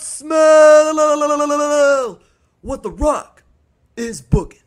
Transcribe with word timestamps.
Smell 0.00 0.98
what 2.62 2.82
the 2.82 2.90
rock 2.90 3.42
is 3.96 4.20
booking. 4.20 4.63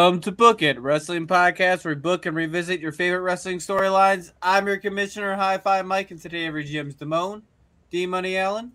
Come 0.00 0.18
to 0.20 0.32
Book 0.32 0.62
It, 0.62 0.80
wrestling 0.80 1.26
podcast 1.26 1.84
where 1.84 1.94
we 1.94 2.00
book 2.00 2.24
and 2.24 2.34
revisit 2.34 2.80
your 2.80 2.90
favorite 2.90 3.20
wrestling 3.20 3.58
storylines. 3.58 4.32
I'm 4.40 4.66
your 4.66 4.78
commissioner, 4.78 5.36
High 5.36 5.58
Five 5.58 5.84
Mike, 5.84 6.10
and 6.10 6.18
today 6.18 6.46
every 6.46 6.64
GM's 6.64 6.94
Damone, 6.94 7.42
D 7.90 8.06
Money 8.06 8.38
Allen, 8.38 8.72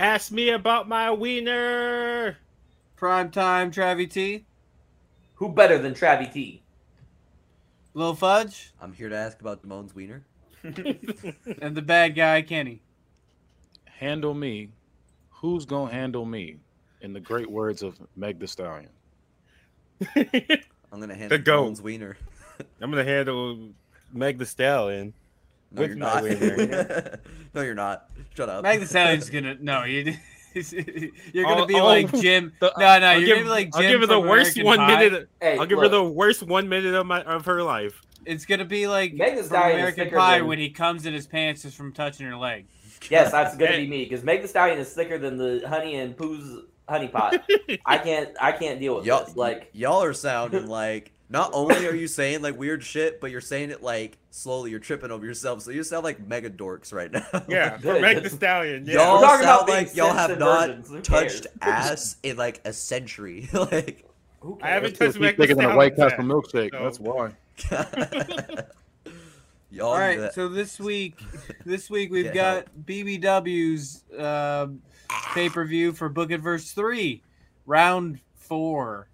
Ask 0.00 0.32
me 0.32 0.48
about 0.48 0.88
my 0.88 1.12
wiener. 1.12 2.38
Prime 2.96 3.30
Time 3.30 3.70
Travie 3.70 4.10
T, 4.10 4.46
Who 5.34 5.50
better 5.50 5.78
than 5.78 5.94
Travie 5.94 6.32
T? 6.32 6.64
Lil 7.94 8.16
Fudge, 8.16 8.72
I'm 8.80 8.92
here 8.92 9.08
to 9.08 9.16
ask 9.16 9.40
about 9.40 9.62
Damone's 9.62 9.94
wiener. 9.94 10.24
and 10.64 11.76
the 11.76 11.82
bad 11.82 12.16
guy 12.16 12.42
Kenny. 12.42 12.82
Handle 13.84 14.34
me. 14.34 14.70
Who's 15.30 15.66
gonna 15.66 15.92
handle 15.92 16.24
me? 16.24 16.56
In 17.00 17.12
the 17.12 17.20
great 17.20 17.48
words 17.48 17.84
of 17.84 17.96
Meg 18.16 18.40
The 18.40 18.48
Stallion. 18.48 18.90
I'm 20.94 21.00
gonna 21.00 21.14
handle 21.14 21.36
The 21.36 21.42
goat. 21.42 21.80
Wiener. 21.80 22.16
I'm 22.80 22.90
gonna 22.90 23.04
handle 23.04 23.70
Meg 24.12 24.38
the 24.38 24.46
Stallion. 24.46 25.12
No, 25.72 25.82
With 25.82 25.90
you're 25.90 25.98
not. 25.98 26.22
no, 27.54 27.62
you're 27.62 27.74
not. 27.74 28.08
Shut 28.36 28.48
up. 28.48 28.62
Meg 28.62 28.78
the 28.80 28.86
Stallion's 28.86 29.28
gonna 29.28 29.56
no, 29.60 29.82
you. 29.84 30.14
You're 30.54 31.42
gonna 31.44 31.62
Oh, 31.62 31.66
be 31.66 31.74
oh, 31.74 31.84
like 31.84 32.14
oh, 32.14 32.20
Jim. 32.22 32.52
the- 32.60 32.72
no, 32.78 32.84
no, 33.00 33.06
I'll 33.06 33.18
you're 33.18 33.26
give, 33.26 33.36
gonna 33.38 33.44
be 33.46 33.50
like 33.50 33.70
I'll 33.74 33.82
Jim. 33.82 33.90
give 33.90 34.00
her 34.02 34.06
the 34.06 34.20
worst 34.20 34.56
American 34.56 34.64
one 34.66 34.76
Pie. 34.78 34.98
minute. 35.00 35.28
Hey, 35.40 35.58
I'll 35.58 35.66
give 35.66 35.80
her 35.80 35.88
the 35.88 36.04
worst 36.04 36.44
one 36.44 36.68
minute 36.68 36.94
of 36.94 37.04
my 37.06 37.22
of 37.24 37.44
her 37.46 37.60
life. 37.64 38.00
It's 38.24 38.46
gonna 38.46 38.64
be 38.64 38.86
like 38.86 39.14
Meg 39.14 39.32
Thee 39.34 39.38
from 39.38 39.46
Stallion 39.48 39.78
is 39.80 39.82
American 39.94 40.10
Pie 40.16 40.38
than- 40.38 40.46
when 40.46 40.58
he 40.60 40.70
comes 40.70 41.06
in 41.06 41.12
his 41.12 41.26
pants 41.26 41.62
just 41.62 41.76
from 41.76 41.92
touching 41.92 42.26
her 42.28 42.36
leg. 42.36 42.66
Yes, 43.10 43.32
that's 43.32 43.56
gonna 43.56 43.78
be 43.78 43.88
me 43.88 44.04
because 44.04 44.22
Meg 44.22 44.42
the 44.42 44.48
Stallion 44.48 44.78
is 44.78 44.92
thicker 44.94 45.18
than 45.18 45.36
the 45.38 45.64
Honey 45.68 45.96
and 45.96 46.16
Pooh's 46.16 46.62
honey 46.88 47.08
pot. 47.08 47.42
I 47.86 47.98
can't, 47.98 48.30
I 48.40 48.52
can't 48.52 48.80
deal 48.80 48.96
with 48.96 49.06
y'all, 49.06 49.24
this. 49.24 49.36
Like, 49.36 49.70
y'all 49.72 50.02
are 50.02 50.12
sounding 50.12 50.66
like 50.68 51.12
not 51.30 51.50
only 51.54 51.86
are 51.86 51.94
you 51.94 52.06
saying 52.06 52.42
like 52.42 52.56
weird 52.58 52.84
shit, 52.84 53.20
but 53.20 53.30
you're 53.30 53.40
saying 53.40 53.70
it 53.70 53.82
like 53.82 54.18
slowly. 54.30 54.70
You're 54.70 54.78
tripping 54.80 55.10
over 55.10 55.24
yourself, 55.24 55.62
so 55.62 55.70
you 55.70 55.82
sound 55.82 56.04
like 56.04 56.24
mega 56.26 56.50
dorks 56.50 56.92
right 56.92 57.10
now. 57.10 57.26
Yeah, 57.48 57.78
Good. 57.78 58.02
Meg 58.02 58.22
the 58.22 58.30
Stallion. 58.30 58.84
Yeah. 58.86 58.94
y'all 58.94 59.20
We're 59.20 59.26
talking 59.26 59.44
about 59.44 59.56
sound 59.60 59.66
being 59.66 59.78
like 59.78 59.96
y'all 59.96 60.12
have 60.14 60.38
not 60.38 61.04
touched 61.04 61.46
ass 61.62 62.16
in 62.22 62.36
like 62.36 62.60
a 62.64 62.72
century. 62.72 63.48
like, 63.52 64.04
who 64.40 64.58
I 64.62 64.68
haven't 64.68 64.98
cares? 64.98 65.14
touched 65.14 65.20
Meg 65.22 65.36
the 65.36 65.42
bigger 65.42 65.54
than 65.54 65.70
a 65.70 65.76
White 65.76 65.94
Stallion. 65.94 66.18
Castle 66.18 66.42
milkshake. 66.42 66.70
So- 66.70 66.82
That's 66.84 67.00
why. 67.00 67.32
y'all. 69.70 69.88
All 69.88 69.94
do 69.94 70.00
right, 70.00 70.18
that. 70.20 70.34
so 70.34 70.48
this 70.48 70.78
week, 70.78 71.18
this 71.64 71.88
week 71.90 72.10
we've 72.12 72.32
Get 72.32 72.34
got 72.34 72.66
BBW's 72.86 74.02
um 74.18 74.82
pay 75.34 75.48
per 75.48 75.64
view 75.64 75.92
for 75.92 76.08
Book 76.08 76.30
It 76.30 76.38
Verse 76.40 76.72
Three, 76.72 77.22
round 77.66 78.20
four. 78.36 79.08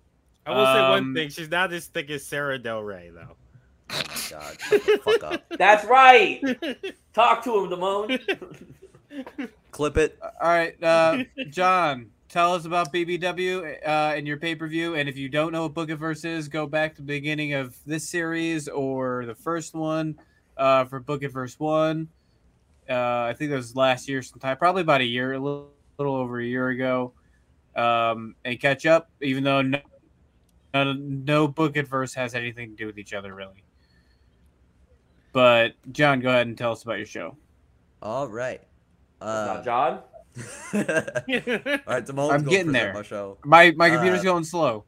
I 0.47 0.51
will 0.51 0.65
say 0.67 0.81
Um, 0.81 0.91
one 0.91 1.15
thing: 1.15 1.29
she's 1.29 1.51
not 1.51 1.73
as 1.73 1.87
thick 1.87 2.11
as 2.11 2.25
Sarah 2.25 2.59
Del 2.59 2.83
Rey, 2.83 3.11
though. 3.15 3.37
oh 3.91 4.03
my 4.09 4.21
god, 4.31 4.57
shut 4.61 4.85
the 4.87 5.01
fuck 5.05 5.23
up. 5.25 5.43
That's 5.59 5.85
right. 5.87 6.41
Talk 7.13 7.43
to 7.45 7.59
him, 7.59 7.71
Damone. 7.71 8.21
Clip 9.73 9.97
it. 9.97 10.19
All 10.41 10.49
right, 10.49 10.81
uh, 10.83 11.25
John, 11.51 12.11
tell 12.29 12.55
us 12.55 12.65
about 12.65 12.93
BBW 12.93 13.79
uh, 13.87 14.15
and 14.17 14.27
your 14.27 14.37
pay 14.37 14.55
per 14.55 14.67
view. 14.69 14.95
And 14.95 15.09
if 15.09 15.17
you 15.17 15.29
don't 15.29 15.53
know 15.53 15.63
what 15.63 15.75
Book 15.75 15.91
It 15.91 15.97
Verse 15.97 16.25
is, 16.25 16.49
go 16.49 16.67
back 16.67 16.95
to 16.97 17.03
the 17.03 17.07
beginning 17.07 17.55
of 17.55 17.77
this 17.87 18.09
series 18.09 18.69
or 18.69 19.27
the 19.27 19.35
first 19.35 19.75
one 19.75 20.19
uh, 20.57 20.85
for 20.85 21.01
Book 21.01 21.23
It 21.23 21.29
Verse 21.33 21.59
One. 21.59 22.09
Uh, 22.89 22.95
I 23.31 23.35
think 23.37 23.51
that 23.51 23.57
was 23.57 23.77
last 23.77 24.09
year 24.09 24.23
sometime, 24.23 24.57
probably 24.57 24.83
about 24.83 25.01
a 25.01 25.05
year, 25.05 25.33
a 25.35 25.39
little, 25.39 25.71
little 26.01 26.17
over 26.17 26.41
a 26.41 26.45
year 26.45 26.69
ago. 26.69 27.13
Um, 27.77 28.35
and 28.45 28.59
catch 28.59 28.87
up, 28.87 29.11
even 29.21 29.45
though 29.45 29.63
no, 29.63 29.81
no, 30.75 30.93
no 30.95 31.47
Book 31.49 31.77
It 31.77 31.87
Verse 31.87 32.15
has 32.15 32.35
anything 32.35 32.71
to 32.71 32.77
do 32.77 32.87
with 32.87 32.99
each 32.99 33.13
other, 33.13 33.35
really. 33.35 33.63
But 35.33 35.75
John, 35.93 36.21
go 36.21 36.31
ahead 36.31 36.47
and 36.47 36.59
tell 36.59 36.73
us 36.73 36.83
about 36.83 36.97
your 36.97 37.07
show. 37.07 37.37
All 38.03 38.27
right. 38.29 38.61
Uh, 39.21 39.63
John. 39.63 40.01
all 40.75 40.81
right, 40.81 42.07
Damone's 42.07 42.33
I'm 42.33 42.45
getting 42.45 42.73
there. 42.73 42.95
My 42.95 43.03
show. 43.03 43.37
My 43.45 43.73
my 43.77 43.91
computer's 43.91 44.21
Uh, 44.21 44.25
going 44.25 44.45
slow. 44.45 44.85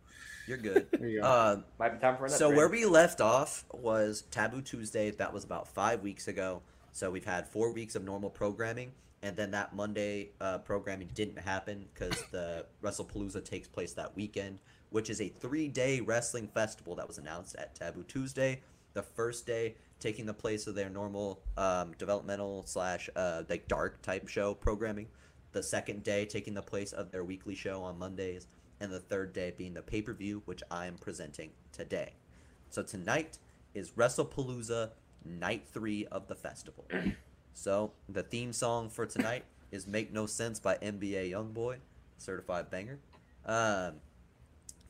You're 0.48 0.56
good. 0.58 0.86
You 1.00 1.20
go. 1.20 1.26
Uh, 1.26 1.56
Might 1.78 1.90
be 1.90 1.98
time 2.00 2.16
for 2.16 2.24
an 2.24 2.30
so 2.30 2.46
upgrade. 2.46 2.56
where 2.56 2.68
we 2.68 2.84
left 2.86 3.20
off 3.20 3.64
was 3.72 4.24
Taboo 4.30 4.62
Tuesday. 4.62 5.10
That 5.10 5.32
was 5.32 5.44
about 5.44 5.68
five 5.68 6.00
weeks 6.02 6.26
ago. 6.26 6.62
So 6.92 7.10
we've 7.10 7.24
had 7.24 7.46
four 7.46 7.72
weeks 7.72 7.94
of 7.94 8.02
normal 8.04 8.28
programming, 8.30 8.92
and 9.22 9.36
then 9.36 9.52
that 9.52 9.74
Monday 9.74 10.30
uh, 10.40 10.58
programming 10.58 11.08
didn't 11.14 11.38
happen 11.38 11.86
because 11.94 12.24
the 12.32 12.66
WrestlePalooza 12.82 13.44
takes 13.44 13.68
place 13.68 13.92
that 13.92 14.14
weekend, 14.16 14.58
which 14.90 15.08
is 15.08 15.20
a 15.20 15.28
three-day 15.28 16.00
wrestling 16.00 16.48
festival 16.48 16.96
that 16.96 17.06
was 17.06 17.18
announced 17.18 17.54
at 17.56 17.74
Taboo 17.74 18.02
Tuesday. 18.02 18.60
The 18.94 19.02
first 19.02 19.46
day 19.46 19.76
taking 20.00 20.26
the 20.26 20.34
place 20.34 20.66
of 20.66 20.74
their 20.74 20.90
normal 20.90 21.40
um, 21.56 21.92
developmental 21.96 22.64
slash 22.66 23.08
uh, 23.14 23.44
like 23.48 23.68
dark 23.68 24.02
type 24.02 24.26
show 24.26 24.54
programming. 24.54 25.06
The 25.52 25.62
second 25.62 26.02
day 26.02 26.26
taking 26.26 26.54
the 26.54 26.62
place 26.62 26.92
of 26.92 27.12
their 27.12 27.24
weekly 27.24 27.54
show 27.54 27.82
on 27.82 27.98
Mondays, 27.98 28.48
and 28.80 28.90
the 28.90 28.98
third 28.98 29.32
day 29.32 29.54
being 29.56 29.74
the 29.74 29.82
pay 29.82 30.02
per 30.02 30.12
view, 30.12 30.42
which 30.46 30.62
I 30.70 30.86
am 30.86 30.96
presenting 30.96 31.50
today. 31.72 32.14
So 32.70 32.82
tonight 32.82 33.38
is 33.74 33.92
WrestlePalooza 33.92 34.90
night 35.24 35.68
three 35.72 36.06
of 36.06 36.26
the 36.26 36.34
festival. 36.34 36.86
So 37.54 37.92
the 38.08 38.22
theme 38.22 38.52
song 38.52 38.88
for 38.88 39.06
tonight 39.06 39.44
is 39.70 39.86
"Make 39.86 40.12
No 40.12 40.26
Sense" 40.26 40.60
by 40.60 40.76
NBA 40.76 41.30
YoungBoy, 41.30 41.76
certified 42.18 42.70
banger. 42.70 42.98
Um, 43.46 43.94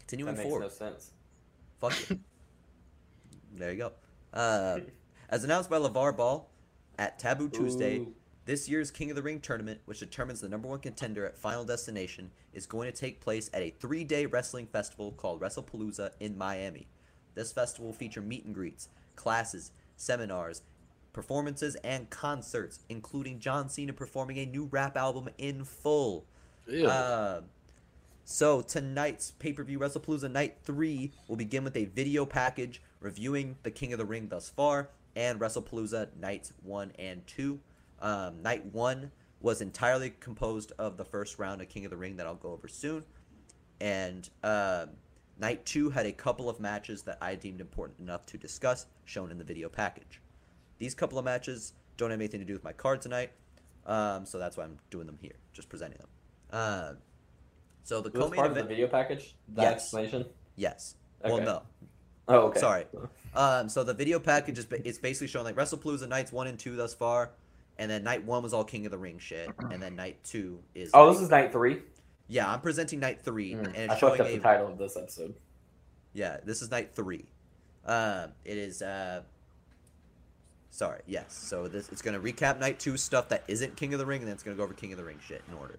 continuing 0.00 0.34
that 0.34 0.42
makes 0.42 0.50
forward. 0.50 0.64
no 0.64 0.68
sense. 0.68 1.10
Fuck 1.80 2.10
it. 2.10 2.18
there 3.56 3.72
you 3.72 3.78
go. 3.78 3.92
Uh, 4.32 4.80
as 5.28 5.44
announced 5.44 5.70
by 5.70 5.78
LeVar 5.78 6.16
Ball 6.16 6.48
at 6.98 7.18
Taboo 7.18 7.48
Tuesday, 7.48 7.98
Ooh. 7.98 8.14
this 8.44 8.68
year's 8.68 8.90
King 8.90 9.10
of 9.10 9.16
the 9.16 9.22
Ring 9.22 9.40
tournament, 9.40 9.80
which 9.86 10.00
determines 10.00 10.40
the 10.40 10.48
number 10.48 10.68
one 10.68 10.78
contender 10.78 11.24
at 11.24 11.36
Final 11.36 11.64
Destination, 11.64 12.30
is 12.52 12.66
going 12.66 12.90
to 12.90 12.96
take 12.96 13.20
place 13.20 13.50
at 13.54 13.62
a 13.62 13.70
three 13.80 14.04
day 14.04 14.26
wrestling 14.26 14.66
festival 14.66 15.12
called 15.12 15.40
WrestlePalooza 15.40 16.10
in 16.20 16.36
Miami. 16.36 16.86
This 17.34 17.52
festival 17.52 17.86
will 17.86 17.94
feature 17.94 18.20
meet 18.20 18.44
and 18.44 18.54
greets, 18.54 18.88
classes, 19.16 19.72
seminars, 19.96 20.62
performances, 21.12 21.76
and 21.76 22.08
concerts, 22.10 22.80
including 22.88 23.38
John 23.38 23.68
Cena 23.68 23.92
performing 23.92 24.38
a 24.38 24.46
new 24.46 24.64
rap 24.70 24.96
album 24.96 25.28
in 25.38 25.64
full. 25.64 26.26
Ew. 26.66 26.86
Uh, 26.86 27.42
so 28.24 28.62
tonight's 28.62 29.32
pay-per-view 29.32 29.78
WrestlePalooza 29.78 30.30
Night 30.30 30.56
3 30.62 31.12
will 31.28 31.36
begin 31.36 31.64
with 31.64 31.76
a 31.76 31.86
video 31.86 32.24
package 32.24 32.80
reviewing 33.00 33.56
the 33.62 33.70
King 33.70 33.92
of 33.92 33.98
the 33.98 34.04
Ring 34.04 34.28
thus 34.28 34.48
far 34.48 34.90
and 35.16 35.40
WrestlePalooza 35.40 36.08
Nights 36.20 36.52
1 36.62 36.92
and 36.98 37.26
2. 37.26 37.58
Um, 38.00 38.42
night 38.42 38.64
1 38.66 39.10
was 39.40 39.60
entirely 39.60 40.10
composed 40.20 40.72
of 40.78 40.96
the 40.96 41.04
first 41.04 41.38
round 41.38 41.60
of 41.60 41.68
King 41.68 41.84
of 41.84 41.90
the 41.90 41.96
Ring 41.96 42.16
that 42.16 42.26
I'll 42.26 42.36
go 42.36 42.52
over 42.52 42.68
soon. 42.68 43.04
And 43.80 44.28
um, 44.44 44.90
Night 45.38 45.64
2 45.66 45.90
had 45.90 46.06
a 46.06 46.12
couple 46.12 46.48
of 46.48 46.60
matches 46.60 47.02
that 47.02 47.18
I 47.20 47.34
deemed 47.34 47.60
important 47.60 47.98
enough 47.98 48.24
to 48.26 48.38
discuss, 48.38 48.86
shown 49.04 49.30
in 49.30 49.38
the 49.38 49.44
video 49.44 49.68
package. 49.68 50.20
These 50.82 50.96
couple 50.96 51.16
of 51.16 51.24
matches 51.24 51.74
don't 51.96 52.10
have 52.10 52.18
anything 52.18 52.40
to 52.40 52.44
do 52.44 52.54
with 52.54 52.64
my 52.64 52.72
card 52.72 53.00
tonight, 53.00 53.30
um, 53.86 54.26
so 54.26 54.36
that's 54.36 54.56
why 54.56 54.64
I'm 54.64 54.78
doing 54.90 55.06
them 55.06 55.16
here, 55.22 55.34
just 55.52 55.68
presenting 55.68 55.98
them. 55.98 56.08
Uh, 56.50 56.92
so 57.84 58.00
the 58.00 58.10
co-main 58.10 58.34
part 58.34 58.48
of 58.50 58.56
the 58.56 58.64
video 58.64 58.88
package. 58.88 59.36
That 59.50 59.62
Yes. 59.62 59.72
explanation. 59.74 60.26
yes. 60.56 60.96
Well, 61.24 61.40
no, 61.40 61.62
Oh, 62.26 62.48
okay. 62.48 62.58
sorry. 62.58 62.86
Um, 63.32 63.68
so 63.68 63.84
the 63.84 63.94
video 63.94 64.18
package 64.18 64.58
is 64.58 64.66
it's 64.72 64.98
basically 64.98 65.28
showing 65.28 65.44
like 65.44 65.54
WrestlePalooza 65.54 66.08
nights 66.08 66.32
one 66.32 66.48
and 66.48 66.58
two 66.58 66.74
thus 66.74 66.94
far, 66.94 67.30
and 67.78 67.88
then 67.88 68.02
night 68.02 68.24
one 68.24 68.42
was 68.42 68.52
all 68.52 68.64
King 68.64 68.84
of 68.84 68.90
the 68.90 68.98
Ring 68.98 69.20
shit, 69.20 69.50
and 69.70 69.80
then 69.80 69.94
night 69.94 70.24
two 70.24 70.64
is. 70.74 70.90
Oh, 70.94 71.12
this 71.12 71.22
is 71.22 71.30
night 71.30 71.52
three. 71.52 71.80
yeah. 72.26 72.52
I'm 72.52 72.60
presenting 72.60 72.98
night 72.98 73.22
three, 73.22 73.52
Mm, 73.52 73.66
and 73.76 73.92
I 73.92 73.94
it's 73.94 74.00
fucked 74.00 74.16
showing 74.16 74.20
up 74.20 74.26
a 74.26 74.32
the 74.32 74.40
title 74.40 74.66
of 74.66 74.78
this 74.78 74.96
episode. 74.96 75.36
Yeah, 76.12 76.38
this 76.42 76.60
is 76.60 76.72
night 76.72 76.96
three. 76.96 77.26
Um, 77.86 78.32
it 78.44 78.56
is. 78.58 78.82
Uh, 78.82 79.22
sorry. 80.72 81.02
Yes. 81.06 81.32
So 81.32 81.68
this 81.68 81.88
it's 81.90 82.02
gonna 82.02 82.18
recap 82.18 82.58
night 82.58 82.80
two 82.80 82.96
stuff 82.96 83.28
that 83.28 83.44
isn't 83.46 83.76
King 83.76 83.94
of 83.94 84.00
the 84.00 84.06
Ring, 84.06 84.22
and 84.22 84.28
then 84.28 84.34
it's 84.34 84.42
gonna 84.42 84.56
go 84.56 84.64
over 84.64 84.74
King 84.74 84.92
of 84.92 84.98
the 84.98 85.04
Ring 85.04 85.20
shit 85.24 85.42
in 85.48 85.54
order. 85.56 85.78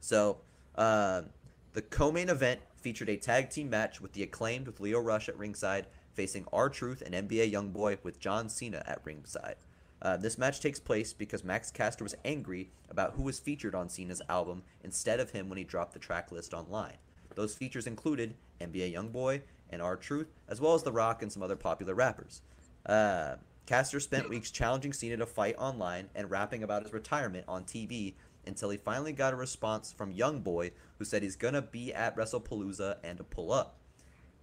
So, 0.00 0.38
um, 0.76 1.30
the 1.72 1.82
co-main 1.82 2.28
event 2.28 2.60
featured 2.76 3.08
a 3.08 3.16
tag 3.16 3.50
team 3.50 3.68
match 3.68 4.00
with 4.00 4.12
the 4.12 4.22
acclaimed 4.22 4.66
with 4.66 4.78
Lio 4.78 5.00
Rush 5.00 5.28
at 5.28 5.36
ringside 5.36 5.86
facing 6.14 6.46
R 6.52 6.68
Truth 6.70 7.02
and 7.04 7.14
NBA 7.14 7.52
YoungBoy 7.52 7.98
with 8.04 8.20
John 8.20 8.48
Cena 8.48 8.82
at 8.86 9.00
ringside. 9.04 9.56
Uh, 10.00 10.16
this 10.16 10.38
match 10.38 10.60
takes 10.60 10.78
place 10.78 11.12
because 11.12 11.42
Max 11.42 11.70
Caster 11.70 12.04
was 12.04 12.14
angry 12.24 12.70
about 12.90 13.14
who 13.14 13.22
was 13.22 13.38
featured 13.38 13.74
on 13.74 13.88
Cena's 13.88 14.22
album 14.28 14.62
instead 14.84 15.20
of 15.20 15.30
him 15.30 15.48
when 15.48 15.58
he 15.58 15.64
dropped 15.64 15.94
the 15.94 15.98
track 15.98 16.30
list 16.30 16.54
online. 16.54 16.96
Those 17.34 17.54
features 17.54 17.86
included 17.86 18.34
NBA 18.60 18.94
YoungBoy 18.94 19.42
and 19.70 19.82
R 19.82 19.96
Truth, 19.96 20.28
as 20.48 20.60
well 20.60 20.74
as 20.74 20.82
The 20.82 20.92
Rock 20.92 21.22
and 21.22 21.32
some 21.32 21.42
other 21.42 21.56
popular 21.56 21.94
rappers. 21.94 22.42
Uh, 22.84 23.36
Caster 23.66 23.98
spent 23.98 24.30
weeks 24.30 24.52
challenging 24.52 24.92
Cena 24.92 25.16
to 25.16 25.26
fight 25.26 25.56
online 25.58 26.08
and 26.14 26.30
rapping 26.30 26.62
about 26.62 26.84
his 26.84 26.92
retirement 26.92 27.44
on 27.48 27.64
TV 27.64 28.14
until 28.46 28.70
he 28.70 28.76
finally 28.76 29.12
got 29.12 29.32
a 29.32 29.36
response 29.36 29.92
from 29.92 30.12
Young 30.12 30.40
Boy, 30.40 30.70
who 30.98 31.04
said 31.04 31.22
he's 31.22 31.34
gonna 31.34 31.62
be 31.62 31.92
at 31.92 32.16
WrestlePalooza 32.16 32.98
and 33.02 33.18
to 33.18 33.24
pull 33.24 33.52
up. 33.52 33.80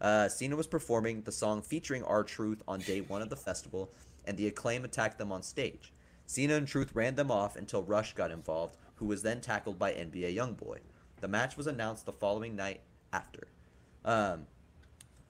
Uh, 0.01 0.27
Cena 0.27 0.57
was 0.57 0.67
performing 0.67 1.21
the 1.21 1.31
song 1.31 1.61
featuring 1.61 2.03
R 2.03 2.23
Truth 2.23 2.61
on 2.67 2.81
day 2.81 2.99
one 2.99 3.21
of 3.21 3.29
the 3.29 3.37
festival, 3.37 3.93
and 4.25 4.37
the 4.37 4.47
acclaim 4.47 4.83
attacked 4.83 5.17
them 5.17 5.31
on 5.31 5.41
stage. 5.41 5.93
Cena 6.25 6.55
and 6.55 6.67
Truth 6.67 6.93
ran 6.93 7.15
them 7.15 7.31
off 7.31 7.55
until 7.55 7.83
Rush 7.83 8.13
got 8.13 8.29
involved, 8.29 8.75
who 8.95 9.05
was 9.05 9.21
then 9.21 9.39
tackled 9.39 9.79
by 9.79 9.93
NBA 9.93 10.35
YoungBoy. 10.35 10.79
The 11.21 11.27
match 11.29 11.55
was 11.55 11.67
announced 11.67 12.05
the 12.05 12.11
following 12.11 12.57
night 12.57 12.81
after. 13.13 13.47
Um, 14.03 14.47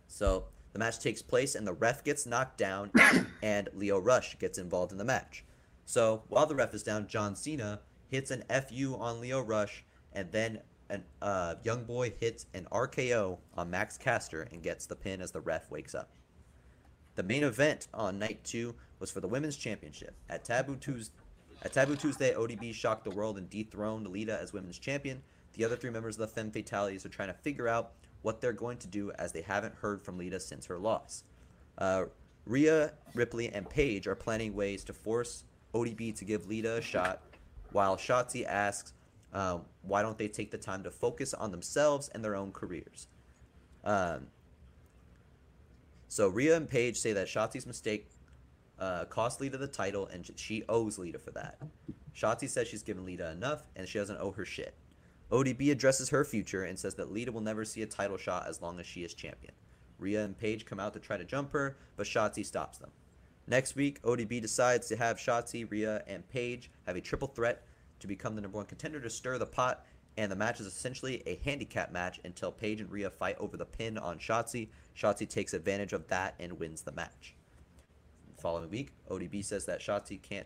so 0.07 0.45
the 0.74 0.80
match 0.80 1.00
takes 1.00 1.22
place, 1.22 1.56
and 1.56 1.66
the 1.66 1.74
ref 1.74 2.04
gets 2.04 2.25
knocked 2.25 2.58
down, 2.58 2.92
and 3.42 3.70
Lio 3.74 4.00
Rush 4.00 4.38
gets 4.40 4.58
involved 4.58 4.92
in 4.92 4.98
the 4.98 5.06
match. 5.06 5.46
So 5.86 6.24
while 6.28 6.46
the 6.46 6.56
ref 6.56 6.74
is 6.74 6.84
down, 6.84 7.08
John 7.08 7.36
Cena 7.36 7.80
hits 8.10 8.31
an 8.31 8.44
FU 8.50 8.98
on 9.00 9.22
Lio 9.22 9.42
Rush, 9.42 9.84
and 10.12 10.31
then 10.31 10.60
an 10.90 11.04
uh, 11.22 11.56
young 11.64 11.84
boy 11.84 12.14
hits 12.20 12.46
an 12.54 12.68
RKO 12.72 13.38
on 13.56 13.70
Max 13.70 13.98
Caster 13.98 14.48
and 14.52 14.62
gets 14.62 14.86
the 14.86 14.96
pin 14.96 15.22
as 15.22 15.31
the 15.31 15.42
ref 15.42 15.72
wakes 15.72 15.96
up. 15.96 16.12
The 17.16 17.24
main 17.24 17.44
event 17.44 17.88
on 17.94 18.19
night 18.19 18.44
two 18.44 18.76
was 19.00 19.12
for 19.12 19.19
the 19.19 19.28
women's 19.28 19.56
championship. 19.56 20.16
At 20.30 20.44
Taboo 20.44 20.76
Tuesday, 20.76 21.14
at 21.62 21.74
Taboo 21.74 21.96
Tuesday, 21.96 22.34
ODB 22.34 22.74
shocked 22.74 23.06
the 23.06 23.12
world 23.12 23.38
and 23.38 23.50
dethroned 23.50 24.08
Lita 24.08 24.38
as 24.40 24.52
women's 24.52 24.80
champion. 24.80 25.22
The 25.54 25.64
other 25.64 25.76
three 25.76 25.92
members 25.92 26.16
of 26.16 26.22
the 26.22 26.28
Femme 26.28 26.52
Fatalities 26.52 27.06
are 27.06 27.10
trying 27.10 27.30
to 27.30 27.34
figure 27.36 27.68
out 27.68 27.94
what 28.24 28.42
they're 28.42 28.52
going 28.52 28.78
to 28.80 28.88
do 28.88 29.12
as 29.20 29.31
they 29.31 29.42
haven't 29.42 29.75
heard 29.75 30.02
from 30.02 30.18
Lita 30.18 30.40
since 30.40 30.66
her 30.66 30.80
loss. 30.80 31.24
Uh, 31.78 32.06
Rhea, 32.46 32.94
Ripley, 33.14 33.50
and 33.50 33.70
Paige 33.70 34.08
are 34.08 34.16
planning 34.16 34.54
ways 34.54 34.84
to 34.86 34.94
force 34.94 35.44
ODB 35.74 36.18
to 36.18 36.25
give 36.25 36.48
Lita 36.48 36.78
a 36.78 36.81
shot, 36.81 37.22
while 37.72 37.96
Shotzi 37.96 38.46
asks 38.46 38.94
um, 39.34 39.64
why 39.81 40.02
don't 40.02 40.18
they 40.18 40.28
take 40.28 40.52
the 40.52 40.58
time 40.58 40.84
to 40.84 40.92
focus 40.92 41.34
on 41.34 41.52
themselves 41.52 42.10
and 42.10 42.24
their 42.24 42.36
own 42.36 42.52
careers. 42.52 43.08
Um, 43.84 44.28
so 46.08 46.28
Rhea 46.28 46.56
and 46.56 46.69
Paige 46.69 46.98
say 47.00 47.14
that 47.14 47.28
Shotzi's 47.28 47.66
mistake 47.66 48.08
uh, 48.80 49.06
cost 49.06 49.42
Lita 49.42 49.58
the 49.58 49.68
title, 49.68 50.08
and 50.08 50.30
she 50.36 50.64
owes 50.69 51.00
Lita 51.00 51.18
for 51.18 51.31
that. 51.31 51.58
Shotzi 52.16 52.48
says 52.48 52.68
she's 52.68 52.84
given 52.84 53.06
Lita 53.06 53.31
enough, 53.31 53.64
and 53.76 53.88
she 53.88 53.98
doesn't 53.98 54.19
owe 54.19 54.31
her 54.31 54.46
shit. 54.46 54.76
ODB 55.33 55.71
addresses 55.71 56.09
her 56.09 56.24
future 56.24 56.63
and 56.63 56.77
says 56.77 56.94
that 56.94 57.12
Lita 57.12 57.31
will 57.31 57.41
never 57.41 57.65
see 57.65 57.81
a 57.81 57.88
title 57.88 58.18
shot 58.18 58.45
as 58.47 58.62
long 58.62 58.80
as 58.80 58.85
she 58.85 59.03
is 59.03 59.15
champion. 59.15 59.51
Rhea 59.97 60.24
and 60.24 60.38
Paige 60.38 60.63
come 60.63 60.80
out 60.80 60.94
to 60.94 61.00
try 61.00 61.18
to 61.18 61.24
jump 61.24 61.51
her, 61.53 61.75
but 61.97 62.06
Shotzi 62.06 62.45
stops 62.45 62.77
them. 62.77 62.91
Next 63.47 63.75
week, 63.75 64.00
ODB 64.03 64.39
decides 64.39 64.88
to 64.89 64.95
have 64.95 65.18
Shotzi, 65.18 65.69
Rhea, 65.69 66.03
and 66.06 66.30
Paige 66.30 66.69
have 66.85 66.95
a 66.95 67.01
triple 67.01 67.30
threat 67.30 67.63
to 68.00 68.06
become 68.06 68.35
the 68.35 68.41
number 68.41 68.57
one 68.57 68.68
contender 68.68 69.00
to 69.00 69.09
stir 69.09 69.39
the 69.39 69.47
pot, 69.47 69.88
and 70.18 70.31
the 70.31 70.35
match 70.35 70.59
is 70.59 70.68
essentially 70.68 71.24
a 71.25 71.41
handicap 71.44 71.91
match 71.91 72.19
until 72.24 72.51
Paige 72.51 72.81
and 72.81 72.91
Rhea 72.91 73.09
fight 73.09 73.38
over 73.39 73.57
the 73.57 73.65
pin 73.65 73.97
on 73.97 74.19
Shotzi. 74.19 74.69
Shotzi 74.95 75.27
takes 75.27 75.56
advantage 75.56 75.94
of 75.94 76.07
that 76.09 76.35
and 76.39 76.59
wins 76.59 76.83
the 76.83 76.91
match. 76.91 77.33
The 78.35 78.39
following 78.39 78.69
week, 78.69 78.91
ODB 79.09 79.44
says 79.44 79.65
that 79.65 79.81
Shotzi 79.81 80.21
can't 80.21 80.45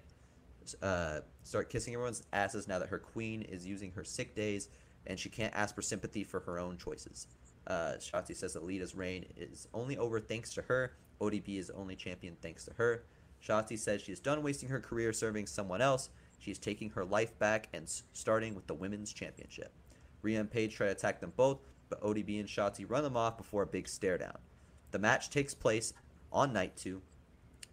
uh, 0.82 1.22
start 1.44 1.70
kissing 1.70 1.94
everyone's 1.94 2.24
asses 2.34 2.68
now 2.68 2.80
that 2.80 2.90
her 2.90 3.00
queen 3.00 3.42
is 3.44 3.66
using 3.66 3.92
her 3.92 4.04
sick 4.04 4.36
days, 4.36 4.70
and 5.06 5.20
she 5.20 5.30
can't 5.30 5.54
ask 5.56 5.76
for 5.76 5.82
sympathy 5.82 6.24
for 6.24 6.40
her 6.42 6.60
own 6.60 6.78
choices. 6.78 7.28
Uh, 7.68 7.94
Shotzi 8.00 8.36
says 8.36 8.54
that 8.54 8.64
Lita's 8.64 8.96
reign 8.96 9.26
is 9.36 9.68
only 9.74 9.98
over 9.98 10.20
thanks 10.20 10.54
to 10.54 10.62
her. 10.64 10.94
ODB 11.20 11.58
is 11.58 11.70
only 11.70 11.96
champion 11.96 12.38
thanks 12.42 12.66
to 12.66 12.74
her. 12.78 13.04
Shotzi 13.46 13.78
says 13.78 14.02
she 14.02 14.12
is 14.12 14.20
done 14.20 14.42
wasting 14.44 14.70
her 14.70 14.80
career 14.80 15.14
serving 15.14 15.48
someone 15.48 15.82
else. 15.82 16.10
She's 16.40 16.60
taking 16.60 16.90
her 16.92 17.04
life 17.06 17.38
back 17.40 17.68
and 17.74 17.84
s- 17.84 18.04
starting 18.14 18.56
with 18.56 18.68
the 18.68 18.74
women's 18.74 19.12
championship. 19.12 19.74
Rhea 20.22 20.40
and 20.40 20.50
Paige 20.50 20.76
try 20.76 20.88
to 20.88 20.94
attack 20.94 21.20
them 21.20 21.34
both, 21.36 21.60
but 21.90 22.02
ODB 22.02 22.40
and 22.40 22.48
Shotzi 22.48 22.90
run 22.90 23.04
them 23.04 23.18
off 23.18 23.38
before 23.38 23.64
a 23.64 23.68
big 23.68 23.88
stare 23.88 24.18
down. 24.18 24.38
The 24.92 25.00
match 25.00 25.30
takes 25.30 25.54
place 25.54 25.94
on 26.32 26.54
night 26.54 26.76
two, 26.78 27.02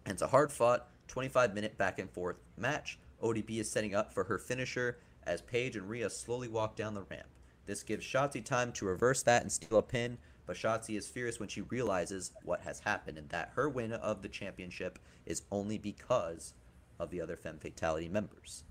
and 0.05 0.13
it's 0.13 0.21
a 0.21 0.27
hard 0.27 0.51
fought 0.51 0.89
25 1.07 1.53
minute 1.53 1.77
back 1.77 1.99
and 1.99 2.09
forth 2.09 2.37
match. 2.57 2.99
ODB 3.21 3.59
is 3.59 3.71
setting 3.71 3.95
up 3.95 4.13
for 4.13 4.23
her 4.25 4.37
finisher 4.37 4.97
as 5.23 5.41
Paige 5.41 5.75
and 5.75 5.89
Rhea 5.89 6.09
slowly 6.09 6.47
walk 6.47 6.75
down 6.75 6.93
the 6.93 7.03
ramp. 7.03 7.27
This 7.65 7.83
gives 7.83 8.05
Shotzi 8.05 8.43
time 8.43 8.71
to 8.73 8.85
reverse 8.85 9.23
that 9.23 9.41
and 9.41 9.51
steal 9.51 9.79
a 9.79 9.81
pin, 9.81 10.17
but 10.45 10.55
Shotzi 10.55 10.97
is 10.97 11.07
furious 11.07 11.39
when 11.39 11.49
she 11.49 11.61
realizes 11.61 12.31
what 12.43 12.61
has 12.61 12.79
happened 12.79 13.17
and 13.17 13.29
that 13.29 13.51
her 13.55 13.67
win 13.67 13.93
of 13.93 14.21
the 14.21 14.29
championship 14.29 14.99
is 15.25 15.41
only 15.51 15.77
because 15.77 16.53
of 16.99 17.09
the 17.09 17.21
other 17.21 17.35
Femme 17.35 17.57
Fatality 17.57 18.07
members. 18.07 18.63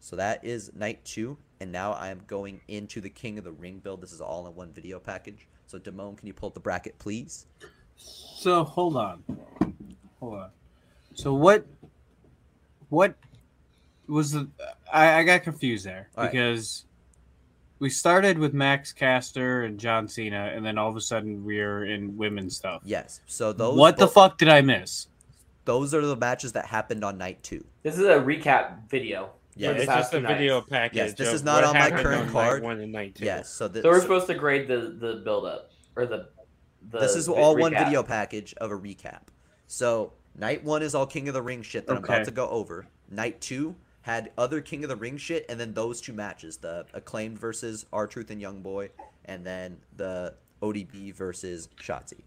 So 0.00 0.16
that 0.16 0.44
is 0.44 0.72
night 0.74 1.04
two, 1.04 1.38
and 1.60 1.72
now 1.72 1.92
I 1.92 2.08
am 2.08 2.22
going 2.26 2.60
into 2.68 3.00
the 3.00 3.10
King 3.10 3.38
of 3.38 3.44
the 3.44 3.52
Ring 3.52 3.78
build. 3.78 4.00
This 4.00 4.12
is 4.12 4.20
all 4.20 4.46
in 4.46 4.54
one 4.54 4.72
video 4.72 4.98
package. 4.98 5.48
So 5.66 5.78
Damone, 5.78 6.16
can 6.16 6.26
you 6.26 6.34
pull 6.34 6.48
up 6.48 6.54
the 6.54 6.60
bracket, 6.60 6.98
please? 6.98 7.46
So 7.96 8.62
hold 8.64 8.96
on, 8.96 9.24
hold 10.20 10.34
on. 10.34 10.50
So 11.16 11.32
what? 11.32 11.64
What 12.90 13.14
was 14.06 14.32
the? 14.32 14.48
I, 14.92 15.14
I 15.20 15.22
got 15.24 15.42
confused 15.42 15.84
there 15.86 16.08
All 16.16 16.24
right. 16.24 16.30
because 16.32 16.84
we 17.78 17.88
started 17.90 18.38
with 18.38 18.52
Max 18.52 18.92
Caster 18.92 19.64
and 19.64 19.80
John 19.80 20.08
Cena, 20.08 20.52
and 20.54 20.64
then 20.64 20.76
all 20.78 20.88
of 20.90 20.96
a 20.96 21.00
sudden 21.00 21.42
we're 21.44 21.86
in 21.86 22.16
women's 22.16 22.54
stuff. 22.54 22.82
Yes. 22.84 23.20
So 23.26 23.52
those 23.52 23.76
what 23.76 23.96
the 23.96 24.06
fuck 24.06 24.36
did 24.38 24.48
I 24.50 24.60
miss? 24.60 25.08
Those 25.64 25.94
are 25.94 26.04
the 26.04 26.16
matches 26.16 26.52
that 26.52 26.66
happened 26.66 27.02
on 27.02 27.16
night 27.18 27.42
two. 27.42 27.64
This 27.82 27.94
is 27.98 28.04
a 28.06 28.20
recap 28.20 28.88
video. 28.88 29.30
Yeah, 29.56 29.70
it's 29.70 29.86
just 29.86 30.12
a 30.12 30.20
two 30.20 30.26
video 30.26 30.60
package. 30.60 30.96
Yes, 30.96 31.14
this 31.14 31.32
is 31.32 31.42
not 31.42 31.64
on 31.64 31.72
my 31.74 31.88
current 31.90 32.06
on 32.06 32.26
night 32.26 32.32
card. 32.32 32.62
One 32.62 32.78
and 32.80 32.92
night 32.92 33.14
two. 33.14 33.24
Yes. 33.24 33.48
So, 33.48 33.66
th- 33.68 33.82
So 33.82 33.88
we're 33.88 33.96
so 33.96 34.02
supposed 34.02 34.26
to 34.26 34.34
grade 34.34 34.68
the 34.68 34.94
the 35.00 35.22
build 35.24 35.46
up 35.46 35.70
or 35.96 36.04
the. 36.04 36.28
the 36.90 36.98
this 36.98 37.16
is 37.16 37.26
vi- 37.26 37.32
all 37.32 37.56
one 37.56 37.72
video 37.72 38.02
package 38.02 38.52
of 38.58 38.70
a 38.70 38.76
recap. 38.78 39.22
So 39.66 40.12
night 40.38 40.62
one 40.64 40.82
is 40.82 40.94
all 40.94 41.06
King 41.06 41.28
of 41.28 41.34
the 41.34 41.42
Ring 41.42 41.62
shit 41.62 41.86
that 41.86 41.96
I'm 41.96 42.04
about 42.04 42.24
to 42.24 42.30
go 42.30 42.48
over. 42.48 42.86
Night 43.10 43.40
two 43.40 43.74
had 44.02 44.30
other 44.38 44.60
King 44.60 44.84
of 44.84 44.88
the 44.88 44.96
Ring 44.96 45.16
shit, 45.16 45.46
and 45.48 45.58
then 45.58 45.72
those 45.74 46.00
two 46.00 46.12
matches: 46.12 46.56
the 46.58 46.86
acclaimed 46.94 47.38
versus 47.38 47.86
R 47.92 48.06
Truth 48.06 48.30
and 48.30 48.40
Young 48.40 48.60
Boy, 48.62 48.90
and 49.24 49.44
then 49.44 49.76
the 49.96 50.34
ODB 50.62 51.14
versus 51.14 51.68
Shotzi. 51.80 52.20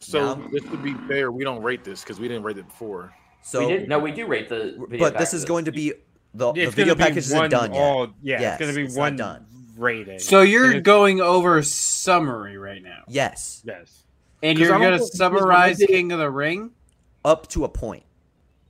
So 0.00 0.34
Now- 0.34 0.48
just 0.52 0.70
to 0.70 0.76
be 0.76 0.94
fair, 1.08 1.30
we 1.32 1.44
don't 1.44 1.62
rate 1.62 1.84
this 1.84 2.02
because 2.02 2.20
we 2.20 2.28
didn't 2.28 2.42
rate 2.42 2.58
it 2.58 2.66
before. 2.66 3.12
So, 3.42 3.60
we 3.66 3.72
did 3.78 3.88
no, 3.88 3.98
we 3.98 4.10
do 4.12 4.26
rate 4.26 4.48
the. 4.48 4.74
Video 4.88 4.98
but 4.98 5.18
this 5.18 5.32
is 5.32 5.44
going 5.44 5.66
to 5.66 5.72
be 5.72 5.92
the, 6.34 6.52
the 6.52 6.60
It's 6.62 6.74
video 6.74 6.94
gonna 6.94 7.06
be 7.10 7.14
package 7.14 7.30
one 7.32 7.46
isn't 7.46 7.50
done 7.50 7.72
yet. 7.74 7.80
all- 7.80 8.06
Yeah, 8.20 8.40
Yes, 8.40 8.52
it's 8.54 8.60
gonna 8.60 8.76
be 8.76 8.84
it's 8.86 8.96
not 8.96 9.00
one 9.02 9.16
done. 9.16 9.46
rating. 9.76 10.18
So 10.18 10.42
you're 10.42 10.80
going 10.80 11.20
over 11.20 11.62
summary 11.62 12.58
right 12.58 12.82
now, 12.82 13.04
Yes, 13.08 13.62
yes, 13.64 14.02
And 14.42 14.58
you're 14.58 14.68
gonna 14.68 14.84
know 14.84 14.92
if 14.94 15.00
this 15.00 15.10
was 15.10 15.16
summarize 15.18 15.46
when 15.46 15.56
I 15.56 15.72
did- 15.74 15.88
King 15.88 16.12
of 16.12 16.18
the 16.18 16.30
Ring. 16.30 16.72
Up 17.26 17.46
to 17.48 17.64
a 17.64 17.68
point. 17.68 18.04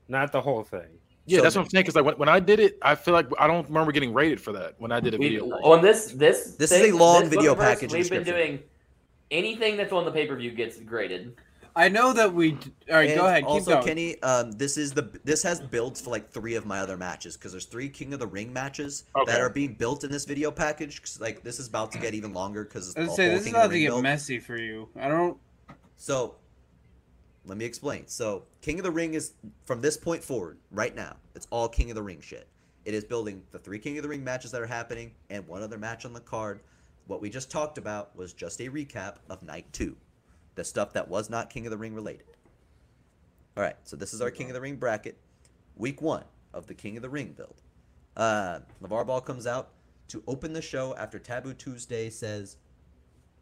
not 0.08 0.32
the 0.32 0.40
whole 0.40 0.62
thing. 0.62 0.86
Yeah, 1.26 1.38
So- 1.38 1.42
that's 1.42 1.56
what 1.56 1.62
I'm 1.62 1.68
saying. 1.70 1.82
Because 1.82 1.96
like 1.96 2.04
when, 2.04 2.14
when 2.16 2.28
I 2.28 2.38
did 2.40 2.60
it, 2.60 2.78
I 2.80 2.94
feel 2.94 3.12
like 3.12 3.26
I 3.38 3.46
don't 3.48 3.66
remember 3.68 3.90
getting 3.92 4.12
rated 4.14 4.40
for 4.40 4.52
that 4.52 4.74
when 4.78 4.92
I 4.92 5.00
did 5.00 5.14
a 5.14 5.18
We, 5.18 5.30
video. 5.30 5.46
on 5.62 5.82
this 5.82 6.12
this 6.12 6.54
This 6.56 6.70
is 6.72 6.92
a 6.92 6.96
long 6.96 7.22
this 7.22 7.30
video 7.30 7.54
Book 7.54 7.62
It 7.64 7.66
Verse, 7.66 7.74
package 7.80 7.92
We've 7.92 8.10
been 8.10 8.22
doing 8.22 8.62
anything 9.30 9.76
that's 9.76 9.92
on 9.92 10.04
the 10.04 10.12
pay 10.12 10.26
per 10.26 10.36
view 10.36 10.52
gets 10.52 10.78
graded. 10.80 11.34
I 11.78 11.90
know 11.90 12.12
that 12.14 12.32
we. 12.32 12.52
All 12.52 12.58
right, 12.96 13.10
And 13.10 13.18
go 13.20 13.26
ahead. 13.26 13.42
Keep 13.42 13.50
also, 13.50 13.70
going. 13.72 13.84
Kenny, 13.86 14.22
um, 14.22 14.52
this 14.52 14.78
is 14.78 14.92
the 14.92 15.10
this 15.24 15.42
has 15.42 15.60
builds 15.60 16.00
for 16.00 16.08
like 16.10 16.30
three 16.30 16.54
of 16.54 16.64
my 16.64 16.78
other 16.80 16.96
matches 16.96 17.36
because 17.36 17.52
there's 17.52 17.66
three 17.66 17.88
King 17.90 18.14
of 18.14 18.18
the 18.20 18.26
Ring 18.26 18.50
matches 18.52 19.04
Okay. 19.14 19.30
that 19.32 19.40
are 19.42 19.50
being 19.50 19.74
built 19.74 20.02
in 20.04 20.10
this 20.10 20.24
video 20.24 20.50
package. 20.50 21.02
'cause, 21.02 21.20
like 21.20 21.42
this 21.42 21.58
is 21.58 21.66
about 21.68 21.92
to 21.92 21.98
get 21.98 22.14
even 22.14 22.32
longer 22.32 22.64
because 22.64 22.96
I 22.96 23.00
was 23.00 23.14
say 23.16 23.28
this 23.28 23.42
is 23.42 23.48
about 23.48 23.72
to 23.72 23.78
get 23.78 24.00
messy 24.00 24.38
for 24.38 24.56
you. 24.56 24.88
I 24.98 25.08
don't. 25.08 25.36
So, 25.98 26.36
let 27.46 27.56
me 27.56 27.64
explain. 27.64 28.04
So, 28.06 28.44
King 28.60 28.78
of 28.78 28.84
the 28.84 28.90
Ring 28.90 29.14
is 29.14 29.32
from 29.64 29.80
this 29.80 29.96
point 29.96 30.22
forward, 30.22 30.58
right 30.70 30.94
now. 30.94 31.16
It's 31.34 31.46
all 31.50 31.68
King 31.68 31.90
of 31.90 31.94
the 31.94 32.02
Ring 32.02 32.20
shit. 32.20 32.48
It 32.84 32.94
is 32.94 33.04
building 33.04 33.42
the 33.52 33.58
three 33.58 33.78
King 33.78 33.98
of 33.98 34.02
the 34.02 34.08
Ring 34.08 34.24
matches 34.24 34.50
that 34.50 34.60
are 34.60 34.66
happening 34.66 35.12
and 35.30 35.46
one 35.46 35.62
other 35.62 35.78
match 35.78 36.04
on 36.04 36.12
the 36.12 36.20
card. 36.20 36.60
What 37.06 37.20
we 37.20 37.30
just 37.30 37.50
talked 37.50 37.78
about 37.78 38.14
was 38.16 38.32
just 38.32 38.60
a 38.60 38.68
recap 38.68 39.16
of 39.30 39.42
night 39.42 39.66
two, 39.72 39.96
the 40.56 40.64
stuff 40.64 40.92
that 40.94 41.08
was 41.08 41.30
not 41.30 41.50
King 41.50 41.66
of 41.66 41.70
the 41.70 41.78
Ring 41.78 41.94
related. 41.94 42.26
All 43.56 43.62
right, 43.62 43.76
so 43.84 43.96
this 43.96 44.12
is 44.12 44.20
our 44.20 44.30
King 44.30 44.48
of 44.48 44.54
the 44.54 44.60
Ring 44.60 44.76
bracket, 44.76 45.16
week 45.76 46.02
one 46.02 46.24
of 46.52 46.66
the 46.66 46.74
King 46.74 46.96
of 46.96 47.02
the 47.02 47.08
Ring 47.08 47.32
build. 47.36 47.62
Uh, 48.16 48.60
LeVar 48.82 49.06
Ball 49.06 49.20
comes 49.20 49.46
out 49.46 49.70
to 50.08 50.22
open 50.26 50.52
the 50.52 50.62
show 50.62 50.94
after 50.96 51.18
Taboo 51.18 51.54
Tuesday 51.54 52.10
says, 52.10 52.56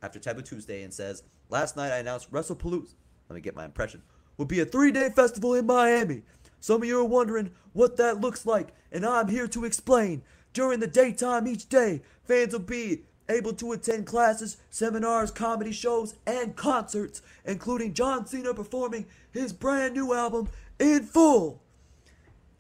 after 0.02 0.18
Taboo 0.18 0.42
Tuesday 0.42 0.82
and 0.82 0.92
says, 0.92 1.22
Last 1.50 1.76
night 1.76 1.92
I 1.92 1.98
announced 1.98 2.32
WrestlePalooza, 2.32 2.94
let 3.28 3.34
me 3.34 3.40
get 3.40 3.56
my 3.56 3.64
impression, 3.64 4.02
will 4.36 4.46
be 4.46 4.60
a 4.60 4.64
three 4.66 4.92
day 4.92 5.10
festival 5.10 5.54
in 5.54 5.66
Miami. 5.66 6.22
Some 6.60 6.82
of 6.82 6.88
you 6.88 6.98
are 7.00 7.04
wondering 7.04 7.50
what 7.72 7.96
that 7.98 8.20
looks 8.20 8.46
like, 8.46 8.68
and 8.90 9.04
I'm 9.04 9.28
here 9.28 9.48
to 9.48 9.64
explain. 9.64 10.22
During 10.52 10.80
the 10.80 10.86
daytime 10.86 11.46
each 11.48 11.68
day, 11.68 12.02
fans 12.26 12.52
will 12.52 12.60
be 12.60 13.02
able 13.28 13.52
to 13.54 13.72
attend 13.72 14.06
classes, 14.06 14.56
seminars, 14.70 15.30
comedy 15.30 15.72
shows, 15.72 16.14
and 16.26 16.54
concerts, 16.54 17.22
including 17.44 17.92
John 17.94 18.26
Cena 18.26 18.54
performing 18.54 19.06
his 19.32 19.52
brand 19.52 19.94
new 19.94 20.14
album 20.14 20.48
in 20.78 21.02
full. 21.04 21.60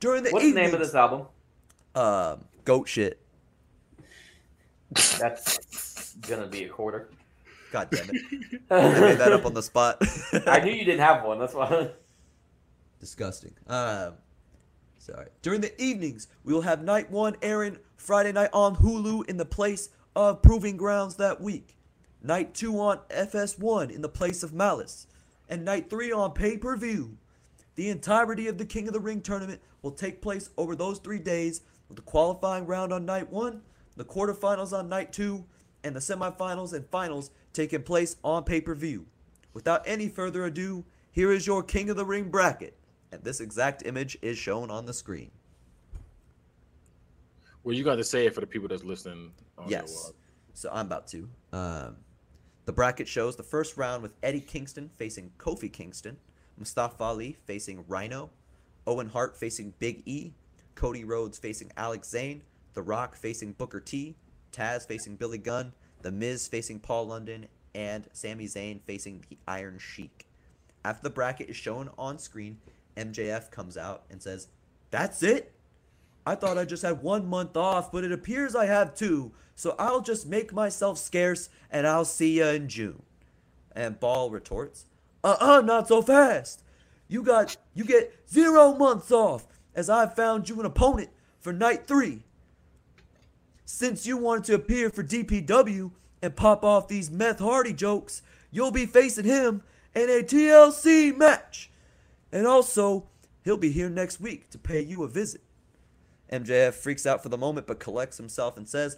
During 0.00 0.24
the 0.24 0.30
What's 0.30 0.44
the 0.44 0.52
name 0.52 0.74
of 0.74 0.80
this 0.80 0.94
album? 0.94 1.26
um, 1.94 2.44
goat 2.64 2.88
shit. 2.88 3.20
That's 5.18 6.14
gonna 6.16 6.46
be 6.46 6.64
a 6.64 6.68
quarter. 6.68 7.08
God 7.74 7.90
damn 7.90 8.08
it! 8.08 8.62
I 8.70 9.00
made 9.00 9.18
that 9.18 9.32
up 9.32 9.44
on 9.44 9.52
the 9.52 9.62
spot. 9.72 10.00
I 10.46 10.60
knew 10.60 10.70
you 10.70 10.84
didn't 10.84 11.00
have 11.00 11.24
one. 11.24 11.40
That's 11.40 11.54
why. 11.54 11.90
Disgusting. 13.00 13.52
Um, 13.66 14.12
sorry. 14.98 15.26
During 15.42 15.60
the 15.60 15.82
evenings, 15.82 16.28
we 16.44 16.52
will 16.52 16.60
have 16.60 16.84
night 16.84 17.10
one 17.10 17.34
airing 17.42 17.78
Friday 17.96 18.30
night 18.30 18.50
on 18.52 18.76
Hulu 18.76 19.28
in 19.28 19.38
the 19.38 19.44
place 19.44 19.88
of 20.14 20.40
Proving 20.40 20.76
Grounds 20.76 21.16
that 21.16 21.40
week. 21.40 21.76
Night 22.22 22.54
two 22.54 22.78
on 22.78 23.00
FS1 23.10 23.90
in 23.90 24.02
the 24.02 24.08
place 24.08 24.44
of 24.44 24.54
Malice. 24.54 25.08
And 25.48 25.64
night 25.64 25.90
three 25.90 26.12
on 26.12 26.30
pay 26.30 26.56
per 26.56 26.76
view. 26.76 27.18
The 27.74 27.88
entirety 27.88 28.46
of 28.46 28.56
the 28.56 28.66
King 28.66 28.86
of 28.86 28.94
the 28.94 29.00
Ring 29.00 29.20
tournament 29.20 29.60
will 29.82 29.90
take 29.90 30.22
place 30.22 30.48
over 30.56 30.76
those 30.76 31.00
three 31.00 31.18
days 31.18 31.62
with 31.88 31.96
the 31.96 32.02
qualifying 32.02 32.66
round 32.66 32.92
on 32.92 33.04
night 33.04 33.32
one, 33.32 33.62
the 33.96 34.04
quarterfinals 34.04 34.72
on 34.72 34.88
night 34.88 35.12
two, 35.12 35.44
and 35.82 35.96
the 35.96 36.00
semifinals 36.00 36.72
and 36.72 36.86
finals 36.86 37.30
taking 37.54 37.82
place 37.82 38.16
on 38.22 38.44
pay 38.44 38.60
per 38.60 38.74
view. 38.74 39.06
Without 39.54 39.82
any 39.86 40.08
further 40.08 40.44
ado, 40.44 40.84
here 41.10 41.32
is 41.32 41.46
your 41.46 41.62
King 41.62 41.88
of 41.88 41.96
the 41.96 42.04
Ring 42.04 42.28
bracket, 42.28 42.76
and 43.12 43.22
this 43.22 43.40
exact 43.40 43.86
image 43.86 44.18
is 44.20 44.36
shown 44.36 44.70
on 44.70 44.84
the 44.84 44.92
screen. 44.92 45.30
Well, 47.62 47.74
you 47.74 47.84
got 47.84 47.96
to 47.96 48.04
say 48.04 48.26
it 48.26 48.34
for 48.34 48.40
the 48.40 48.46
people 48.46 48.68
that's 48.68 48.84
listening. 48.84 49.30
On 49.56 49.68
Yes. 49.68 50.12
So 50.52 50.68
I'm 50.72 50.86
about 50.86 51.06
to. 51.08 51.28
Um, 51.52 51.96
the 52.66 52.72
bracket 52.72 53.08
shows 53.08 53.36
the 53.36 53.42
first 53.42 53.76
round 53.76 54.02
with 54.02 54.12
Eddie 54.22 54.40
Kingston 54.40 54.90
facing 54.96 55.30
Kofi 55.38 55.72
Kingston, 55.72 56.16
Mustafa 56.58 57.02
Ali 57.02 57.36
facing 57.46 57.84
Rhino, 57.88 58.30
Owen 58.86 59.08
Hart 59.08 59.36
facing 59.36 59.72
Big 59.78 60.02
E, 60.04 60.32
Cody 60.74 61.04
Rhodes 61.04 61.38
facing 61.38 61.70
Alex 61.76 62.08
Zane, 62.08 62.42
The 62.74 62.82
Rock 62.82 63.16
facing 63.16 63.52
Booker 63.52 63.80
T, 63.80 64.16
Taz 64.52 64.86
facing 64.86 65.16
Billy 65.16 65.38
Gunn, 65.38 65.72
The 66.04 66.12
Miz 66.12 66.46
facing 66.46 66.80
Paul 66.80 67.06
London, 67.06 67.46
and 67.74 68.06
Sami 68.12 68.44
Zayn 68.44 68.82
facing 68.82 69.24
the 69.30 69.38
Iron 69.48 69.78
Sheik. 69.78 70.26
After 70.84 71.02
the 71.02 71.08
bracket 71.08 71.48
is 71.48 71.56
shown 71.56 71.88
on 71.96 72.18
screen, 72.18 72.58
MJF 72.94 73.50
comes 73.50 73.78
out 73.78 74.04
and 74.10 74.22
says, 74.22 74.48
That's 74.90 75.22
it? 75.22 75.54
I 76.26 76.34
thought 76.34 76.58
I 76.58 76.66
just 76.66 76.82
had 76.82 77.02
one 77.02 77.26
month 77.26 77.56
off, 77.56 77.90
but 77.90 78.04
it 78.04 78.12
appears 78.12 78.54
I 78.54 78.66
have 78.66 78.94
two, 78.94 79.32
so 79.54 79.74
I'll 79.78 80.02
just 80.02 80.26
make 80.26 80.52
myself 80.52 80.98
scarce 80.98 81.48
and 81.70 81.86
I'll 81.86 82.04
see 82.04 82.38
ya 82.38 82.48
in 82.48 82.68
June. 82.68 83.02
And 83.74 83.98
Ball 83.98 84.28
retorts, 84.28 84.84
Uh 85.24 85.38
uh, 85.40 85.62
not 85.64 85.88
so 85.88 86.02
fast. 86.02 86.62
You 87.08 87.22
got, 87.22 87.56
you 87.72 87.84
get 87.84 88.28
zero 88.28 88.74
months 88.74 89.10
off, 89.10 89.46
as 89.74 89.88
I 89.88 90.06
found 90.06 90.50
you 90.50 90.60
an 90.60 90.66
opponent 90.66 91.08
for 91.40 91.54
night 91.54 91.86
three. 91.86 92.23
Since 93.74 94.06
you 94.06 94.16
wanted 94.16 94.44
to 94.44 94.54
appear 94.54 94.88
for 94.88 95.02
DPW 95.02 95.90
and 96.22 96.36
pop 96.36 96.64
off 96.64 96.86
these 96.86 97.10
Meth 97.10 97.40
Hardy 97.40 97.72
jokes, 97.72 98.22
you'll 98.52 98.70
be 98.70 98.86
facing 98.86 99.24
him 99.24 99.64
in 99.96 100.08
a 100.08 100.22
TLC 100.22 101.14
match. 101.16 101.72
And 102.30 102.46
also, 102.46 103.08
he'll 103.42 103.56
be 103.56 103.72
here 103.72 103.90
next 103.90 104.20
week 104.20 104.48
to 104.50 104.58
pay 104.58 104.80
you 104.80 105.02
a 105.02 105.08
visit. 105.08 105.40
MJF 106.32 106.74
freaks 106.74 107.04
out 107.04 107.20
for 107.20 107.30
the 107.30 107.36
moment 107.36 107.66
but 107.66 107.80
collects 107.80 108.16
himself 108.16 108.56
and 108.56 108.68
says, 108.68 108.96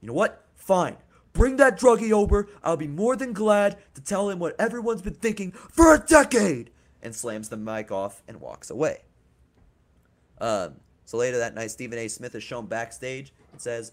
You 0.00 0.08
know 0.08 0.14
what? 0.14 0.44
Fine. 0.56 0.96
Bring 1.32 1.54
that 1.58 1.78
druggie 1.78 2.10
over. 2.10 2.48
I'll 2.64 2.76
be 2.76 2.88
more 2.88 3.14
than 3.14 3.32
glad 3.32 3.78
to 3.94 4.00
tell 4.00 4.28
him 4.28 4.40
what 4.40 4.56
everyone's 4.58 5.02
been 5.02 5.14
thinking 5.14 5.52
for 5.52 5.94
a 5.94 6.00
decade. 6.00 6.70
And 7.00 7.14
slams 7.14 7.48
the 7.48 7.56
mic 7.56 7.92
off 7.92 8.24
and 8.26 8.40
walks 8.40 8.70
away. 8.70 9.02
Um, 10.40 10.80
so 11.04 11.16
later 11.16 11.38
that 11.38 11.54
night, 11.54 11.70
Stephen 11.70 12.00
A. 12.00 12.08
Smith 12.08 12.34
is 12.34 12.42
shown 12.42 12.66
backstage 12.66 13.32
and 13.52 13.60
says, 13.60 13.92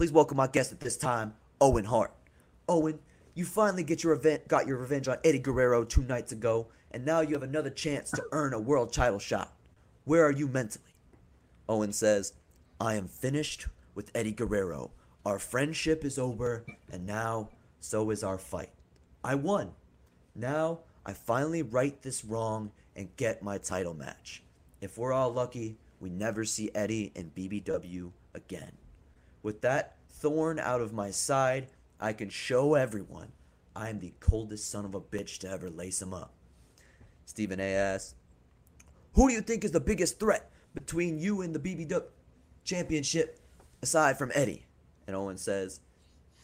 Please 0.00 0.12
welcome 0.12 0.38
my 0.38 0.46
guest 0.46 0.72
at 0.72 0.80
this 0.80 0.96
time, 0.96 1.34
Owen 1.60 1.84
Hart. 1.84 2.14
Owen, 2.70 3.00
you 3.34 3.44
finally 3.44 3.82
get 3.82 4.02
your 4.02 4.14
event, 4.14 4.48
got 4.48 4.66
your 4.66 4.78
revenge 4.78 5.08
on 5.08 5.18
Eddie 5.22 5.38
Guerrero 5.40 5.84
two 5.84 6.00
nights 6.00 6.32
ago, 6.32 6.68
and 6.90 7.04
now 7.04 7.20
you 7.20 7.34
have 7.34 7.42
another 7.42 7.68
chance 7.68 8.10
to 8.12 8.24
earn 8.32 8.54
a 8.54 8.58
world 8.58 8.94
title 8.94 9.18
shot. 9.18 9.52
Where 10.06 10.24
are 10.24 10.30
you 10.30 10.48
mentally? 10.48 10.94
Owen 11.68 11.92
says, 11.92 12.32
I 12.80 12.94
am 12.94 13.08
finished 13.08 13.66
with 13.94 14.10
Eddie 14.14 14.32
Guerrero. 14.32 14.90
Our 15.26 15.38
friendship 15.38 16.02
is 16.02 16.18
over, 16.18 16.64
and 16.90 17.06
now 17.06 17.50
so 17.80 18.08
is 18.08 18.24
our 18.24 18.38
fight. 18.38 18.70
I 19.22 19.34
won. 19.34 19.72
Now 20.34 20.78
I 21.04 21.12
finally 21.12 21.60
right 21.62 22.00
this 22.00 22.24
wrong 22.24 22.70
and 22.96 23.14
get 23.18 23.42
my 23.42 23.58
title 23.58 23.92
match. 23.92 24.42
If 24.80 24.96
we're 24.96 25.12
all 25.12 25.30
lucky, 25.30 25.76
we 26.00 26.08
never 26.08 26.46
see 26.46 26.70
Eddie 26.74 27.12
in 27.14 27.32
BBW 27.36 28.12
again. 28.32 28.79
With 29.42 29.60
that 29.62 29.96
thorn 30.10 30.58
out 30.58 30.80
of 30.80 30.92
my 30.92 31.10
side, 31.10 31.68
I 31.98 32.12
can 32.12 32.28
show 32.28 32.74
everyone 32.74 33.32
I 33.74 33.88
am 33.88 34.00
the 34.00 34.12
coldest 34.20 34.70
son 34.70 34.84
of 34.84 34.94
a 34.94 35.00
bitch 35.00 35.38
to 35.38 35.50
ever 35.50 35.70
lace 35.70 36.02
him 36.02 36.12
up. 36.12 36.32
Stephen 37.24 37.60
A. 37.60 37.72
asks, 37.74 38.14
Who 39.14 39.28
do 39.28 39.34
you 39.34 39.40
think 39.40 39.64
is 39.64 39.70
the 39.70 39.80
biggest 39.80 40.18
threat 40.18 40.50
between 40.74 41.18
you 41.18 41.40
and 41.42 41.54
the 41.54 41.60
BBW 41.60 42.02
championship 42.64 43.40
aside 43.80 44.18
from 44.18 44.32
Eddie? 44.34 44.66
And 45.06 45.14
Owen 45.14 45.38
says, 45.38 45.80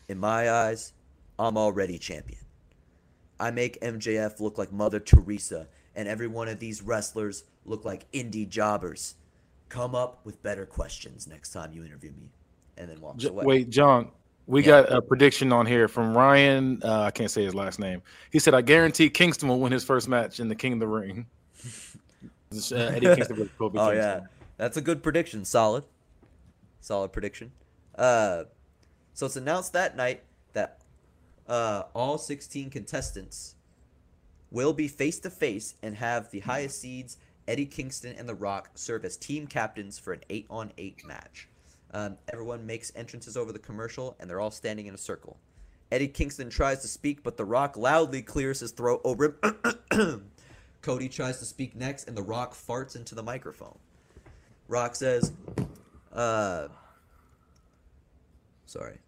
In 0.08 0.18
my 0.18 0.50
eyes, 0.50 0.92
I'm 1.38 1.58
already 1.58 1.98
champion. 1.98 2.40
I 3.38 3.50
make 3.50 3.80
MJF 3.82 4.40
look 4.40 4.56
like 4.56 4.72
Mother 4.72 5.00
Teresa, 5.00 5.68
and 5.94 6.08
every 6.08 6.28
one 6.28 6.48
of 6.48 6.58
these 6.58 6.82
wrestlers 6.82 7.44
look 7.64 7.84
like 7.84 8.10
indie 8.12 8.48
jobbers. 8.48 9.16
Come 9.68 9.94
up 9.94 10.24
with 10.24 10.42
better 10.42 10.64
questions 10.64 11.26
next 11.26 11.52
time 11.52 11.72
you 11.72 11.84
interview 11.84 12.12
me. 12.12 12.30
And 12.78 12.88
then 12.90 13.00
walks 13.00 13.24
away. 13.24 13.44
wait, 13.44 13.70
John. 13.70 14.10
We 14.46 14.60
Yeah. 14.60 14.82
got 14.82 14.92
a 14.92 15.02
prediction 15.02 15.52
on 15.52 15.66
here 15.66 15.88
from 15.88 16.16
Ryan. 16.16 16.80
Uh, 16.84 17.00
I 17.02 17.10
can't 17.10 17.30
say 17.30 17.44
his 17.44 17.54
last 17.54 17.78
name. 17.80 18.00
He 18.30 18.38
said, 18.38 18.54
"I 18.54 18.60
guarantee 18.62 19.10
Kingston 19.10 19.48
will 19.48 19.58
win 19.60 19.72
his 19.72 19.82
first 19.82 20.08
match 20.08 20.38
in 20.38 20.48
the 20.48 20.54
King 20.54 20.74
of 20.74 20.78
the 20.80 20.86
Ring." 20.88 21.26
Uh, 22.72 22.76
Eddie 22.76 23.06
Kingston 23.16 23.36
versus 23.36 23.52
Kofi 23.58 23.72
Oh 23.74 23.90
Kingston. 23.90 23.96
yeah, 23.96 24.20
that's 24.56 24.76
a 24.76 24.80
good 24.80 25.02
prediction. 25.02 25.44
Solid, 25.44 25.82
solid 26.80 27.12
prediction. 27.12 27.50
Uh, 27.96 28.44
so 29.14 29.26
it's 29.26 29.34
announced 29.36 29.72
that 29.72 29.96
night 29.96 30.22
that 30.52 30.80
uh, 31.48 31.82
all 31.92 32.18
16 32.18 32.70
contestants 32.70 33.56
will 34.52 34.72
be 34.72 34.86
face 34.86 35.18
to 35.20 35.28
face 35.28 35.74
and 35.82 35.96
have 35.96 36.30
the 36.30 36.38
highest 36.40 36.80
seeds. 36.80 37.16
Eddie 37.48 37.66
Kingston 37.66 38.14
and 38.16 38.28
The 38.28 38.34
Rock 38.34 38.70
serve 38.76 39.04
as 39.04 39.16
team 39.16 39.48
captains 39.48 39.98
for 39.98 40.12
an 40.12 40.20
eight 40.30 40.46
on 40.48 40.72
eight 40.78 41.04
match. 41.04 41.48
Um, 41.96 42.18
everyone 42.30 42.66
makes 42.66 42.92
entrances 42.94 43.38
over 43.38 43.52
the 43.52 43.58
commercial, 43.58 44.16
and 44.20 44.28
they're 44.28 44.38
all 44.38 44.50
standing 44.50 44.84
in 44.84 44.92
a 44.92 44.98
circle. 44.98 45.38
Eddie 45.90 46.08
Kingston 46.08 46.50
tries 46.50 46.82
to 46.82 46.88
speak, 46.88 47.22
but 47.22 47.38
The 47.38 47.44
Rock 47.46 47.78
loudly 47.78 48.20
clears 48.20 48.60
his 48.60 48.70
throat 48.72 49.00
over 49.02 49.38
him. 49.90 50.30
Cody 50.82 51.08
tries 51.08 51.38
to 51.38 51.46
speak 51.46 51.74
next, 51.74 52.06
and 52.06 52.14
The 52.14 52.22
Rock 52.22 52.52
farts 52.52 52.96
into 52.96 53.14
the 53.14 53.22
microphone. 53.22 53.78
Rock 54.68 54.94
says, 54.94 55.32
uh, 56.12 56.68
sorry. 58.66 58.98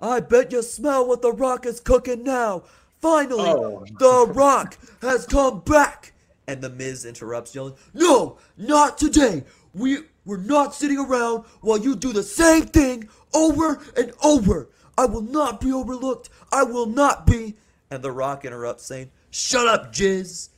I 0.00 0.20
bet 0.20 0.52
you 0.52 0.62
smell 0.62 1.04
what 1.04 1.22
The 1.22 1.32
Rock 1.32 1.66
is 1.66 1.80
cooking 1.80 2.22
now. 2.22 2.62
Finally, 3.00 3.42
Oh. 3.42 3.84
The 3.98 4.32
Rock 4.32 4.78
has 5.02 5.26
come 5.26 5.62
back. 5.62 6.12
And 6.46 6.62
The 6.62 6.70
Miz 6.70 7.04
interrupts, 7.04 7.56
yelling, 7.56 7.74
No, 7.92 8.38
not 8.56 8.98
today. 8.98 9.42
We, 9.74 10.02
we're 10.26 10.36
not 10.36 10.74
sitting 10.74 10.98
around 10.98 11.44
while 11.60 11.78
you 11.78 11.94
do 11.96 12.12
the 12.12 12.22
same 12.22 12.66
thing 12.66 13.08
over 13.32 13.80
and 13.96 14.12
over. 14.22 14.68
I 14.98 15.06
will 15.06 15.22
not 15.22 15.60
be 15.60 15.72
overlooked. 15.72 16.28
I 16.52 16.64
will 16.64 16.86
not 16.86 17.26
be. 17.26 17.54
And 17.90 18.02
The 18.02 18.10
Rock 18.10 18.44
interrupts, 18.44 18.84
saying, 18.84 19.10
Shut 19.30 19.68
up, 19.68 19.92
Jizz. 19.92 20.48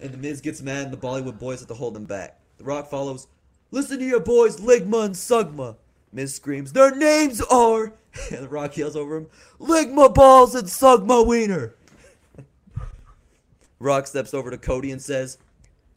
And 0.00 0.12
The 0.12 0.18
Miz 0.18 0.40
gets 0.40 0.62
mad, 0.62 0.84
and 0.84 0.92
the 0.92 0.96
Bollywood 0.96 1.38
boys 1.38 1.60
have 1.60 1.68
to 1.68 1.74
hold 1.74 1.96
him 1.96 2.04
back. 2.06 2.38
The 2.58 2.64
Rock 2.64 2.88
follows, 2.88 3.28
Listen 3.70 3.98
to 3.98 4.04
your 4.04 4.20
boys, 4.20 4.58
Ligma 4.58 5.04
and 5.04 5.14
Sugma. 5.14 5.76
Miz 6.12 6.34
screams, 6.34 6.72
Their 6.72 6.94
names 6.94 7.40
are. 7.42 7.92
And 8.30 8.44
The 8.44 8.48
Rock 8.48 8.78
yells 8.78 8.96
over 8.96 9.18
him, 9.18 9.26
Ligma 9.60 10.14
Balls 10.14 10.54
and 10.54 10.66
Sugma 10.66 11.26
Wiener. 11.26 11.74
Rock 13.78 14.06
steps 14.06 14.32
over 14.32 14.50
to 14.50 14.56
Cody 14.56 14.90
and 14.90 15.02
says, 15.02 15.36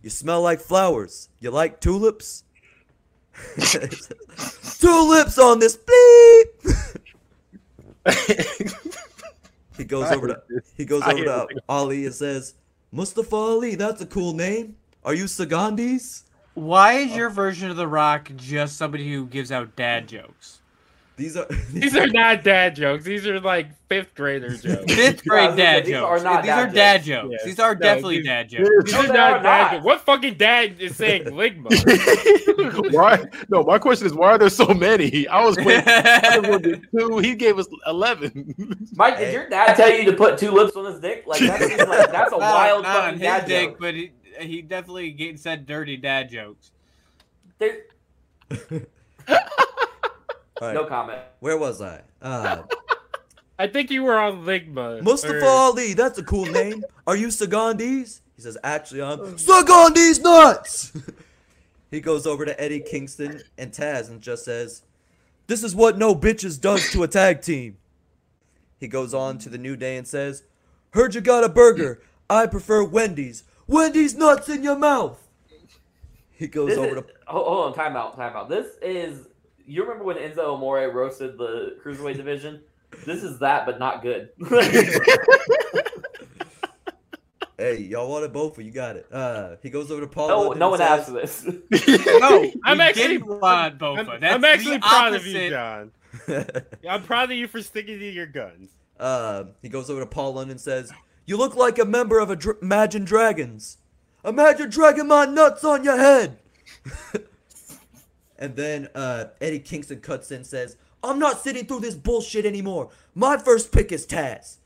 You 0.01 0.09
smell 0.09 0.41
like 0.41 0.59
flowers. 0.59 1.29
You 1.39 1.51
like 1.51 1.79
tulips? 1.79 2.43
tulips 4.79 5.37
on 5.37 5.59
this 5.59 5.77
bleep. 5.77 6.97
he 9.77 9.83
goes 9.83 10.05
I 10.05 10.15
over 10.15 10.27
to 10.27 10.41
this. 10.49 10.73
he 10.77 10.85
goes 10.85 11.01
I 11.03 11.11
over 11.11 11.17
hear 11.17 11.25
to 11.25 11.47
Ali 11.67 12.05
and 12.05 12.13
says, 12.13 12.55
Mustafa 12.91 13.35
Ali, 13.35 13.75
that's 13.75 14.01
a 14.01 14.05
cool 14.05 14.33
name. 14.33 14.75
Are 15.03 15.13
you 15.13 15.25
Sagandis? 15.25 16.23
Why 16.55 16.93
is 16.93 17.15
your 17.15 17.29
version 17.29 17.69
of 17.69 17.77
The 17.77 17.87
Rock 17.87 18.31
just 18.35 18.77
somebody 18.77 19.11
who 19.11 19.27
gives 19.27 19.51
out 19.51 19.75
dad 19.75 20.07
jokes? 20.07 20.58
These 21.19 21.35
are 21.35 21.45
These 21.73 21.95
are 21.97 22.07
not 22.07 22.43
dad 22.45 22.75
jokes. 22.77 23.03
These 23.03 23.27
are 23.27 23.39
like 23.41 23.67
fifth 23.89 24.15
grader 24.15 24.55
jokes. 24.55 24.93
Fifth 24.93 25.25
grade 25.25 25.47
was 25.49 25.55
gonna 25.55 25.57
say, 25.57 25.57
dad 25.57 25.85
these 25.85 25.91
jokes. 25.93 26.21
are 26.21 26.23
not 26.23 26.41
these 26.43 26.47
dad 26.49 26.69
are 26.69 26.71
dad 26.73 27.03
jokes. 27.03 27.07
jokes. 27.07 27.35
Yeah. 27.41 27.45
These 27.45 27.59
are 27.59 27.73
No, 27.75 27.79
definitely 27.81 28.17
these- 28.17 28.25
dad 28.25 28.49
jokes. 28.49 28.69
These 28.85 28.93
No, 28.93 28.99
are 29.01 29.07
not 29.07 29.17
are 29.31 29.43
dad 29.43 29.43
not. 29.43 29.71
jokes. 29.73 29.85
What 29.85 30.01
fucking 30.01 30.33
dad 30.35 30.75
is 30.79 30.95
saying 30.95 31.23
Ligma? 31.25 32.93
why? 32.93 33.19
No, 33.49 33.63
my 33.63 33.77
question 33.77 34.07
is 34.07 34.13
why 34.13 34.29
are 34.31 34.37
there 34.37 34.49
so 34.49 34.67
many? 34.67 35.27
I 35.27 35.43
was 35.43 35.57
waiting. 35.57 35.83
I 35.87 36.39
two. 36.97 37.17
He 37.17 37.35
gave 37.35 37.59
us 37.59 37.67
eleven. 37.85 38.55
Mike, 38.93 39.17
did 39.17 39.33
your 39.33 39.49
dad 39.49 39.75
tell 39.75 39.89
you 39.93 40.05
to 40.05 40.13
put 40.15 40.37
two 40.37 40.51
lips 40.51 40.75
on 40.77 40.85
his 40.85 40.99
dick? 41.01 41.25
Like 41.27 41.41
that 41.41 41.59
seems 41.59 41.79
like 41.85 42.11
that's 42.11 42.31
a 42.31 42.37
Not- 42.37 42.39
wild 42.39 42.83
not 42.83 42.95
fucking 42.95 43.13
his 43.19 43.21
dad 43.21 43.45
dick, 43.45 43.69
joke. 43.71 43.77
but 43.79 43.93
he, 43.93 44.11
he 44.39 44.61
definitely 44.61 45.11
get, 45.11 45.37
said 45.39 45.65
dirty 45.65 45.97
dad 45.97 46.29
jokes. 46.29 46.71
There- 47.57 47.81
All 48.51 49.37
right, 50.61 50.73
No 50.73 50.85
comment. 50.85 51.19
where 51.39 51.57
was 51.57 51.81
I? 51.81 52.01
Uh, 52.21 52.63
I 53.59 53.67
think 53.67 53.91
you 53.91 54.03
were 54.03 54.17
on 54.17 54.43
Ligma. 54.45 55.01
Mustafa 55.01 55.43
or- 55.45 55.49
Ali, 55.49 55.93
that's 55.93 56.17
a 56.17 56.23
cool 56.23 56.45
name. 56.45 56.83
Are 57.05 57.15
you 57.15 57.27
Sagandis? 57.27 58.21
He 58.35 58.41
says, 58.41 58.57
actually, 58.63 59.01
I'm 59.01 59.19
Sagandis 59.37 60.21
nuts. 60.21 60.93
he 61.91 61.99
goes 61.99 62.25
over 62.25 62.45
to 62.45 62.59
Eddie 62.61 62.79
Kingston 62.79 63.41
and 63.57 63.71
Taz 63.73 64.09
and 64.09 64.21
just 64.21 64.45
says, 64.45 64.83
This 65.47 65.63
is 65.63 65.75
what 65.75 65.97
no 65.97 66.15
bitches 66.15 66.59
does 66.59 66.89
to 66.91 67.03
a 67.03 67.07
tag 67.07 67.41
team. 67.41 67.77
He 68.79 68.87
goes 68.87 69.13
on 69.13 69.39
to 69.39 69.49
the 69.49 69.57
New 69.57 69.75
Day 69.75 69.97
and 69.97 70.07
says, 70.07 70.43
Heard 70.91 71.13
you 71.15 71.21
got 71.21 71.43
a 71.43 71.49
burger. 71.49 72.01
I 72.29 72.47
prefer 72.47 72.83
Wendy's. 72.83 73.43
Wendy's 73.67 74.15
nuts 74.15 74.47
in 74.47 74.63
your 74.63 74.77
mouth. 74.77 75.21
He 76.31 76.47
goes 76.47 76.69
This 76.69 76.77
over 76.77 76.87
is, 76.99 77.03
to 77.03 77.05
hold, 77.27 77.45
hold 77.47 77.65
on, 77.67 77.73
time 77.73 77.97
out, 77.97 78.15
time 78.15 78.35
out. 78.37 78.47
This 78.47 78.67
is 78.81 79.27
you 79.73 79.83
remember 79.83 80.03
when 80.03 80.17
Enzo 80.17 80.53
Amore 80.55 80.89
roasted 80.91 81.37
the 81.37 81.77
cruiserweight 81.83 82.17
division? 82.17 82.61
This 83.05 83.23
is 83.23 83.39
that, 83.39 83.65
but 83.65 83.79
not 83.79 84.01
good. 84.01 84.29
Hey, 87.57 87.79
y'all 87.81 88.09
want 88.09 88.23
it 88.23 88.31
both, 88.31 88.55
but 88.55 88.63
you 88.63 88.71
got 88.71 88.95
it. 88.95 89.05
Uh, 89.11 89.57
he 89.61 89.69
goes 89.69 89.91
over 89.91 89.99
to 89.99 90.07
Paul. 90.07 90.29
no, 90.29 90.51
no 90.53 90.69
one 90.69 90.79
says- 90.79 91.09
asked 91.09 91.09
for 91.09 91.13
this. 91.15 91.45
No, 92.21 92.49
I'm 92.63 92.79
actually- 92.79 93.17
didn't 93.17 93.27
Bofa. 93.27 93.81
I'm, 93.81 94.19
That's 94.21 94.33
I'm 94.35 94.45
actually 94.45 94.77
the 94.77 94.79
proud 94.79 95.13
of 95.13 95.25
you. 95.27 95.49
John. 95.49 95.91
I'm 96.89 97.03
proud 97.03 97.31
of 97.31 97.37
you 97.37 97.49
for 97.49 97.61
sticking 97.61 97.99
to 97.99 98.05
your 98.09 98.27
guns. 98.27 98.69
Uh, 98.97 99.43
he 99.61 99.67
goes 99.67 99.89
over 99.89 99.99
to 99.99 100.05
Paul 100.05 100.35
London 100.35 100.51
and 100.51 100.61
says, 100.61 100.93
"You 101.25 101.35
look 101.35 101.53
like 101.57 101.77
a 101.79 101.85
member 101.85 102.19
of 102.19 102.29
a 102.29 102.37
dr- 102.37 102.59
Imagine 102.61 103.03
Dragons. 103.03 103.77
Imagine 104.23 104.69
dragging 104.69 105.07
my 105.09 105.25
nuts 105.25 105.65
on 105.65 105.83
your 105.83 105.97
head." 105.97 106.37
And 108.39 108.55
then 108.55 108.87
uh, 108.95 109.25
Eddie 109.39 109.59
Kingston 109.59 109.99
cuts 109.99 110.31
in 110.31 110.37
and 110.37 110.45
says, 110.47 110.77
"I'm 111.03 111.19
not 111.19 111.41
sitting 111.41 111.65
through 111.65 111.81
this 111.81 111.93
bullshit 111.95 112.45
anymore. 112.45 112.89
My 113.13 113.37
first 113.37 113.71
pick 113.71 113.91
is 113.91 114.07
Taz." 114.07 114.57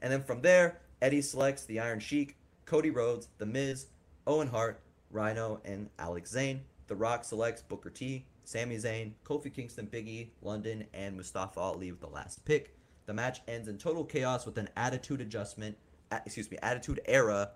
And 0.00 0.12
then 0.12 0.22
from 0.22 0.40
there, 0.40 0.78
Eddie 1.02 1.20
selects 1.20 1.64
the 1.64 1.80
Iron 1.80 2.00
Sheik, 2.00 2.36
Cody 2.64 2.90
Rhodes, 2.90 3.28
The 3.38 3.46
Miz, 3.46 3.86
Owen 4.26 4.48
Hart, 4.48 4.80
Rhino, 5.10 5.60
and 5.64 5.90
Alex 5.98 6.30
Zane. 6.30 6.62
The 6.86 6.96
Rock 6.96 7.24
selects 7.24 7.62
Booker 7.62 7.90
T, 7.90 8.24
Sami 8.44 8.76
Zayn, 8.76 9.12
Kofi 9.24 9.52
Kingston, 9.52 9.86
Big 9.86 10.06
E, 10.08 10.30
London, 10.40 10.84
and 10.94 11.16
Mustafa 11.16 11.58
Ali 11.58 11.90
with 11.90 12.00
the 12.00 12.06
last 12.06 12.44
pick. 12.44 12.76
The 13.06 13.14
match 13.14 13.40
ends 13.48 13.68
in 13.68 13.78
total 13.78 14.04
chaos 14.04 14.46
with 14.46 14.58
an 14.58 14.68
attitude 14.76 15.20
adjustment, 15.20 15.76
excuse 16.12 16.50
me, 16.50 16.58
attitude 16.62 17.00
era 17.06 17.50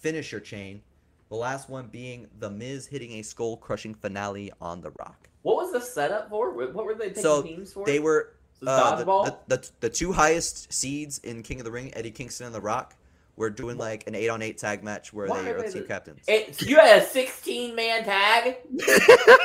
finisher 0.00 0.40
chain. 0.40 0.82
The 1.30 1.36
last 1.36 1.68
one 1.70 1.86
being 1.86 2.26
The 2.40 2.50
Miz 2.50 2.86
hitting 2.86 3.12
a 3.12 3.22
skull 3.22 3.56
crushing 3.56 3.94
finale 3.94 4.52
on 4.60 4.80
The 4.80 4.90
Rock. 4.98 5.28
what 5.42 5.56
was 5.56 5.72
the 5.72 5.80
setup 5.80 6.28
for? 6.28 6.50
What 6.52 6.74
what 6.74 6.84
were 6.84 6.94
they 6.94 7.08
picking 7.08 7.22
So 7.22 7.42
teams 7.42 7.72
for? 7.72 7.86
they 7.86 8.00
were 8.00 8.34
Was 8.60 8.68
uh, 8.68 8.96
the, 8.96 9.04
the, 9.46 9.56
the, 9.56 9.70
the 9.80 9.88
two 9.90 10.12
highest 10.12 10.72
seeds 10.72 11.18
in 11.20 11.42
King 11.42 11.60
of 11.60 11.64
the 11.64 11.70
Ring, 11.70 11.92
Eddie 11.94 12.10
Kingston 12.10 12.46
and 12.46 12.54
The 12.54 12.60
Rock, 12.60 12.94
were 13.36 13.48
doing 13.48 13.78
like 13.78 14.06
an 14.08 14.14
eight 14.14 14.28
on 14.28 14.42
eight 14.42 14.58
tag 14.58 14.82
match 14.82 15.12
where 15.12 15.28
Why 15.28 15.42
they 15.42 15.50
are 15.50 15.56
are 15.58 15.60
they 15.62 15.66
the 15.68 15.72
team 15.72 15.82
the- 15.82 15.88
captains. 15.88 16.24
It, 16.28 16.60
you 16.62 16.76
had 16.76 17.00
a 17.00 17.06
16 17.06 17.74
man 17.74 18.04
tag. 18.04 18.56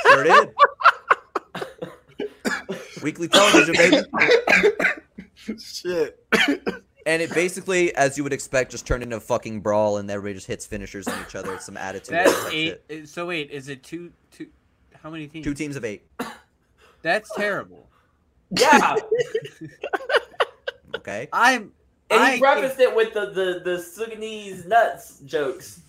Sure 0.07 0.23
did. 0.23 0.49
Weekly 3.03 3.27
television, 3.27 3.75
baby. 3.75 3.97
Shit. 5.59 6.25
And 7.07 7.21
it 7.21 7.31
basically, 7.33 7.95
as 7.95 8.17
you 8.17 8.23
would 8.23 8.33
expect, 8.33 8.71
just 8.71 8.87
turned 8.87 9.03
into 9.03 9.17
a 9.17 9.19
fucking 9.19 9.61
brawl, 9.61 9.97
and 9.97 10.09
everybody 10.09 10.33
just 10.33 10.47
hits 10.47 10.65
finishers 10.65 11.07
on 11.07 11.21
each 11.27 11.35
other. 11.35 11.53
It's 11.53 11.65
some 11.65 11.77
attitude. 11.77 12.15
That's 12.15 12.43
type 12.43 12.53
eight. 12.53 12.81
shit. 12.89 13.09
So 13.09 13.27
wait, 13.27 13.51
is 13.51 13.69
it 13.69 13.83
two? 13.83 14.11
Two? 14.31 14.47
How 15.03 15.11
many 15.11 15.27
teams? 15.27 15.43
Two 15.43 15.53
teams 15.53 15.75
of 15.75 15.85
eight. 15.85 16.03
That's 17.03 17.29
terrible. 17.35 17.87
Yeah, 18.49 18.95
Okay. 20.95 21.27
I'm. 21.31 21.71
and 22.09 22.21
I 22.21 22.35
he 22.35 22.39
prefaced 22.39 22.79
it 22.79 22.95
with 22.95 23.13
the 23.13 23.27
the 23.31 23.61
the 23.63 23.79
Sudanese 23.79 24.65
nuts 24.65 25.19
jokes. 25.25 25.81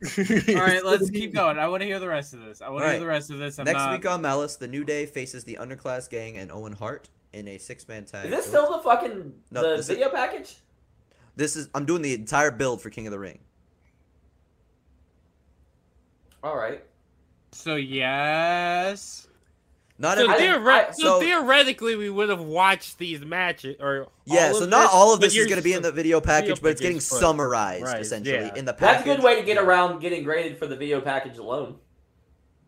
All 0.18 0.54
right, 0.54 0.84
let's 0.84 1.10
keep 1.10 1.34
going. 1.34 1.58
I 1.58 1.68
want 1.68 1.82
to 1.82 1.86
hear 1.86 1.98
the 2.00 2.08
rest 2.08 2.34
of 2.34 2.40
this. 2.44 2.62
I 2.62 2.68
want 2.68 2.84
to 2.84 2.90
hear 2.90 3.00
the 3.00 3.06
rest 3.06 3.30
of 3.30 3.38
this. 3.38 3.58
I'm 3.58 3.64
Next 3.64 3.78
not... 3.78 3.92
week 3.92 4.08
on 4.08 4.22
Malice, 4.22 4.56
the 4.56 4.68
New 4.68 4.84
Day 4.84 5.06
faces 5.06 5.44
the 5.44 5.58
Underclass 5.60 6.08
Gang 6.08 6.36
and 6.36 6.50
Owen 6.52 6.72
Hart 6.72 7.08
in 7.32 7.48
a 7.48 7.58
six-man 7.58 8.04
tag. 8.04 8.26
Is 8.26 8.30
this 8.30 8.46
still 8.46 8.70
the 8.76 8.82
fucking 8.82 9.32
No, 9.50 9.62
the 9.62 9.68
this 9.76 9.80
is- 9.80 9.88
video 9.88 10.08
package? 10.10 10.56
This 11.36 11.54
is. 11.56 11.68
I'm 11.74 11.84
doing 11.86 12.02
the 12.02 12.14
entire 12.14 12.50
build 12.50 12.82
for 12.82 12.90
King 12.90 13.06
of 13.06 13.12
the 13.12 13.18
Ring. 13.18 13.38
All 16.42 16.56
right. 16.56 16.84
So 17.52 17.76
yes. 17.76 19.26
Not 20.00 20.16
So, 20.16 20.24
everything. 20.30 20.50
I- 20.50 20.88
I- 20.88 20.90
so 20.92 21.02
so- 21.02 21.20
theoretically, 21.20 21.96
we 21.96 22.08
would 22.08 22.28
have 22.28 22.40
watched 22.40 22.98
these 22.98 23.20
matches, 23.24 23.76
or 23.80 24.06
Yeah, 24.24 24.52
so 24.52 24.66
not 24.66 24.82
this, 24.82 24.90
all 24.92 25.12
of 25.12 25.20
this 25.20 25.34
is 25.34 25.46
going 25.46 25.56
to 25.58 25.62
be 25.62 25.72
in 25.72 25.82
the 25.82 25.90
video 25.90 26.20
package, 26.20 26.62
but 26.62 26.70
it's 26.70 26.80
getting 26.80 26.98
package, 26.98 27.08
summarized 27.08 27.84
right, 27.84 28.00
essentially 28.00 28.36
yeah. 28.36 28.54
in 28.54 28.64
the 28.64 28.72
Package. 28.72 28.96
That's 28.96 29.02
a 29.02 29.16
good 29.16 29.24
way 29.24 29.36
to 29.36 29.42
get 29.42 29.58
around 29.58 29.98
getting 30.00 30.22
graded 30.22 30.56
for 30.58 30.68
the 30.68 30.76
video 30.76 31.00
package 31.00 31.38
alone. 31.38 31.78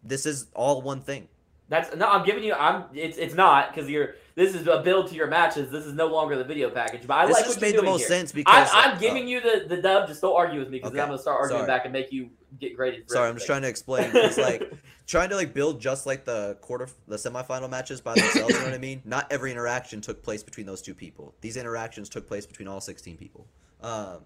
This 0.03 0.27
is 0.27 0.47
all 0.55 0.83
one 0.83 1.03
thing. 1.03 1.29
That's 1.69 1.95
no, 1.95 2.09
I'm 2.09 2.25
giving 2.25 2.43
you. 2.43 2.53
I'm. 2.55 2.87
It's 2.95 3.17
it's 3.17 3.35
not 3.35 3.73
because 3.73 3.89
you're. 3.89 4.15
This 4.41 4.55
is 4.55 4.67
a 4.67 4.81
build 4.81 5.09
to 5.09 5.15
your 5.15 5.27
matches. 5.27 5.71
This 5.71 5.85
is 5.85 5.93
no 5.93 6.07
longer 6.07 6.35
the 6.35 6.45
video 6.45 6.71
package. 6.71 7.07
But 7.07 7.19
I 7.19 7.27
this 7.27 7.37
like 7.37 7.45
just 7.45 7.61
made 7.61 7.77
the 7.77 7.83
most 7.83 8.01
here. 8.01 8.09
sense 8.09 8.33
because 8.33 8.71
I'm, 8.73 8.93
I'm 8.93 8.97
uh, 8.97 8.99
giving 8.99 9.29
you 9.29 9.39
the, 9.39 9.67
the 9.69 9.83
dub. 9.83 10.09
Just 10.09 10.23
don't 10.23 10.35
argue 10.35 10.59
with 10.61 10.71
me 10.71 10.79
because 10.79 10.93
Okay, 10.93 11.01
I'm 11.03 11.09
gonna 11.09 11.19
start 11.19 11.41
arguing 11.41 11.59
sorry. 11.59 11.67
back 11.67 11.85
and 11.85 11.93
make 11.93 12.11
you 12.11 12.31
get 12.59 12.75
graded. 12.75 13.11
Sorry, 13.11 13.29
I'm 13.29 13.35
just 13.35 13.45
trying 13.45 13.61
to 13.61 13.69
explain. 13.69 14.11
It's 14.15 14.39
like 14.49 14.73
trying 15.07 15.29
to 15.29 15.37
like 15.37 15.53
build 15.53 15.79
just 15.79 16.07
like 16.07 16.25
the 16.25 16.57
quarter, 16.63 16.89
the 17.07 17.17
semifinal 17.17 17.69
matches 17.69 18.01
by 18.01 18.15
themselves. 18.15 18.55
you 18.55 18.61
know 18.61 18.65
what 18.65 18.73
I 18.73 18.79
mean? 18.79 19.03
Not 19.05 19.31
every 19.31 19.51
interaction 19.51 20.01
took 20.01 20.23
place 20.23 20.43
between 20.43 20.65
those 20.65 20.81
two 20.81 20.95
people. 20.95 21.35
These 21.43 21.59
interactions 21.59 22.09
took 22.09 22.27
place 22.27 22.47
between 22.47 22.67
all 22.67 22.81
16 22.81 23.19
people. 23.19 23.47
Um, 23.83 24.21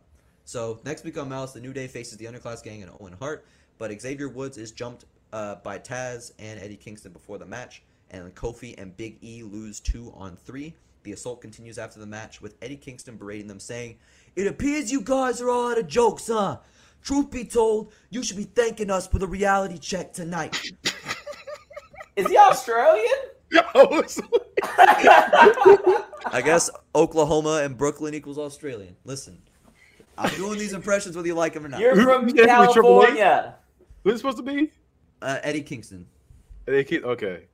so 0.44 0.78
next 0.84 1.02
week 1.02 1.18
on 1.18 1.28
Malice, 1.28 1.54
the 1.54 1.60
New 1.60 1.72
Day 1.72 1.88
faces 1.88 2.18
the 2.18 2.26
Underclass 2.26 2.62
Gang 2.62 2.84
and 2.84 2.92
Owen 3.00 3.16
Hart, 3.18 3.44
but 3.78 3.90
Xavier 4.00 4.28
Woods 4.28 4.58
is 4.58 4.70
jumped 4.70 5.06
uh, 5.32 5.56
by 5.56 5.80
Taz 5.80 6.30
and 6.38 6.60
Eddie 6.60 6.76
Kingston 6.76 7.10
before 7.10 7.38
the 7.38 7.46
match, 7.46 7.82
and 8.22 8.34
Kofi 8.34 8.74
and 8.78 8.96
Big 8.96 9.18
E 9.22 9.42
lose 9.42 9.80
two 9.80 10.12
on 10.16 10.36
three. 10.36 10.74
The 11.02 11.12
assault 11.12 11.40
continues 11.40 11.78
after 11.78 12.00
the 12.00 12.06
match 12.06 12.40
with 12.40 12.54
Eddie 12.62 12.76
Kingston 12.76 13.16
berating 13.16 13.46
them, 13.46 13.60
saying, 13.60 13.98
"It 14.36 14.46
appears 14.46 14.90
you 14.90 15.00
guys 15.02 15.40
are 15.40 15.50
all 15.50 15.70
out 15.70 15.78
of 15.78 15.86
jokes, 15.86 16.28
huh? 16.28 16.58
Truth 17.02 17.30
be 17.30 17.44
told, 17.44 17.92
you 18.08 18.22
should 18.22 18.38
be 18.38 18.44
thanking 18.44 18.90
us 18.90 19.06
for 19.06 19.18
the 19.18 19.26
reality 19.26 19.78
check 19.78 20.12
tonight." 20.12 20.58
Is 22.16 22.28
he 22.28 22.36
Australian? 22.36 23.10
I 26.26 26.42
guess 26.44 26.70
Oklahoma 26.94 27.60
and 27.64 27.76
Brooklyn 27.76 28.14
equals 28.14 28.38
Australian. 28.38 28.96
Listen, 29.04 29.40
I'm 30.16 30.34
doing 30.36 30.58
these 30.58 30.72
impressions 30.72 31.16
whether 31.16 31.28
you 31.28 31.34
like 31.34 31.54
them 31.54 31.66
or 31.66 31.68
not. 31.68 31.80
You're 31.80 31.96
from 31.96 32.28
Yeah, 32.28 32.66
Triple 32.72 33.02
H. 33.02 33.08
California. 33.08 33.56
Who's 34.04 34.14
it 34.14 34.18
supposed 34.18 34.36
to 34.38 34.42
be? 34.42 34.70
Uh, 35.20 35.38
Eddie 35.42 35.62
Kingston. 35.62 36.06
They 36.66 36.84
keep, 36.84 37.04
okay. 37.04 37.46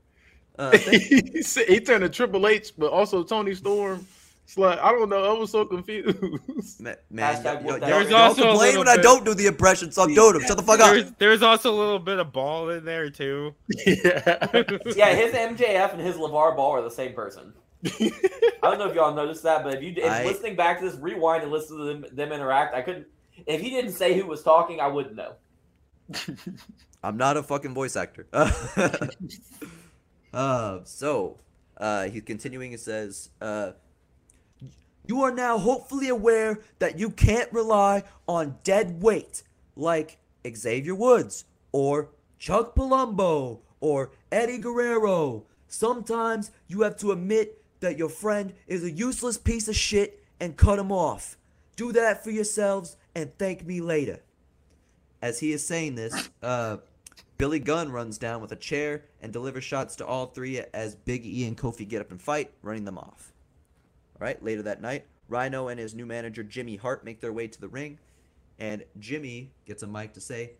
Uh, 0.61 0.77
he 0.79 1.42
said- 1.42 1.66
he 1.68 1.81
turned 1.81 2.03
to 2.03 2.09
Triple 2.11 2.46
H, 2.46 2.73
but 2.77 2.90
also 2.92 3.23
Toni 3.25 3.55
Storm. 3.55 4.07
It's 4.44 4.59
like 4.59 4.79
I 4.81 4.90
don't 4.90 5.09
know. 5.09 5.25
I 5.35 5.38
was 5.38 5.51
so 5.53 5.64
confused. 5.64 6.18
ma- 6.81 6.90
man, 7.09 7.35
Hashtag 7.37 7.44
y'all, 7.44 7.55
whoop 7.55 7.64
y'all, 7.66 7.79
that 7.79 7.88
There's 7.88 8.11
y'all 8.11 8.20
also 8.23 8.42
a 8.42 8.49
complain 8.49 8.68
little 8.70 8.81
when 8.85 8.88
I 8.88 8.96
don't 9.01 9.25
do 9.25 9.33
the 9.33 9.46
impressions, 9.46 9.94
so 9.94 10.03
I'm 10.03 10.12
doing 10.14 10.33
them. 10.35 10.42
Shut 10.42 10.57
the 10.57 10.62
fuck 10.64 10.81
up. 10.81 10.90
There's, 10.92 11.12
there's 11.18 11.42
also 11.42 11.73
a 11.73 11.79
little 11.79 11.99
bit 12.01 12.18
of 12.18 12.33
ball 12.33 12.68
in 12.70 12.85
there 12.85 13.11
too. 13.11 13.55
yeah. 13.87 14.49
Yeah, 14.96 15.14
his 15.14 15.33
MJF 15.35 15.92
and 15.92 16.01
his 16.01 16.16
LeVar 16.16 16.57
Ball 16.57 16.73
are 16.73 16.83
the 16.83 16.90
same 16.90 17.12
person. 17.14 17.55
I 17.85 18.11
don't 18.62 18.79
know 18.79 18.88
if 18.88 18.94
y'all 18.94 19.14
noticed 19.14 19.44
that, 19.44 19.62
but 19.62 19.75
if 19.77 19.83
you 19.83 19.94
if 19.96 20.11
I- 20.11 20.25
listening 20.25 20.57
back 20.57 20.81
to 20.81 20.90
this, 20.90 20.99
rewind 20.99 21.44
and 21.44 21.53
listen 21.53 21.79
to 21.79 21.85
them, 21.85 22.05
them 22.12 22.33
interact. 22.33 22.75
I 22.75 22.83
couldn't. 22.83 23.07
If 23.46 23.61
he 23.61 23.70
didn't 23.70 23.92
say 23.92 24.18
who 24.18 24.27
was 24.27 24.42
talking, 24.42 24.81
I 24.81 24.88
wouldn't 24.88 25.14
know. 25.14 25.35
I'm 27.03 27.16
not 27.16 27.37
a 27.37 27.42
fucking 27.44 27.73
voice 27.73 27.94
actor. 27.96 28.27
Uh, 30.33 30.81
so, 30.85 31.38
uh, 31.77 32.05
he's 32.05 32.23
continuing. 32.23 32.73
He 32.73 32.77
says, 32.77 33.31
uh, 33.40 33.73
"You 35.07 35.23
are 35.23 35.33
now 35.33 35.59
hopefully 35.59 36.09
aware 36.09 36.61
that 36.79 36.99
you 36.99 37.11
can't 37.11 37.53
rely 37.53 38.05
on 38.29 38.59
dead 38.62 39.03
weight 39.03 39.43
like 39.77 40.19
Xavier 40.47 40.95
Woods 40.95 41.45
or 41.73 42.11
Chuck 42.38 42.75
Palumbo 42.75 43.61
or 43.81 44.12
Eddie 44.31 44.59
Guerrero. 44.59 45.45
Sometimes 45.69 46.51
you 46.69 46.83
have 46.83 46.97
to 46.99 47.12
admit 47.12 47.62
that 47.81 47.99
your 47.99 48.09
friend 48.09 48.53
is 48.66 48.85
a 48.85 48.90
useless 48.90 49.38
piece 49.38 49.69
of 49.69 49.77
shit 49.77 50.23
and 50.38 50.57
cut 50.57 50.79
him 50.79 50.93
off. 50.93 51.37
Do 51.77 51.93
that 51.93 52.23
for 52.23 52.31
yourselves 52.31 52.97
and 53.14 53.37
thank 53.38 53.64
me 53.64 53.81
later. 53.81 54.21
As 55.23 55.40
he 55.40 55.53
is 55.53 55.66
saying 55.66 55.95
this, 55.97 56.31
uh, 56.43 56.79
Billy 57.40 57.59
Gunn 57.59 57.90
runs 57.90 58.18
down 58.18 58.42
with 58.42 58.53
a 58.53 58.57
chair 58.57 59.05
and 59.22 59.33
delivers 59.33 59.64
shots 59.64 59.96
to 59.96 60.07
all 60.07 60.26
three 60.26 60.61
as 60.74 60.94
Big 60.94 61.24
E 61.24 61.46
and 61.46 61.57
Kofi 61.57 61.88
get 61.88 62.03
up 62.03 62.11
and 62.11 62.20
fight, 62.20 62.50
running 62.61 62.85
them 62.85 62.98
off. 62.98 63.33
All 64.20 64.26
right, 64.26 64.42
later 64.44 64.61
that 64.61 64.83
night, 64.83 65.07
Rhino 65.26 65.68
and 65.68 65.81
his 65.81 65.94
new 65.94 66.05
manager 66.05 66.42
Jimmy 66.42 66.76
Hart 66.76 67.03
make 67.03 67.22
their 67.22 67.33
way 67.33 67.48
to 67.48 67.59
the 67.59 67.68
ring, 67.68 67.98
and 68.59 68.85
Jimmy 68.98 69.53
gets 69.64 69.83
a 69.83 69.87
mic 69.87 70.12
to 70.12 70.20
say, 70.20 70.53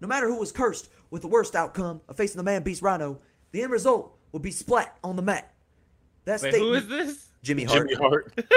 "No 0.00 0.08
matter 0.08 0.26
who 0.26 0.36
was 0.36 0.50
cursed 0.50 0.88
with 1.08 1.22
the 1.22 1.28
worst 1.28 1.54
outcome 1.54 2.00
of 2.08 2.16
facing 2.16 2.38
the 2.38 2.42
man 2.42 2.64
beast 2.64 2.82
Rhino, 2.82 3.20
the 3.52 3.62
end 3.62 3.70
result 3.70 4.18
will 4.32 4.40
be 4.40 4.50
splat 4.50 4.98
on 5.04 5.14
the 5.14 5.22
mat." 5.22 5.54
That 6.24 6.42
Wait, 6.42 6.56
who 6.56 6.74
is 6.74 6.88
this? 6.88 7.28
Jimmy 7.44 7.62
Hart. 7.62 7.88
Jimmy 7.88 8.02
Hart. 8.02 8.34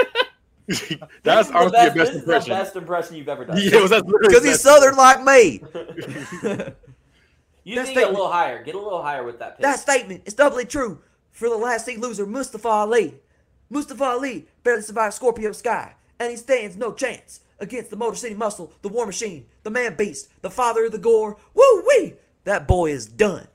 That's 1.22 1.48
is 1.48 1.54
the 1.54 1.70
best, 1.70 1.70
your 1.70 1.70
best 1.70 1.94
this 1.94 2.10
the 2.10 2.18
impression. 2.18 2.50
best 2.50 2.76
impression 2.76 3.16
you've 3.16 3.28
ever 3.28 3.44
done. 3.44 3.56
Yeah, 3.60 3.76
it 3.76 3.82
was 3.82 3.90
that's 3.90 4.04
literally 4.04 4.28
Because 4.28 4.44
he's. 4.44 4.60
Southern 4.60 4.96
like 4.96 5.22
me. 5.22 5.62
You 7.68 7.74
That 7.74 7.88
need 7.88 7.94
to 7.94 8.00
get 8.00 8.08
a 8.08 8.12
little 8.12 8.32
higher. 8.32 8.62
Get 8.62 8.74
a 8.74 8.80
little 8.80 9.02
higher 9.02 9.22
with 9.22 9.40
that 9.40 9.58
pitch. 9.58 9.62
That 9.62 9.78
statement 9.78 10.22
is 10.24 10.32
doubly 10.32 10.64
true 10.64 11.02
for 11.32 11.50
the 11.50 11.56
last 11.58 11.84
seed 11.84 11.98
loser, 11.98 12.24
Mustafa 12.24 12.66
Ali. 12.66 13.16
Mustafa 13.68 14.04
Ali 14.04 14.46
barely 14.64 14.80
survived 14.80 15.12
Scorpio 15.12 15.52
Sky, 15.52 15.92
and 16.18 16.30
he 16.30 16.36
stands 16.38 16.78
no 16.78 16.94
chance 16.94 17.40
against 17.58 17.90
the 17.90 17.96
Motor 17.96 18.16
City 18.16 18.34
Muscle, 18.34 18.72
the 18.80 18.88
War 18.88 19.04
Machine, 19.04 19.44
the 19.64 19.70
Man 19.70 19.96
Beast, 19.96 20.30
the 20.40 20.48
Father 20.48 20.86
of 20.86 20.92
the 20.92 20.98
Gore. 20.98 21.36
Woo 21.52 21.84
wee! 21.86 22.14
That 22.44 22.66
boy 22.66 22.90
is 22.90 23.04
done. 23.04 23.48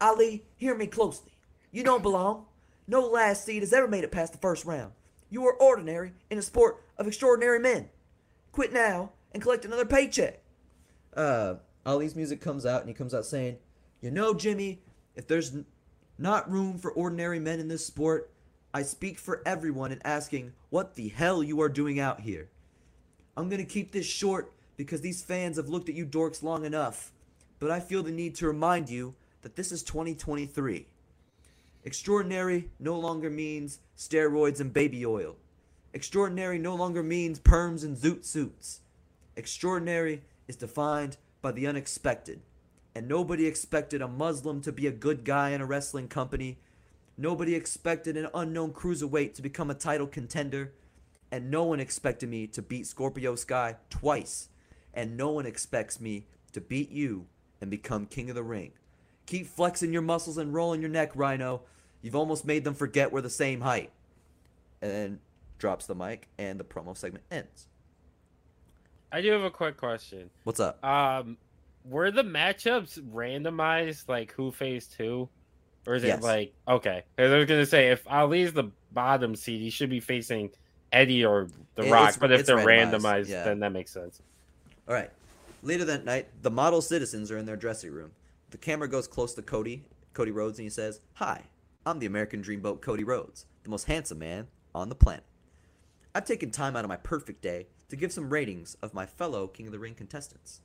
Ali, 0.00 0.46
hear 0.56 0.74
me 0.74 0.86
closely. 0.86 1.32
You 1.72 1.84
don't 1.84 2.02
belong. 2.02 2.46
No 2.88 3.02
last 3.02 3.44
seed 3.44 3.60
has 3.60 3.74
ever 3.74 3.86
made 3.86 4.02
it 4.02 4.12
past 4.12 4.32
the 4.32 4.38
first 4.38 4.64
round. 4.64 4.92
You 5.28 5.46
are 5.46 5.52
ordinary 5.52 6.14
in 6.30 6.38
a 6.38 6.42
sport 6.42 6.82
of 6.96 7.06
extraordinary 7.06 7.58
men. 7.58 7.90
Quit 8.50 8.72
now 8.72 9.10
and 9.32 9.42
collect 9.42 9.66
another 9.66 9.84
paycheck. 9.84 10.40
Uh, 11.14 11.56
Ali's 11.86 12.14
music 12.14 12.40
comes 12.40 12.66
out, 12.66 12.80
and 12.80 12.88
he 12.88 12.94
comes 12.94 13.14
out 13.14 13.24
saying, 13.24 13.58
You 14.00 14.10
know, 14.10 14.34
Jimmy, 14.34 14.82
if 15.14 15.26
there's 15.26 15.52
not 16.18 16.50
room 16.50 16.78
for 16.78 16.92
ordinary 16.92 17.40
men 17.40 17.60
in 17.60 17.68
this 17.68 17.86
sport, 17.86 18.30
I 18.72 18.82
speak 18.82 19.18
for 19.18 19.42
everyone 19.44 19.90
in 19.90 20.00
asking 20.04 20.52
what 20.68 20.94
the 20.94 21.08
hell 21.08 21.42
you 21.42 21.60
are 21.60 21.68
doing 21.68 21.98
out 21.98 22.20
here. 22.20 22.48
I'm 23.36 23.48
gonna 23.48 23.64
keep 23.64 23.92
this 23.92 24.06
short 24.06 24.52
because 24.76 25.00
these 25.00 25.22
fans 25.22 25.56
have 25.56 25.68
looked 25.68 25.88
at 25.88 25.94
you 25.94 26.06
dorks 26.06 26.42
long 26.42 26.64
enough, 26.64 27.12
but 27.58 27.70
I 27.70 27.80
feel 27.80 28.02
the 28.02 28.12
need 28.12 28.34
to 28.36 28.46
remind 28.46 28.88
you 28.88 29.14
that 29.42 29.56
this 29.56 29.72
is 29.72 29.82
2023. 29.82 30.86
Extraordinary 31.84 32.70
no 32.78 32.98
longer 32.98 33.30
means 33.30 33.80
steroids 33.96 34.60
and 34.60 34.72
baby 34.72 35.04
oil. 35.04 35.36
Extraordinary 35.92 36.58
no 36.58 36.74
longer 36.74 37.02
means 37.02 37.40
perms 37.40 37.82
and 37.82 37.96
zoot 37.96 38.24
suits. 38.24 38.80
Extraordinary 39.36 40.22
is 40.46 40.56
defined 40.56 41.16
by 41.42 41.52
the 41.52 41.66
unexpected. 41.66 42.40
And 42.94 43.06
nobody 43.06 43.46
expected 43.46 44.02
a 44.02 44.08
Muslim 44.08 44.60
to 44.62 44.72
be 44.72 44.86
a 44.86 44.92
good 44.92 45.24
guy 45.24 45.50
in 45.50 45.60
a 45.60 45.66
wrestling 45.66 46.08
company. 46.08 46.58
Nobody 47.16 47.54
expected 47.54 48.16
an 48.16 48.28
unknown 48.34 48.72
cruiserweight 48.72 49.34
to 49.34 49.42
become 49.42 49.70
a 49.70 49.74
title 49.74 50.06
contender. 50.06 50.72
And 51.30 51.50
no 51.50 51.64
one 51.64 51.78
expected 51.78 52.28
me 52.28 52.46
to 52.48 52.62
beat 52.62 52.86
Scorpio 52.86 53.36
Sky 53.36 53.76
twice. 53.88 54.48
And 54.92 55.16
no 55.16 55.30
one 55.30 55.46
expects 55.46 56.00
me 56.00 56.26
to 56.52 56.60
beat 56.60 56.90
you 56.90 57.26
and 57.60 57.70
become 57.70 58.06
king 58.06 58.28
of 58.28 58.34
the 58.34 58.42
ring. 58.42 58.72
Keep 59.26 59.46
flexing 59.46 59.92
your 59.92 60.02
muscles 60.02 60.38
and 60.38 60.52
rolling 60.52 60.80
your 60.80 60.90
neck, 60.90 61.12
Rhino. 61.14 61.62
You've 62.02 62.16
almost 62.16 62.44
made 62.44 62.64
them 62.64 62.74
forget 62.74 63.12
we're 63.12 63.20
the 63.20 63.30
same 63.30 63.60
height. 63.60 63.92
And 64.82 64.90
then 64.90 65.20
drops 65.58 65.86
the 65.86 65.94
mic 65.94 66.26
and 66.38 66.58
the 66.58 66.64
promo 66.64 66.96
segment 66.96 67.24
ends. 67.30 67.68
I 69.12 69.20
do 69.20 69.30
have 69.32 69.42
a 69.42 69.50
quick 69.50 69.76
question. 69.76 70.30
What's 70.44 70.60
up? 70.60 70.82
Um, 70.84 71.36
were 71.84 72.10
the 72.10 72.22
matchups 72.22 73.00
randomized, 73.12 74.08
like 74.08 74.32
who 74.32 74.52
faced 74.52 74.94
who, 74.94 75.28
or 75.86 75.94
is 75.94 76.02
Yes. 76.04 76.18
it 76.18 76.22
like 76.24 76.52
okay? 76.68 77.02
Because 77.16 77.32
I 77.32 77.36
was 77.38 77.46
gonna 77.46 77.66
say 77.66 77.88
if 77.90 78.06
Ali's 78.06 78.52
the 78.52 78.70
bottom 78.92 79.34
seed, 79.34 79.60
he 79.60 79.70
should 79.70 79.90
be 79.90 80.00
facing 80.00 80.50
Eddie 80.92 81.24
or 81.24 81.48
The 81.76 81.84
It- 81.86 81.90
Rock. 81.90 82.16
But 82.20 82.32
if 82.32 82.46
they're 82.46 82.56
randomized, 82.58 83.00
randomized, 83.00 83.28
yeah. 83.28 83.44
then 83.44 83.60
that 83.60 83.72
makes 83.72 83.90
sense. 83.92 84.20
All 84.88 84.94
right. 84.94 85.10
Later 85.62 85.84
that 85.86 86.04
night, 86.04 86.28
the 86.42 86.50
model 86.50 86.80
citizens 86.80 87.30
are 87.30 87.38
in 87.38 87.44
their 87.46 87.56
dressing 87.56 87.90
room. 87.92 88.12
The 88.50 88.58
camera 88.58 88.88
goes 88.88 89.06
close 89.06 89.34
to 89.34 89.42
Cody, 89.42 89.84
Cody 90.14 90.30
Rhodes, 90.30 90.58
and 90.58 90.64
he 90.64 90.70
says, 90.70 91.00
Hi, 91.14 91.42
I'm 91.86 91.98
the 91.98 92.06
American 92.06 92.42
Dreamboat 92.42 92.80
Cody 92.80 93.04
Rhodes, 93.04 93.46
the 93.62 93.70
most 93.70 93.84
handsome 93.84 94.18
man 94.18 94.48
on 94.74 94.88
the 94.88 94.94
planet. 94.94 95.24
I've 96.14 96.24
taken 96.24 96.50
time 96.50 96.76
out 96.76 96.84
of 96.84 96.88
my 96.88 96.96
perfect 96.96 97.40
day 97.42 97.66
to 97.90 97.96
give 97.96 98.12
some 98.12 98.30
ratings 98.30 98.76
of 98.82 98.94
my 98.94 99.04
fellow 99.04 99.46
King 99.46 99.66
of 99.66 99.72
the 99.72 99.78
Ring 99.78 99.94
contestants. 99.94 100.62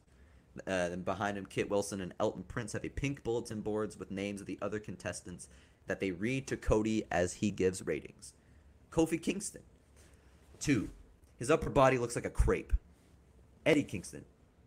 Uh, 0.66 0.90
and 0.92 1.04
behind 1.04 1.38
him, 1.38 1.46
Kit 1.46 1.70
Wilson 1.70 2.00
and 2.00 2.14
Elton 2.20 2.44
Prince 2.48 2.74
have 2.74 2.86
a 2.86 2.90
pink 2.90 3.24
bulletin 3.24 3.60
boards 3.62 4.00
with 4.00 4.10
names 4.10 4.40
of 4.40 4.48
the 4.48 4.58
other 4.62 4.80
contestants 4.80 5.50
that 5.88 6.00
they 6.00 6.12
read 6.12 6.48
to 6.48 6.56
Cody 6.56 7.04
as 7.12 7.34
he 7.34 7.52
gives 7.52 7.86
ratings. 7.86 8.34
Kofi 8.92 9.22
Kingston, 9.22 9.64
two. 10.60 10.90
His 11.38 11.52
upper 11.52 11.70
body 11.70 11.98
looks 11.98 12.16
like 12.16 12.26
a 12.26 12.30
crepe. 12.30 12.72
Eddie 13.66 13.84
Kingston, 13.84 14.24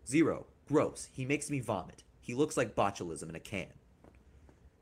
zero. 0.06 0.46
Gross. 0.66 1.08
He 1.12 1.24
makes 1.24 1.48
me 1.50 1.60
vomit. 1.60 2.04
He 2.20 2.34
looks 2.34 2.58
like 2.58 2.76
botulism 2.76 3.30
in 3.30 3.34
a 3.34 3.40
can. 3.40 3.72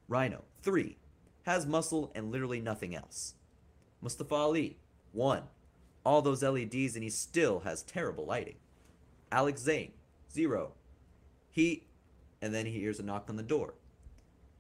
Rhino, 0.09 0.43
three. 0.62 0.97
Has 1.45 1.65
muscle 1.65 2.11
and 2.12 2.33
literally 2.33 2.61
nothing 2.61 2.97
else. 2.97 3.35
Mustafa 4.03 4.35
Ali, 4.35 4.79
one. 5.12 5.45
All 6.07 6.23
those 6.23 6.45
LEDs 6.45 6.95
and 6.95 7.03
he 7.03 7.11
still 7.11 7.61
has 7.61 7.83
terrible 7.83 8.25
lighting. 8.25 8.55
Alex 9.33 9.61
Zane, 9.61 9.90
zero. 10.33 10.71
He, 11.51 11.83
and 12.40 12.55
then 12.55 12.64
he 12.64 12.79
hears 12.79 13.01
a 13.01 13.03
knock 13.03 13.27
on 13.29 13.35
the 13.35 13.42
door. 13.42 13.75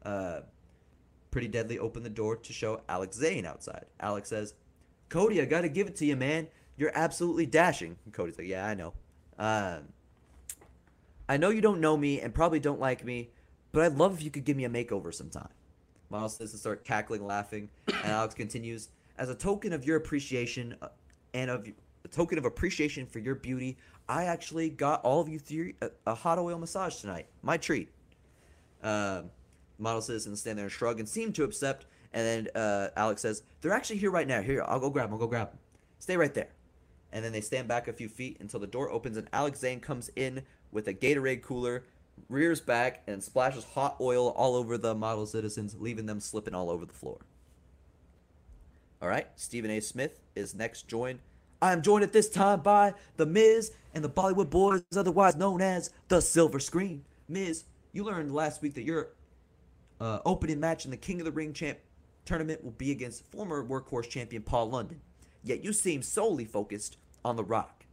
Uh, 0.02 0.40
Pretty 1.30 1.46
Deadly 1.46 1.78
opened 1.78 2.04
the 2.04 2.10
door 2.10 2.34
to 2.34 2.52
show 2.52 2.80
Alex 2.88 3.16
Zane 3.16 3.46
outside. 3.46 3.86
Alex 4.00 4.28
says, 4.28 4.54
Cody, 5.08 5.40
I 5.40 5.44
gotta 5.44 5.68
give 5.68 5.86
it 5.86 5.94
to 5.96 6.04
you, 6.04 6.16
man. 6.16 6.48
You're 6.76 6.90
absolutely 6.94 7.46
dashing. 7.46 7.94
And 8.04 8.12
Cody's 8.12 8.36
like, 8.38 8.48
Yeah, 8.48 8.66
I 8.66 8.74
know. 8.74 8.94
Um, 9.38 9.84
I 11.28 11.36
know 11.36 11.50
you 11.50 11.60
don't 11.60 11.80
know 11.80 11.96
me 11.96 12.20
and 12.20 12.34
probably 12.34 12.58
don't 12.58 12.80
like 12.80 13.04
me, 13.04 13.30
but 13.70 13.84
I'd 13.84 13.96
love 13.96 14.14
if 14.14 14.24
you 14.24 14.32
could 14.32 14.44
give 14.44 14.56
me 14.56 14.64
a 14.64 14.68
makeover 14.68 15.14
sometime. 15.14 15.50
Miles 16.10 16.38
says 16.38 16.50
to 16.50 16.58
start 16.58 16.84
cackling, 16.84 17.24
laughing, 17.24 17.68
and 17.86 18.10
Alex 18.10 18.34
continues, 18.34 18.88
As 19.16 19.28
a 19.28 19.34
token 19.36 19.72
of 19.72 19.84
your 19.84 19.96
appreciation 19.96 20.74
uh, 20.82 20.88
and 21.36 21.50
of 21.50 21.68
a 22.04 22.08
token 22.08 22.38
of 22.38 22.46
appreciation 22.46 23.06
for 23.06 23.18
your 23.18 23.34
beauty, 23.34 23.76
I 24.08 24.24
actually 24.24 24.70
got 24.70 25.02
all 25.02 25.20
of 25.20 25.28
you 25.28 25.38
three 25.38 25.74
a, 25.82 25.90
a 26.06 26.14
hot 26.14 26.38
oil 26.38 26.58
massage 26.58 26.96
tonight. 26.96 27.26
My 27.42 27.58
treat. 27.58 27.90
Um, 28.82 29.30
model 29.78 30.00
citizens 30.00 30.40
stand 30.40 30.56
there 30.56 30.64
and 30.64 30.72
shrug 30.72 30.98
and 30.98 31.08
seem 31.08 31.32
to 31.34 31.44
accept. 31.44 31.86
And 32.14 32.26
then 32.26 32.62
uh, 32.62 32.88
Alex 32.96 33.20
says, 33.20 33.42
"They're 33.60 33.72
actually 33.72 33.98
here 33.98 34.10
right 34.10 34.26
now. 34.26 34.40
Here, 34.40 34.64
I'll 34.66 34.80
go 34.80 34.88
grab 34.88 35.06
them. 35.06 35.14
I'll 35.14 35.18
go 35.18 35.26
grab 35.26 35.50
them. 35.50 35.58
Stay 35.98 36.16
right 36.16 36.32
there." 36.32 36.48
And 37.12 37.22
then 37.22 37.32
they 37.32 37.42
stand 37.42 37.68
back 37.68 37.86
a 37.86 37.92
few 37.92 38.08
feet 38.08 38.38
until 38.40 38.60
the 38.60 38.66
door 38.66 38.90
opens 38.90 39.16
and 39.16 39.28
Alex 39.32 39.60
Zane 39.60 39.80
comes 39.80 40.10
in 40.16 40.42
with 40.72 40.88
a 40.88 40.94
Gatorade 40.94 41.42
cooler, 41.42 41.84
rears 42.28 42.60
back, 42.60 43.02
and 43.06 43.22
splashes 43.22 43.64
hot 43.64 43.96
oil 44.00 44.30
all 44.30 44.54
over 44.54 44.78
the 44.78 44.94
model 44.94 45.26
citizens, 45.26 45.76
leaving 45.78 46.06
them 46.06 46.20
slipping 46.20 46.54
all 46.54 46.70
over 46.70 46.86
the 46.86 46.92
floor. 46.92 47.18
All 49.02 49.08
right, 49.08 49.26
Stephen 49.36 49.70
A. 49.70 49.80
Smith 49.80 50.20
is 50.34 50.54
next 50.54 50.88
joined. 50.88 51.18
I 51.60 51.72
am 51.72 51.82
joined 51.82 52.04
at 52.04 52.12
this 52.12 52.30
time 52.30 52.60
by 52.60 52.94
The 53.16 53.26
Miz 53.26 53.72
and 53.94 54.02
the 54.02 54.08
Bollywood 54.08 54.50
Boys, 54.50 54.82
otherwise 54.96 55.36
known 55.36 55.60
as 55.60 55.90
the 56.08 56.20
Silver 56.20 56.58
Screen. 56.58 57.04
Miz, 57.28 57.64
you 57.92 58.04
learned 58.04 58.34
last 58.34 58.62
week 58.62 58.74
that 58.74 58.84
your 58.84 59.08
uh, 60.00 60.20
opening 60.24 60.60
match 60.60 60.84
in 60.84 60.90
the 60.90 60.96
King 60.96 61.20
of 61.20 61.26
the 61.26 61.32
Ring 61.32 61.52
champ 61.52 61.78
tournament 62.24 62.64
will 62.64 62.72
be 62.72 62.90
against 62.90 63.24
former 63.24 63.64
workhorse 63.64 64.08
champion 64.08 64.42
Paul 64.42 64.70
London. 64.70 65.00
Yet 65.44 65.62
you 65.62 65.72
seem 65.72 66.02
solely 66.02 66.44
focused 66.44 66.96
on 67.24 67.36
The 67.36 67.44
Rock. 67.44 67.84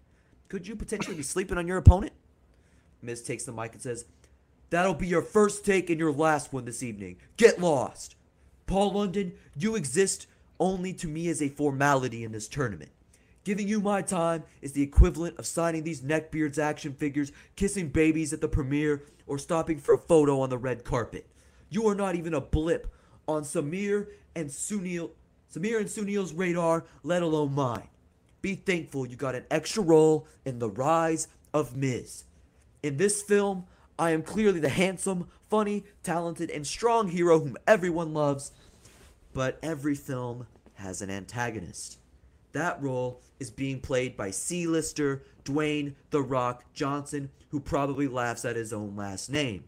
Could 0.47 0.67
you 0.67 0.75
potentially 0.75 1.15
be 1.15 1.23
sleeping 1.23 1.57
on 1.57 1.67
your 1.67 1.77
opponent? 1.77 2.13
Miz 3.01 3.21
takes 3.21 3.43
the 3.43 3.51
mic 3.51 3.73
and 3.73 3.81
says, 3.81 4.05
That'll 4.69 4.93
be 4.93 5.07
your 5.07 5.21
first 5.21 5.65
take 5.65 5.89
and 5.89 5.99
your 5.99 6.11
last 6.11 6.51
one 6.51 6.65
this 6.65 6.81
evening. 6.81 7.17
Get 7.37 7.59
lost. 7.59 8.15
Paul 8.65 8.93
London, 8.93 9.33
you 9.55 9.75
exist 9.75 10.27
only 10.59 10.93
to 10.93 11.07
me 11.07 11.27
as 11.29 11.41
a 11.41 11.49
formality 11.49 12.23
in 12.23 12.31
this 12.31 12.47
tournament. 12.47 12.91
Giving 13.43 13.67
you 13.67 13.81
my 13.81 14.01
time 14.01 14.43
is 14.61 14.71
the 14.71 14.83
equivalent 14.83 15.37
of 15.37 15.45
signing 15.45 15.83
these 15.83 16.01
neckbeards 16.01 16.57
action 16.57 16.93
figures, 16.93 17.31
kissing 17.55 17.89
babies 17.89 18.31
at 18.31 18.41
the 18.41 18.47
premiere, 18.47 19.03
or 19.27 19.37
stopping 19.37 19.79
for 19.79 19.93
a 19.93 19.97
photo 19.97 20.39
on 20.39 20.49
the 20.49 20.57
red 20.57 20.83
carpet. 20.85 21.27
You 21.69 21.87
are 21.87 21.95
not 21.95 22.15
even 22.15 22.33
a 22.33 22.41
blip 22.41 22.93
on 23.27 23.43
Samir 23.43 24.07
and 24.35 24.49
Sunil 24.49 25.11
Samir 25.53 25.79
and 25.79 25.87
Sunil's 25.87 26.33
radar, 26.33 26.85
let 27.03 27.21
alone 27.21 27.53
mine. 27.53 27.87
Be 28.41 28.55
thankful 28.55 29.05
you 29.05 29.15
got 29.15 29.35
an 29.35 29.45
extra 29.51 29.83
role 29.83 30.27
in 30.45 30.59
the 30.59 30.69
rise 30.69 31.27
of 31.53 31.75
Miz. 31.75 32.23
In 32.81 32.97
this 32.97 33.21
film, 33.21 33.65
I 33.99 34.11
am 34.11 34.23
clearly 34.23 34.59
the 34.59 34.69
handsome 34.69 35.27
funny, 35.49 35.85
talented, 36.01 36.49
and 36.49 36.65
strong 36.65 37.09
hero 37.09 37.39
whom 37.39 37.55
everyone 37.67 38.13
loves. 38.13 38.51
But 39.33 39.59
every 39.63 39.95
film 39.95 40.47
has 40.75 41.01
an 41.01 41.09
antagonist. 41.09 41.99
That 42.51 42.81
role 42.81 43.21
is 43.39 43.49
being 43.49 43.79
played 43.79 44.15
by 44.15 44.29
C-lister 44.29 45.23
Dwayne 45.43 45.95
The 46.11 46.21
Rock 46.21 46.63
Johnson, 46.73 47.31
who 47.49 47.59
probably 47.59 48.07
laughs 48.07 48.45
at 48.45 48.55
his 48.55 48.71
own 48.71 48.95
last 48.95 49.29
name. 49.29 49.63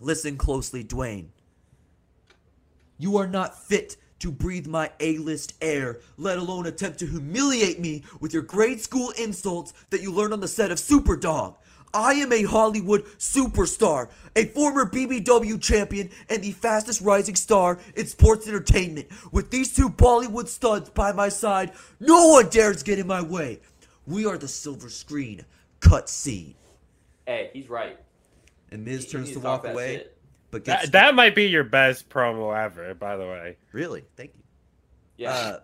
Listen 0.00 0.36
closely, 0.36 0.82
Dwayne. 0.82 1.28
You 2.98 3.16
are 3.16 3.28
not 3.28 3.62
fit 3.64 3.96
to 4.20 4.32
breathe 4.32 4.66
my 4.66 4.90
A-list 5.00 5.54
air, 5.60 6.00
let 6.16 6.38
alone 6.38 6.66
attempt 6.66 6.98
to 7.00 7.06
humiliate 7.06 7.78
me 7.78 8.02
with 8.20 8.32
your 8.32 8.42
grade 8.42 8.80
school 8.80 9.10
insults 9.18 9.72
that 9.90 10.02
you 10.02 10.12
learned 10.12 10.32
on 10.32 10.40
the 10.40 10.48
set 10.48 10.70
of 10.70 10.78
Superdog. 10.78 11.56
I 11.94 12.14
am 12.14 12.32
a 12.32 12.42
Hollywood 12.42 13.04
superstar, 13.18 14.08
a 14.34 14.46
former 14.46 14.84
BBW 14.84 15.60
champion, 15.62 16.10
and 16.28 16.42
the 16.42 16.50
fastest 16.50 17.00
rising 17.00 17.36
star 17.36 17.78
in 17.94 18.06
sports 18.06 18.48
entertainment. 18.48 19.06
With 19.32 19.50
these 19.50 19.72
two 19.74 19.88
Bollywood 19.88 20.48
studs 20.48 20.90
by 20.90 21.12
my 21.12 21.28
side, 21.28 21.70
no 22.00 22.28
one 22.28 22.48
dares 22.48 22.82
get 22.82 22.98
in 22.98 23.06
my 23.06 23.22
way. 23.22 23.60
We 24.06 24.26
are 24.26 24.36
the 24.36 24.48
silver 24.48 24.90
screen 24.90 25.44
cut 25.80 26.08
scene. 26.08 26.54
Hey, 27.26 27.50
he's 27.52 27.70
right. 27.70 27.98
And 28.72 28.84
Miz 28.84 29.02
He- 29.04 29.06
he 29.06 29.12
turns 29.12 29.28
needs 29.28 29.38
to 29.40 29.44
walk 29.44 29.64
away, 29.66 29.96
shit. 29.98 30.18
but 30.50 30.64
gets 30.64 30.82
That, 30.84 30.92
that 30.92 31.14
might 31.14 31.34
be 31.34 31.44
your 31.44 31.64
best 31.64 32.08
promo 32.08 32.56
ever, 32.58 32.92
by 32.94 33.16
the 33.16 33.24
way. 33.24 33.56
really. 33.72 34.02
Thank 34.16 34.32
you. 34.34 34.42
Yeah. 35.16 35.30
Uh, 35.32 35.60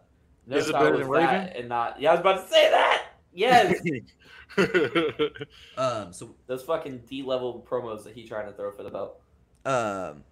Never 0.47 0.61
Is 0.63 0.69
it 0.69 0.73
better 0.73 0.97
than 0.99 1.09
Raven? 1.09 1.49
And 1.55 1.69
not. 1.69 2.01
Yeah, 2.01 2.11
I 2.11 2.13
was 2.13 2.21
about 2.21 2.43
to 2.45 2.49
say 2.53 2.71
that. 2.71 3.05
Yes. 3.33 3.81
um. 5.77 6.13
So 6.13 6.35
Those 6.47 6.63
fucking 6.63 7.03
D 7.09 7.23
level 7.23 7.65
promos 7.69 8.05
that 8.05 8.15
he 8.15 8.27
trying 8.27 8.47
to 8.47 8.53
throw 8.53 8.73
for 8.73 8.83
the 8.83 8.91
belt. 8.91 9.21
Um, 9.65 10.25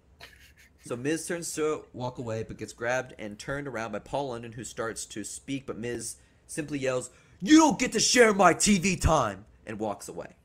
so 0.85 0.95
Miz 0.95 1.27
turns 1.27 1.53
to 1.55 1.83
walk 1.93 2.17
away, 2.17 2.43
but 2.47 2.57
gets 2.57 2.73
grabbed 2.73 3.13
and 3.19 3.37
turned 3.37 3.67
around 3.67 3.91
by 3.91 3.99
Paul 3.99 4.29
London, 4.29 4.53
who 4.53 4.63
starts 4.63 5.05
to 5.07 5.23
speak, 5.23 5.65
but 5.65 5.77
Miz 5.77 6.15
simply 6.47 6.79
yells, 6.79 7.09
"You 7.41 7.57
don't 7.57 7.79
get 7.79 7.91
to 7.93 7.99
share 7.99 8.33
my 8.33 8.53
TV 8.53 8.99
time," 8.99 9.45
and 9.65 9.79
walks 9.79 10.07
away. 10.07 10.35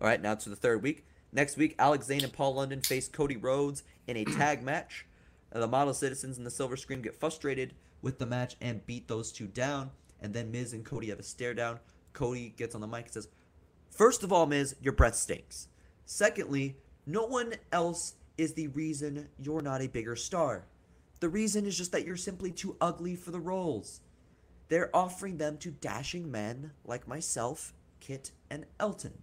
All 0.00 0.08
right, 0.08 0.20
now 0.20 0.34
to 0.34 0.48
the 0.48 0.56
third 0.56 0.82
week. 0.82 1.06
Next 1.32 1.56
week, 1.56 1.74
Alex 1.78 2.06
Zane 2.06 2.24
and 2.24 2.32
Paul 2.32 2.54
London 2.54 2.80
face 2.80 3.08
Cody 3.08 3.36
Rhodes 3.36 3.82
in 4.06 4.16
a 4.16 4.24
tag 4.36 4.62
match. 4.62 5.06
Uh, 5.52 5.60
the 5.60 5.68
model 5.68 5.94
citizens 5.94 6.38
in 6.38 6.44
the 6.44 6.50
silver 6.50 6.76
screen 6.76 7.02
get 7.02 7.18
frustrated 7.18 7.74
with 8.02 8.18
the 8.18 8.26
match 8.26 8.56
and 8.60 8.86
beat 8.86 9.08
those 9.08 9.32
two 9.32 9.46
down. 9.46 9.90
And 10.20 10.34
then 10.34 10.50
Miz 10.50 10.72
and 10.72 10.84
Cody 10.84 11.08
have 11.08 11.18
a 11.18 11.22
stare 11.22 11.54
down. 11.54 11.80
Cody 12.16 12.54
gets 12.56 12.74
on 12.74 12.80
the 12.80 12.86
mic 12.86 13.04
and 13.04 13.12
says, 13.14 13.28
First 13.90 14.24
of 14.24 14.32
all, 14.32 14.46
Miz, 14.46 14.74
your 14.80 14.94
breath 14.94 15.14
stinks. 15.14 15.68
Secondly, 16.04 16.76
no 17.06 17.24
one 17.24 17.54
else 17.70 18.14
is 18.36 18.54
the 18.54 18.68
reason 18.68 19.28
you're 19.38 19.62
not 19.62 19.82
a 19.82 19.88
bigger 19.88 20.16
star. 20.16 20.64
The 21.20 21.28
reason 21.28 21.66
is 21.66 21.76
just 21.76 21.92
that 21.92 22.04
you're 22.04 22.16
simply 22.16 22.50
too 22.50 22.76
ugly 22.80 23.16
for 23.16 23.30
the 23.30 23.40
roles. 23.40 24.00
They're 24.68 24.94
offering 24.94 25.36
them 25.36 25.58
to 25.58 25.70
dashing 25.70 26.30
men 26.30 26.72
like 26.84 27.06
myself, 27.06 27.72
Kit, 28.00 28.32
and 28.50 28.66
Elton. 28.80 29.22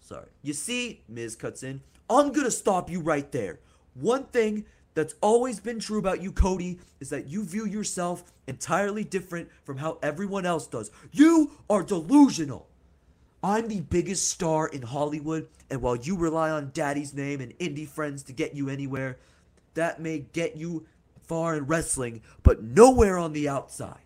Sorry. 0.00 0.28
You 0.42 0.52
see, 0.52 1.02
Miz 1.08 1.36
cuts 1.36 1.62
in, 1.62 1.82
I'm 2.10 2.32
gonna 2.32 2.50
stop 2.50 2.90
you 2.90 3.00
right 3.00 3.30
there. 3.32 3.60
One 3.94 4.24
thing 4.24 4.66
that's 4.94 5.14
always 5.20 5.60
been 5.60 5.80
true 5.80 5.98
about 5.98 6.22
you, 6.22 6.32
Cody, 6.32 6.78
is 7.00 7.10
that 7.10 7.26
you 7.26 7.44
view 7.44 7.66
yourself 7.66 8.24
entirely 8.46 9.04
different 9.04 9.48
from 9.64 9.78
how 9.78 9.98
everyone 10.02 10.44
else 10.44 10.66
does. 10.66 10.90
You 11.10 11.52
are 11.70 11.82
delusional. 11.82 12.68
I'm 13.42 13.68
the 13.68 13.80
biggest 13.80 14.28
star 14.28 14.68
in 14.68 14.82
Hollywood, 14.82 15.48
and 15.70 15.82
while 15.82 15.96
you 15.96 16.16
rely 16.16 16.50
on 16.50 16.70
daddy's 16.72 17.14
name 17.14 17.40
and 17.40 17.58
indie 17.58 17.88
friends 17.88 18.22
to 18.24 18.32
get 18.32 18.54
you 18.54 18.68
anywhere, 18.68 19.18
that 19.74 20.00
may 20.00 20.20
get 20.20 20.56
you 20.56 20.86
far 21.22 21.56
in 21.56 21.66
wrestling, 21.66 22.22
but 22.42 22.62
nowhere 22.62 23.18
on 23.18 23.32
the 23.32 23.48
outside. 23.48 24.02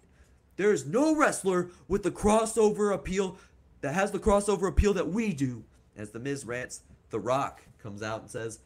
There 0.57 0.72
is 0.72 0.87
no 0.87 1.14
wrestler 1.14 1.70
with 1.88 2.03
the 2.03 2.11
crossover 2.11 2.94
appeal 2.94 3.37
that 3.83 3.94
has 3.94 4.11
the 4.11 4.18
crossover 4.18 4.68
appeal 4.68 4.94
that 4.94 5.09
we 5.09 5.33
do. 5.33 5.64
As 5.96 6.11
The 6.11 6.18
Miz 6.18 6.44
rants, 6.44 6.81
The 7.11 7.20
Rock 7.20 7.62
comes 7.83 8.03
out 8.03 8.22
and 8.22 8.31
says, 8.31 8.61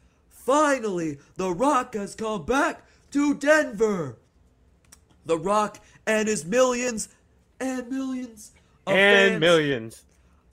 Finally, 0.45 1.19
The 1.37 1.53
Rock 1.53 1.93
has 1.93 2.15
come 2.15 2.45
back 2.45 2.83
to 3.11 3.35
Denver. 3.35 4.17
The 5.25 5.37
Rock 5.37 5.79
and 6.07 6.27
his 6.27 6.45
millions 6.45 7.09
and 7.59 7.87
millions 7.89 8.51
of 8.87 8.93
and 8.95 9.33
fans 9.33 9.39
millions. 9.39 10.03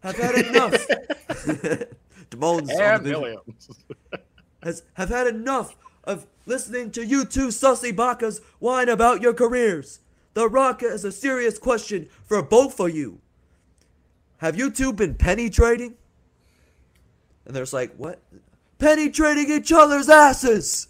have 0.01 0.16
had 0.16 0.35
enough. 0.35 0.74
Damone's 2.31 2.70
on 2.70 2.81
and 2.81 3.05
the 3.07 3.09
video 3.09 3.20
Williams. 3.20 3.70
has 4.62 4.83
have 4.94 5.09
had 5.09 5.27
enough 5.27 5.74
of 6.05 6.27
listening 6.44 6.90
to 6.90 7.07
you 7.07 7.24
two 7.24 7.48
sussy 7.48 7.92
bakas 7.92 8.42
whine 8.59 8.90
about 8.90 9.22
your 9.22 9.33
careers. 9.33 10.01
The 10.35 10.48
Rock 10.48 10.83
has 10.83 11.05
a 11.05 11.12
serious 11.12 11.59
question 11.59 12.09
for 12.27 12.42
both 12.42 12.79
of 12.79 12.94
you. 12.94 13.20
Have 14.38 14.57
you 14.57 14.70
two 14.70 14.92
been 14.92 15.14
penny 15.14 15.48
trading? 15.48 15.94
And 17.46 17.57
there's 17.57 17.72
like, 17.72 17.94
what? 17.96 18.20
Penny 18.78 19.10
trading 19.10 19.50
each 19.50 19.72
other's 19.72 20.08
asses! 20.08 20.88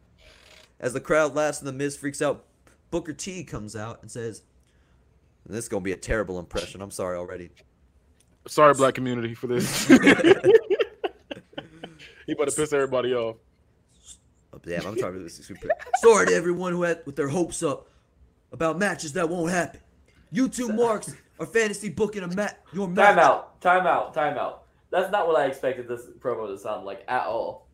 As 0.80 0.92
the 0.92 1.00
crowd 1.00 1.34
laughs 1.34 1.58
and 1.58 1.68
the 1.68 1.72
Miz 1.72 1.96
freaks 1.96 2.22
out, 2.22 2.44
Booker 2.90 3.12
T 3.12 3.44
comes 3.44 3.76
out 3.76 4.00
and 4.02 4.10
says, 4.10 4.42
This 5.46 5.64
is 5.64 5.68
gonna 5.68 5.82
be 5.82 5.92
a 5.92 5.96
terrible 5.96 6.38
impression. 6.38 6.80
I'm 6.80 6.90
sorry 6.90 7.18
already. 7.18 7.50
Sorry, 8.46 8.72
black 8.74 8.94
community, 8.94 9.34
for 9.34 9.48
this. 9.48 9.86
he 9.88 9.94
about 12.32 12.48
to 12.48 12.54
piss 12.56 12.72
everybody 12.72 13.14
off. 13.14 13.36
Oh, 14.52 14.58
damn, 14.64 14.86
I'm 14.86 14.96
trying 14.96 15.12
to 15.12 15.18
do 15.18 15.24
this 15.24 15.36
super. 15.36 15.68
Sorry 15.96 16.26
to 16.26 16.34
everyone 16.34 16.72
who 16.72 16.82
had 16.82 17.02
with 17.06 17.14
their 17.16 17.28
hopes 17.28 17.62
up 17.62 17.88
about 18.50 18.78
matches 18.78 19.12
that 19.12 19.28
won't 19.28 19.50
happen. 19.50 19.80
You 20.32 20.48
two 20.48 20.68
marks 20.68 21.14
are 21.38 21.46
fantasy 21.46 21.88
booking 21.88 22.22
a 22.22 22.28
mat 22.28 22.60
your 22.72 22.88
match. 22.88 23.14
Time 23.14 23.18
out. 23.18 23.60
Time 23.60 23.86
out. 23.86 24.14
Time 24.14 24.38
out. 24.38 24.64
That's 24.90 25.10
not 25.12 25.26
what 25.26 25.36
I 25.40 25.46
expected 25.46 25.86
this 25.88 26.02
promo 26.18 26.46
to 26.48 26.58
sound 26.58 26.84
like 26.84 27.04
at 27.08 27.26
all. 27.26 27.66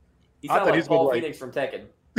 He 0.43 0.49
I 0.49 0.55
sounded 0.57 0.65
thought 0.65 0.71
like 0.71 0.77
he's 0.79 0.89
gonna 0.89 0.99
Paul 0.99 1.07
like- 1.09 1.23
Phoenix 1.23 1.39
from 1.39 1.53
Tekken. 1.53 1.85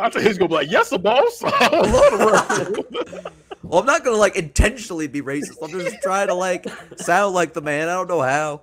I 0.00 0.08
thought 0.10 0.20
he 0.22 0.28
was 0.28 0.38
gonna 0.38 0.48
be 0.48 0.54
like, 0.54 0.70
"Yes, 0.70 0.92
a 0.92 0.98
boss." 0.98 1.42
I 1.44 1.68
love 1.80 2.18
the 2.18 2.84
wrestle. 3.12 3.32
Well, 3.64 3.80
I'm 3.80 3.86
not 3.86 4.02
gonna 4.02 4.16
like 4.16 4.36
intentionally 4.36 5.08
be 5.08 5.20
racist. 5.20 5.56
I'm 5.62 5.68
just 5.70 6.00
trying 6.00 6.28
to 6.28 6.34
like 6.34 6.64
sound 6.96 7.34
like 7.34 7.52
the 7.52 7.60
man. 7.60 7.88
I 7.88 7.94
don't 7.94 8.08
know 8.08 8.22
how. 8.22 8.62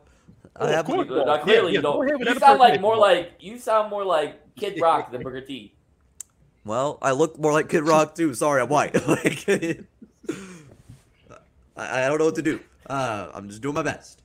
I 0.55 0.63
Oh, 0.63 0.65
of 0.67 0.71
have 0.73 0.85
course. 0.85 1.07
Now, 1.09 1.37
clearly 1.43 1.73
yeah, 1.73 1.77
you 1.77 1.81
don't. 1.83 2.09
ahead 2.09 2.27
You 2.27 2.39
sound 2.39 2.59
like 2.59 2.81
more 2.81 2.97
like 2.97 3.33
you 3.39 3.59
sound 3.59 3.91
more 3.91 4.03
like 4.03 4.55
Kid 4.55 4.81
Rock 4.81 5.11
than 5.11 5.21
Booker 5.21 5.41
T. 5.41 5.75
well, 6.63 6.97
I 7.03 7.11
look 7.11 7.37
more 7.37 7.51
like 7.53 7.69
Kid 7.69 7.83
Rock 7.83 8.15
too. 8.15 8.33
Sorry, 8.33 8.61
I'm 8.61 8.69
white. 8.69 8.95
like, 9.07 9.45
I, 11.77 12.05
I 12.05 12.07
don't 12.07 12.17
know 12.17 12.25
what 12.25 12.35
to 12.35 12.41
do. 12.41 12.59
Uh, 12.87 13.29
I'm 13.33 13.49
just 13.49 13.61
doing 13.61 13.75
my 13.75 13.83
best. 13.83 14.21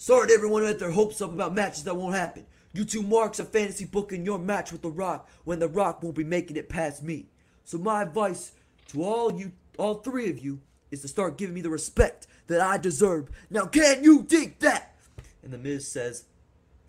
Sorry 0.00 0.28
to 0.28 0.32
everyone 0.32 0.62
who 0.62 0.68
had 0.68 0.78
their 0.78 0.92
hopes 0.92 1.20
up 1.20 1.32
about 1.32 1.56
matches 1.56 1.82
that 1.82 1.96
won't 1.96 2.14
happen. 2.14 2.46
You 2.72 2.84
two 2.84 3.02
marks 3.02 3.40
are 3.40 3.44
fantasy 3.44 3.84
booking 3.84 4.24
your 4.24 4.38
match 4.38 4.70
with 4.70 4.80
The 4.80 4.90
Rock 4.90 5.28
when 5.42 5.58
The 5.58 5.66
Rock 5.66 6.04
won't 6.04 6.14
be 6.14 6.22
making 6.22 6.56
it 6.56 6.68
past 6.68 7.02
me. 7.02 7.26
So 7.64 7.78
my 7.78 8.02
advice 8.02 8.52
to 8.90 9.02
all 9.02 9.32
you, 9.32 9.50
all 9.76 9.94
three 9.94 10.30
of 10.30 10.38
you, 10.38 10.60
is 10.92 11.02
to 11.02 11.08
start 11.08 11.36
giving 11.36 11.56
me 11.56 11.62
the 11.62 11.68
respect 11.68 12.28
that 12.46 12.60
I 12.60 12.78
deserve. 12.78 13.28
Now 13.50 13.66
can 13.66 14.04
you 14.04 14.22
dig 14.22 14.60
that? 14.60 14.94
And 15.42 15.52
The 15.52 15.58
Miz 15.58 15.90
says, 15.90 16.26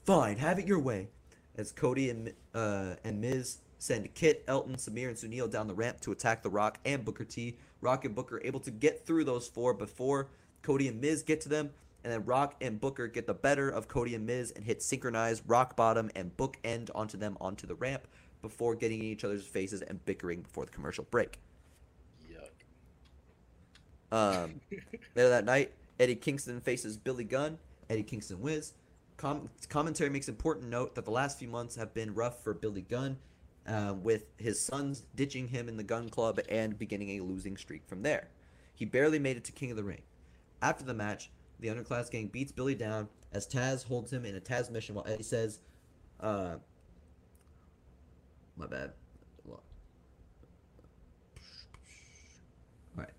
Fine, 0.05 0.37
have 0.37 0.59
it 0.59 0.67
your 0.67 0.79
way. 0.79 1.07
As 1.57 1.71
Cody 1.71 2.11
and 2.11 2.31
uh, 2.53 2.93
and 3.03 3.19
Miz 3.19 3.57
send 3.79 4.13
Kit, 4.13 4.43
Elton, 4.47 4.75
Samir, 4.75 5.07
and 5.07 5.17
Sunil 5.17 5.49
down 5.49 5.67
the 5.67 5.73
ramp 5.73 5.99
to 6.01 6.11
attack 6.11 6.43
The 6.43 6.49
Rock 6.51 6.77
and 6.85 7.03
Booker 7.03 7.25
T. 7.25 7.57
Rock 7.81 8.05
and 8.05 8.13
Booker 8.13 8.39
able 8.43 8.59
to 8.59 8.71
get 8.71 9.03
through 9.07 9.23
those 9.23 9.47
four 9.47 9.73
before 9.73 10.27
Cody 10.61 10.87
and 10.87 11.01
Miz 11.01 11.23
get 11.23 11.41
to 11.41 11.49
them, 11.49 11.71
and 12.03 12.13
then 12.13 12.25
Rock 12.25 12.55
and 12.61 12.79
Booker 12.79 13.07
get 13.07 13.27
the 13.27 13.33
better 13.33 13.69
of 13.69 13.87
Cody 13.87 14.15
and 14.15 14.25
Miz 14.25 14.51
and 14.51 14.63
hit 14.63 14.81
synchronized 14.81 15.43
rock 15.47 15.75
bottom 15.75 16.09
and 16.15 16.35
book 16.37 16.57
end 16.63 16.91
onto 16.95 17.17
them 17.17 17.37
onto 17.41 17.67
the 17.67 17.75
ramp 17.75 18.07
before 18.41 18.75
getting 18.75 18.99
in 18.99 19.05
each 19.05 19.23
other's 19.23 19.45
faces 19.45 19.81
and 19.81 20.03
bickering 20.05 20.41
before 20.41 20.65
the 20.65 20.71
commercial 20.71 21.05
break. 21.11 21.39
Um, 24.11 24.61
later 25.15 25.29
that 25.29 25.45
night, 25.45 25.73
Eddie 25.99 26.15
Kingston 26.15 26.61
faces 26.61 26.97
Billy 26.97 27.23
Gunn. 27.23 27.57
Eddie 27.89 28.03
Kingston 28.03 28.39
wins. 28.41 28.73
Com- 29.17 29.49
commentary 29.67 30.09
makes 30.09 30.29
important 30.29 30.69
note 30.69 30.95
that 30.95 31.05
the 31.05 31.11
last 31.11 31.37
few 31.37 31.47
months 31.47 31.75
have 31.75 31.93
been 31.93 32.13
rough 32.13 32.43
for 32.43 32.53
Billy 32.53 32.81
Gunn, 32.81 33.17
uh, 33.67 33.93
with 34.01 34.25
his 34.37 34.59
sons 34.59 35.03
ditching 35.15 35.49
him 35.49 35.67
in 35.67 35.77
the 35.77 35.83
Gunn 35.83 36.09
Club 36.09 36.39
and 36.49 36.77
beginning 36.79 37.19
a 37.19 37.23
losing 37.23 37.57
streak 37.57 37.85
from 37.85 38.01
there. 38.01 38.29
He 38.73 38.85
barely 38.85 39.19
made 39.19 39.35
it 39.35 39.43
to 39.45 39.51
King 39.51 39.71
of 39.71 39.77
the 39.77 39.83
Ring. 39.83 40.01
After 40.61 40.85
the 40.85 40.93
match, 40.93 41.29
the 41.59 41.67
underclass 41.67 42.09
gang 42.09 42.27
beats 42.27 42.51
Billy 42.51 42.75
down 42.75 43.07
as 43.31 43.47
Taz 43.47 43.85
holds 43.85 44.11
him 44.11 44.25
in 44.25 44.35
a 44.35 44.39
Tazmission 44.39 44.91
while 44.91 45.05
Eddie 45.07 45.23
says, 45.23 45.59
uh, 46.19 46.55
my 48.57 48.67
bad. 48.67 48.91
Alright. 52.97 53.13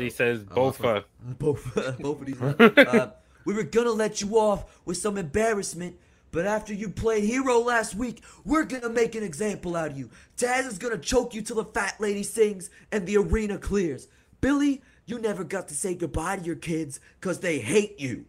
He 0.00 0.10
says 0.10 0.44
both 0.44 0.84
uh, 0.84 1.02
both 1.38 1.74
both 2.00 2.20
of 2.20 2.26
these. 2.26 2.40
uh, 2.78 3.12
We 3.44 3.54
were 3.54 3.64
gonna 3.64 3.90
let 3.90 4.20
you 4.20 4.38
off 4.38 4.80
with 4.84 4.96
some 4.96 5.18
embarrassment, 5.18 5.96
but 6.30 6.46
after 6.46 6.72
you 6.72 6.88
played 6.88 7.24
hero 7.24 7.58
last 7.58 7.94
week, 7.94 8.22
we're 8.44 8.64
gonna 8.64 8.88
make 8.88 9.14
an 9.16 9.22
example 9.24 9.74
out 9.76 9.90
of 9.90 9.98
you. 9.98 10.10
Taz 10.36 10.66
is 10.66 10.78
gonna 10.78 10.98
choke 10.98 11.34
you 11.34 11.42
till 11.42 11.56
the 11.56 11.64
fat 11.64 11.96
lady 12.00 12.22
sings 12.22 12.70
and 12.92 13.06
the 13.06 13.16
arena 13.16 13.58
clears. 13.58 14.06
Billy, 14.40 14.82
you 15.06 15.18
never 15.18 15.44
got 15.44 15.68
to 15.68 15.74
say 15.74 15.94
goodbye 15.94 16.36
to 16.36 16.42
your 16.44 16.56
kids 16.56 17.00
because 17.20 17.40
they 17.40 17.58
hate 17.58 18.00
you. 18.00 18.24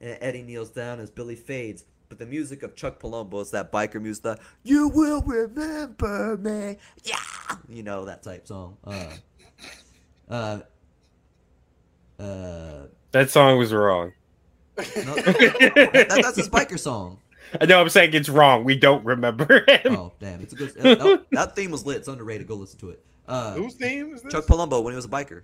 And 0.00 0.16
Eddie 0.20 0.42
kneels 0.42 0.70
down 0.70 0.98
as 1.00 1.10
Billy 1.10 1.36
fades, 1.36 1.84
but 2.08 2.18
the 2.18 2.26
music 2.26 2.62
of 2.62 2.74
Chuck 2.74 2.98
Palumbo 3.00 3.40
is 3.42 3.50
that 3.50 3.70
biker 3.70 4.00
music, 4.00 4.22
the 4.22 4.38
You 4.62 4.88
Will 4.88 5.20
Remember 5.22 6.36
Me. 6.38 6.78
Yeah! 7.04 7.16
You 7.68 7.82
know, 7.82 8.04
that 8.06 8.22
type 8.22 8.46
song. 8.46 8.76
Uh, 8.82 9.10
uh, 10.28 10.60
uh, 12.18 12.86
That 13.12 13.30
song 13.30 13.58
was 13.58 13.72
wrong. 13.72 14.12
no, 14.78 14.84
that, 14.86 16.20
that's 16.22 16.36
his 16.36 16.48
biker 16.48 16.78
song. 16.78 17.18
I 17.60 17.66
know 17.66 17.80
I'm 17.80 17.88
saying 17.88 18.14
it's 18.14 18.28
wrong. 18.28 18.64
We 18.64 18.76
don't 18.76 19.04
remember 19.04 19.64
him. 19.68 19.96
Oh, 19.96 20.12
damn. 20.20 20.40
It's 20.40 20.52
a 20.52 20.56
good. 20.56 20.70
That, 20.74 21.26
that 21.32 21.56
theme 21.56 21.72
was 21.72 21.84
lit. 21.84 21.98
It's 21.98 22.08
underrated. 22.08 22.46
Go 22.46 22.54
listen 22.54 22.78
to 22.80 22.90
it. 22.90 23.04
Uh, 23.26 23.54
Whose 23.54 23.74
theme 23.74 24.14
is 24.14 24.22
this? 24.22 24.32
Chuck 24.32 24.46
Palumbo 24.46 24.82
when 24.82 24.92
he 24.92 24.96
was 24.96 25.04
a 25.04 25.08
biker. 25.08 25.42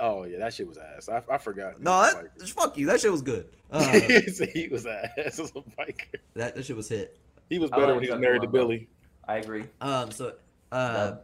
Oh 0.00 0.24
yeah, 0.24 0.38
that 0.38 0.52
shit 0.54 0.66
was 0.66 0.78
ass. 0.78 1.08
I, 1.08 1.22
I 1.32 1.38
forgot. 1.38 1.80
No, 1.80 2.00
that, 2.02 2.48
fuck 2.48 2.76
you. 2.76 2.86
That 2.86 3.00
shit 3.00 3.12
was 3.12 3.22
good. 3.22 3.46
Uh, 3.72 3.88
he 3.92 4.66
was 4.68 4.84
ass 4.84 5.10
as 5.16 5.38
a 5.50 5.60
biker. 5.78 6.16
that, 6.34 6.56
that 6.56 6.64
shit 6.64 6.74
was 6.74 6.88
hit. 6.88 7.16
He 7.48 7.60
was 7.60 7.70
better 7.70 7.82
like 7.82 7.94
when 7.94 8.02
he 8.02 8.08
was 8.10 8.14
Chuck 8.14 8.20
married 8.20 8.42
to 8.42 8.48
Billy. 8.48 8.88
I 9.28 9.36
agree. 9.36 9.62
Um, 9.80 10.10
so 10.10 10.34
uh, 10.72 11.18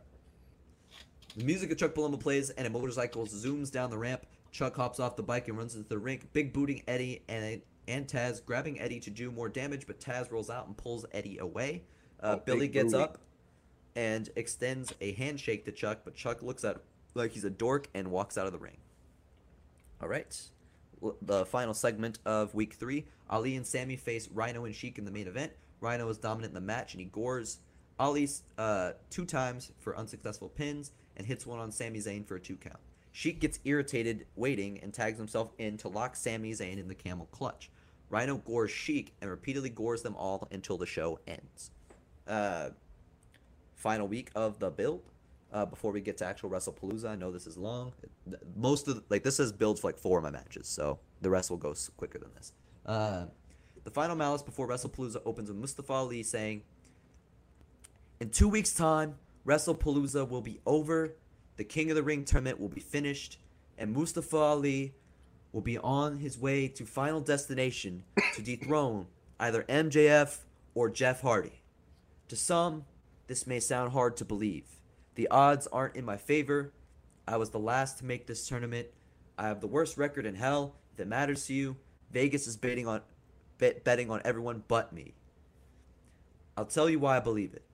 the 1.37 1.45
music 1.45 1.73
of 1.73 1.79
Chuck 1.79 1.93
Palumbo 1.93 2.21
plays, 2.21 2.51
and 2.51 2.65
a 2.65 2.71
motorcycle 2.71 3.27
zooms 3.27 3.73
down 3.73 3.91
the 3.91 3.99
ramp. 3.99 4.25
Chuck 4.53 4.77
hops 4.77 5.01
off 5.01 5.17
the 5.17 5.25
bike 5.25 5.49
and 5.49 5.59
runs 5.59 5.75
into 5.75 5.89
the 5.89 5.99
rink, 5.99 6.33
big 6.33 6.53
booting 6.53 6.83
Eddie 6.87 7.23
and 7.29 7.61
and 7.89 8.07
Taz, 8.07 8.45
grabbing 8.45 8.81
Eddie 8.81 9.01
to 9.01 9.11
do 9.11 9.33
more 9.33 9.49
damage, 9.49 9.87
but 9.89 9.99
Taz 9.99 10.31
rolls 10.31 10.49
out 10.49 10.67
and 10.69 10.77
pulls 10.77 11.05
Eddie 11.13 11.39
away. 11.39 11.83
Uh, 12.21 12.37
Oh, 12.39 12.43
Billy 12.45 12.69
gets 12.69 12.93
booty. 12.93 13.03
up 13.05 13.19
and 13.97 14.29
extends 14.37 14.93
a 15.01 15.13
handshake 15.15 15.65
to 15.65 15.73
Chuck, 15.73 16.03
but 16.05 16.15
Chuck 16.15 16.43
looks 16.43 16.65
at 16.65 16.77
like 17.17 17.33
he's 17.33 17.45
a 17.45 17.51
dork 17.51 17.89
and 17.95 18.11
walks 18.11 18.39
out 18.39 18.47
of 18.47 18.53
the 18.53 18.59
ring. 18.59 18.77
All 20.01 20.09
right. 20.09 20.41
The 21.23 21.47
final 21.47 21.75
segment 21.75 22.19
of 22.25 22.55
week 22.55 22.75
three 22.75 23.07
Ali 23.29 23.57
and 23.57 23.67
Sami 23.67 23.97
face 23.97 24.29
Rhino 24.33 24.65
and 24.65 24.75
Sheik 24.75 24.99
in 24.99 25.05
the 25.05 25.11
main 25.11 25.27
event. 25.27 25.53
Rhino 25.81 26.09
is 26.09 26.19
dominant 26.19 26.51
in 26.51 26.55
the 26.55 26.61
match 26.61 26.95
and 26.95 27.01
he 27.01 27.07
gores 27.07 27.59
Ali 27.99 28.29
uh, 28.59 28.93
two 29.11 29.25
times 29.25 29.73
for 29.79 29.97
unsuccessful 29.97 30.49
pins 30.49 30.93
and 31.17 31.27
hits 31.27 31.47
one 31.47 31.59
on 31.59 31.73
Sami 31.73 31.99
Zayn 31.99 32.27
for 32.27 32.37
a 32.37 32.41
two 32.41 32.57
count. 32.57 32.79
Sheik 33.13 33.41
gets 33.41 33.59
irritated 33.65 34.27
waiting 34.37 34.79
and 34.83 34.93
tags 34.93 35.19
himself 35.19 35.53
in 35.59 35.79
to 35.79 35.89
lock 35.89 36.17
Sami 36.17 36.53
Zayn 36.53 36.79
in 36.79 36.89
the 36.89 36.95
camel 36.95 37.29
clutch. 37.33 37.71
Rhino 38.11 38.37
gores 38.37 38.71
Sheik 38.71 39.15
and 39.21 39.31
repeatedly 39.31 39.71
gores 39.71 40.03
them 40.03 40.15
all 40.17 40.47
until 40.51 40.77
the 40.77 40.87
show 40.87 41.19
ends. 41.27 41.71
Uh, 42.29 42.71
final 43.75 44.07
week 44.07 44.31
of 44.35 44.59
the 44.59 44.71
build. 44.71 45.03
Uh, 45.53 45.65
before 45.65 45.93
we 45.93 46.01
get 46.01 46.17
to 46.19 46.27
actual 46.27 46.51
WrestlePalooza, 46.51 47.09
I 47.09 47.15
know 47.15 47.31
this 47.31 47.47
is 47.47 47.57
long. 47.57 47.93
Most 48.57 48.89
of 48.89 48.97
the, 48.97 49.03
like 49.09 49.23
this 49.23 49.39
is 49.39 49.53
builds 49.53 49.81
for 49.81 49.89
like 49.89 49.99
four 49.99 50.19
of 50.19 50.25
my 50.25 50.31
matches, 50.31 50.67
so 50.67 50.99
the 51.23 51.31
rest 51.31 51.51
will 51.51 51.57
go 51.57 51.75
quicker 51.97 52.19
than 52.19 52.31
this. 52.35 52.53
Uh, 52.85 53.27
the 53.85 53.91
final 53.91 54.17
malice 54.17 54.43
before 54.43 54.67
WrestlePalooza 54.67 55.23
opens 55.25 55.49
with 55.49 55.57
Mustafa 55.57 55.93
Ali 55.93 56.23
saying, 56.25 56.63
"In 58.19 58.31
two 58.31 58.49
weeks' 58.49 58.75
time, 58.75 59.15
WrestlePalooza 59.47 60.29
will 60.29 60.43
be 60.43 60.61
over. 60.67 61.15
The 61.57 61.65
King 61.65 61.91
of 61.91 61.97
the 61.97 62.03
Ring 62.03 62.25
tournament 62.25 62.61
will 62.61 62.69
be 62.69 62.81
finished, 62.81 63.39
and 63.79 63.93
Mustafa 63.93 64.37
Ali 64.37 64.95
will 65.53 65.63
be 65.63 65.79
on 65.79 66.19
his 66.19 66.37
way 66.37 66.67
to 66.69 66.85
Final 66.85 67.21
Destination 67.21 68.03
to 68.35 68.43
dethrone 68.43 69.07
either 69.39 69.63
MJF 69.69 70.41
or 70.75 70.91
Jeff 70.91 71.21
Hardy." 71.21 71.63
To 72.29 72.37
some, 72.37 72.85
this 73.29 73.47
may 73.47 73.61
sound 73.61 73.93
hard 73.93 74.17
to 74.17 74.25
believe. 74.25 74.76
The 75.17 75.29
odds 75.29 75.67
aren't 75.67 75.97
in 75.97 76.05
my 76.05 76.17
favor. 76.17 76.73
I 77.27 77.39
was 77.39 77.51
the 77.51 77.59
last 77.59 77.99
to 77.99 78.05
make 78.05 78.27
this 78.27 78.47
tournament. 78.47 78.89
I 79.37 79.49
have 79.49 79.61
the 79.61 79.67
worst 79.67 79.97
record 79.97 80.25
in 80.25 80.37
hell. 80.37 80.77
If 80.93 81.01
it 81.01 81.09
matters 81.09 81.47
to 81.47 81.55
you, 81.55 81.77
Vegas 82.13 82.47
is 82.47 82.57
betting 82.57 82.87
on 82.87 83.03
bet, 83.59 83.83
betting 83.83 84.11
on 84.11 84.23
everyone 84.25 84.63
but 84.69 84.93
me. 84.93 85.15
I'll 86.57 86.67
tell 86.67 86.89
you 86.89 86.99
why 86.99 87.17
I 87.17 87.21
believe 87.21 87.53
it. 87.53 87.65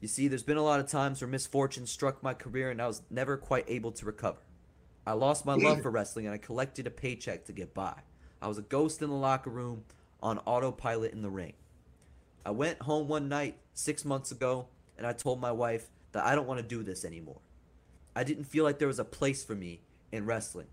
You 0.00 0.08
see, 0.08 0.26
there's 0.26 0.42
been 0.42 0.56
a 0.56 0.62
lot 0.62 0.80
of 0.80 0.88
times 0.88 1.20
where 1.20 1.28
misfortune 1.28 1.86
struck 1.86 2.22
my 2.22 2.34
career 2.34 2.70
and 2.70 2.82
I 2.82 2.88
was 2.88 3.02
never 3.10 3.36
quite 3.36 3.64
able 3.68 3.92
to 3.92 4.04
recover. 4.04 4.40
I 5.06 5.12
lost 5.12 5.46
my 5.46 5.54
love 5.54 5.80
for 5.82 5.90
wrestling 5.90 6.26
and 6.26 6.34
I 6.34 6.38
collected 6.38 6.86
a 6.86 6.90
paycheck 6.90 7.44
to 7.46 7.52
get 7.52 7.72
by. 7.72 7.94
I 8.40 8.48
was 8.48 8.58
a 8.58 8.62
ghost 8.62 9.02
in 9.02 9.08
the 9.08 9.16
locker 9.16 9.50
room 9.50 9.84
on 10.20 10.38
autopilot 10.40 11.12
in 11.12 11.22
the 11.22 11.30
ring. 11.30 11.54
I 12.44 12.50
went 12.50 12.82
home 12.82 13.06
one 13.06 13.28
night 13.28 13.56
six 13.74 14.04
months 14.04 14.32
ago 14.32 14.66
and 14.98 15.06
I 15.06 15.12
told 15.12 15.40
my 15.40 15.52
wife 15.52 15.88
that 16.12 16.24
I 16.24 16.34
don't 16.34 16.46
want 16.46 16.60
to 16.60 16.66
do 16.66 16.82
this 16.82 17.04
anymore. 17.04 17.40
I 18.14 18.24
didn't 18.24 18.44
feel 18.44 18.64
like 18.64 18.78
there 18.78 18.88
was 18.88 18.98
a 18.98 19.04
place 19.04 19.42
for 19.42 19.54
me 19.54 19.80
in 20.10 20.26
wrestling. 20.26 20.66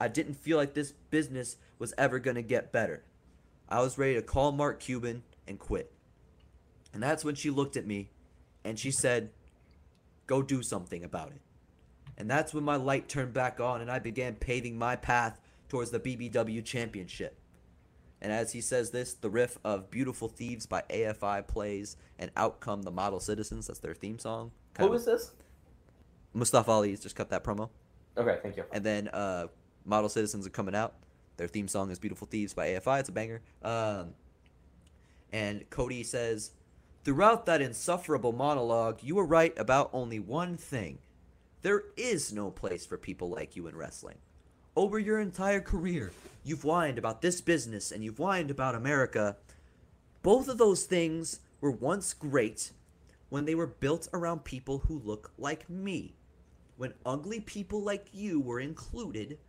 I 0.00 0.08
didn't 0.08 0.34
feel 0.34 0.56
like 0.56 0.74
this 0.74 0.92
business 1.10 1.56
was 1.78 1.92
ever 1.98 2.18
going 2.18 2.36
to 2.36 2.42
get 2.42 2.72
better. 2.72 3.04
I 3.68 3.80
was 3.80 3.98
ready 3.98 4.14
to 4.14 4.22
call 4.22 4.52
Mark 4.52 4.80
Cuban 4.80 5.22
and 5.46 5.58
quit. 5.58 5.92
And 6.92 7.02
that's 7.02 7.24
when 7.24 7.34
she 7.34 7.50
looked 7.50 7.76
at 7.76 7.86
me 7.86 8.10
and 8.64 8.78
she 8.78 8.90
said, 8.90 9.30
Go 10.26 10.42
do 10.42 10.62
something 10.62 11.04
about 11.04 11.30
it. 11.30 11.40
And 12.18 12.30
that's 12.30 12.52
when 12.52 12.64
my 12.64 12.76
light 12.76 13.08
turned 13.08 13.32
back 13.32 13.60
on 13.60 13.80
and 13.80 13.90
I 13.90 13.98
began 13.98 14.34
paving 14.34 14.78
my 14.78 14.96
path 14.96 15.40
towards 15.68 15.90
the 15.90 16.00
BBW 16.00 16.64
championship. 16.64 17.37
And 18.20 18.32
as 18.32 18.52
he 18.52 18.60
says 18.60 18.90
this, 18.90 19.14
the 19.14 19.30
riff 19.30 19.58
of 19.64 19.90
Beautiful 19.90 20.28
Thieves 20.28 20.66
by 20.66 20.82
AFI 20.90 21.46
plays, 21.46 21.96
and 22.18 22.30
out 22.36 22.58
come 22.60 22.82
the 22.82 22.90
Model 22.90 23.20
Citizens. 23.20 23.68
That's 23.68 23.78
their 23.78 23.94
theme 23.94 24.18
song. 24.18 24.50
Who 24.76 24.82
Kind 24.84 24.90
was 24.90 25.06
of- 25.06 25.18
this? 25.18 25.32
Mustafa 26.34 26.70
Ali's 26.70 27.00
just 27.00 27.16
cut 27.16 27.30
that 27.30 27.42
promo. 27.44 27.70
Okay, 28.16 28.38
thank 28.42 28.56
you. 28.56 28.64
And 28.72 28.84
then 28.84 29.08
uh, 29.08 29.46
Model 29.84 30.08
Citizens 30.08 30.46
are 30.46 30.50
coming 30.50 30.74
out. 30.74 30.94
Their 31.36 31.48
theme 31.48 31.68
song 31.68 31.90
is 31.90 31.98
Beautiful 31.98 32.26
Thieves 32.26 32.52
by 32.54 32.68
AFI. 32.70 33.00
It's 33.00 33.08
a 33.08 33.12
banger. 33.12 33.40
Um, 33.62 34.14
and 35.32 35.68
Cody 35.70 36.02
says, 36.02 36.50
Throughout 37.04 37.46
that 37.46 37.62
insufferable 37.62 38.32
monologue, 38.32 38.98
you 39.02 39.14
were 39.14 39.24
right 39.24 39.56
about 39.58 39.90
only 39.92 40.18
one 40.18 40.56
thing. 40.56 40.98
There 41.62 41.84
is 41.96 42.32
no 42.32 42.50
place 42.50 42.84
for 42.84 42.98
people 42.98 43.30
like 43.30 43.56
you 43.56 43.66
in 43.68 43.76
wrestling. 43.76 44.16
Over 44.78 45.00
your 45.00 45.18
entire 45.18 45.60
career, 45.60 46.12
you've 46.44 46.62
whined 46.62 46.98
about 46.98 47.20
this 47.20 47.40
business 47.40 47.90
and 47.90 48.04
you've 48.04 48.18
whined 48.20 48.48
about 48.48 48.76
America. 48.76 49.36
Both 50.22 50.46
of 50.46 50.56
those 50.56 50.84
things 50.84 51.40
were 51.60 51.72
once 51.72 52.14
great 52.14 52.70
when 53.28 53.44
they 53.44 53.56
were 53.56 53.66
built 53.66 54.06
around 54.12 54.44
people 54.44 54.78
who 54.86 55.02
look 55.04 55.32
like 55.36 55.68
me. 55.68 56.14
When 56.76 56.94
ugly 57.04 57.40
people 57.40 57.82
like 57.82 58.06
you 58.12 58.38
were 58.38 58.60
included, 58.60 59.40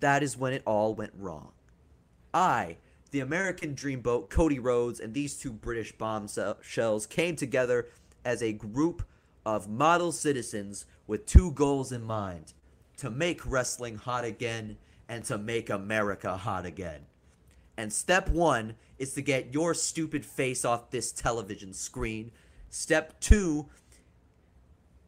that 0.00 0.22
is 0.22 0.38
when 0.38 0.54
it 0.54 0.62
all 0.64 0.94
went 0.94 1.12
wrong. 1.18 1.52
I, 2.32 2.78
the 3.10 3.20
American 3.20 3.74
Dreamboat, 3.74 4.30
Cody 4.30 4.58
Rhodes, 4.58 5.00
and 5.00 5.12
these 5.12 5.36
two 5.36 5.52
British 5.52 5.92
bombshells 5.92 7.06
came 7.06 7.36
together 7.36 7.88
as 8.24 8.42
a 8.42 8.54
group 8.54 9.02
of 9.44 9.68
model 9.68 10.12
citizens 10.12 10.86
with 11.06 11.26
two 11.26 11.50
goals 11.52 11.92
in 11.92 12.02
mind 12.02 12.54
to 12.98 13.10
make 13.10 13.46
wrestling 13.46 13.96
hot 13.96 14.24
again 14.24 14.76
and 15.08 15.24
to 15.24 15.38
make 15.38 15.70
America 15.70 16.36
hot 16.36 16.66
again. 16.66 17.00
And 17.76 17.92
step 17.92 18.28
one 18.28 18.74
is 18.98 19.12
to 19.14 19.22
get 19.22 19.52
your 19.52 19.74
stupid 19.74 20.24
face 20.24 20.64
off 20.64 20.90
this 20.90 21.12
television 21.12 21.72
screen. 21.72 22.30
Step 22.70 23.20
two. 23.20 23.66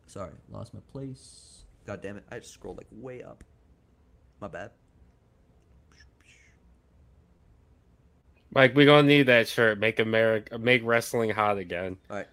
Sorry, 0.07 0.33
lost 0.51 0.75
my 0.75 0.81
place. 0.93 1.65
God 1.87 2.03
damn 2.03 2.19
it. 2.19 2.25
I 2.31 2.39
just 2.39 2.53
scrolled 2.53 2.77
like 2.77 2.87
way 2.93 3.23
up. 3.23 3.43
My 4.41 4.49
bad. 4.49 4.71
Mike, 8.55 8.75
we 8.75 8.85
gonna 8.85 9.07
need 9.07 9.25
that 9.25 9.49
shirt. 9.49 9.79
Make 9.79 9.99
America, 9.99 10.59
make 10.59 10.83
wrestling 10.85 11.31
hot 11.31 11.59
again. 11.59 11.97
All 12.11 12.17
right. 12.17 12.27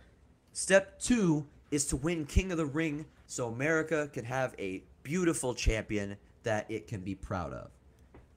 Step 0.53 0.99
two 0.99 1.45
is 1.71 1.85
to 1.87 1.97
win 1.97 2.25
King 2.25 2.51
of 2.51 2.57
the 2.57 2.65
Ring 2.65 3.05
so 3.27 3.47
America 3.47 4.09
can 4.13 4.23
have 4.25 4.55
a 4.57 4.83
beautiful 5.05 5.53
champion 5.53 6.17
that 6.43 6.65
it 6.67 6.87
can 6.87 7.01
be 7.01 7.13
proud 7.13 7.53
of. 7.53 7.69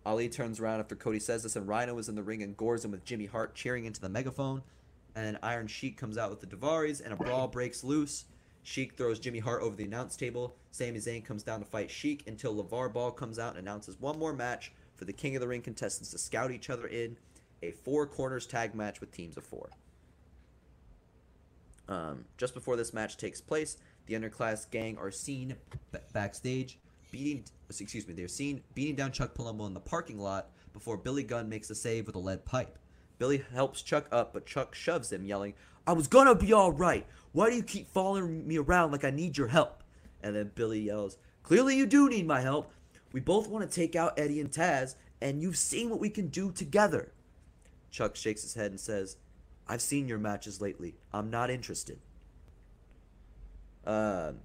Ali 0.05 0.29
turns 0.29 0.61
around 0.61 0.81
after 0.81 0.95
Cody 0.95 1.19
says 1.19 1.43
this, 1.43 1.57
and 1.57 1.67
Rhino 1.67 1.99
is 1.99 2.09
in 2.09 2.15
the 2.15 2.23
ring 2.23 2.43
and 2.43 2.57
gores 2.57 2.85
him 2.85 2.91
with 2.91 3.05
Jimmy 3.05 3.25
Hart 3.25 3.55
cheering 3.55 3.87
into 3.87 4.01
the 4.01 4.09
megaphone. 4.09 4.63
And 5.17 5.39
Iron 5.43 5.67
Sheik 5.67 5.97
comes 5.97 6.19
out 6.19 6.31
with 6.31 6.41
the 6.41 6.47
Daivaris, 6.47 7.03
and 7.03 7.13
a 7.13 7.17
brawl 7.17 7.49
breaks 7.49 7.83
loose. 7.83 8.27
Sheik 8.63 8.97
throws 8.97 9.19
Jimmy 9.19 9.39
Hart 9.39 9.63
over 9.63 9.75
the 9.75 9.85
announce 9.85 10.15
table. 10.15 10.57
Sami 10.71 10.99
Zayn 10.99 11.25
comes 11.25 11.43
down 11.43 11.61
to 11.61 11.67
fight 11.67 11.91
Sheik 11.91 12.25
until 12.27 12.55
LeVar 12.55 12.93
Ball 12.93 13.11
comes 13.11 13.39
out 13.39 13.57
and 13.57 13.61
announces 13.61 13.99
one 13.99 14.19
more 14.19 14.35
match 14.35 14.71
for 14.95 15.07
the 15.07 15.13
King 15.13 15.37
of 15.37 15.41
the 15.41 15.49
Ring 15.49 15.63
contestants 15.63 16.11
to 16.11 16.19
scout 16.19 16.51
each 16.51 16.69
other 16.69 16.87
in 16.87 17.17
a 17.63 17.73
four 17.73 18.07
corners 18.07 18.47
tag 18.47 18.75
match 18.75 19.01
with 19.01 19.11
teams 19.11 19.39
of 19.39 19.45
four. 19.45 19.71
Um, 21.89 22.27
just 22.37 22.53
before 22.53 22.77
this 22.77 22.93
match 22.93 23.17
takes 23.17 23.41
place, 23.41 23.79
the 24.09 24.15
underclass 24.15 24.69
gang 24.69 24.97
are 24.99 25.11
seen 25.11 25.55
backstage 26.13 26.79
beating. 27.13 27.45
Excuse 27.69 28.09
me, 28.09 28.15
they're 28.15 28.27
seen 28.27 28.63
beating 28.75 28.97
down 28.97 29.13
Chuck 29.13 29.35
Palumbo 29.35 29.67
in 29.67 29.75
the 29.75 29.81
parking 29.81 30.19
lot 30.19 30.51
before 30.73 30.97
Billy 30.97 31.23
Gunn 31.23 31.49
makes 31.49 31.71
a 31.71 31.75
save 31.75 32.07
with 32.07 32.17
a 32.17 32.19
lead 32.19 32.45
pipe. 32.45 32.79
Billy 33.19 33.45
helps 33.53 33.83
Chuck 33.83 34.07
up, 34.11 34.33
but 34.33 34.47
Chuck 34.47 34.75
shoves 34.75 35.13
him, 35.13 35.25
yelling, 35.25 35.55
I 35.87 35.93
was 35.93 36.07
gonna 36.07 36.35
be 36.35 36.55
alright. 36.55 37.07
Why 37.33 37.51
do 37.51 37.57
you 37.57 37.63
keep 37.63 37.89
following 37.91 38.47
me 38.47 38.59
around 38.59 38.93
like 38.93 39.05
I 39.05 39.11
need 39.11 39.37
your 39.37 39.49
help? 39.49 39.83
And 40.23 40.35
then 40.35 40.53
Billy 40.55 40.81
yells, 40.81 41.19
Clearly 41.43 41.77
you 41.77 41.87
do 41.87 42.09
need 42.09 42.27
my 42.27 42.41
help. 42.41 42.73
We 43.13 43.21
both 43.21 43.49
want 43.49 43.69
to 43.69 43.75
take 43.75 43.97
out 43.97 44.19
Eddie 44.19 44.41
and 44.41 44.51
Taz, 44.51 44.97
and 45.21 45.43
you've 45.43 45.57
seen 45.57 45.91
what 45.91 46.01
we 46.01 46.11
can 46.11 46.29
do 46.29 46.53
together. 46.53 47.13
Chuck 47.91 48.17
shakes 48.17 48.43
his 48.43 48.55
head 48.55 48.71
and 48.71 48.81
says, 48.81 49.17
I've 49.67 49.83
seen 49.83 50.09
your 50.09 50.19
matches 50.19 50.61
lately. 50.61 50.97
I'm 51.13 51.31
not 51.31 51.51
interested. 51.51 52.01
Um, 53.89 54.41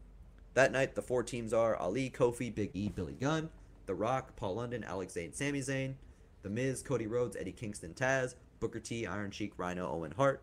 that 0.54 0.72
night, 0.72 0.96
the 0.96 1.02
four 1.02 1.22
teams 1.22 1.54
are 1.54 1.76
Ali, 1.76 2.10
Kofi, 2.10 2.54
Big 2.54 2.72
E, 2.74 2.90
Billy 2.90 3.18
Gunn, 3.20 3.50
The 3.86 3.94
Rock, 3.94 4.36
Paul 4.38 4.56
London, 4.56 4.84
Alex 4.84 5.14
Zayne, 5.14 5.34
Sami 5.34 5.60
Zayn, 5.60 5.96
The 6.44 6.50
Miz, 6.50 6.82
Cody 6.82 7.08
Rhodes, 7.08 7.36
Eddie 7.36 7.52
Kingston, 7.52 7.94
Taz, 7.94 8.36
Booker 8.60 8.80
T, 8.80 9.06
Iron 9.06 9.32
Sheik, 9.32 9.54
Rhino, 9.58 9.92
Owen 9.92 10.14
Hart. 10.16 10.42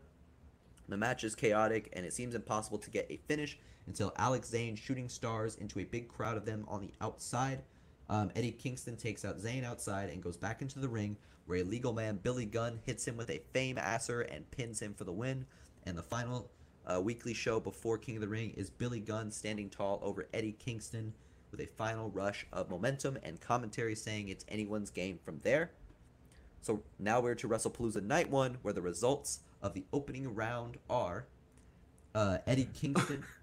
The 0.89 0.97
match 0.97 1.25
is 1.25 1.35
chaotic, 1.35 1.89
and 1.95 2.05
it 2.05 2.13
seems 2.13 2.35
impossible 2.35 2.79
to 2.79 2.91
get 2.91 3.07
a 3.09 3.21
finish 3.29 3.59
until 3.87 4.13
Alex 4.17 4.51
Zayne 4.51 4.77
shooting 4.77 5.09
stars 5.09 5.57
into 5.57 5.79
a 5.79 5.85
big 5.85 6.09
crowd 6.09 6.37
of 6.37 6.45
them 6.45 6.65
on 6.69 6.81
the 6.83 6.93
outside. 7.01 7.63
Um, 8.11 8.31
Eddie 8.37 8.53
Kingston 8.53 8.97
takes 8.97 9.25
out 9.25 9.41
Zayne 9.41 9.65
outside 9.65 10.11
and 10.11 10.23
goes 10.23 10.37
back 10.37 10.61
into 10.61 10.81
the 10.81 10.89
ring, 10.89 11.17
where 11.47 11.61
a 11.61 11.63
legal 11.63 11.93
man, 11.93 12.19
Billy 12.23 12.45
Gunn, 12.45 12.81
hits 12.85 13.07
him 13.07 13.17
with 13.17 13.31
a 13.31 13.41
Fameasser 13.55 14.27
and 14.35 14.51
pins 14.51 14.81
him 14.81 14.93
for 14.93 15.05
the 15.05 15.13
win. 15.13 15.47
And 15.87 15.97
the 15.97 16.03
final 16.03 16.51
uh, 16.87 17.01
weekly 17.01 17.35
show 17.35 17.61
before 17.61 17.99
King 17.99 18.17
of 18.17 18.21
the 18.21 18.29
Ring 18.29 18.53
is 18.57 18.71
Billy 18.71 19.01
Gunn 19.01 19.31
standing 19.31 19.69
tall 19.69 20.01
over 20.03 20.27
Eddie 20.33 20.57
Kingston 20.59 21.13
with 21.51 21.61
a 21.61 21.67
final 21.67 22.11
rush 22.11 22.47
of 22.53 22.71
momentum 22.71 23.19
and 23.23 23.41
commentary 23.41 23.95
saying 23.95 24.29
it's 24.29 24.45
anyone's 24.49 24.91
game 24.91 25.19
from 25.25 25.41
there. 25.43 25.71
So 26.63 26.83
now 26.99 27.21
we're 27.21 27.35
to 27.37 27.49
WrestlePalooza 27.49 28.03
Night 28.03 28.31
1, 28.31 28.59
where 28.63 28.75
the 28.75 28.83
results 28.83 29.41
of 29.63 29.75
the 29.75 29.85
opening 29.93 30.35
round 30.35 30.77
are 30.89 31.27
uh, 32.15 32.39
Eddie 32.47 32.69
Kingston. 32.75 33.25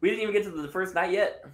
We 0.00 0.10
didn't 0.10 0.22
even 0.22 0.34
get 0.34 0.42
to 0.42 0.50
the 0.50 0.66
first 0.66 0.96
night 0.96 1.12
yet. 1.12 1.44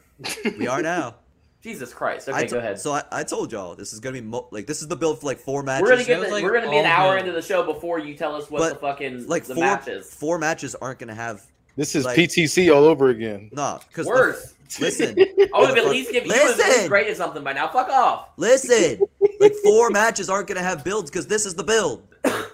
we 0.56 0.66
are 0.66 0.80
now. 0.80 1.16
Jesus 1.62 1.92
Christ. 1.92 2.28
I 2.28 2.32
Okay, 2.32 2.46
to- 2.46 2.52
go 2.54 2.59
ahead. 2.59 2.78
So 2.80 2.92
I, 2.92 3.02
I 3.11 3.24
told 3.24 3.50
y'all 3.52 3.74
this 3.74 3.92
is 3.92 4.00
gonna 4.00 4.14
be 4.14 4.20
mo- 4.20 4.48
like 4.52 4.66
this 4.66 4.80
is 4.80 4.88
the 4.88 4.96
build 4.96 5.20
for 5.20 5.26
like 5.26 5.38
four 5.40 5.62
matches. 5.62 5.82
We're 5.82 5.90
gonna 5.90 6.04
get. 6.04 6.20
The, 6.20 6.28
like 6.28 6.44
we're 6.44 6.52
gonna 6.59 6.70
be 6.70 6.78
an 6.78 6.86
all 6.86 6.92
hour 6.92 7.16
good. 7.16 7.26
into 7.26 7.32
the 7.32 7.42
show 7.42 7.64
before 7.64 7.98
you 7.98 8.14
tell 8.14 8.34
us 8.36 8.48
what 8.50 8.61
But, 8.61 8.68
the 8.74 8.78
fucking 8.80 9.26
like 9.26 9.44
the 9.44 9.54
four 9.54 9.64
matches. 9.64 10.14
four 10.14 10.38
matches 10.38 10.74
aren't 10.76 10.98
gonna 11.00 11.14
have 11.14 11.42
This 11.76 11.94
is 11.96 12.04
Like- 12.04 12.16
PTC 12.18 12.74
all 12.74 12.84
over 12.84 13.09
again. 13.09 13.50
no 13.52 13.80
because 13.88 14.06
Worse. 14.06 14.54
listen, 14.80 15.18
I 15.18 15.59
would 15.59 15.68
have 15.70 15.78
at 15.78 15.86
least 15.88 16.12
given 16.12 16.28
you 16.30 16.34
at 16.36 16.46
least 16.46 16.59
Listen. 16.59 16.88
graded 16.88 17.16
something 17.16 17.42
by 17.42 17.52
now. 17.54 17.68
Fuck 17.68 17.88
off. 17.88 18.28
listen. 18.36 19.00
like 19.40 19.54
four 19.64 19.90
matches 19.90 20.30
aren't 20.30 20.46
gonna 20.46 20.62
have 20.62 20.84
builds 20.84 21.11
because 21.11 21.26
this 21.26 21.44
is 21.46 21.54
the 21.54 21.64
build. 21.64 22.06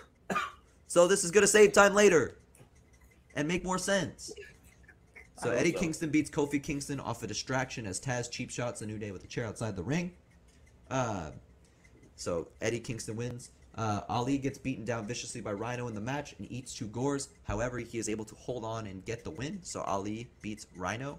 So 0.87 1.09
this 1.09 1.25
is 1.25 1.33
gonna 1.33 1.47
save 1.49 1.73
time 1.73 1.93
later, 1.93 2.37
and 3.35 3.49
make 3.49 3.65
more 3.65 3.79
sense. 3.79 4.31
So 5.37 5.51
Eddie 5.51 5.73
so. 5.73 5.79
Kingston 5.81 6.11
beats 6.11 6.31
Kofi 6.31 6.63
Kingston 6.63 7.01
off 7.01 7.23
a 7.23 7.27
distraction 7.27 7.87
as 7.87 8.01
Taz 8.01 8.31
cheap 8.31 8.51
shots 8.51 8.83
a 8.83 8.87
New 8.87 8.99
Day 8.99 9.11
with 9.11 9.25
a 9.25 9.27
chair 9.27 9.47
outside 9.47 9.77
the 9.77 9.83
ring. 9.83 10.13
Uh, 10.91 11.31
so 12.17 12.49
Eddie 12.61 12.81
Kingston 12.81 13.17
wins. 13.17 13.51
Uh, 13.77 14.03
Ali 14.09 14.39
gets 14.39 14.57
beaten 14.57 14.85
down 14.85 15.05
viciously 15.05 15.41
by 15.41 15.53
Rhino 15.53 15.89
in 15.89 15.95
the 15.95 16.01
match 16.01 16.35
and 16.39 16.51
eats 16.51 16.75
two 16.75 16.87
gores. 16.87 17.29
However, 17.43 17.79
he 17.79 17.99
is 17.99 18.09
able 18.09 18.25
to 18.27 18.35
hold 18.37 18.65
on 18.65 18.87
and 18.87 19.05
get 19.05 19.25
the 19.25 19.31
win. 19.31 19.59
So 19.63 19.81
Ali 19.83 20.29
beats 20.43 20.67
Rhino. 20.77 21.19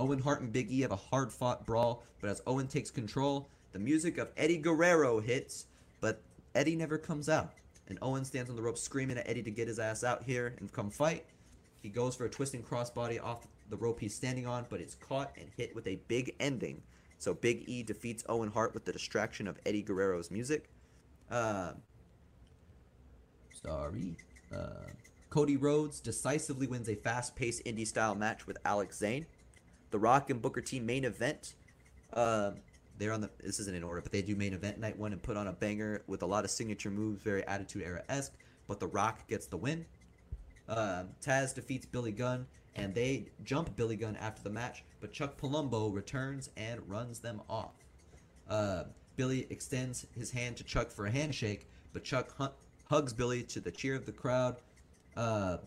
Owen 0.00 0.18
Hart 0.18 0.40
and 0.40 0.52
Big 0.52 0.70
E 0.70 0.80
have 0.80 0.92
a 0.92 0.96
hard 0.96 1.30
fought 1.30 1.66
brawl, 1.66 2.02
but 2.20 2.30
as 2.30 2.42
Owen 2.46 2.66
takes 2.66 2.90
control, 2.90 3.48
the 3.72 3.78
music 3.78 4.18
of 4.18 4.28
Eddie 4.36 4.58
Guerrero 4.58 5.20
hits, 5.20 5.66
but 6.00 6.20
Eddie 6.54 6.74
never 6.74 6.98
comes 6.98 7.28
out. 7.28 7.52
And 7.88 7.98
Owen 8.00 8.24
stands 8.24 8.48
on 8.48 8.56
the 8.56 8.62
rope 8.62 8.78
screaming 8.78 9.18
at 9.18 9.28
Eddie 9.28 9.42
to 9.42 9.50
get 9.50 9.68
his 9.68 9.78
ass 9.78 10.02
out 10.02 10.22
here 10.24 10.54
and 10.58 10.72
come 10.72 10.90
fight. 10.90 11.26
He 11.84 11.90
goes 11.90 12.16
for 12.16 12.24
a 12.24 12.30
twisting 12.30 12.62
crossbody 12.62 13.22
off 13.22 13.46
the 13.68 13.76
rope 13.76 14.00
he's 14.00 14.14
standing 14.14 14.46
on, 14.46 14.64
but 14.70 14.80
it's 14.80 14.94
caught 14.94 15.36
and 15.38 15.50
hit 15.54 15.74
with 15.74 15.86
a 15.86 15.96
big 16.08 16.34
ending. 16.40 16.82
So 17.18 17.34
Big 17.34 17.64
E 17.66 17.82
defeats 17.82 18.24
Owen 18.26 18.50
Hart 18.50 18.72
with 18.72 18.86
the 18.86 18.92
distraction 18.92 19.46
of 19.46 19.58
Eddie 19.66 19.82
Guerrero's 19.82 20.30
music. 20.30 20.70
Uh, 21.30 21.72
sorry. 23.62 24.16
Uh, 24.50 24.88
Cody 25.28 25.58
Rhodes 25.58 26.00
decisively 26.00 26.66
wins 26.66 26.88
a 26.88 26.94
fast-paced 26.94 27.62
indie-style 27.66 28.14
match 28.14 28.46
with 28.46 28.56
Alex 28.64 28.96
Zayne. 28.96 29.26
The 29.90 29.98
Rock 29.98 30.30
and 30.30 30.40
Booker 30.40 30.62
T 30.62 30.80
main 30.80 31.04
event. 31.04 31.54
Uh, 32.14 32.52
they're 32.96 33.12
on 33.12 33.20
the. 33.20 33.28
This 33.40 33.60
isn't 33.60 33.76
in 33.76 33.84
order, 33.84 34.00
but 34.00 34.10
they 34.10 34.22
do 34.22 34.34
main 34.34 34.54
event 34.54 34.78
night 34.78 34.98
one 34.98 35.12
and 35.12 35.22
put 35.22 35.36
on 35.36 35.48
a 35.48 35.52
banger 35.52 36.02
with 36.06 36.22
a 36.22 36.26
lot 36.26 36.44
of 36.44 36.50
signature 36.50 36.90
moves, 36.90 37.22
very 37.22 37.46
Attitude 37.46 37.82
Era 37.82 38.02
esque. 38.08 38.32
But 38.68 38.80
The 38.80 38.86
Rock 38.86 39.28
gets 39.28 39.44
the 39.44 39.58
win. 39.58 39.84
Uh, 40.68 41.04
Taz 41.22 41.54
defeats 41.54 41.86
Billy 41.86 42.12
Gunn, 42.12 42.46
and 42.74 42.94
they 42.94 43.26
jump 43.44 43.76
Billy 43.76 43.96
Gunn 43.96 44.16
after 44.16 44.42
the 44.42 44.50
match, 44.50 44.84
but 45.00 45.12
Chuck 45.12 45.38
Palumbo 45.40 45.92
returns 45.94 46.50
and 46.56 46.88
runs 46.88 47.18
them 47.18 47.42
off. 47.48 47.74
Uh, 48.48 48.84
Billy 49.16 49.46
extends 49.50 50.06
his 50.16 50.30
hand 50.30 50.56
to 50.56 50.64
Chuck 50.64 50.90
for 50.90 51.06
a 51.06 51.10
handshake, 51.10 51.68
but 51.92 52.04
Chuck 52.04 52.34
hu- 52.36 52.48
hugs 52.88 53.12
Billy 53.12 53.42
to 53.44 53.60
the 53.60 53.70
cheer 53.70 53.94
of 53.94 54.06
the 54.06 54.12
crowd. 54.12 54.56
Uh, 55.16 55.58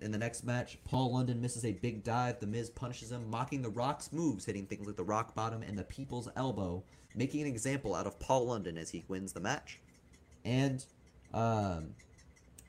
in 0.00 0.10
the 0.10 0.18
next 0.18 0.44
match, 0.44 0.78
Paul 0.84 1.12
London 1.14 1.40
misses 1.40 1.64
a 1.64 1.72
big 1.72 2.02
dive. 2.02 2.40
The 2.40 2.46
Miz 2.46 2.70
punishes 2.70 3.12
him, 3.12 3.30
mocking 3.30 3.62
The 3.62 3.70
Rock's 3.70 4.12
moves, 4.12 4.44
hitting 4.44 4.66
things 4.66 4.86
like 4.86 4.96
the 4.96 5.04
Rock 5.04 5.34
Bottom 5.34 5.62
and 5.62 5.78
the 5.78 5.84
People's 5.84 6.28
Elbow, 6.36 6.82
making 7.14 7.42
an 7.42 7.46
example 7.46 7.94
out 7.94 8.06
of 8.06 8.18
Paul 8.18 8.46
London 8.46 8.76
as 8.76 8.90
he 8.90 9.04
wins 9.08 9.32
the 9.32 9.40
match. 9.40 9.80
And 10.44 10.84
um, 11.32 11.90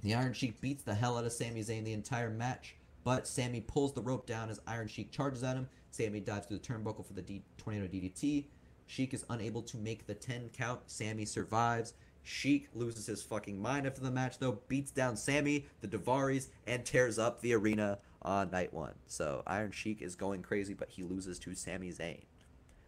the 0.05 0.13
Iron 0.13 0.33
Sheik 0.33 0.61
beats 0.61 0.83
the 0.83 0.93
hell 0.93 1.17
out 1.17 1.25
of 1.25 1.31
Sami 1.31 1.61
Zayn 1.61 1.83
the 1.83 1.93
entire 1.93 2.29
match, 2.29 2.75
but 3.03 3.27
Sami 3.27 3.59
pulls 3.59 3.91
the 3.91 4.03
rope 4.03 4.27
down 4.27 4.51
as 4.51 4.59
Iron 4.67 4.87
Sheik 4.87 5.11
charges 5.11 5.43
at 5.43 5.55
him. 5.55 5.67
Sami 5.89 6.19
dives 6.19 6.45
through 6.45 6.59
the 6.59 6.63
turnbuckle 6.63 7.03
for 7.03 7.13
the 7.13 7.23
D- 7.23 7.41
tornado 7.57 7.87
DDT. 7.87 8.45
Sheik 8.85 9.15
is 9.15 9.25
unable 9.31 9.63
to 9.63 9.77
make 9.77 10.05
the 10.05 10.13
10 10.13 10.51
count. 10.55 10.81
Sami 10.85 11.25
survives. 11.25 11.93
Sheik 12.21 12.67
loses 12.75 13.07
his 13.07 13.23
fucking 13.23 13.59
mind 13.59 13.87
after 13.87 14.01
the 14.01 14.11
match, 14.11 14.37
though, 14.37 14.59
beats 14.67 14.91
down 14.91 15.17
Sami, 15.17 15.65
the 15.81 15.87
Daivaris, 15.87 16.49
and 16.67 16.85
tears 16.85 17.17
up 17.17 17.41
the 17.41 17.53
arena 17.53 17.97
on 18.21 18.51
night 18.51 18.73
one. 18.73 18.93
So 19.07 19.41
Iron 19.47 19.71
Sheik 19.71 20.03
is 20.03 20.15
going 20.15 20.43
crazy, 20.43 20.75
but 20.75 20.89
he 20.89 21.01
loses 21.01 21.39
to 21.39 21.55
Sami 21.55 21.91
Zayn. 21.91 22.21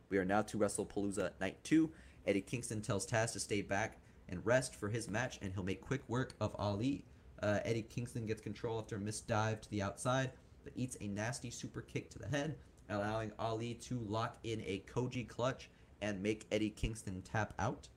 We 0.10 0.20
are 0.20 0.26
now 0.26 0.44
to 0.44 0.58
WrestlePalooza 0.58 1.32
Night 1.42 1.64
2. 1.64 1.90
Eddie 2.28 2.42
Kingston 2.42 2.82
tells 2.82 3.08
Taz 3.08 3.34
to 3.34 3.40
stay 3.40 3.64
back 3.64 3.98
and 4.30 4.46
rest 4.46 4.76
for 4.76 4.90
his 4.90 5.10
match, 5.10 5.40
and 5.42 5.54
he'll 5.54 5.64
make 5.64 5.82
quick 5.82 6.02
work 6.08 6.34
of 6.40 6.56
Ali. 6.60 7.06
Uh, 7.42 7.60
Eddie 7.64 7.84
Kingston 7.84 8.26
gets 8.26 8.42
control 8.42 8.80
after 8.80 8.96
a 8.96 9.00
missed 9.00 9.28
dive 9.28 9.62
to 9.62 9.70
the 9.70 9.82
outside, 9.82 10.32
but 10.64 10.74
eats 10.76 10.98
a 11.02 11.08
nasty 11.08 11.50
super 11.50 11.82
kick 11.82 12.10
to 12.10 12.20
the 12.20 12.28
head, 12.28 12.56
allowing 12.90 13.32
Ali 13.40 13.76
to 13.76 14.00
lock 14.08 14.38
in 14.44 14.62
a 14.62 14.84
Koji 14.92 15.28
clutch 15.28 15.70
and 16.02 16.22
make 16.22 16.46
Eddie 16.52 16.70
Kingston 16.70 17.22
tap 17.22 17.54
out. 17.60 17.88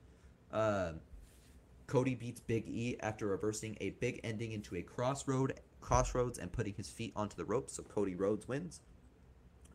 Uh, 0.51 0.93
Cody 1.87 2.15
beats 2.15 2.39
Big 2.39 2.67
E 2.67 2.97
after 3.01 3.27
reversing 3.27 3.77
a 3.81 3.89
big 3.91 4.21
ending 4.23 4.53
into 4.53 4.75
a 4.75 4.81
crossroad 4.81 5.59
crossroads 5.81 6.37
and 6.37 6.51
putting 6.51 6.73
his 6.75 6.89
feet 6.89 7.11
onto 7.15 7.35
the 7.35 7.43
ropes, 7.43 7.73
so 7.73 7.83
Cody 7.83 8.15
Rhodes 8.15 8.47
wins. 8.47 8.81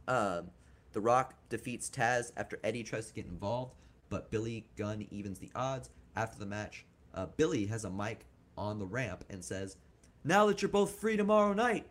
Um, 0.08 0.50
the 0.92 1.00
Rock 1.00 1.34
defeats 1.48 1.90
Taz 1.90 2.32
after 2.36 2.58
Eddie 2.64 2.84
tries 2.84 3.08
to 3.08 3.12
get 3.12 3.26
involved, 3.26 3.74
but 4.08 4.30
Billy 4.30 4.66
Gunn 4.76 5.06
evens 5.10 5.40
the 5.40 5.50
odds. 5.54 5.90
After 6.16 6.38
the 6.38 6.46
match, 6.46 6.84
uh, 7.14 7.26
Billy 7.36 7.66
has 7.66 7.84
a 7.84 7.90
mic 7.90 8.24
on 8.56 8.78
the 8.78 8.86
ramp 8.86 9.24
and 9.28 9.44
says, 9.44 9.76
Now 10.24 10.46
that 10.46 10.62
you're 10.62 10.68
both 10.70 10.98
free 10.98 11.16
tomorrow 11.16 11.52
night, 11.52 11.86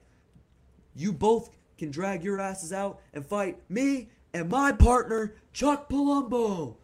you 0.95 1.13
both 1.13 1.51
can 1.78 1.91
drag 1.91 2.23
your 2.23 2.39
asses 2.39 2.73
out 2.73 2.99
and 3.13 3.26
fight 3.26 3.57
me 3.69 4.09
and 4.34 4.49
my 4.49 4.71
partner, 4.71 5.36
Chuck 5.53 5.89
Palumbo. 5.89 6.76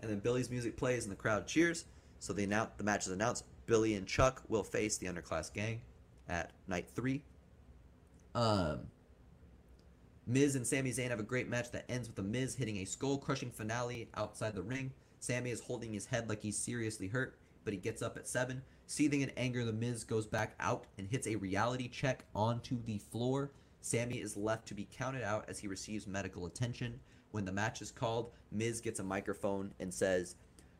And 0.00 0.10
then 0.10 0.18
Billy's 0.18 0.50
music 0.50 0.76
plays 0.76 1.04
and 1.04 1.12
the 1.12 1.16
crowd 1.16 1.46
cheers. 1.46 1.86
So 2.18 2.32
the, 2.32 2.46
annou- 2.46 2.68
the 2.76 2.84
match 2.84 3.06
is 3.06 3.12
announced. 3.12 3.44
Billy 3.66 3.94
and 3.94 4.06
Chuck 4.06 4.42
will 4.48 4.62
face 4.62 4.96
the 4.98 5.06
Underclass 5.06 5.52
Gang 5.52 5.80
at 6.28 6.52
night 6.66 6.86
three. 6.94 7.22
Um, 8.34 8.80
Miz 10.26 10.54
and 10.54 10.66
Sami 10.66 10.90
Zayn 10.90 11.08
have 11.08 11.20
a 11.20 11.24
great 11.24 11.48
match 11.48 11.70
that 11.72 11.84
ends 11.88 12.08
with 12.08 12.16
the 12.16 12.22
Miz 12.22 12.54
hitting 12.54 12.78
a 12.78 12.84
skull-crushing 12.84 13.50
finale 13.50 14.08
outside 14.14 14.54
the 14.54 14.62
ring. 14.62 14.92
Sami 15.20 15.50
is 15.50 15.60
holding 15.60 15.92
his 15.92 16.06
head 16.06 16.28
like 16.28 16.42
he's 16.42 16.56
seriously 16.56 17.08
hurt, 17.08 17.38
but 17.64 17.72
he 17.72 17.78
gets 17.78 18.02
up 18.02 18.16
at 18.16 18.28
seven. 18.28 18.62
Seething 18.86 19.20
in 19.20 19.30
anger, 19.36 19.64
the 19.64 19.72
Miz 19.72 20.04
goes 20.04 20.26
back 20.26 20.54
out 20.60 20.84
and 20.96 21.06
hits 21.06 21.26
a 21.26 21.36
reality 21.36 21.88
check 21.88 22.24
onto 22.34 22.82
the 22.82 22.98
floor. 22.98 23.50
Sami 23.80 24.16
is 24.16 24.36
left 24.36 24.66
to 24.68 24.74
be 24.74 24.88
counted 24.90 25.22
out 25.22 25.44
as 25.48 25.58
he 25.58 25.68
receives 25.68 26.06
medical 26.06 26.46
attention. 26.46 26.98
When 27.30 27.44
the 27.44 27.52
match 27.52 27.82
is 27.82 27.90
called, 27.90 28.30
Miz 28.50 28.80
gets 28.80 29.00
a 29.00 29.04
microphone 29.04 29.74
and 29.78 29.92
says, 29.92 30.36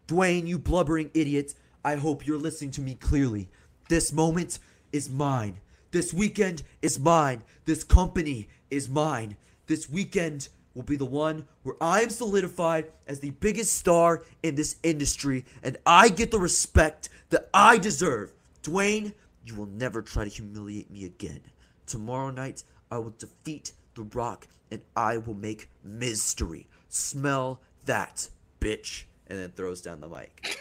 Dwayne, 0.07 0.47
you 0.47 0.59
blubbering 0.59 1.11
idiot, 1.13 1.55
I 1.85 1.97
hope 1.97 2.27
you're 2.27 2.39
listening 2.39 2.71
to 2.73 2.81
me 2.81 2.95
clearly. 2.95 3.49
This 3.89 4.13
moment 4.13 4.59
is 4.93 5.11
mine. 5.11 5.61
This 5.91 6.13
weekend 6.13 6.63
is 6.83 6.99
mine. 6.99 7.43
This 7.67 7.85
company 7.85 8.49
is 8.71 8.89
mine. 8.89 9.37
This 9.67 9.89
weekend 9.89 10.49
will 10.79 10.85
be 10.85 10.97
the 10.97 11.05
one 11.05 11.45
where 11.65 11.75
I 11.81 12.03
am 12.03 12.09
solidified 12.09 12.93
as 13.09 13.19
the 13.19 13.31
biggest 13.31 13.75
star 13.75 14.23
in 14.45 14.55
this 14.55 14.77
industry 14.85 15.45
and 15.65 15.77
I 15.85 16.09
get 16.09 16.31
the 16.31 16.39
respect 16.39 17.09
that 17.31 17.49
I 17.53 17.79
deserve. 17.79 18.33
Dwayne, 18.63 19.13
you 19.45 19.57
will 19.57 19.67
never 19.67 20.03
try 20.03 20.23
to 20.23 20.31
humiliate 20.31 20.89
me 20.89 21.05
again. 21.05 21.41
Tomorrow 21.87 22.31
night, 22.31 22.63
I 22.93 22.99
will 22.99 23.13
defeat 23.19 23.73
The 23.97 24.03
Rock 24.03 24.47
and 24.71 24.81
I 24.95 25.17
will 25.17 25.35
make 25.35 25.69
mystery. 25.83 26.69
Smell 26.89 27.61
that, 27.87 28.29
bitch. 28.61 29.03
And 29.27 29.37
then 29.37 29.51
throws 29.51 29.83
down 29.83 30.01
the 30.01 30.09
mic. 30.09 30.61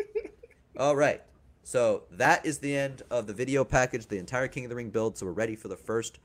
All 0.76 0.96
right. 0.96 1.22
So 1.62 2.02
that 2.10 2.44
is 2.44 2.58
the 2.58 2.76
end 2.76 3.02
of 3.08 3.28
the 3.28 3.32
video 3.32 3.62
package, 3.62 4.08
the 4.08 4.18
entire 4.18 4.48
King 4.48 4.64
of 4.64 4.70
the 4.70 4.76
Ring 4.76 4.90
build. 4.90 5.16
So 5.16 5.26
we're 5.26 5.32
ready 5.32 5.54
for 5.54 5.68
the 5.68 5.76
first 5.76 6.18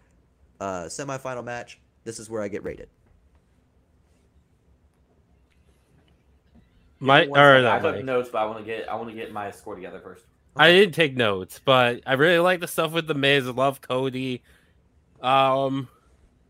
uh, 0.60 0.86
semifinal 0.86 1.44
match. 1.44 1.80
This 2.08 2.20
is 2.20 2.30
where 2.30 2.42
I 2.42 2.48
get 2.48 2.64
rated. 2.64 2.88
My 7.00 7.28
One 7.28 7.38
or 7.38 7.58
second, 7.58 7.66
I 7.66 7.80
not 7.82 7.96
took 7.96 8.06
notes, 8.06 8.30
but 8.32 8.38
I 8.38 8.46
want 8.46 8.60
to 8.60 8.64
get 8.64 8.88
I 8.88 8.96
want 8.96 9.10
to 9.10 9.14
get 9.14 9.34
my 9.34 9.52
score 9.52 9.76
together 9.76 10.00
first. 10.00 10.24
I 10.56 10.72
didn't 10.72 10.96
take 10.96 11.18
notes, 11.18 11.60
but 11.66 12.00
I 12.06 12.14
really 12.14 12.40
like 12.40 12.62
the 12.62 12.68
stuff 12.68 12.94
with 12.94 13.08
the 13.08 13.14
Miz. 13.14 13.46
I 13.46 13.52
love 13.52 13.82
Cody. 13.82 14.42
Um, 15.22 15.90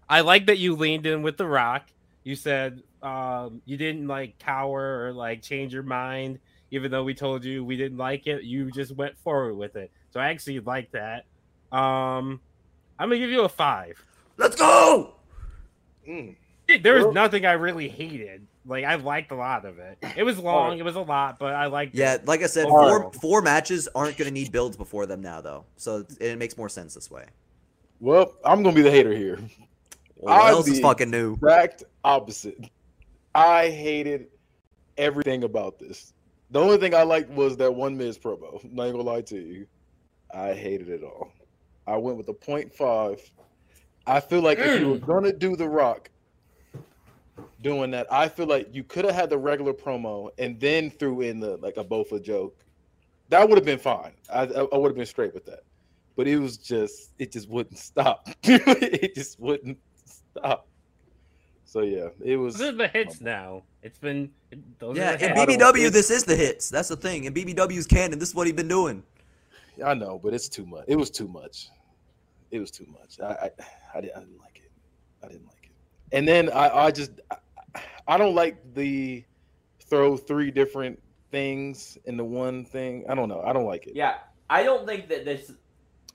I 0.08 0.22
like 0.22 0.46
that 0.46 0.60
you 0.60 0.76
leaned 0.76 1.08
in 1.08 1.24
with 1.24 1.38
the 1.38 1.48
Rock. 1.48 1.88
You 2.24 2.36
said 2.36 2.84
um 3.02 3.64
you 3.66 3.78
didn't 3.78 4.06
like 4.06 4.38
cower 4.38 5.08
or 5.08 5.14
like 5.14 5.42
change 5.42 5.74
your 5.74 5.82
mind, 5.82 6.38
even 6.70 6.92
though 6.92 7.04
we 7.04 7.16
told 7.16 7.44
you 7.44 7.66
we 7.66 7.78
didn't 7.78 7.98
like 7.98 8.28
it. 8.28 8.44
You 8.44 8.70
just 8.70 8.96
went 8.96 9.18
forward 9.18 9.56
with 9.56 9.76
it. 9.76 9.90
So 10.12 10.20
I 10.20 10.28
actually 10.28 10.60
like 10.60 10.92
that. 10.92 11.26
Um, 11.76 12.42
I'm 13.00 13.10
gonna 13.10 13.18
give 13.18 13.32
you 13.32 13.42
a 13.42 13.50
five. 13.50 14.00
Let's 14.38 14.56
go! 14.56 15.17
Mm. 16.08 16.36
There 16.84 16.96
was 16.96 17.06
Well- 17.06 17.14
nothing 17.14 17.46
I 17.46 17.54
really 17.54 17.88
hated. 17.88 18.46
Like 18.66 18.84
I 18.84 18.96
liked 18.96 19.32
a 19.32 19.36
lot 19.36 19.64
of 19.66 19.80
it. 19.80 19.98
It 20.18 20.24
was 20.24 20.38
long. 20.38 20.78
It 20.78 20.84
was 20.84 20.96
a 20.98 21.02
lot, 21.02 21.40
but 21.40 21.54
I 21.56 21.68
liked. 21.68 21.96
Yeah, 21.96 22.16
it. 22.16 22.28
like 22.28 22.44
I 22.44 22.48
said, 22.48 22.66
Overall. 22.66 23.12
four 23.12 23.14
four 23.14 23.42
matches 23.42 23.88
aren't 23.96 24.18
gonna 24.18 24.32
need 24.32 24.52
builds 24.52 24.76
before 24.76 25.06
them 25.06 25.22
now, 25.22 25.40
though. 25.40 25.64
So 25.78 26.00
it's- 26.00 26.18
it 26.18 26.38
makes 26.38 26.58
more 26.58 26.68
sense 26.68 26.94
this 26.94 27.10
way. 27.10 27.26
Well, 28.02 28.34
I'm 28.44 28.64
gonna 28.64 28.76
be 28.76 28.82
the 28.82 28.92
hater 28.92 29.14
here. 29.16 29.40
Well, 30.18 30.36
what 30.36 30.46
I'm 30.48 30.54
else 30.54 30.68
is 30.68 30.80
fucking 30.82 31.10
new? 31.10 31.34
Exact 31.36 31.84
opposite. 32.04 32.58
I 33.36 33.70
hated 33.70 34.28
everything 34.98 35.44
about 35.44 35.80
this. 35.80 36.14
The 36.52 36.60
only 36.60 36.78
thing 36.78 36.94
I 36.94 37.04
liked 37.04 37.30
was 37.30 37.56
that 37.58 37.74
one 37.74 37.96
Miz 37.96 38.18
promo. 38.18 38.62
I'm 38.64 38.76
not 38.76 38.92
gonna 38.92 39.04
lie 39.04 39.22
to 39.22 39.38
you. 39.38 39.68
I 40.34 40.54
hated 40.54 40.90
it 40.90 41.04
all. 41.04 41.32
I 41.86 41.96
went 41.98 42.18
with 42.18 42.28
a 42.30 42.34
point 42.34 42.74
five. 42.76 43.22
I 44.08 44.22
feel 44.22 44.42
like 44.42 44.58
if 44.58 44.80
you 44.80 44.90
were 44.90 44.98
mm. 44.98 45.06
gonna 45.06 45.34
do 45.34 45.56
the 45.56 45.68
rock 45.68 46.10
doing 47.62 47.92
that, 47.92 48.12
I 48.12 48.30
feel 48.30 48.48
like 48.48 48.74
you 48.74 48.84
could 48.84 49.04
have 49.04 49.14
had 49.14 49.30
the 49.30 49.38
regular 49.38 49.74
promo 49.74 50.30
and 50.38 50.60
then 50.60 50.90
threw 50.90 51.22
in 51.22 51.40
the 51.42 51.58
like 51.58 51.76
a 51.78 51.84
Bofa 51.84 52.24
joke. 52.24 52.58
That 53.30 53.48
would 53.48 53.58
have 53.58 53.66
been 53.66 53.80
fine. 53.80 54.14
I, 54.34 54.44
I, 54.44 54.62
I 54.62 54.78
would 54.78 54.88
have 54.90 54.96
been 54.96 55.06
straight 55.06 55.34
with 55.34 55.46
that. 55.48 55.64
But 56.16 56.28
it 56.28 56.40
was 56.40 56.58
just 56.58 57.12
it 57.20 57.34
just 57.34 57.50
wouldn't 57.50 57.78
stop. 57.78 58.30
it 58.44 59.14
just 59.14 59.40
wouldn't 59.40 59.78
stop. 60.06 60.68
So 61.66 61.82
yeah, 61.82 62.08
it 62.24 62.38
was 62.38 62.56
This 62.56 62.70
is 62.70 62.78
the 62.78 62.88
hits 62.88 63.20
now. 63.20 63.64
It's 63.84 64.00
been 64.00 64.32
those 64.80 64.96
Yeah, 64.96 65.14
in. 65.14 65.36
BBW, 65.36 65.92
this 65.92 66.10
is 66.10 66.24
the 66.24 66.36
hits. 66.36 66.70
That's 66.70 66.88
the 66.88 66.96
thing. 66.96 67.26
In 67.26 67.34
BBW's 67.34 67.86
canon, 67.86 68.20
this 68.20 68.30
is 68.30 68.36
what 68.36 68.48
he's 68.48 68.56
been 68.56 68.70
doing. 68.70 69.04
I 69.86 69.94
know, 69.94 70.18
but 70.24 70.34
it's 70.34 70.48
too 70.48 70.66
much. 70.66 70.86
It 70.88 70.96
was 70.96 71.12
too 71.12 71.28
much. 71.28 71.70
It 72.52 72.60
was 72.60 72.72
too 72.72 72.86
much. 72.92 73.20
I 73.20 73.26
I, 73.26 73.52
I, 73.96 74.02
didn't, 74.02 74.18
I 74.18 74.20
didn't 74.20 74.40
like 74.40 74.62
it. 74.64 74.72
I 75.24 75.28
didn't 75.28 75.46
like 75.48 75.64
it. 75.64 76.16
And 76.16 76.28
then 76.28 76.50
I, 76.52 76.86
I 76.86 76.92
just 76.92 77.12
I, 77.32 77.82
I 78.08 78.18
don't 78.18 78.36
like 78.36 78.58
the 78.74 79.24
throw 79.90 80.18
three 80.18 80.52
different 80.52 81.00
things 81.32 81.98
into 82.06 82.24
one 82.24 82.66
thing. 82.66 83.06
I 83.10 83.16
don't 83.16 83.30
know. 83.30 83.42
I 83.46 83.54
don't 83.54 83.66
like 83.66 83.88
it. 83.88 83.96
Yeah, 83.96 84.16
I 84.50 84.64
don't 84.64 84.86
think 84.88 85.10
that 85.10 85.26
this. 85.26 85.52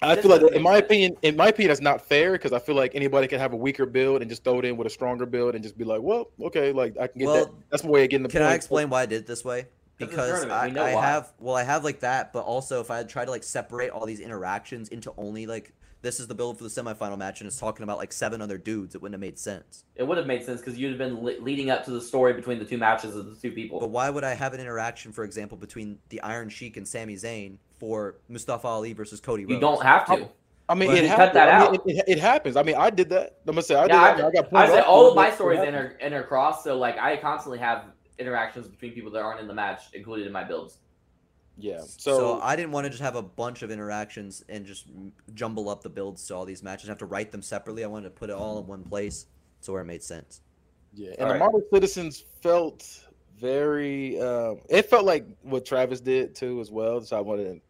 I 0.00 0.16
this 0.16 0.24
feel 0.24 0.32
like, 0.32 0.52
in 0.52 0.62
my 0.62 0.74
sense. 0.74 0.84
opinion, 0.84 1.16
in 1.22 1.36
my 1.36 1.48
opinion, 1.48 1.68
that's 1.68 1.80
not 1.80 2.00
fair 2.00 2.32
because 2.32 2.52
I 2.52 2.58
feel 2.58 2.74
like 2.74 2.96
anybody 2.96 3.28
can 3.28 3.38
have 3.38 3.52
a 3.52 3.56
weaker 3.56 3.86
build 3.86 4.20
and 4.20 4.28
just 4.28 4.42
throw 4.42 4.58
it 4.58 4.64
in 4.64 4.76
with 4.76 4.88
a 4.88 4.90
stronger 4.90 5.26
build 5.26 5.54
and 5.54 5.62
just 5.62 5.78
be 5.78 5.84
like, 5.84 6.00
well, 6.02 6.30
okay, 6.40 6.72
like 6.72 6.96
I 6.98 7.06
can 7.06 7.20
get 7.20 7.26
that. 7.26 7.46
Well, 7.46 7.58
That's 7.70 7.84
my 7.84 7.90
way 7.90 8.04
of 8.04 8.10
getting 8.10 8.24
the 8.24 8.28
Can 8.28 8.42
I 8.42 8.54
explain 8.54 8.90
why 8.90 9.02
I 9.02 9.06
did 9.06 9.22
it 9.22 9.26
this 9.26 9.44
way? 9.44 9.66
Because. 9.98 10.44
I, 10.46 10.64
I 10.66 10.90
have 10.90 11.32
well, 11.38 11.54
I 11.54 11.62
have 11.62 11.84
like 11.84 12.00
that, 12.00 12.32
but 12.32 12.40
also 12.40 12.80
if 12.80 12.90
I 12.90 12.96
had 12.96 13.08
tried 13.08 13.26
to 13.26 13.30
like 13.30 13.44
separate 13.44 13.90
all 13.90 14.04
these 14.04 14.18
interactions 14.18 14.88
into 14.88 15.12
only 15.16 15.46
like 15.46 15.72
this 16.02 16.18
is 16.18 16.26
the 16.26 16.34
build 16.34 16.58
for 16.58 16.64
the 16.64 16.70
semifinal 16.70 17.16
match 17.16 17.40
and 17.40 17.46
it's 17.46 17.58
talking 17.58 17.84
about 17.84 17.96
like 17.96 18.12
seven 18.12 18.42
other 18.42 18.58
dudes, 18.58 18.94
it 18.94 19.00
wouldn't 19.00 19.14
have 19.14 19.20
made 19.20 19.38
sense. 19.38 19.84
It 19.94 20.02
would 20.02 20.18
have 20.18 20.26
made 20.26 20.44
sense 20.44 20.60
because 20.60 20.78
you'd 20.78 20.90
have 20.90 20.98
been 20.98 21.22
le- 21.22 21.40
leading 21.40 21.70
up 21.70 21.84
to 21.84 21.92
the 21.92 22.00
story 22.00 22.32
between 22.32 22.58
the 22.58 22.64
two 22.64 22.76
matches 22.76 23.16
of 23.16 23.26
the 23.26 23.36
two 23.36 23.52
people. 23.52 23.80
But 23.80 23.90
why 23.90 24.10
would 24.10 24.24
I 24.24 24.34
have 24.34 24.52
an 24.52 24.60
interaction, 24.60 25.12
for 25.12 25.24
example, 25.24 25.56
between 25.56 25.98
the 26.08 26.20
Iron 26.22 26.48
Sheik 26.48 26.76
and 26.76 26.86
Sami 26.86 27.14
Zayn 27.14 27.56
for 27.78 28.16
Mustafa 28.28 28.66
Ali 28.66 28.92
versus 28.92 29.20
Cody 29.20 29.44
Rhodes? 29.44 29.54
you 29.54 29.60
don't 29.60 29.82
have 29.82 30.06
to. 30.06 30.28
I 30.68 30.74
mean, 30.74 30.88
But 30.90 30.98
it 30.98 31.08
cut 31.08 31.18
happens. 31.18 31.34
that 31.34 31.48
I 31.48 31.58
mean, 31.58 31.68
out. 31.68 31.74
it, 31.74 31.96
it, 31.96 32.04
it 32.08 32.18
happens. 32.18 32.56
I 32.56 32.62
mean, 32.62 32.76
I 32.76 32.90
did 32.90 33.08
that. 33.10 33.36
I'm 33.46 33.54
gonna 33.54 33.62
say 33.62 33.74
I 33.74 33.82
did 33.82 33.90
yeah, 33.90 34.14
that. 34.14 34.24
I, 34.24 34.28
I, 34.28 34.30
got 34.30 34.46
I 34.46 34.48
points 34.48 34.72
said 34.72 34.84
all 34.84 35.08
of 35.08 35.16
my 35.16 35.30
stories 35.30 35.60
inter 35.60 35.96
intercross, 36.02 36.62
so 36.62 36.78
like 36.78 36.98
I 36.98 37.16
constantly 37.16 37.58
have 37.58 37.86
interactions 38.18 38.68
between 38.68 38.92
people 38.92 39.10
that 39.12 39.22
aren't 39.22 39.40
in 39.40 39.48
the 39.48 39.54
match 39.54 39.82
included 39.92 40.26
in 40.26 40.32
my 40.32 40.44
builds. 40.44 40.78
Yeah. 41.58 41.80
So, 41.80 42.16
So, 42.16 42.40
I 42.40 42.56
didn't 42.56 42.72
want 42.72 42.84
to 42.84 42.90
just 42.90 43.02
have 43.02 43.14
a 43.16 43.22
bunch 43.22 43.62
of 43.62 43.70
interactions 43.70 44.42
and 44.48 44.64
just 44.64 44.86
jumble 45.34 45.68
up 45.68 45.82
the 45.82 45.90
builds 45.90 46.26
to 46.28 46.34
all 46.34 46.44
these 46.44 46.62
matches. 46.62 46.84
and 46.84 46.90
have 46.90 46.98
to 46.98 47.06
write 47.06 47.30
them 47.32 47.42
separately. 47.42 47.84
I 47.84 47.86
wanted 47.88 48.04
to 48.04 48.14
put 48.14 48.30
it 48.30 48.34
all 48.34 48.58
in 48.58 48.66
one 48.66 48.82
place, 48.84 49.26
so 49.60 49.72
where 49.72 49.82
it 49.82 49.86
made 49.86 50.02
sense. 50.02 50.40
yeah, 50.94 51.10
and 51.10 51.20
All 51.20 51.26
the 51.28 51.32
right. 51.34 51.38
model 51.40 51.62
citizens 51.72 52.24
felt 52.42 53.06
very. 53.38 54.20
Um, 54.20 54.60
it 54.68 54.88
felt 54.88 55.04
like 55.04 55.26
what 55.42 55.64
Travis 55.66 56.00
did 56.00 56.34
too, 56.34 56.60
as 56.60 56.70
well. 56.70 57.00
So 57.02 57.16
I 57.16 57.20
wanted. 57.20 57.54
To, 57.54 57.60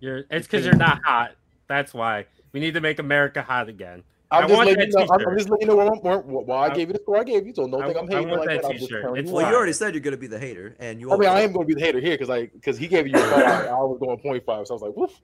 You're, 0.00 0.24
it's 0.30 0.46
because 0.46 0.64
you're 0.64 0.74
not 0.76 1.00
hot. 1.04 1.32
That's 1.68 1.92
why 1.94 2.26
we 2.52 2.60
need 2.60 2.74
to 2.74 2.80
make 2.80 2.98
America 2.98 3.42
hot 3.42 3.68
again. 3.68 4.02
I'm 4.32 4.44
I 4.44 4.46
just 4.46 4.56
want 4.56 4.68
letting 4.68 4.86
you 4.86 4.92
that 4.92 4.98
know. 4.98 5.12
I'm, 5.12 5.18
t-shirt. 5.18 5.28
I'm 5.32 5.38
just 5.38 5.50
letting 5.50 5.68
you 5.68 5.76
know 5.76 5.76
why, 5.76 6.14
why, 6.16 6.16
why 6.42 6.56
I 6.66 6.70
I- 6.70 6.74
gave 6.74 6.88
you 6.88 6.92
the 6.94 7.00
score 7.00 7.18
I 7.18 7.24
gave 7.24 7.46
you. 7.46 7.54
So 7.54 7.66
don't 7.68 7.82
I 7.82 7.86
think 7.86 7.98
I'm 7.98 8.06
w- 8.06 8.12
I 8.16 8.20
hating 8.20 8.28
want 8.30 8.40
like 8.40 8.48
that 8.48 8.62
that. 8.62 8.68
I'm 8.70 8.76
just 8.78 8.88
t-shirt. 8.88 9.18
It's 9.18 9.28
you 9.28 9.34
Well, 9.34 9.44
why. 9.44 9.50
you 9.50 9.56
already 9.56 9.72
said 9.72 9.94
you're 9.94 10.00
gonna 10.00 10.16
be 10.16 10.26
the 10.28 10.38
hater, 10.38 10.76
and 10.78 11.00
you. 11.00 11.12
I 11.12 11.16
mean, 11.16 11.28
I 11.28 11.40
am 11.40 11.52
going 11.52 11.66
to 11.66 11.74
be 11.74 11.78
the 11.80 11.84
hater 11.84 12.00
here 12.00 12.12
because 12.14 12.28
like 12.28 12.52
because 12.52 12.78
he 12.78 12.86
gave 12.86 13.06
you 13.08 13.14
a 13.16 13.18
five, 13.18 13.44
I 13.68 13.72
was 13.74 13.98
going 13.98 14.18
point 14.18 14.44
five, 14.44 14.66
so 14.66 14.74
I 14.74 14.76
was 14.76 14.82
like, 14.82 14.96
woof. 14.96 15.20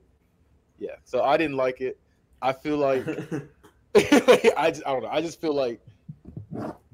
Yeah, 0.78 0.96
so 1.04 1.22
I 1.22 1.36
didn't 1.36 1.56
like 1.56 1.80
it. 1.80 1.98
I 2.42 2.52
feel 2.52 2.76
like 2.78 3.06
I 3.96 4.70
just 4.70 4.82
I 4.86 4.92
don't 4.92 5.02
know. 5.02 5.08
I 5.10 5.20
just 5.20 5.40
feel 5.40 5.54
like 5.54 5.80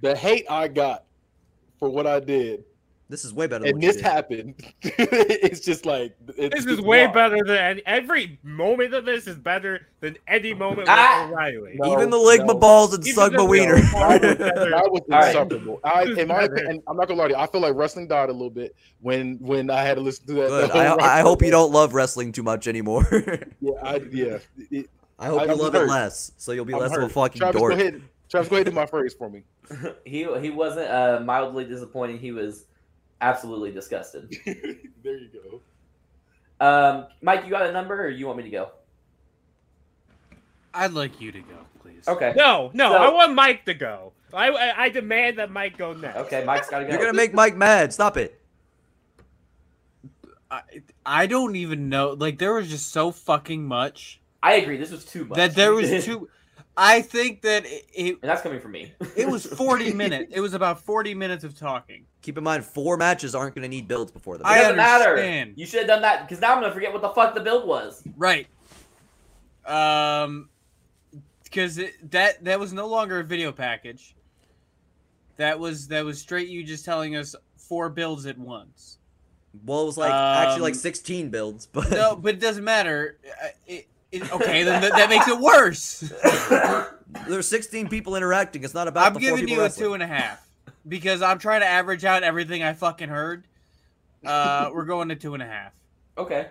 the 0.01 0.15
hate 0.17 0.47
I 0.51 0.69
got 0.69 1.05
for 1.79 1.89
what 1.89 2.07
I 2.07 2.21
did 2.21 2.65
This 3.13 3.27
is 3.27 3.35
way 3.35 3.47
better. 3.47 3.65
Than 3.65 3.75
and 3.75 3.83
what 3.85 3.93
this 3.93 4.01
happened. 4.03 4.55
it's 4.83 5.61
just 5.61 5.85
like 5.85 6.17
it's 6.37 6.55
This 6.55 6.65
is 6.65 6.77
just 6.77 6.83
way 6.83 7.05
wrong. 7.05 7.13
better 7.13 7.37
than 7.45 7.57
any, 7.59 7.83
every 7.85 8.39
moment 8.43 8.95
of 8.95 9.05
this 9.05 9.27
is 9.27 9.37
better 9.37 9.87
than 10.01 10.17
any 10.27 10.55
moment 10.55 10.89
Ah! 10.89 11.27
with 11.27 11.33
O'Reilly. 11.35 11.73
No, 11.75 11.93
Even 11.93 12.09
the 12.09 12.17
lick 12.17 12.41
my 12.41 12.47
no. 12.47 12.59
balls 12.59 12.95
and 12.95 13.07
Even 13.07 13.15
suck 13.15 13.33
my 13.35 13.43
wiener. 13.43 13.77
my. 13.93 14.17
That 14.19 14.39
was, 14.39 14.39
that 14.39 14.91
was 14.91 15.03
All 15.13 15.19
right. 15.19 15.27
insufferable. 15.27 15.81
I, 15.85 16.03
in 16.05 16.29
my 16.29 16.43
opinion, 16.45 16.83
I'm 16.89 16.97
not 16.97 17.07
gonna 17.07 17.21
lie 17.21 17.29
to 17.29 17.35
you. 17.35 17.39
I 17.39 17.47
feel 17.47 17.61
like 17.61 17.75
wrestling 17.75 18.09
died 18.09 18.31
a 18.31 18.33
little 18.33 18.49
bit 18.49 18.75
when 19.03 19.37
when 19.41 19.69
I 19.69 19.83
had 19.83 19.97
to 19.97 20.01
listen 20.01 20.27
to 20.29 20.33
that. 20.35 20.49
Good. 20.49 20.71
that 20.73 21.03
I, 21.03 21.19
I 21.19 21.21
hope 21.21 21.43
you 21.43 21.51
don't 21.51 21.71
love 21.71 21.93
wrestling 21.93 22.33
too 22.33 22.43
much 22.43 22.67
anymore. 22.67 23.07
Yeah, 23.61 23.73
I, 23.83 23.97
yeah. 24.11 24.39
It- 24.71 24.89
I 25.19 25.27
hope 25.27 25.43
I- 25.43 25.45
you 25.45 25.53
I'm 25.53 25.59
love 25.59 25.75
it 25.75 25.87
less, 25.87 26.33
so 26.39 26.53
you'll 26.53 26.65
be 26.65 26.73
I'm 26.75 26.81
less 26.81 26.91
of 26.93 26.99
a 26.99 27.01
hurt. 27.03 27.13
fucking 27.13 27.39
Travis, 27.41 27.61
dork. 27.61 27.75
go 27.75 27.79
ahead. 27.79 28.03
Travis, 28.29 28.49
go 28.49 28.57
ahead 28.57 28.67
and 28.67 28.75
do 28.75 28.81
my 28.81 28.87
phrase 28.87 29.15
for 29.15 29.29
me. 29.29 29.43
he 30.07 30.27
he 30.41 30.51
wasn't 30.51 30.89
uh, 30.91 31.21
mildly 31.25 31.65
disappointed. 31.67 32.19
He 32.21 32.33
was 32.33 32.65
absolutely 33.23 33.71
disgusted. 33.71 34.35
there 34.45 35.17
you 35.19 35.29
go. 35.33 35.61
Um, 36.65 37.07
Mike, 37.23 37.45
you 37.45 37.51
got 37.51 37.67
a 37.67 37.73
number, 37.73 38.05
or 38.05 38.09
you 38.11 38.27
want 38.27 38.37
me 38.39 38.45
to 38.45 38.51
go? 38.51 38.71
I'd 40.75 40.93
like 40.93 41.21
you 41.21 41.33
to 41.33 41.41
go, 41.41 41.57
please. 41.81 42.07
Okay. 42.07 42.35
No, 42.37 42.71
no, 42.75 42.91
So- 42.93 42.97
I 42.99 43.11
want 43.13 43.35
Mike 43.35 43.65
to 43.67 43.75
go. 43.75 44.13
I, 44.35 44.49
I 44.49 44.83
I 44.85 44.89
demand 44.89 45.39
that 45.39 45.51
Mike 45.51 45.77
go 45.77 45.93
next. 45.93 46.17
Okay, 46.17 46.43
Mike's 46.45 46.71
got 46.71 46.79
to 46.79 46.85
go. 46.87 46.91
You're 46.93 47.01
gonna 47.01 47.13
make 47.13 47.35
Mike 47.35 47.55
mad. 47.55 47.93
Stop 47.93 48.17
it. 48.17 48.41
I, 50.51 50.63
I 51.05 51.27
don't 51.27 51.55
even 51.57 51.91
know. 51.91 52.13
Like 52.19 52.39
there 52.39 52.55
was 52.55 52.69
just 52.71 52.91
so 52.93 53.11
fucking 53.11 53.67
much 53.67 54.21
I 54.43 54.55
agree. 54.55 54.77
This 54.79 54.91
was 54.91 55.05
too 55.05 55.27
much. 55.27 55.37
that 55.37 55.55
there 55.55 55.75
was 55.75 56.05
too. 56.07 56.29
I 56.77 57.03
think 57.03 57.43
that 57.43 57.67
it, 57.67 57.85
it 57.93 58.19
and 58.23 58.31
that's 58.31 58.41
coming 58.43 58.61
from 58.61 58.73
me. 58.73 58.93
it 59.17 59.29
was 59.29 59.45
40 59.59 59.93
minutes. 59.93 60.33
It 60.35 60.41
was 60.41 60.55
about 60.55 60.81
40 60.81 61.15
minutes 61.15 61.45
of 61.45 61.55
talking. 61.59 62.07
Keep 62.23 62.39
in 62.39 62.45
mind, 62.45 62.65
four 62.65 62.97
matches 62.97 63.35
aren't 63.35 63.55
gonna 63.55 63.69
need 63.69 63.87
builds 63.89 64.11
before 64.11 64.39
them. 64.39 64.47
It 64.47 64.51
I 64.51 64.59
doesn't 64.63 64.77
matter. 64.77 65.11
understand. 65.11 65.53
You 65.57 65.67
should 65.67 65.81
have 65.81 65.89
done 65.89 66.03
that 66.03 66.27
because 66.27 66.41
now 66.41 66.55
I'm 66.55 66.61
gonna 66.63 66.73
forget 66.73 66.93
what 66.93 67.03
the 67.03 67.11
fuck 67.11 67.35
the 67.35 67.41
build 67.41 67.67
was. 67.69 68.03
Right. 68.17 68.47
Um, 69.67 70.49
because 71.45 71.79
that 72.11 72.43
that 72.45 72.59
was 72.59 72.73
no 72.73 72.87
longer 72.87 73.21
a 73.21 73.25
video 73.25 73.53
package. 73.53 74.15
That 75.37 75.59
was 75.59 75.89
that 75.89 76.05
was 76.05 76.19
straight 76.21 76.49
you 76.49 76.65
just 76.65 76.85
telling 76.85 77.17
us 77.17 77.35
four 77.57 77.89
builds 77.91 78.27
at 78.27 78.39
once. 78.39 78.99
well, 79.65 79.83
it 79.83 79.87
was 79.87 79.99
like 79.99 80.13
actually 80.13 80.63
like 80.63 80.75
Um, 80.75 80.79
16 80.81 81.29
builds, 81.31 81.67
but 81.73 81.91
No, 81.91 82.17
but 82.17 82.35
it 82.35 82.41
doesn't 82.41 82.65
matter. 82.65 83.19
Uh, 83.43 83.49
It, 83.67 83.87
It- 84.13 84.31
okay, 84.33 84.63
then 84.63 84.83
that, 84.83 84.93
that 84.93 85.09
makes 85.09 85.27
it 85.27 85.39
worse. 85.39 86.01
There's 87.29 87.47
16 87.47 87.89
people 87.89 88.15
interacting. 88.15 88.63
It's 88.63 88.75
not 88.75 88.89
about 88.89 89.07
I'm 89.07 89.15
the 89.15 89.21
giving 89.21 89.47
people 89.47 89.57
you 89.57 89.65
a 89.65 89.71
two 89.71 89.95
and 89.95 90.03
a 90.03 90.07
half 90.07 90.47
because 90.87 91.23
I'm 91.23 91.39
trying 91.39 91.61
to 91.61 91.67
average 91.67 92.05
out 92.05 92.23
everything 92.23 92.63
I 92.63 92.75
fucking 92.75 93.09
heard. 93.09 93.47
Uh, 94.25 94.71
we're 94.73 94.85
going 94.85 95.09
to 95.09 95.17
two 95.17 95.35
and 95.35 95.43
a 95.43 95.47
half. 95.47 95.73
Okay. 96.17 96.49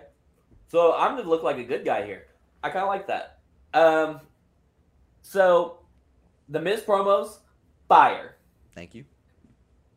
So 0.68 0.94
I'm 0.94 1.16
gonna 1.16 1.28
look 1.28 1.42
like 1.42 1.58
a 1.58 1.64
good 1.64 1.84
guy 1.84 2.04
here. 2.04 2.26
I 2.62 2.70
kind 2.70 2.82
of 2.82 2.88
like 2.88 3.06
that. 3.08 3.38
Um, 3.74 4.20
so 5.20 5.78
the 6.48 6.60
Miz 6.60 6.80
promos, 6.80 7.38
fire. 7.88 8.36
Thank 8.74 8.94
you. 8.94 9.04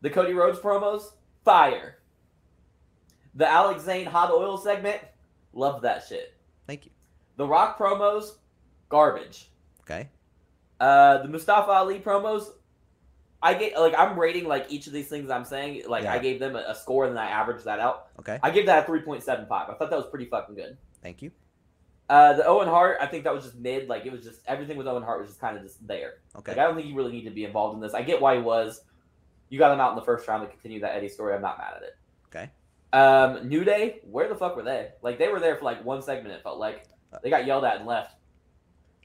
The 0.02 0.10
Cody 0.10 0.34
Rhodes 0.34 0.60
promos, 0.60 1.14
fire. 1.44 1.98
The 3.36 3.48
Alex 3.48 3.84
Zayne 3.84 4.06
hot 4.06 4.32
oil 4.32 4.58
segment, 4.58 5.02
love 5.54 5.82
that 5.82 6.06
shit. 6.08 6.34
Thank 6.68 6.86
you. 6.86 6.92
The 7.38 7.48
Rock 7.48 7.78
promos, 7.78 8.32
garbage. 8.90 9.50
Okay. 9.82 10.10
Uh, 10.80 11.20
the 11.22 11.28
Mustafa 11.28 11.72
Ali 11.72 12.00
promos, 12.00 12.48
I 13.42 13.54
get 13.54 13.80
like 13.80 13.94
I'm 13.98 14.20
rating 14.20 14.46
like 14.48 14.66
each 14.70 14.88
of 14.88 14.94
these 14.94 15.08
things 15.08 15.30
I'm 15.30 15.46
saying. 15.46 15.84
Like 15.88 16.04
Yeah. 16.04 16.14
I 16.14 16.20
gave 16.20 16.40
them 16.40 16.56
a, 16.56 16.64
a 16.68 16.76
score 16.76 17.06
and 17.06 17.16
then 17.16 17.24
I 17.24 17.30
averaged 17.30 17.66
that 17.66 17.80
out. 17.80 18.08
Okay. 18.20 18.40
I 18.42 18.50
give 18.52 18.66
that 18.66 18.84
a 18.84 18.86
three 18.86 19.02
point 19.02 19.24
seven 19.24 19.46
five. 19.48 19.70
I 19.70 19.74
thought 19.76 19.90
that 19.90 19.98
was 19.98 20.08
pretty 20.08 20.26
fucking 20.26 20.56
good. 20.56 20.78
Thank 21.02 21.22
you. 21.22 21.32
Uh, 22.08 22.34
the 22.34 22.46
Owen 22.46 22.68
Hart, 22.68 22.98
I 23.02 23.08
think 23.08 23.24
that 23.24 23.34
was 23.34 23.44
just 23.44 23.56
mid. 23.56 23.88
Like 23.88 24.06
it 24.06 24.12
was 24.12 24.24
just 24.24 24.42
everything 24.48 24.78
with 24.78 24.88
Owen 24.88 25.04
Hart 25.04 25.20
was 25.20 25.30
just 25.30 25.40
kind 25.40 25.58
of 25.58 25.64
just 25.64 25.86
there. 25.88 26.16
Okay. 26.36 26.52
Like 26.52 26.60
I 26.60 26.64
don't 26.64 26.76
think 26.76 26.88
he 26.88 26.94
really 26.94 27.12
needed 27.12 27.30
to 27.30 27.36
be 27.36 27.46
involved 27.46 27.76
in 27.76 27.82
this. 27.82 27.94
I 27.94 28.02
get 28.02 28.22
why 28.22 28.36
he 28.36 28.42
was. 28.42 28.82
You 29.50 29.60
got 29.60 29.72
him 29.72 29.80
out 29.80 29.92
in 29.92 29.96
the 29.96 30.02
first 30.02 30.28
round 30.28 30.44
to 30.44 30.50
continue 30.50 30.80
that 30.82 30.96
Eddie 30.96 31.10
story. 31.10 31.36
I'm 31.36 31.42
not 31.42 31.58
mad 31.58 31.74
at 31.78 31.84
it. 31.84 31.96
Okay. 32.28 32.50
Um, 32.94 33.48
New 33.48 33.64
Day, 33.64 34.00
where 34.10 34.28
the 34.28 34.36
fuck 34.36 34.56
were 34.56 34.64
they? 34.64 34.90
Like 35.02 35.20
they 35.20 35.28
were 35.28 35.40
there 35.40 35.56
for 35.58 35.66
like 35.66 35.84
one 35.86 36.02
segment. 36.02 36.34
It 36.34 36.42
felt 36.42 36.58
like 36.58 36.88
they 37.24 37.30
got 37.30 37.46
yelled 37.46 37.64
at 37.64 37.78
and 37.78 37.86
left. 37.86 38.16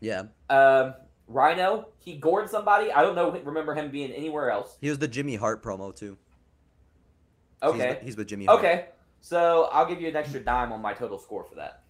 Yeah. 0.01 0.25
Um, 0.49 0.95
Rhino, 1.29 1.89
he 1.99 2.17
gored 2.17 2.49
somebody. 2.51 2.91
I 2.93 3.03
don't 3.03 3.15
know. 3.15 3.31
Remember 3.31 3.75
him 3.75 3.91
being 3.91 4.11
anywhere 4.13 4.51
else? 4.51 4.77
He 4.81 4.89
was 4.89 4.99
the 4.99 5.09
Jimmy 5.09 5.37
Hart 5.37 5.63
promo 5.63 5.95
too. 5.95 6.17
He's 7.63 7.71
Okay. 7.71 7.89
with- 7.91 8.03
He's, 8.03 8.17
with 8.17 8.29
Jimmy 8.29 8.47
Hart. 8.47 8.59
Okay. 8.59 8.87
So 9.21 9.69
I'll 9.73 9.87
give 9.87 10.01
you 10.01 10.09
an 10.09 10.17
extra 10.17 10.41
dime 10.41 10.73
on 10.73 10.81
my 10.81 10.95
total 10.95 11.19
score 11.19 11.45
for 11.45 11.57
that 11.57 11.83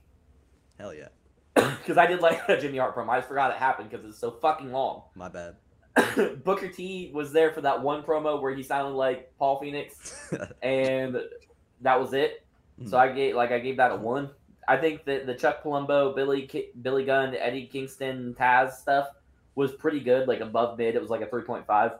Hell 0.79 0.93
yeah. 0.93 1.09
because 1.55 1.97
I 1.97 2.07
did 2.07 2.21
like 2.21 2.49
a 2.49 2.61
Jimmy 2.61 2.79
Hart 2.79 2.97
promo. 2.97 3.11
I 3.11 3.19
just 3.19 3.29
forgot 3.29 3.51
it 3.53 3.57
happened 3.59 3.91
because 3.91 4.05
it's 4.05 4.19
so 4.19 4.31
fucking 4.31 4.73
long. 4.73 5.03
My 5.15 5.29
bad. 5.29 5.57
Booker 6.45 6.69
T 6.69 7.11
was 7.13 7.33
there 7.33 7.53
for 7.53 7.61
that 7.63 7.83
one 7.83 8.03
promo 8.03 8.41
where 8.41 8.55
he 8.55 8.63
sounded 8.63 8.95
like 8.95 9.33
Paul 9.39 9.61
Phoenix, 9.61 10.31
and 10.63 11.21
that 11.83 12.01
was 12.01 12.13
it. 12.15 12.45
So 12.87 12.97
I 12.97 13.13
gave 13.13 13.35
like 13.35 13.51
I 13.51 13.59
gave 13.59 13.77
that 13.77 13.91
a 13.91 13.97
one. 13.97 14.31
I 14.71 14.77
think 14.77 15.05
that 15.07 15.27
the 15.27 15.35
Chuck 15.35 15.63
Palumbo, 15.65 16.15
Billy 16.15 16.47
Ki- 16.47 16.69
Billy 16.81 17.05
Gunn, 17.05 17.35
Eddie 17.35 17.67
Kingston, 17.67 18.37
Taz 18.39 18.75
stuff 18.75 19.09
was 19.57 19.73
pretty 19.73 19.99
good, 20.01 20.29
like 20.29 20.41
above 20.41 20.79
mid. 20.79 20.95
It 20.95 21.01
was 21.01 21.11
like 21.11 21.23
a 21.23 21.27
three 21.27 21.43
point 21.43 21.67
five. 21.67 21.93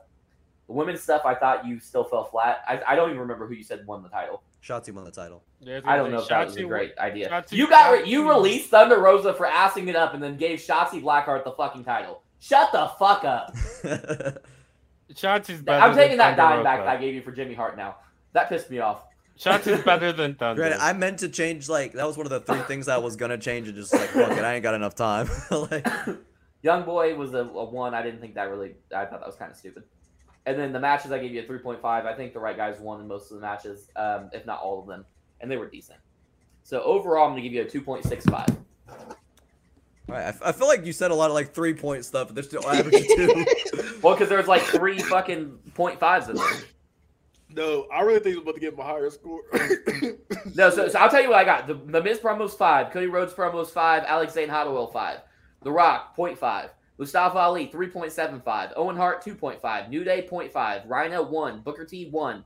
The 0.67 0.73
women's 0.73 1.01
stuff, 1.01 1.23
I 1.25 1.35
thought 1.35 1.65
you 1.67 1.79
still 1.81 2.05
fell 2.05 2.23
flat. 2.23 2.61
I, 2.67 2.81
I 2.87 2.95
don't 2.95 3.09
even 3.09 3.19
remember 3.19 3.45
who 3.45 3.55
you 3.55 3.63
said 3.63 3.85
won 3.85 4.01
the 4.03 4.09
title. 4.09 4.41
Shotzi 4.63 4.93
won 4.93 5.03
the 5.03 5.11
title. 5.11 5.43
I 5.85 5.97
don't 5.97 6.11
know 6.11 6.19
if 6.19 6.27
that 6.29 6.45
was 6.45 6.55
a 6.55 6.59
great 6.69 6.97
idea. 6.97 7.29
Shotzi- 7.29 7.51
You 7.57 7.67
got 7.67 7.91
re- 7.91 8.07
you 8.09 8.21
Shotzi- 8.23 8.29
released 8.29 8.69
Thunder 8.69 8.99
Rosa 8.99 9.33
for 9.33 9.47
assing 9.47 9.87
it 9.89 9.95
up, 9.97 10.13
and 10.13 10.23
then 10.23 10.37
gave 10.37 10.59
Shotzi 10.59 11.01
Blackheart 11.03 11.43
the 11.43 11.51
fucking 11.51 11.83
title. 11.83 12.23
Shut 12.39 12.71
the 12.71 12.87
fuck 12.97 13.25
up. 13.25 13.53
Shotzi's 15.13 15.61
better. 15.61 15.83
I'm 15.83 15.93
taking 15.95 16.17
than 16.17 16.17
that 16.19 16.37
dime 16.37 16.63
back 16.63 16.79
that 16.79 16.87
I 16.87 16.97
gave 16.97 17.13
you 17.15 17.21
for 17.21 17.31
Jimmy 17.31 17.53
Hart 17.53 17.75
now. 17.75 17.97
That 18.33 18.47
pissed 18.49 18.69
me 18.71 18.79
off. 18.79 19.03
Shotzi's 19.41 19.83
better 19.83 20.11
than 20.11 20.35
Thunder. 20.35 20.61
Granted, 20.61 20.83
I 20.83 20.93
meant 20.93 21.19
to 21.19 21.29
change 21.29 21.67
like 21.67 21.93
that 21.93 22.05
was 22.05 22.15
one 22.15 22.27
of 22.27 22.29
the 22.29 22.41
three 22.41 22.61
things 22.63 22.87
I 22.87 22.97
was 22.97 23.15
gonna 23.15 23.37
change 23.37 23.67
and 23.67 23.75
just 23.75 23.91
like 23.91 24.09
fuck 24.09 24.31
it, 24.31 24.43
I 24.43 24.55
ain't 24.55 24.63
got 24.63 24.75
enough 24.75 24.93
time. 24.93 25.29
like 25.51 25.87
Young 26.61 26.85
Boy 26.85 27.15
was 27.15 27.33
a, 27.33 27.39
a 27.39 27.65
one. 27.65 27.95
I 27.95 28.03
didn't 28.03 28.21
think 28.21 28.35
that 28.35 28.49
really. 28.49 28.75
I 28.95 29.05
thought 29.05 29.19
that 29.19 29.27
was 29.27 29.35
kind 29.35 29.49
of 29.49 29.57
stupid. 29.57 29.83
And 30.45 30.59
then 30.59 30.73
the 30.73 30.79
matches, 30.79 31.11
I 31.11 31.19
gave 31.19 31.31
you 31.33 31.41
a 31.41 31.45
three 31.45 31.59
point 31.59 31.81
five. 31.81 32.05
I 32.05 32.13
think 32.13 32.33
the 32.33 32.39
right 32.39 32.55
guys 32.55 32.79
won 32.79 33.01
in 33.01 33.07
most 33.07 33.31
of 33.31 33.37
the 33.37 33.41
matches, 33.41 33.89
um, 33.95 34.29
if 34.31 34.45
not 34.45 34.61
all 34.61 34.79
of 34.79 34.87
them, 34.87 35.05
and 35.39 35.49
they 35.49 35.57
were 35.57 35.67
decent. 35.67 35.99
So 36.63 36.81
overall, 36.83 37.25
I'm 37.25 37.31
gonna 37.31 37.41
give 37.41 37.53
you 37.53 37.61
a 37.61 37.69
two 37.69 37.81
point 37.81 38.05
six 38.05 38.25
five. 38.25 38.47
Alright, 40.09 40.25
I, 40.25 40.29
f- 40.29 40.41
I 40.43 40.51
feel 40.51 40.67
like 40.67 40.85
you 40.85 40.93
said 40.93 41.11
a 41.11 41.15
lot 41.15 41.29
of 41.29 41.33
like 41.33 41.53
three 41.53 41.73
point 41.73 42.05
stuff, 42.05 42.27
but 42.27 42.35
they're 42.35 42.43
still 42.43 42.67
average 42.69 43.07
two. 43.07 43.45
Well, 44.01 44.15
because 44.15 44.29
there's 44.29 44.47
like 44.47 44.63
three 44.63 44.97
fucking 44.97 45.59
point 45.75 45.99
fives 45.99 46.27
in 46.27 46.35
there. 46.35 46.45
No, 47.53 47.87
I 47.93 48.01
really 48.01 48.19
think 48.19 48.35
he's 48.35 48.43
about 48.43 48.55
to 48.55 48.61
get 48.61 48.73
him 48.73 48.79
a 48.79 48.83
higher 48.83 49.09
score. 49.09 49.41
No, 50.55 50.69
so, 50.69 50.89
so 50.89 50.99
I'll 50.99 51.09
tell 51.09 51.21
you 51.21 51.29
what 51.29 51.37
I 51.39 51.43
got. 51.45 51.67
The, 51.67 51.75
the 51.75 52.01
Miz 52.03 52.19
promos 52.19 52.57
five, 52.57 52.91
Cody 52.91 53.05
Rhodes 53.05 53.33
promos 53.33 53.67
five, 53.67 54.03
Alex 54.05 54.33
Zayne 54.33 54.49
Hot 54.49 54.67
Oil 54.67 54.87
five, 54.87 55.19
The 55.61 55.71
Rock 55.71 56.15
0.5, 56.17 56.69
Mustafa 56.97 57.37
Ali 57.37 57.67
3.75, 57.67 58.73
Owen 58.75 58.95
Hart 58.95 59.23
2.5, 59.23 59.89
New 59.89 60.03
Day 60.03 60.27
0.5, 60.29 60.89
Rhino 60.89 61.23
1, 61.23 61.61
Booker 61.61 61.85
T 61.85 62.09
1, 62.09 62.43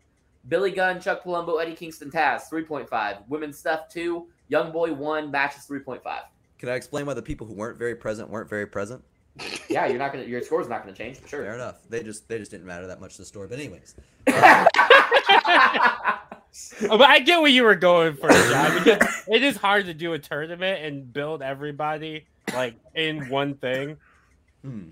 Billy 0.47 0.71
Gunn, 0.71 0.99
Chuck 0.99 1.23
Palumbo, 1.23 1.61
Eddie 1.61 1.73
Kingston 1.73 2.11
Taz 2.11 2.43
3.5, 2.51 3.27
Women's 3.27 3.57
Stuff 3.57 3.89
2, 3.89 4.27
Young 4.49 4.71
Boy 4.71 4.93
1, 4.93 5.31
Matches 5.31 5.65
3.5. 5.67 6.01
Can 6.59 6.69
I 6.69 6.73
explain 6.75 7.05
why 7.05 7.13
the 7.13 7.21
people 7.21 7.47
who 7.47 7.53
weren't 7.53 7.79
very 7.79 7.95
present 7.95 8.29
weren't 8.29 8.49
very 8.49 8.67
present? 8.67 9.03
Yeah, 9.69 9.87
you're 9.87 9.99
not 9.99 10.13
gonna 10.13 10.23
your 10.23 10.41
score's 10.41 10.69
not 10.69 10.83
gonna 10.83 10.95
change 10.95 11.17
for 11.17 11.27
Fair 11.27 11.53
enough. 11.53 11.81
They 11.89 12.03
just 12.03 12.29
they 12.29 12.37
just 12.37 12.51
didn't 12.51 12.65
matter 12.65 12.87
that 12.87 13.01
much 13.01 13.15
to 13.15 13.21
the 13.21 13.25
story. 13.25 13.47
But 13.49 13.59
anyways. 13.59 13.95
but 16.81 17.01
I 17.01 17.19
get 17.19 17.41
what 17.41 17.51
you 17.51 17.63
were 17.63 17.75
going 17.75 18.15
for, 18.15 18.29
John. 18.29 18.83
Because 18.83 19.23
it 19.27 19.43
is 19.43 19.57
hard 19.57 19.85
to 19.85 19.93
do 19.93 20.13
a 20.13 20.19
tournament 20.19 20.83
and 20.83 21.11
build 21.11 21.41
everybody 21.41 22.25
like 22.53 22.75
in 22.93 23.29
one 23.29 23.55
thing. 23.55 23.97
Hmm. 24.63 24.89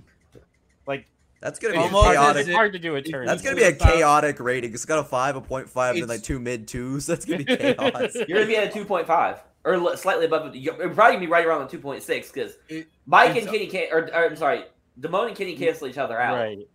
Like 0.86 1.06
That's 1.40 1.60
gonna 1.60 1.74
be 1.74 1.80
Almost 1.80 2.08
a 2.08 2.12
chaotic. 2.12 2.48
it's 2.48 2.56
hard 2.56 2.74
to 2.74 2.80
do 2.80 2.96
a 2.96 3.02
tournament. 3.02 3.28
That's 3.28 3.42
gonna 3.42 3.56
be 3.56 3.64
a 3.64 3.74
chaotic 3.74 4.40
rating. 4.40 4.74
It's 4.74 4.86
got 4.86 5.00
a 5.00 5.04
five, 5.04 5.36
a 5.36 5.42
point 5.42 5.70
five, 5.70 5.96
and 5.96 6.08
like 6.08 6.24
two 6.24 6.40
mid 6.40 6.68
twos. 6.68 7.06
That's 7.08 7.26
gonna 7.26 7.40
be 7.44 7.46
chaos. 7.46 8.16
You're 8.16 8.40
gonna 8.40 8.46
be 8.46 8.58
at 8.58 8.76
a 8.76 8.80
2.5 8.80 9.40
or 9.66 9.98
slightly 9.98 10.26
above. 10.26 10.56
You're 10.56 10.74
probably 10.76 10.96
gonna 11.14 11.20
be 11.20 11.28
right 11.28 11.46
around 11.46 11.70
the 11.70 11.78
2.6 11.78 12.34
because 12.34 12.58
Mike 13.06 13.30
and 13.30 13.38
it's- 13.38 13.52
Kenny 13.52 13.68
can 13.68 13.88
or, 13.92 14.00
or 14.14 14.26
I'm 14.26 14.36
sorry, 14.36 14.64
Damone 15.00 15.30
and 15.30 15.38
Kenny 15.38 15.56
cancel 15.56 15.88
each 15.88 15.98
other 15.98 16.20
out. 16.20 16.36
right. 16.36 16.68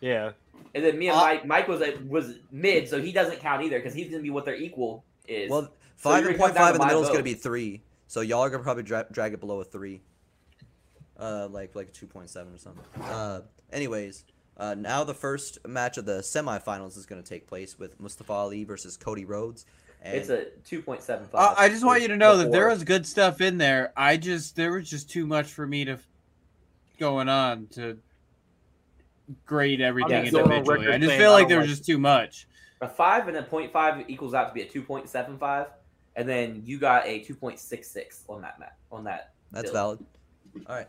Yeah. 0.00 0.32
And 0.76 0.84
then 0.84 0.98
me 0.98 1.08
and 1.08 1.16
Uh, 1.16 1.22
Mike, 1.22 1.46
Mike 1.46 1.68
was 1.68 1.80
at, 1.80 2.04
was 2.06 2.34
mid, 2.52 2.86
so 2.86 3.00
he 3.00 3.10
doesn't 3.10 3.40
count 3.40 3.64
either 3.64 3.78
because 3.78 3.94
he's 3.94 4.10
gonna 4.10 4.22
be 4.22 4.28
what 4.28 4.44
their 4.44 4.56
equal 4.56 5.04
is. 5.26 5.50
Well, 5.50 5.72
five 5.96 6.20
you're 6.20 6.32
and 6.32 6.38
point 6.38 6.54
come 6.54 6.64
five 6.64 6.74
in 6.74 6.80
the 6.80 6.84
my 6.84 6.88
middle 6.88 7.02
is 7.02 7.08
gonna 7.08 7.22
be 7.22 7.32
three. 7.32 7.80
So 8.08 8.20
y'all 8.20 8.42
are 8.42 8.50
gonna 8.50 8.62
probably 8.62 8.82
dra- 8.82 9.06
drag 9.10 9.32
it 9.32 9.40
below 9.40 9.60
a 9.60 9.64
three. 9.64 10.02
Uh, 11.18 11.48
like 11.50 11.74
like 11.74 11.94
two 11.94 12.06
point 12.06 12.28
seven 12.28 12.52
or 12.52 12.58
something. 12.58 12.84
Uh, 13.02 13.40
anyways, 13.72 14.24
uh, 14.58 14.74
now 14.74 15.02
the 15.02 15.14
first 15.14 15.66
match 15.66 15.96
of 15.96 16.04
the 16.04 16.18
semifinals 16.18 16.98
is 16.98 17.06
gonna 17.06 17.22
take 17.22 17.46
place 17.46 17.78
with 17.78 17.98
Mustafa 17.98 18.34
Ali 18.34 18.64
versus 18.64 18.98
Cody 18.98 19.24
Rhodes. 19.24 19.64
And 20.02 20.14
it's 20.14 20.28
a 20.28 20.44
2.75. 20.68 21.30
Uh, 21.32 21.54
I 21.56 21.70
just 21.70 21.84
want 21.84 22.02
you 22.02 22.08
to 22.08 22.16
know 22.18 22.36
that 22.36 22.52
there 22.52 22.68
was 22.68 22.84
good 22.84 23.06
stuff 23.06 23.40
in 23.40 23.56
there. 23.56 23.92
I 23.96 24.18
just 24.18 24.54
there 24.54 24.72
was 24.72 24.88
just 24.90 25.10
too 25.10 25.26
much 25.26 25.46
for 25.46 25.66
me 25.66 25.86
to 25.86 25.98
going 26.98 27.30
on 27.30 27.66
to 27.72 27.98
grade 29.44 29.80
everything 29.80 30.24
Yeah, 30.24 30.30
so 30.30 30.44
on 30.44 30.52
individually. 30.52 30.92
I 30.94 30.98
just 30.98 31.16
feel 31.16 31.32
like 31.32 31.42
don't 31.42 31.48
there 31.50 31.58
was 31.58 31.68
like- 31.68 31.76
just 31.76 31.86
too 31.86 31.98
much. 31.98 32.46
a 32.80 32.88
five 32.88 33.28
and 33.28 33.36
a 33.36 33.42
0.5 33.42 34.04
equals 34.08 34.34
out 34.34 34.48
to 34.48 34.54
be 34.54 34.62
a 34.62 34.66
2.75, 34.68 35.68
and 36.14 36.28
then 36.28 36.62
you 36.64 36.78
got 36.78 37.06
a 37.06 37.20
2.66 37.24 38.22
on 38.28 38.42
that 38.42 38.58
map 38.58 38.76
on 38.92 39.04
that. 39.04 39.32
That's 39.52 39.70
build. 39.70 39.74
valid. 40.54 40.66
All 40.68 40.74
right. 40.76 40.88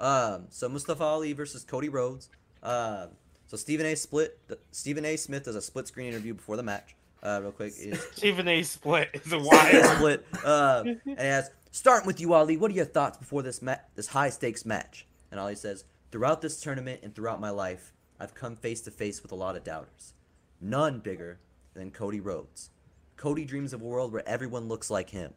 Um, 0.00 0.46
so 0.50 0.68
Mustafa 0.68 1.02
Ali 1.04 1.32
versus 1.32 1.64
Cody 1.64 1.88
Rhodes. 1.88 2.28
Um, 2.62 3.08
so 3.46 3.56
Stephen 3.56 3.86
A. 3.86 3.94
Split. 3.96 4.38
Stephen 4.70 5.04
A. 5.04 5.16
Smith 5.16 5.44
does 5.44 5.56
a 5.56 5.62
split 5.62 5.88
screen 5.88 6.08
interview 6.08 6.34
before 6.34 6.56
the 6.56 6.62
match. 6.62 6.94
Uh, 7.22 7.40
real 7.42 7.52
quick. 7.52 7.72
Is 7.78 8.08
Even 8.22 8.46
a 8.46 8.62
split 8.62 9.08
is 9.14 9.32
a 9.32 9.40
Stephen 9.40 9.44
A. 9.44 9.48
wild. 9.48 9.96
Split. 9.96 10.26
Um, 10.44 10.86
and 11.06 11.18
he 11.18 11.24
asks, 11.26 11.54
starting 11.72 12.06
with 12.06 12.20
you, 12.20 12.32
Ali. 12.34 12.56
What 12.56 12.70
are 12.70 12.74
your 12.74 12.84
thoughts 12.84 13.18
before 13.18 13.42
this 13.42 13.60
ma- 13.60 13.76
this 13.96 14.06
high 14.08 14.30
stakes 14.30 14.64
match? 14.64 15.06
And 15.30 15.40
Ali 15.40 15.56
says, 15.56 15.84
throughout 16.10 16.40
this 16.40 16.60
tournament 16.60 17.00
and 17.02 17.14
throughout 17.14 17.40
my 17.40 17.50
life, 17.50 17.92
I've 18.18 18.34
come 18.34 18.56
face 18.56 18.80
to 18.82 18.90
face 18.90 19.22
with 19.22 19.32
a 19.32 19.36
lot 19.36 19.56
of 19.56 19.64
doubters. 19.64 20.14
None 20.60 21.00
bigger 21.00 21.38
than 21.74 21.90
Cody 21.90 22.20
Rhodes. 22.20 22.70
Cody 23.16 23.44
dreams 23.44 23.72
of 23.72 23.82
a 23.82 23.84
world 23.84 24.12
where 24.12 24.28
everyone 24.28 24.68
looks 24.68 24.90
like 24.90 25.10
him. 25.10 25.34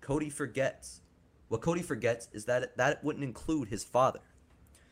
Cody 0.00 0.30
forgets. 0.30 1.00
What 1.48 1.60
Cody 1.60 1.82
forgets 1.82 2.28
is 2.32 2.44
that 2.46 2.76
that 2.76 3.04
wouldn't 3.04 3.24
include 3.24 3.68
his 3.68 3.84
father. 3.84 4.20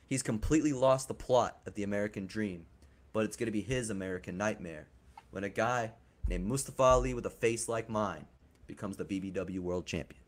He's 0.07 0.23
completely 0.23 0.73
lost 0.73 1.09
the 1.09 1.15
plot 1.15 1.59
of 1.67 1.75
the 1.75 1.83
American 1.83 2.27
dream, 2.27 2.67
but 3.13 3.25
it's 3.25 3.37
going 3.37 3.47
to 3.47 3.53
be 3.53 3.63
his 3.63 3.91
American 3.91 4.37
nightmare 4.37 4.89
when 5.31 5.45
a 5.45 5.49
guy 5.49 5.93
named 6.29 6.47
Mustafa 6.47 6.83
Ali 6.83 7.15
with 7.15 7.27
a 7.27 7.31
face 7.31 7.69
like 7.69 7.89
mine 7.89 8.27
becomes 8.67 8.97
the 8.97 9.05
BBW 9.05 9.61
World 9.61 9.87
Champion. 9.87 10.21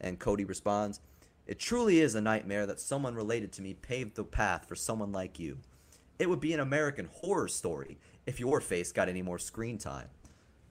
And 0.00 0.18
Cody 0.18 0.44
responds, 0.44 1.00
It 1.46 1.58
truly 1.60 2.00
is 2.00 2.14
a 2.14 2.20
nightmare 2.20 2.66
that 2.66 2.80
someone 2.80 3.14
related 3.14 3.52
to 3.52 3.62
me 3.62 3.74
paved 3.74 4.16
the 4.16 4.24
path 4.24 4.66
for 4.66 4.74
someone 4.74 5.12
like 5.12 5.38
you. 5.38 5.58
It 6.18 6.28
would 6.28 6.40
be 6.40 6.52
an 6.52 6.60
American 6.60 7.08
horror 7.12 7.48
story 7.48 7.98
if 8.26 8.40
your 8.40 8.60
face 8.60 8.90
got 8.90 9.08
any 9.08 9.22
more 9.22 9.38
screen 9.38 9.78
time. 9.78 10.08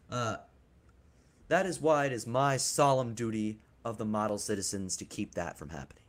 Uh, 0.09 0.38
that 1.47 1.65
is 1.65 1.80
why 1.80 2.05
it 2.05 2.11
is 2.11 2.28
my 2.28 2.57
solemn 2.57 3.13
duty 3.13 3.59
of 3.86 3.97
the 3.97 4.05
model 4.05 4.38
citizens 4.38 4.97
to 4.97 5.05
keep 5.05 5.36
that 5.36 5.57
from 5.57 5.69
happening. 5.69 6.03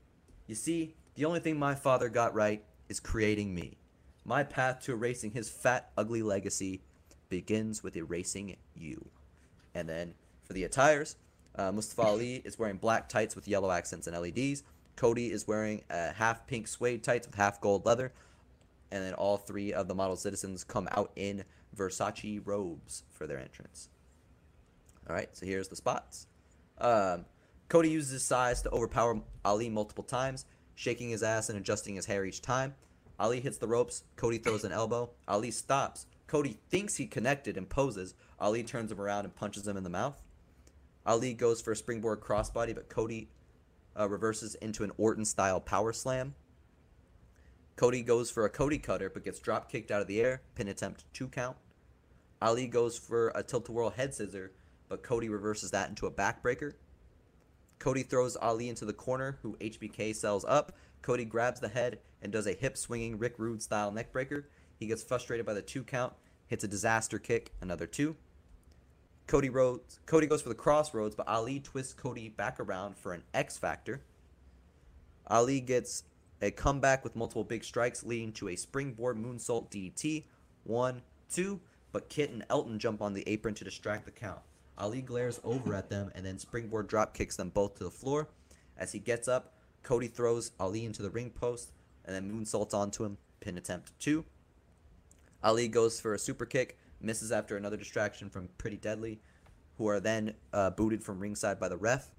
You 0.47 0.55
see, 0.55 0.95
the 1.15 1.27
only 1.27 1.41
thing 1.41 1.59
my 1.59 1.75
father 1.75 2.09
got 2.09 2.35
right 2.35 2.65
is 2.89 3.01
creating 3.01 3.55
me. 3.55 3.77
My 4.25 4.43
path 4.43 4.81
to 4.83 4.93
erasing 4.93 5.33
his 5.33 5.49
fat, 5.49 5.91
ugly 5.97 6.23
legacy 6.23 6.81
begins 7.29 7.83
with 7.83 7.97
erasing 7.97 8.57
you. 8.75 9.11
And 9.75 9.89
then 9.89 10.15
for 10.45 10.55
the 10.55 10.65
attires, 10.65 11.17
uh, 11.57 11.73
Mustafa 11.73 12.03
Ali 12.03 12.43
is 12.45 12.59
wearing 12.59 12.77
black 12.77 13.09
tights 13.09 13.35
with 13.35 13.49
yellow 13.49 13.71
accents 13.71 14.07
and 14.07 14.19
LEDs. 14.19 14.63
Cody 14.97 15.31
is 15.31 15.47
wearing 15.47 15.83
a 15.91 16.13
half 16.13 16.47
pink 16.47 16.69
suede 16.69 17.03
tights 17.03 17.27
with 17.27 17.37
half 17.37 17.61
gold 17.61 17.85
leather. 17.85 18.13
And 18.91 19.05
then 19.05 19.15
all 19.15 19.37
three 19.37 19.73
of 19.73 19.89
the 19.89 19.95
model 19.95 20.17
citizens 20.17 20.65
come 20.65 20.89
out 20.93 21.11
in 21.17 21.45
Versace 21.77 22.41
robes 22.45 23.03
for 23.11 23.27
their 23.27 23.39
entrance. 23.39 23.89
All 25.09 25.15
right, 25.15 25.29
so 25.37 25.45
here's 25.45 25.69
the 25.69 25.77
spots. 25.77 26.27
Um, 26.79 27.25
Cody 27.69 27.91
uses 27.91 28.13
his 28.13 28.23
size 28.23 28.63
to 28.63 28.71
overpower 28.71 29.21
Ali 29.45 29.69
multiple 29.69 30.05
times, 30.05 30.47
shaking 30.75 31.11
his 31.11 31.23
ass 31.23 31.49
and 31.49 31.59
adjusting 31.59 31.97
his 31.97 32.07
hair 32.07 32.25
each 32.25 32.43
time. 32.43 32.75
Ali 33.19 33.41
hits 33.41 33.59
the 33.59 33.67
ropes. 33.67 34.05
Cody 34.17 34.39
throws 34.39 34.65
an 34.65 34.73
elbow. 34.73 35.11
Ali 35.27 35.51
stops. 35.51 36.07
Cody 36.27 36.59
thinks 36.71 36.97
he 36.97 37.07
connected 37.07 37.57
and 37.57 37.69
poses. 37.69 38.15
Ali 38.39 38.63
turns 38.63 38.93
him 38.93 39.01
around 39.01 39.25
and 39.25 39.35
punches 39.35 39.67
him 39.67 39.77
in 39.77 39.85
the 39.85 39.91
mouth. 39.91 40.21
Ali 41.07 41.33
goes 41.33 41.61
for 41.61 41.73
a 41.73 41.77
springboard 41.77 42.21
crossbody, 42.21 42.75
but 42.75 42.89
Cody 42.89 43.31
uh, 43.99 44.09
reverses 44.09 44.57
into 44.57 44.83
an 44.83 44.91
Orton 44.99 45.25
style 45.25 45.61
power 45.61 45.93
slam. 45.93 46.35
Cody 47.77 48.03
goes 48.03 48.31
for 48.31 48.45
a 48.45 48.51
Cody 48.51 48.79
cutter, 48.79 49.09
but 49.09 49.25
gets 49.25 49.39
drop 49.39 49.71
kicked 49.71 49.91
out 49.91 50.03
of 50.03 50.09
the 50.09 50.21
air. 50.21 50.43
Pin 50.55 50.69
attempt 50.69 51.05
two 51.13 51.29
count. 51.29 51.57
Ali 52.43 52.67
goes 52.67 52.99
for 52.99 53.29
a 53.35 53.43
tilt 53.43 53.69
a 53.69 53.73
whirl 53.73 53.91
head 53.91 54.15
scissor, 54.15 54.53
but 54.89 55.03
Cody 55.03 55.29
reverses 55.29 55.71
that 55.71 55.89
into 55.89 56.07
a 56.07 56.11
backbreaker. 56.11 56.73
Cody 57.79 58.03
throws 58.03 58.37
Ali 58.37 58.69
into 58.69 58.85
the 58.85 58.93
corner, 58.93 59.39
who 59.43 59.57
HBK 59.59 60.15
sells 60.15 60.45
up. 60.45 60.73
Cody 61.03 61.25
grabs 61.25 61.61
the 61.61 61.69
head 61.69 62.01
and 62.23 62.33
does 62.33 62.47
a 62.47 62.53
hip 62.53 62.77
swinging 62.77 63.19
Rick 63.19 63.35
Rude 63.39 63.63
style 63.63 63.93
neckbreaker. 63.93 64.45
He 64.79 64.87
gets 64.87 65.03
frustrated 65.03 65.47
by 65.47 65.55
the 65.55 65.63
two 65.63 65.85
count, 65.85 66.15
hits 66.47 66.65
a 66.65 66.69
disaster 66.69 67.19
kick, 67.19 67.53
another 67.61 67.87
two. 67.87 68.17
Cody 69.27 69.49
Rhodes, 69.49 69.99
Cody 70.07 70.27
goes 70.27 70.43
for 70.43 70.49
the 70.49 70.55
crossroads, 70.55 71.17
but 71.17 71.27
Ali 71.27 71.59
twists 71.59 71.93
Cody 71.93 72.29
back 72.29 72.61
around 72.61 72.97
for 72.97 73.13
an 73.13 73.25
X 73.35 73.59
Factor. 73.59 74.01
Ali 75.27 75.61
gets 75.61 76.05
a 76.41 76.53
comeback 76.53 77.03
with 77.03 77.17
multiple 77.17 77.43
big 77.43 77.65
strikes, 77.65 78.05
leading 78.05 78.33
to 78.35 78.49
a 78.49 78.57
springboard 78.57 79.17
moonsault 79.17 79.71
DDT. 79.71 80.25
One, 80.63 81.03
two, 81.29 81.61
but 81.91 82.09
Kit 82.09 82.31
and 82.31 82.45
Elton 82.51 82.79
jump 82.79 83.03
on 83.03 83.15
the 83.15 83.25
apron 83.27 83.55
to 83.55 83.65
distract 83.65 84.05
the 84.05 84.11
count. 84.13 84.41
Ali 84.79 85.01
glares 85.01 85.41
over 85.43 85.75
at 85.75 85.89
them 85.89 86.11
and 86.15 86.25
then 86.25 86.39
springboard 86.39 86.87
drop 86.87 87.15
kicks 87.15 87.37
them 87.37 87.49
both 87.49 87.77
to 87.77 87.85
the 87.85 87.91
floor. 87.91 88.29
As 88.77 88.93
he 88.93 88.99
gets 88.99 89.27
up, 89.27 89.55
Cody 89.83 90.09
throws 90.09 90.53
Ali 90.61 90.85
into 90.85 91.03
the 91.03 91.11
ring 91.11 91.31
post 91.31 91.73
and 92.05 92.15
then 92.15 92.31
moonsaults 92.31 92.75
onto 92.75 93.05
him. 93.05 93.17
Pin 93.41 93.59
attempt 93.59 93.93
two. 93.99 94.25
Ali 95.43 95.69
goes 95.69 96.01
for 96.01 96.15
a 96.15 96.19
super 96.19 96.45
kick, 96.45 96.79
misses 97.01 97.33
after 97.33 97.57
another 97.57 97.77
distraction 97.77 98.31
from 98.31 98.49
Pretty 98.59 98.77
Deadly, 98.77 99.21
who 99.79 99.89
are 99.89 100.01
then 100.01 100.35
uh, 100.53 100.71
booted 100.71 101.03
from 101.03 101.21
ringside 101.21 101.61
by 101.61 101.69
the 101.69 101.77
ref. 101.77 102.11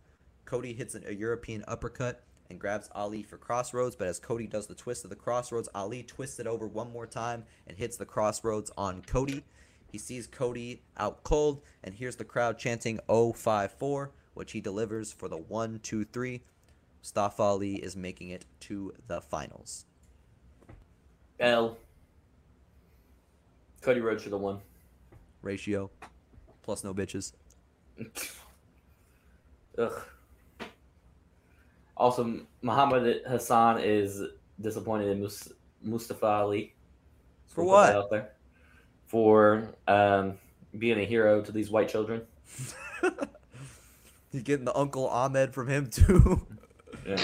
Cody 0.46 0.74
hits 0.74 0.96
an, 0.96 1.04
a 1.08 1.14
European 1.14 1.64
uppercut 1.68 2.24
and 2.50 2.60
grabs 2.60 2.90
Ali 2.96 3.24
for 3.24 3.38
crossroads, 3.38 3.96
but 3.96 4.08
as 4.08 4.20
Cody 4.20 4.48
does 4.48 4.68
the 4.68 4.76
twist 4.76 5.04
of 5.04 5.10
the 5.10 5.16
crossroads, 5.16 5.70
Ali 5.76 6.04
twists 6.04 6.40
it 6.40 6.48
over 6.48 6.68
one 6.68 6.92
more 6.92 7.08
time 7.08 7.44
and 7.68 7.78
hits 7.78 7.98
the 7.98 8.06
crossroads 8.06 8.72
on 8.78 9.02
Cody. 9.02 9.44
He 9.92 9.98
sees 9.98 10.28
Cody 10.28 10.82
out 10.98 11.24
cold 11.24 11.62
and 11.84 11.96
hears 11.96 12.16
the 12.16 12.26
crowd 12.26 12.58
chanting 12.58 13.00
054, 13.08 14.12
which 14.34 14.52
he 14.52 14.62
delivers 14.62 15.12
for 15.12 15.28
the 15.28 15.38
1 15.38 15.80
2 15.84 16.06
3. 16.06 16.42
Mustafa 17.00 17.42
Ali 17.42 17.76
is 17.76 17.96
making 17.96 18.30
it 18.30 18.46
to 18.62 18.94
the 19.08 19.22
finals. 19.22 19.86
L. 21.40 21.78
Cody 23.82 24.02
Rhodes 24.02 24.24
should 24.24 24.34
have 24.34 24.42
won. 24.42 24.60
Ratio 25.48 25.90
plus 26.62 26.84
no 26.84 26.94
bitches. 26.94 27.32
Ugh. 29.78 30.02
Also, 31.96 32.42
Muhammad 32.62 33.22
Hassan 33.26 33.80
is 33.80 34.22
disappointed 34.62 35.08
in 35.10 35.22
Mus- 35.22 35.52
Mustafa 35.82 36.26
Ali. 36.26 36.76
For 37.48 37.64
what? 37.64 37.96
out 37.96 38.10
there. 38.12 38.34
For 39.08 39.74
um, 39.88 40.34
being 40.78 41.00
a 41.00 41.06
hero 41.06 41.42
to 41.42 41.52
these 41.52 41.72
white 41.72 41.88
children. 41.90 42.22
He's 44.32 44.44
getting 44.44 44.66
the 44.66 44.76
Uncle 44.78 45.08
Ahmed 45.08 45.54
from 45.54 45.68
him 45.70 45.90
too. 45.90 46.46
Yeah. 47.06 47.18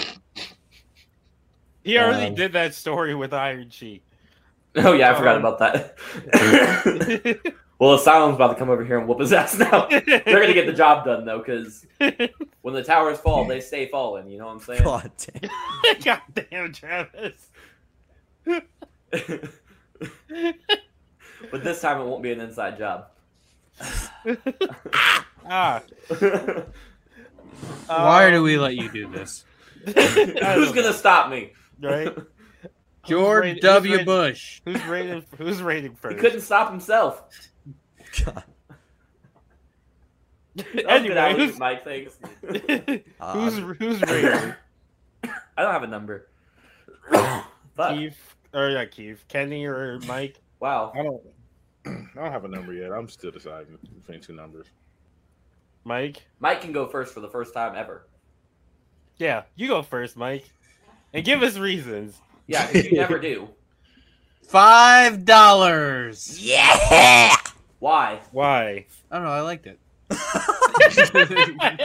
He 1.82 1.98
already 1.98 2.28
Um, 2.28 2.34
did 2.34 2.54
that 2.54 2.72
story 2.74 3.14
with 3.14 3.34
Iron 3.34 3.68
Sheik. 3.68 4.02
Oh 4.76 4.94
yeah, 4.94 5.12
I 5.12 5.14
forgot 5.14 5.36
Um, 5.36 5.44
about 5.44 5.58
that. 5.60 7.54
Well, 7.84 7.98
Asylum's 7.98 8.36
about 8.36 8.48
to 8.48 8.54
come 8.54 8.70
over 8.70 8.82
here 8.82 8.98
and 8.98 9.06
whoop 9.06 9.20
his 9.20 9.32
ass 9.34 9.58
now. 9.58 9.86
They're 9.90 10.00
gonna 10.24 10.54
get 10.54 10.64
the 10.64 10.72
job 10.72 11.04
done 11.04 11.26
though, 11.26 11.38
because 11.38 11.84
when 12.62 12.72
the 12.72 12.82
towers 12.82 13.18
fall, 13.18 13.44
they 13.44 13.60
stay 13.60 13.88
falling. 13.88 14.30
You 14.30 14.38
know 14.38 14.46
what 14.46 14.52
I'm 14.54 14.60
saying? 14.60 14.84
God 14.84 15.10
damn. 15.18 15.50
God 16.02 16.20
damn, 16.50 16.72
Travis. 16.72 17.50
but 18.46 18.62
this 21.62 21.82
time 21.82 22.00
it 22.00 22.04
won't 22.06 22.22
be 22.22 22.32
an 22.32 22.40
inside 22.40 22.78
job. 22.78 23.08
Ah. 25.46 25.82
Why 27.86 28.30
do 28.30 28.38
um, 28.38 28.44
we 28.44 28.56
let 28.56 28.76
you 28.76 28.90
do 28.90 29.10
this? 29.10 29.44
Who's 29.84 30.72
gonna 30.72 30.94
stop 30.94 31.28
me? 31.28 31.52
right? 31.82 32.16
George 33.04 33.42
rated- 33.42 33.62
who's 33.62 33.72
W. 33.74 33.92
rated- 33.92 34.06
Bush. 34.06 34.62
Who's 34.64 34.82
rated? 34.86 35.24
Who's 35.36 35.60
rating 35.60 35.96
first? 35.96 36.14
He 36.14 36.20
couldn't 36.22 36.40
stop 36.40 36.70
himself. 36.70 37.24
God. 38.24 38.44
That 40.56 40.66
was 40.66 41.02
good 41.02 41.16
anyway, 41.16 41.34
who's, 41.36 41.58
Mike, 41.58 41.84
thanks. 41.84 42.16
Uh, 43.20 43.32
who's 43.32 43.78
who's 43.78 44.00
rating? 44.02 44.54
I 45.56 45.62
don't 45.62 45.72
have 45.72 45.82
a 45.82 45.88
number. 45.88 46.28
Fuck. 47.10 47.96
Keith 47.96 48.34
or 48.52 48.70
yeah, 48.70 48.84
Keith, 48.84 49.24
Kenny 49.28 49.64
or 49.64 49.98
Mike? 50.06 50.40
Wow. 50.60 50.92
I 50.94 51.02
don't. 51.02 51.22
I 51.86 52.22
don't 52.22 52.32
have 52.32 52.44
a 52.44 52.48
number 52.48 52.72
yet. 52.72 52.92
I'm 52.92 53.08
still 53.08 53.30
deciding 53.30 53.78
between 54.00 54.20
two 54.20 54.32
numbers. 54.32 54.66
Mike. 55.84 56.22
Mike 56.40 56.60
can 56.60 56.72
go 56.72 56.86
first 56.86 57.12
for 57.12 57.20
the 57.20 57.28
first 57.28 57.52
time 57.52 57.74
ever. 57.76 58.06
Yeah, 59.16 59.42
you 59.54 59.68
go 59.68 59.82
first, 59.82 60.16
Mike, 60.16 60.44
and 61.12 61.24
give 61.24 61.42
us 61.42 61.56
reasons. 61.56 62.20
Yeah, 62.46 62.70
you 62.72 62.92
never 62.92 63.18
do. 63.18 63.48
Five 64.48 65.24
dollars. 65.24 66.38
Yeah. 66.40 67.34
Why? 67.84 68.22
Why? 68.32 68.86
I 69.10 69.16
don't 69.16 69.24
know. 69.24 69.30
I 69.30 69.42
liked 69.42 69.66
it. 69.66 69.78
That's 70.08 71.04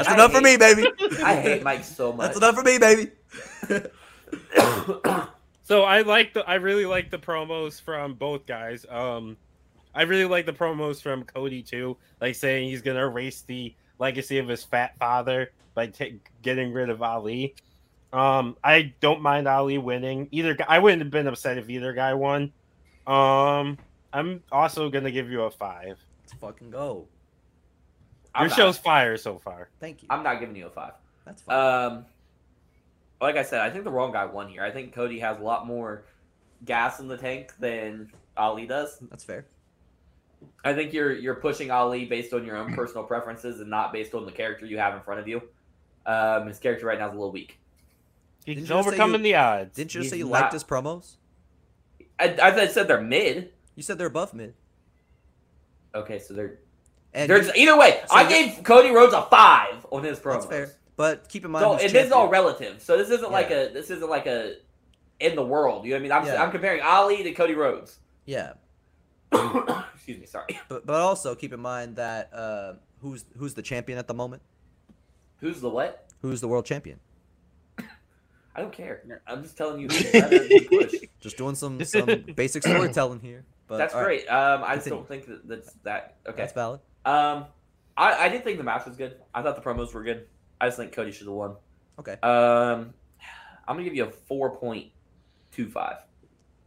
I 0.07 0.13
enough 0.13 0.31
for 0.31 0.39
me, 0.39 0.55
baby. 0.55 0.85
I 1.21 1.35
hate 1.35 1.61
Mike 1.61 1.83
so 1.83 2.13
much. 2.13 2.27
That's 2.27 2.37
enough 2.37 2.55
for 2.55 2.63
me, 2.63 2.77
baby. 2.77 3.11
So 5.63 5.83
I 5.83 6.01
like 6.01 6.33
the 6.33 6.43
I 6.49 6.55
really 6.55 6.85
like 6.87 7.11
the 7.11 7.19
promos 7.19 7.79
from 7.79 8.13
both 8.15 8.47
guys. 8.47 8.87
Um 8.89 9.35
I 9.93 10.03
really 10.03 10.25
like 10.25 10.45
the 10.47 10.53
promos 10.53 11.01
from 11.01 11.25
Cody 11.25 11.61
too, 11.61 11.97
like 12.19 12.33
saying 12.33 12.69
he's 12.69 12.81
gonna 12.81 13.05
erase 13.05 13.41
the 13.41 13.75
legacy 13.99 14.37
of 14.39 14.47
his 14.47 14.63
fat 14.63 14.97
father 14.97 15.51
by 15.75 15.87
ta- 15.87 16.17
getting 16.41 16.71
rid 16.73 16.89
of 16.89 17.03
Ali. 17.03 17.53
Um, 18.13 18.57
I 18.63 18.93
don't 18.99 19.21
mind 19.21 19.47
Ali 19.47 19.77
winning. 19.77 20.29
Either 20.31 20.55
guy, 20.55 20.65
I 20.67 20.79
wouldn't 20.79 21.03
have 21.03 21.11
been 21.11 21.27
upset 21.27 21.59
if 21.59 21.69
either 21.69 21.93
guy 21.93 22.15
won. 22.15 22.51
Um, 23.05 23.77
I'm 24.14 24.43
also 24.51 24.89
gonna 24.89 25.12
give 25.12 25.30
you 25.30 25.41
a 25.43 25.51
five. 25.51 25.97
Let's 26.22 26.34
fucking 26.39 26.72
go. 26.72 27.07
I'm 28.34 28.43
Your 28.43 28.49
not- 28.49 28.55
show's 28.57 28.78
fire 28.78 29.18
so 29.18 29.38
far. 29.39 29.70
Thank 29.80 30.01
you. 30.03 30.07
I'm 30.12 30.24
not 30.24 30.39
giving 30.39 30.55
you 30.55 30.68
a 30.68 30.70
five. 30.70 30.93
That's 31.26 31.41
fine. 31.41 31.57
Um, 31.57 32.05
like 33.22 33.36
I 33.36 33.43
said, 33.43 33.62
I 33.62 33.70
think 33.70 33.84
the 33.84 33.91
wrong 33.91 34.12
guy 34.12 34.26
won 34.26 34.47
here. 34.49 34.64
I 34.64 34.72
think 34.72 34.93
Cody 34.93 35.20
has 35.20 35.38
a 35.39 35.43
lot 35.43 35.68
more 35.68 36.03
gas 36.66 36.99
in 36.99 37.07
the 37.07 37.18
tank 37.18 37.53
than 37.60 38.12
Ali 38.38 38.66
does. 38.66 38.97
That's 39.10 39.24
fair. 39.24 39.45
I 40.64 40.74
think 40.74 40.93
you're 40.93 41.12
you're 41.12 41.36
pushing 41.36 41.70
Ali 41.70 42.05
based 42.05 42.34
on 42.34 42.45
your 42.45 42.55
own 42.57 42.74
personal 42.74 43.03
preferences 43.03 43.60
and 43.60 43.70
not 43.70 43.91
based 43.91 44.14
on 44.14 44.26
the 44.26 44.32
character 44.32 44.66
you 44.66 44.78
have 44.78 44.95
in 44.95 45.01
front 45.01 45.20
of 45.20 45.28
you. 45.28 45.41
Um, 46.05 46.47
his 46.47 46.60
character 46.60 46.86
right 46.86 46.97
now 46.97 47.07
is 47.07 47.12
a 47.14 47.16
little 47.16 47.32
weak. 47.32 47.60
He's 48.45 48.55
Didn't 48.55 48.62
you 48.62 48.68
just 48.76 48.84
say 48.86 48.88
overcoming 48.93 49.20
you- 49.22 49.32
the 49.34 49.36
odds. 49.36 49.76
Didn't 49.76 49.93
you 49.95 50.01
He's 50.01 50.10
say 50.12 50.18
you 50.18 50.24
not- 50.26 50.32
liked 50.41 50.53
his 50.53 50.64
promos? 50.64 51.18
I, 52.20 52.36
I 52.41 52.68
said 52.68 52.88
they're 52.88 53.01
mid. 53.01 53.51
You 53.80 53.84
said 53.84 53.97
they're 53.97 54.07
above 54.07 54.34
mid. 54.34 54.55
Okay, 55.95 56.19
so 56.19 56.34
they're 56.34 56.59
And 57.13 57.30
There's 57.30 57.49
either 57.55 57.77
way. 57.77 58.01
So 58.09 58.13
I 58.13 58.27
gave 58.27 58.61
Cody 58.61 58.89
Rhodes 58.89 59.13
a 59.13 59.21
five 59.21 59.86
on 59.89 60.03
his 60.03 60.19
promos. 60.19 60.34
that's 60.34 60.45
fair. 60.47 60.71
But 60.97 61.30
keep 61.30 61.45
in 61.45 61.51
mind, 61.51 61.63
So 61.63 61.71
and 61.75 61.89
this 61.89 62.07
is 62.07 62.11
all 62.11 62.27
relative. 62.27 62.82
So 62.82 62.97
this 62.97 63.09
isn't 63.09 63.32
like 63.32 63.51
a 63.51 63.69
this 63.71 63.89
isn't 63.89 64.09
like 64.09 64.25
a 64.25 64.55
in 65.21 65.38
the 65.38 65.45
world. 65.45 65.86
You 65.86 65.91
know 65.91 65.95
what 65.95 65.99
I 65.99 66.03
mean? 66.03 66.11
I'm 66.11 66.25
Yeah. 66.25 66.43
I'm 66.43 66.51
comparing 66.51 66.82
Ali 66.82 67.23
to 67.23 67.32
Cody 67.32 67.53
Rhodes. 67.53 67.99
Yeah, 68.25 68.55
Excuse 69.32 70.19
me, 70.19 70.25
sorry. 70.25 70.59
but 70.67 70.86
but 70.86 70.99
also 70.99 71.34
keep 71.34 71.53
in 71.53 71.61
mind 71.61 71.95
that 71.95 72.34
uh, 72.34 72.73
who's 73.01 73.23
who's 73.38 73.53
the 73.53 73.61
champion 73.61 73.97
at 73.97 74.09
the 74.09 74.13
moment? 74.13 74.41
Who's 75.38 75.61
the 75.61 75.69
what? 75.69 76.05
Who's 76.21 76.41
the 76.41 76.49
world 76.49 76.65
champion? 76.65 76.99
I 77.77 78.61
don't 78.61 78.73
care. 78.73 79.21
I'm 79.25 79.41
just 79.41 79.55
telling 79.55 79.80
you. 79.80 79.88
who's 79.88 80.11
better 80.11 80.38
than 80.38 80.65
Push. 80.67 80.95
Just 81.21 81.38
doing 81.38 81.55
some 81.55 81.82
some 81.86 82.25
basic 82.36 82.61
storytelling 82.63 83.21
here. 83.21 83.45
But 83.70 83.78
That's 83.78 83.93
all 83.93 84.01
right, 84.01 84.26
great. 84.26 84.28
Um, 84.28 84.63
I 84.65 84.74
Continue. 84.74 84.97
don't 84.97 85.07
think 85.07 85.26
that 85.28 85.47
that's 85.47 85.74
that. 85.84 86.17
Okay. 86.28 86.38
That's 86.38 86.53
valid. 86.53 86.80
Um, 87.05 87.45
I, 87.95 88.26
I 88.26 88.30
did 88.30 88.43
think 88.43 88.57
the 88.57 88.63
match 88.63 88.86
was 88.86 88.97
good. 88.97 89.15
I 89.34 89.41
thought 89.43 89.55
the 89.55 89.61
promos 89.61 89.93
were 89.93 90.03
good. 90.03 90.26
I 90.59 90.67
just 90.67 90.78
think 90.78 90.91
Cody 90.91 91.11
should 91.11 91.28
have 91.28 91.36
won. 91.36 91.55
Okay. 91.99 92.13
Um, 92.24 92.93
I'm 93.67 93.76
gonna 93.76 93.84
give 93.84 93.95
you 93.95 94.05
a 94.05 94.09
four 94.11 94.55
point 94.57 94.88
two 95.51 95.70
five. 95.70 95.97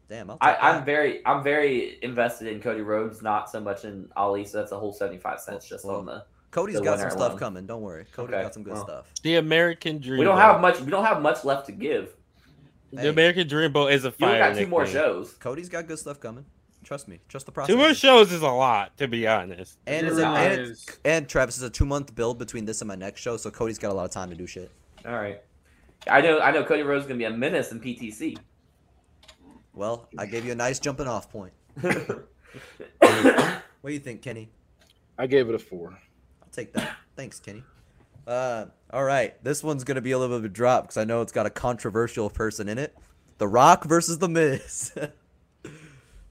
Damn. 0.09 0.31
I'll 0.31 0.39
I, 0.41 0.53
take 0.53 0.63
I'm 0.63 0.85
very 0.85 1.27
I'm 1.27 1.43
very 1.43 1.99
invested 2.03 2.47
in 2.49 2.61
Cody 2.61 2.83
Rhodes, 2.83 3.21
not 3.21 3.51
so 3.51 3.61
much 3.61 3.85
in 3.85 4.09
Ali. 4.17 4.45
So 4.45 4.59
that's 4.59 4.71
a 4.73 4.79
whole 4.79 4.93
seventy 4.93 5.19
five 5.19 5.41
cents 5.41 5.69
just 5.69 5.85
Well, 5.85 5.97
on 5.97 6.07
the. 6.07 6.25
Cody's 6.53 6.77
the 6.77 6.83
got 6.83 7.01
some 7.01 7.11
stuff 7.11 7.29
alone. 7.31 7.39
coming. 7.39 7.67
Don't 7.67 7.81
worry. 7.83 8.05
Cody 8.13 8.33
Okay, 8.35 8.43
got 8.43 8.55
some 8.55 8.63
good 8.63 8.75
well. 8.75 8.85
stuff. 8.85 9.07
The 9.23 9.37
American 9.37 9.99
Dream. 9.99 10.19
We 10.21 10.25
don't 10.25 10.39
have 10.39 10.61
much. 10.61 10.81
We 10.81 10.91
don't 10.91 11.05
have 11.05 11.21
much 11.21 11.45
left 11.45 11.67
to 11.67 11.73
give. 11.73 12.15
The 12.93 13.01
Hey. 13.01 13.09
American 13.09 13.49
Dream 13.49 13.73
Boat 13.73 13.91
is 13.93 14.05
a 14.05 14.09
You 14.19 14.27
only 14.27 14.39
fire. 14.39 14.53
got 14.53 14.59
two 14.61 14.67
more 14.69 14.87
shows. 14.87 15.33
Cody's 15.35 15.71
got 15.71 15.89
good 15.89 15.99
stuff 15.99 16.21
coming. 16.21 16.45
Trust 16.85 17.09
me. 17.09 17.21
Trust 17.29 17.47
the 17.47 17.53
process. 17.53 17.73
Two 17.73 17.79
more 17.79 17.95
shows 17.95 18.33
is 18.33 18.43
a 18.43 18.49
lot, 18.49 18.97
to 18.99 19.09
be 19.09 19.27
honest. 19.27 19.79
And, 19.87 20.07
it's 20.07 20.19
a, 20.19 20.27
and, 20.27 20.61
is. 20.61 20.87
and 21.05 21.29
Travis 21.29 21.57
is 21.57 21.63
a 21.63 21.71
two 21.71 21.87
month 21.87 22.15
build 22.15 22.39
between 22.39 22.65
this 22.65 22.81
and 22.81 22.89
my 22.89 22.97
next 22.97 23.21
show, 23.21 23.37
so 23.37 23.51
Cody's 23.51 23.79
got 23.79 23.93
a 23.93 23.95
lot 23.95 24.05
of 24.05 24.11
time 24.11 24.31
to 24.31 24.37
do 24.37 24.47
shit. 24.47 24.71
All 25.07 25.15
right. 25.15 25.41
I 26.09 26.21
know. 26.21 26.41
I 26.41 26.51
know. 26.51 26.65
Cody 26.65 26.83
Rhodes 26.83 27.05
is 27.05 27.09
gonna 27.09 27.19
be 27.19 27.25
a 27.25 27.31
menace 27.31 27.71
in 27.73 27.81
PTC. 27.81 28.37
Well, 29.75 30.09
I 30.19 30.27
gave 30.27 30.45
you 30.45 30.53
a 30.53 30.57
nice 30.57 30.79
jumping 30.79 31.07
off 31.07 31.31
point. 31.31 31.53
What 33.83 33.91
do 33.91 33.95
you 33.95 34.01
think, 34.01 34.23
Kenny? 34.23 34.49
I 35.19 35.27
gave 35.27 35.49
it 35.49 35.55
a 35.57 35.59
four. 35.59 35.99
I'll 36.41 36.49
take 36.53 36.73
that. 36.75 36.97
Thanks, 37.17 37.41
Kenny. 37.41 37.65
Uh, 38.27 38.67
all 38.93 39.03
right, 39.03 39.43
this 39.43 39.65
one's 39.65 39.83
gonna 39.83 40.01
be 40.01 40.13
a 40.13 40.19
little 40.19 40.37
bit 40.37 40.45
of 40.45 40.51
a 40.51 40.55
drop 40.55 40.85
because 40.85 40.97
I 40.97 41.03
know 41.03 41.21
it's 41.21 41.33
got 41.33 41.47
a 41.47 41.51
controversial 41.51 42.31
person 42.31 42.69
in 42.69 42.79
it. 42.79 42.97
The 43.39 43.49
Rock 43.49 43.85
versus 43.85 44.19
The 44.19 44.29
Miz. 44.29 44.93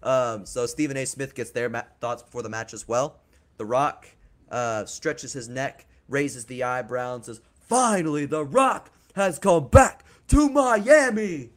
um, 0.03 0.45
so 0.45 0.65
Stephen 0.65 0.97
A. 0.97 1.05
Smith 1.05 1.35
gets 1.35 1.51
their 1.51 1.69
ma- 1.69 1.83
thoughts 1.99 2.23
before 2.23 2.43
the 2.43 2.49
match 2.49 2.73
as 2.73 2.87
well. 2.87 3.19
The 3.57 3.65
Rock 3.65 4.07
uh, 4.49 4.85
stretches 4.85 5.33
his 5.33 5.47
neck, 5.47 5.85
raises 6.07 6.45
the 6.45 6.63
eyebrow, 6.63 7.15
and 7.15 7.25
says, 7.25 7.41
"Finally, 7.67 8.25
The 8.25 8.43
Rock 8.43 8.89
has 9.15 9.39
come 9.39 9.67
back 9.67 10.03
to 10.27 10.49
Miami." 10.49 11.49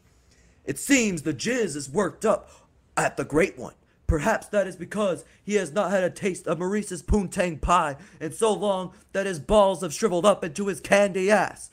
It 0.64 0.78
seems 0.78 1.22
the 1.22 1.34
jizz 1.34 1.76
is 1.76 1.90
worked 1.90 2.24
up 2.24 2.50
at 2.96 3.16
the 3.16 3.24
Great 3.24 3.58
One. 3.58 3.74
Perhaps 4.06 4.48
that 4.48 4.66
is 4.66 4.76
because 4.76 5.24
he 5.42 5.54
has 5.54 5.72
not 5.72 5.90
had 5.90 6.04
a 6.04 6.10
taste 6.10 6.46
of 6.46 6.58
Maryse's 6.58 7.02
poontang 7.02 7.60
pie 7.60 7.96
in 8.20 8.32
so 8.32 8.52
long 8.52 8.92
that 9.12 9.26
his 9.26 9.38
balls 9.38 9.82
have 9.82 9.94
shriveled 9.94 10.26
up 10.26 10.44
into 10.44 10.66
his 10.66 10.80
candy 10.80 11.30
ass. 11.30 11.70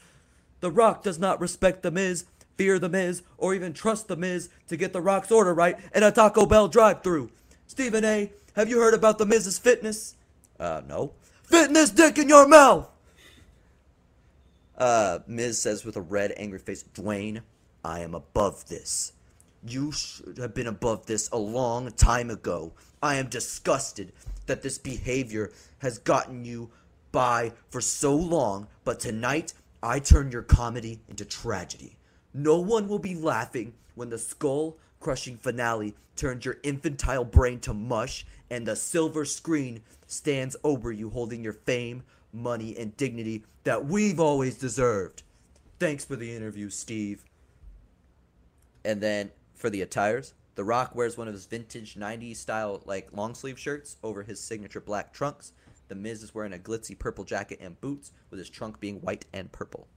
The 0.61 0.71
Rock 0.71 1.03
does 1.03 1.19
not 1.19 1.41
respect 1.41 1.83
The 1.83 1.91
Miz, 1.91 2.25
fear 2.57 2.79
The 2.79 2.89
Miz, 2.89 3.23
or 3.37 3.53
even 3.53 3.73
trust 3.73 4.07
The 4.07 4.15
Miz 4.15 4.49
to 4.67 4.77
get 4.77 4.93
The 4.93 5.01
Rock's 5.01 5.31
order 5.31 5.53
right 5.53 5.77
in 5.93 6.03
a 6.03 6.11
Taco 6.11 6.45
Bell 6.45 6.67
drive 6.67 7.03
through. 7.03 7.31
Stephen 7.67 8.05
A., 8.05 8.31
have 8.55 8.69
you 8.69 8.79
heard 8.79 8.93
about 8.93 9.17
The 9.17 9.25
Miz's 9.25 9.57
fitness? 9.57 10.15
Uh, 10.59 10.81
no. 10.87 11.13
Fitness 11.43 11.89
dick 11.89 12.17
in 12.17 12.29
your 12.29 12.47
mouth! 12.47 12.89
Uh, 14.77 15.19
Miz 15.27 15.61
says 15.61 15.85
with 15.85 15.95
a 15.95 16.01
red, 16.01 16.33
angry 16.37 16.59
face, 16.59 16.83
Dwayne, 16.95 17.41
I 17.83 17.99
am 17.99 18.15
above 18.15 18.67
this. 18.67 19.13
You 19.65 19.91
should 19.91 20.37
have 20.37 20.53
been 20.53 20.67
above 20.67 21.05
this 21.05 21.29
a 21.31 21.37
long 21.37 21.91
time 21.91 22.29
ago. 22.29 22.73
I 23.01 23.15
am 23.15 23.27
disgusted 23.27 24.11
that 24.47 24.61
this 24.63 24.77
behavior 24.77 25.51
has 25.79 25.99
gotten 25.99 26.45
you 26.45 26.69
by 27.11 27.51
for 27.69 27.81
so 27.81 28.15
long, 28.15 28.67
but 28.83 28.99
tonight 28.99 29.53
I 29.83 29.99
turn 29.99 30.31
your 30.31 30.41
comedy 30.41 30.99
into 31.09 31.25
tragedy. 31.25 31.95
No 32.33 32.59
one 32.59 32.87
will 32.87 32.99
be 32.99 33.15
laughing 33.15 33.73
when 33.95 34.09
the 34.09 34.17
skull 34.17 34.77
crushing 34.99 35.37
finale 35.37 35.95
turns 36.15 36.45
your 36.45 36.57
infantile 36.63 37.25
brain 37.25 37.59
to 37.61 37.73
mush 37.73 38.25
and 38.49 38.67
the 38.67 38.75
silver 38.75 39.25
screen 39.25 39.81
stands 40.07 40.55
over 40.63 40.91
you 40.91 41.09
holding 41.09 41.43
your 41.43 41.53
fame, 41.53 42.03
money, 42.33 42.77
and 42.77 42.95
dignity 42.97 43.43
that 43.63 43.85
we've 43.85 44.19
always 44.19 44.57
deserved. 44.57 45.23
Thanks 45.79 46.05
for 46.05 46.15
the 46.15 46.35
interview, 46.35 46.69
Steve. 46.69 47.23
And 48.83 49.01
then 49.01 49.31
for 49.55 49.69
the 49.69 49.81
attires, 49.81 50.33
The 50.55 50.63
Rock 50.63 50.95
wears 50.95 51.17
one 51.17 51.27
of 51.27 51.33
his 51.33 51.45
vintage 51.45 51.95
90s 51.95 52.37
style 52.37 52.81
like 52.85 53.09
long 53.13 53.33
sleeve 53.33 53.57
shirts 53.57 53.97
over 54.03 54.23
his 54.23 54.39
signature 54.39 54.81
black 54.81 55.13
trunks. 55.13 55.53
The 55.87 55.95
Miz 55.95 56.23
is 56.23 56.33
wearing 56.33 56.53
a 56.53 56.57
glitzy 56.57 56.97
purple 56.97 57.23
jacket 57.23 57.59
and 57.61 57.79
boots, 57.81 58.11
with 58.29 58.39
his 58.39 58.49
trunk 58.49 58.79
being 58.79 59.01
white 59.01 59.25
and 59.33 59.51
purple. 59.51 59.87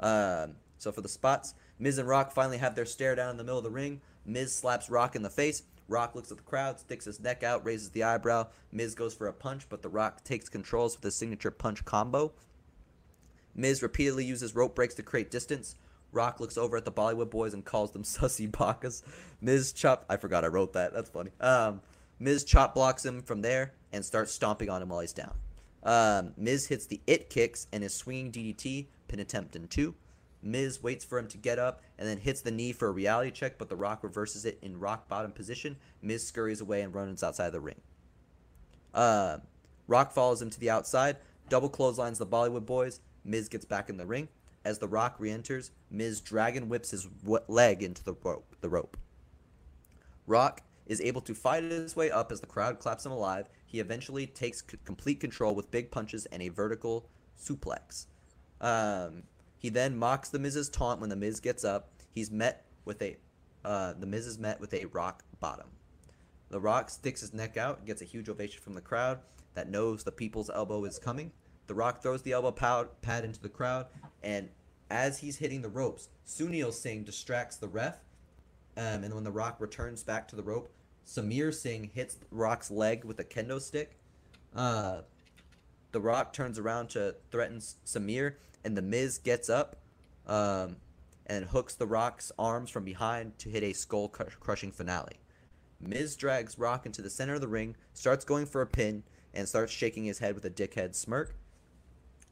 Um, 0.00 0.56
so 0.78 0.92
for 0.92 1.00
the 1.00 1.08
spots, 1.08 1.54
Miz 1.82 1.98
and 1.98 2.06
Rock 2.06 2.30
finally 2.30 2.58
have 2.58 2.76
their 2.76 2.86
stare 2.86 3.16
down 3.16 3.30
in 3.30 3.36
the 3.36 3.42
middle 3.42 3.58
of 3.58 3.64
the 3.64 3.70
ring. 3.70 4.00
Miz 4.24 4.54
slaps 4.54 4.88
Rock 4.88 5.16
in 5.16 5.22
the 5.22 5.28
face. 5.28 5.64
Rock 5.88 6.14
looks 6.14 6.30
at 6.30 6.36
the 6.36 6.42
crowd, 6.44 6.78
sticks 6.78 7.06
his 7.06 7.18
neck 7.18 7.42
out, 7.42 7.66
raises 7.66 7.90
the 7.90 8.04
eyebrow. 8.04 8.46
Miz 8.70 8.94
goes 8.94 9.14
for 9.14 9.26
a 9.26 9.32
punch, 9.32 9.68
but 9.68 9.82
The 9.82 9.88
Rock 9.88 10.22
takes 10.22 10.48
controls 10.48 10.94
with 10.94 11.02
his 11.02 11.16
signature 11.16 11.50
punch 11.50 11.84
combo. 11.84 12.34
Miz 13.56 13.82
repeatedly 13.82 14.24
uses 14.24 14.54
rope 14.54 14.76
breaks 14.76 14.94
to 14.94 15.02
create 15.02 15.32
distance. 15.32 15.74
Rock 16.12 16.38
looks 16.38 16.56
over 16.56 16.76
at 16.76 16.84
the 16.84 16.92
Bollywood 16.92 17.30
boys 17.30 17.52
and 17.52 17.64
calls 17.64 17.90
them 17.90 18.02
sussy 18.04 18.48
bakas. 18.48 19.02
Miz 19.40 19.72
chop. 19.72 20.06
I 20.08 20.18
forgot 20.18 20.44
I 20.44 20.48
wrote 20.48 20.74
that. 20.74 20.94
That's 20.94 21.10
funny. 21.10 21.32
Um, 21.40 21.80
Miz 22.20 22.44
chop 22.44 22.74
blocks 22.74 23.04
him 23.04 23.22
from 23.22 23.42
there 23.42 23.72
and 23.92 24.04
starts 24.04 24.30
stomping 24.30 24.70
on 24.70 24.82
him 24.82 24.90
while 24.90 25.00
he's 25.00 25.12
down. 25.12 25.34
Um, 25.82 26.32
Miz 26.36 26.68
hits 26.68 26.86
the 26.86 27.00
it 27.08 27.28
kicks 27.28 27.66
and 27.72 27.82
is 27.82 27.92
swinging 27.92 28.30
DDT, 28.30 28.86
pin 29.08 29.18
attempt 29.18 29.56
in 29.56 29.66
two. 29.66 29.96
Miz 30.42 30.82
waits 30.82 31.04
for 31.04 31.18
him 31.18 31.28
to 31.28 31.38
get 31.38 31.58
up 31.58 31.82
and 31.98 32.08
then 32.08 32.18
hits 32.18 32.40
the 32.40 32.50
knee 32.50 32.72
for 32.72 32.88
a 32.88 32.92
reality 32.92 33.30
check, 33.30 33.58
but 33.58 33.68
The 33.68 33.76
Rock 33.76 34.02
reverses 34.02 34.44
it 34.44 34.58
in 34.60 34.80
rock 34.80 35.08
bottom 35.08 35.32
position. 35.32 35.76
Miz 36.00 36.26
scurries 36.26 36.60
away 36.60 36.82
and 36.82 36.94
runs 36.94 37.22
outside 37.22 37.50
the 37.50 37.60
ring. 37.60 37.80
Uh, 38.92 39.38
Rock 39.86 40.12
follows 40.12 40.42
him 40.42 40.50
to 40.50 40.60
the 40.60 40.70
outside, 40.70 41.16
double 41.48 41.68
clotheslines 41.68 42.18
the 42.18 42.26
Bollywood 42.26 42.66
boys. 42.66 43.00
Miz 43.24 43.48
gets 43.48 43.64
back 43.64 43.88
in 43.88 43.96
the 43.96 44.06
ring. 44.06 44.28
As 44.64 44.78
The 44.78 44.88
Rock 44.88 45.16
re-enters, 45.18 45.70
Miz 45.90 46.20
dragon 46.20 46.68
whips 46.68 46.90
his 46.92 47.08
leg 47.48 47.82
into 47.82 48.04
the 48.04 48.14
rope. 48.22 48.54
The 48.60 48.68
rope. 48.68 48.96
Rock 50.26 50.62
is 50.86 51.00
able 51.00 51.20
to 51.22 51.34
fight 51.34 51.64
his 51.64 51.96
way 51.96 52.10
up 52.10 52.30
as 52.30 52.40
the 52.40 52.46
crowd 52.46 52.78
claps 52.78 53.04
him 53.04 53.12
alive. 53.12 53.48
He 53.66 53.80
eventually 53.80 54.26
takes 54.26 54.62
c- 54.68 54.78
complete 54.84 55.20
control 55.20 55.54
with 55.54 55.70
big 55.70 55.90
punches 55.90 56.26
and 56.26 56.42
a 56.42 56.48
vertical 56.48 57.08
suplex. 57.40 58.06
Um, 58.60 59.24
he 59.62 59.68
then 59.68 59.96
mocks 59.96 60.28
the 60.28 60.40
Miz's 60.40 60.68
taunt 60.68 61.00
when 61.00 61.08
the 61.08 61.16
Miz 61.16 61.38
gets 61.38 61.64
up. 61.64 61.92
He's 62.12 62.30
met 62.30 62.66
with 62.84 63.00
a 63.00 63.16
uh, 63.64 63.94
the 63.98 64.06
Miz 64.06 64.26
is 64.26 64.38
met 64.38 64.60
with 64.60 64.74
a 64.74 64.86
rock 64.86 65.22
bottom. 65.38 65.68
The 66.50 66.58
Rock 66.60 66.90
sticks 66.90 67.20
his 67.20 67.32
neck 67.32 67.56
out 67.56 67.78
and 67.78 67.86
gets 67.86 68.02
a 68.02 68.04
huge 68.04 68.28
ovation 68.28 68.60
from 68.60 68.74
the 68.74 68.80
crowd 68.80 69.20
that 69.54 69.70
knows 69.70 70.02
the 70.02 70.12
people's 70.12 70.50
elbow 70.50 70.84
is 70.84 70.98
coming. 70.98 71.30
The 71.68 71.74
Rock 71.74 72.02
throws 72.02 72.22
the 72.22 72.32
elbow 72.32 72.50
pad, 72.50 72.88
pad 73.00 73.24
into 73.24 73.40
the 73.40 73.48
crowd, 73.48 73.86
and 74.22 74.48
as 74.90 75.20
he's 75.20 75.38
hitting 75.38 75.62
the 75.62 75.68
ropes, 75.68 76.08
Sunil 76.26 76.72
Singh 76.72 77.04
distracts 77.04 77.56
the 77.56 77.68
ref. 77.68 77.96
Um, 78.76 79.04
and 79.04 79.14
when 79.14 79.24
the 79.24 79.30
Rock 79.30 79.60
returns 79.60 80.02
back 80.02 80.26
to 80.28 80.36
the 80.36 80.42
rope, 80.42 80.70
Samir 81.06 81.54
Singh 81.54 81.90
hits 81.94 82.18
Rock's 82.30 82.70
leg 82.70 83.04
with 83.04 83.18
a 83.18 83.24
kendo 83.24 83.60
stick. 83.60 83.96
Uh, 84.54 85.02
the 85.92 86.00
Rock 86.00 86.32
turns 86.32 86.58
around 86.58 86.90
to 86.90 87.14
threaten 87.30 87.58
Samir, 87.58 88.34
and 88.64 88.76
the 88.76 88.82
Miz 88.82 89.18
gets 89.18 89.48
up 89.48 89.76
um, 90.26 90.76
and 91.26 91.46
hooks 91.46 91.74
the 91.74 91.86
Rock's 91.86 92.32
arms 92.38 92.70
from 92.70 92.84
behind 92.84 93.38
to 93.38 93.48
hit 93.48 93.62
a 93.62 93.72
skull 93.72 94.08
crushing 94.08 94.72
finale. 94.72 95.18
Miz 95.80 96.14
drags 96.14 96.58
Rock 96.58 96.86
into 96.86 97.02
the 97.02 97.10
center 97.10 97.34
of 97.34 97.40
the 97.40 97.48
ring, 97.48 97.74
starts 97.92 98.24
going 98.24 98.46
for 98.46 98.62
a 98.62 98.66
pin, 98.66 99.02
and 99.34 99.48
starts 99.48 99.72
shaking 99.72 100.04
his 100.04 100.18
head 100.18 100.34
with 100.34 100.44
a 100.44 100.50
dickhead 100.50 100.94
smirk. 100.94 101.34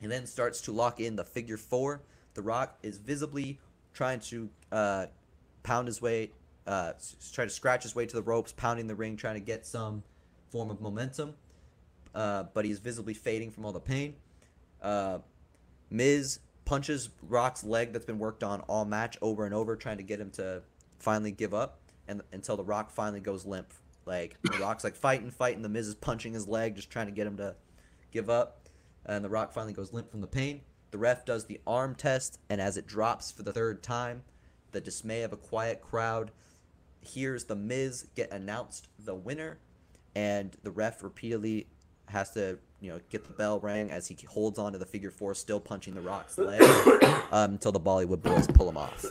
He 0.00 0.06
then 0.06 0.26
starts 0.26 0.60
to 0.62 0.72
lock 0.72 1.00
in 1.00 1.16
the 1.16 1.24
figure 1.24 1.56
four. 1.56 2.02
The 2.34 2.42
Rock 2.42 2.78
is 2.82 2.98
visibly 2.98 3.58
trying 3.92 4.20
to 4.20 4.48
uh, 4.70 5.06
pound 5.62 5.88
his 5.88 6.00
way, 6.00 6.30
uh, 6.66 6.92
try 7.32 7.44
to 7.44 7.50
scratch 7.50 7.82
his 7.82 7.94
way 7.94 8.06
to 8.06 8.16
the 8.16 8.22
ropes, 8.22 8.52
pounding 8.52 8.86
the 8.86 8.94
ring, 8.94 9.16
trying 9.16 9.34
to 9.34 9.40
get 9.40 9.66
some 9.66 10.02
form 10.50 10.70
of 10.70 10.80
momentum. 10.80 11.34
Uh, 12.14 12.44
but 12.54 12.64
he's 12.64 12.78
visibly 12.78 13.14
fading 13.14 13.50
from 13.50 13.64
all 13.64 13.72
the 13.72 13.80
pain. 13.80 14.14
Uh, 14.82 15.18
Miz 15.90 16.38
punches 16.64 17.10
Rock's 17.22 17.64
leg 17.64 17.92
that's 17.92 18.04
been 18.04 18.18
worked 18.18 18.44
on 18.44 18.60
all 18.62 18.84
match 18.84 19.18
over 19.20 19.44
and 19.44 19.54
over, 19.54 19.76
trying 19.76 19.96
to 19.96 20.02
get 20.02 20.20
him 20.20 20.30
to 20.30 20.62
finally 20.98 21.32
give 21.32 21.52
up, 21.52 21.80
and 22.06 22.22
until 22.32 22.56
the 22.56 22.64
Rock 22.64 22.90
finally 22.90 23.20
goes 23.20 23.44
limp. 23.44 23.72
Like 24.06 24.36
the 24.42 24.58
Rock's 24.60 24.84
like 24.84 24.94
fighting, 24.94 25.30
fighting. 25.30 25.62
The 25.62 25.68
Miz 25.68 25.88
is 25.88 25.94
punching 25.94 26.32
his 26.32 26.46
leg, 26.46 26.76
just 26.76 26.90
trying 26.90 27.06
to 27.06 27.12
get 27.12 27.26
him 27.26 27.36
to 27.38 27.56
give 28.12 28.30
up, 28.30 28.68
and 29.04 29.24
the 29.24 29.28
Rock 29.28 29.52
finally 29.52 29.72
goes 29.72 29.92
limp 29.92 30.10
from 30.10 30.20
the 30.20 30.26
pain. 30.26 30.62
The 30.90 30.98
ref 30.98 31.24
does 31.24 31.46
the 31.46 31.60
arm 31.66 31.94
test, 31.94 32.38
and 32.48 32.60
as 32.60 32.76
it 32.76 32.86
drops 32.86 33.30
for 33.30 33.42
the 33.42 33.52
third 33.52 33.82
time, 33.82 34.22
the 34.72 34.80
dismay 34.80 35.22
of 35.22 35.32
a 35.32 35.36
quiet 35.36 35.80
crowd 35.80 36.30
hears 37.00 37.44
the 37.44 37.56
Miz 37.56 38.06
get 38.14 38.32
announced 38.32 38.88
the 38.98 39.14
winner, 39.14 39.58
and 40.14 40.56
the 40.62 40.70
ref 40.70 41.02
repeatedly 41.02 41.66
has 42.10 42.30
to 42.32 42.58
you 42.80 42.90
know 42.92 43.00
get 43.10 43.24
the 43.26 43.32
bell 43.32 43.58
rang 43.60 43.90
as 43.90 44.06
he 44.08 44.16
holds 44.26 44.58
on 44.58 44.72
to 44.72 44.78
the 44.78 44.86
figure 44.86 45.10
four, 45.10 45.34
still 45.34 45.60
punching 45.60 45.94
the 45.94 46.00
Rock's 46.00 46.36
leg 46.38 46.60
um, 47.32 47.52
until 47.52 47.72
the 47.72 47.80
Bollywood 47.80 48.22
boys 48.22 48.46
pull 48.46 48.68
him 48.68 48.76
off. 48.76 49.04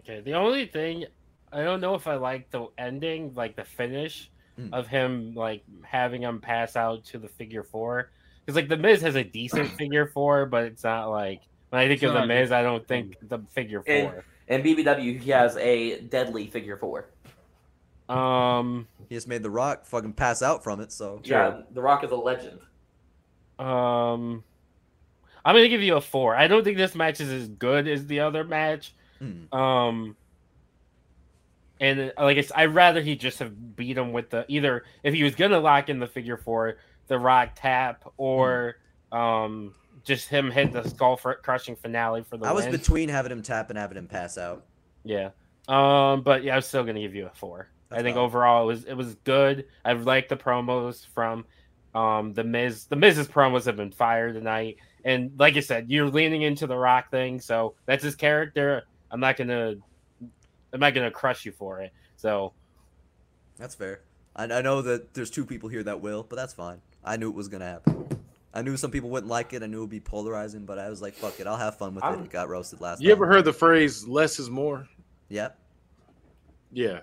Okay, 0.00 0.20
the 0.20 0.34
only 0.34 0.66
thing 0.66 1.04
I 1.52 1.62
don't 1.62 1.80
know 1.80 1.94
if 1.94 2.06
I 2.06 2.14
like 2.14 2.50
the 2.50 2.66
ending, 2.78 3.32
like 3.34 3.56
the 3.56 3.64
finish 3.64 4.30
Mm. 4.58 4.70
of 4.74 4.88
him 4.88 5.32
like 5.36 5.62
having 5.82 6.22
him 6.22 6.40
pass 6.40 6.74
out 6.74 7.04
to 7.06 7.18
the 7.18 7.28
figure 7.28 7.62
four. 7.62 8.10
Because 8.44 8.56
like 8.56 8.68
the 8.68 8.76
Miz 8.76 9.00
has 9.02 9.14
a 9.14 9.22
decent 9.22 9.70
figure 9.78 10.06
four, 10.12 10.44
but 10.44 10.64
it's 10.64 10.82
not 10.82 11.06
like 11.08 11.42
when 11.70 11.80
I 11.80 11.86
think 11.86 12.02
It's 12.02 12.08
of 12.08 12.14
the 12.14 12.18
not 12.18 12.28
Miz, 12.28 12.50
I 12.52 12.62
don't 12.62 12.86
think 12.86 13.14
the 13.22 13.38
figure 13.54 13.82
And- 13.86 14.10
four. 14.10 14.24
And 14.48 14.64
BBW, 14.64 15.20
he 15.20 15.30
has 15.30 15.56
a 15.56 16.00
deadly 16.00 16.48
figure 16.48 16.76
four. 16.76 17.06
Um, 18.10 18.88
He 19.08 19.14
just 19.14 19.28
made 19.28 19.42
the 19.42 19.50
Rock 19.50 19.84
fucking 19.86 20.14
pass 20.14 20.42
out 20.42 20.62
from 20.64 20.80
it. 20.80 20.90
So 20.92 21.20
Yeah, 21.24 21.62
The 21.72 21.80
Rock 21.82 22.02
is 22.04 22.10
a 22.10 22.16
legend. 22.16 22.60
um, 23.58 24.42
I'm 25.44 25.54
gonna 25.54 25.68
give 25.68 25.82
you 25.82 25.96
a 25.96 26.00
four. 26.00 26.36
I 26.36 26.46
don't 26.48 26.64
think 26.64 26.76
this 26.76 26.94
match 26.94 27.20
is 27.20 27.30
as 27.30 27.48
good 27.48 27.88
as 27.88 28.06
the 28.06 28.20
other 28.20 28.44
match. 28.44 28.94
mm, 29.20 29.52
Um, 29.54 30.16
and 31.80 32.12
uh, 32.18 32.22
like 32.24 32.36
I 32.36 32.42
said, 32.42 32.56
I'd 32.56 32.74
rather 32.74 33.00
he 33.00 33.16
just 33.16 33.38
have 33.38 33.76
beat 33.76 33.96
him 33.96 34.12
with 34.12 34.30
the 34.30 34.44
either 34.48 34.84
if 35.02 35.14
he 35.14 35.22
was 35.22 35.34
gonna 35.34 35.58
lock 35.60 35.88
in 35.88 35.98
the 35.98 36.06
figure 36.06 36.36
four, 36.36 36.76
the 37.06 37.18
rock 37.18 37.50
tap, 37.54 38.04
or 38.18 38.76
um, 39.12 39.74
just 40.04 40.28
him 40.28 40.50
hit 40.50 40.72
the 40.72 40.86
skull 40.88 41.16
crushing 41.16 41.76
finale 41.76 42.22
for 42.22 42.36
the 42.36 42.46
I 42.46 42.52
was 42.52 42.64
win. 42.64 42.72
between 42.72 43.08
having 43.08 43.32
him 43.32 43.42
tap 43.42 43.70
and 43.70 43.78
having 43.78 43.96
him 43.98 44.06
pass 44.08 44.36
out. 44.38 44.64
yeah. 45.04 45.30
Um, 45.68 46.22
but 46.22 46.42
yeah, 46.42 46.54
I 46.54 46.56
was 46.56 46.66
still 46.66 46.84
gonna 46.84 47.00
give 47.00 47.14
you 47.14 47.26
a 47.26 47.30
four. 47.34 47.68
I 47.90 48.02
think 48.02 48.14
valid. 48.14 48.26
overall 48.28 48.62
it 48.64 48.66
was 48.66 48.84
it 48.84 48.94
was 48.94 49.14
good. 49.24 49.66
I 49.84 49.92
like 49.94 50.28
the 50.28 50.36
promos 50.36 51.06
from 51.14 51.44
um 51.94 52.32
the 52.34 52.44
Miz. 52.44 52.84
The 52.86 52.96
Miz's 52.96 53.26
promos 53.28 53.64
have 53.66 53.76
been 53.76 53.90
fire 53.90 54.32
tonight, 54.32 54.76
and 55.04 55.32
like 55.38 55.56
I 55.56 55.60
said, 55.60 55.90
you're 55.90 56.08
leaning 56.08 56.42
into 56.42 56.66
the 56.66 56.76
Rock 56.76 57.10
thing, 57.10 57.40
so 57.40 57.74
that's 57.86 58.04
his 58.04 58.14
character. 58.14 58.84
I'm 59.10 59.20
not 59.20 59.36
gonna 59.36 59.74
I'm 60.72 60.80
not 60.80 60.94
gonna 60.94 61.10
crush 61.10 61.44
you 61.44 61.52
for 61.52 61.80
it. 61.80 61.92
So 62.16 62.52
That's 63.58 63.74
fair. 63.74 64.00
I, 64.36 64.44
I 64.44 64.62
know 64.62 64.82
that 64.82 65.12
there's 65.14 65.30
two 65.30 65.44
people 65.44 65.68
here 65.68 65.82
that 65.82 66.00
will, 66.00 66.22
but 66.22 66.36
that's 66.36 66.54
fine. 66.54 66.80
I 67.04 67.16
knew 67.16 67.28
it 67.28 67.34
was 67.34 67.48
gonna 67.48 67.64
happen. 67.66 68.06
I 68.54 68.62
knew 68.62 68.76
some 68.76 68.90
people 68.90 69.10
wouldn't 69.10 69.30
like 69.30 69.52
it. 69.52 69.62
I 69.62 69.66
knew 69.66 69.78
it 69.78 69.80
would 69.82 69.90
be 69.90 70.00
polarizing, 70.00 70.64
but 70.64 70.78
I 70.78 70.88
was 70.88 71.00
like, 71.02 71.14
"Fuck 71.14 71.38
it, 71.40 71.46
I'll 71.46 71.56
have 71.56 71.76
fun 71.78 71.94
with 71.94 72.04
it." 72.04 72.06
I'm- 72.06 72.22
It 72.24 72.30
got 72.30 72.48
roasted 72.48 72.80
last. 72.80 72.98
Night. 73.00 73.04
You 73.04 73.10
time. 73.14 73.18
ever 73.18 73.26
heard 73.32 73.44
the 73.44 73.52
phrase 73.52 74.06
"less 74.06 74.38
is 74.38 74.48
more"? 74.50 74.88
Yep. 75.28 75.56
Yeah, 76.72 77.00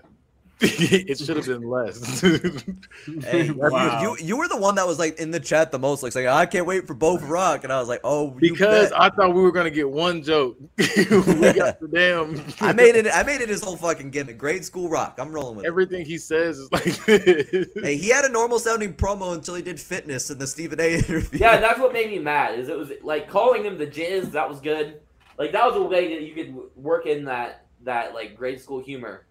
it 0.60 1.18
should 1.18 1.36
have 1.36 1.46
been 1.46 1.68
less. 1.68 2.20
Hey, 3.22 3.46
you- 3.46 3.54
Wow. 3.54 4.02
you, 4.02 4.16
you 4.20 4.36
were 4.36 4.48
the 4.48 4.56
one 4.56 4.74
that 4.76 4.86
was 4.86 4.98
like 4.98 5.18
in 5.18 5.30
the 5.30 5.40
chat 5.40 5.70
the 5.72 5.78
most, 5.78 6.02
like 6.02 6.12
saying, 6.12 6.26
"I 6.28 6.46
can't 6.46 6.66
wait 6.66 6.86
for 6.86 6.94
both 6.94 7.22
Rock," 7.22 7.64
and 7.64 7.72
I 7.72 7.78
was 7.80 7.88
like, 7.88 8.00
"Oh, 8.04 8.30
because 8.30 8.90
bet." 8.90 9.00
I 9.00 9.08
thought 9.10 9.34
we 9.34 9.40
were 9.40 9.52
gonna 9.52 9.70
get 9.70 9.88
one 9.88 10.22
joke. 10.22 10.56
we 10.78 10.84
got 11.04 11.80
the 11.80 11.88
damn. 11.92 12.44
I 12.60 12.72
made 12.72 12.96
it. 12.96 13.06
I 13.12 13.22
made 13.22 13.40
it 13.40 13.48
his 13.48 13.62
whole 13.62 13.76
fucking 13.76 14.10
gimmick. 14.10 14.38
Grade 14.38 14.64
school 14.64 14.88
Rock. 14.88 15.16
I'm 15.18 15.32
rolling 15.32 15.56
with 15.56 15.64
it. 15.64 15.68
Everything 15.68 16.04
he 16.04 16.18
says 16.18 16.58
is 16.58 16.72
like. 16.72 16.84
Hey, 17.06 17.96
he 17.96 18.08
had 18.08 18.24
a 18.24 18.28
normal 18.30 18.58
sounding 18.58 18.94
promo 18.94 19.34
until 19.34 19.54
he 19.54 19.62
did 19.62 19.80
fitness 19.80 20.30
in 20.30 20.38
the 20.38 20.46
Stephen 20.46 20.80
A. 20.80 20.94
interview. 20.94 21.38
Yeah, 21.40 21.58
that's 21.60 21.78
what 21.78 21.92
made 21.92 22.10
me 22.10 22.18
mad. 22.18 22.58
Is 22.58 22.68
it 22.68 22.76
was 22.76 22.90
like 23.02 23.28
calling 23.28 23.64
him 23.64 23.78
the 23.78 23.86
jizz. 23.86 24.32
That 24.32 24.48
was 24.48 24.60
good. 24.60 25.00
Like 25.38 25.52
that 25.52 25.64
was 25.66 25.76
a 25.76 25.82
way 25.82 26.14
that 26.14 26.22
you 26.22 26.34
could 26.34 26.54
work 26.76 27.06
in 27.06 27.24
that 27.26 27.66
that 27.84 28.12
like 28.14 28.36
grade 28.36 28.60
school 28.60 28.80
humor. 28.82 29.24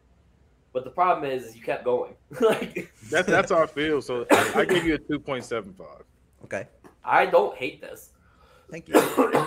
But 0.73 0.83
the 0.83 0.89
problem 0.91 1.29
is, 1.29 1.45
is 1.45 1.55
you 1.55 1.61
kept 1.63 1.83
going. 1.83 2.13
like 2.41 2.91
That's 3.09 3.27
that's 3.27 3.51
how 3.51 3.63
I 3.63 3.65
feel. 3.67 4.01
So 4.01 4.25
I, 4.29 4.51
I 4.57 4.65
give 4.65 4.85
you 4.85 4.95
a 4.95 4.97
two 4.99 5.19
point 5.19 5.43
seven 5.43 5.73
five. 5.73 6.03
Okay. 6.43 6.67
I 7.03 7.25
don't 7.25 7.55
hate 7.57 7.81
this. 7.81 8.11
Thank 8.69 8.87
you. 8.89 8.95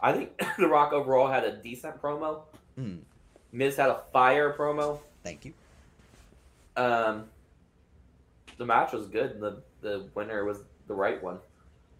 I 0.00 0.12
think 0.12 0.30
The 0.58 0.68
Rock 0.68 0.92
overall 0.92 1.26
had 1.28 1.44
a 1.44 1.56
decent 1.56 2.00
promo. 2.00 2.42
Mm, 2.78 2.98
Miz 3.52 3.76
had 3.76 3.88
a 3.90 4.02
fire 4.12 4.54
promo. 4.56 5.00
thank 5.24 5.44
you. 5.44 5.52
Um, 6.76 7.24
the 8.58 8.64
match 8.66 8.92
was 8.92 9.06
good. 9.08 9.32
and 9.32 9.42
The 9.42 9.62
the 9.80 10.08
winner 10.14 10.44
was 10.44 10.58
the 10.86 10.94
right 10.94 11.22
one. 11.22 11.38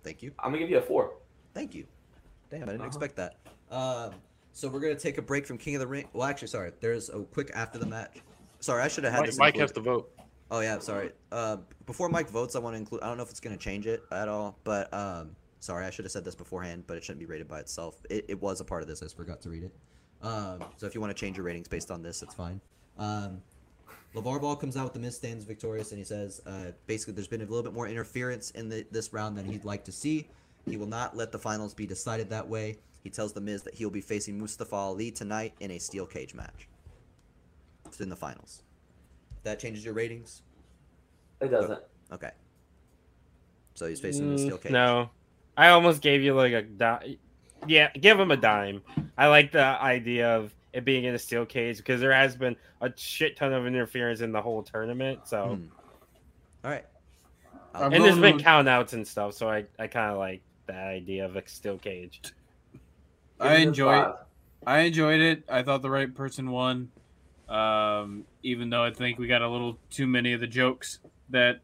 Thank 0.05 0.23
you. 0.23 0.33
I'm 0.39 0.51
gonna 0.51 0.59
give 0.61 0.71
you 0.71 0.79
a 0.79 0.83
four. 0.83 1.15
Thank 1.55 1.75
you. 1.75 1.87
Damn, 2.51 2.63
I 2.63 2.67
didn't 2.67 2.81
Uh-huh. 2.81 2.87
expect 2.87 3.17
that. 3.17 3.37
Um, 3.71 4.13
so 4.53 4.69
we're 4.69 4.81
gonna 4.81 4.95
take 4.95 5.19
a 5.19 5.23
break 5.23 5.47
from 5.47 5.59
King 5.59 5.75
of 5.77 5.81
the 5.81 5.87
Ring. 5.87 6.09
Well, 6.13 6.29
actually, 6.29 6.49
sorry. 6.49 6.73
There's 6.81 7.09
a 7.09 7.21
quick 7.21 7.51
after 7.55 7.79
the 7.79 7.87
match. 7.87 8.19
Sorry, 8.61 8.83
I 8.83 8.89
should 8.89 9.05
have 9.05 9.13
had 9.13 9.21
Mike, 9.21 9.27
this. 9.27 9.39
Mike 9.39 9.55
included. 9.55 9.63
has 9.63 9.73
to 9.73 9.81
vote. 9.81 10.11
Oh 10.51 10.61
yeah, 10.61 10.79
sorry. 10.79 11.11
Uh, 11.31 11.59
before 11.87 12.09
Mike 12.09 12.29
votes, 12.29 12.57
I 12.57 12.59
want 12.59 12.75
to 12.75 12.79
include. 12.79 13.03
I 13.03 13.09
don't 13.09 13.17
know 13.17 13.23
if 13.23 13.31
it's 13.31 13.41
gonna 13.41 13.57
change 13.57 13.87
it 13.87 14.03
at 14.13 14.29
all, 14.29 14.59
but 14.65 14.93
um, 14.93 15.37
sorry, 15.61 15.87
I 15.87 15.91
should 15.91 16.05
have 16.05 16.13
said 16.13 16.25
this 16.25 16.35
beforehand, 16.35 16.85
but 16.87 16.97
it 16.97 17.05
shouldn't 17.05 17.21
be 17.21 17.27
rated 17.27 17.49
by 17.49 17.61
itself. 17.61 17.97
It, 18.11 18.27
it 18.29 18.41
was 18.41 18.61
a 18.61 18.65
part 18.65 18.83
of 18.83 18.89
this. 18.89 19.03
I 19.03 19.07
just 19.07 19.17
forgot 19.17 19.41
to 19.43 19.51
read 19.51 19.65
it. 19.65 19.73
Um, 20.23 20.65
so 20.77 20.87
if 20.87 20.95
you 20.95 21.01
want 21.01 21.17
to 21.17 21.19
change 21.19 21.37
your 21.37 21.47
ratings 21.47 21.69
based 21.69 21.91
on 21.91 22.03
this, 22.03 22.23
it's 22.23 22.35
fine. 22.35 22.61
Um, 22.99 23.41
LeVar 24.15 24.41
Ball 24.41 24.57
comes 24.57 24.77
out 24.77 24.85
with 24.85 24.93
the 24.93 24.99
Miz 24.99 25.17
stands 25.17 25.45
victorious, 25.45 25.93
and 25.93 25.99
he 25.99 26.05
says, 26.05 26.43
uh, 26.45 26.73
basically, 26.87 27.15
there's 27.15 27.29
been 27.29 27.43
a 27.43 27.45
little 27.45 27.63
bit 27.63 27.73
more 27.73 27.87
interference 27.87 28.51
in 28.51 28.69
the, 28.69 28.85
this 28.91 29.13
round 29.13 29.39
than 29.39 29.45
he'd 29.45 29.65
like 29.65 29.85
to 29.85 29.93
see. 29.93 30.29
He 30.69 30.77
will 30.77 30.89
not 30.89 31.17
let 31.17 31.33
the 31.33 31.39
finals 31.39 31.75
be 31.75 31.87
decided 31.87 32.29
that 32.31 32.47
way. 32.47 32.79
He 33.03 33.09
tells 33.09 33.33
the 33.33 33.41
Miz 33.41 33.63
that 33.63 33.75
he'll 33.75 33.89
be 33.89 34.01
facing 34.01 34.39
Mustafa 34.39 34.75
Ali 34.75 35.11
tonight 35.11 35.55
in 35.61 35.71
a 35.71 35.79
steel 35.79 36.07
cage 36.07 36.35
match. 36.35 36.69
It's 38.01 38.05
in 38.07 38.09
the 38.09 38.17
finals. 38.17 38.63
That 39.43 39.59
changes 39.61 39.85
your 39.85 39.93
ratings. 39.93 40.41
It 41.43 41.49
doesn't. 41.49 41.81
Okay. 42.11 42.31
So 43.75 43.87
he's 43.87 44.01
facing 44.01 44.33
the 44.33 44.39
steel 44.39 44.57
Mm, 44.57 44.63
cage. 44.63 44.73
No, 44.73 45.11
I 45.55 45.69
almost 45.69 46.01
gave 46.01 46.23
you 46.23 46.33
like 46.33 46.55
a 46.55 46.63
di- 46.63 47.19
yeah, 47.67 47.91
give 47.93 48.19
him 48.19 48.31
a 48.31 48.39
dime. 48.39 48.81
I 49.19 49.27
like 49.27 49.53
the 49.53 49.63
idea 49.63 50.35
of 50.35 50.55
it 50.73 50.87
being 50.87 51.05
in 51.05 51.15
a 51.15 51.19
steel 51.19 51.45
cage 51.45 51.77
because 51.77 52.01
there 52.01 52.15
has 52.15 52.37
been 52.37 52.57
a 52.81 52.91
shit 52.97 53.37
ton 53.37 53.53
of 53.53 53.67
interference 53.67 54.23
in 54.23 54.33
the 54.33 54.41
whole 54.41 54.63
tournament. 54.63 55.27
So 55.29 55.57
Hmm. 55.57 55.67
All 56.65 56.71
right. 56.71 56.87
I'm 57.75 57.93
and 57.93 58.03
there's 58.03 58.19
been 58.19 58.37
with- 58.37 58.43
count 58.45 58.67
outs 58.67 58.95
and 58.95 59.07
stuff. 59.07 59.35
So 59.35 59.47
I 59.51 59.67
I 59.79 59.89
kind 59.89 60.11
of 60.11 60.17
like 60.17 60.41
that 60.69 60.87
idea 60.87 61.27
of 61.27 61.37
a 61.37 61.47
steel 61.47 61.77
cage. 61.77 62.23
I 63.39 63.49
Give 63.49 63.53
it 63.53 63.65
a 63.65 63.69
enjoy 63.69 63.93
it. 63.99 64.05
five. 64.05 64.15
I 64.67 64.79
enjoyed 64.81 65.21
it. 65.21 65.45
I 65.51 65.63
thought 65.63 65.83
the 65.83 65.91
right 65.91 66.15
person 66.15 66.51
won. 66.51 66.91
Um, 67.51 68.25
even 68.43 68.71
though 68.71 68.85
I 68.85 68.93
think 68.93 69.19
we 69.19 69.27
got 69.27 69.43
a 69.43 69.49
little 69.49 69.77
too 69.91 70.07
many 70.07 70.33
of 70.33 70.41
the 70.41 70.47
jokes 70.47 71.01
that 71.31 71.61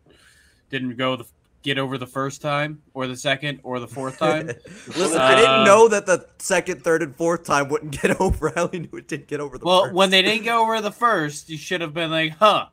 didn't 0.70 0.96
go 0.96 1.16
the 1.16 1.24
get 1.62 1.78
over 1.78 1.98
the 1.98 2.06
first 2.06 2.42
time, 2.42 2.80
or 2.94 3.06
the 3.08 3.16
second, 3.16 3.58
or 3.64 3.80
the 3.80 3.88
fourth 3.88 4.18
time. 4.18 4.46
Listen, 4.86 5.18
I 5.18 5.34
didn't 5.34 5.50
Uh, 5.50 5.64
know 5.64 5.88
that 5.88 6.06
the 6.06 6.26
second, 6.38 6.82
third, 6.84 7.02
and 7.02 7.14
fourth 7.16 7.42
time 7.44 7.68
wouldn't 7.68 8.00
get 8.00 8.20
over. 8.20 8.52
I 8.56 8.62
only 8.62 8.80
knew 8.80 8.98
it 8.98 9.08
didn't 9.08 9.26
get 9.26 9.40
over 9.40 9.58
the 9.58 9.64
well, 9.64 9.82
first. 9.84 9.94
when 9.94 10.10
they 10.10 10.22
didn't 10.22 10.44
go 10.44 10.62
over 10.62 10.80
the 10.80 10.92
first, 10.92 11.48
you 11.48 11.56
should 11.56 11.80
have 11.80 11.92
been 11.94 12.10
like, 12.10 12.32
"Huh." 12.38 12.66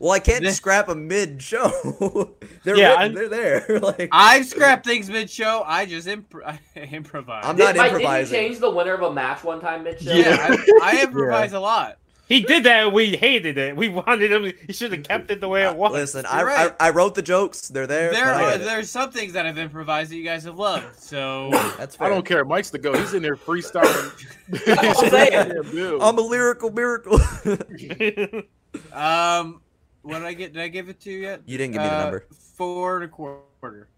Well, 0.00 0.12
I 0.12 0.18
can't 0.18 0.42
This- 0.42 0.56
scrap 0.56 0.88
a 0.88 0.94
mid 0.94 1.42
show. 1.42 2.34
they're 2.64 2.76
Yeah, 2.76 2.96
written, 3.02 3.14
they're 3.14 3.28
there. 3.68 3.78
like 3.80 4.08
I 4.10 4.42
scrap 4.42 4.82
things 4.82 5.10
mid 5.10 5.28
show. 5.30 5.62
I 5.66 5.84
just 5.86 6.08
imp- 6.08 6.34
I 6.46 6.58
improvise. 6.90 7.44
I'm 7.44 7.56
not 7.56 7.76
Mike, 7.76 7.92
improvising. 7.92 8.32
Did 8.32 8.42
you 8.42 8.48
change 8.48 8.60
the 8.60 8.70
winner 8.70 8.94
of 8.94 9.02
a 9.02 9.12
match 9.12 9.44
one 9.44 9.60
time 9.60 9.84
mid 9.84 10.00
show? 10.00 10.12
yeah, 10.12 10.56
I, 10.80 10.80
I 10.98 11.02
improvise 11.02 11.52
a 11.52 11.60
lot. 11.60 11.98
He 12.30 12.40
did 12.42 12.64
that. 12.64 12.84
and 12.86 12.92
We 12.94 13.16
hated 13.16 13.58
it. 13.58 13.76
We 13.76 13.88
wanted 13.88 14.30
him. 14.32 14.52
He 14.66 14.72
should 14.72 14.92
have 14.92 15.02
kept 15.02 15.30
it 15.30 15.40
the 15.40 15.48
way 15.48 15.66
it 15.66 15.74
was. 15.76 15.92
Listen, 15.92 16.24
I, 16.26 16.42
right. 16.44 16.74
I 16.80 16.86
I 16.86 16.90
wrote 16.90 17.14
the 17.16 17.22
jokes. 17.22 17.68
They're 17.68 17.86
there. 17.86 18.12
There 18.12 18.32
are 18.32 18.52
get 18.52 18.60
it. 18.60 18.64
there's 18.64 18.88
some 18.88 19.10
things 19.10 19.32
that 19.32 19.46
I've 19.46 19.58
improvised 19.58 20.12
that 20.12 20.16
you 20.16 20.24
guys 20.24 20.44
have 20.44 20.56
loved. 20.56 20.98
So 20.98 21.50
That's 21.76 21.96
fair. 21.96 22.06
I 22.06 22.10
don't 22.10 22.24
care. 22.24 22.44
Mike's 22.44 22.70
the 22.70 22.78
go. 22.78 22.96
He's 22.96 23.12
in 23.14 23.22
there 23.22 23.36
freestyling. 23.36 24.12
I'm 24.78 25.10
saying. 25.10 25.98
I'm 26.00 26.18
a 26.18 26.20
lyrical 26.22 26.70
miracle. 26.70 27.14
um, 28.92 29.60
what 30.02 30.18
did 30.20 30.24
I 30.26 30.32
get? 30.32 30.52
Did 30.52 30.62
I 30.62 30.68
give 30.68 30.88
it 30.88 31.00
to 31.00 31.10
you 31.10 31.18
yet? 31.18 31.42
you 31.46 31.58
didn't 31.58 31.72
give 31.72 31.82
me 31.82 31.88
the 31.88 31.94
Uh, 31.94 32.02
number. 32.04 32.26
Four 32.54 32.96
and 32.96 33.04
a 33.04 33.08
quarter. 33.08 33.88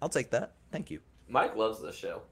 I'll 0.00 0.08
take 0.08 0.30
that. 0.30 0.52
Thank 0.72 0.90
you. 0.90 1.00
Mike 1.28 1.56
loves 1.56 1.82
this 1.82 1.96
show. 1.96 2.22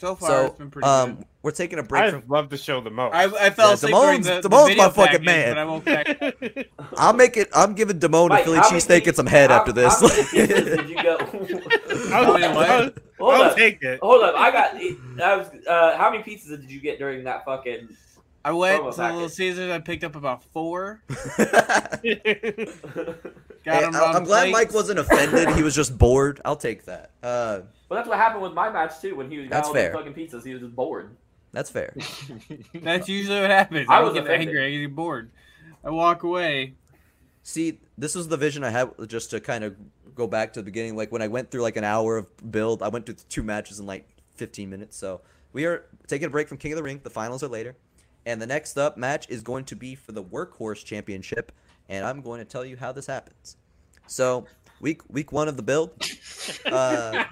So 0.00 0.14
far, 0.14 0.30
So, 0.30 0.46
it's 0.46 0.56
been 0.56 0.70
pretty 0.70 0.88
um, 0.88 1.16
good. 1.16 1.24
we're 1.42 1.50
taking 1.50 1.78
a 1.78 1.82
break 1.82 2.02
I 2.04 2.10
from. 2.12 2.22
love 2.26 2.48
the 2.48 2.56
show 2.56 2.80
the 2.80 2.88
most. 2.88 3.14
I, 3.14 3.24
I 3.24 3.50
fell 3.50 3.68
yeah, 3.68 3.74
asleep 3.74 3.94
during 3.94 4.20
Damone's- 4.22 4.26
the, 4.26 4.40
the 4.40 4.48
Damone's 4.48 4.68
video 4.68 4.82
my 4.84 4.90
fucking 4.90 5.24
package, 5.24 5.26
man. 5.26 5.50
But 5.50 5.58
I 5.58 5.64
woke 5.66 5.84
back. 5.84 6.66
I'll 6.96 7.12
make 7.12 7.36
it. 7.36 7.50
I'm 7.54 7.74
giving 7.74 7.98
Damone 8.00 8.26
a 8.26 8.28
Mike, 8.30 8.44
Philly 8.46 8.56
how 8.56 8.70
cheesesteak 8.70 9.06
and 9.08 9.14
some 9.14 9.26
head 9.26 9.50
how- 9.50 9.58
after 9.58 9.72
this. 9.72 9.92
How 10.00 10.08
many 10.08 10.22
pizzas 10.22 10.76
did 10.78 10.88
you 10.88 10.94
go? 11.02 11.16
I'll, 12.14 12.34
Wait, 12.34 12.54
what? 12.54 12.70
I'll- 12.70 12.90
Hold 13.18 13.34
I'll 13.34 13.42
up. 13.42 13.56
take 13.58 13.82
it. 13.82 14.00
Hold 14.00 14.22
up. 14.22 14.34
I 14.36 14.50
got. 14.50 14.74
I 15.22 15.36
was. 15.36 15.48
Uh, 15.68 15.98
how 15.98 16.10
many 16.10 16.22
pizzas 16.22 16.48
did 16.58 16.70
you 16.70 16.80
get 16.80 16.98
during 16.98 17.22
that 17.24 17.44
fucking? 17.44 17.90
I 18.42 18.52
went 18.52 18.82
Promo 18.82 18.94
to 18.94 19.12
Little. 19.12 19.28
Caesars. 19.28 19.70
I 19.70 19.80
picked 19.80 20.02
up 20.02 20.16
about 20.16 20.42
four. 20.44 21.02
Hey, 22.02 22.54
Got 23.64 23.82
'em 23.82 23.94
I- 23.94 23.98
on 24.00 24.16
I'm 24.16 24.24
glad 24.24 24.44
plates. 24.44 24.52
Mike 24.52 24.72
wasn't 24.72 24.98
offended. 24.98 25.50
He 25.56 25.62
was 25.62 25.74
just 25.74 25.98
bored. 25.98 26.40
I'll 26.46 26.56
take 26.56 26.86
that. 26.86 27.10
Uh, 27.22 27.60
Well, 27.90 27.98
that's 27.98 28.08
what 28.08 28.16
happened 28.18 28.42
with 28.42 28.52
my 28.54 28.70
match 28.70 29.00
too. 29.02 29.16
When 29.16 29.30
he 29.30 29.42
got 29.42 29.50
That's 29.50 29.68
all 29.68 29.74
fair. 29.74 29.90
the 29.90 29.98
fucking 29.98 30.14
pizzas, 30.14 30.44
he 30.46 30.52
was 30.52 30.62
just 30.62 30.74
bored. 30.76 31.16
that's 31.52 31.68
fair. 31.70 31.92
That's 32.74 33.08
usually 33.08 33.40
what 33.40 33.50
happens. 33.50 33.86
I 33.90 33.98
I, 33.98 34.00
was 34.02 34.14
get 34.14 34.22
offended. 34.22 34.48
angry. 34.48 34.64
I 34.64 34.80
get 34.82 34.94
bored. 34.94 35.30
I 35.84 35.90
walk 35.90 36.22
away. 36.22 36.74
See, 37.42 37.80
this 37.98 38.14
was 38.14 38.28
the 38.28 38.36
vision 38.36 38.62
I 38.62 38.70
had 38.70 38.90
just 39.08 39.30
to 39.30 39.40
kind 39.40 39.64
of 39.64 39.74
go 40.14 40.26
back 40.28 40.52
to 40.52 40.60
the 40.60 40.64
beginning. 40.64 40.94
Like 40.96 41.10
when 41.10 41.20
I 41.20 41.26
went 41.28 41.50
through 41.50 41.62
like 41.62 41.76
an 41.76 41.82
hour 41.84 42.16
of 42.16 42.52
build, 42.52 42.82
I 42.82 42.88
went 42.88 43.06
through 43.06 43.16
two 43.28 43.42
matches 43.42 43.80
in 43.80 43.86
like 43.86 44.08
15 44.36 44.70
minutes. 44.70 44.96
So 44.96 45.20
we 45.52 45.64
are 45.64 45.86
taking 46.06 46.26
a 46.26 46.30
break 46.30 46.46
from 46.48 46.58
King 46.58 46.72
of 46.72 46.76
the 46.76 46.82
Ring. 46.84 47.00
The 47.02 47.10
finals 47.10 47.42
are 47.42 47.48
later. 47.48 47.76
And 48.24 48.40
the 48.40 48.46
next 48.46 48.76
up 48.78 48.96
match 48.96 49.26
is 49.28 49.42
going 49.42 49.64
to 49.64 49.74
be 49.74 49.96
for 49.96 50.12
the 50.12 50.22
Workhorse 50.22 50.84
Championship. 50.84 51.50
And 51.88 52.04
I'm 52.04 52.20
going 52.20 52.38
to 52.38 52.44
tell 52.44 52.64
you 52.64 52.76
how 52.76 52.92
this 52.92 53.06
happens. 53.06 53.56
So 54.06 54.46
week 54.80 55.00
week 55.08 55.32
one 55.32 55.48
of 55.48 55.56
the 55.56 55.62
build. 55.64 55.90
Uh, 56.66 57.24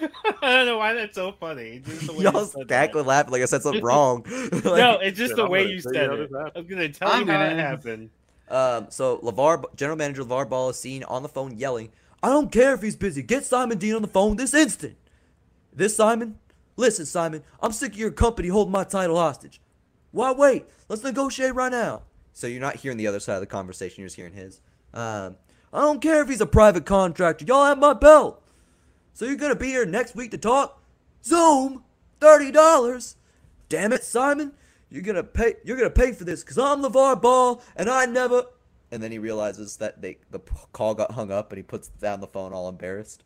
I 0.42 0.52
don't 0.52 0.66
know 0.66 0.78
why 0.78 0.94
that's 0.94 1.14
so 1.14 1.32
funny. 1.32 1.80
Just 1.84 2.06
the 2.06 2.12
way 2.12 2.18
you 2.20 2.24
y'all 2.24 2.44
said 2.44 2.68
that. 2.68 2.86
cackling 2.88 3.06
laughing 3.06 3.32
like 3.32 3.42
I 3.42 3.46
said 3.46 3.62
something 3.62 3.82
wrong. 3.84 4.24
Like- 4.52 4.62
No, 4.64 4.98
it's 5.02 5.16
just 5.18 5.30
Shit, 5.30 5.36
the 5.36 5.44
I'm 5.44 5.50
way 5.50 5.66
you 5.68 5.80
said 5.80 5.94
you 5.94 6.12
it. 6.22 6.30
I'm 6.56 6.66
gonna 6.66 6.88
tell 6.88 7.08
I'm 7.10 7.26
you 7.26 7.32
how 7.32 7.44
it 7.44 7.48
gonna- 7.50 7.62
happened. 7.62 8.10
Um, 8.50 8.86
so 8.90 9.18
LeVar, 9.18 9.64
general 9.76 9.96
manager 9.98 10.22
LeVar 10.24 10.48
Ball 10.48 10.70
is 10.70 10.78
seen 10.78 11.04
on 11.04 11.22
the 11.22 11.28
phone 11.28 11.56
yelling, 11.56 11.90
"I 12.22 12.28
don't 12.30 12.50
care 12.50 12.72
if 12.74 12.80
he's 12.82 12.96
busy. 12.96 13.22
Get 13.22 13.44
Simon 13.44 13.76
Dean 13.78 13.94
on 13.94 14.02
the 14.02 14.08
phone 14.08 14.36
this 14.36 14.54
instant." 14.54 14.96
This 15.72 15.94
Simon, 15.96 16.38
listen, 16.76 17.04
Simon, 17.06 17.42
I'm 17.60 17.72
sick 17.72 17.92
of 17.92 17.98
your 17.98 18.10
company 18.10 18.48
holding 18.48 18.72
my 18.72 18.84
title 18.84 19.16
hostage. 19.16 19.60
Why 20.12 20.32
wait? 20.32 20.64
Let's 20.88 21.02
negotiate 21.04 21.54
right 21.54 21.70
now. 21.70 22.02
So 22.32 22.46
you're 22.46 22.60
not 22.60 22.76
hearing 22.76 22.96
the 22.96 23.06
other 23.06 23.20
side 23.20 23.34
of 23.34 23.40
the 23.40 23.46
conversation. 23.46 24.00
You're 24.00 24.06
just 24.06 24.16
hearing 24.16 24.32
his. 24.32 24.60
Um, 24.94 25.36
I 25.72 25.80
don't 25.82 26.00
care 26.00 26.22
if 26.22 26.28
he's 26.30 26.40
a 26.40 26.46
private 26.46 26.86
contractor. 26.86 27.44
Y'all 27.44 27.66
have 27.66 27.78
my 27.78 27.92
belt. 27.92 28.42
So 29.18 29.24
you're 29.24 29.34
gonna 29.34 29.56
be 29.56 29.66
here 29.66 29.84
next 29.84 30.14
week 30.14 30.30
to 30.30 30.38
talk? 30.38 30.80
Zoom, 31.24 31.82
thirty 32.20 32.52
dollars. 32.52 33.16
Damn 33.68 33.92
it, 33.92 34.04
Simon. 34.04 34.52
You're 34.90 35.02
gonna 35.02 35.24
pay. 35.24 35.56
You're 35.64 35.76
gonna 35.76 35.90
pay 35.90 36.12
for 36.12 36.22
this, 36.22 36.44
cause 36.44 36.56
I'm 36.56 36.82
LeVar 36.82 37.20
Ball, 37.20 37.60
and 37.74 37.90
I 37.90 38.06
never. 38.06 38.44
And 38.92 39.02
then 39.02 39.10
he 39.10 39.18
realizes 39.18 39.78
that 39.78 40.00
they 40.00 40.18
the 40.30 40.38
call 40.72 40.94
got 40.94 41.10
hung 41.10 41.32
up, 41.32 41.50
and 41.50 41.56
he 41.56 41.64
puts 41.64 41.88
down 41.88 42.20
the 42.20 42.28
phone, 42.28 42.52
all 42.52 42.68
embarrassed. 42.68 43.24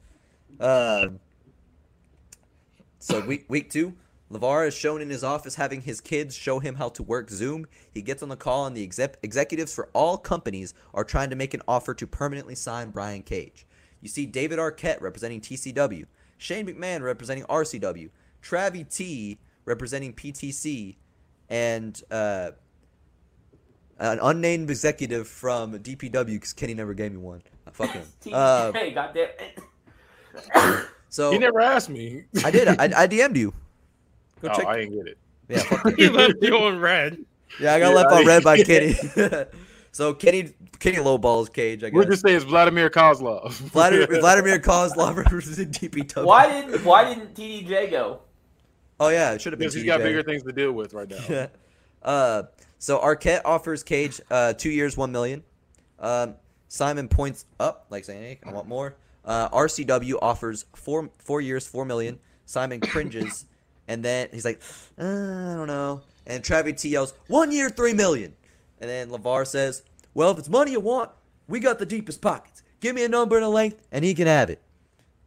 Um. 0.61 1.21
So 2.99 3.21
week 3.21 3.45
week 3.51 3.69
two, 3.69 3.93
LeVar 4.33 4.69
is 4.69 4.75
shown 4.75 5.03
in 5.03 5.11
his 5.11 5.23
office 5.23 5.57
having 5.57 5.83
his 5.83 6.01
kids 6.01 6.35
show 6.35 6.59
him 6.59 6.77
how 6.77 6.89
to 6.89 7.03
work 7.03 7.29
Zoom. 7.29 7.67
He 7.93 8.01
gets 8.01 8.23
on 8.23 8.31
the 8.31 8.37
call, 8.37 8.65
and 8.65 8.75
the 8.75 8.83
exec- 8.83 9.19
executives 9.23 9.75
for 9.75 9.91
all 9.93 10.17
companies 10.17 10.73
are 10.95 11.05
trying 11.05 11.29
to 11.29 11.37
make 11.37 11.53
an 11.53 11.61
offer 11.69 11.93
to 11.93 12.07
permanently 12.07 12.55
sign 12.55 12.93
Brian 12.93 13.23
Cage. 13.23 13.67
You 14.03 14.09
see 14.09 14.27
David 14.27 14.59
Arquette 14.59 15.01
representing 15.01 15.41
TCW, 15.41 16.05
Shane 16.37 16.67
McMahon 16.67 17.01
representing 17.01 17.45
RCW, 17.45 18.11
Travis 18.43 18.85
T 18.95 19.39
representing 19.65 20.13
PTC, 20.13 20.97
and 21.49 22.03
uh, 22.11 22.51
an 23.99 24.19
unnamed 24.21 24.69
executive 24.69 25.29
from 25.29 25.79
DPW 25.79 26.27
because 26.27 26.53
Kenny 26.53 26.75
never 26.75 26.93
gave 26.95 27.13
me 27.13 27.19
one. 27.19 27.43
Fuck 27.73 27.91
him. 27.91 28.03
Uh, 28.33 28.73
hey, 28.75 28.93
goddamn. 28.93 29.29
it. 29.39 30.87
so 31.09 31.33
He 31.33 31.39
never 31.39 31.61
asked 31.61 31.91
me. 31.91 32.25
I 32.45 32.51
did. 32.51 32.69
I, 32.69 33.03
I 33.03 33.07
DM'd 33.07 33.37
you. 33.37 33.53
Go 34.41 34.49
oh, 34.49 34.57
check. 34.57 34.67
I 34.67 34.79
didn't 34.79 34.95
get 34.97 35.07
it. 35.07 35.19
Yeah, 35.49 35.59
fuck 35.63 35.95
He 35.97 36.09
left 36.09 36.35
you 36.41 36.57
on 36.57 36.81
red. 36.81 37.19
yeah, 37.61 37.75
I 37.75 37.79
got 37.79 37.91
Yeah, 37.91 37.95
left 37.95 38.13
on 38.13 38.27
red 38.27 38.43
by 38.43 38.63
Kenny. 38.63 38.95
So 39.93 40.13
Kenny, 40.15 40.53
Kenny 40.81 40.97
lowballs 40.97 41.53
Cage. 41.53 41.85
I 41.85 41.91
We'll 41.91 42.03
guess. 42.03 42.13
just 42.15 42.23
saying 42.23 42.37
it's 42.37 42.45
Vladimir 42.45 42.91
Kozlov. 42.91 43.53
Vladimir, 43.53 44.07
Vladimir 44.21 44.59
Kozlov 44.59 45.17
representing 45.17 45.73
DPW. 45.91 46.25
why 46.25 46.51
didn't 46.51 46.85
Why 46.85 47.05
didn't 47.15 47.35
TDJ 47.35 47.91
go? 47.91 48.21
Oh 48.99 49.09
yeah, 49.09 49.33
it 49.33 49.41
should 49.41 49.53
have 49.53 49.59
been. 49.59 49.67
Because 49.67 49.75
he's 49.75 49.85
got 49.85 50.01
bigger 50.01 50.23
things 50.23 50.43
to 50.43 50.53
deal 50.53 50.73
with 50.73 50.93
right 50.95 51.09
now. 51.09 51.19
Yeah. 51.29 51.47
Uh, 52.03 52.43
so 52.81 52.99
Arquette 52.99 53.43
offers 53.45 53.85
Cage 53.85 54.21
uh, 54.29 54.55
two 54.55 54.71
years, 54.71 54.97
one 54.97 55.13
million. 55.13 55.45
Um, 56.01 56.35
Simon 56.67 57.07
points 57.07 57.45
up, 57.61 57.87
like 57.91 58.05
saying, 58.05 58.23
"Hey, 58.23 58.41
I 58.45 58.51
want 58.51 58.67
more." 58.67 58.97
Uh, 59.25 59.49
RCW 59.51 60.15
offers 60.21 60.65
four 60.75 61.09
four 61.21 61.41
years, 61.41 61.65
four 61.65 61.85
million. 61.85 62.19
Simon 62.45 62.81
cringes, 62.81 63.47
and 63.87 64.05
then 64.05 64.27
he's 64.33 64.45
like, 64.45 64.61
uh, 64.99 65.05
"I 65.05 65.55
don't 65.55 65.69
know." 65.69 66.01
And 66.27 66.43
Travis 66.43 66.83
T 66.83 66.89
yells, 66.89 67.15
"One 67.29 67.53
year, 67.53 67.71
three 67.71 67.93
million. 67.95 68.35
And 68.83 68.91
then 68.91 69.09
LeVar 69.11 69.47
says, 69.47 69.85
"Well, 70.13 70.33
if 70.33 70.39
it's 70.39 70.49
money 70.49 70.73
you 70.73 70.81
want, 70.81 71.11
we 71.49 71.61
got 71.61 71.79
the 71.79 71.87
deepest 71.87 72.21
pockets. 72.21 72.63
Give 72.81 72.95
me 72.97 73.05
a 73.05 73.09
number 73.09 73.37
and 73.37 73.45
a 73.45 73.49
length, 73.49 73.81
and 73.93 74.05
he 74.05 74.13
can 74.13 74.27
have 74.27 74.51
it." 74.51 74.61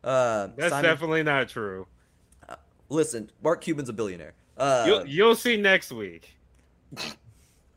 Uh, 0.04 0.50
That's 0.58 0.70
Simon, 0.72 0.84
definitely 0.92 1.24
not 1.24 1.48
true. 1.48 1.88
listen. 2.90 3.32
Mark 3.42 3.62
Cuban's 3.62 3.88
a 3.90 3.94
billionaire. 3.94 4.34
Uh, 4.58 4.84
You'll 4.86 5.06
you'll 5.08 5.36
see 5.36 5.56
next 5.58 5.92
week. 5.92 6.36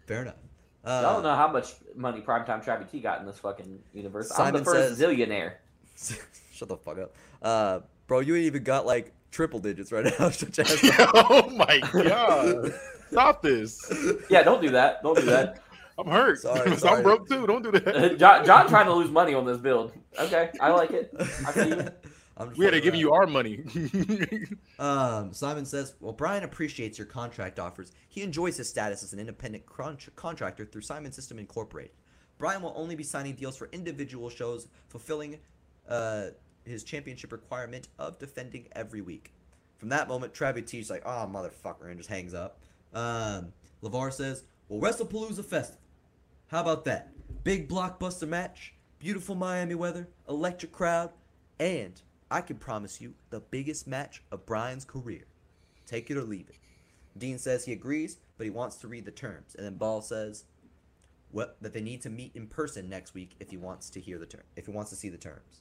fair 0.07 0.22
enough. 0.22 0.35
I 0.85 0.91
Uh, 0.91 1.03
don't 1.14 1.22
know 1.22 1.35
how 1.35 1.49
much 1.49 1.74
money 1.95 2.20
Primetime 2.20 2.62
Travis 2.62 2.91
T 2.91 2.99
got 3.01 3.20
in 3.20 3.26
this 3.26 3.39
fucking 3.39 3.79
universe. 3.95 4.31
I'm 4.33 4.37
Simon 4.37 4.64
the 4.64 4.64
first 4.64 4.97
says- 4.97 5.01
zillionaire. 5.01 5.55
Shut 6.53 6.68
the 6.68 6.76
fuck 6.76 6.99
up. 6.99 7.14
Uh, 7.41 7.81
bro, 8.09 8.20
you 8.20 8.35
ain't 8.37 8.47
even 8.47 8.62
got 8.64 8.85
like 8.87 9.12
triple 9.31 9.61
digits 9.61 9.93
right 9.93 10.05
now. 10.18 10.31
Shut 10.31 10.57
your 10.57 10.66
ass 10.66 10.85
up. 11.01 11.11
oh 11.14 11.51
my 11.51 11.79
god! 11.93 12.72
Stop 13.11 13.43
this! 13.43 13.81
Yeah, 14.31 14.43
don't 14.43 14.61
do 14.62 14.70
that. 14.70 15.03
Don't 15.03 15.16
do 15.16 15.22
that. 15.26 15.62
I'm 15.99 16.07
hurt. 16.07 16.38
Sorry, 16.40 16.76
sorry. 16.76 16.99
I'm 16.99 17.03
broke 17.03 17.28
too. 17.28 17.46
Don't 17.46 17.62
do 17.62 17.72
that. 17.72 18.18
John, 18.18 18.44
John 18.46 18.68
trying 18.68 18.86
to 18.86 18.92
lose 18.94 19.11
money 19.11 19.34
on 19.34 19.44
this 19.44 19.59
build. 19.59 19.92
Okay, 20.18 20.51
I 20.61 20.70
like 20.70 20.92
it. 20.92 21.12
I. 21.46 21.90
I'm 22.40 22.53
We 22.57 22.64
had 22.64 22.70
to 22.74 22.80
give 22.80 22.94
you 22.94 23.12
our 23.12 23.26
money. 23.26 23.64
Um, 24.78 25.32
Simon 25.32 25.66
says, 25.66 25.94
"Well, 25.99 26.12
Brian 26.12 26.44
appreciates 26.44 26.99
your 26.99 27.09
contract 27.09 27.59
offers. 27.59 27.90
He 28.09 28.22
enjoys 28.22 28.57
his 28.57 28.68
status 28.68 29.03
as 29.03 29.12
an 29.12 29.18
independent 29.18 29.66
con- 29.66 29.99
contractor 30.14 30.64
through 30.64 30.82
Simon 30.82 31.11
System 31.11 31.40
Incorporated. 31.40 31.90
Brian 32.38 32.62
will 32.62 32.74
only 32.76 32.94
be 32.94 33.03
signing 33.03 33.34
deals 33.34 33.57
for 33.57 33.68
individual 33.72 34.30
shows, 34.30 34.68
fulfilling 34.86 35.40
uh, 35.88 36.26
his 36.64 36.84
championship 36.84 37.32
requirement 37.32 37.88
of 37.99 38.20
defending 38.20 38.68
every 38.72 39.01
week." 39.01 39.32
From 39.78 39.88
that 39.88 40.07
moment, 40.07 40.32
Travis 40.32 40.70
T's 40.70 40.90
like, 40.90 41.03
"Oh, 41.05 41.28
motherfucker," 41.28 41.88
and 41.88 41.96
just 41.96 42.09
hangs 42.09 42.34
up. 42.34 42.61
Um, 42.94 43.53
LeVar 43.82 44.12
says, 44.12 44.44
"Well, 44.68 44.80
WrestlePalooza 44.80 45.44
Festival. 45.44 45.80
How 46.49 46.62
about 46.62 46.86
that? 46.86 47.11
Big 47.44 47.68
blockbuster 47.68 48.26
match, 48.26 48.72
beautiful 48.99 49.34
Miami 49.34 49.74
weather, 49.74 50.09
electric 50.30 50.72
crowd, 50.72 51.11
and 51.61 52.01
I 52.30 52.40
can 52.40 52.57
promise 52.57 53.03
you 53.03 53.12
the 53.28 53.40
biggest 53.40 53.86
match 53.86 54.22
of 54.32 54.46
Brian's 54.46 54.86
career. 54.86 55.26
Take 55.86 56.11
it 56.11 56.16
or 56.16 56.22
leave 56.22 56.49
it. 56.49 56.57
Dean 57.18 57.38
says 57.38 57.66
he 57.66 57.72
agrees, 57.72 58.16
but 58.38 58.44
he 58.44 58.51
wants 58.51 58.76
to 58.76 58.88
read 58.88 59.05
the 59.05 59.11
terms. 59.11 59.57
And 59.57 59.66
then 59.66 59.74
Ball 59.74 60.01
says 60.01 60.44
well, 61.32 61.51
that 61.61 61.74
they 61.74 61.82
need 61.82 62.01
to 62.03 62.11
meet 62.11 62.32
in 62.34 62.46
person 62.46 62.88
next 62.88 63.12
week 63.12 63.36
if 63.40 63.51
he 63.51 63.59
wants 63.59 63.90
to 63.90 64.01
hear 64.01 64.18
the 64.18 64.24
term 64.24 64.42
if 64.57 64.64
he 64.64 64.72
wants 64.72 64.90
to 64.90 64.96
see 64.96 65.11
the 65.11 65.18
terms. 65.18 65.61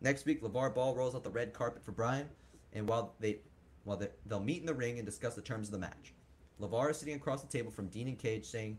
Next 0.00 0.24
week, 0.24 0.42
LeVar 0.42 0.74
Ball 0.74 0.94
rolls 0.94 1.14
out 1.14 1.22
the 1.22 1.30
red 1.30 1.52
carpet 1.52 1.84
for 1.84 1.92
Brian, 1.92 2.28
and 2.72 2.88
while 2.88 3.14
they 3.20 3.40
while 3.84 3.98
they, 3.98 4.08
they'll 4.24 4.40
meet 4.40 4.60
in 4.60 4.66
the 4.66 4.72
ring 4.72 4.96
and 4.96 5.04
discuss 5.04 5.34
the 5.34 5.42
terms 5.42 5.68
of 5.68 5.72
the 5.72 5.78
match. 5.78 6.14
LeVar 6.60 6.90
is 6.90 6.96
sitting 6.96 7.14
across 7.14 7.42
the 7.42 7.48
table 7.48 7.70
from 7.70 7.88
Dean 7.88 8.08
and 8.08 8.18
Cage 8.18 8.46
saying, 8.46 8.78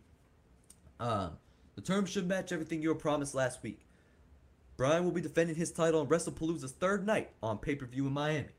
um, 0.99 1.37
the 1.75 1.81
terms 1.81 2.09
should 2.09 2.27
match 2.27 2.51
everything 2.51 2.81
you 2.81 2.89
were 2.89 2.95
promised 2.95 3.35
last 3.35 3.63
week. 3.63 3.85
Brian 4.77 5.03
will 5.03 5.11
be 5.11 5.21
defending 5.21 5.55
his 5.55 5.71
title 5.71 6.01
on 6.01 6.07
WrestlePalooza's 6.07 6.71
third 6.71 7.05
night 7.05 7.31
on 7.41 7.57
pay 7.57 7.75
per 7.75 7.85
view 7.85 8.07
in 8.07 8.13
Miami. 8.13 8.49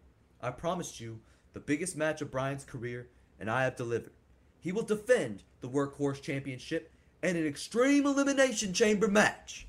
I 0.40 0.50
promised 0.50 1.00
you 1.00 1.20
the 1.52 1.60
biggest 1.60 1.96
match 1.96 2.20
of 2.20 2.30
Brian's 2.30 2.64
career, 2.64 3.08
and 3.40 3.50
I 3.50 3.64
have 3.64 3.76
delivered. 3.76 4.12
He 4.60 4.72
will 4.72 4.82
defend 4.82 5.42
the 5.60 5.68
Workhorse 5.68 6.22
Championship 6.22 6.90
in 7.22 7.36
an 7.36 7.46
Extreme 7.46 8.06
Elimination 8.06 8.72
Chamber 8.72 9.08
match. 9.08 9.66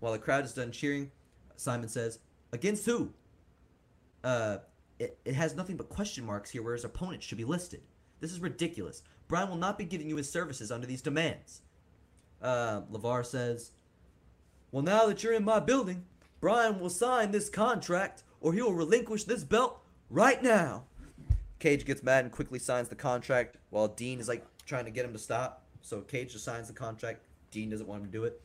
While 0.00 0.12
the 0.12 0.18
crowd 0.18 0.44
is 0.44 0.52
done 0.52 0.72
cheering, 0.72 1.10
Simon 1.56 1.88
says, 1.88 2.18
Against 2.52 2.86
who? 2.86 3.12
Uh, 4.22 4.58
it, 4.98 5.18
it 5.24 5.34
has 5.34 5.54
nothing 5.54 5.76
but 5.76 5.88
question 5.88 6.24
marks 6.24 6.50
here 6.50 6.62
where 6.62 6.74
his 6.74 6.84
opponent 6.84 7.22
should 7.22 7.38
be 7.38 7.44
listed. 7.44 7.82
This 8.20 8.32
is 8.32 8.40
ridiculous. 8.40 9.02
Brian 9.28 9.48
will 9.48 9.56
not 9.56 9.78
be 9.78 9.84
giving 9.84 10.08
you 10.08 10.16
his 10.16 10.30
services 10.30 10.70
under 10.70 10.86
these 10.86 11.02
demands. 11.02 11.62
Uh, 12.42 12.82
LeVar 12.92 13.24
says, 13.24 13.72
well, 14.70 14.82
now 14.82 15.06
that 15.06 15.22
you're 15.22 15.32
in 15.32 15.44
my 15.44 15.60
building, 15.60 16.04
Brian 16.40 16.78
will 16.78 16.90
sign 16.90 17.30
this 17.30 17.48
contract 17.48 18.22
or 18.40 18.52
he 18.52 18.60
will 18.60 18.74
relinquish 18.74 19.24
this 19.24 19.44
belt 19.44 19.80
right 20.10 20.42
now. 20.42 20.84
Cage 21.58 21.84
gets 21.84 22.02
mad 22.02 22.24
and 22.24 22.32
quickly 22.32 22.58
signs 22.58 22.88
the 22.88 22.94
contract 22.94 23.56
while 23.70 23.88
Dean 23.88 24.20
is 24.20 24.28
like 24.28 24.44
trying 24.66 24.84
to 24.84 24.90
get 24.90 25.04
him 25.04 25.12
to 25.12 25.18
stop. 25.18 25.62
So 25.80 26.00
Cage 26.02 26.32
just 26.32 26.44
signs 26.44 26.68
the 26.68 26.74
contract. 26.74 27.20
Dean 27.50 27.70
doesn't 27.70 27.86
want 27.86 28.02
him 28.02 28.06
to 28.06 28.12
do 28.12 28.24
it. 28.24 28.40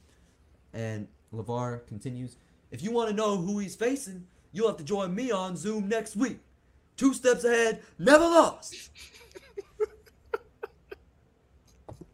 And 0.73 1.07
LeVar 1.33 1.85
continues, 1.87 2.37
If 2.71 2.81
you 2.81 2.91
want 2.91 3.09
to 3.09 3.15
know 3.15 3.37
who 3.37 3.59
he's 3.59 3.75
facing, 3.75 4.25
you'll 4.53 4.67
have 4.67 4.77
to 4.77 4.83
join 4.83 5.13
me 5.13 5.31
on 5.31 5.57
Zoom 5.57 5.89
next 5.89 6.15
week. 6.15 6.39
Two 6.95 7.13
steps 7.13 7.43
ahead, 7.43 7.81
never 7.99 8.23
lost. 8.23 8.89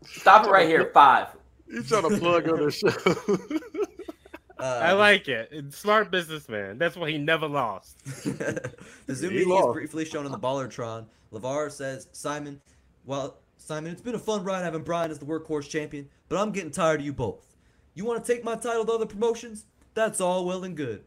Stop 0.06 0.46
it 0.46 0.50
right 0.50 0.68
here. 0.68 0.90
Five. 0.94 1.37
You 1.70 1.84
trying 1.84 2.10
to 2.10 2.18
plug 2.18 2.50
on 2.50 2.60
the 2.66 2.72
show? 2.72 2.92
Uh, 4.60 4.80
I 4.84 4.94
like 4.94 5.28
it. 5.28 5.72
Smart 5.72 6.10
businessman. 6.10 6.80
That's 6.80 6.96
why 6.96 7.12
he 7.12 7.20
never 7.20 7.48
lost. 7.48 8.04
the 8.06 8.72
Zoom 9.14 9.30
He 9.30 9.38
meeting 9.38 9.54
is 9.54 9.60
lost. 9.60 9.74
briefly 9.74 10.04
shown 10.04 10.26
on 10.26 10.32
the 10.32 10.40
Ballertron. 10.40 11.06
LeVar 11.32 11.72
says, 11.72 12.08
Simon, 12.12 12.60
well, 13.06 13.38
Simon, 13.58 13.92
it's 13.92 14.02
been 14.02 14.16
a 14.16 14.20
fun 14.20 14.44
ride 14.44 14.64
having 14.64 14.82
Brian 14.82 15.12
as 15.12 15.20
the 15.20 15.28
workhorse 15.28 15.70
champion, 15.70 16.10
but 16.28 16.40
I'm 16.40 16.52
getting 16.52 16.72
tired 16.72 17.02
of 17.02 17.06
you 17.06 17.14
both. 17.14 17.56
You 17.94 18.04
want 18.04 18.26
to 18.26 18.34
take 18.34 18.44
my 18.44 18.56
title 18.56 18.84
to 18.84 18.94
other 18.94 19.06
promotions? 19.06 19.66
That's 19.94 20.20
all 20.20 20.44
well 20.44 20.64
and 20.64 20.76
good. 20.76 21.04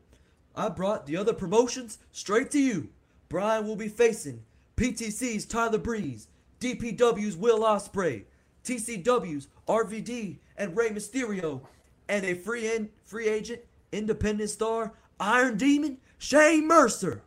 I 0.54 0.68
brought 0.68 1.06
the 1.06 1.16
other 1.16 1.32
promotions 1.32 1.98
straight 2.12 2.52
to 2.52 2.60
you. 2.60 2.90
Brian 3.28 3.66
will 3.66 3.74
be 3.74 3.88
facing 3.88 4.44
PTC's 4.76 5.44
Tyler 5.44 5.78
Breeze, 5.78 6.28
DPW's 6.60 7.36
Will 7.36 7.62
Ospreay, 7.62 8.26
TCW's 8.64 9.48
RVD 9.68 10.36
and 10.56 10.76
Rey 10.76 10.90
Mysterio, 10.90 11.60
and 12.08 12.24
a 12.24 12.34
free 12.34 12.74
in, 12.74 12.90
free 13.04 13.28
agent 13.28 13.60
independent 13.92 14.50
star 14.50 14.92
Iron 15.18 15.56
Demon 15.56 15.98
Shane 16.18 16.66
Mercer. 16.68 17.22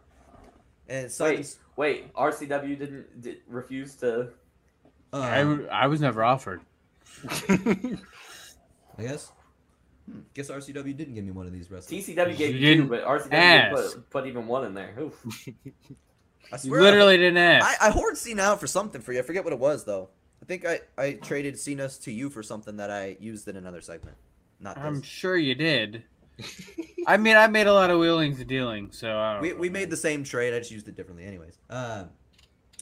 And 0.90 1.12
Wait, 1.20 1.56
wait. 1.76 2.14
RCW 2.14 2.78
didn't 2.78 3.22
did, 3.22 3.38
refuse 3.48 3.96
to. 3.96 4.30
uh, 5.14 5.20
I, 5.20 5.40
w- 5.40 5.68
I 5.72 5.88
was 5.88 6.02
never 6.02 6.24
offered. 6.24 6.62
I 7.50 7.98
guess. 9.02 9.32
Hmm, 10.10 10.20
guess 10.34 10.50
RCW 10.50 10.96
didn't 10.96 11.14
give 11.16 11.24
me 11.24 11.32
one 11.32 11.48
of 11.48 11.54
these 11.54 11.72
wrestlers. 11.72 12.06
TCW 12.06 12.38
gave 12.38 12.56
You 12.56 12.60
you 12.60 12.76
two, 12.76 12.82
didn't 12.84 12.90
but 12.90 13.06
RCW 13.06 13.30
didn't 13.32 13.76
put, 13.76 14.10
put 14.10 14.28
even 14.28 14.48
one 14.48 14.66
in 14.66 14.74
there. 14.74 14.94
Oof. 15.00 15.24
I 15.48 16.56
You 16.56 16.58
swear 16.58 16.82
I- 16.82 16.84
literally 16.84 17.18
didn't 17.18 17.38
ask. 17.38 17.82
I, 17.82 17.88
I 17.88 17.92
hoarded 17.92 18.18
Cena 18.18 18.42
out 18.44 18.60
for 18.60 18.68
something 18.68 19.02
for 19.02 19.14
you. 19.14 19.20
I 19.20 19.22
forget 19.22 19.44
what 19.44 19.54
it 19.54 19.60
was 19.60 19.86
though. 19.86 20.10
I 20.44 20.46
think 20.46 20.66
I, 20.66 20.82
I 20.98 21.14
traded 21.14 21.58
Cena 21.58 21.88
to 21.88 22.12
you 22.12 22.30
for 22.30 22.44
something 22.44 22.76
that 22.76 22.92
I 22.92 23.16
used 23.22 23.48
in 23.48 23.56
another 23.56 23.80
segment. 23.80 24.18
Not 24.60 24.76
this. 24.76 24.84
I'm 24.84 25.02
sure 25.02 25.38
you 25.38 25.56
did. 25.56 26.04
I 27.08 27.16
mean, 27.16 27.38
I 27.38 27.48
made 27.48 27.68
a 27.68 27.74
lot 27.74 27.90
of 27.90 27.98
wheelings 28.00 28.40
and 28.40 28.48
dealing, 28.50 28.90
so 28.92 29.18
I 29.18 29.34
don't 29.34 29.42
We, 29.42 29.50
know. 29.52 29.56
we 29.56 29.70
made 29.70 29.90
the 29.90 29.96
same 29.96 30.22
trade. 30.26 30.54
I 30.54 30.60
just 30.60 30.70
used 30.72 30.90
it 30.90 30.98
differently. 30.98 31.24
Anyways. 31.26 31.58
Um. 31.70 32.10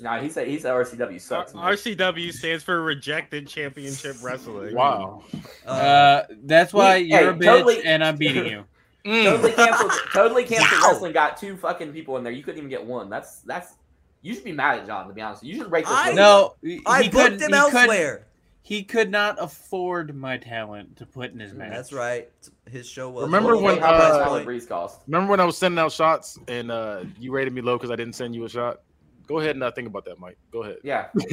Nah, 0.02 0.20
he 0.20 0.30
said 0.30 0.48
he 0.48 0.58
said 0.58 0.72
RCW 0.72 1.22
sucks. 1.22 1.54
man. 1.54 1.64
RCW 1.64 2.34
stands 2.34 2.64
for 2.64 2.82
Rejected 2.82 3.48
Championship 3.48 4.16
Wrestling. 4.24 4.74
wow. 4.74 5.22
Uh, 5.68 5.70
Uh, 5.70 6.24
that's 6.46 6.74
why 6.74 6.98
We- 6.98 7.04
you're 7.12 7.20
hey, 7.20 7.28
a 7.28 7.34
bitch 7.34 7.44
totally- 7.46 7.84
and 7.86 8.04
I'm 8.04 8.18
beating 8.18 8.48
you. 8.48 8.64
Totally 9.06 9.52
canceled. 9.54 9.92
totally 10.14 10.44
canceled 10.46 10.82
Yow. 10.82 10.88
wrestling 10.92 11.12
got 11.12 11.36
two 11.38 11.58
fucking 11.58 11.92
people 11.94 12.18
in 12.18 12.24
there. 12.24 12.34
You 12.34 12.42
couldn't 12.44 12.60
even 12.60 12.70
get 12.70 12.84
one. 12.84 13.10
That's 13.10 13.40
that's. 13.42 13.74
You 14.22 14.34
should 14.36 14.44
be 14.44 14.52
mad 14.52 14.80
at 14.80 14.86
John. 14.86 15.08
To 15.08 15.14
be 15.14 15.22
honest, 15.22 15.44
you 15.44 15.56
should 15.58 15.70
break 15.70 15.86
this. 15.86 15.94
I- 15.96 16.14
No, 16.14 16.56
he 16.62 16.82
I 16.86 17.04
could, 17.04 17.12
booked 17.12 17.32
him 17.34 17.40
he 17.40 17.46
could, 17.48 17.54
elsewhere. 17.56 18.28
he 18.62 18.84
could 18.84 19.10
not 19.10 19.38
afford 19.42 20.16
my 20.16 20.38
talent 20.38 20.98
to 20.98 21.06
put 21.06 21.32
in 21.34 21.40
his 21.40 21.54
match. 21.54 21.72
That's 21.72 21.92
right. 21.94 22.30
His 22.70 22.88
show 22.88 23.10
was. 23.10 23.24
Remember 23.26 23.56
Look 23.56 23.64
when, 23.64 23.78
how 23.80 23.92
uh, 23.94 24.24
Tyler 24.24 24.44
Breeze 24.44 24.66
cost? 24.66 25.02
Remember 25.08 25.32
when 25.32 25.40
I 25.40 25.46
was 25.46 25.58
sending 25.58 25.80
out 25.80 25.92
shots 25.92 26.38
and 26.48 26.70
uh, 26.72 27.04
you 27.20 27.32
rated 27.32 27.54
me 27.54 27.62
low 27.62 27.78
because 27.78 27.90
I 27.92 27.96
didn't 27.96 28.14
send 28.14 28.36
you 28.36 28.46
a 28.46 28.50
shot? 28.50 28.82
Go 29.28 29.40
ahead 29.40 29.56
and 29.56 29.64
uh, 29.64 29.72
think 29.72 29.88
about 29.88 30.04
that, 30.06 30.20
Mike. 30.20 30.38
Go 30.52 30.64
ahead. 30.64 30.78
Yeah, 30.84 31.08
Wait, 31.16 31.32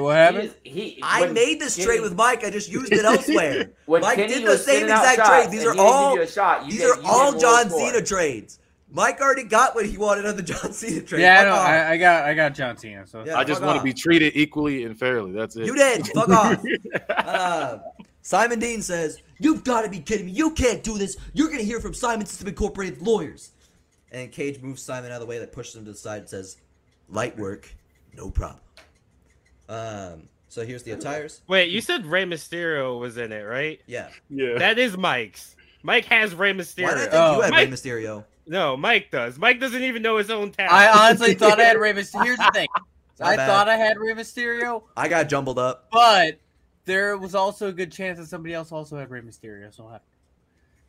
what 0.00 0.12
he, 0.12 0.18
happened? 0.18 0.44
is- 0.44 0.54
he 0.62 1.00
I 1.02 1.26
made 1.32 1.60
this 1.60 1.74
Kenny- 1.74 1.86
trade 1.86 2.00
with 2.02 2.14
Mike. 2.14 2.44
I 2.44 2.50
just 2.50 2.70
used 2.70 2.92
it 2.92 3.04
elsewhere. 3.04 3.72
Mike 3.88 4.14
Kenny 4.16 4.34
did 4.34 4.46
the 4.46 4.56
same 4.56 4.84
exact 4.84 5.26
trade. 5.26 5.50
These 5.50 5.64
are 5.66 5.72
he 5.72 5.78
didn't 5.78 6.12
give 6.12 6.20
all- 6.22 6.26
shot, 6.26 6.64
These 6.66 6.78
gave- 6.78 6.88
are 6.90 7.00
all 7.04 7.36
John 7.36 7.68
low. 7.68 7.78
Cena 7.78 8.02
trades. 8.02 8.59
Mike 8.92 9.20
already 9.20 9.44
got 9.44 9.74
what 9.74 9.86
he 9.86 9.96
wanted 9.96 10.26
on 10.26 10.36
the 10.36 10.42
John 10.42 10.72
Cena 10.72 11.00
trade. 11.02 11.20
yeah, 11.22 11.40
I 11.40 11.44
know. 11.44 11.54
I, 11.54 11.90
I 11.92 11.96
got 11.96 12.24
I 12.24 12.34
got 12.34 12.54
John 12.54 12.76
Cena. 12.76 13.06
So 13.06 13.24
Yeah. 13.24 13.38
I 13.38 13.44
just 13.44 13.60
want 13.62 13.76
off. 13.76 13.82
to 13.82 13.84
be 13.84 13.92
treated 13.94 14.32
equally 14.36 14.84
and 14.84 14.98
fairly. 14.98 15.32
That's 15.32 15.56
it. 15.56 15.66
You 15.66 15.74
did. 15.76 16.06
Fuck 16.08 16.28
off. 16.30 16.62
Uh, 17.08 17.78
Simon 18.22 18.58
Dean 18.58 18.82
says, 18.82 19.22
You've 19.38 19.64
got 19.64 19.82
to 19.82 19.88
be 19.88 20.00
kidding 20.00 20.26
me. 20.26 20.32
You 20.32 20.50
can't 20.50 20.82
do 20.82 20.98
this. 20.98 21.16
You're 21.32 21.46
going 21.48 21.60
to 21.60 21.64
hear 21.64 21.80
from 21.80 21.94
Simon 21.94 22.26
System 22.26 22.48
Incorporated 22.48 23.00
lawyers. 23.00 23.52
And 24.12 24.30
Cage 24.32 24.60
moves 24.60 24.82
Simon 24.82 25.10
out 25.12 25.14
of 25.16 25.20
the 25.20 25.26
way, 25.26 25.38
that 25.38 25.52
pushes 25.52 25.76
him 25.76 25.84
to 25.84 25.92
the 25.92 25.96
side 25.96 26.18
and 26.22 26.28
says, 26.28 26.56
Light 27.08 27.38
work, 27.38 27.72
no 28.14 28.28
problem. 28.30 28.60
Um, 29.68 30.28
so 30.48 30.64
here's 30.66 30.82
the 30.82 30.90
attires. 30.92 31.42
Wait, 31.46 31.70
you 31.70 31.80
said 31.80 32.04
Rey 32.06 32.24
Mysterio 32.24 32.98
was 32.98 33.16
in 33.18 33.32
it, 33.32 33.42
right? 33.42 33.80
Yeah. 33.86 34.08
Yeah. 34.28 34.58
That 34.58 34.78
is 34.78 34.96
Mike's. 34.96 35.54
Mike 35.82 36.04
has 36.06 36.34
Rey 36.34 36.52
Why 36.52 36.58
did 36.58 36.60
I 36.60 36.62
Mysterio. 36.64 36.98
think 37.00 37.10
Oh. 37.14 37.36
you 37.36 37.40
had 37.42 37.50
Rey 37.52 37.56
Mike- 37.66 37.70
Mysterio? 37.70 38.24
No, 38.50 38.76
Mike 38.76 39.12
does. 39.12 39.38
Mike 39.38 39.60
doesn't 39.60 39.80
even 39.82 40.02
know 40.02 40.16
his 40.16 40.28
own 40.28 40.50
talent. 40.50 40.72
I 40.72 41.06
honestly 41.08 41.34
thought 41.34 41.60
I 41.60 41.64
had 41.64 41.76
Rey 41.80 41.92
Mysterio. 41.92 42.24
Here's 42.24 42.38
the 42.38 42.50
thing. 42.52 42.66
I 43.20 43.36
bad. 43.36 43.46
thought 43.46 43.68
I 43.68 43.76
had 43.76 43.96
Rey 43.96 44.12
Mysterio, 44.12 44.82
I 44.96 45.06
got 45.06 45.28
jumbled 45.28 45.58
up. 45.58 45.88
but 45.92 46.40
there 46.84 47.16
was 47.16 47.34
also 47.36 47.68
a 47.68 47.72
good 47.72 47.92
chance 47.92 48.18
that 48.18 48.26
somebody 48.26 48.52
else 48.54 48.72
also 48.72 48.96
had 48.98 49.08
Rey 49.08 49.20
Mysterio. 49.20 49.72
So 49.72 49.86
I- 49.86 50.00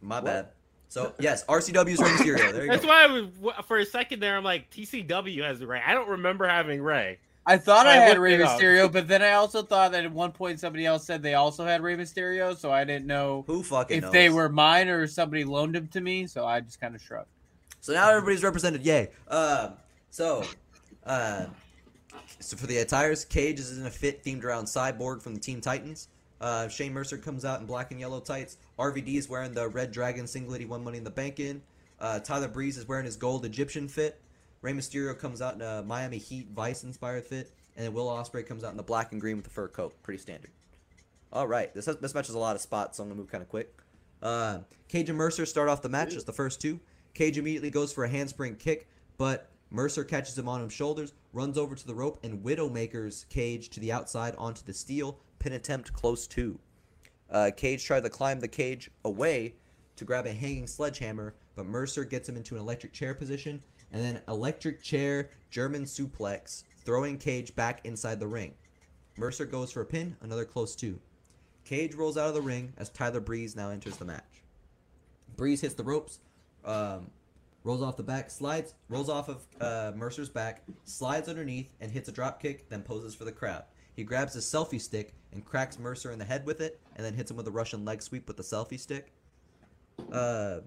My 0.01 0.21
bad. 0.21 0.47
So, 0.87 1.13
yes, 1.19 1.45
RCW's 1.45 1.99
Rey 2.01 2.07
Mysterio. 2.09 2.51
There 2.51 2.63
you 2.65 2.71
That's 2.71 2.81
go. 2.83 2.87
why 2.89 3.03
I 3.03 3.07
was 3.07 3.27
for 3.67 3.77
a 3.77 3.85
second 3.85 4.21
there. 4.21 4.35
I'm 4.35 4.43
like 4.43 4.71
TCW 4.71 5.43
has 5.43 5.63
Ray. 5.63 5.81
I 5.85 5.93
don't 5.93 6.09
remember 6.09 6.47
having 6.47 6.81
Ray. 6.81 7.19
I 7.45 7.57
thought 7.57 7.85
I, 7.85 7.91
I 7.91 7.95
had 7.95 8.09
looked 8.09 8.21
Rey 8.21 8.33
it 8.35 8.41
up. 8.41 8.59
Mysterio, 8.59 8.91
but 8.93 9.07
then 9.07 9.21
I 9.21 9.33
also 9.33 9.61
thought 9.61 9.91
that 9.91 10.03
at 10.03 10.11
one 10.11 10.31
point 10.31 10.59
somebody 10.59 10.85
else 10.87 11.05
said 11.05 11.21
they 11.21 11.35
also 11.35 11.63
had 11.63 11.81
Rey 11.83 11.95
Mysterio, 11.95 12.57
so 12.57 12.71
I 12.71 12.85
didn't 12.85 13.05
know 13.07 13.43
Who 13.45 13.61
fucking 13.61 13.97
if 13.97 14.03
knows? 14.05 14.11
they 14.13 14.29
were 14.31 14.49
mine 14.49 14.87
or 14.89 15.05
somebody 15.05 15.43
loaned 15.43 15.75
them 15.75 15.87
to 15.89 16.01
me. 16.01 16.25
So 16.27 16.45
I 16.45 16.59
just 16.61 16.81
kind 16.81 16.95
of 16.95 17.01
shrugged. 17.01 17.27
So 17.81 17.93
now 17.93 18.09
everybody's 18.11 18.43
represented. 18.43 18.85
Yay. 18.85 19.09
Um, 19.27 19.73
so, 20.11 20.43
uh, 21.03 21.45
so 22.39 22.55
for 22.55 22.67
the 22.67 22.77
attires, 22.77 23.25
Cage 23.25 23.59
is 23.59 23.77
in 23.77 23.85
a 23.85 23.89
fit 23.89 24.23
themed 24.23 24.43
around 24.43 24.65
Cyborg 24.65 25.21
from 25.21 25.33
the 25.33 25.39
Teen 25.39 25.61
Titans. 25.61 26.07
Uh, 26.39 26.67
Shane 26.67 26.93
Mercer 26.93 27.17
comes 27.17 27.43
out 27.43 27.59
in 27.59 27.65
black 27.65 27.91
and 27.91 27.99
yellow 27.99 28.19
tights. 28.19 28.57
RVD 28.77 29.15
is 29.15 29.27
wearing 29.27 29.53
the 29.53 29.67
Red 29.67 29.91
Dragon 29.91 30.27
singlet 30.27 30.61
he 30.61 30.65
won 30.65 30.83
Money 30.83 30.99
in 30.99 31.03
the 31.03 31.09
Bank 31.09 31.39
in. 31.39 31.61
Uh, 31.99 32.19
Tyler 32.19 32.47
Breeze 32.47 32.77
is 32.77 32.87
wearing 32.87 33.05
his 33.05 33.15
gold 33.15 33.45
Egyptian 33.45 33.87
fit. 33.87 34.21
Rey 34.61 34.73
Mysterio 34.73 35.17
comes 35.17 35.41
out 35.41 35.55
in 35.55 35.61
a 35.61 35.81
Miami 35.81 36.19
Heat 36.19 36.49
Vice 36.53 36.83
inspired 36.83 37.25
fit. 37.25 37.51
And 37.75 37.85
then 37.85 37.93
Will 37.93 38.07
Ospreay 38.07 38.45
comes 38.45 38.63
out 38.63 38.71
in 38.71 38.77
the 38.77 38.83
black 38.83 39.11
and 39.11 39.19
green 39.19 39.37
with 39.37 39.45
the 39.45 39.51
fur 39.51 39.67
coat. 39.67 39.93
Pretty 40.03 40.21
standard. 40.21 40.51
All 41.33 41.47
right. 41.47 41.73
This, 41.73 41.85
has, 41.87 41.97
this 41.97 42.13
match 42.13 42.27
has 42.27 42.35
a 42.35 42.39
lot 42.39 42.55
of 42.55 42.61
spots, 42.61 42.97
so 42.97 43.03
I'm 43.03 43.09
going 43.09 43.17
to 43.17 43.21
move 43.21 43.31
kind 43.31 43.41
of 43.41 43.49
quick. 43.49 43.73
Uh, 44.21 44.59
Cage 44.87 45.09
and 45.09 45.17
Mercer 45.17 45.47
start 45.47 45.69
off 45.69 45.81
the 45.81 45.89
match 45.89 46.13
as 46.13 46.25
the 46.25 46.33
first 46.33 46.61
two. 46.61 46.79
Cage 47.13 47.37
immediately 47.37 47.69
goes 47.69 47.91
for 47.91 48.03
a 48.03 48.09
handspring 48.09 48.55
kick, 48.55 48.87
but 49.17 49.49
Mercer 49.69 50.03
catches 50.03 50.37
him 50.37 50.49
on 50.49 50.61
his 50.61 50.73
shoulders, 50.73 51.13
runs 51.33 51.57
over 51.57 51.75
to 51.75 51.87
the 51.87 51.95
rope, 51.95 52.19
and 52.23 52.43
Widowmaker's 52.43 53.25
Cage 53.29 53.69
to 53.69 53.79
the 53.79 53.91
outside 53.91 54.35
onto 54.37 54.63
the 54.63 54.73
steel. 54.73 55.17
Pin 55.39 55.53
attempt 55.53 55.93
close 55.93 56.27
to. 56.27 56.59
Uh, 57.29 57.51
Cage 57.55 57.85
tried 57.85 58.03
to 58.03 58.09
climb 58.09 58.39
the 58.39 58.47
cage 58.47 58.91
away 59.05 59.55
to 59.95 60.05
grab 60.05 60.25
a 60.25 60.33
hanging 60.33 60.67
sledgehammer, 60.67 61.33
but 61.55 61.65
Mercer 61.65 62.03
gets 62.03 62.27
him 62.27 62.35
into 62.35 62.55
an 62.55 62.61
electric 62.61 62.91
chair 62.91 63.13
position, 63.13 63.61
and 63.91 64.03
then 64.03 64.21
electric 64.27 64.81
chair 64.81 65.29
German 65.49 65.85
suplex, 65.85 66.63
throwing 66.83 67.17
Cage 67.17 67.55
back 67.55 67.81
inside 67.85 68.19
the 68.19 68.27
ring. 68.27 68.53
Mercer 69.17 69.45
goes 69.45 69.71
for 69.71 69.81
a 69.81 69.85
pin, 69.85 70.15
another 70.21 70.45
close 70.45 70.75
two. 70.75 70.99
Cage 71.63 71.95
rolls 71.95 72.17
out 72.17 72.27
of 72.27 72.33
the 72.33 72.41
ring 72.41 72.73
as 72.77 72.89
Tyler 72.89 73.19
Breeze 73.19 73.55
now 73.55 73.69
enters 73.69 73.97
the 73.97 74.05
match. 74.05 74.43
Breeze 75.37 75.61
hits 75.61 75.75
the 75.75 75.83
ropes, 75.83 76.19
um, 76.65 77.07
rolls 77.63 77.81
off 77.81 77.97
the 77.97 78.03
back, 78.03 78.29
slides, 78.29 78.73
rolls 78.89 79.09
off 79.09 79.29
of 79.29 79.45
uh, 79.59 79.91
Mercer's 79.95 80.29
back, 80.29 80.63
slides 80.83 81.29
underneath, 81.29 81.73
and 81.79 81.91
hits 81.91 82.09
a 82.09 82.11
drop 82.11 82.41
kick, 82.41 82.69
then 82.69 82.81
poses 82.81 83.15
for 83.15 83.25
the 83.25 83.31
crowd. 83.31 83.63
He 83.95 84.03
grabs 84.03 84.33
his 84.33 84.45
selfie 84.45 84.81
stick 84.81 85.13
and 85.31 85.45
cracks 85.45 85.77
Mercer 85.77 86.11
in 86.11 86.19
the 86.19 86.25
head 86.25 86.45
with 86.45 86.61
it, 86.61 86.79
and 86.95 87.05
then 87.05 87.13
hits 87.13 87.29
him 87.29 87.37
with 87.37 87.47
a 87.47 87.51
Russian 87.51 87.85
leg 87.85 88.01
sweep 88.01 88.27
with 88.27 88.37
the 88.37 88.43
selfie 88.43 88.79
stick. 88.79 89.11
Uh, 90.11 90.59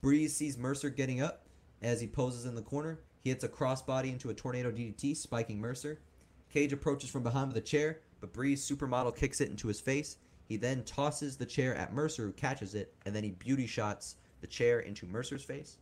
Breeze 0.00 0.36
sees 0.36 0.56
Mercer 0.56 0.90
getting 0.90 1.20
up 1.20 1.46
as 1.82 2.00
he 2.00 2.06
poses 2.06 2.44
in 2.44 2.54
the 2.54 2.62
corner. 2.62 3.00
He 3.22 3.30
hits 3.30 3.44
a 3.44 3.48
crossbody 3.48 4.12
into 4.12 4.30
a 4.30 4.34
tornado 4.34 4.70
DDT, 4.70 5.16
spiking 5.16 5.58
Mercer. 5.58 6.00
Cage 6.52 6.72
approaches 6.72 7.10
from 7.10 7.22
behind 7.22 7.48
with 7.48 7.56
a 7.56 7.66
chair, 7.66 8.00
but 8.20 8.32
Breeze 8.32 8.68
supermodel 8.68 9.16
kicks 9.16 9.40
it 9.40 9.50
into 9.50 9.68
his 9.68 9.80
face. 9.80 10.18
He 10.48 10.56
then 10.56 10.84
tosses 10.84 11.36
the 11.36 11.44
chair 11.44 11.74
at 11.74 11.92
Mercer, 11.92 12.26
who 12.26 12.32
catches 12.32 12.74
it, 12.74 12.94
and 13.04 13.14
then 13.14 13.24
he 13.24 13.32
beauty 13.32 13.66
shots 13.66 14.16
the 14.46 14.52
chair 14.52 14.80
into 14.80 15.06
Mercer's 15.06 15.42
face. 15.42 15.76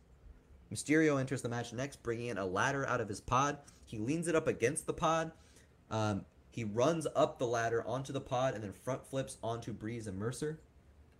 Mysterio 0.73 1.19
enters 1.19 1.43
the 1.43 1.49
match 1.49 1.71
next, 1.71 2.01
bringing 2.01 2.27
in 2.27 2.37
a 2.39 2.45
ladder 2.45 2.87
out 2.87 2.99
of 2.99 3.07
his 3.07 3.21
pod. 3.21 3.59
He 3.85 3.99
leans 3.99 4.27
it 4.27 4.35
up 4.35 4.47
against 4.47 4.87
the 4.87 4.93
pod. 4.93 5.31
Um, 5.91 6.25
he 6.49 6.63
runs 6.63 7.05
up 7.15 7.37
the 7.37 7.45
ladder 7.45 7.85
onto 7.85 8.11
the 8.11 8.21
pod 8.21 8.55
and 8.55 8.63
then 8.63 8.71
front 8.71 9.05
flips 9.05 9.37
onto 9.43 9.71
Breeze 9.71 10.07
and 10.07 10.17
Mercer. 10.17 10.59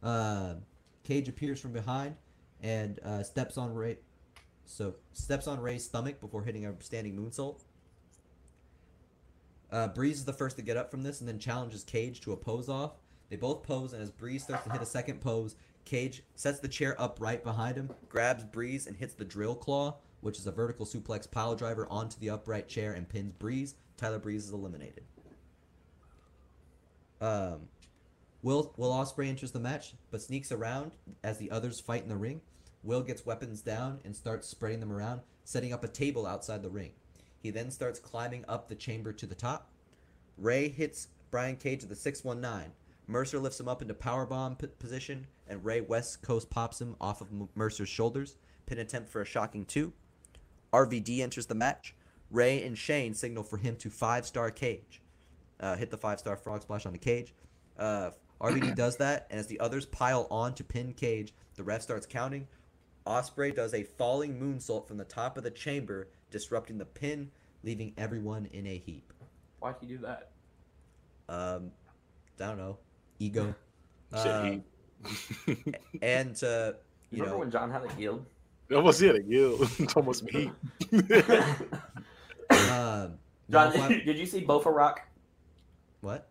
Uh, 0.01 0.55
Cage 1.03 1.29
appears 1.29 1.59
from 1.59 1.71
behind 1.71 2.15
and 2.63 2.99
uh, 3.05 3.21
steps 3.21 3.57
on 3.57 3.73
Ray. 3.75 3.97
So 4.65 4.95
steps 5.13 5.47
on 5.47 5.59
Ray's 5.59 5.85
stomach 5.85 6.19
before 6.19 6.43
hitting 6.43 6.65
a 6.65 6.73
standing 6.79 7.15
moonsault. 7.15 7.61
Uh, 9.71 9.89
Breeze 9.89 10.17
is 10.17 10.25
the 10.25 10.33
first 10.33 10.55
to 10.55 10.63
get 10.63 10.77
up 10.77 10.89
from 10.89 11.03
this 11.03 11.19
and 11.19 11.29
then 11.29 11.37
challenges 11.37 11.83
Cage 11.83 12.21
to 12.21 12.31
a 12.31 12.37
pose 12.37 12.67
off. 12.67 12.93
They 13.29 13.35
both 13.35 13.63
pose, 13.63 13.93
and 13.93 14.01
as 14.01 14.11
Breeze 14.11 14.43
starts 14.43 14.63
to 14.65 14.71
hit 14.71 14.81
a 14.81 14.85
second 14.85 15.19
pose, 15.19 15.55
Cage 15.85 16.23
sets 16.35 16.59
the 16.59 16.67
chair 16.67 16.99
up 16.99 17.17
right 17.21 17.43
behind 17.43 17.77
him, 17.77 17.91
grabs 18.09 18.43
Breeze, 18.43 18.87
and 18.87 18.97
hits 18.97 19.13
the 19.13 19.23
drill 19.23 19.55
claw, 19.55 19.97
which 20.21 20.39
is 20.39 20.47
a 20.47 20.51
vertical 20.51 20.85
suplex 20.85 21.29
pile 21.29 21.55
driver 21.55 21.87
onto 21.89 22.19
the 22.19 22.31
upright 22.31 22.67
chair 22.67 22.93
and 22.93 23.07
pins 23.07 23.33
Breeze. 23.33 23.75
Tyler 23.95 24.19
Breeze 24.19 24.45
is 24.45 24.51
eliminated. 24.51 25.03
Um, 27.21 27.69
Will 28.41 28.73
Will 28.77 28.91
Ospreay 28.91 29.29
enters 29.29 29.51
the 29.51 29.59
match, 29.59 29.93
but 30.11 30.21
sneaks 30.21 30.51
around 30.51 30.91
as 31.23 31.37
the 31.37 31.51
others 31.51 31.79
fight 31.79 32.03
in 32.03 32.09
the 32.09 32.15
ring. 32.17 32.41
Will 32.83 33.01
gets 33.01 33.25
weapons 33.25 33.61
down 33.61 33.99
and 34.03 34.15
starts 34.15 34.47
spreading 34.47 34.79
them 34.79 34.91
around, 34.91 35.21
setting 35.43 35.73
up 35.73 35.83
a 35.83 35.87
table 35.87 36.27
outside 36.27 36.61
the 36.61 36.69
ring. 36.69 36.91
He 37.41 37.51
then 37.51 37.71
starts 37.71 37.99
climbing 37.99 38.45
up 38.47 38.67
the 38.67 38.75
chamber 38.75 39.13
to 39.13 39.25
the 39.25 39.35
top. 39.35 39.69
Ray 40.37 40.67
hits 40.67 41.07
Brian 41.31 41.55
Cage 41.55 41.81
with 41.81 41.89
the 41.89 41.95
619. 41.95 42.71
Mercer 43.07 43.39
lifts 43.39 43.59
him 43.59 43.67
up 43.67 43.81
into 43.81 43.93
powerbomb 43.93 44.57
p- 44.57 44.67
position, 44.67 45.27
and 45.47 45.63
Ray 45.63 45.81
West 45.81 46.21
Coast 46.21 46.49
pops 46.49 46.81
him 46.81 46.95
off 46.99 47.21
of 47.21 47.27
M- 47.31 47.49
Mercer's 47.55 47.89
shoulders. 47.89 48.37
Pin 48.65 48.79
attempt 48.79 49.09
for 49.09 49.21
a 49.21 49.25
shocking 49.25 49.65
two. 49.65 49.93
RVD 50.73 51.19
enters 51.21 51.45
the 51.45 51.55
match. 51.55 51.95
Ray 52.31 52.63
and 52.63 52.77
Shane 52.77 53.13
signal 53.13 53.43
for 53.43 53.57
him 53.57 53.75
to 53.77 53.89
five 53.89 54.25
star 54.25 54.49
cage. 54.51 55.01
Uh, 55.59 55.75
hit 55.75 55.91
the 55.91 55.97
five 55.97 56.19
star 56.19 56.35
frog 56.35 56.63
splash 56.63 56.85
on 56.85 56.93
the 56.93 56.97
cage. 56.97 57.33
Uh, 57.77 58.11
RVD 58.41 58.75
does 58.75 58.97
that, 58.97 59.27
and 59.29 59.39
as 59.39 59.47
the 59.47 59.59
others 59.59 59.85
pile 59.85 60.27
on 60.29 60.53
to 60.55 60.63
pin 60.63 60.93
Cage, 60.93 61.33
the 61.55 61.63
ref 61.63 61.81
starts 61.81 62.05
counting. 62.05 62.47
Ospreay 63.05 63.55
does 63.55 63.73
a 63.73 63.83
falling 63.83 64.39
moonsault 64.39 64.87
from 64.87 64.97
the 64.97 65.05
top 65.05 65.37
of 65.37 65.43
the 65.43 65.51
chamber, 65.51 66.07
disrupting 66.31 66.77
the 66.77 66.85
pin, 66.85 67.29
leaving 67.63 67.93
everyone 67.97 68.47
in 68.47 68.65
a 68.65 68.77
heap. 68.77 69.13
Why'd 69.59 69.75
he 69.79 69.85
do 69.85 69.99
that? 69.99 70.31
Um, 71.29 71.71
I 72.39 72.47
don't 72.47 72.57
know, 72.57 72.77
ego. 73.19 73.53
Uh, 74.13 74.57
and 76.01 76.41
uh, 76.43 76.71
You 77.11 77.17
you 77.17 77.23
remember 77.23 77.29
know, 77.31 77.37
when 77.39 77.51
John 77.51 77.69
had 77.69 77.83
a 77.83 77.87
guild? 77.95 78.25
that 78.69 78.81
was 78.81 79.01
it. 79.01 79.25
Yeah, 79.27 79.55
it's 79.79 79.93
almost 79.95 80.23
me. 80.31 80.51
um, 80.93 81.01
John, 83.49 83.77
All 83.77 83.87
did 83.89 84.17
you 84.17 84.25
see 84.25 84.45
Bofa 84.45 84.73
Rock? 84.73 85.01
what? 86.01 86.29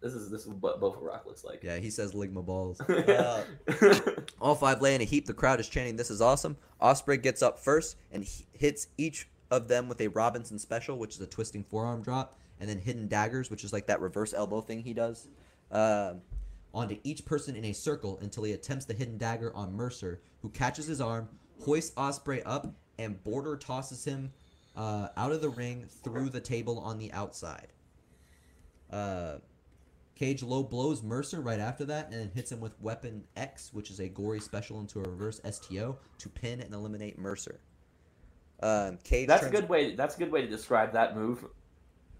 This 0.00 0.14
is 0.14 0.30
this 0.30 0.42
is 0.46 0.48
what 0.48 0.80
Bofa 0.80 1.02
Rock 1.02 1.26
looks 1.26 1.44
like. 1.44 1.62
Yeah, 1.62 1.76
he 1.76 1.90
says 1.90 2.12
ligma 2.14 2.44
balls. 2.44 2.80
Uh, 2.80 3.44
All 4.40 4.54
five 4.54 4.80
lay 4.80 4.94
in 4.94 5.02
a 5.02 5.04
heap. 5.04 5.26
The 5.26 5.34
crowd 5.34 5.60
is 5.60 5.68
chanting, 5.68 5.96
"This 5.96 6.10
is 6.10 6.22
awesome!" 6.22 6.56
Ospreay 6.80 7.20
gets 7.22 7.42
up 7.42 7.58
first 7.58 7.96
and 8.10 8.24
he 8.24 8.46
hits 8.52 8.86
each 8.96 9.28
of 9.50 9.68
them 9.68 9.88
with 9.88 10.00
a 10.00 10.08
Robinson 10.08 10.58
special, 10.58 10.96
which 10.96 11.16
is 11.16 11.20
a 11.20 11.26
twisting 11.26 11.64
forearm 11.64 12.02
drop, 12.02 12.38
and 12.60 12.68
then 12.70 12.78
hidden 12.78 13.08
daggers, 13.08 13.50
which 13.50 13.62
is 13.62 13.74
like 13.74 13.86
that 13.88 14.00
reverse 14.00 14.32
elbow 14.32 14.62
thing 14.62 14.82
he 14.82 14.94
does, 14.94 15.28
um, 15.72 16.20
onto 16.72 16.98
each 17.04 17.24
person 17.24 17.56
in 17.56 17.64
a 17.66 17.72
circle 17.72 18.18
until 18.22 18.44
he 18.44 18.52
attempts 18.52 18.84
the 18.84 18.94
hidden 18.94 19.18
dagger 19.18 19.54
on 19.54 19.72
Mercer, 19.72 20.20
who 20.42 20.48
catches 20.50 20.86
his 20.86 21.00
arm, 21.00 21.28
hoists 21.62 21.94
Ospreay 21.96 22.42
up, 22.46 22.72
and 22.98 23.22
border 23.24 23.56
tosses 23.56 24.04
him 24.04 24.32
uh, 24.76 25.08
out 25.16 25.32
of 25.32 25.40
the 25.40 25.48
ring 25.48 25.86
through 26.04 26.28
the 26.28 26.40
table 26.40 26.78
on 26.80 26.98
the 26.98 27.12
outside. 27.12 27.68
Uh, 28.90 29.36
Cage 30.20 30.42
low 30.42 30.62
blows 30.62 31.02
Mercer 31.02 31.40
right 31.40 31.60
after 31.60 31.86
that 31.86 32.10
and 32.10 32.14
then 32.14 32.30
hits 32.34 32.52
him 32.52 32.60
with 32.60 32.78
Weapon 32.80 33.24
X, 33.36 33.70
which 33.72 33.90
is 33.90 34.00
a 34.00 34.08
gory 34.08 34.38
special 34.38 34.78
into 34.78 35.00
a 35.00 35.02
reverse 35.02 35.40
STO 35.50 35.96
to 36.18 36.28
pin 36.28 36.60
and 36.60 36.74
eliminate 36.74 37.18
Mercer. 37.18 37.58
Um, 38.62 38.98
Cage 39.02 39.26
That's 39.26 39.46
a 39.46 39.50
good 39.50 39.66
way. 39.66 39.94
That's 39.94 40.16
a 40.16 40.18
good 40.18 40.30
way 40.30 40.42
to 40.42 40.46
describe 40.46 40.92
that 40.92 41.16
move. 41.16 41.46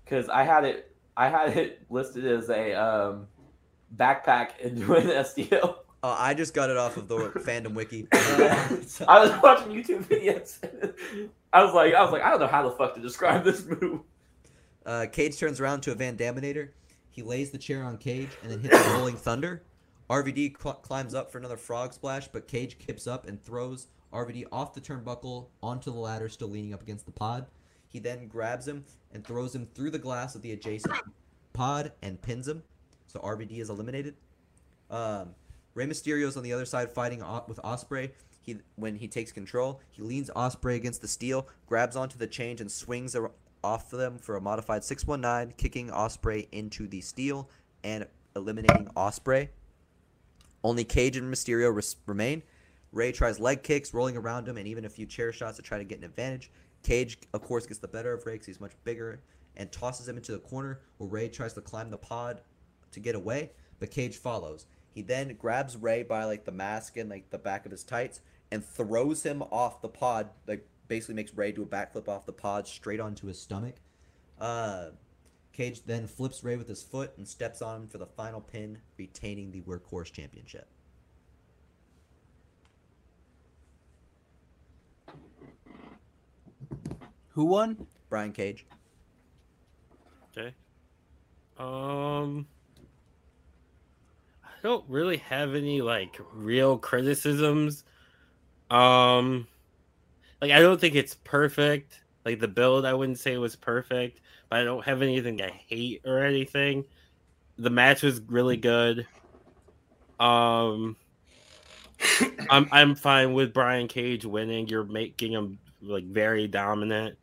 Because 0.03 0.31
I 0.31 0.45
had 0.45 0.65
it, 0.65 0.97
I 1.15 1.29
had 1.29 1.57
it 1.59 1.83
listed 1.91 2.27
as 2.27 2.49
a 2.49 2.73
um, 2.73 3.27
backpack 3.97 4.59
into 4.61 4.95
an 4.95 5.25
STO. 5.25 5.77
Oh, 6.03 6.17
I 6.19 6.33
just 6.33 6.55
got 6.55 6.71
it 6.71 6.77
off 6.77 6.97
of 6.97 7.09
the 7.09 7.17
fandom 7.45 7.75
wiki. 7.75 8.09
I 8.13 8.89
was 9.09 9.43
watching 9.43 9.73
YouTube 9.73 10.05
videos. 10.05 10.59
I 11.53 11.63
was 11.63 11.75
like, 11.75 11.95
I 11.95 12.03
was 12.03 12.13
like, 12.13 12.23
I 12.23 12.31
don't 12.31 12.41
know 12.41 12.47
how 12.47 12.69
the 12.69 12.75
fuck 12.75 12.95
to 12.95 13.01
describe 13.01 13.45
this 13.45 13.65
move. 13.67 14.01
Uh, 14.87 15.07
Cage 15.13 15.39
turns 15.39 15.61
around 15.61 15.83
to 15.83 15.93
a 15.93 15.95
Van 15.95 16.17
Daminator. 16.17 16.71
He 17.11 17.23
lays 17.23 17.51
the 17.51 17.59
chair 17.59 17.83
on 17.85 17.99
Cage 17.99 18.31
and 18.43 18.51
then 18.51 18.61
hits 18.61 18.75
a 18.75 18.93
Rolling 18.93 19.17
Thunder. 19.17 19.63
RVD 20.09 20.61
cl- 20.61 20.75
climbs 20.77 21.15
up 21.15 21.31
for 21.31 21.39
another 21.39 21.57
Frog 21.57 21.93
Splash, 21.93 22.29
but 22.29 22.49
Cage 22.49 22.79
kips 22.79 23.07
up 23.07 23.29
and 23.29 23.43
throws 23.43 23.89
RVD 24.13 24.45
off 24.51 24.75
the 24.75 24.81
turnbuckle 24.81 25.49
onto 25.63 25.93
the 25.93 25.99
ladder, 25.99 26.29
still 26.29 26.49
leaning 26.49 26.75
up 26.75 26.83
against 26.83 27.07
the 27.07 27.13
pod. 27.13 27.47
He 27.89 27.99
then 27.99 28.27
grabs 28.27 28.67
him 28.67 28.85
and 29.13 29.25
throws 29.25 29.55
him 29.55 29.69
through 29.75 29.91
the 29.91 29.99
glass 29.99 30.35
of 30.35 30.43
the 30.43 30.53
adjacent 30.53 30.95
pod 31.53 31.93
and 32.03 32.21
pins 32.21 32.49
him. 32.49 32.63
So 33.11 33.19
RVD 33.21 33.59
is 33.59 33.71
eliminated. 33.71 34.15
Um, 34.89 35.35
Rey 35.75 35.87
Mysterio's 35.87 36.37
on 36.37 36.43
the 36.43 36.53
other 36.53 36.65
side 36.65 36.91
fighting 36.93 37.25
with 37.49 37.59
Ospreay. 37.63 38.13
He 38.43 38.59
when 38.77 38.97
he 38.97 39.09
takes 39.09 39.33
control, 39.33 39.81
he 39.91 40.03
leans 40.03 40.31
Ospreay 40.35 40.77
against 40.77 41.03
the 41.03 41.09
steel, 41.09 41.49
grabs 41.67 41.97
onto 41.97 42.17
the 42.17 42.27
change 42.27 42.61
and 42.61 42.71
swings 42.71 43.17
off 43.63 43.91
them 43.91 44.19
for 44.19 44.37
a 44.37 44.41
modified 44.41 44.85
619, 44.85 45.55
kicking 45.57 45.89
Ospreay 45.91 46.49
into 46.53 46.87
the 46.87 47.01
steel 47.01 47.51
and 47.85 48.07
eliminating 48.35 48.87
Ospreay. 48.97 49.49
Only 50.63 50.85
Cage 50.85 51.17
and 51.17 51.33
Mysterio 51.33 51.75
res- 51.75 51.97
remain. 52.07 52.43
Ray 52.93 53.13
tries 53.13 53.39
leg 53.39 53.63
kicks, 53.63 53.93
rolling 53.93 54.17
around 54.17 54.49
him, 54.49 54.57
and 54.57 54.67
even 54.67 54.85
a 54.85 54.89
few 54.89 55.07
chair 55.07 55.33
shots 55.33 55.57
to 55.57 55.63
try 55.63 55.79
to 55.79 55.85
get 55.85 55.99
an 55.99 56.05
advantage. 56.05 56.51
Cage, 56.83 57.19
of 57.33 57.43
course, 57.43 57.67
gets 57.67 57.79
the 57.79 57.89
better 57.89 58.13
of 58.13 58.25
Ray 58.27 58.35
because 58.35 58.47
he's 58.47 58.61
much 58.61 58.73
bigger 58.85 59.21
and 59.57 59.71
tosses 59.71 60.09
him 60.09 60.17
into 60.17 60.33
the 60.33 60.39
corner 60.39 60.81
where 60.99 61.09
Ray 61.09 61.29
tries 61.29 61.53
to 61.55 61.61
climb 61.61 61.91
the 61.91 61.99
pod 61.99 62.41
to 62.93 63.01
get 63.01 63.15
away, 63.15 63.51
but 63.79 63.91
Cage 63.91 64.17
follows. 64.17 64.67
He 64.95 65.03
then 65.03 65.37
grabs 65.37 65.77
Ray 65.77 66.03
by 66.03 66.25
like 66.25 66.45
the 66.45 66.53
mask 66.53 66.97
and 66.97 67.09
like 67.09 67.31
the 67.31 67.39
back 67.39 67.65
of 67.65 67.73
his 67.73 67.85
tights 67.85 68.21
and 68.51 68.65
throws 68.65 69.23
him 69.23 69.43
off 69.51 69.81
the 69.81 69.89
pod, 69.89 70.31
like 70.47 70.67
basically 70.89 71.15
makes 71.15 71.35
Ray 71.35 71.53
do 71.53 71.63
a 71.63 71.67
backflip 71.67 72.09
off 72.09 72.27
the 72.27 72.33
pod 72.33 72.67
straight 72.67 73.01
onto 73.01 73.27
his 73.29 73.41
stomach. 73.41 73.77
Uh, 74.41 74.91
Cage 75.53 75.85
then 75.85 76.07
flips 76.07 76.43
Ray 76.43 76.57
with 76.57 76.69
his 76.69 76.83
foot 76.83 77.13
and 77.17 77.27
steps 77.27 77.63
on 77.63 77.83
him 77.83 77.89
for 77.89 77.99
the 77.99 78.07
final 78.07 78.41
pin, 78.41 78.79
retaining 78.97 79.53
the 79.53 79.61
Workhorse 79.61 80.13
Championship. 80.13 80.69
Who 87.31 87.45
won? 87.45 87.87
Brian 88.09 88.33
Cage. 88.33 88.67
Okay. 90.37 90.55
Um, 91.59 92.47
I 92.60 92.60
don't 94.63 94.85
really 94.89 95.19
have 95.19 95.55
any 95.55 95.81
like 95.83 96.19
real 96.33 96.79
criticisms. 96.79 97.85
Um, 98.71 99.47
like 100.41 100.53
I 100.53 100.61
don't 100.61 100.81
think 100.81 100.95
it's 100.95 101.15
perfect. 101.25 102.01
Like 102.25 102.41
the 102.41 102.49
build, 102.49 102.85
I 102.85 102.95
wouldn't 102.95 103.19
say 103.19 103.37
was 103.39 103.57
perfect, 103.57 104.21
but 104.49 104.61
I 104.61 104.65
don't 104.65 104.85
have 104.85 105.03
anything 105.03 105.41
I 105.43 105.51
hate 105.69 106.03
or 106.05 106.19
anything. 106.19 106.85
The 107.59 107.71
match 107.71 108.03
was 108.03 108.21
really 108.21 108.57
good. 108.57 109.07
Um, 110.19 110.97
I'm 112.51 112.69
I'm 112.71 112.95
fine 112.95 113.33
with 113.33 113.53
Brian 113.53 113.89
Cage 113.89 114.25
winning. 114.25 114.69
You're 114.69 114.85
making 114.85 115.33
him 115.33 115.59
like 115.83 116.05
very 116.05 116.47
dominant. 116.47 117.17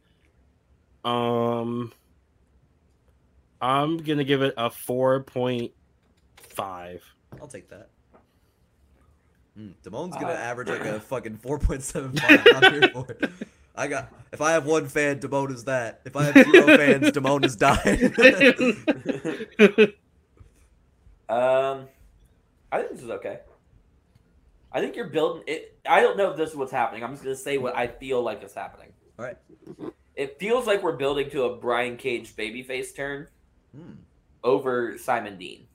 Um, 1.05 1.93
I'm 3.61 3.97
gonna 3.97 4.23
give 4.23 4.41
it 4.41 4.53
a 4.57 4.69
four 4.69 5.23
point 5.23 5.71
five. 6.37 7.03
I'll 7.41 7.47
take 7.47 7.69
that. 7.69 7.89
Mm, 9.57 9.73
Damone's 9.83 10.15
gonna 10.15 10.33
Uh, 10.33 10.37
average 10.37 10.69
like 10.69 10.85
a 10.85 10.99
fucking 11.11 11.37
four 11.37 11.57
point 11.59 11.81
seven 11.83 12.11
five. 12.15 12.45
I'm 12.55 12.73
here 12.73 12.89
for 12.89 13.09
it. 13.11 13.31
I 13.75 13.87
got. 13.87 14.11
If 14.31 14.41
I 14.41 14.51
have 14.51 14.65
one 14.65 14.87
fan, 14.87 15.19
Damone 15.19 15.51
is 15.51 15.63
that. 15.65 16.01
If 16.05 16.15
I 16.15 16.23
have 16.25 16.33
zero 16.51 16.65
fans, 16.77 17.11
Damone 17.11 17.45
is 17.45 17.55
dying. 17.55 18.13
Um, 21.29 21.89
I 22.71 22.77
think 22.79 22.91
this 22.91 23.03
is 23.03 23.09
okay. 23.09 23.39
I 24.71 24.79
think 24.79 24.95
you're 24.95 25.09
building 25.09 25.43
it. 25.45 25.77
I 25.85 25.99
don't 26.01 26.15
know 26.17 26.31
if 26.31 26.37
this 26.37 26.51
is 26.51 26.55
what's 26.55 26.71
happening. 26.71 27.03
I'm 27.03 27.11
just 27.11 27.23
gonna 27.23 27.35
say 27.35 27.57
what 27.57 27.75
I 27.75 27.87
feel 27.87 28.21
like 28.23 28.41
is 28.43 28.53
happening. 28.53 28.93
All 29.19 29.25
right. 29.25 29.37
It 30.15 30.39
feels 30.39 30.65
like 30.67 30.81
we're 30.83 30.95
building 30.95 31.29
to 31.31 31.43
a 31.43 31.57
Brian 31.57 31.97
Cage 31.97 32.33
babyface 32.35 32.95
turn 32.95 33.27
Hmm, 33.75 33.95
over 34.41 34.97
Simon 34.97 35.37
Dean. 35.37 35.66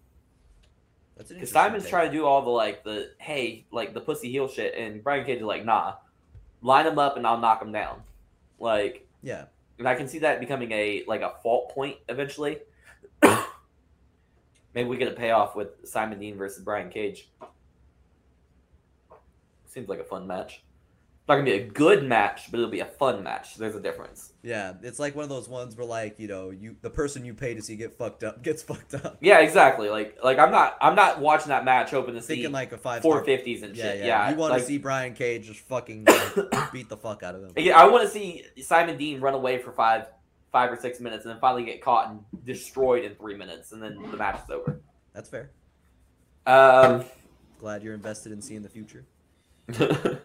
Because 1.17 1.51
Simon's 1.51 1.85
take. 1.85 1.91
trying 1.91 2.11
to 2.11 2.17
do 2.17 2.25
all 2.27 2.43
the 2.43 2.51
like 2.51 2.85
the 2.85 3.11
hey 3.19 3.67
like 3.71 3.95
the 3.95 4.01
pussy 4.01 4.31
heel 4.31 4.49
shit, 4.49 4.75
and 4.77 5.03
Brian 5.05 5.25
Cage 5.25 5.39
is 5.39 5.45
like 5.45 5.65
nah, 5.65 5.95
line 6.63 6.87
him 6.87 6.99
up 6.99 7.17
and 7.17 7.27
I'll 7.27 7.39
knock 7.39 7.63
him 7.63 7.73
down. 7.73 8.03
Like, 8.59 9.07
Yeah. 9.23 9.45
and 9.79 9.89
I 9.89 9.95
can 9.95 10.09
see 10.09 10.21
that 10.21 10.41
becoming 10.41 10.71
a 10.73 11.05
like 11.07 11.21
a 11.21 11.35
fault 11.43 11.71
point 11.71 11.97
eventually. 12.09 12.59
Maybe 14.75 14.89
we 14.89 14.97
get 14.97 15.09
a 15.09 15.15
payoff 15.15 15.55
with 15.55 15.69
Simon 15.87 16.19
Dean 16.19 16.37
versus 16.37 16.65
Brian 16.65 16.89
Cage. 16.91 17.29
Seems 19.67 19.89
like 19.89 20.01
a 20.01 20.05
fun 20.05 20.27
match. 20.27 20.63
It's 21.23 21.29
not 21.29 21.35
gonna 21.37 21.45
be 21.45 21.53
a 21.53 21.69
good 21.69 22.03
match, 22.03 22.51
but 22.51 22.59
it'll 22.59 22.69
be 22.69 22.81
a 22.81 22.85
fun 22.85 23.23
match. 23.23 23.55
There's 23.57 23.77
a 23.77 23.81
difference. 23.81 24.33
Yeah. 24.43 24.73
It's 24.83 24.99
like 24.99 25.15
one 25.15 25.23
of 25.23 25.29
those 25.29 25.49
ones 25.49 25.77
where 25.77 25.87
like 25.87 26.19
you 26.19 26.27
know 26.27 26.51
you 26.51 26.75
the 26.83 26.91
person 26.91 27.25
you 27.25 27.33
pay 27.33 27.55
to 27.55 27.63
see 27.63 27.77
get 27.77 27.97
fucked 27.97 28.25
up 28.25 28.43
gets 28.43 28.61
fucked 28.61 28.95
up. 28.95 29.19
Yeah, 29.21 29.39
exactly. 29.39 29.89
Like 29.89 30.19
like 30.25 30.41
I'm 30.41 30.51
not 30.51 30.77
I'm 30.81 30.97
not 30.97 31.21
watching 31.21 31.51
that 31.51 31.65
match 31.65 31.93
hoping 31.93 32.15
to 32.15 32.21
see 32.21 32.35
Thinking 32.35 32.51
like 32.51 32.73
a 32.73 32.77
five 32.77 33.03
four 33.03 33.25
fifties 33.25 33.63
and 33.63 33.77
Yeah, 33.77 33.85
shit. 33.85 33.99
yeah. 34.01 34.07
Yeah, 34.07 34.31
You 34.31 34.37
want 34.37 34.53
like, 34.55 34.63
to 34.63 34.67
see 34.67 34.79
Brian 34.79 35.15
Cage 35.15 35.47
just 35.47 35.61
fucking 35.61 36.05
like, 36.53 36.73
beat 36.73 36.89
the 36.89 36.97
fuck 36.97 37.23
out 37.23 37.37
of 37.37 37.45
him. 37.45 37.53
Yeah, 37.57 37.79
I 37.81 37.87
want 37.87 38.03
to 38.03 38.09
see 38.11 38.43
Simon 38.61 38.97
Dean 38.99 39.21
run 39.21 39.35
away 39.35 39.59
for 39.59 39.71
five, 39.71 40.07
five 40.51 40.73
or 40.73 40.77
six 40.77 40.99
minutes, 40.99 41.25
and 41.25 41.33
then 41.33 41.41
finally 41.41 41.65
get 41.65 41.81
caught 41.83 42.11
and 42.11 42.21
destroyed 42.45 43.05
in 43.05 43.15
three 43.15 43.37
minutes, 43.37 43.71
and 43.71 43.81
then 43.81 43.97
the 44.11 44.17
match 44.17 44.41
is 44.43 44.51
over. 44.51 44.81
That's 45.15 45.29
fair. 45.29 45.53
Um, 46.47 47.05
Glad 47.61 47.85
you're 47.85 47.95
invested 47.95 48.33
in 48.33 48.43
seeing 48.43 48.63
the 48.63 48.69
future. 48.69 49.05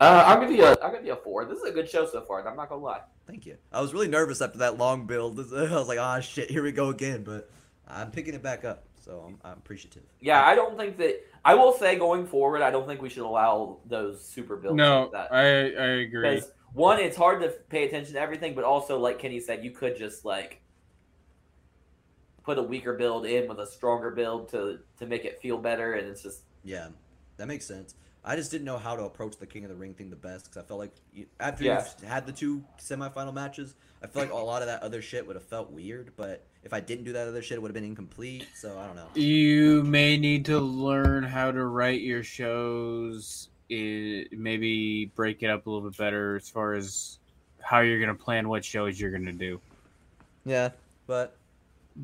uh, 0.00 0.24
I'm 0.26 0.40
gonna 0.40 0.52
be 0.52 0.60
a, 0.60 0.72
I'm 0.82 0.92
gonna 0.92 1.02
be 1.02 1.10
a 1.10 1.16
four. 1.16 1.44
This 1.44 1.58
is 1.58 1.64
a 1.64 1.72
good 1.72 1.88
show 1.88 2.06
so 2.06 2.20
far. 2.22 2.46
I'm 2.46 2.56
not 2.56 2.68
gonna 2.68 2.82
lie. 2.82 3.00
Thank 3.26 3.46
you. 3.46 3.56
I 3.72 3.80
was 3.80 3.92
really 3.92 4.08
nervous 4.08 4.40
after 4.40 4.58
that 4.58 4.78
long 4.78 5.06
build. 5.06 5.38
I 5.54 5.72
was 5.72 5.88
like, 5.88 5.98
ah, 5.98 6.20
shit, 6.20 6.50
here 6.50 6.62
we 6.62 6.72
go 6.72 6.90
again. 6.90 7.24
But 7.24 7.50
I'm 7.88 8.10
picking 8.10 8.34
it 8.34 8.42
back 8.42 8.64
up. 8.64 8.84
so 9.00 9.24
I'm, 9.26 9.38
I'm 9.44 9.58
appreciative. 9.58 10.02
Yeah, 10.20 10.44
I 10.44 10.54
don't 10.54 10.76
think 10.76 10.98
that. 10.98 11.24
I 11.44 11.54
will 11.54 11.72
say 11.72 11.96
going 11.96 12.26
forward, 12.26 12.62
I 12.62 12.70
don't 12.70 12.86
think 12.86 13.00
we 13.00 13.08
should 13.08 13.24
allow 13.26 13.78
those 13.86 14.22
super 14.24 14.56
builds. 14.56 14.76
No, 14.76 15.02
like 15.02 15.12
that. 15.12 15.32
I 15.32 15.44
I 15.44 15.86
agree. 16.02 16.28
Because 16.34 16.50
one, 16.72 17.00
it's 17.00 17.16
hard 17.16 17.40
to 17.42 17.48
pay 17.68 17.86
attention 17.86 18.14
to 18.14 18.20
everything, 18.20 18.54
but 18.54 18.64
also, 18.64 18.98
like 18.98 19.18
Kenny 19.18 19.40
said, 19.40 19.64
you 19.64 19.70
could 19.70 19.96
just 19.96 20.24
like 20.24 20.60
put 22.44 22.58
a 22.58 22.62
weaker 22.62 22.94
build 22.94 23.26
in 23.26 23.48
with 23.48 23.58
a 23.58 23.66
stronger 23.66 24.10
build 24.10 24.50
to 24.50 24.80
to 24.98 25.06
make 25.06 25.24
it 25.24 25.40
feel 25.40 25.56
better, 25.58 25.94
and 25.94 26.06
it's 26.08 26.22
just 26.22 26.42
Yeah, 26.64 26.88
that 27.38 27.48
makes 27.48 27.64
sense. 27.64 27.94
I 28.28 28.34
just 28.34 28.50
didn't 28.50 28.64
know 28.64 28.76
how 28.76 28.96
to 28.96 29.04
approach 29.04 29.36
the 29.36 29.46
King 29.46 29.62
of 29.64 29.70
the 29.70 29.76
Ring 29.76 29.94
thing 29.94 30.10
the 30.10 30.16
best 30.16 30.46
because 30.46 30.56
I 30.56 30.66
felt 30.66 30.80
like 30.80 30.90
you, 31.14 31.26
after 31.38 31.62
Yeah. 31.62 31.86
you've 32.00 32.08
had 32.10 32.26
the 32.26 32.32
two 32.32 32.64
semifinal 32.80 33.32
matches, 33.32 33.76
I 34.02 34.08
feel 34.08 34.22
like 34.22 34.32
a 34.32 34.34
lot 34.34 34.62
of 34.62 34.66
that 34.68 34.82
other 34.82 35.00
shit 35.00 35.24
would 35.26 35.36
have 35.36 35.44
felt 35.44 35.70
weird. 35.70 36.10
But 36.16 36.44
if 36.64 36.72
I 36.72 36.80
didn't 36.80 37.04
do 37.04 37.12
that 37.12 37.28
other 37.28 37.40
shit, 37.40 37.56
it 37.56 37.60
would 37.62 37.68
have 37.68 37.74
been 37.74 37.84
incomplete. 37.84 38.48
So 38.56 38.76
I 38.78 38.86
don't 38.86 38.96
know. 38.96 39.06
You 39.14 39.84
may 39.84 40.16
need 40.18 40.44
to 40.46 40.58
learn 40.58 41.22
how 41.22 41.52
to 41.52 41.64
write 41.64 42.00
your 42.00 42.24
shows. 42.24 43.48
i 43.70 44.26
maybe 44.32 45.06
break 45.14 45.42
it 45.44 45.50
up 45.50 45.66
a 45.66 45.70
little 45.70 45.88
bit 45.88 45.96
better 45.96 46.36
as 46.36 46.48
far 46.48 46.74
as 46.74 47.18
how 47.60 47.80
you're 47.80 48.00
going 48.00 48.16
to 48.16 48.22
plan 48.22 48.48
what 48.48 48.64
shows 48.64 48.98
you're 49.00 49.10
going 49.12 49.26
to 49.26 49.32
do. 49.32 49.60
Yeah, 50.44 50.70
but 51.06 51.36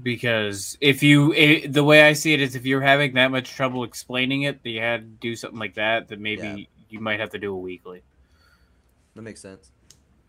Because 0.03 0.79
if 0.81 1.03
you, 1.03 1.35
i 1.35 1.67
the 1.67 1.85
way 1.85 2.03
I 2.09 2.15
see 2.15 2.33
it 2.33 2.41
is, 2.41 2.55
if 2.57 2.65
you're 2.65 2.81
having 2.81 3.15
that 3.15 3.31
much 3.31 3.51
trouble 3.51 3.85
explaining 3.85 4.43
it, 4.43 4.63
that 4.63 4.71
you 4.71 4.81
had 4.81 5.01
to 5.03 5.07
do 5.21 5.37
something 5.37 5.59
like 5.59 5.75
that, 5.75 6.09
then 6.09 6.23
maybe 6.23 6.43
Yeah. 6.43 6.57
you 6.89 7.01
might 7.01 7.21
have 7.21 7.31
to 7.31 7.39
do 7.39 7.53
a 7.53 7.59
weekly. 7.59 8.03
that 9.15 9.23
makes 9.23 9.41
sense. 9.43 9.71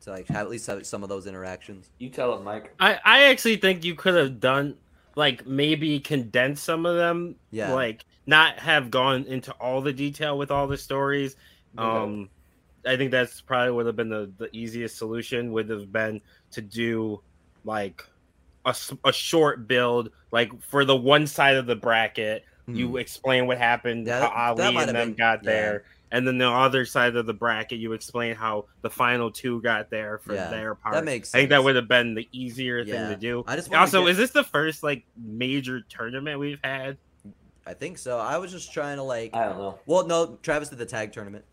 To 0.02 0.10
like 0.11 0.27
have, 0.27 0.38
at 0.38 0.49
least 0.49 0.68
have 0.68 0.85
some 0.85 1.02
of 1.03 1.07
those 1.10 1.27
interactions. 1.27 1.90
you 1.98 2.10
tell 2.10 2.35
him, 2.38 2.44
Mike. 2.44 2.73
I, 2.77 2.99
I 3.06 3.23
actually 3.26 3.56
think 3.56 3.85
you 3.85 3.95
could 3.95 4.15
have 4.15 4.41
done 4.41 4.76
like 5.15 5.48
maybe 5.48 5.99
condense 6.02 6.61
some 6.61 6.85
of 6.85 6.98
them. 6.98 7.35
Yeah. 7.52 7.73
Like 7.73 8.03
not 8.26 8.60
have 8.60 8.91
gone 8.91 9.23
into 9.26 9.53
all 9.53 9.80
the 9.81 9.94
detail 9.94 10.38
with 10.38 10.52
all 10.52 10.68
the 10.68 10.77
stories. 10.77 11.38
Um 11.77 12.30
I 12.85 12.98
think 12.98 13.11
that's 13.11 13.40
probably 13.40 13.72
would 13.72 13.85
have 13.85 13.95
been 13.95 14.10
the, 14.10 14.30
the 14.38 14.49
easiest 14.52 14.98
solution 14.98 15.53
would 15.53 15.69
have 15.69 15.90
been 15.94 16.19
to 16.52 16.61
do 16.61 17.22
like 17.64 18.06
a, 18.65 18.69
s- 18.69 18.94
a 19.06 19.11
short 19.14 19.68
build 19.68 20.10
like 20.31 20.49
for 20.64 20.85
the 20.85 20.95
one 20.95 21.27
side 21.27 21.56
of 21.56 21.65
the 21.65 21.76
bracket 21.76 22.44
you 22.68 22.88
Hmm. 22.90 22.98
explain 22.98 23.45
what 23.48 23.57
happened 23.57 24.07
Yeah, 24.07 24.30
how 24.30 24.53
that- 24.53 24.57
that 24.57 24.65
Ali 24.68 24.73
might 24.76 24.81
and 24.88 24.95
have 24.98 25.06
them 25.06 25.10
been- 25.10 25.18
got 25.18 25.44
yeah. 25.44 25.49
there 25.52 25.84
and 26.11 26.27
then 26.27 26.38
the 26.38 26.48
other 26.48 26.85
side 26.85 27.15
of 27.15 27.26
the 27.26 27.34
bracket 27.34 27.80
you 27.80 27.91
explain 27.94 28.35
how 28.35 28.65
the 28.84 28.90
final 28.90 29.31
two 29.31 29.61
got 29.61 29.90
there 29.90 30.19
for 30.19 30.34
Yeah, 30.35 30.49
their 30.49 30.76
part 30.76 30.95
that 30.95 31.03
makes 31.03 31.30
Sense. 31.30 31.35
I 31.35 31.41
think 31.41 31.49
that 31.49 31.64
would 31.64 31.76
have 31.76 31.88
been 31.88 32.14
the 32.15 32.27
easier 32.31 32.80
Yeah. 32.80 33.07
thing 33.07 33.15
to 33.15 33.19
do. 33.19 33.44
I 33.48 33.56
just 33.56 33.69
wanna 33.69 33.81
also, 33.81 34.02
get- 34.03 34.11
is 34.11 34.18
this 34.18 34.31
the 34.31 34.44
first 34.44 34.81
like 34.84 35.03
major 35.18 35.81
tournament 35.81 36.40
we've 36.40 36.60
had? 36.64 36.98
I 37.65 37.73
think 37.73 37.98
so. 37.98 38.19
I 38.19 38.38
was 38.38 38.52
just 38.52 38.73
trying 38.73 38.98
to 38.98 39.03
like. 39.03 39.34
I 39.34 39.45
don't 39.45 39.57
know. 39.57 39.80
Well, 39.85 40.06
no, 40.06 40.38
Travis 40.44 40.68
did 40.69 40.77
the 40.80 40.85
tag 40.85 41.14
tournament, 41.14 41.45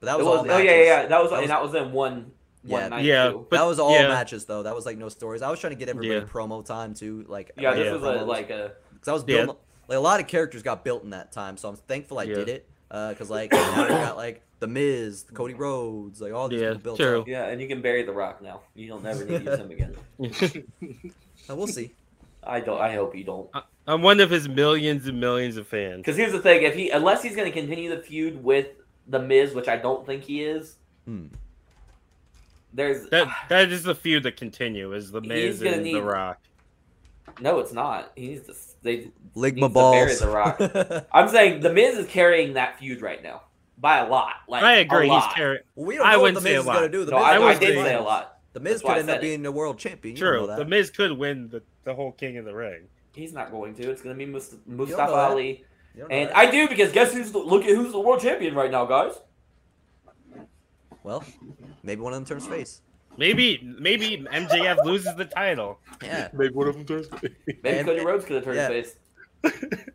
but 0.00 0.06
that 0.06 0.18
was, 0.18 0.26
was, 0.26 0.38
all 0.40 0.50
oh 0.52 0.58
yeah, 0.58 0.70
yeah, 0.70 0.82
yeah. 0.84 1.06
That 1.06 1.22
was, 1.22 1.30
That 1.30 1.40
and 1.42 1.50
that 1.50 1.62
was 1.62 1.74
in 1.74 1.92
one 1.92 2.30
one 2.66 2.82
Yeah, 2.82 2.88
night 2.88 3.04
yeah, 3.04 3.28
too. 3.30 3.46
but- 3.50 3.56
that 3.58 3.64
was 3.66 3.78
all 3.78 3.92
yeah. 3.92 4.08
matches 4.08 4.44
though. 4.44 4.62
That 4.62 4.74
was 4.74 4.84
like 4.86 4.98
no 4.98 5.08
stories. 5.08 5.42
I 5.42 5.50
was 5.50 5.60
trying 5.60 5.72
to 5.72 5.78
get 5.78 5.88
everybody 5.88 6.14
Yeah. 6.20 6.28
promo 6.30 6.64
time 6.64 6.94
too. 6.94 7.24
Like 7.28 7.52
Yeah, 7.58 7.74
this 7.74 7.86
Yeah. 7.86 7.92
was 7.92 8.02
a, 8.02 8.24
like 8.24 8.50
a 8.50 8.72
Because 8.92 9.08
I 9.08 9.12
was 9.12 9.22
Yeah. 9.26 9.36
building, 9.44 9.56
like 9.88 9.96
a 9.96 10.00
lot 10.00 10.20
of 10.20 10.26
characters 10.26 10.62
got 10.62 10.84
built 10.84 11.04
in 11.04 11.10
that 11.10 11.32
time, 11.32 11.56
so 11.56 11.68
I'm 11.68 11.76
thankful 11.76 12.18
I 12.18 12.24
Yeah. 12.24 12.34
did 12.36 12.48
it. 12.48 12.68
Because 12.88 13.30
like 13.30 13.52
now 13.52 13.82
we 13.82 13.88
got 13.88 14.16
like 14.16 14.42
the 14.58 14.66
Miz, 14.66 15.26
Cody 15.34 15.54
Rhodes, 15.54 16.20
like 16.20 16.32
all 16.32 16.48
these 16.48 16.60
Yeah, 16.62 16.68
people 16.70 16.82
built 16.82 16.98
true. 17.00 17.20
up. 17.20 17.28
yeah, 17.28 17.46
and 17.48 17.60
you 17.60 17.68
can 17.68 17.82
bury 17.82 18.02
the 18.04 18.12
Rock 18.12 18.40
now. 18.42 18.62
You 18.74 18.88
don't 18.88 19.02
never 19.04 19.24
need 19.24 19.44
to 19.44 19.50
use 19.50 19.58
him 19.58 19.70
again. 19.70 19.94
Uh, 21.48 21.54
we'll 21.54 21.66
see. 21.66 21.92
I 22.42 22.60
don't. 22.60 22.80
I 22.80 22.94
hope 22.94 23.14
you 23.16 23.22
don't. 23.24 23.48
I'm 23.86 24.02
one 24.02 24.18
of 24.20 24.30
his 24.30 24.48
millions 24.48 25.06
and 25.06 25.20
millions 25.20 25.56
of 25.56 25.68
fans. 25.68 25.98
Because 25.98 26.16
here's 26.16 26.32
the 26.32 26.40
thing: 26.40 26.62
if 26.62 26.74
he, 26.74 26.90
unless 26.90 27.22
he's 27.22 27.36
going 27.36 27.46
to 27.52 27.56
continue 27.56 27.94
the 27.94 28.02
feud 28.02 28.42
with 28.42 28.68
the 29.06 29.18
Miz, 29.20 29.54
which 29.54 29.68
I 29.68 29.76
don't 29.76 30.04
think 30.06 30.24
he 30.24 30.42
is, 30.42 30.76
Hmm. 31.04 31.26
There's 32.76 33.08
That 33.10 33.26
ah. 33.28 33.46
that 33.48 33.72
is 33.72 33.82
the 33.82 33.94
feud 33.94 34.22
that 34.24 34.36
continue 34.36 34.92
is 34.92 35.10
the 35.10 35.20
Miz 35.20 35.60
and 35.62 35.82
need- 35.82 35.94
the 35.94 36.02
Rock. 36.02 36.38
no, 37.40 37.58
it's 37.58 37.72
not. 37.72 38.12
He 38.16 38.28
needs 38.28 38.46
to. 38.46 38.54
They. 38.82 39.10
Ligma 39.34 39.54
Needs 39.54 39.54
to 39.54 39.68
bury 39.68 39.68
balls. 39.68 40.18
The 40.20 40.28
Rock. 40.28 41.06
I'm 41.12 41.28
saying 41.28 41.60
the 41.60 41.72
Miz 41.72 41.96
is 41.98 42.06
carrying 42.06 42.54
that 42.54 42.78
feud 42.78 43.02
right 43.02 43.22
now 43.22 43.42
by 43.78 43.98
a 43.98 44.08
lot. 44.08 44.34
Like 44.48 44.62
I 44.62 44.76
a 44.76 44.80
agree. 44.82 45.08
He's 45.08 45.24
carrying. 45.34 45.62
We 45.74 45.96
don't 45.96 46.06
I 46.06 46.12
know 46.12 46.20
what 46.22 46.34
the 46.34 46.40
Miz 46.40 46.60
is 46.60 46.64
gonna 46.64 46.88
do. 46.88 47.04
The 47.04 47.10
No, 47.12 47.18
Miz 47.18 47.26
I, 47.26 47.36
could 47.36 47.42
I 47.42 47.48
end 47.48 47.54
up 47.56 47.60
did 47.60 47.72
being- 47.74 47.84
say 47.84 47.94
a 47.94 48.02
lot. 48.02 48.32
The 48.52 48.60
Miz 48.60 48.72
That's 48.74 48.82
could 48.82 48.90
end 49.00 49.10
up 49.10 49.14
said 49.16 49.18
it. 49.18 49.20
being 49.22 49.42
the 49.42 49.52
world 49.52 49.78
champion. 49.78 50.16
You 50.16 50.20
True. 50.22 50.40
know 50.40 50.46
that. 50.46 50.56
The 50.58 50.64
Miz 50.64 50.90
could 50.90 51.12
win 51.12 51.48
the, 51.50 51.62
the 51.84 51.94
whole 51.94 52.12
King 52.12 52.38
of 52.38 52.46
the 52.46 52.54
Ring. 52.54 52.84
He's 53.14 53.34
not 53.34 53.50
going 53.50 53.74
to. 53.74 53.90
It's 53.90 54.00
going 54.00 54.18
to 54.18 54.26
be 54.26 54.32
Mustafa. 54.66 55.12
Ali, 55.12 55.64
You 55.94 56.00
don't 56.02 56.10
know 56.10 56.16
and 56.16 56.30
that. 56.30 56.36
I 56.38 56.50
do 56.50 56.66
because 56.66 56.90
guess 56.92 57.12
who's 57.12 57.32
the, 57.32 57.38
look 57.38 57.64
at 57.64 57.70
who's 57.76 57.92
the 57.92 58.00
world 58.00 58.20
champion 58.22 58.54
right 58.54 58.70
now, 58.70 58.86
guys. 58.86 59.12
Well, 61.06 61.24
maybe 61.84 62.00
one 62.00 62.12
of 62.12 62.18
them 62.18 62.26
turns 62.26 62.46
face. 62.46 62.82
Maybe 63.16 63.60
maybe 63.78 64.26
MJF 64.30 64.84
loses 64.84 65.14
the 65.16 65.24
title. 65.24 65.78
Yeah, 66.02 66.28
Maybe 66.34 66.52
one 66.52 66.68
of 66.68 66.74
them 66.74 66.84
turns. 66.84 67.06
Face. 67.06 67.30
Maybe 67.62 67.78
And- 67.78 67.86
Cody 67.86 68.04
Rhodes 68.04 68.24
could 68.26 68.36
have 68.36 68.44
turned 68.44 68.56
yeah. 68.56 68.68
face. 68.68 68.96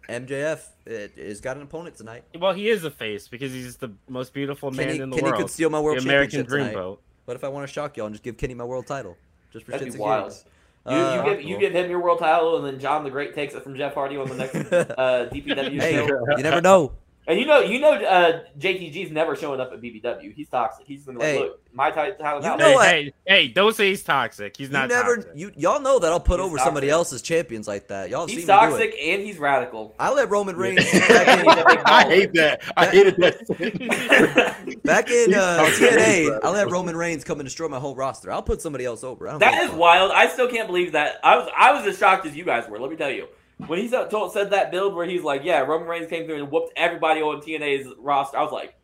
MJF 0.09 0.61
it, 0.85 1.17
has 1.17 1.41
got 1.41 1.57
an 1.57 1.63
opponent 1.63 1.95
tonight. 1.97 2.23
Well, 2.39 2.53
he 2.53 2.69
is 2.69 2.83
a 2.83 2.91
face 2.91 3.27
because 3.27 3.51
he's 3.51 3.77
the 3.77 3.91
most 4.07 4.33
beautiful 4.33 4.71
man 4.71 4.88
Kenny, 4.88 4.99
in 4.99 5.09
the 5.09 5.17
Kenny 5.17 5.29
world. 5.31 5.41
could 5.43 5.51
steal 5.51 5.69
my 5.69 5.79
world 5.79 5.99
the 5.99 6.03
American 6.03 6.39
championship 6.41 6.73
Dreamboat. 6.73 6.83
tonight. 6.83 6.97
What 7.25 7.38
if 7.38 7.43
I 7.43 7.49
want 7.49 7.67
to 7.67 7.71
shock 7.73 7.97
y'all 7.97 8.05
and 8.07 8.15
just 8.15 8.23
give 8.23 8.38
Kenny 8.38 8.53
my 8.53 8.63
world 8.63 8.88
title? 8.88 9.17
Just 9.51 9.65
for 9.65 9.71
That'd 9.71 9.88
shits 9.88 9.91
be 9.91 9.95
and 9.97 10.01
wild. 10.01 10.29
gigs. 10.29 10.45
You, 10.88 10.91
Uh, 10.93 11.15
you 11.25 11.29
give 11.35 11.41
you 11.43 11.59
give 11.59 11.73
him 11.73 11.89
your 11.91 12.01
world 12.01 12.19
title, 12.19 12.57
and 12.57 12.65
then 12.65 12.79
John 12.79 13.03
the 13.03 13.11
Great 13.11 13.35
takes 13.35 13.53
it 13.53 13.61
from 13.63 13.75
Jeff 13.75 13.93
Hardy 13.93 14.17
on 14.17 14.27
the 14.27 14.35
next 14.35 14.55
uh, 14.73 15.29
DPW 15.31 15.79
hey, 15.79 15.93
show. 15.95 16.07
you 16.38 16.43
never 16.43 16.61
know. 16.61 16.93
And 17.27 17.39
you 17.39 17.45
know, 17.45 17.60
you 17.60 17.80
know, 17.80 17.93
uh, 17.93 18.41
JTG's 18.57 19.11
never 19.11 19.35
showing 19.35 19.61
up 19.61 19.72
at 19.72 19.80
BBW. 19.80 20.34
He's 20.34 20.49
toxic. 20.49 20.88
He's 20.88 21.06
gonna 21.06 21.19
be 21.19 21.26
like, 21.26 21.39
look, 21.39 21.60
my 21.72 21.89
ti- 21.91 22.18
title 22.19 22.41
You 22.41 22.49
now. 22.49 22.56
know 22.56 22.80
hey, 22.80 23.03
hey, 23.03 23.14
hey, 23.27 23.48
don't 23.48 23.76
say 23.76 23.89
he's 23.89 24.03
toxic. 24.03 24.57
He's 24.57 24.69
You 24.69 24.73
not 24.73 24.89
never, 24.89 25.18
toxic. 25.18 25.31
you 25.35 25.52
y'all 25.56 25.80
know 25.80 25.99
that 25.99 26.11
I'll 26.11 26.19
put 26.19 26.39
He's 26.39 26.45
over 26.48 26.57
somebody 26.57 26.89
else's 26.89 27.22
champions 27.22 27.68
like 27.68 27.88
that. 27.89 28.10
Y'all 28.10 28.22
have 28.22 28.30
He's 28.30 28.39
seen 28.45 28.48
me 28.48 28.53
do 28.61 28.65
it. 28.65 28.69
toxic 28.72 28.95
and 28.99 29.22
he's 29.22 29.38
radical. 29.38 29.93
I 29.99 30.11
let 30.11 30.31
Roman 30.31 30.56
Reigns 30.56 30.84
Yeah. 30.93 31.07
back 31.07 31.39
in, 31.39 31.48
I 31.85 32.03
hate 32.06 32.34
that. 32.34 32.61
I 32.76 32.85
hated 32.88 33.15
that. 33.18 34.81
back 34.84 35.10
in 35.11 35.34
uh, 35.35 35.65
TNA. 35.77 36.39
I 36.43 36.49
let 36.49 36.72
Roman 36.72 36.95
Reigns 36.98 37.23
come 37.23 37.39
and 37.39 37.45
destroy 37.48 37.68
my 37.68 37.80
whole 37.80 37.95
roster. 37.95 38.31
I'll 38.31 38.41
put 38.41 38.61
somebody 38.61 38.84
else 38.85 39.03
over. 39.03 39.27
I 39.27 39.31
don't 39.31 39.39
That 39.41 39.52
give 39.52 39.60
a 39.61 39.64
is 39.65 39.69
fuck. 39.69 39.80
wild. 39.80 40.11
I 40.11 40.27
still 40.27 40.49
can't 40.49 40.68
believe 40.68 40.93
that. 40.93 41.19
I 41.23 41.38
was 41.38 41.49
I 41.56 41.72
was 41.73 41.85
as 41.85 41.99
shocked 41.99 42.26
as 42.26 42.35
you 42.35 42.43
guys 42.45 42.68
were. 42.68 42.80
Let 42.80 42.89
me 42.89 42.98
tell 42.98 43.11
you. 43.11 43.27
When 43.67 43.79
he 43.79 43.88
said, 43.88 44.09
told, 44.09 44.33
said 44.33 44.51
that 44.51 44.71
build 44.71 44.95
where 44.95 45.05
he's 45.05 45.23
like, 45.23 45.43
"Yeah, 45.43 45.59
Roman 45.59 45.88
Reigns 45.88 46.09
came 46.09 46.25
through 46.25 46.41
and 46.43 46.51
whooped 46.51 46.73
everybody 46.75 47.21
on 47.21 47.41
TNA's 47.41 47.93
roster," 47.99 48.38
I 48.38 48.43
was 48.43 48.51
like, 48.51 48.75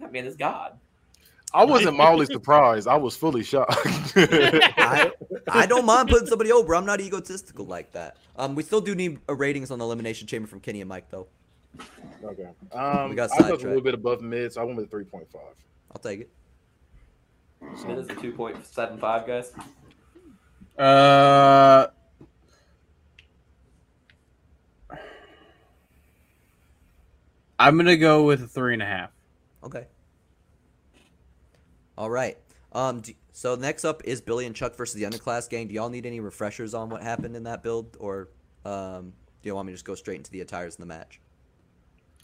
"That 0.00 0.12
man 0.12 0.26
is 0.26 0.36
God." 0.36 0.78
I 1.54 1.64
wasn't 1.64 1.96
mildly 1.96 2.26
surprised. 2.26 2.86
I 2.86 2.96
was 2.96 3.16
fully 3.16 3.42
shocked. 3.42 3.72
I, 4.16 5.10
I 5.50 5.66
don't 5.66 5.86
mind 5.86 6.10
putting 6.10 6.28
somebody 6.28 6.52
over. 6.52 6.74
I'm 6.74 6.84
not 6.84 7.00
egotistical 7.00 7.64
like 7.64 7.92
that. 7.92 8.16
Um, 8.36 8.54
we 8.54 8.62
still 8.62 8.82
do 8.82 8.94
need 8.94 9.18
a 9.28 9.34
ratings 9.34 9.70
on 9.70 9.78
the 9.78 9.84
elimination 9.84 10.26
chamber 10.26 10.46
from 10.46 10.60
Kenny 10.60 10.82
and 10.82 10.88
Mike 10.88 11.08
though. 11.10 11.26
okay. 12.22 12.48
Um, 12.72 13.10
We 13.10 13.16
got 13.16 13.30
I 13.32 13.50
was 13.50 13.62
a 13.62 13.66
little 13.66 13.80
bit 13.80 13.94
above 13.94 14.20
mid, 14.20 14.52
so 14.52 14.60
I 14.60 14.64
went 14.64 14.76
with 14.76 14.90
three 14.90 15.04
point 15.04 15.30
five. 15.32 15.54
I'll 15.90 16.02
take 16.02 16.20
it. 16.20 16.30
Smith 17.76 17.98
is 17.98 18.08
a 18.08 18.14
two 18.14 18.32
point 18.32 18.64
seven 18.66 18.98
five, 18.98 19.26
guys. 19.26 19.52
Uh, 20.78 21.86
I'm 27.58 27.76
gonna 27.76 27.96
go 27.96 28.24
with 28.24 28.42
a 28.42 28.46
three 28.46 28.74
and 28.74 28.82
a 28.82 28.86
half. 28.86 29.10
Okay. 29.64 29.86
All 31.96 32.10
right. 32.10 32.38
Um. 32.72 33.00
Do, 33.00 33.12
so 33.32 33.54
next 33.54 33.84
up 33.84 34.02
is 34.04 34.20
Billy 34.20 34.46
and 34.46 34.54
Chuck 34.54 34.76
versus 34.76 34.94
the 34.94 35.04
Underclass 35.04 35.48
Gang. 35.48 35.68
Do 35.68 35.74
y'all 35.74 35.88
need 35.88 36.06
any 36.06 36.20
refreshers 36.20 36.74
on 36.74 36.88
what 36.88 37.02
happened 37.02 37.36
in 37.36 37.44
that 37.44 37.62
build, 37.62 37.96
or 38.00 38.28
um, 38.64 39.12
do 39.42 39.48
you 39.48 39.54
want 39.54 39.66
me 39.66 39.72
to 39.72 39.74
just 39.74 39.84
go 39.84 39.94
straight 39.94 40.16
into 40.16 40.30
the 40.30 40.40
attires 40.40 40.76
in 40.76 40.82
the 40.82 40.86
match? 40.86 41.20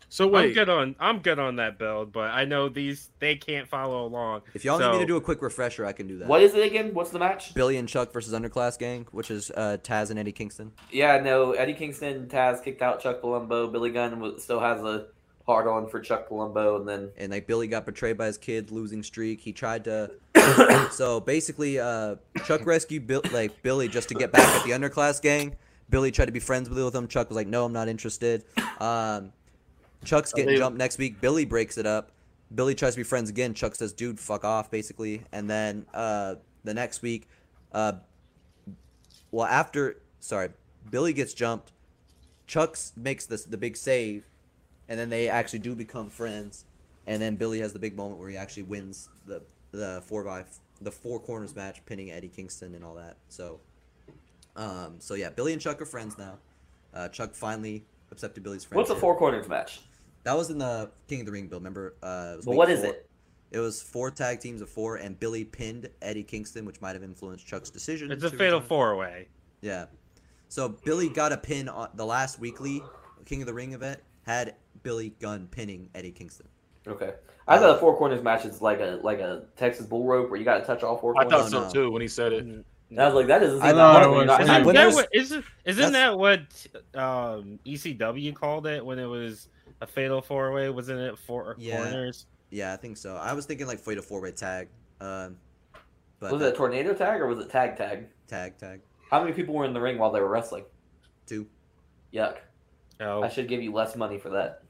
So 0.09 0.29
wait. 0.29 0.39
I'm 0.39 0.47
wait, 0.47 0.55
good 0.55 0.69
on 0.69 0.97
I'm 1.01 1.19
good 1.21 1.39
on 1.41 1.57
that 1.57 1.79
build, 1.79 2.13
but 2.13 2.31
I 2.31 2.45
know 2.45 2.69
these 2.69 3.11
they 3.19 3.35
can't 3.35 3.67
follow 3.67 4.07
along. 4.07 4.43
If 4.55 4.65
y'all 4.65 4.79
need 4.79 4.93
me 4.93 4.99
to 4.99 5.07
do 5.07 5.17
a 5.17 5.21
quick 5.21 5.43
refresher, 5.43 5.85
I 5.85 5.93
can 5.93 6.07
do 6.07 6.19
that. 6.19 6.29
What 6.29 6.41
is 6.43 6.55
it 6.55 6.65
again? 6.65 6.95
What's 6.95 7.11
the 7.11 7.19
match? 7.19 7.53
Billy 7.55 7.77
and 7.79 7.89
Chuck 7.89 8.13
versus 8.13 8.33
Underclass 8.33 8.79
Gang, 8.79 9.09
which 9.11 9.31
is 9.31 9.51
uh, 9.57 9.79
Taz 9.83 10.11
and 10.11 10.19
Eddie 10.19 10.31
Kingston. 10.31 10.71
Yeah, 10.93 11.19
no. 11.19 11.53
Eddie 11.53 11.75
Kingston, 11.75 12.29
Taz 12.29 12.63
kicked 12.63 12.83
out 12.83 13.01
Chuck 13.01 13.23
Palumbo. 13.23 13.73
Billy 13.73 13.91
Gunn 13.91 14.21
was, 14.21 14.43
still 14.45 14.61
has 14.61 14.81
a 14.83 15.07
hard 15.47 15.67
on 15.67 15.87
for 15.89 16.01
Chuck 16.01 16.29
Palumbo, 16.29 16.77
and 16.77 16.89
then 16.89 17.11
and 17.17 17.33
like 17.33 17.47
Billy 17.47 17.69
got 17.69 17.87
betrayed 17.87 18.17
by 18.17 18.27
his 18.27 18.39
kid, 18.39 18.71
losing 18.71 19.03
streak. 19.03 19.41
He 19.41 19.53
tried 19.53 19.85
to. 19.85 20.11
so 20.91 21.21
basically, 21.21 21.79
uh, 21.79 22.17
Chuck 22.45 22.67
rescued 22.67 23.07
Bill, 23.07 23.23
like 23.33 23.63
Billy 23.63 23.89
just 23.89 24.09
to 24.09 24.15
get 24.15 24.33
back 24.33 24.47
at 24.47 24.65
the 24.65 24.71
underclass 24.71 25.21
gang. 25.21 25.57
Billy 25.91 26.11
tried 26.11 26.27
to 26.27 26.33
be 26.33 26.41
friends 26.41 26.69
with 26.69 26.95
him. 26.95 27.09
Chuck 27.09 27.29
was 27.29 27.37
like, 27.37 27.47
"No, 27.47 27.65
I'm 27.65 27.73
not 27.73 27.89
interested." 27.89 28.45
Um, 28.81 29.33
Chuck's 30.05 30.33
getting 30.33 30.57
jumped 30.57 30.79
next 30.79 30.99
week. 30.99 31.21
Billy 31.21 31.45
breaks 31.45 31.79
it 31.79 31.87
up. 31.87 32.11
Billy 32.55 32.75
tries 32.75 32.95
to 32.95 33.01
be 33.01 33.05
friends 33.05 33.31
again. 33.31 33.55
Chuck 33.55 33.75
says, 33.75 33.93
"Dude, 33.93 34.19
fuck 34.19 34.45
off," 34.45 34.71
basically. 34.71 35.23
And 35.33 35.49
then 35.49 35.87
uh, 35.93 36.37
the 36.65 36.75
next 36.75 37.03
week, 37.03 37.29
uh, 37.73 37.95
well, 39.31 39.47
after 39.47 40.01
sorry, 40.21 40.51
Billy 40.91 41.13
gets 41.13 41.35
jumped. 41.35 41.73
Chuck's 42.47 42.93
makes 42.97 43.27
this 43.27 43.45
the 43.45 43.57
big 43.57 43.77
save, 43.77 44.25
and 44.89 44.99
then 44.99 45.11
they 45.11 45.29
actually 45.29 45.61
do 45.61 45.75
become 45.75 46.11
friends, 46.11 46.65
and 47.07 47.21
then 47.21 47.37
Billy 47.37 47.61
has 47.61 47.73
the 47.73 47.79
big 47.79 47.97
moment 47.97 48.19
where 48.21 48.29
he 48.29 48.37
actually 48.37 48.65
wins 48.65 49.09
the 49.27 49.43
the 49.73 50.03
four 50.07 50.25
by 50.25 50.45
the 50.81 50.91
four 50.91 51.19
corners 51.21 51.55
match, 51.57 51.85
pinning 51.87 52.11
Eddie 52.11 52.29
Kingston 52.29 52.75
and 52.75 52.85
all 52.85 52.95
that. 52.95 53.17
So, 53.29 53.61
um, 54.57 54.97
so 54.99 55.15
yeah, 55.15 55.31
Billy 55.31 55.53
and 55.53 55.61
Chuck 55.61 55.81
are 55.81 55.87
friends 55.87 56.17
now. 56.19 56.39
Uh, 56.93 57.09
Chuck 57.09 57.35
finally 57.35 57.85
accepted 58.13 58.43
Billy's 58.43 58.65
friendship. 58.65 58.89
What's 58.89 58.99
a 58.99 59.01
four 59.01 59.17
corners 59.17 59.49
match? 59.49 59.81
That 60.23 60.37
was 60.37 60.51
in 60.51 60.59
the 60.59 60.91
King 61.09 61.21
of 61.21 61.27
the 61.27 61.33
Ring 61.33 61.49
build. 61.49 61.63
Remember? 61.63 61.95
Uh, 62.03 62.37
But 62.37 62.47
week 62.47 62.57
what 62.59 62.71
is 62.71 62.81
four. 62.81 62.91
it? 62.91 63.09
It 63.51 63.59
was 63.61 63.83
four 63.83 64.11
tag 64.11 64.41
teams 64.41 64.61
of 64.63 64.69
four, 64.69 64.97
and 64.97 65.19
Billy 65.19 65.45
pinned 65.45 65.89
Eddie 66.03 66.25
Kingston, 66.25 66.65
which 66.65 66.81
might 66.81 66.95
have 66.95 67.05
influenced 67.05 67.47
Chuck's 67.47 67.71
decision. 67.71 68.11
It's 68.11 68.25
a 68.25 68.31
fatal 68.31 68.61
four 68.61 68.97
way. 68.97 69.29
Yeah. 69.61 69.87
So 70.49 70.69
Billy 70.69 71.09
got 71.09 71.33
a 71.33 71.37
pin 71.37 71.69
on 71.69 71.89
the 71.95 72.07
last 72.07 72.39
weekly 72.41 72.83
King 73.27 73.43
of 73.43 73.47
the 73.47 73.55
Ring 73.55 73.73
event. 73.73 74.01
Had 74.27 74.55
Billy 74.85 75.13
Gunn 75.21 75.49
pinning 75.51 75.89
Eddie 75.97 76.13
Kingston. 76.13 76.47
Okay. 76.87 77.15
I 77.49 77.59
thought 77.59 77.77
a 77.77 77.79
four 77.81 77.97
corners 77.97 78.23
match 78.23 78.45
is 78.45 78.63
like 78.63 78.79
a 78.81 79.01
like 79.03 79.19
a 79.19 79.47
Texas 79.57 79.87
bull 79.87 80.05
rope 80.07 80.31
where 80.31 80.39
you 80.39 80.45
got 80.45 80.59
to 80.61 80.65
touch 80.65 80.85
all 80.85 80.97
four 80.97 81.15
I 81.19 81.25
corners. 81.25 81.51
thought 81.51 81.51
so 81.51 81.63
no. 81.65 81.71
too 81.87 81.91
when 81.91 82.01
he 82.03 82.09
said 82.09 82.33
it. 82.33 82.45
And 82.45 82.65
I 82.97 83.07
was 83.07 83.15
like, 83.15 83.27
that 83.27 83.41
doesn't 83.41 83.61
I 83.61 83.69
seem 83.69 83.77
thought 83.77 83.93
that 83.95 84.03
it 84.03 84.05
hard. 84.05 84.11
when 84.11 84.11
was- 84.11 84.19
you're 84.19 84.27
not 84.27 84.41
Isn't 84.43 84.53
having- 84.55 84.67
when 84.67 84.77
Isn't 84.77 84.95
that 84.95 84.95
there's- 84.95 84.95
what, 84.95 85.09
isn't, 85.13 85.45
isn't 85.65 85.93
that 85.93 86.19
what 86.19 87.01
um, 87.03 87.59
ECW 87.67 88.35
called 88.35 88.67
it 88.67 88.85
when 88.85 88.99
it 88.99 89.07
was 89.07 89.49
a 89.81 89.87
fatal 89.87 90.23
four 90.23 90.53
way? 90.53 90.71
Wasn't 90.71 90.99
it 91.01 91.19
four 91.19 91.57
Yeah. 91.59 91.79
corners? 91.83 92.27
Yeah, 92.51 92.73
I 92.73 92.77
think 92.77 92.97
so. 92.99 93.17
I 93.17 93.33
was 93.33 93.47
thinking 93.47 93.67
like 93.67 93.81
fatal 93.81 94.03
four 94.05 94.21
way 94.21 94.31
tag. 94.33 94.69
Um, 95.01 95.37
but 96.21 96.33
Was 96.33 96.43
it 96.43 96.53
a 96.55 96.57
tornado 96.57 96.95
tag 96.95 97.21
or 97.21 97.27
was 97.27 97.39
it 97.41 97.51
tag 97.51 97.77
tag? 97.77 98.07
tag 98.29 98.57
tag 98.59 98.81
How 99.11 99.21
many 99.23 99.33
people 99.35 99.55
were 99.55 99.65
in 99.65 99.73
the 99.75 99.81
ring 99.81 99.99
while 99.99 100.13
they 100.13 100.21
were 100.21 100.29
wrestling? 100.29 100.65
two? 101.27 101.47
Yuck. 102.13 102.37
Oh. 103.01 103.23
I 103.23 103.29
should 103.29 103.49
give 103.49 103.61
you 103.63 103.73
less 103.73 103.97
money 103.97 104.19
for 104.19 104.29
that. 104.31 104.63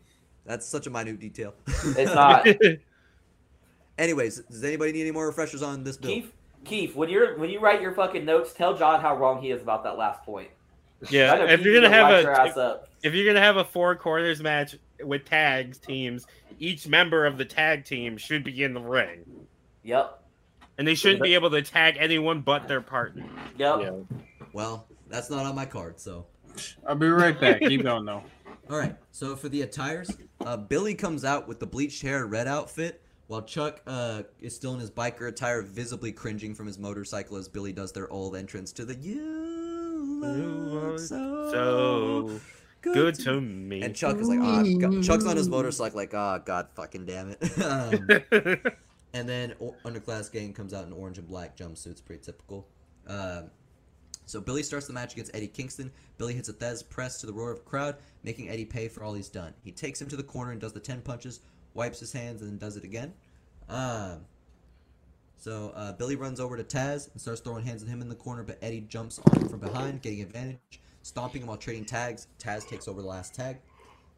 That's 0.46 0.66
such 0.66 0.86
a 0.86 0.90
minute 0.90 1.18
detail. 1.20 1.54
It's 1.66 2.14
not. 2.14 2.46
Anyways, 3.98 4.40
does 4.50 4.64
anybody 4.64 4.92
need 4.92 5.02
any 5.02 5.10
more 5.12 5.26
refreshers 5.26 5.62
on 5.62 5.84
this 5.84 5.96
bill? 5.96 6.10
Keith, 6.10 6.32
Keith, 6.64 6.96
when 6.96 7.08
you're 7.08 7.38
when 7.38 7.48
you 7.50 7.60
write 7.60 7.80
your 7.80 7.92
fucking 7.92 8.24
notes, 8.24 8.52
tell 8.52 8.76
John 8.76 9.00
how 9.00 9.16
wrong 9.16 9.40
he 9.40 9.50
is 9.50 9.62
about 9.62 9.84
that 9.84 9.96
last 9.96 10.22
point. 10.24 10.48
Yeah, 11.10 11.34
if 11.44 11.58
Keith 11.60 11.66
you're 11.66 11.74
is 11.76 11.80
gonna 11.82 11.94
have 11.94 12.24
a 12.24 12.30
ass 12.30 12.56
up. 12.56 12.88
if 13.02 13.14
you're 13.14 13.26
gonna 13.26 13.44
have 13.44 13.56
a 13.56 13.64
four 13.64 13.94
corners 13.96 14.42
match 14.42 14.76
with 15.02 15.24
tags 15.24 15.78
teams, 15.78 16.26
each 16.58 16.88
member 16.88 17.24
of 17.26 17.38
the 17.38 17.44
tag 17.44 17.84
team 17.84 18.16
should 18.16 18.42
be 18.42 18.64
in 18.64 18.74
the 18.74 18.80
ring, 18.80 19.24
Yep. 19.84 20.20
and 20.78 20.86
they 20.88 20.94
shouldn't 20.94 21.22
be 21.22 21.34
able 21.34 21.50
to 21.50 21.62
tag 21.62 21.96
anyone 21.98 22.40
but 22.40 22.66
their 22.66 22.80
partner. 22.80 23.24
Yep. 23.58 23.78
Yeah. 23.80 23.90
Well, 24.52 24.86
that's 25.08 25.30
not 25.30 25.46
on 25.46 25.54
my 25.54 25.66
card, 25.66 26.00
so. 26.00 26.26
I'll 26.86 26.94
be 26.94 27.08
right 27.08 27.38
back. 27.38 27.60
Keep 27.60 27.82
going 27.82 28.04
though. 28.04 28.22
All 28.70 28.78
right. 28.78 28.96
So 29.10 29.36
for 29.36 29.48
the 29.48 29.62
attires, 29.62 30.10
uh, 30.44 30.56
Billy 30.56 30.94
comes 30.94 31.24
out 31.24 31.46
with 31.46 31.60
the 31.60 31.66
bleached 31.66 32.02
hair 32.02 32.26
red 32.26 32.48
outfit, 32.48 33.02
while 33.26 33.42
Chuck 33.42 33.80
uh, 33.86 34.22
is 34.40 34.54
still 34.54 34.74
in 34.74 34.80
his 34.80 34.90
biker 34.90 35.28
attire, 35.28 35.62
visibly 35.62 36.12
cringing 36.12 36.54
from 36.54 36.66
his 36.66 36.78
motorcycle 36.78 37.36
as 37.36 37.48
Billy 37.48 37.72
does 37.72 37.92
their 37.92 38.10
old 38.10 38.36
entrance 38.36 38.72
to 38.72 38.84
the 38.84 38.94
"You 38.94 40.20
look 40.20 40.98
so, 40.98 41.50
So 41.52 42.40
good 42.80 43.14
to 43.16 43.40
me. 43.40 43.82
And 43.82 43.94
Chuck 43.94 44.18
is 44.18 44.28
like, 44.28 44.40
ah, 44.42 44.62
God. 44.78 45.02
Chuck's 45.02 45.26
on 45.26 45.36
his 45.36 45.48
motorcycle, 45.48 45.96
like, 45.96 46.14
ah, 46.14 46.38
God, 46.38 46.68
fucking 46.74 47.06
damn 47.06 47.30
it. 47.30 47.58
um, 47.62 48.08
and 49.12 49.28
then 49.28 49.54
o- 49.60 49.74
Underclass 49.84 50.30
Gang 50.30 50.52
comes 50.52 50.74
out 50.74 50.86
in 50.86 50.92
orange 50.92 51.18
and 51.18 51.28
black 51.28 51.56
jumpsuits, 51.56 52.04
pretty 52.04 52.22
typical. 52.22 52.66
Um, 53.06 53.50
so 54.26 54.40
Billy 54.40 54.62
starts 54.62 54.86
the 54.86 54.92
match 54.92 55.12
against 55.12 55.34
Eddie 55.34 55.48
Kingston. 55.48 55.90
Billy 56.18 56.34
hits 56.34 56.48
a 56.48 56.52
Thesz 56.52 56.88
press 56.88 57.20
to 57.20 57.26
the 57.26 57.32
roar 57.32 57.50
of 57.50 57.58
the 57.58 57.64
crowd, 57.64 57.96
making 58.22 58.48
Eddie 58.48 58.64
pay 58.64 58.88
for 58.88 59.04
all 59.04 59.14
he's 59.14 59.28
done. 59.28 59.52
He 59.62 59.72
takes 59.72 60.00
him 60.00 60.08
to 60.08 60.16
the 60.16 60.22
corner 60.22 60.52
and 60.52 60.60
does 60.60 60.72
the 60.72 60.80
10 60.80 61.02
punches, 61.02 61.40
wipes 61.74 62.00
his 62.00 62.12
hands, 62.12 62.40
and 62.40 62.50
then 62.50 62.58
does 62.58 62.76
it 62.76 62.84
again. 62.84 63.12
Um, 63.68 64.20
so 65.36 65.72
uh, 65.74 65.92
Billy 65.92 66.16
runs 66.16 66.40
over 66.40 66.56
to 66.56 66.64
Taz 66.64 67.10
and 67.12 67.20
starts 67.20 67.40
throwing 67.40 67.64
hands 67.64 67.82
at 67.82 67.88
him 67.88 68.00
in 68.00 68.08
the 68.08 68.14
corner, 68.14 68.42
but 68.42 68.58
Eddie 68.62 68.80
jumps 68.80 69.18
on 69.18 69.40
him 69.40 69.48
from 69.48 69.60
behind, 69.60 70.00
getting 70.00 70.22
advantage, 70.22 70.80
stomping 71.02 71.42
him 71.42 71.48
while 71.48 71.56
trading 71.56 71.84
tags. 71.84 72.28
Taz 72.38 72.66
takes 72.66 72.88
over 72.88 73.02
the 73.02 73.08
last 73.08 73.34
tag. 73.34 73.58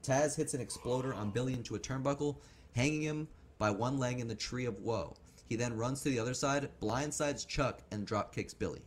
Taz 0.05 0.37
hits 0.37 0.55
an 0.55 0.61
exploder 0.61 1.12
on 1.12 1.31
Billy 1.31 1.53
into 1.53 1.74
a 1.74 1.81
turnbuckle, 1.81 2.37
hanging 2.77 3.03
him 3.03 3.28
by 3.59 3.70
one 3.70 3.99
leg 3.99 4.20
in 4.20 4.28
the 4.28 4.35
tree 4.35 4.66
of 4.66 4.78
woe. 4.78 5.16
He 5.49 5.57
then 5.57 5.77
runs 5.77 6.03
to 6.03 6.11
the 6.11 6.19
other 6.19 6.35
side, 6.35 6.69
blindsides 6.81 7.47
Chuck, 7.47 7.83
and 7.91 8.07
drop 8.07 8.35
kicks 8.35 8.55
Billy. 8.55 8.83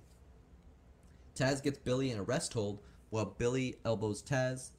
Taz 1.40 1.64
gets 1.64 1.80
Billy 1.80 2.12
in 2.12 2.18
a 2.18 2.24
rest 2.24 2.54
hold 2.54 2.82
while 3.12 3.24
Billy 3.38 3.78
elbows 3.86 4.22
Taz. 4.22 4.72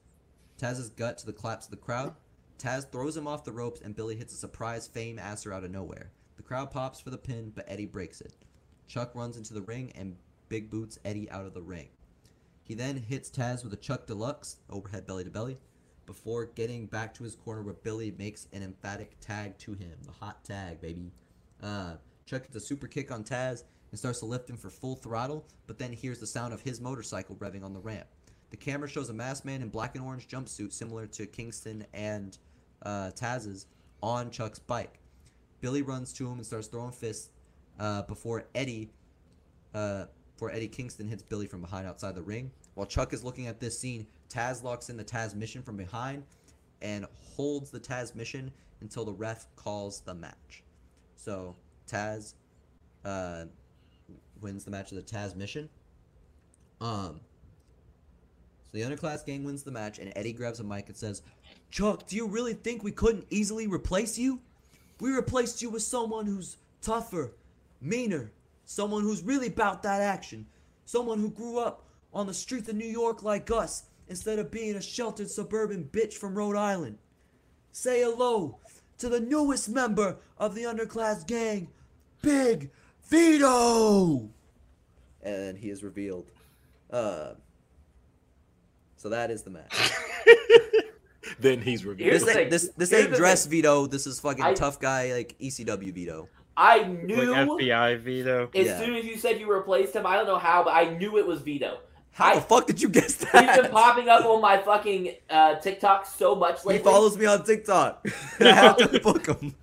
Taz's 0.60 0.90
gut 0.90 1.16
to 1.18 1.26
the 1.26 1.32
claps 1.32 1.64
of 1.64 1.70
the 1.70 1.78
crowd. 1.78 2.14
Taz 2.58 2.90
throws 2.92 3.16
him 3.16 3.26
off 3.26 3.44
the 3.44 3.52
ropes 3.52 3.80
and 3.80 3.96
Billy 3.96 4.14
hits 4.14 4.34
a 4.34 4.36
surprise 4.36 4.86
Fameasser 4.86 5.54
out 5.54 5.64
of 5.64 5.70
nowhere. 5.70 6.10
The 6.36 6.42
crowd 6.42 6.70
pops 6.70 7.00
for 7.00 7.08
the 7.08 7.16
pin, 7.16 7.50
but 7.54 7.64
Eddie 7.66 7.86
breaks 7.86 8.20
it. 8.20 8.34
Chuck 8.86 9.14
runs 9.14 9.38
into 9.38 9.54
the 9.54 9.62
ring 9.62 9.90
and 9.94 10.16
big 10.50 10.68
boots 10.68 10.98
Eddie 11.02 11.30
out 11.30 11.46
of 11.46 11.54
the 11.54 11.62
ring. 11.62 11.88
He 12.62 12.74
then 12.74 12.98
hits 12.98 13.30
Taz 13.30 13.64
with 13.64 13.72
a 13.72 13.78
Chuck 13.78 14.06
Deluxe, 14.06 14.58
overhead 14.68 15.06
belly 15.06 15.24
to 15.24 15.30
belly, 15.30 15.56
before 16.04 16.44
getting 16.44 16.84
back 16.84 17.14
to 17.14 17.24
his 17.24 17.36
corner 17.36 17.62
where 17.62 17.72
Billy 17.72 18.14
makes 18.18 18.48
an 18.52 18.62
emphatic 18.62 19.18
tag 19.20 19.56
to 19.58 19.72
him. 19.72 19.96
The 20.04 20.12
hot 20.12 20.44
tag, 20.44 20.82
baby. 20.82 21.10
Uh, 21.62 21.94
Chuck 22.26 22.42
gets 22.42 22.56
a 22.56 22.60
super 22.60 22.86
kick 22.86 23.10
on 23.10 23.24
Taz 23.24 23.64
and 23.90 23.98
starts 23.98 24.20
to 24.20 24.26
lift 24.26 24.48
him 24.48 24.56
for 24.56 24.70
full 24.70 24.96
throttle, 24.96 25.46
but 25.66 25.78
then 25.78 25.92
hears 25.92 26.18
the 26.18 26.26
sound 26.26 26.52
of 26.52 26.60
his 26.60 26.80
motorcycle 26.80 27.36
revving 27.36 27.64
on 27.64 27.72
the 27.72 27.80
ramp. 27.80 28.06
The 28.50 28.56
camera 28.56 28.88
shows 28.88 29.10
a 29.10 29.12
masked 29.12 29.44
man 29.44 29.62
in 29.62 29.68
black 29.68 29.94
and 29.94 30.04
orange 30.04 30.28
jumpsuit 30.28 30.72
similar 30.72 31.06
to 31.08 31.26
Kingston 31.26 31.86
and 31.92 32.36
uh, 32.82 33.10
Taz's 33.14 33.66
on 34.02 34.30
Chuck's 34.30 34.58
bike. 34.58 34.98
Billy 35.60 35.82
runs 35.82 36.12
to 36.14 36.26
him 36.26 36.34
and 36.34 36.46
starts 36.46 36.66
throwing 36.66 36.92
fists 36.92 37.30
uh, 37.78 38.02
before 38.02 38.44
Eddie 38.54 38.90
uh, 39.74 40.06
before 40.34 40.50
Eddie 40.50 40.68
Kingston 40.68 41.06
hits 41.06 41.22
Billy 41.22 41.46
from 41.46 41.60
behind 41.60 41.86
outside 41.86 42.14
the 42.14 42.22
ring. 42.22 42.50
While 42.74 42.86
Chuck 42.86 43.12
is 43.12 43.22
looking 43.22 43.46
at 43.46 43.60
this 43.60 43.78
scene, 43.78 44.06
Taz 44.30 44.62
locks 44.62 44.88
in 44.88 44.96
the 44.96 45.04
Tazmission 45.04 45.62
from 45.62 45.76
behind 45.76 46.24
and 46.80 47.06
holds 47.36 47.70
the 47.70 47.78
Tazmission 47.78 48.50
until 48.80 49.04
the 49.04 49.12
ref 49.12 49.46
calls 49.54 50.00
the 50.00 50.14
match. 50.14 50.64
So 51.14 51.54
Taz 51.86 52.34
uh, 53.04 53.44
wins 54.42 54.64
the 54.64 54.70
match 54.70 54.92
of 54.92 54.96
the 54.96 55.02
Tazmission. 55.02 55.68
Um. 56.80 57.20
So 58.64 58.78
the 58.78 58.82
underclass 58.82 59.24
gang 59.24 59.44
wins 59.44 59.62
the 59.62 59.70
match, 59.70 59.98
and 59.98 60.12
Eddie 60.14 60.32
grabs 60.32 60.60
a 60.60 60.64
mic 60.64 60.88
and 60.88 60.96
says, 60.96 61.22
"Chuck, 61.70 62.06
do 62.06 62.16
you 62.16 62.26
really 62.26 62.54
think 62.54 62.82
we 62.82 62.92
couldn't 62.92 63.26
easily 63.30 63.66
replace 63.66 64.16
you? 64.16 64.40
We 65.00 65.10
replaced 65.10 65.62
you 65.62 65.70
with 65.70 65.82
someone 65.82 66.26
who's 66.26 66.56
tougher, 66.80 67.32
meaner, 67.80 68.32
someone 68.64 69.02
who's 69.02 69.22
really 69.22 69.48
about 69.48 69.82
that 69.82 70.00
action, 70.02 70.46
someone 70.84 71.18
who 71.18 71.30
grew 71.30 71.58
up 71.58 71.84
on 72.12 72.26
the 72.26 72.34
streets 72.34 72.68
of 72.68 72.76
New 72.76 72.86
York 72.86 73.22
like 73.22 73.50
us, 73.50 73.84
instead 74.08 74.38
of 74.38 74.50
being 74.50 74.76
a 74.76 74.82
sheltered 74.82 75.30
suburban 75.30 75.88
bitch 75.90 76.14
from 76.14 76.36
Rhode 76.36 76.56
Island. 76.56 76.98
Say 77.72 78.02
hello 78.02 78.58
to 78.98 79.08
the 79.08 79.20
newest 79.20 79.68
member 79.68 80.18
of 80.36 80.54
the 80.54 80.64
underclass 80.64 81.26
gang, 81.26 81.68
Big 82.22 82.70
Vito!" 83.10 84.28
And 85.22 85.58
he 85.58 85.68
is 85.70 85.82
revealed. 85.82 86.30
Uh, 86.90 87.34
so 88.96 89.08
that 89.10 89.30
is 89.30 89.42
the 89.42 89.50
match. 89.50 89.90
then 91.40 91.60
he's 91.60 91.84
revealed. 91.84 92.10
Here's 92.10 92.20
This 92.24 92.28
ain't, 92.30 92.38
thing. 92.38 92.50
this, 92.50 92.70
this 92.76 92.92
ain't 92.92 93.12
dress 93.14 93.44
thing. 93.44 93.50
Vito. 93.50 93.86
This 93.86 94.06
is 94.06 94.20
fucking 94.20 94.44
I- 94.44 94.54
tough 94.54 94.80
guy 94.80 95.12
like 95.12 95.36
ECW 95.40 95.92
Vito. 95.92 96.28
I 96.56 96.78
Like 96.78 97.04
knew 97.04 97.16
FBI 97.16 98.00
Vito. 98.02 98.50
as 98.54 98.66
Yeah. 98.66 98.78
soon 98.80 98.94
as 98.96 99.04
you 99.06 99.16
said 99.16 99.40
you 99.40 99.50
replaced 99.50 99.94
him. 99.96 100.04
I 100.04 100.16
don't 100.16 100.26
know 100.26 100.36
how, 100.38 100.62
but 100.64 100.74
I 100.74 100.90
knew 100.96 101.16
it 101.16 101.26
was 101.26 101.40
Vito. 101.40 101.78
How 102.12 102.32
I- 102.32 102.34
the 102.34 102.40
fuck 102.42 102.66
did 102.66 102.82
you 102.82 102.88
guess 102.90 103.14
that? 103.14 103.48
He's 103.54 103.62
been 103.62 103.70
popping 103.70 104.08
up 104.08 104.24
on 104.26 104.42
my 104.42 104.58
fucking 104.58 105.14
uh, 105.30 105.54
TikTok 105.60 106.04
so 106.06 106.34
much 106.34 106.64
lately. 106.66 106.78
He 106.78 106.82
follows 106.84 107.16
me 107.16 107.24
on 107.26 107.44
TikTok. 107.44 108.06
I 108.40 108.52
have 108.52 108.76
to 108.78 109.00
book 109.00 109.26
him. 109.26 109.54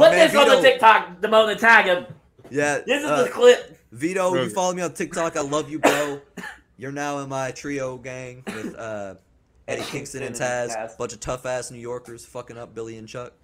Put 0.00 0.12
My 0.12 0.16
man 0.16 0.28
this 0.28 0.36
on 0.36 0.48
the 0.48 0.62
TikTok, 0.62 1.20
Damone, 1.20 1.50
and 1.50 1.60
tag 1.60 1.84
him. 1.84 2.06
Yeah, 2.48 2.78
This 2.86 3.04
is 3.04 3.10
uh, 3.10 3.24
the 3.24 3.28
clip. 3.28 3.78
Vito. 3.92 4.34
You 4.34 4.48
follow 4.48 4.72
me 4.72 4.80
on 4.80 4.94
TikTok. 4.94 5.36
I 5.36 5.42
love 5.42 5.70
you, 5.70 5.78
bro. 5.78 6.22
You're 6.78 6.90
now 6.90 7.18
in 7.18 7.28
my 7.28 7.50
trio 7.50 7.98
gang 7.98 8.42
with 8.46 8.74
uh, 8.76 9.16
Eddie 9.68 9.82
Kingston 9.84 10.22
and 10.22 10.34
Kingston 10.34 10.46
and 10.48 10.70
Taz. 10.70 10.74
Taz. 10.74 10.96
Bunch 10.96 11.12
of 11.12 11.20
tough 11.20 11.44
ass 11.44 11.70
New 11.70 11.80
Yorkers 11.80 12.24
fucking 12.24 12.56
up 12.56 12.74
Billy 12.74 12.96
and 12.96 13.06
Chuck. 13.06 13.34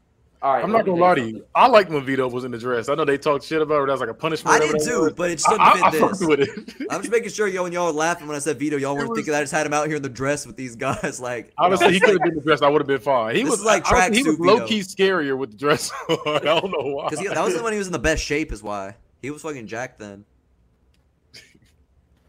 All 0.47 0.53
right, 0.55 0.63
I'm 0.63 0.71
not 0.71 0.87
gonna 0.87 1.01
lie 1.01 1.17
to 1.17 1.29
you. 1.29 1.45
I 1.57 1.67
like 1.67 1.89
when 1.91 2.05
Vito 2.05 2.29
was 2.29 2.45
in 2.45 2.53
the 2.53 2.59
dress. 2.59 2.89
I 2.89 2.95
know 2.95 3.05
they 3.05 3.19
talked 3.19 3.45
shit 3.45 3.61
about 3.61 3.83
it. 3.83 3.87
That 3.87 3.93
was 3.95 4.01
like 4.01 4.11
a 4.11 4.15
punishment. 4.15 4.55
I 4.55 4.61
did 4.61 4.75
that 4.75 4.85
too, 4.85 5.13
but 5.17 5.29
it 5.29 5.43
I, 5.45 5.51
shouldn't 5.51 5.61
I, 5.61 5.73
fit 5.73 5.83
I 5.83 5.91
this. 5.91 6.01
fucked 6.01 6.21
with 6.21 6.41
it. 6.41 6.87
I'm 6.91 7.01
just 7.01 7.11
making 7.11 7.31
sure, 7.31 7.49
yo, 7.49 7.65
when 7.65 7.73
y'all 7.73 7.87
were 7.87 7.99
laughing 7.99 8.29
when 8.29 8.37
I 8.37 8.39
said 8.39 8.57
Vito, 8.57 8.77
y'all 8.77 8.95
weren't 8.95 9.09
was- 9.09 9.19
thinking 9.19 9.35
I 9.35 9.41
just 9.41 9.53
had 9.53 9.67
him 9.67 9.73
out 9.73 9.89
here 9.89 9.97
in 9.97 10.03
the 10.03 10.09
dress 10.09 10.47
with 10.47 10.57
these 10.57 10.77
guys. 10.77 11.19
Like, 11.27 11.53
Honestly, 11.59 11.95
he 11.95 11.99
could 11.99 12.11
have 12.11 12.23
been 12.23 12.37
the 12.37 12.41
dress. 12.43 12.63
I 12.63 12.69
would 12.69 12.81
have 12.81 12.87
been 12.87 13.01
fine. 13.01 13.35
He 13.35 13.43
This 13.43 13.51
was 13.51 13.59
is 13.59 13.67
like 13.67 13.91
honestly, 13.91 14.19
he 14.19 14.23
was 14.23 14.39
low 14.39 14.65
key 14.65 14.81
scarier 14.83 15.37
with 15.37 15.51
the 15.51 15.57
dress. 15.57 15.91
I 16.09 16.39
don't 16.45 16.71
know 16.71 16.95
why. 16.95 17.09
because 17.09 17.27
that 17.27 17.45
was 17.45 17.61
when 17.61 17.73
he 17.73 17.79
was 17.79 17.89
in 17.89 17.93
the 17.93 17.99
best 17.99 18.23
shape, 18.23 18.53
is 18.53 18.63
why 18.63 18.95
he 19.23 19.33
was 19.33 19.43
fucking 19.43 19.67
jacked 19.67 19.99
then. 19.99 20.25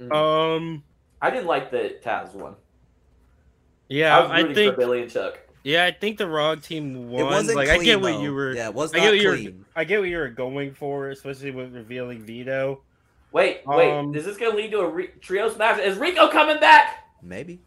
Um, 0.09 0.81
I 1.21 1.29
didn't 1.29 1.45
like 1.45 1.69
the 1.69 1.99
Taz 2.03 2.33
one. 2.33 2.55
Yeah, 3.89 4.17
I 4.17 4.21
was 4.21 4.31
I, 4.31 4.53
think. 4.55 4.73
for 4.73 4.79
Billy 4.79 5.03
and 5.03 5.11
Chuck. 5.11 5.37
Yeah, 5.67 5.83
I 5.83 5.91
think 5.91 6.17
the 6.17 6.27
wrong 6.27 6.61
team 6.61 7.09
won. 7.09 7.21
It 7.21 7.25
wasn't 7.25 7.57
like 7.57 7.67
clean, 7.67 7.81
I 7.81 7.83
get 7.83 7.99
what 7.99 8.13
though. 8.13 8.21
you 8.21 8.33
were. 8.33 8.53
Yeah, 8.55 8.69
it 8.69 8.73
was 8.73 8.93
I 8.93 8.99
not 8.99 9.03
get 9.03 9.09
what 9.11 9.19
you 9.19 9.27
were. 9.29 9.35
clean. 9.35 9.65
I 9.75 9.83
get 9.83 9.99
what 9.99 10.07
you 10.07 10.17
were 10.17 10.29
going 10.29 10.73
for, 10.73 11.09
especially 11.09 11.51
with 11.51 11.75
revealing 11.75 12.23
Vito. 12.23 12.83
Wait, 13.33 13.63
wait. 13.65 13.91
Um, 13.91 14.15
is 14.15 14.23
this 14.23 14.37
gonna 14.37 14.55
lead 14.55 14.71
to 14.71 14.79
a 14.79 14.87
re- 14.89 15.11
trios 15.19 15.57
match? 15.57 15.79
Is 15.81 15.97
Rico 15.97 16.29
coming 16.29 16.61
back? 16.61 17.03
Maybe. 17.21 17.59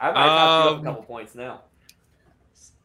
I 0.00 0.10
might 0.10 0.22
have 0.22 0.24
to 0.24 0.70
up 0.70 0.72
Um, 0.72 0.80
a 0.80 0.84
couple 0.84 1.02
points 1.02 1.34
now. 1.34 1.60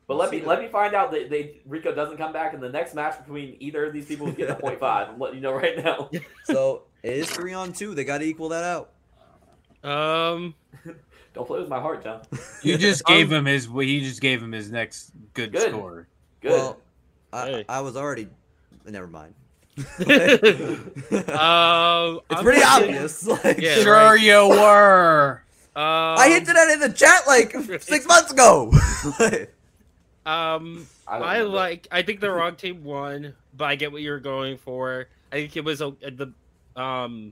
But 0.06 0.18
let 0.18 0.30
me 0.30 0.42
let 0.42 0.60
me 0.62 0.68
find 0.68 0.94
out 0.94 1.12
that 1.12 1.30
they 1.30 1.62
Rico 1.66 1.96
doesn't 1.96 2.18
come 2.18 2.34
back 2.34 2.54
in 2.54 2.60
the 2.60 2.68
next 2.70 2.96
match 2.96 3.18
between 3.24 3.56
either 3.62 3.86
of 3.86 3.94
these 3.94 4.08
people 4.08 4.26
who's 4.26 4.36
getting 4.36 4.56
a 4.56 4.60
point 4.60 4.78
five. 4.78 5.08
I'm 5.08 5.20
letting 5.20 5.38
you 5.38 5.42
know 5.42 5.54
right 5.54 5.82
now. 5.82 6.10
So 6.44 6.84
it 7.02 7.14
is 7.14 7.30
three 7.30 7.54
on 7.54 7.72
two. 7.72 7.96
They 7.96 8.04
got 8.04 8.18
to 8.18 8.26
equal 8.26 8.50
that 8.50 8.66
out. 8.66 9.90
Um, 9.90 10.56
Don't 11.40 11.46
play 11.48 11.60
with 11.62 11.70
my 11.70 11.80
heart, 11.80 12.04
John. 12.04 12.20
You 12.64 12.78
just 12.78 13.02
Um, 13.08 13.16
gave 13.16 13.32
him 13.32 13.46
his. 13.46 13.66
He 13.66 14.02
just 14.02 14.20
gave 14.20 14.44
him 14.44 14.52
his 14.52 14.70
next 14.70 15.12
good, 15.34 15.54
Good. 15.54 15.70
score. 15.72 16.06
Good. 16.42 16.52
Well, 16.52 16.78
I, 17.32 17.46
Hey. 17.48 17.66
I 17.70 17.80
was 17.80 17.96
already. 17.96 18.28
Never 18.86 19.08
mind. 19.08 19.34
um, 19.78 19.86
It's 21.00 21.32
I'm 22.30 22.44
pretty 22.44 22.62
obvious. 22.62 23.26
Like, 23.26 23.58
Yeah, 23.62 23.76
sure 23.76 23.94
right. 23.94 24.20
you 24.20 24.50
were. 24.50 25.42
Um, 25.78 25.84
I 26.20 26.28
hinted 26.30 26.58
at 26.58 26.68
it 26.68 26.74
in 26.74 26.80
the 26.82 26.90
chat 26.94 27.26
like 27.26 27.56
six 27.84 28.06
months 28.06 28.34
ago. 28.34 28.74
Um, 30.26 30.88
I 31.08 31.18
I 31.20 31.42
like. 31.44 31.88
I 31.90 32.02
think 32.02 32.20
the 32.20 32.30
wrong 32.32 32.58
team 32.58 32.84
won, 32.84 33.34
but 33.56 33.64
I 33.66 33.76
get 33.76 33.94
what 33.94 34.02
you're 34.02 34.20
going 34.20 34.58
for. 34.58 35.08
I 35.32 35.36
think 35.38 35.56
it 35.56 35.64
was 35.64 35.80
a, 35.80 35.92
the 36.02 36.34
um, 36.76 37.32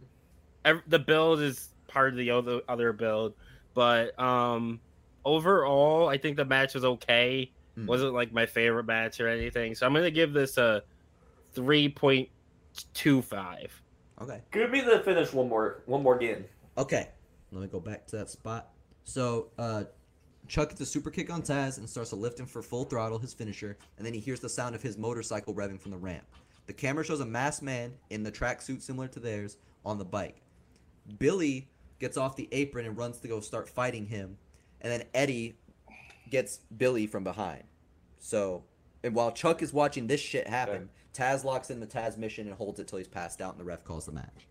ev- 0.63 0.83
the 0.87 0.99
build 0.99 1.41
is 1.41 1.67
part 1.89 2.13
of 2.13 2.17
the 2.17 2.31
other 2.31 2.61
other 2.69 2.93
build, 2.93 3.33
but 3.77 4.19
um, 4.19 4.79
overall, 5.23 6.09
I 6.09 6.17
think 6.17 6.35
the 6.35 6.45
match 6.45 6.73
was 6.73 6.83
okay. 6.83 7.51
Hmm. 7.75 7.85
wasn't 7.85 8.15
like 8.15 8.33
my 8.33 8.47
favorite 8.47 8.85
match 8.85 9.19
or 9.19 9.27
anything, 9.27 9.75
so 9.75 9.85
I'm 9.85 9.93
gonna 9.93 10.09
give 10.09 10.33
this 10.33 10.57
a 10.57 10.81
three 11.53 11.87
point 11.87 12.27
two 12.95 13.21
five. 13.21 13.79
okay. 14.19 14.41
Give 14.51 14.71
me 14.71 14.81
the 14.81 15.01
finish 15.01 15.31
one 15.31 15.47
more 15.47 15.83
one 15.85 16.01
more 16.01 16.15
again. 16.15 16.45
Okay. 16.75 17.09
Let 17.51 17.61
me 17.61 17.67
go 17.67 17.79
back 17.79 18.07
to 18.07 18.15
that 18.15 18.31
spot. 18.31 18.69
So, 19.03 19.51
uh, 19.59 19.83
Chuck 20.47 20.69
gets 20.69 20.81
a 20.81 20.85
super 20.85 21.11
kick 21.11 21.31
on 21.31 21.43
Taz 21.43 21.77
and 21.77 21.87
starts 21.87 22.09
to 22.09 22.15
lift 22.15 22.39
him 22.39 22.47
for 22.47 22.63
full 22.63 22.85
throttle, 22.85 23.19
his 23.19 23.31
finisher, 23.31 23.77
and 23.97 24.05
then 24.07 24.13
he 24.15 24.19
hears 24.19 24.39
the 24.39 24.49
sound 24.49 24.73
of 24.73 24.81
his 24.81 24.97
motorcycle 24.97 25.53
revving 25.53 25.79
from 25.79 25.91
the 25.91 25.97
ramp. 25.97 26.25
The 26.65 26.73
camera 26.73 27.05
shows 27.05 27.19
a 27.19 27.25
masked 27.27 27.61
man 27.61 27.93
in 28.09 28.23
the 28.23 28.31
tracksuit 28.31 28.81
similar 28.81 29.07
to 29.09 29.19
theirs 29.19 29.57
on 29.85 29.99
the 29.99 30.05
bike. 30.05 30.41
Billy 31.19 31.69
gets 31.99 32.17
off 32.17 32.35
the 32.35 32.47
apron 32.51 32.85
and 32.85 32.97
runs 32.97 33.19
to 33.19 33.27
go 33.27 33.39
start 33.39 33.69
fighting 33.69 34.05
him, 34.05 34.37
and 34.81 34.91
then 34.91 35.03
Eddie 35.13 35.57
gets 36.29 36.59
Billy 36.77 37.07
from 37.07 37.23
behind. 37.23 37.63
So, 38.19 38.63
and 39.03 39.13
while 39.15 39.31
Chuck 39.31 39.61
is 39.61 39.73
watching 39.73 40.07
this 40.07 40.19
shit 40.19 40.47
happen, 40.47 40.89
Taz 41.13 41.43
locks 41.43 41.69
in 41.69 41.79
the 41.79 41.87
Tazmission 41.87 42.41
and 42.41 42.53
holds 42.53 42.79
it 42.79 42.87
till 42.87 42.97
he's 42.97 43.07
passed 43.07 43.41
out, 43.41 43.53
and 43.53 43.59
the 43.59 43.65
ref 43.65 43.83
calls 43.83 44.05
the 44.05 44.11
match. 44.11 44.47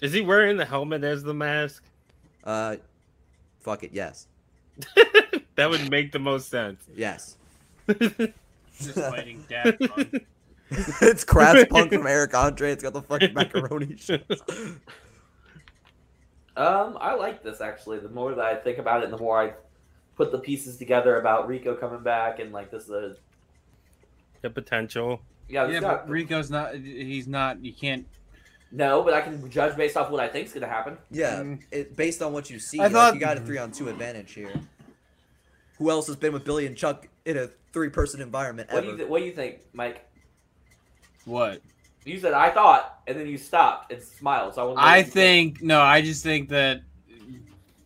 Is 0.00 0.12
he 0.12 0.20
wearing 0.20 0.56
the 0.56 0.64
helmet 0.64 1.04
as 1.04 1.22
the 1.22 1.34
mask? 1.34 1.82
Uh, 2.44 2.76
fuck 3.60 3.82
it, 3.82 3.90
yes, 3.92 4.26
that 5.56 5.70
would 5.70 5.90
make 5.90 6.12
the 6.12 6.18
most 6.18 6.48
sense. 6.48 6.84
yes. 6.94 7.36
Just 8.78 8.94
fighting 8.94 9.44
Daft 9.48 9.80
Punk. 9.88 10.26
it's 10.70 11.24
Crabs 11.24 11.64
Punk 11.70 11.92
from 11.92 12.06
Eric 12.06 12.34
Andre. 12.34 12.72
It's 12.72 12.82
got 12.82 12.92
the 12.92 13.02
fucking 13.02 13.32
macaroni 13.32 13.96
shit. 13.96 14.26
Um, 16.56 16.96
I 17.00 17.14
like 17.14 17.42
this 17.42 17.60
actually. 17.60 17.98
The 17.98 18.08
more 18.08 18.34
that 18.34 18.44
I 18.44 18.54
think 18.54 18.78
about 18.78 19.02
it, 19.02 19.10
the 19.10 19.18
more 19.18 19.40
I 19.40 19.52
put 20.16 20.32
the 20.32 20.38
pieces 20.38 20.76
together 20.78 21.18
about 21.20 21.46
Rico 21.48 21.74
coming 21.74 22.02
back 22.02 22.38
and 22.38 22.52
like 22.52 22.70
this 22.70 22.84
is 22.84 22.90
a 22.90 23.16
the 24.42 24.50
potential. 24.50 25.20
yeah, 25.48 25.68
Yeah, 25.68 25.80
got- 25.80 26.06
but 26.06 26.10
Rico's 26.10 26.50
not. 26.50 26.74
He's 26.74 27.26
not. 27.28 27.62
You 27.64 27.72
can't. 27.72 28.06
no, 28.72 29.02
but 29.02 29.12
I 29.14 29.20
can 29.20 29.48
judge 29.50 29.76
based 29.76 29.96
off 29.96 30.10
what 30.10 30.20
I 30.20 30.28
think 30.28 30.46
is 30.46 30.52
gonna 30.54 30.66
happen. 30.66 30.96
Yeah, 31.10 31.36
Mm. 31.42 31.62
it, 31.70 31.96
based 31.96 32.22
on 32.22 32.32
what 32.32 32.48
you 32.50 32.58
see, 32.58 32.80
I 32.80 32.84
like, 32.84 32.92
thought- 32.92 33.14
you 33.14 33.20
got 33.20 33.36
a 33.36 33.40
three 33.40 33.58
on 33.58 33.70
two 33.70 33.88
advantage 33.88 34.32
here. 34.32 34.52
Who 35.78 35.90
else 35.90 36.06
has 36.06 36.16
been 36.16 36.32
with 36.32 36.44
Billy 36.44 36.64
and 36.66 36.74
Chuck 36.76 37.06
in 37.26 37.36
a 37.36 37.48
three 37.74 37.90
person 37.90 38.22
environment 38.22 38.70
What 38.70 38.78
ever? 38.78 38.86
do 38.86 38.90
you 38.92 38.96
th- 38.96 39.08
What 39.10 39.18
do 39.18 39.24
you 39.26 39.32
think, 39.32 39.58
Mike? 39.74 40.02
What? 41.26 41.60
You 42.06 42.18
said 42.20 42.32
I 42.32 42.50
thought, 42.50 43.00
and 43.06 43.18
then 43.18 43.26
you 43.26 43.36
stopped 43.36 43.92
and 43.92 44.02
smiled. 44.02 44.54
So 44.54 44.62
I, 44.62 44.64
wanna 44.64 44.76
know 44.76 44.82
what 44.82 44.88
I 44.88 44.96
you 44.98 45.04
think 45.04 45.62
no. 45.62 45.80
I 45.80 46.00
just 46.02 46.22
think 46.22 46.48
that 46.50 46.82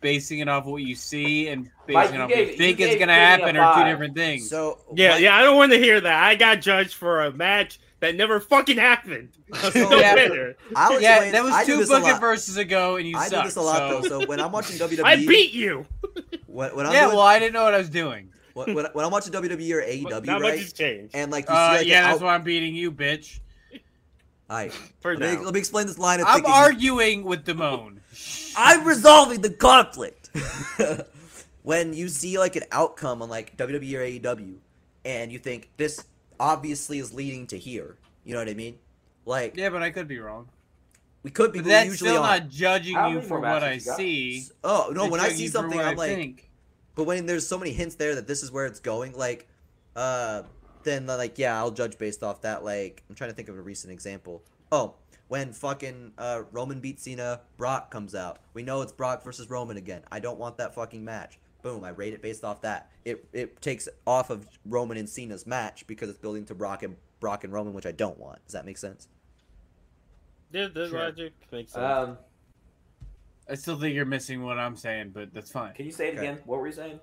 basing 0.01 0.38
it 0.38 0.48
off 0.48 0.64
what 0.64 0.82
you 0.82 0.94
see 0.94 1.48
and 1.48 1.68
basing 1.86 1.94
Mike, 1.94 2.14
it 2.14 2.20
off 2.20 2.28
gave- 2.28 2.38
what 2.38 2.47
you 2.47 2.52
you 2.52 2.56
think 2.59 2.80
is 2.80 2.97
gonna 2.97 3.14
happen 3.14 3.56
are 3.56 3.78
two 3.84 3.90
different 3.90 4.14
things. 4.14 4.48
so 4.48 4.78
Yeah, 4.94 5.12
what- 5.12 5.20
yeah, 5.20 5.36
I 5.36 5.42
don't 5.42 5.56
want 5.56 5.72
to 5.72 5.78
hear 5.78 6.01
that. 6.01 6.22
I 6.24 6.34
got 6.36 6.60
judged 6.60 6.94
for 6.94 7.24
a 7.24 7.32
match 7.32 7.78
that 8.01 8.14
never 8.14 8.40
fucking 8.40 8.78
happened. 8.78 9.30
So- 9.55 9.70
Yeah. 9.98 10.14
better. 10.14 10.56
I'll 10.76 11.01
yeah, 11.02 11.16
explain- 11.16 11.32
that 11.32 11.42
was 11.44 11.52
I 11.52 11.64
two 11.64 11.76
this 11.78 11.90
a 11.90 12.01
Book 12.01 12.09
It 12.09 12.20
Verses 12.20 12.56
ago, 12.56 12.97
and 12.97 13.06
you 13.06 13.16
I 13.16 13.24
do 13.28 13.36
suck. 13.36 13.44
this 13.44 13.56
a 13.56 13.60
lot 13.62 13.78
so. 13.78 14.01
though. 14.01 14.20
So 14.22 14.26
when 14.26 14.40
I'm 14.40 14.52
watching 14.52 14.76
WWE, 14.78 15.02
I 15.05 15.16
beat 15.16 15.52
you. 15.52 15.86
when, 16.47 16.74
when 16.76 16.86
I'm 16.86 16.92
yeah, 16.92 17.05
doing, 17.05 17.16
well, 17.16 17.26
I 17.26 17.38
didn't 17.38 17.52
know 17.55 17.64
what 17.64 17.74
I 17.74 17.78
was 17.78 17.90
doing. 17.90 18.30
when, 18.55 18.74
when, 18.74 18.86
when 18.92 19.05
I'm 19.05 19.10
watching 19.10 19.32
WWE 19.34 19.72
or 19.74 19.82
AEW, 19.82 20.24
Not 20.26 20.40
much 20.40 20.51
right? 20.51 20.59
has 20.60 20.72
changed 20.72 21.14
And 21.14 21.30
like 21.30 21.47
you 21.48 21.55
Uh, 21.55 21.72
see, 21.72 21.78
like, 21.78 21.86
yeah, 21.88 22.02
that's 22.05 22.22
out- 22.22 22.24
why 22.26 22.34
I'm 22.34 22.42
beating 22.42 22.74
you, 22.74 22.90
bitch. 22.90 23.40
Alright, 24.51 24.72
for 25.01 25.16
let, 25.16 25.31
me, 25.31 25.36
now. 25.36 25.43
let 25.43 25.55
me 25.55 25.60
explain 25.60 25.86
this 25.86 25.98
line 25.98 26.20
of 26.20 26.27
I'm 26.27 26.36
thinking. 26.43 26.52
arguing 26.52 27.24
with 27.24 27.44
Damone. 27.44 27.98
I'm 28.56 28.85
resolving 28.86 29.40
the 29.43 29.51
conflict. 29.51 30.31
when 31.62 31.93
you 31.94 32.09
see 32.09 32.39
like 32.39 32.56
an 32.56 32.64
outcome 32.72 33.22
on 33.22 33.28
like 33.28 33.56
WWE 33.56 33.94
or 33.94 34.35
AEW, 34.36 34.56
and 35.05 35.31
you 35.32 35.39
think 35.39 35.70
this 35.77 36.05
obviously 36.39 36.98
is 36.98 37.12
leading 37.14 37.47
to 37.48 37.59
here, 37.59 37.97
you 38.24 38.32
know 38.32 38.40
what 38.40 38.48
I 38.48 38.55
mean? 38.55 38.78
Like 39.24 39.56
Yeah, 39.56 39.70
but 39.70 39.82
I 39.82 39.90
could 39.90 40.09
be 40.09 40.18
wrong. 40.18 40.48
we 41.22 41.31
could 41.31 41.52
be 41.52 41.60
But 41.60 41.64
but 41.66 41.68
that's 41.70 41.90
usually 41.90 42.10
still 42.10 42.22
on. 42.22 42.28
not 42.40 42.48
judging 42.48 42.94
How 42.97 43.09
you 43.10 43.20
for 43.20 43.39
what 43.40 43.62
I 43.62 43.70
matches 43.70 43.85
you 43.86 43.90
got? 43.93 43.97
see. 43.98 44.44
Oh 44.64 44.90
no! 44.94 45.02
It's 45.05 45.12
When 45.12 45.20
I 45.20 45.28
see 45.28 45.47
something, 45.48 45.78
I'm 45.78 45.86
I 45.86 45.93
like, 45.93 46.10
think. 46.16 46.51
but 46.97 47.05
when 47.05 47.27
there's 47.27 47.47
so 47.47 47.59
many 47.59 47.72
hints 47.72 47.94
there 47.94 48.14
that 48.16 48.27
this 48.27 48.43
is 48.43 48.51
where 48.51 48.66
it's 48.66 48.81
going, 48.81 49.12
like, 49.16 49.47
uh, 49.94 50.43
then 50.85 51.07
like 51.07 51.39
yeah, 51.39 51.57
I'll 51.59 51.70
judge 51.70 51.98
based 51.98 52.23
off 52.23 52.43
that. 52.43 52.65
Like, 52.65 53.02
I'm 53.09 53.15
trying 53.15 53.31
to 53.31 53.36
think 53.36 53.48
of 53.48 53.57
a 53.57 53.62
recent 53.62 53.93
example. 53.93 54.43
Oh, 54.73 54.94
when 55.28 55.52
fucking 55.52 56.12
uh, 56.19 56.43
Roman 56.52 56.81
beats 56.81 57.05
Cena, 57.05 57.40
Brock 57.57 57.90
comes 57.90 58.15
out. 58.15 58.39
We 58.55 58.62
know 58.62 58.82
it's 58.82 58.93
Brock 58.93 59.23
versus 59.23 59.48
Roman 59.51 59.77
again. 59.77 60.02
I 60.11 60.19
don't 60.20 60.39
want 60.39 60.57
that 60.59 60.74
fucking 60.74 61.05
match. 61.05 61.39
Boom! 61.62 61.85
I 61.85 61.90
rate 61.90 62.15
it 62.15 62.23
based 62.23 62.43
off 62.44 62.62
that. 62.62 62.90
It 63.05 63.24
it 63.32 63.61
takes 63.61 63.89
off 64.07 64.31
of 64.31 64.48
Roman 64.65 64.97
and 64.97 65.09
Cena's 65.09 65.47
match 65.47 65.86
because 65.86 66.09
it's 66.09 66.19
building 66.19 66.44
to 66.47 66.55
Brock 66.55 66.82
and 66.82 66.97
Brock 67.20 67.44
and 67.44 67.52
Roman, 67.52 67.74
which 67.74 67.86
I 67.86 67.93
don't 67.93 68.19
want. 68.19 68.39
Does 68.47 68.55
that 68.55 68.65
make 68.65 68.78
sense? 68.78 69.09
Yeah, 70.52 70.69
the 70.73 70.89
Sure. 70.89 70.98
logic 70.98 71.32
makes 71.52 71.73
sense. 71.73 71.85
Um, 71.85 72.19
I 73.48 73.55
still 73.55 73.78
think 73.78 73.94
you're 73.94 74.05
missing 74.05 74.43
what 74.43 74.59
I'm 74.59 74.74
saying, 74.74 75.11
but 75.11 75.35
that's 75.35 75.51
fine. 75.51 75.74
can 75.74 75.85
you 75.85 75.93
say 75.93 76.09
it 76.09 76.16
Okay. 76.16 76.27
again? 76.28 76.39
What 76.44 76.61
were 76.61 76.66
you 76.66 76.73
saying? 76.73 76.98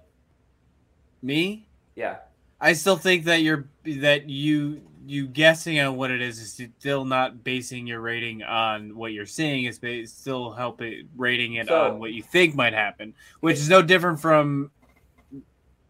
Me? 1.22 1.68
Yeah. 1.96 2.18
I 2.60 2.74
still 2.74 2.98
think 2.98 3.26
that 3.26 3.42
you're 3.42 3.68
that 3.86 4.30
you 4.30 4.82
you 5.06 5.26
guessing 5.28 5.80
on 5.80 5.96
what 5.96 6.12
it 6.12 6.22
is 6.22 6.40
is 6.40 6.70
still 6.80 7.06
not 7.06 7.44
basing 7.44 7.88
your 7.88 8.02
rating 8.02 8.44
on 8.44 8.96
what 8.96 9.14
you're 9.14 9.26
seeing. 9.26 9.64
It's 9.64 10.12
still 10.12 10.52
helping 10.52 11.08
rating 11.16 11.54
it 11.54 11.68
So- 11.68 11.92
on 11.92 12.00
what 12.00 12.12
you 12.14 12.22
think 12.22 12.56
might 12.56 12.74
happen, 12.74 13.14
which 13.40 13.56
is 13.58 13.70
no 13.70 13.82
different 13.82 14.20
from 14.20 14.70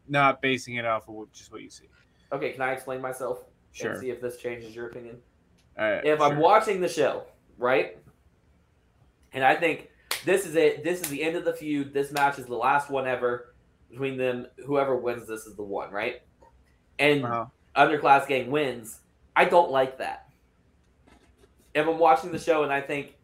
not 0.08 0.42
basing 0.42 0.76
it 0.76 0.86
off 0.86 1.08
of 1.10 1.16
what, 1.16 1.32
just 1.34 1.52
what 1.52 1.62
you 1.62 1.70
see. 1.70 1.86
Okay, 2.32 2.52
can 2.52 2.62
I 2.62 2.74
explain 2.74 3.02
myself 3.02 3.44
Sure. 3.72 3.92
and 3.92 4.00
see 4.00 4.10
if 4.12 4.22
this 4.22 4.38
changes 4.38 4.76
your 4.76 4.88
opinion? 4.88 5.18
All 5.80 5.90
right, 5.92 6.06
if 6.06 6.22
I'm 6.22 6.38
watching 6.38 6.80
the 6.80 6.88
show, 6.88 7.24
right? 7.58 7.98
And 9.34 9.44
I 9.44 9.56
think 9.56 9.90
this 10.26 10.46
is 10.46 10.56
it. 10.56 10.84
This 10.84 11.02
is 11.02 11.10
the 11.10 11.24
end 11.24 11.36
of 11.36 11.44
the 11.44 11.54
feud. 11.54 11.94
This 11.94 12.12
match 12.12 12.38
is 12.40 12.46
the 12.46 12.56
last 12.56 12.90
one 12.90 13.08
ever 13.08 13.54
between 13.90 14.18
them. 14.18 14.48
Whoever 14.66 14.96
wins 14.96 15.28
this 15.28 15.46
is 15.46 15.56
the 15.56 15.64
one, 15.64 15.92
right? 15.92 16.22
And 17.00 17.24
Uh-huh. 17.24 17.46
underclass 17.76 18.28
gang 18.28 18.50
wins. 18.52 19.00
I 19.36 19.46
don't 19.46 19.70
like 19.72 20.00
that. 20.00 20.28
If 21.74 21.88
I'm 21.88 22.00
watching 22.00 22.32
the 22.32 22.40
show 22.40 22.64
and 22.64 22.74
I 22.74 22.82
think, 22.82 23.16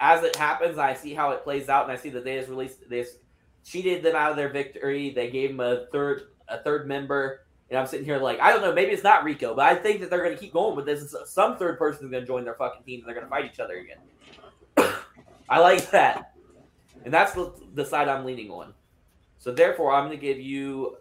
as 0.00 0.22
it 0.22 0.36
happens, 0.36 0.78
I 0.78 0.94
see 0.94 1.14
how 1.14 1.32
it 1.32 1.42
plays 1.42 1.68
out, 1.68 1.82
and 1.84 1.92
I 1.92 1.96
see 1.96 2.10
that 2.10 2.22
they 2.22 2.36
just 2.36 2.48
released 2.48 2.88
this, 2.88 3.16
cheated 3.64 4.04
them 4.04 4.14
out 4.14 4.30
of 4.30 4.36
their 4.36 4.48
victory. 4.50 5.10
They 5.10 5.30
gave 5.30 5.50
them 5.50 5.60
a 5.60 5.86
third 5.90 6.28
a 6.46 6.58
third 6.62 6.86
member, 6.86 7.44
and 7.68 7.78
I'm 7.78 7.86
sitting 7.86 8.06
here 8.06 8.18
like 8.18 8.38
I 8.38 8.52
don't 8.52 8.62
know. 8.62 8.72
Maybe 8.72 8.92
it's 8.92 9.02
not 9.02 9.24
Rico, 9.24 9.54
but 9.56 9.66
I 9.66 9.74
think 9.74 10.00
that 10.00 10.10
they're 10.10 10.22
going 10.22 10.36
to 10.36 10.40
keep 10.40 10.52
going 10.52 10.76
with 10.76 10.86
this. 10.86 11.12
Some 11.26 11.56
third 11.56 11.76
person 11.78 12.04
is 12.04 12.10
going 12.12 12.22
to 12.22 12.26
join 12.26 12.44
their 12.44 12.54
fucking 12.54 12.84
team, 12.84 13.00
and 13.00 13.08
they're 13.08 13.14
going 13.14 13.26
to 13.26 13.30
fight 13.30 13.46
each 13.46 13.58
other 13.58 13.76
again. 13.78 13.98
I 15.48 15.58
like 15.58 15.90
that, 15.90 16.34
and 17.04 17.12
that's 17.12 17.32
the, 17.32 17.52
the 17.74 17.84
side 17.84 18.06
I'm 18.06 18.24
leaning 18.24 18.50
on. 18.50 18.74
So 19.38 19.50
therefore, 19.52 19.92
I'm 19.92 20.06
going 20.06 20.16
to 20.16 20.24
give 20.24 20.38
you 20.38 20.98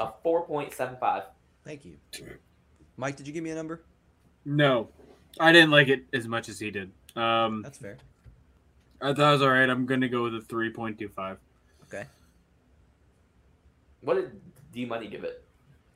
a 0.00 0.08
four 0.22 0.46
point 0.46 0.72
seven 0.72 0.96
five. 0.98 1.24
Thank 1.64 1.84
you. 1.84 1.96
Mike, 2.96 3.16
did 3.16 3.26
you 3.26 3.32
give 3.32 3.44
me 3.44 3.50
a 3.50 3.54
number? 3.54 3.82
no, 4.44 4.88
I 5.40 5.52
didn't 5.52 5.70
like 5.70 5.88
it 5.88 6.04
as 6.12 6.26
much 6.28 6.48
as 6.48 6.58
he 6.58 6.70
did. 6.70 6.90
Um, 7.16 7.62
That's 7.62 7.78
fair. 7.78 7.96
I 9.00 9.12
thought 9.14 9.28
it 9.28 9.32
was 9.32 9.42
all 9.42 9.50
right. 9.50 9.68
I'm 9.68 9.86
gonna 9.86 10.08
go 10.08 10.24
with 10.24 10.34
a 10.34 10.40
three 10.40 10.70
point 10.70 10.98
two 10.98 11.08
five. 11.08 11.38
Okay. 11.84 12.04
What 14.02 14.14
did 14.14 14.40
D 14.72 14.84
Money 14.84 15.08
give 15.08 15.24
it? 15.24 15.44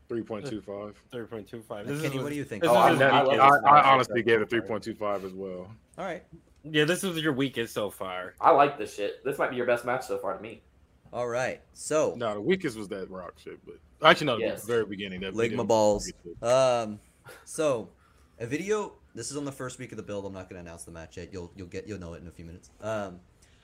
Three 0.09 0.23
point 0.23 0.47
two 0.47 0.61
five. 0.61 0.97
Three 1.11 1.25
point 1.25 1.49
two 1.49 1.63
five. 1.63 1.87
Now, 1.87 2.01
Kenny, 2.01 2.23
what 2.23 2.31
do 2.31 2.37
you 2.37 2.45
think? 2.45 2.65
Oh, 2.65 2.93
is- 2.93 3.01
I- 3.01 3.09
I, 3.11 3.57
I, 3.59 3.93
honestly 3.93 4.23
gave 4.23 4.41
it 4.41 4.49
three 4.49 4.61
point 4.61 4.83
two 4.83 4.95
five 4.95 5.25
as 5.25 5.33
well. 5.33 5.69
All 5.99 6.05
right. 6.05 6.23
yeah, 6.63 6.85
this 6.85 7.03
is 7.05 7.19
your 7.19 7.33
weakest 7.33 7.75
so 7.75 7.91
far. 7.91 8.35
I 8.41 8.51
like 8.51 8.79
this 8.79 8.95
shit. 8.95 9.25
This 9.25 9.39
might 9.39 9.51
be 9.51 9.57
your 9.57 9.67
best 9.67 9.85
match 9.85 10.07
so 10.07 10.19
far 10.19 10.37
to 10.37 10.43
me. 10.43 10.63
All 11.13 11.29
right. 11.29 11.61
So, 11.73 12.15
No, 12.17 12.35
the 12.35 12.41
weakest 12.41 12.77
was 12.77 12.89
that 12.89 13.11
rock 13.11 13.35
shit, 13.43 13.59
but 13.65 13.77
actually 14.07 14.27
no, 14.27 14.39
Yes. 14.39 14.63
the 14.63 14.67
very 14.67 14.85
beginning. 14.87 15.21
That 15.21 15.35
Ligma 15.35 15.43
video 15.43 15.57
was 15.59 15.67
balls. 15.67 16.13
Um, 16.43 17.01
so 17.45 17.89
a 18.39 18.47
video. 18.47 18.93
This 19.15 19.31
is 19.31 19.37
on 19.37 19.45
the 19.47 19.53
first 19.53 19.79
week 19.79 19.93
of 19.93 19.97
the 19.97 20.03
build. 20.03 20.27
I'm 20.27 20.33
not 20.35 20.51
going 20.51 20.63
to 20.63 20.69
announce 20.69 20.85
the 20.85 20.91
match 20.91 21.17
yet. 21.17 21.31
You'll 21.33 21.51
you'll 21.57 21.69
get 21.69 21.87
you'll 21.89 21.99
know 21.99 22.13
it 22.15 22.21
in 22.23 22.29
a 22.29 22.31
few 22.31 22.45
minutes. 22.45 22.71
Um, 22.83 23.21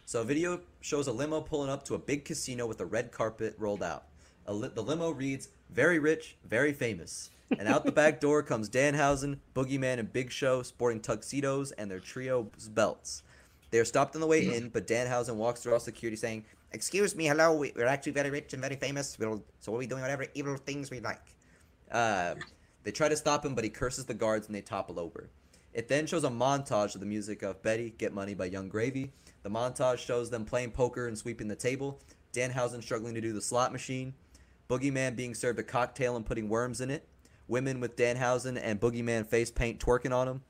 so 0.07 0.23
a 0.23 0.25
video 0.25 0.61
shows 0.81 1.07
a 1.09 1.13
limo 1.13 1.41
pulling 1.41 1.69
up 1.71 1.85
to 1.85 1.95
a 1.95 1.99
big 1.99 2.25
casino 2.25 2.67
with 2.67 2.81
a 2.81 2.87
red 2.87 3.13
carpet 3.13 3.55
rolled 3.59 3.83
out. 3.83 4.05
A 4.47 4.53
li- 4.55 4.71
the 4.75 4.83
limo 4.83 5.11
reads 5.11 5.49
"Very 5.71 5.99
rich, 5.99 6.37
very 6.49 6.73
famous." 6.73 7.31
And 7.59 7.69
out 7.69 7.85
the 7.85 7.93
back 7.93 8.19
door 8.19 8.43
comes 8.43 8.71
Danhausen, 8.71 9.39
Boogeyman, 9.55 9.99
and 9.99 10.11
Big 10.11 10.31
Show 10.33 10.63
sporting 10.63 11.01
tuxedos 11.03 11.71
and 11.73 11.91
their 11.91 12.01
trio's 12.01 12.69
belts. 12.71 13.23
They 13.71 13.79
are 13.79 13.85
stopped 13.85 14.15
on 14.15 14.23
the 14.23 14.27
way 14.27 14.55
in, 14.55 14.71
but 14.71 14.87
Danhausen 14.87 15.35
walks 15.35 15.61
through 15.63 15.75
all 15.75 15.81
security 15.81 16.17
saying, 16.17 16.45
"Excuse 16.73 17.15
me, 17.15 17.27
hello. 17.27 17.55
we- 17.55 17.73
We're 17.77 17.87
actually 17.87 18.13
very 18.13 18.31
rich 18.31 18.53
and 18.53 18.63
very 18.63 18.77
famous. 18.77 19.19
We'll, 19.19 19.45
so 19.61 19.73
we'll 19.73 19.81
be 19.81 19.87
doing 19.87 20.03
whatever 20.03 20.27
evil 20.35 20.57
things 20.57 20.91
we 20.91 21.01
like." 21.01 21.35
Uh, 21.91 22.35
they 22.85 22.91
try 22.91 23.09
to 23.09 23.17
stop 23.17 23.45
him, 23.45 23.55
but 23.55 23.65
he 23.65 23.71
curses 23.71 24.07
the 24.07 24.15
guards 24.15 24.47
and 24.47 24.55
they 24.55 24.63
topple 24.63 24.99
over. 24.99 25.31
It 25.73 25.89
then 25.89 26.07
shows 26.07 26.25
a 26.25 26.29
montage 26.31 26.95
of 26.95 27.01
the 27.01 27.07
music 27.07 27.43
of 27.43 27.63
Betty, 27.63 27.95
Get 27.97 28.13
Money 28.13 28.35
by 28.35 28.47
Yung 28.47 28.69
Gravy. 28.69 29.13
The 29.43 29.51
montage 29.51 29.99
shows 29.99 30.31
them 30.31 30.45
playing 30.45 30.73
poker 30.73 31.09
and 31.09 31.17
sweeping 31.17 31.49
the 31.49 31.57
table, 31.57 32.01
Danhausen 32.33 32.83
struggling 32.83 33.15
to 33.15 33.21
do 33.21 33.33
the 33.33 33.41
slot 33.41 33.73
machine, 33.73 34.15
Boogeyman 34.69 35.17
being 35.17 35.35
served 35.35 35.59
a 35.59 35.63
cocktail 35.63 36.17
and 36.17 36.25
putting 36.25 36.49
worms 36.49 36.81
in 36.81 36.91
it, 36.91 37.09
women 37.49 37.81
with 37.81 37.97
Danhausen 37.97 38.59
and 38.63 38.81
Boogeyman 38.81 39.27
face 39.27 39.51
paint 39.51 39.81
twerking 39.81 40.15
on 40.15 40.29
him, 40.29 40.43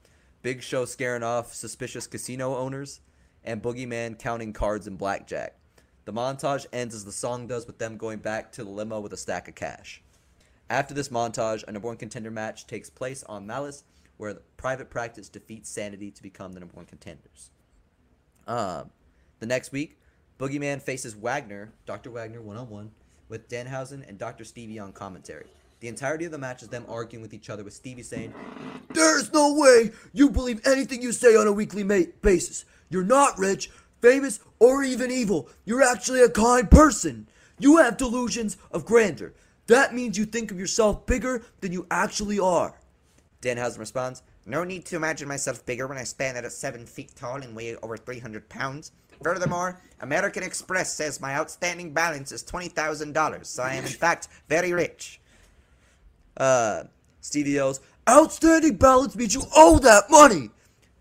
Big 0.43 0.62
Show 0.62 0.85
scaring 0.85 1.23
off 1.23 1.55
suspicious 1.55 2.07
casino 2.07 2.57
owners, 2.57 3.01
and 3.44 3.62
Boogeyman 3.62 4.19
counting 4.19 4.53
cards 4.53 4.86
in 4.86 4.97
blackjack. 4.97 5.57
The 6.05 6.12
montage 6.12 6.66
ends 6.73 6.95
as 6.95 7.05
the 7.05 7.12
song 7.12 7.47
does 7.47 7.66
with 7.66 7.79
them 7.79 7.97
going 7.97 8.19
back 8.19 8.53
to 8.53 8.65
the 8.65 8.70
limo 8.70 9.01
with 9.01 9.12
a 9.12 9.16
stack 9.16 9.47
of 9.49 9.55
cash. 9.55 10.03
After 10.69 10.95
this 10.95 11.11
montage, 11.11 11.62
a 11.69 11.73
number 11.73 11.89
one 11.89 11.97
contender 11.97 12.31
match 12.31 12.66
takes 12.66 12.91
place 12.91 13.23
on 13.24 13.47
Malice, 13.47 13.85
where 14.16 14.35
private 14.57 14.91
practice 14.91 15.29
defeats 15.29 15.69
Sanity 15.69 16.11
to 16.11 16.23
become 16.23 16.53
the 16.53 16.61
number 16.61 16.74
one 16.74 16.87
contenders. 16.87 17.51
Um, 18.47 18.91
the 19.39 19.47
next 19.47 19.70
week, 19.70 19.99
Boogeyman 20.39 20.83
faces 20.83 21.15
Wagner, 21.15 21.73
Dr. 21.87 22.11
Wagner 22.11 22.41
one 22.41 22.57
on 22.57 22.69
one, 22.69 22.91
with 23.29 23.49
Danhausen 23.49 24.07
and 24.09 24.19
Dr. 24.19 24.45
Stevie 24.45 24.79
on 24.79 24.93
commentary. 24.93 25.47
The 25.81 25.89
entirety 25.89 26.24
of 26.24 26.33
the 26.33 26.39
match 26.39 26.62
is 26.62 26.69
them 26.69 26.85
arguing 26.89 27.23
with 27.23 27.35
each 27.35 27.51
other, 27.51 27.65
with 27.65 27.74
Stevie 27.74 28.03
saying, 28.03 28.33
There's 28.91 29.33
no 29.33 29.55
way 29.55 29.91
you 30.12 30.31
believe 30.31 30.61
anything 30.66 31.03
you 31.03 31.12
say 31.12 31.35
on 31.37 31.47
a 31.47 31.53
weekly 31.53 31.83
ma- 31.83 32.11
basis. 32.23 32.65
You're 32.89 33.05
not 33.05 33.39
rich, 33.39 33.70
famous, 34.03 34.41
or 34.59 34.83
even 34.83 35.11
evil. 35.11 35.49
You're 35.65 35.83
actually 35.83 36.20
a 36.20 36.29
kind 36.29 36.70
person. 36.70 37.29
You 37.59 37.79
have 37.79 37.97
delusions 37.97 38.59
of 38.70 38.85
grandeur. 38.85 39.33
That 39.69 39.95
means 39.95 40.19
you 40.19 40.27
think 40.27 40.51
of 40.51 40.59
yourself 40.59 41.07
bigger 41.07 41.43
than 41.61 41.73
you 41.73 41.87
actually 41.91 42.39
are. 42.39 42.74
Danhausen 43.41 43.79
responds, 43.79 44.23
No 44.45 44.65
need 44.65 44.85
to 44.87 44.97
imagine 44.97 45.29
myself 45.29 45.65
bigger 45.65 45.87
when 45.87 45.99
I 45.99 46.05
stand 46.05 46.37
at 46.37 46.51
seven 46.53 46.85
feet 46.85 47.15
tall 47.16 47.37
and 47.37 47.57
weigh 47.57 47.77
over 47.77 47.97
300 47.97 48.49
pounds. 48.49 48.93
Furthermore, 49.23 49.81
American 50.01 50.43
Express 50.43 50.93
says 50.93 51.20
my 51.20 51.35
outstanding 51.35 51.93
balance 51.93 52.33
is 52.33 52.43
$20,000, 52.43 53.47
so 53.47 53.62
I 53.62 53.74
am 53.74 53.85
in 53.85 53.91
fact 53.91 54.29
very 54.49 54.73
rich. 54.73 55.20
Uh, 56.37 56.85
Stevie 57.20 57.53
yells, 57.53 57.81
Outstanding 58.09 58.77
balance 58.77 59.15
means 59.15 59.35
you 59.35 59.43
owe 59.55 59.79
that 59.79 60.11
money! 60.11 60.51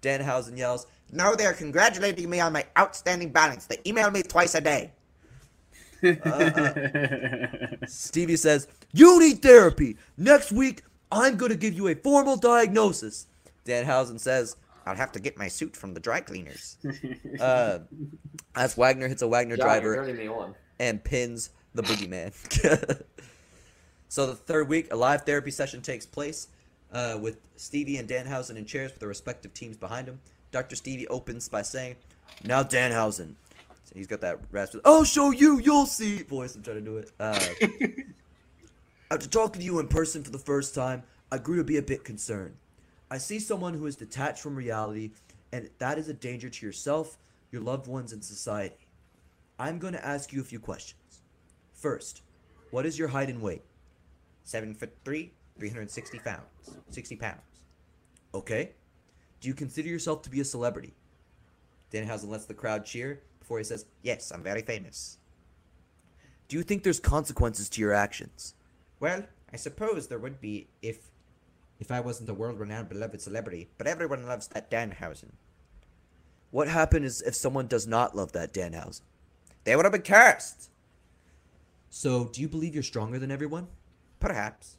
Danhausen 0.03 0.57
yells, 0.57 0.86
No, 1.12 1.36
they're 1.36 1.54
congratulating 1.54 2.30
me 2.30 2.40
on 2.40 2.54
my 2.54 2.66
outstanding 2.78 3.30
balance. 3.32 3.66
They 3.66 3.80
email 3.86 4.10
me 4.12 4.24
twice 4.24 4.56
a 4.56 4.62
day. 4.62 4.92
Stevie 7.88 8.38
says, 8.38 8.68
You 8.94 9.20
need 9.20 9.42
therapy. 9.42 9.98
Next 10.18 10.52
week, 10.52 10.84
I'm 11.12 11.38
going 11.38 11.52
to 11.52 11.58
give 11.58 11.74
you 11.74 11.88
a 11.90 11.96
formal 11.96 12.38
diagnosis. 12.38 13.28
Danhausen 13.66 14.20
says, 14.20 14.56
I'll 14.86 14.96
have 14.96 15.12
to 15.12 15.20
get 15.20 15.38
my 15.38 15.48
suit 15.48 15.76
from 15.76 15.94
the 15.94 16.00
dry 16.00 16.22
cleaners. 16.22 16.78
Uh, 17.40 17.80
as 18.56 18.76
Wagner 18.76 19.08
hits 19.08 19.22
a 19.22 19.28
Wagner 19.28 19.56
John, 19.58 19.66
you're 19.66 19.80
driver 19.82 19.96
turning 19.96 20.18
me 20.18 20.28
on. 20.28 20.54
and 20.80 21.04
pins 21.04 21.50
the 21.74 21.82
boogeyman. 21.82 22.34
so 24.10 24.28
the 24.28 24.36
third 24.36 24.68
week, 24.68 24.92
a 24.92 24.96
live 24.96 25.24
therapy 25.24 25.50
session 25.50 25.82
takes 25.82 26.06
place 26.06 26.50
uh, 26.92 27.18
with 27.20 27.38
Stevie 27.56 27.98
and 27.98 28.08
Danhausen 28.08 28.58
in 28.58 28.66
chairs 28.66 28.92
with 28.92 29.00
their 29.00 29.10
respective 29.10 29.54
teams 29.54 29.78
behind 29.78 30.08
him. 30.08 30.20
Dr. 30.52 30.76
Stevie 30.76 31.07
opens 31.07 31.48
by 31.49 31.61
saying, 31.61 31.95
Now 32.44 32.64
Danhausen. 32.64 33.36
So 33.86 33.94
he's 33.95 34.07
got 34.07 34.22
that 34.22 34.40
raspy, 34.52 34.80
I'll 34.86 35.03
show 35.03 35.32
you, 35.32 35.60
you'll 35.60 35.86
see 35.86 36.23
voice. 36.23 36.56
I'm 36.56 36.64
trying 36.64 36.78
to 36.78 36.82
do 36.82 36.98
it. 36.98 37.11
Uh, 37.19 37.40
after 39.11 39.28
talking 39.28 39.60
to 39.60 39.65
you 39.65 39.80
in 39.80 39.88
person 39.88 40.23
for 40.23 40.32
the 40.32 40.40
first 40.40 40.76
time, 40.76 41.03
I 41.32 41.38
grew 41.38 41.57
to 41.57 41.64
be 41.64 41.78
a 41.78 41.82
bit 41.82 42.03
concerned. 42.03 42.56
I 43.10 43.18
see 43.18 43.40
someone 43.40 43.73
who 43.73 43.86
is 43.86 43.95
detached 43.95 44.41
from 44.41 44.56
reality, 44.56 45.11
and 45.52 45.69
that 45.80 45.98
is 45.98 46.07
a 46.07 46.14
danger 46.14 46.49
to 46.49 46.65
yourself, 46.65 47.18
your 47.52 47.61
loved 47.61 47.88
ones, 47.88 48.14
and 48.14 48.23
society. 48.23 48.88
I'm 49.60 49.80
going 49.80 49.94
to 49.94 50.06
ask 50.06 50.32
you 50.32 50.41
a 50.41 50.45
few 50.45 50.60
questions. 50.60 51.22
First, 51.73 52.22
what 52.72 52.86
is 52.86 52.98
your 52.98 53.10
height 53.10 53.30
and 53.30 53.41
weight? 53.41 53.64
Seven 54.44 54.73
foot 54.73 54.94
three, 55.03 55.32
360 55.60 56.19
pounds. 56.19 56.45
60 56.90 57.15
pounds. 57.18 57.41
Okay. 58.34 58.72
Do 59.41 59.47
you 59.47 59.53
consider 59.55 59.89
yourself 59.89 60.22
to 60.22 60.30
be 60.30 60.39
a 60.39 60.45
celebrity? 60.45 60.93
Danhausen 61.91 62.30
lets 62.30 62.45
the 62.45 62.53
crowd 62.53 62.85
cheer 62.85 63.22
before 63.39 63.57
he 63.57 63.63
says, 63.63 63.85
Yes, 64.03 64.31
I'm 64.31 64.43
very 64.43 64.61
famous. 64.61 65.18
Do 66.47 66.57
you 66.57 66.63
think 66.63 66.84
there's 66.84 66.99
consequences 66.99 67.68
to 67.69 67.81
your 67.81 67.93
actions? 67.93 68.53
Well, 68.99 69.26
I 69.51 69.57
suppose 69.57 70.07
there 70.07 70.19
would 70.19 70.39
be 70.39 70.68
if 70.81 70.99
if 71.80 71.91
I 71.91 71.99
wasn't 71.99 72.30
a 72.30 72.34
world 72.35 72.59
renowned 72.59 72.89
beloved 72.89 73.19
celebrity, 73.19 73.68
but 73.80 73.88
everyone 73.88 74.27
loves 74.27 74.47
that 74.49 74.69
Danhausen. 74.69 75.31
What 76.51 76.68
happens 76.68 77.22
if 77.23 77.34
someone 77.34 77.65
does 77.65 77.88
not 77.88 78.15
love 78.15 78.34
that 78.34 78.53
Danhausen? 78.53 79.01
They 79.63 79.76
would 79.76 79.85
have 79.85 79.91
been 79.91 80.03
cursed. 80.03 80.69
So, 81.89 82.26
do 82.26 82.39
you 82.39 82.47
believe 82.47 82.76
you're 82.76 82.84
stronger 82.84 83.18
than 83.18 83.31
everyone? 83.31 83.68
Perhaps. 84.19 84.77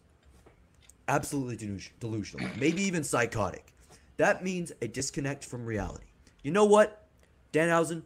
Absolutely 1.09 1.81
delusional. 1.99 2.49
Maybe 2.57 2.83
even 2.83 3.03
psychotic. 3.03 3.72
That 4.23 4.45
means 4.45 4.71
a 4.81 4.87
disconnect 4.87 5.45
from 5.45 5.67
reality. 5.67 6.07
You 6.45 6.53
know 6.53 6.65
what, 6.65 7.09
Danhausen? 7.53 8.05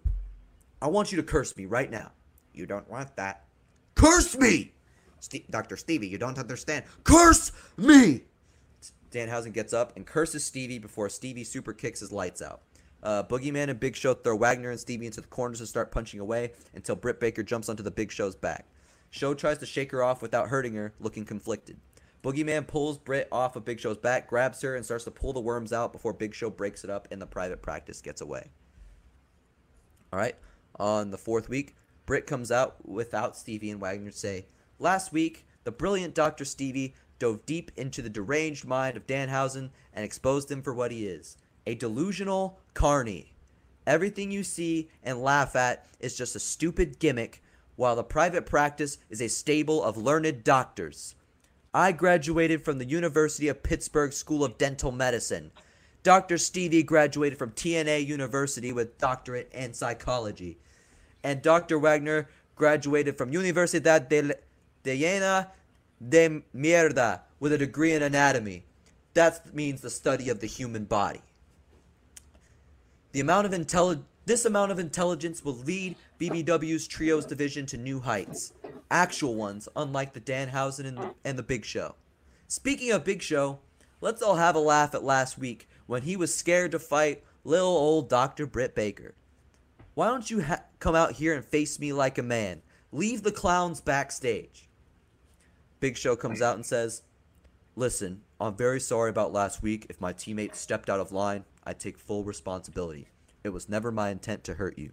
I 0.81 0.87
want 0.87 1.13
you 1.13 1.17
to 1.17 1.23
curse 1.23 1.55
me 1.59 1.67
right 1.67 1.91
now. 1.91 2.11
You 2.55 2.65
don't 2.65 2.89
want 2.91 3.15
that. 3.17 3.45
Curse 3.97 4.39
me! 4.39 4.73
Ste- 5.21 5.51
Dr. 5.51 5.77
Stevie, 5.77 6.09
you 6.09 6.17
don't 6.17 6.39
understand. 6.39 6.87
Curse 7.05 7.53
me! 7.77 8.23
Danhausen 9.11 9.53
gets 9.53 9.75
up 9.75 9.95
and 9.95 10.07
curses 10.07 10.43
Stevie 10.43 10.79
before 10.79 11.11
Stevie 11.11 11.45
super 11.45 11.75
kicks 11.75 12.01
his 12.01 12.11
lights 12.11 12.41
out. 12.41 12.63
Uh, 13.03 13.23
Boogeyman 13.23 13.69
and 13.69 13.79
Big 13.79 13.95
Show 13.95 14.15
throw 14.15 14.37
Wagner 14.37 14.71
and 14.71 14.81
Stevie 14.81 15.05
into 15.05 15.21
the 15.21 15.29
corners 15.29 15.61
and 15.61 15.69
start 15.69 15.93
punching 15.93 16.21
away 16.21 16.53
until 16.75 16.97
Britt 16.97 17.21
Baker 17.21 17.43
jumps 17.43 17.69
onto 17.69 17.83
the 17.83 17.91
Big 17.91 18.11
Show's 18.11 18.35
back. 18.35 18.65
Show 19.11 19.35
tries 19.35 19.59
to 19.59 19.67
shake 19.67 19.93
her 19.93 20.03
off 20.03 20.23
without 20.23 20.49
hurting 20.49 20.73
her, 20.77 20.95
looking 20.99 21.27
conflicted. 21.27 21.77
Boogeyman 22.27 22.67
pulls 22.67 22.99
Britt 22.99 23.29
off 23.31 23.55
of 23.55 23.65
Big 23.65 23.79
Show's 23.79 23.99
back, 23.99 24.27
grabs 24.27 24.61
her, 24.63 24.75
and 24.75 24.85
starts 24.85 25.05
to 25.05 25.13
pull 25.13 25.33
the 25.33 25.39
worms 25.39 25.73
out 25.73 25.93
before 25.93 26.13
Big 26.13 26.35
Show 26.35 26.51
breaks 26.51 26.83
it 26.83 26.91
up 26.91 27.07
and 27.13 27.23
the 27.23 27.27
private 27.27 27.63
practice 27.63 28.01
gets 28.01 28.21
away. 28.21 28.51
All 30.13 30.19
right. 30.19 30.35
On 30.81 31.13
the 31.13 31.19
fourth 31.19 31.49
week, 31.49 31.77
Britt 32.05 32.27
comes 32.27 32.51
out 32.51 32.85
without 32.85 33.37
Stevie 33.37 33.71
and 33.71 33.81
Wagner 33.81 34.11
say, 34.11 34.47
Last 34.81 35.13
week, 35.13 35.47
the 35.63 35.71
brilliant 35.71 36.17
Dr. 36.17 36.45
Stevie 36.45 36.97
dove 37.21 37.47
deep 37.47 37.71
into 37.77 38.03
the 38.03 38.11
deranged 38.11 38.65
mind 38.65 38.97
of 38.97 39.07
Danhausen 39.07 39.71
and 39.93 40.05
exposed 40.05 40.51
him 40.51 40.63
for 40.63 40.75
what 40.75 40.91
he 40.91 41.07
is 41.07 41.37
a 41.65 41.77
delusional 41.77 42.59
carny. 42.75 43.37
Everything 43.87 44.33
you 44.33 44.43
see 44.43 44.89
and 45.05 45.23
laugh 45.23 45.55
at 45.55 45.87
is 46.01 46.17
just 46.17 46.35
a 46.35 46.41
stupid 46.41 46.99
gimmick, 46.99 47.41
while 47.77 47.95
the 47.95 48.03
private 48.03 48.47
practice 48.47 48.99
is 49.11 49.23
a 49.23 49.29
stable 49.29 49.81
of 49.81 49.97
learned 49.97 50.43
doctors. 50.43 51.15
I 51.77 51.93
graduated 51.93 52.65
from 52.65 52.79
the 52.79 52.87
University 52.87 53.49
of 53.49 53.63
Pittsburgh 53.63 54.11
School 54.15 54.43
of 54.43 54.57
Dental 54.57 54.91
Medicine. 54.91 55.51
Dr. 56.03 56.39
Stevie 56.39 56.83
graduated 56.83 57.39
from 57.39 57.51
TNA 57.51 58.07
University 58.07 58.73
with 58.73 58.97
doctorate 58.97 59.53
in 59.53 59.75
psychology. 59.75 60.57
And 61.23 61.43
Dr. 61.43 61.79
Wagner 61.79 62.31
graduated 62.55 63.19
from 63.19 63.31
Universidad 63.31 64.09
de, 64.09 64.35
de 64.85 64.99
Llena 64.99 65.49
de 66.09 66.43
Mierda 66.57 67.21
with 67.41 67.53
a 67.53 67.59
degree 67.59 67.93
in 67.93 68.03
anatomy. 68.03 68.65
That 69.13 69.55
means 69.55 69.83
the 69.83 69.91
study 69.91 70.31
of 70.31 70.41
the 70.41 70.47
human 70.47 70.87
body. 70.87 71.21
The 73.13 73.21
amount 73.21 73.49
of 73.49 73.53
intelli- 73.53 74.03
This 74.27 74.45
amount 74.45 74.73
of 74.73 74.81
intelligence 74.81 75.45
will 75.45 75.55
lead 75.55 75.95
BBW's 76.19 76.89
Trios 76.89 77.25
division 77.25 77.65
to 77.67 77.77
new 77.77 78.01
heights. 78.01 78.53
Actual 78.91 79.37
ones, 79.37 79.69
unlike 79.77 80.15
the 80.15 80.21
Danhausen 80.21 80.85
and 80.85 80.99
the, 80.99 81.15
and 81.25 81.39
the 81.39 81.45
Big 81.45 81.65
Show. 81.65 81.95
Speaking 82.49 82.91
of 82.91 83.05
Big 83.05 83.23
Show, 83.23 83.61
let's 84.01 84.23
all 84.23 84.35
have 84.35 84.57
a 84.57 84.61
laugh 84.61 84.97
at 84.97 85.05
last 85.05 85.39
week 85.39 85.69
when 85.87 86.03
he 86.03 86.17
was 86.17 86.35
scared 86.35 86.73
to 86.73 86.81
fight 86.81 87.23
little 87.45 87.69
old 87.69 88.09
Dr. 88.09 88.49
Britt 88.49 88.75
Baker. 88.75 89.15
Why 89.95 90.09
don't 90.09 90.29
you 90.29 90.43
ha- 90.43 90.65
come 90.81 90.97
out 90.97 91.13
here 91.13 91.33
and 91.33 91.45
face 91.45 91.79
me 91.79 91.93
like 91.93 92.19
a 92.19 92.23
man? 92.25 92.63
Leave 92.91 93.23
the 93.23 93.31
clowns 93.31 93.81
backstage. 93.81 94.69
Big 95.79 95.97
Show 95.97 96.17
comes 96.17 96.43
out 96.43 96.57
and 96.57 96.67
says, 96.67 97.03
Listen, 97.77 98.23
I'm 98.41 98.57
very 98.57 98.81
sorry 98.81 99.11
about 99.11 99.33
last 99.33 99.63
week. 99.63 99.87
If 99.89 100.01
my 100.01 100.13
teammate 100.13 100.57
stepped 100.57 100.91
out 100.91 100.99
of 100.99 101.13
line, 101.13 101.45
I 101.65 101.75
take 101.75 101.97
full 101.97 102.25
responsibility. 102.25 103.07
It 103.47 103.53
was 103.53 103.69
never 103.69 103.93
my 103.93 104.11
intent 104.11 104.43
to 104.45 104.55
hurt 104.55 104.77
you. 104.77 104.91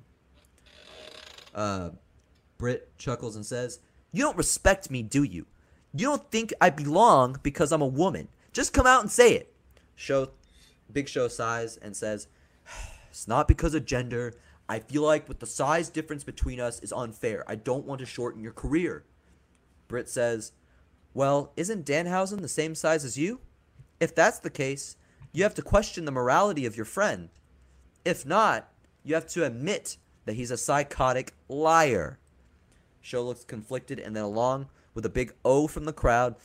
Uh, 1.56 1.90
Britt 2.58 2.96
chuckles 3.00 3.36
and 3.36 3.46
says, 3.46 3.80
You 4.12 4.22
don't 4.24 4.38
respect 4.38 4.92
me, 4.92 5.02
do 5.02 5.24
you? 5.24 5.48
You 5.94 6.08
don't 6.08 6.32
think 6.32 6.54
I 6.62 6.70
belong 6.70 7.40
because 7.42 7.72
I'm 7.72 7.82
a 7.82 7.88
woman. 7.88 8.28
Just 8.54 8.72
come 8.72 8.86
out 8.86 9.02
and 9.02 9.12
say 9.12 9.34
it. 9.34 9.54
Show 9.96 10.30
Big 10.92 11.10
Show 11.10 11.28
sighs 11.28 11.78
and 11.78 11.96
says, 11.96 12.28
It's 13.10 13.28
not 13.28 13.48
because 13.48 13.74
of 13.74 13.86
gender. 13.86 14.36
I 14.70 14.80
feel 14.80 15.02
like 15.02 15.28
with 15.28 15.40
the 15.40 15.46
size 15.48 15.90
difference 15.90 16.24
between 16.24 16.60
us 16.60 16.80
is 16.80 16.94
unfair. 16.94 17.44
I 17.48 17.56
don't 17.56 17.86
want 17.86 18.00
to 18.00 18.06
shorten 18.06 18.42
your 18.42 18.54
career. 18.54 19.04
Britt 19.88 20.10
says, 20.10 20.52
Well, 21.16 21.52
isn't 21.58 21.88
Danhausen 21.88 22.42
the 22.42 22.48
same 22.48 22.76
size 22.76 23.04
as 23.04 23.18
you? 23.18 23.42
If 24.00 24.14
that's 24.14 24.40
the 24.40 24.50
case, 24.52 24.96
you 25.32 25.42
have 25.42 25.56
to 25.56 25.64
question 25.64 26.06
the 26.06 26.12
morality 26.12 26.68
of 26.68 26.76
your 26.76 26.86
friend. 26.86 27.30
If 28.06 28.26
not, 28.26 28.70
you 29.04 29.16
have 29.16 29.28
to 29.28 29.46
admit 29.46 29.98
that 30.26 30.36
he's 30.36 30.52
a 30.52 30.58
psychotic 30.58 31.34
liar. 31.48 32.20
Show 33.02 33.24
looks 33.24 33.44
conflicted, 33.44 34.00
and 34.00 34.16
then 34.16 34.24
along 34.24 34.68
with 34.94 35.06
a 35.06 35.10
big 35.10 35.34
O 35.44 35.68
from 35.68 35.86
the 35.86 35.94
crowd, 35.94 36.36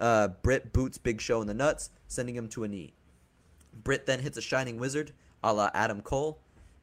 uh, 0.00 0.28
Britt 0.28 0.72
boots 0.72 0.98
Big 0.98 1.20
Show 1.20 1.40
in 1.40 1.46
the 1.46 1.54
nuts, 1.54 1.90
sending 2.08 2.34
him 2.36 2.48
to 2.48 2.64
a 2.64 2.68
knee. 2.68 2.94
Britt 3.72 4.06
then 4.06 4.20
hits 4.20 4.36
a 4.36 4.42
shining 4.42 4.78
wizard, 4.78 5.12
a 5.42 5.52
la 5.52 5.70
Adam 5.74 6.00
Cole. 6.00 6.38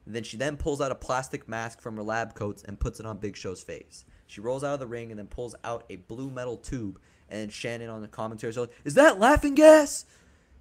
And 0.05 0.15
then 0.15 0.23
she 0.23 0.37
then 0.37 0.57
pulls 0.57 0.81
out 0.81 0.91
a 0.91 0.95
plastic 0.95 1.47
mask 1.47 1.79
from 1.79 1.95
her 1.95 2.03
lab 2.03 2.33
coats 2.33 2.63
and 2.63 2.79
puts 2.79 2.99
it 2.99 3.05
on 3.05 3.17
Big 3.17 3.35
Show's 3.35 3.61
face. 3.61 4.03
She 4.25 4.41
rolls 4.41 4.63
out 4.63 4.73
of 4.73 4.79
the 4.79 4.87
ring 4.87 5.11
and 5.11 5.19
then 5.19 5.27
pulls 5.27 5.55
out 5.63 5.83
a 5.89 5.97
blue 5.97 6.29
metal 6.29 6.57
tube. 6.57 6.99
And 7.29 7.51
Shannon 7.51 7.89
on 7.89 8.01
the 8.01 8.07
commentary 8.07 8.49
is 8.49 8.57
like, 8.57 8.71
"Is 8.83 8.95
that 8.95 9.19
laughing 9.19 9.55
gas?" 9.55 10.05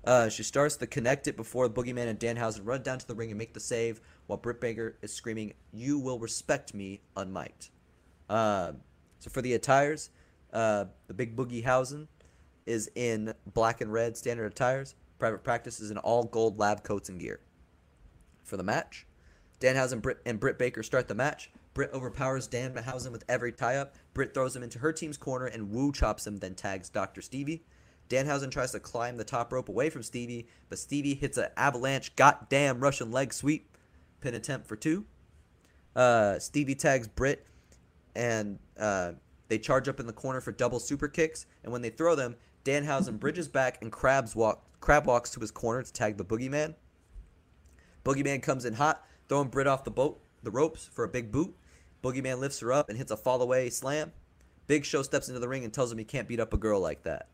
Uh, 0.05 0.29
she 0.29 0.43
starts 0.43 0.77
to 0.77 0.87
connect 0.87 1.27
it 1.29 1.37
before 1.37 1.69
the 1.69 1.75
Boogeyman 1.75 2.09
and 2.09 2.19
Danhausen 2.19 2.63
run 2.65 2.83
down 2.83 2.99
to 2.99 3.07
the 3.07 3.15
ring 3.15 3.31
and 3.31 3.39
make 3.39 3.53
the 3.53 3.61
save, 3.61 4.01
while 4.27 4.39
Britt 4.39 4.61
Baker 4.61 4.97
is 5.03 5.13
screaming, 5.13 5.53
"You 5.73 5.99
will 5.99 6.19
respect 6.19 6.73
me," 6.73 7.03
unmiked. 7.17 7.71
Uh, 8.29 8.73
so 9.19 9.29
for 9.31 9.43
the 9.43 9.53
attires, 9.55 10.11
uh, 10.53 10.87
the 11.07 11.15
Big 11.15 11.37
Boogie 11.37 11.65
Hausen 11.65 12.09
is 12.65 12.91
in 12.95 13.35
black 13.53 13.81
and 13.81 13.93
red 13.93 14.17
standard 14.17 14.47
attires. 14.47 14.95
Private 15.19 15.45
Practice 15.45 15.81
is 15.81 15.91
in 15.91 15.99
all 15.99 16.25
gold 16.25 16.59
lab 16.59 16.83
coats 16.83 17.09
and 17.09 17.21
gear. 17.21 17.41
For 18.43 18.57
the 18.57 18.63
match, 18.63 19.07
Danhausen 19.61 20.01
Britt, 20.01 20.21
and 20.25 20.41
Britt 20.41 20.59
Baker 20.59 20.83
start 20.83 21.09
the 21.09 21.15
match. 21.15 21.51
Britt 21.75 21.93
overpowers 21.93 22.49
Danhausen 22.49 23.13
with 23.13 23.25
every 23.29 23.53
tie 23.53 23.77
up. 23.77 23.95
Britt 24.15 24.33
throws 24.33 24.57
him 24.57 24.63
into 24.63 24.79
her 24.79 24.93
team's 24.93 25.19
corner 25.19 25.47
and 25.47 25.71
woo 25.71 25.93
chops 25.93 26.27
him, 26.27 26.39
then 26.39 26.55
tags 26.55 26.89
Dr. 26.89 27.21
Stevie. 27.21 27.65
Danhausen 28.11 28.51
tries 28.51 28.73
to 28.73 28.81
climb 28.81 29.17
the 29.17 29.25
top 29.25 29.53
rope 29.53 29.69
away 29.69 29.89
from 29.89 30.03
Stevie, 30.03 30.49
but 30.69 30.79
Stevie 30.79 31.15
hits 31.15 31.39
an 31.39 31.47
avalanche 31.57 32.15
goddamn 32.17 32.81
Russian 32.81 33.13
leg 33.13 33.33
sweep. 33.33 33.77
Pin 34.21 34.35
attempt 34.35 34.67
for 34.67 34.77
two. 34.77 35.07
Uh, 35.95 36.39
Stevie 36.41 36.75
tags 36.75 37.07
Britt, 37.07 37.47
and 38.17 38.59
uh, 38.79 39.13
they 39.49 39.59
charge 39.59 39.89
up 39.89 40.01
in 40.01 40.07
the 40.07 40.13
corner 40.13 40.41
for 40.41 40.51
double 40.51 40.81
super 40.81 41.07
kicks. 41.07 41.47
And 41.63 41.73
when 41.73 41.83
they 41.83 41.91
throw 41.91 42.17
them, 42.17 42.35
Danhausen 42.65 43.19
bridges 43.21 43.49
back 43.49 43.79
and 43.81 43.93
crabs 43.93 44.35
walk, 44.35 44.65
crab 44.81 45.07
walks 45.07 45.31
to 45.31 45.41
his 45.41 45.53
corner 45.53 45.83
to 45.83 45.93
tag 45.93 46.17
the 46.17 46.25
Boogeyman. 46.25 46.75
Boogeyman 48.05 48.43
comes 48.43 48.65
in 48.65 48.75
hot, 48.75 49.07
throwing 49.29 49.49
Britt 49.49 49.69
off 49.69 49.85
the 49.85 49.91
boat, 49.91 50.21
the 50.43 50.51
ropes 50.51 50.91
for 50.93 51.05
a 51.05 51.09
big 51.09 51.31
boot. 51.31 51.55
Boogeyman 52.03 52.41
lifts 52.41 52.59
her 52.59 52.73
up 52.73 52.89
and 52.89 52.99
hits 52.99 53.13
a 53.13 53.17
fall 53.17 53.41
away 53.41 53.71
slam. 53.71 54.13
Big 54.67 54.85
Show 54.85 55.03
steps 55.03 55.29
into 55.29 55.41
the 55.41 55.49
ring 55.49 55.65
and 55.65 55.73
tells 55.73 55.93
him 55.93 55.99
he 55.99 56.05
can't 56.05 56.27
beat 56.27 56.41
up 56.41 56.53
a 56.53 56.57
girl 56.57 56.81
like 56.81 57.05
that. 57.05 57.29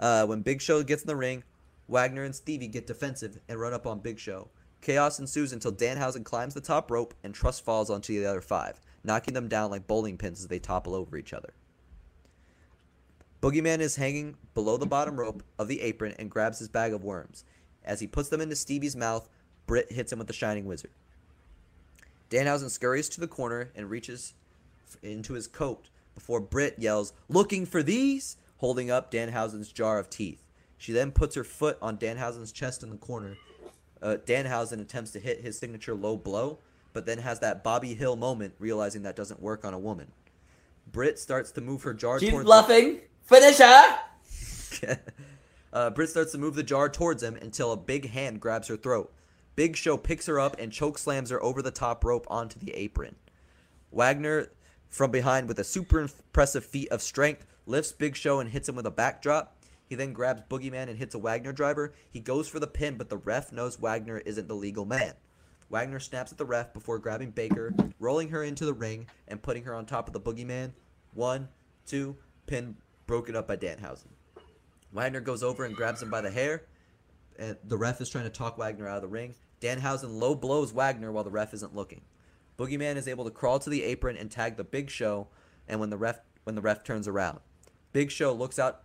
Uh, 0.00 0.26
when 0.26 0.42
Big 0.42 0.60
Show 0.60 0.82
gets 0.82 1.02
in 1.02 1.08
the 1.08 1.16
ring, 1.16 1.44
Wagner 1.88 2.24
and 2.24 2.34
Stevie 2.34 2.68
get 2.68 2.86
defensive 2.86 3.38
and 3.48 3.58
run 3.58 3.74
up 3.74 3.86
on 3.86 4.00
Big 4.00 4.18
Show. 4.18 4.48
Chaos 4.80 5.18
ensues 5.18 5.52
until 5.52 5.72
Danhausen 5.72 6.24
climbs 6.24 6.54
the 6.54 6.60
top 6.60 6.90
rope 6.90 7.14
and 7.24 7.34
Trust 7.34 7.64
falls 7.64 7.90
onto 7.90 8.18
the 8.18 8.26
other 8.26 8.40
five, 8.40 8.80
knocking 9.02 9.34
them 9.34 9.48
down 9.48 9.70
like 9.70 9.86
bowling 9.86 10.16
pins 10.16 10.40
as 10.40 10.48
they 10.48 10.58
topple 10.58 10.94
over 10.94 11.16
each 11.16 11.32
other. 11.32 11.52
Boogeyman 13.40 13.80
is 13.80 13.96
hanging 13.96 14.36
below 14.54 14.76
the 14.76 14.86
bottom 14.86 15.18
rope 15.18 15.42
of 15.58 15.68
the 15.68 15.80
apron 15.80 16.14
and 16.18 16.30
grabs 16.30 16.58
his 16.58 16.68
bag 16.68 16.92
of 16.92 17.04
worms. 17.04 17.44
As 17.84 18.00
he 18.00 18.06
puts 18.06 18.28
them 18.28 18.40
into 18.40 18.56
Stevie's 18.56 18.96
mouth, 18.96 19.28
Britt 19.66 19.92
hits 19.92 20.12
him 20.12 20.18
with 20.18 20.28
the 20.28 20.32
Shining 20.32 20.66
Wizard. 20.66 20.90
Danhausen 22.30 22.70
scurries 22.70 23.08
to 23.10 23.20
the 23.20 23.28
corner 23.28 23.70
and 23.74 23.88
reaches 23.88 24.34
into 25.02 25.34
his 25.34 25.46
coat 25.46 25.88
before 26.14 26.40
Britt 26.40 26.74
yells, 26.78 27.12
Looking 27.28 27.64
for 27.64 27.82
these? 27.82 28.36
Holding 28.58 28.90
up 28.90 29.10
Danhausen's 29.10 29.72
jar 29.72 29.98
of 29.98 30.10
teeth. 30.10 30.44
She 30.76 30.92
then 30.92 31.10
puts 31.10 31.34
her 31.34 31.44
foot 31.44 31.78
on 31.82 31.98
Danhausen's 31.98 32.52
chest 32.52 32.82
in 32.82 32.90
the 32.90 32.96
corner. 32.96 33.36
Uh, 34.00 34.16
Danhausen 34.24 34.80
attempts 34.80 35.10
to 35.12 35.20
hit 35.20 35.40
his 35.40 35.58
signature 35.58 35.94
low 35.94 36.16
blow, 36.16 36.58
but 36.92 37.04
then 37.04 37.18
has 37.18 37.40
that 37.40 37.64
Bobby 37.64 37.94
Hill 37.94 38.16
moment, 38.16 38.54
realizing 38.58 39.02
that 39.02 39.16
doesn't 39.16 39.42
work 39.42 39.64
on 39.64 39.74
a 39.74 39.78
woman. 39.78 40.12
Britt 40.90 41.18
starts 41.18 41.50
to 41.52 41.60
move 41.60 41.82
her 41.82 41.94
jar 41.94 42.20
She's 42.20 42.30
towards 42.30 42.44
bluffing. 42.44 43.00
Finish 43.22 43.58
her. 43.58 43.98
uh, 45.72 45.90
Britt 45.90 46.10
starts 46.10 46.32
to 46.32 46.38
move 46.38 46.54
the 46.54 46.62
jar 46.62 46.88
towards 46.88 47.22
him 47.22 47.36
until 47.36 47.72
a 47.72 47.76
big 47.76 48.10
hand 48.10 48.40
grabs 48.40 48.68
her 48.68 48.76
throat. 48.76 49.12
Big 49.56 49.76
Show 49.76 49.96
picks 49.96 50.26
her 50.26 50.38
up 50.38 50.56
and 50.60 50.72
choke 50.72 50.98
slams 50.98 51.30
her 51.30 51.42
over 51.42 51.62
the 51.62 51.72
top 51.72 52.04
rope 52.04 52.26
onto 52.30 52.58
the 52.60 52.72
apron. 52.74 53.16
Wagner, 53.90 54.52
from 54.88 55.10
behind 55.10 55.48
with 55.48 55.58
a 55.58 55.64
super 55.64 55.98
impressive 56.00 56.64
feat 56.64 56.88
of 56.90 57.02
strength, 57.02 57.44
lifts 57.68 57.92
Big 57.92 58.16
Show 58.16 58.40
and 58.40 58.50
hits 58.50 58.68
him 58.68 58.76
with 58.76 58.86
a 58.86 58.90
backdrop. 58.90 59.56
He 59.86 59.94
then 59.94 60.12
grabs 60.12 60.42
Boogeyman 60.48 60.88
and 60.88 60.98
hits 60.98 61.14
a 61.14 61.18
Wagner 61.18 61.52
driver. 61.52 61.94
He 62.10 62.20
goes 62.20 62.48
for 62.48 62.58
the 62.58 62.66
pin, 62.66 62.96
but 62.96 63.08
the 63.08 63.16
ref 63.16 63.52
knows 63.52 63.78
Wagner 63.78 64.18
isn't 64.18 64.48
the 64.48 64.54
legal 64.54 64.84
man. 64.84 65.14
Wagner 65.70 66.00
snaps 66.00 66.32
at 66.32 66.38
the 66.38 66.44
ref 66.44 66.72
before 66.72 66.98
grabbing 66.98 67.30
Baker, 67.30 67.74
rolling 67.98 68.30
her 68.30 68.42
into 68.42 68.64
the 68.64 68.72
ring, 68.72 69.06
and 69.28 69.42
putting 69.42 69.64
her 69.64 69.74
on 69.74 69.86
top 69.86 70.06
of 70.06 70.14
the 70.14 70.20
Boogeyman. 70.20 70.72
One, 71.14 71.48
two, 71.86 72.16
pin 72.46 72.76
broken 73.06 73.36
up 73.36 73.48
by 73.48 73.56
Danhausen. 73.56 74.08
Wagner 74.92 75.20
goes 75.20 75.42
over 75.42 75.64
and 75.64 75.74
grabs 75.74 76.02
him 76.02 76.10
by 76.10 76.20
the 76.20 76.30
hair. 76.30 76.64
And 77.38 77.56
the 77.64 77.76
ref 77.76 78.00
is 78.00 78.08
trying 78.08 78.24
to 78.24 78.30
talk 78.30 78.58
Wagner 78.58 78.88
out 78.88 78.96
of 78.96 79.02
the 79.02 79.08
ring. 79.08 79.34
Danhausen 79.60 80.18
low 80.18 80.34
blows 80.34 80.72
Wagner 80.72 81.12
while 81.12 81.24
the 81.24 81.30
ref 81.30 81.54
isn't 81.54 81.74
looking. 81.74 82.02
Boogeyman 82.58 82.96
is 82.96 83.06
able 83.06 83.24
to 83.24 83.30
crawl 83.30 83.58
to 83.58 83.70
the 83.70 83.84
apron 83.84 84.16
and 84.16 84.30
tag 84.30 84.56
the 84.56 84.64
Big 84.64 84.90
Show. 84.90 85.28
And 85.68 85.80
when 85.80 85.90
the 85.90 85.98
ref 85.98 86.20
when 86.44 86.54
the 86.54 86.62
ref 86.62 86.82
turns 86.82 87.06
around, 87.06 87.40
Big 87.92 88.10
Show 88.10 88.32
looks 88.32 88.58
out, 88.58 88.82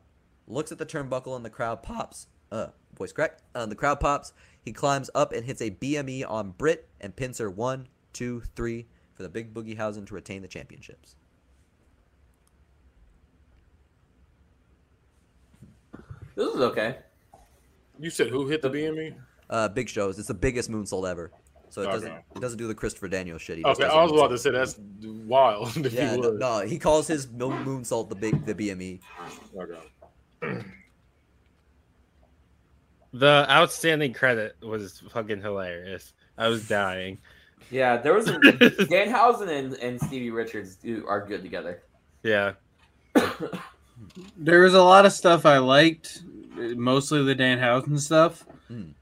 looks 0.47 0.71
at 0.71 0.77
the 0.77 0.85
turnbuckle, 0.85 1.35
and 1.35 1.43
the 1.45 1.49
crowd 1.49 1.83
pops. 1.83 2.27
Uh, 2.51 2.67
voice 2.97 3.11
crack. 3.11 3.39
Uh, 3.55 3.65
the 3.65 3.75
crowd 3.75 3.99
pops. 3.99 4.33
He 4.61 4.71
climbs 4.71 5.09
up 5.13 5.33
and 5.33 5.45
hits 5.45 5.61
a 5.61 5.71
BME 5.71 6.29
on 6.29 6.51
Britt 6.51 6.87
and 7.01 7.15
pins 7.15 7.37
her 7.39 7.49
one, 7.49 7.87
two, 8.13 8.43
three 8.55 8.87
for 9.13 9.23
the 9.23 9.29
Big 9.29 9.53
Boogiehausen 9.53 10.07
to 10.07 10.13
retain 10.13 10.41
the 10.41 10.47
championships. 10.47 11.15
This 16.35 16.53
is 16.53 16.61
okay. 16.61 16.97
You 17.99 18.09
said 18.09 18.29
who 18.29 18.47
hit 18.47 18.61
the 18.61 18.69
BME? 18.69 19.15
Uh, 19.49 19.67
Big 19.67 19.87
Show's. 19.87 20.17
It's 20.17 20.27
the 20.27 20.33
biggest 20.33 20.71
moonsault 20.71 21.07
ever. 21.07 21.31
So 21.73 21.81
it 21.81 21.85
doesn't 21.85 22.11
it 22.35 22.39
doesn't 22.39 22.59
do 22.59 22.67
the 22.67 22.75
Christopher 22.75 23.07
Daniels 23.07 23.41
shit. 23.41 23.57
He 23.57 23.63
Okay, 23.65 23.85
I 23.85 24.03
was 24.03 24.11
about 24.11 24.29
moonsault. 24.29 24.29
to 24.29 24.37
say 24.37 24.51
that's 24.51 24.79
wild. 25.25 25.75
If 25.85 25.91
Yeah, 25.93 26.13
you 26.13 26.21
no, 26.21 26.31
no, 26.33 26.59
he 26.59 26.77
calls 26.77 27.07
his 27.07 27.27
mo- 27.31 27.49
moonsault 27.49 28.09
the 28.09 28.15
big 28.15 28.45
the 28.45 28.53
BME. 28.53 28.99
Okay. 29.57 30.61
The 33.15 33.45
outstanding 33.47 34.11
credit 34.13 34.55
was 34.63 35.03
fucking 35.11 35.39
hilarious. 35.41 36.13
I 36.35 36.47
was 36.47 36.67
dying. 36.67 37.19
Yeah, 37.69 37.97
there 37.97 38.15
was 38.15 38.27
a, 38.27 38.33
Danhausen 38.39 39.49
and, 39.49 39.73
and 39.75 40.01
Stevie 40.01 40.31
Richards 40.31 40.75
do, 40.77 41.05
are 41.07 41.23
good 41.23 41.43
together. 41.43 41.83
Yeah. 42.23 42.53
There 44.35 44.61
was 44.61 44.73
a 44.73 44.81
lot 44.83 45.05
of 45.05 45.13
stuff 45.13 45.45
I 45.45 45.59
liked, 45.59 46.23
mostly 46.55 47.23
the 47.23 47.35
Dan 47.35 47.59
Danhausen 47.59 47.99
stuff. 47.99 48.43
Mm. 48.69 48.93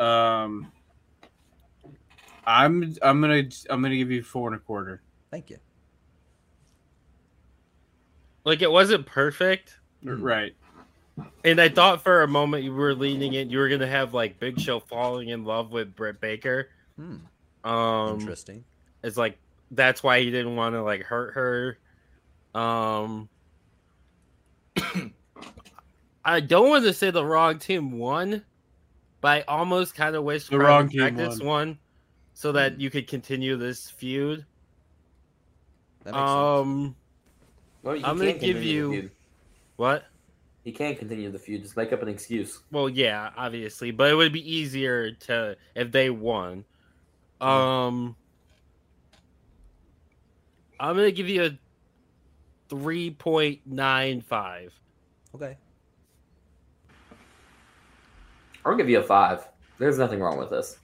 Um, 0.00 0.72
I'm 2.48 2.94
I'm 3.02 3.20
gonna 3.20 3.44
I'm 3.68 3.82
gonna 3.82 3.96
give 3.96 4.10
you 4.10 4.22
four 4.22 4.48
and 4.48 4.56
a 4.56 4.58
quarter. 4.58 5.02
Thank 5.30 5.50
you. 5.50 5.58
Like 8.42 8.62
it 8.62 8.70
wasn't 8.70 9.04
perfect. 9.04 9.76
Mm. 10.02 10.22
Right. 10.22 10.54
And 11.44 11.60
I 11.60 11.68
thought 11.68 12.02
for 12.02 12.22
a 12.22 12.28
moment 12.28 12.64
you 12.64 12.72
were 12.72 12.94
leaning 12.94 13.34
in, 13.34 13.50
you 13.50 13.58
were 13.58 13.68
gonna 13.68 13.86
have 13.86 14.14
like 14.14 14.40
Big 14.40 14.58
Show 14.58 14.80
falling 14.80 15.28
in 15.28 15.44
love 15.44 15.72
with 15.72 15.94
Britt 15.94 16.22
Baker. 16.22 16.70
Hmm. 16.96 17.16
Um, 17.68 18.20
Interesting. 18.20 18.64
it's 19.02 19.18
like 19.18 19.38
that's 19.70 20.02
why 20.02 20.20
he 20.20 20.30
didn't 20.30 20.56
want 20.56 20.74
to 20.74 20.82
like 20.82 21.02
hurt 21.02 21.34
her. 21.34 21.78
Um, 22.58 23.28
I 26.24 26.40
don't 26.40 26.70
want 26.70 26.84
to 26.84 26.94
say 26.94 27.10
the 27.10 27.26
wrong 27.26 27.58
team 27.58 27.98
won, 27.98 28.42
but 29.20 29.28
I 29.28 29.40
almost 29.42 29.94
kind 29.94 30.16
of 30.16 30.24
wish 30.24 30.48
The 30.48 30.56
Private 30.56 30.66
wrong 30.66 30.88
team 30.88 31.00
Practice 31.00 31.40
won. 31.40 31.46
won, 31.46 31.78
so 32.38 32.52
that 32.52 32.80
you 32.80 32.88
could 32.88 33.08
continue 33.08 33.56
this 33.56 33.90
feud. 33.90 34.46
That 36.04 36.12
makes 36.12 36.18
sense. 36.18 36.30
Um, 36.30 36.96
Well, 37.82 37.96
I'm 38.04 38.16
gonna 38.16 38.34
give 38.34 38.62
you- 38.62 39.10
what? 39.74 40.04
He 40.62 40.70
can't 40.70 40.96
continue 40.96 41.32
the 41.32 41.38
feud. 41.40 41.62
Just 41.62 41.76
make 41.76 41.92
up 41.92 42.00
an 42.00 42.06
excuse. 42.06 42.60
Well, 42.70 42.88
yeah, 42.88 43.32
obviously, 43.36 43.90
but 43.90 44.12
it 44.12 44.14
would 44.14 44.32
be 44.32 44.48
easier 44.56 45.10
to 45.10 45.56
if 45.74 45.90
they 45.90 46.10
won. 46.10 46.64
Um, 47.40 48.14
I'm 50.78 50.94
gonna 50.94 51.10
give 51.10 51.28
you 51.28 51.42
a 51.44 51.58
three 52.68 53.10
point 53.10 53.66
nine 53.66 54.20
five. 54.20 54.72
Okay. 55.34 55.56
I'll 58.64 58.76
give 58.76 58.88
you 58.88 59.00
a 59.00 59.02
five. 59.02 59.48
There's 59.78 59.98
nothing 59.98 60.20
wrong 60.20 60.38
with 60.38 60.50
this. 60.50 60.78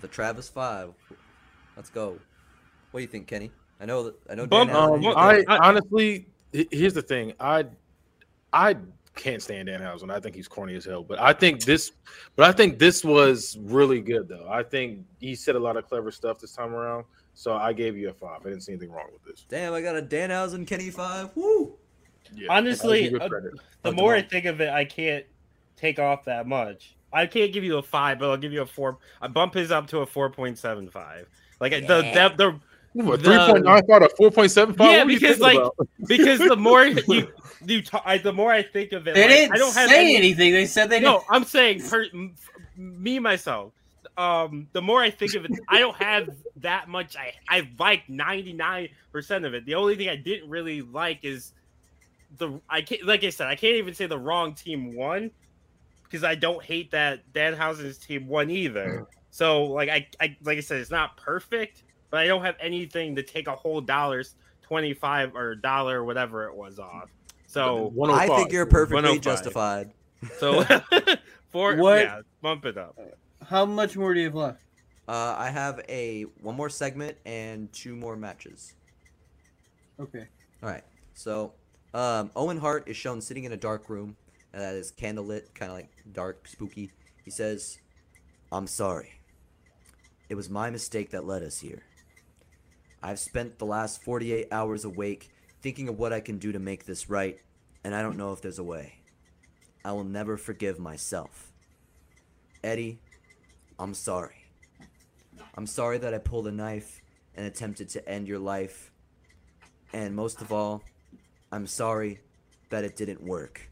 With 0.00 0.10
the 0.10 0.14
Travis 0.14 0.48
Five. 0.48 0.94
Let's 1.76 1.90
go. 1.90 2.18
What 2.90 3.00
do 3.00 3.02
you 3.02 3.06
think, 3.06 3.26
Kenny? 3.26 3.50
I 3.80 3.84
know 3.84 4.04
that 4.04 4.14
I 4.30 4.34
know. 4.34 4.46
Bump- 4.46 4.70
Dan 4.70 5.02
has 5.02 5.06
Um. 5.06 5.14
I 5.14 5.44
I- 5.46 5.68
honestly, 5.68 6.26
here's 6.52 6.94
the 6.94 7.02
thing. 7.02 7.34
I, 7.38 7.66
I 8.50 8.76
can't 9.14 9.42
stand 9.42 9.68
Danhausen. 9.68 10.10
I 10.10 10.18
think 10.18 10.36
he's 10.36 10.48
corny 10.48 10.74
as 10.74 10.86
hell. 10.86 11.02
But 11.02 11.18
I 11.18 11.34
think 11.34 11.64
this, 11.64 11.92
but 12.34 12.48
I 12.48 12.52
think 12.52 12.78
this 12.78 13.04
was 13.04 13.58
really 13.60 14.00
good 14.00 14.26
though. 14.26 14.48
I 14.50 14.62
think 14.62 15.04
he 15.18 15.34
said 15.34 15.54
a 15.54 15.60
lot 15.60 15.76
of 15.76 15.86
clever 15.86 16.10
stuff 16.10 16.38
this 16.38 16.52
time 16.52 16.72
around. 16.74 17.04
So 17.34 17.54
I 17.54 17.74
gave 17.74 17.94
you 17.94 18.08
a 18.08 18.14
five. 18.14 18.40
I 18.40 18.48
didn't 18.48 18.62
see 18.62 18.72
anything 18.72 18.92
wrong 18.92 19.08
with 19.12 19.22
this. 19.24 19.44
Damn, 19.50 19.74
I 19.74 19.82
got 19.82 19.96
a 19.96 20.02
Dan 20.02 20.30
Danhausen 20.30 20.66
Kenny 20.66 20.88
Five. 20.88 21.28
Woo! 21.34 21.74
Yeah, 22.34 22.46
Honestly, 22.48 23.04
I'll 23.04 23.10
give 23.10 23.12
you 23.12 23.18
uh. 23.18 23.28
The 23.82 23.88
Like 23.90 23.96
more 23.96 24.14
I 24.14 24.22
think 24.22 24.46
of 24.46 24.62
it, 24.62 24.70
I 24.70 24.86
can't 24.86 25.26
take 25.76 25.98
off 25.98 26.24
that 26.24 26.46
much. 26.46 26.94
I 27.12 27.26
can't 27.26 27.52
give 27.52 27.64
you 27.64 27.78
a 27.78 27.82
five, 27.82 28.18
but 28.18 28.30
I'll 28.30 28.36
give 28.36 28.52
you 28.52 28.62
a 28.62 28.66
four. 28.66 28.98
I 29.20 29.28
bump 29.28 29.54
his 29.54 29.70
up 29.70 29.86
to 29.88 29.98
a 29.98 30.06
four 30.06 30.30
point 30.30 30.58
seven 30.58 30.88
five. 30.88 31.28
Like 31.60 31.72
the 31.72 31.80
the, 32.14 32.32
the 32.36 32.60
What, 32.92 33.22
the- 33.22 33.30
3.95 33.30 34.10
or 34.18 34.30
4.75? 34.30 34.76
Yeah, 34.78 34.84
What 34.84 35.06
are 35.06 35.10
you 35.10 35.20
because, 35.20 35.38
like, 35.38 35.56
about? 35.58 35.76
because 36.08 36.38
the 36.40 36.56
more 36.56 36.84
you 36.86 37.28
you 37.64 37.82
ta- 37.82 38.02
I, 38.04 38.18
the 38.18 38.32
more 38.32 38.50
I 38.50 38.62
think 38.62 38.92
of 38.92 39.06
it, 39.06 39.14
They 39.14 39.20
like, 39.22 39.30
didn't 39.30 39.52
I 39.54 39.56
don't 39.58 39.74
have 39.74 39.90
say 39.90 40.00
any- 40.00 40.16
anything. 40.16 40.52
They 40.52 40.66
said 40.66 40.90
they 40.90 40.98
No, 41.00 41.22
I'm 41.28 41.44
saying 41.44 41.82
per, 41.88 42.06
me 42.76 43.18
myself. 43.18 43.72
Um, 44.16 44.66
the 44.72 44.82
more 44.82 45.00
I 45.00 45.10
think 45.10 45.34
of 45.34 45.44
it, 45.44 45.52
I 45.68 45.78
don't 45.78 45.96
have 45.96 46.30
that 46.56 46.88
much. 46.88 47.16
I 47.16 47.32
I 47.48 47.68
like 47.78 48.08
99 48.08 48.88
percent 49.12 49.44
of 49.44 49.54
it. 49.54 49.64
The 49.66 49.74
only 49.76 49.96
thing 49.96 50.08
I 50.08 50.16
didn't 50.16 50.50
really 50.50 50.82
like 50.82 51.20
is 51.22 51.52
the 52.38 52.60
I 52.68 52.82
can't 52.82 53.04
like 53.06 53.24
I 53.24 53.30
said 53.30 53.46
I 53.46 53.54
can't 53.54 53.76
even 53.76 53.94
say 53.94 54.06
the 54.06 54.18
wrong 54.18 54.54
team 54.54 54.94
won 54.94 55.30
because 56.10 56.24
I 56.24 56.34
don't 56.34 56.62
hate 56.62 56.90
that 56.90 57.32
Danhausen's 57.32 57.98
team 57.98 58.26
won 58.26 58.50
either. 58.50 59.06
So 59.30 59.64
like 59.64 59.88
I, 59.88 60.08
I 60.20 60.36
like 60.42 60.58
I 60.58 60.60
said, 60.60 60.80
it's 60.80 60.90
not 60.90 61.16
perfect, 61.16 61.84
but 62.10 62.18
I 62.18 62.26
don't 62.26 62.42
have 62.44 62.56
anything 62.60 63.14
to 63.16 63.22
take 63.22 63.46
a 63.46 63.54
whole 63.54 63.80
dollar's 63.80 64.34
25 64.62 65.36
or 65.36 65.54
dollar 65.54 66.04
whatever 66.04 66.46
it 66.46 66.54
was 66.54 66.78
off. 66.78 67.10
So 67.46 67.92
I 68.10 68.26
think 68.26 68.52
you're 68.52 68.66
perfectly 68.66 69.18
justified. 69.18 69.92
so 70.38 70.64
for 71.50 71.76
What- 71.76 72.00
yeah, 72.00 72.20
bump 72.42 72.64
it 72.64 72.76
up. 72.76 72.98
How 73.44 73.64
much 73.64 73.96
more 73.96 74.14
do 74.14 74.20
you 74.20 74.26
have 74.26 74.34
left? 74.34 74.62
Uh, 75.08 75.34
I 75.36 75.50
have 75.50 75.80
a 75.88 76.22
one 76.40 76.54
more 76.54 76.68
segment 76.68 77.16
and 77.26 77.72
two 77.72 77.96
more 77.96 78.14
matches. 78.14 78.74
Okay. 79.98 80.26
All 80.62 80.68
right. 80.68 80.84
So, 81.14 81.54
um, 81.92 82.30
Owen 82.36 82.58
Hart 82.58 82.86
is 82.86 82.96
shown 82.96 83.20
sitting 83.20 83.42
in 83.42 83.52
a 83.52 83.56
dark 83.56 83.90
room 83.90 84.16
that 84.52 84.74
is 84.74 84.92
candlelit, 84.92 85.54
kind 85.54 85.70
of 85.70 85.76
like 85.76 85.90
dark, 86.12 86.46
spooky. 86.48 86.90
He 87.24 87.30
says, 87.30 87.78
"I'm 88.50 88.66
sorry. 88.66 89.20
It 90.28 90.34
was 90.34 90.50
my 90.50 90.70
mistake 90.70 91.10
that 91.10 91.26
led 91.26 91.42
us 91.42 91.60
here. 91.60 91.82
I've 93.02 93.18
spent 93.18 93.58
the 93.58 93.66
last 93.66 94.02
48 94.02 94.48
hours 94.52 94.84
awake 94.84 95.30
thinking 95.62 95.88
of 95.88 95.98
what 95.98 96.12
I 96.12 96.20
can 96.20 96.38
do 96.38 96.52
to 96.52 96.58
make 96.58 96.84
this 96.84 97.08
right, 97.08 97.40
and 97.82 97.94
I 97.94 98.02
don't 98.02 98.16
know 98.16 98.32
if 98.32 98.42
there's 98.42 98.58
a 98.58 98.64
way. 98.64 99.02
I 99.84 99.92
will 99.92 100.04
never 100.04 100.36
forgive 100.36 100.78
myself. 100.78 101.52
Eddie, 102.62 103.00
I'm 103.78 103.94
sorry. 103.94 104.44
I'm 105.54 105.66
sorry 105.66 105.98
that 105.98 106.12
I 106.12 106.18
pulled 106.18 106.46
a 106.46 106.52
knife 106.52 107.00
and 107.34 107.46
attempted 107.46 107.88
to 107.90 108.08
end 108.08 108.28
your 108.28 108.38
life." 108.38 108.92
And 109.92 110.14
most 110.14 110.40
of 110.42 110.52
all, 110.52 110.84
I'm 111.50 111.66
sorry 111.66 112.20
that 112.68 112.84
it 112.84 112.96
didn't 112.96 113.22
work. 113.22 113.69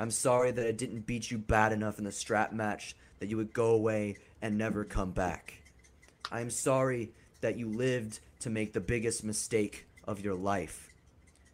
I'm 0.00 0.10
sorry 0.10 0.50
that 0.50 0.66
I 0.66 0.72
didn't 0.72 1.06
beat 1.06 1.30
you 1.30 1.36
bad 1.36 1.72
enough 1.72 1.98
in 1.98 2.04
the 2.04 2.12
strap 2.12 2.52
match 2.52 2.96
that 3.18 3.28
you 3.28 3.36
would 3.36 3.52
go 3.52 3.72
away 3.72 4.16
and 4.40 4.56
never 4.56 4.84
come 4.84 5.10
back. 5.10 5.62
I'm 6.32 6.48
sorry 6.48 7.10
that 7.42 7.58
you 7.58 7.68
lived 7.68 8.20
to 8.40 8.48
make 8.48 8.72
the 8.72 8.80
biggest 8.80 9.24
mistake 9.24 9.86
of 10.08 10.24
your 10.24 10.34
life. 10.34 10.88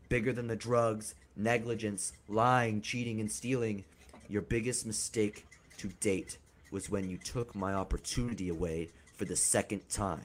Bigger 0.08 0.32
than 0.32 0.46
the 0.46 0.54
drugs, 0.54 1.16
negligence, 1.36 2.12
lying, 2.28 2.80
cheating, 2.80 3.18
and 3.18 3.32
stealing, 3.32 3.84
your 4.28 4.42
biggest 4.42 4.86
mistake 4.86 5.44
to 5.78 5.88
date 5.88 6.38
was 6.70 6.88
when 6.88 7.10
you 7.10 7.16
took 7.16 7.56
my 7.56 7.74
opportunity 7.74 8.48
away 8.48 8.90
for 9.16 9.24
the 9.24 9.34
second 9.34 9.88
time. 9.88 10.24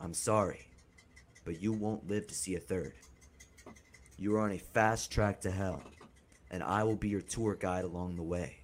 I'm 0.00 0.14
sorry 0.14 0.68
but 1.44 1.60
you 1.60 1.72
won't 1.72 2.08
live 2.08 2.26
to 2.28 2.34
see 2.34 2.54
a 2.54 2.60
third. 2.60 2.92
You 4.18 4.36
are 4.36 4.40
on 4.40 4.52
a 4.52 4.58
fast 4.58 5.10
track 5.10 5.40
to 5.40 5.50
hell, 5.50 5.82
and 6.52 6.62
I 6.62 6.84
will 6.84 6.96
be 6.96 7.08
your 7.08 7.22
tour 7.22 7.56
guide 7.56 7.84
along 7.84 8.16
the 8.16 8.22
way. 8.22 8.58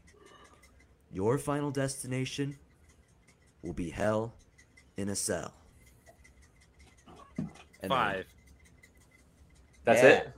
Your 1.10 1.38
final 1.38 1.70
destination 1.70 2.56
will 3.62 3.72
be 3.72 3.90
hell 3.90 4.34
in 4.96 5.08
a 5.08 5.16
cell. 5.16 5.52
And 7.38 7.48
then- 7.80 7.88
Five. 7.90 8.26
That's 9.84 10.02
Yeah. 10.02 10.08
it. 10.08 10.32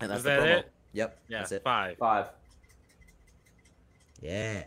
and 0.00 0.10
that's 0.10 0.18
Is 0.18 0.24
the 0.24 0.30
that 0.30 0.40
promo. 0.40 0.58
it? 0.60 0.72
Yep, 0.92 1.18
Yeah, 1.28 1.38
that's 1.38 1.52
it. 1.52 1.62
five. 1.62 1.98
Five. 1.98 2.26
Yeah. 4.22 4.66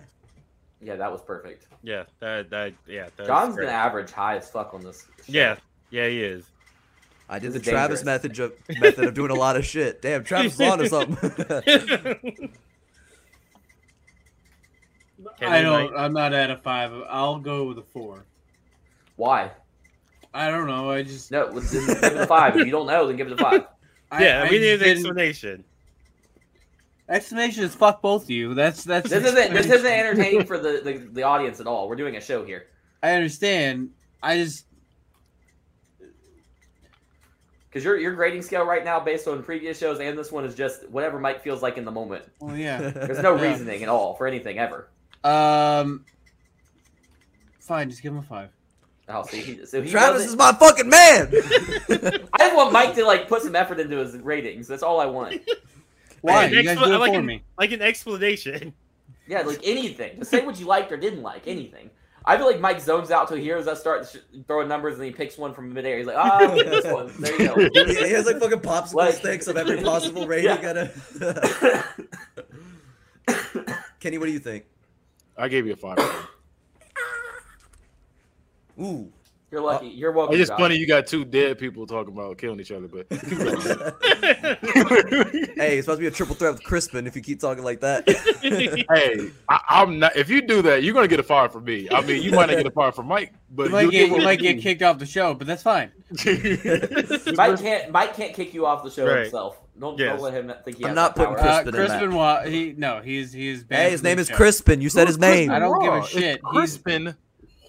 Yeah, 0.81 0.95
that 0.97 1.11
was 1.11 1.21
perfect. 1.21 1.65
Yeah, 1.81 2.03
that 2.19 2.49
that 2.49 2.73
yeah. 2.85 3.09
That's 3.15 3.27
John's 3.27 3.55
great. 3.55 3.65
gonna 3.65 3.77
average 3.77 4.11
high 4.11 4.35
as 4.37 4.49
fuck 4.51 4.73
on 4.73 4.81
this. 4.81 5.03
show. 5.17 5.23
Yeah, 5.27 5.55
yeah, 5.89 6.07
he 6.09 6.21
is. 6.23 6.45
I 7.29 7.39
did 7.39 7.53
the 7.53 7.59
is 7.59 7.65
Travis 7.65 8.01
dangerous. 8.01 8.23
method 8.23 8.39
of, 8.39 8.53
method 8.79 9.05
of 9.05 9.13
doing 9.13 9.31
a 9.31 9.35
lot 9.35 9.55
of 9.55 9.65
shit. 9.65 10.01
Damn, 10.01 10.23
Travis 10.23 10.53
is 10.55 10.61
on 10.61 10.77
to 10.79 10.89
something. 10.89 12.51
I 15.41 15.61
don't. 15.61 15.91
might- 15.93 15.99
I'm 15.99 16.13
not 16.13 16.33
at 16.33 16.51
a 16.51 16.57
five. 16.57 16.91
I'll 17.09 17.39
go 17.39 17.65
with 17.65 17.77
a 17.77 17.83
four. 17.93 18.25
Why? 19.15 19.51
I 20.33 20.49
don't 20.49 20.67
know. 20.67 20.89
I 20.91 21.03
just. 21.03 21.31
No, 21.31 21.47
well, 21.51 21.61
give 21.61 21.87
it 21.87 22.17
a 22.17 22.27
five. 22.27 22.57
If 22.57 22.65
you 22.65 22.71
don't 22.71 22.87
know, 22.87 23.07
then 23.07 23.15
give 23.15 23.27
it 23.27 23.33
a 23.33 23.37
five. 23.37 23.65
Yeah, 24.19 24.43
I 24.45 24.49
we 24.49 24.59
need 24.59 24.73
an 24.73 24.79
didn't- 24.79 24.97
explanation. 24.97 25.63
Explanation 27.09 27.63
is 27.65 27.75
fuck 27.75 28.01
both 28.01 28.23
of 28.23 28.29
you. 28.29 28.53
That's 28.53 28.83
that's. 28.83 29.09
This 29.09 29.23
isn't 29.25 29.53
this 29.53 29.65
isn't 29.67 29.85
entertaining 29.85 30.45
for 30.45 30.57
the, 30.57 30.81
the 30.83 30.93
the 31.11 31.23
audience 31.23 31.59
at 31.59 31.67
all. 31.67 31.87
We're 31.89 31.95
doing 31.97 32.15
a 32.15 32.21
show 32.21 32.45
here. 32.45 32.67
I 33.01 33.11
understand. 33.11 33.89
I 34.21 34.37
just. 34.37 34.65
Because 37.73 37.83
your 37.83 37.97
your 37.97 38.13
grading 38.13 38.43
scale 38.43 38.65
right 38.65 38.85
now, 38.85 38.99
based 38.99 39.27
on 39.27 39.41
previous 39.41 39.79
shows 39.79 39.99
and 39.99 40.15
this 40.15 40.31
one, 40.31 40.45
is 40.45 40.53
just 40.53 40.87
whatever 40.89 41.19
Mike 41.19 41.41
feels 41.41 41.63
like 41.63 41.75
in 41.79 41.85
the 41.85 41.91
moment. 41.91 42.23
Well, 42.39 42.55
yeah. 42.55 42.77
There's 42.91 43.17
no 43.19 43.35
Yeah. 43.41 43.49
reasoning 43.49 43.81
at 43.81 43.89
all 43.89 44.13
for 44.13 44.27
anything 44.27 44.59
ever. 44.59 44.89
Um. 45.23 46.05
Fine, 47.61 47.89
just 47.89 48.03
give 48.03 48.11
him 48.11 48.19
a 48.19 48.23
five. 48.23 48.49
Oh, 49.09 49.23
see, 49.23 49.39
he, 49.41 49.65
so 49.65 49.81
he 49.81 49.89
Travis 49.89 50.25
is 50.25 50.35
my 50.35 50.51
fucking 50.53 50.87
man. 50.87 51.29
I 51.33 52.37
just 52.39 52.55
want 52.55 52.71
Mike 52.71 52.93
to 52.95 53.05
like 53.05 53.27
put 53.27 53.41
some 53.41 53.55
effort 53.55 53.79
into 53.79 53.97
his 53.97 54.15
ratings. 54.17 54.67
That's 54.67 54.83
all 54.83 54.99
I 54.99 55.05
want. 55.07 55.41
Why? 56.21 56.47
Hey, 56.47 56.49
you 56.49 56.63
next 56.63 56.79
guys 56.79 56.87
do 56.87 56.93
it 56.93 56.97
like 56.99 57.13
for 57.13 57.19
an- 57.19 57.25
me. 57.25 57.41
Like 57.57 57.71
an 57.71 57.81
explanation. 57.81 58.73
Yeah, 59.27 59.41
like 59.41 59.61
anything. 59.63 60.19
Just 60.19 60.29
say 60.31 60.45
what 60.45 60.59
you 60.59 60.65
liked 60.67 60.91
or 60.91 60.97
didn't 60.97 61.21
like. 61.23 61.47
Anything. 61.47 61.89
I 62.25 62.37
feel 62.37 62.45
like 62.45 62.59
Mike 62.59 62.79
zones 62.79 63.11
out 63.11 63.27
till 63.27 63.37
he 63.37 63.43
hears 63.43 63.67
us 63.67 63.79
start 63.79 64.07
sh- 64.07 64.17
throwing 64.47 64.67
numbers 64.67 64.95
and 64.95 65.03
he 65.03 65.11
picks 65.11 65.37
one 65.37 65.53
from 65.53 65.73
midair. 65.73 65.97
He's 65.97 66.07
like, 66.07 66.15
ah, 66.17 66.39
I'll 66.39 66.55
this 66.55 66.85
one. 66.85 67.11
There 67.19 67.41
you 67.41 67.47
go. 67.47 67.55
he, 67.85 67.95
he 68.07 68.11
has 68.11 68.25
like 68.25 68.39
fucking 68.39 68.59
popsicle 68.59 68.93
Like- 68.95 69.15
sticks 69.15 69.47
of 69.47 69.57
every 69.57 69.81
possible 69.81 70.25
rating. 70.27 70.43
Yeah. 70.53 70.61
Gotta... 70.61 70.91
Kenny, 73.99 74.17
what 74.17 74.25
do 74.25 74.31
you 74.31 74.39
think? 74.39 74.65
I 75.37 75.47
gave 75.47 75.65
you 75.65 75.73
a 75.73 75.75
five. 75.75 75.97
Ooh, 78.81 79.11
You're 79.53 79.61
lucky. 79.61 79.87
You're 79.89 80.11
welcome. 80.11 80.33
It's 80.33 80.39
just 80.41 80.51
Josh. 80.53 80.59
funny 80.59 80.77
you 80.77 80.87
got 80.87 81.05
two 81.05 81.23
dead 81.23 81.59
people 81.59 81.85
talking 81.85 82.11
about 82.11 82.39
killing 82.39 82.59
each 82.59 82.71
other, 82.71 82.87
but 82.87 83.05
hey, 83.11 83.19
it's 85.77 85.85
supposed 85.85 85.97
to 85.99 86.01
be 86.01 86.07
a 86.07 86.11
triple 86.11 86.33
threat 86.33 86.53
with 86.53 86.63
Crispin 86.63 87.05
if 87.05 87.15
you 87.15 87.21
keep 87.21 87.39
talking 87.39 87.63
like 87.63 87.79
that. 87.81 88.09
hey, 88.41 89.29
I, 89.49 89.59
I'm 89.69 89.99
not. 89.99 90.15
If 90.15 90.27
you 90.31 90.41
do 90.41 90.63
that, 90.63 90.81
you're 90.81 90.95
gonna 90.95 91.07
get 91.07 91.19
a 91.19 91.23
fire 91.23 91.49
from 91.49 91.65
me. 91.65 91.87
I 91.91 92.01
mean, 92.01 92.23
you 92.23 92.31
might 92.31 92.47
not 92.49 92.57
get 92.57 92.65
a 92.65 92.71
fire 92.71 92.91
from 92.91 93.05
Mike, 93.05 93.33
but 93.51 93.65
You 93.67 93.69
might 93.71 93.91
get 93.91 94.09
you 94.09 94.17
might 94.23 94.39
get 94.39 94.59
kicked 94.59 94.81
off 94.81 94.97
the 94.97 95.05
show, 95.05 95.35
but 95.35 95.45
that's 95.45 95.61
fine. 95.61 95.91
Mike 97.35 97.59
can't. 97.59 97.91
Mike 97.91 98.15
can't 98.15 98.33
kick 98.33 98.55
you 98.55 98.65
off 98.65 98.83
the 98.83 98.89
show 98.89 99.05
Right. 99.05 99.19
himself. 99.21 99.57
Don't, 99.79 99.99
Yes. 99.99 100.13
don't 100.15 100.21
let 100.23 100.33
him 100.33 100.51
think 100.65 100.77
he 100.77 100.83
I'm 100.83 100.89
has 100.89 100.95
not 100.95 101.15
putting 101.15 101.35
power. 101.35 101.63
Crispin 101.63 101.75
Uh, 101.79 102.03
in 102.05 102.09
that. 102.09 102.15
Wa- 102.17 102.41
he 102.43 102.73
no, 102.75 103.01
he's 103.01 103.31
he's 103.31 103.63
banned 103.63 103.83
hey, 103.83 103.91
his 103.91 104.01
name 104.01 104.17
is 104.17 104.29
show. 104.29 104.35
Crispin. 104.35 104.81
You 104.81 104.89
said 104.89 105.05
his 105.05 105.19
name. 105.19 105.51
I 105.51 105.59
don't 105.59 105.79
give 105.79 105.93
a 105.93 105.97
It's 105.97 106.07
shit. 106.09 106.21
He's- 106.23 106.39
Crispin 106.43 107.15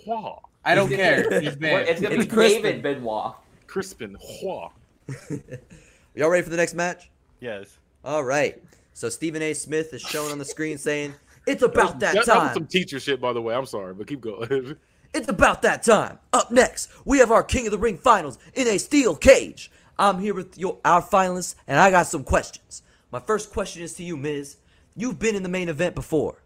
Hua. 0.07 0.39
I 0.65 0.75
don't 0.75 0.89
care. 0.89 1.41
He's 1.41 1.51
Well, 1.51 1.57
banned. 1.59 1.89
It's 1.89 2.01
gonna 2.01 2.15
It's 2.15 2.25
be 2.25 2.31
Crispin. 2.31 2.63
David 2.63 2.83
Benoit. 2.83 3.35
Crispin 3.67 4.17
Hua. 4.21 4.71
Y'all 6.15 6.29
ready 6.31 6.43
for 6.43 6.51
the 6.51 6.57
next 6.57 6.75
match? 6.75 7.11
Yes. 7.41 7.77
All 8.05 8.25
right. 8.25 8.63
So 8.93 9.09
Stephen 9.09 9.43
A. 9.43 9.53
Smith 9.55 9.93
is 9.93 10.01
shown 10.03 10.31
on 10.31 10.39
the 10.39 10.45
screen 10.45 10.79
saying, 10.79 11.15
"It's 11.47 11.63
about 11.63 11.99
that 12.01 12.15
That 12.15 12.19
was 12.21 12.27
time. 12.27 12.55
some 12.55 12.67
teacher 12.67 13.01
shit, 13.01 13.21
by 13.21 13.33
the 13.33 13.43
way. 13.43 13.55
I'm 13.55 13.67
sorry, 13.67 13.95
but 13.95 14.07
keep 14.07 14.21
going. 14.21 14.77
It's 15.17 15.29
about 15.29 15.63
that 15.63 15.85
time. 15.85 16.19
Up 16.33 16.51
next, 16.51 16.91
we 17.05 17.19
have 17.19 17.31
our 17.31 17.45
King 17.45 17.67
of 17.67 17.71
the 17.71 17.79
Ring 17.79 17.97
finals 17.97 18.37
in 18.55 18.67
a 18.67 18.79
steel 18.79 19.15
cage. 19.15 19.71
I'm 19.97 20.19
here 20.19 20.35
with 20.35 20.59
your 20.59 20.79
our 20.85 21.01
finalists, 21.01 21.55
and 21.69 21.79
I 21.79 21.93
got 21.93 22.09
some 22.09 22.25
questions. 22.25 22.83
My 23.13 23.21
first 23.21 23.53
question 23.53 23.83
is 23.85 23.95
to 23.95 24.03
you, 24.03 24.17
Miz. 24.17 24.57
You've 24.97 25.21
been 25.21 25.37
in 25.37 25.45
the 25.45 25.49
main 25.49 25.69
event 25.69 25.95
before, 25.95 26.43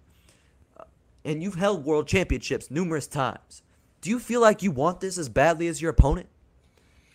uh, 0.79 0.85
and 1.25 1.43
you've 1.43 1.55
held 1.55 1.87
world 1.87 2.07
championships 2.09 2.71
numerous 2.71 3.07
times. 3.07 3.63
Do 4.01 4.11
you 4.11 4.19
feel 4.19 4.41
like 4.41 4.63
you 4.63 4.71
want 4.71 5.01
this 5.01 5.19
as 5.19 5.29
badly 5.29 5.67
as 5.69 5.83
your 5.83 5.91
opponent? 5.91 6.29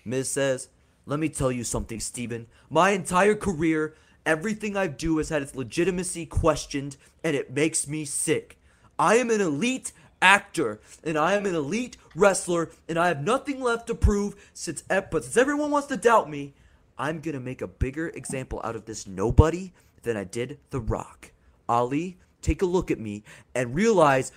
Miz 0.03 0.29
says, 0.29 0.69
Let 1.05 1.19
me 1.19 1.29
tell 1.29 1.51
you 1.51 1.63
something, 1.63 1.99
Steven. 1.99 2.47
My 2.69 2.89
entire 2.91 3.35
career, 3.35 3.95
everything 4.25 4.75
I 4.75 4.87
do 4.87 5.17
has 5.17 5.29
had 5.29 5.41
its 5.41 5.55
legitimacy 5.55 6.25
questioned, 6.25 6.97
and 7.23 7.35
it 7.35 7.53
makes 7.53 7.87
me 7.87 8.05
sick. 8.05 8.57
I 8.99 9.15
am 9.15 9.29
an 9.29 9.41
elite 9.41 9.93
actor, 10.21 10.81
and 11.03 11.17
I 11.17 11.33
am 11.33 11.45
an 11.45 11.55
elite 11.55 11.97
wrestler, 12.15 12.69
and 12.87 12.97
I 12.97 13.07
have 13.07 13.23
nothing 13.23 13.61
left 13.61 13.87
to 13.87 13.95
prove 13.95 14.35
since 14.53 14.81
but 14.81 15.23
since 15.23 15.37
everyone 15.37 15.71
wants 15.71 15.87
to 15.87 15.97
doubt 15.97 16.29
me, 16.29 16.53
I'm 16.97 17.21
gonna 17.21 17.39
make 17.39 17.61
a 17.61 17.67
bigger 17.67 18.09
example 18.09 18.61
out 18.63 18.75
of 18.75 18.85
this 18.85 19.07
nobody 19.07 19.71
than 20.03 20.17
I 20.17 20.25
did 20.25 20.59
The 20.69 20.79
Rock. 20.79 21.31
Ali, 21.67 22.17
take 22.41 22.61
a 22.61 22.65
look 22.65 22.91
at 22.91 22.99
me 22.99 23.23
and 23.55 23.73
realize 23.73 24.31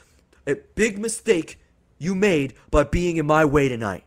a 0.47 0.55
big 0.55 0.99
mistake 0.99 1.59
you 1.99 2.15
made 2.15 2.55
by 2.71 2.85
being 2.85 3.17
in 3.17 3.27
my 3.27 3.45
way 3.45 3.69
tonight. 3.69 4.05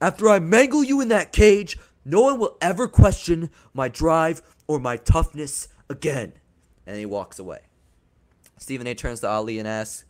After 0.00 0.28
I 0.28 0.38
mangle 0.38 0.84
you 0.84 1.00
in 1.00 1.08
that 1.08 1.32
cage, 1.32 1.78
no 2.04 2.20
one 2.20 2.38
will 2.38 2.58
ever 2.60 2.86
question 2.86 3.50
my 3.72 3.88
drive 3.88 4.42
or 4.66 4.78
my 4.78 4.96
toughness 4.96 5.68
again. 5.88 6.34
And 6.86 6.98
he 6.98 7.06
walks 7.06 7.38
away. 7.38 7.60
Stephen 8.58 8.86
A 8.86 8.94
turns 8.94 9.20
to 9.20 9.28
Ali 9.28 9.58
and 9.58 9.66
asks, 9.66 10.04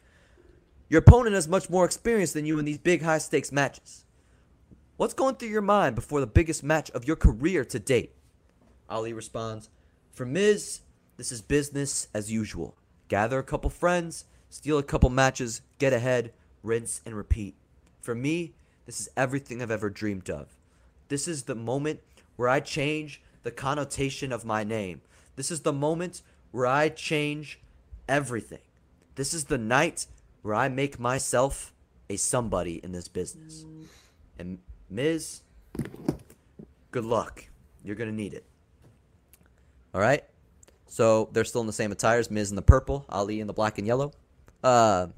Your 0.89 1.01
opponent 1.01 1.35
has 1.35 1.49
much 1.49 1.71
more 1.71 1.85
experience 1.85 2.33
than 2.33 2.47
you 2.47 2.59
in 2.59 2.65
these 2.65 2.79
big 2.79 3.03
high 3.03 3.19
stakes 3.19 3.53
matches. 3.53 4.05
What's 4.97 5.15
going 5.15 5.37
through 5.37 5.49
your 5.49 5.63
mind 5.63 5.95
before 5.95 6.21
the 6.21 6.27
biggest 6.27 6.63
match 6.63 6.91
of 6.91 7.07
your 7.07 7.17
career 7.17 7.65
to 7.65 7.79
date? 7.79 8.15
Ali 8.89 9.13
responds, 9.13 9.71
For 10.13 10.25
Miz, 10.25 10.81
this 11.17 11.33
is 11.33 11.43
business 11.43 12.09
as 12.15 12.31
usual. 12.31 12.77
Gather 13.09 13.39
a 13.39 13.45
couple 13.45 13.71
friends, 13.71 14.25
steal 14.51 14.79
a 14.79 14.83
couple 14.83 15.11
matches, 15.11 15.63
get 15.79 15.93
ahead, 15.93 16.33
rinse 16.65 17.01
and 17.07 17.15
repeat. 17.15 17.55
For 18.01 18.15
me, 18.15 18.55
this 18.87 19.01
is 19.01 19.09
everything 19.17 19.63
I've 19.63 19.71
ever 19.71 19.91
dreamed 19.91 20.29
of. 20.29 20.57
This 21.09 21.29
is 21.29 21.45
the 21.45 21.55
moment 21.55 22.01
where 22.37 22.49
I 22.49 22.59
change 22.59 23.23
the 23.45 23.53
connotation 23.53 24.33
of 24.33 24.45
my 24.45 24.65
name. 24.65 25.03
This 25.37 25.51
is 25.51 25.61
the 25.61 25.73
moment 25.73 26.23
where 26.51 26.67
I 26.67 26.89
change 26.89 27.61
everything. 28.09 28.61
This 29.15 29.33
is 29.33 29.45
the 29.45 29.59
night 29.59 30.07
where 30.43 30.55
I 30.55 30.69
make 30.69 30.99
myself 30.99 31.73
a 32.11 32.17
somebody 32.17 32.81
in 32.83 32.93
this 32.93 33.09
business. 33.09 33.65
And 34.39 34.59
Miz, 34.91 35.43
good 36.91 37.05
luck. 37.05 37.47
You're 37.85 37.97
going 37.97 38.11
to 38.11 38.17
need 38.17 38.35
it. 38.35 38.45
All 39.95 40.01
right? 40.01 40.25
So 40.87 41.29
they're 41.33 41.45
still 41.45 41.61
in 41.61 41.67
the 41.67 41.73
same 41.73 41.93
attires. 41.93 42.31
Miz 42.31 42.51
in 42.51 42.57
the 42.57 42.63
purple, 42.63 43.05
Ali 43.09 43.41
in 43.41 43.47
the 43.47 43.53
black 43.53 43.79
and 43.79 43.87
yellow. 43.87 44.13
Uh, 44.63 45.09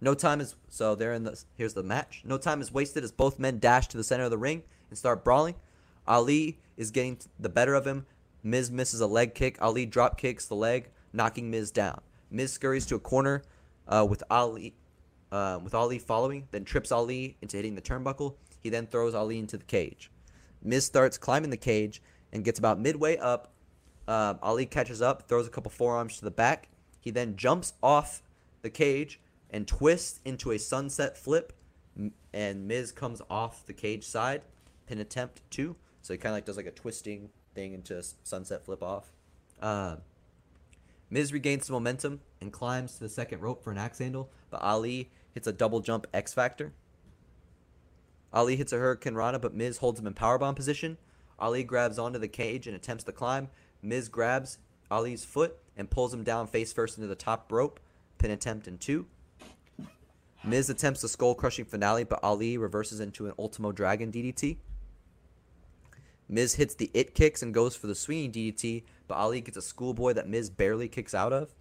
no 0.00 0.14
time 0.14 0.40
is 0.40 0.54
so 0.68 0.94
they're 0.94 1.12
in 1.12 1.24
the 1.24 1.42
here's 1.56 1.74
the 1.74 1.82
match. 1.82 2.22
No 2.24 2.38
time 2.38 2.60
is 2.60 2.72
wasted 2.72 3.04
as 3.04 3.12
both 3.12 3.38
men 3.38 3.58
dash 3.58 3.88
to 3.88 3.96
the 3.96 4.04
center 4.04 4.24
of 4.24 4.30
the 4.30 4.38
ring 4.38 4.62
and 4.88 4.98
start 4.98 5.24
brawling. 5.24 5.54
Ali 6.06 6.58
is 6.76 6.90
getting 6.90 7.18
the 7.38 7.48
better 7.48 7.74
of 7.74 7.86
him. 7.86 8.06
Miz 8.42 8.70
misses 8.70 9.00
a 9.00 9.06
leg 9.06 9.34
kick. 9.34 9.60
Ali 9.60 9.84
drop 9.84 10.16
kicks 10.16 10.46
the 10.46 10.54
leg, 10.54 10.88
knocking 11.12 11.50
Miz 11.50 11.70
down. 11.70 12.00
Miz 12.30 12.52
scurries 12.52 12.86
to 12.86 12.94
a 12.94 13.00
corner 13.00 13.42
uh, 13.86 14.06
with 14.08 14.22
Ali 14.30 14.74
uh, 15.30 15.60
with 15.62 15.74
Ali 15.74 15.98
following, 15.98 16.48
then 16.50 16.64
trips 16.64 16.90
Ali 16.90 17.36
into 17.42 17.56
hitting 17.56 17.74
the 17.74 17.82
turnbuckle. 17.82 18.34
He 18.62 18.70
then 18.70 18.86
throws 18.86 19.14
Ali 19.14 19.38
into 19.38 19.56
the 19.56 19.64
cage. 19.64 20.10
Miz 20.62 20.84
starts 20.84 21.18
climbing 21.18 21.50
the 21.50 21.56
cage 21.56 22.02
and 22.32 22.44
gets 22.44 22.58
about 22.58 22.78
midway 22.78 23.16
up. 23.16 23.52
Uh, 24.08 24.34
Ali 24.42 24.66
catches 24.66 25.00
up, 25.00 25.28
throws 25.28 25.46
a 25.46 25.50
couple 25.50 25.70
forearms 25.70 26.18
to 26.18 26.24
the 26.24 26.30
back. 26.30 26.68
He 27.00 27.10
then 27.10 27.36
jumps 27.36 27.74
off 27.82 28.22
the 28.62 28.70
cage 28.70 29.20
and 29.50 29.66
twists 29.66 30.20
into 30.24 30.50
a 30.52 30.58
sunset 30.58 31.16
flip. 31.16 31.52
And 32.32 32.68
Miz 32.68 32.92
comes 32.92 33.20
off 33.28 33.66
the 33.66 33.72
cage 33.72 34.04
side. 34.04 34.42
Pin 34.86 34.98
attempt 34.98 35.42
two. 35.50 35.76
So 36.02 36.14
he 36.14 36.18
kind 36.18 36.32
of 36.32 36.36
like 36.36 36.44
does 36.46 36.56
like 36.56 36.66
a 36.66 36.70
twisting 36.70 37.30
thing 37.54 37.72
into 37.72 37.98
a 37.98 38.02
sunset 38.22 38.64
flip 38.64 38.82
off. 38.82 39.12
Uh, 39.60 39.96
Miz 41.10 41.32
regains 41.32 41.66
some 41.66 41.74
momentum 41.74 42.20
and 42.40 42.52
climbs 42.52 42.94
to 42.94 43.00
the 43.00 43.08
second 43.08 43.40
rope 43.40 43.62
for 43.62 43.72
an 43.72 43.78
axe 43.78 43.98
handle, 43.98 44.30
but 44.48 44.62
Ali 44.62 45.10
hits 45.32 45.46
a 45.46 45.52
double 45.52 45.80
jump 45.80 46.06
X 46.14 46.32
Factor. 46.32 46.72
Ali 48.32 48.56
hits 48.56 48.72
a 48.72 48.76
Hurricanrana, 48.76 49.40
but 49.40 49.54
Miz 49.54 49.78
holds 49.78 49.98
him 49.98 50.06
in 50.06 50.14
powerbomb 50.14 50.54
position. 50.54 50.96
Ali 51.38 51.64
grabs 51.64 51.98
onto 51.98 52.18
the 52.18 52.28
cage 52.28 52.66
and 52.66 52.76
attempts 52.76 53.04
to 53.04 53.12
climb. 53.12 53.48
Miz 53.82 54.08
grabs 54.08 54.58
Ali's 54.90 55.24
foot 55.24 55.58
and 55.76 55.90
pulls 55.90 56.14
him 56.14 56.22
down 56.22 56.46
face 56.46 56.72
first 56.72 56.96
into 56.96 57.08
the 57.08 57.14
top 57.14 57.50
rope. 57.50 57.80
Pin 58.18 58.30
attempt 58.30 58.68
in 58.68 58.78
two. 58.78 59.06
Miz 60.42 60.70
attempts 60.70 61.04
a 61.04 61.08
skull 61.08 61.34
crushing 61.34 61.64
finale, 61.64 62.04
but 62.04 62.22
Ali 62.22 62.56
reverses 62.56 63.00
into 63.00 63.26
an 63.26 63.32
Ultimo 63.38 63.72
Dragon 63.72 64.10
DDT. 64.10 64.56
Miz 66.28 66.54
hits 66.54 66.74
the 66.74 66.90
it 66.94 67.14
kicks 67.14 67.42
and 67.42 67.52
goes 67.52 67.76
for 67.76 67.88
the 67.88 67.94
swinging 67.94 68.32
DDT, 68.32 68.84
but 69.08 69.16
Ali 69.16 69.40
gets 69.40 69.56
a 69.56 69.62
schoolboy 69.62 70.12
that 70.14 70.28
Miz 70.28 70.48
barely 70.48 70.88
kicks 70.88 71.14
out 71.14 71.32
of. 71.32 71.54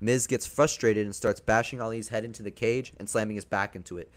Miz 0.00 0.26
gets 0.26 0.46
frustrated 0.46 1.04
and 1.04 1.14
starts 1.14 1.40
bashing 1.40 1.80
Ali's 1.80 2.08
head 2.08 2.24
into 2.24 2.42
the 2.42 2.50
cage 2.50 2.92
and 2.98 3.08
slamming 3.08 3.36
his 3.36 3.44
back 3.44 3.74
into 3.74 3.98
it. 3.98 4.10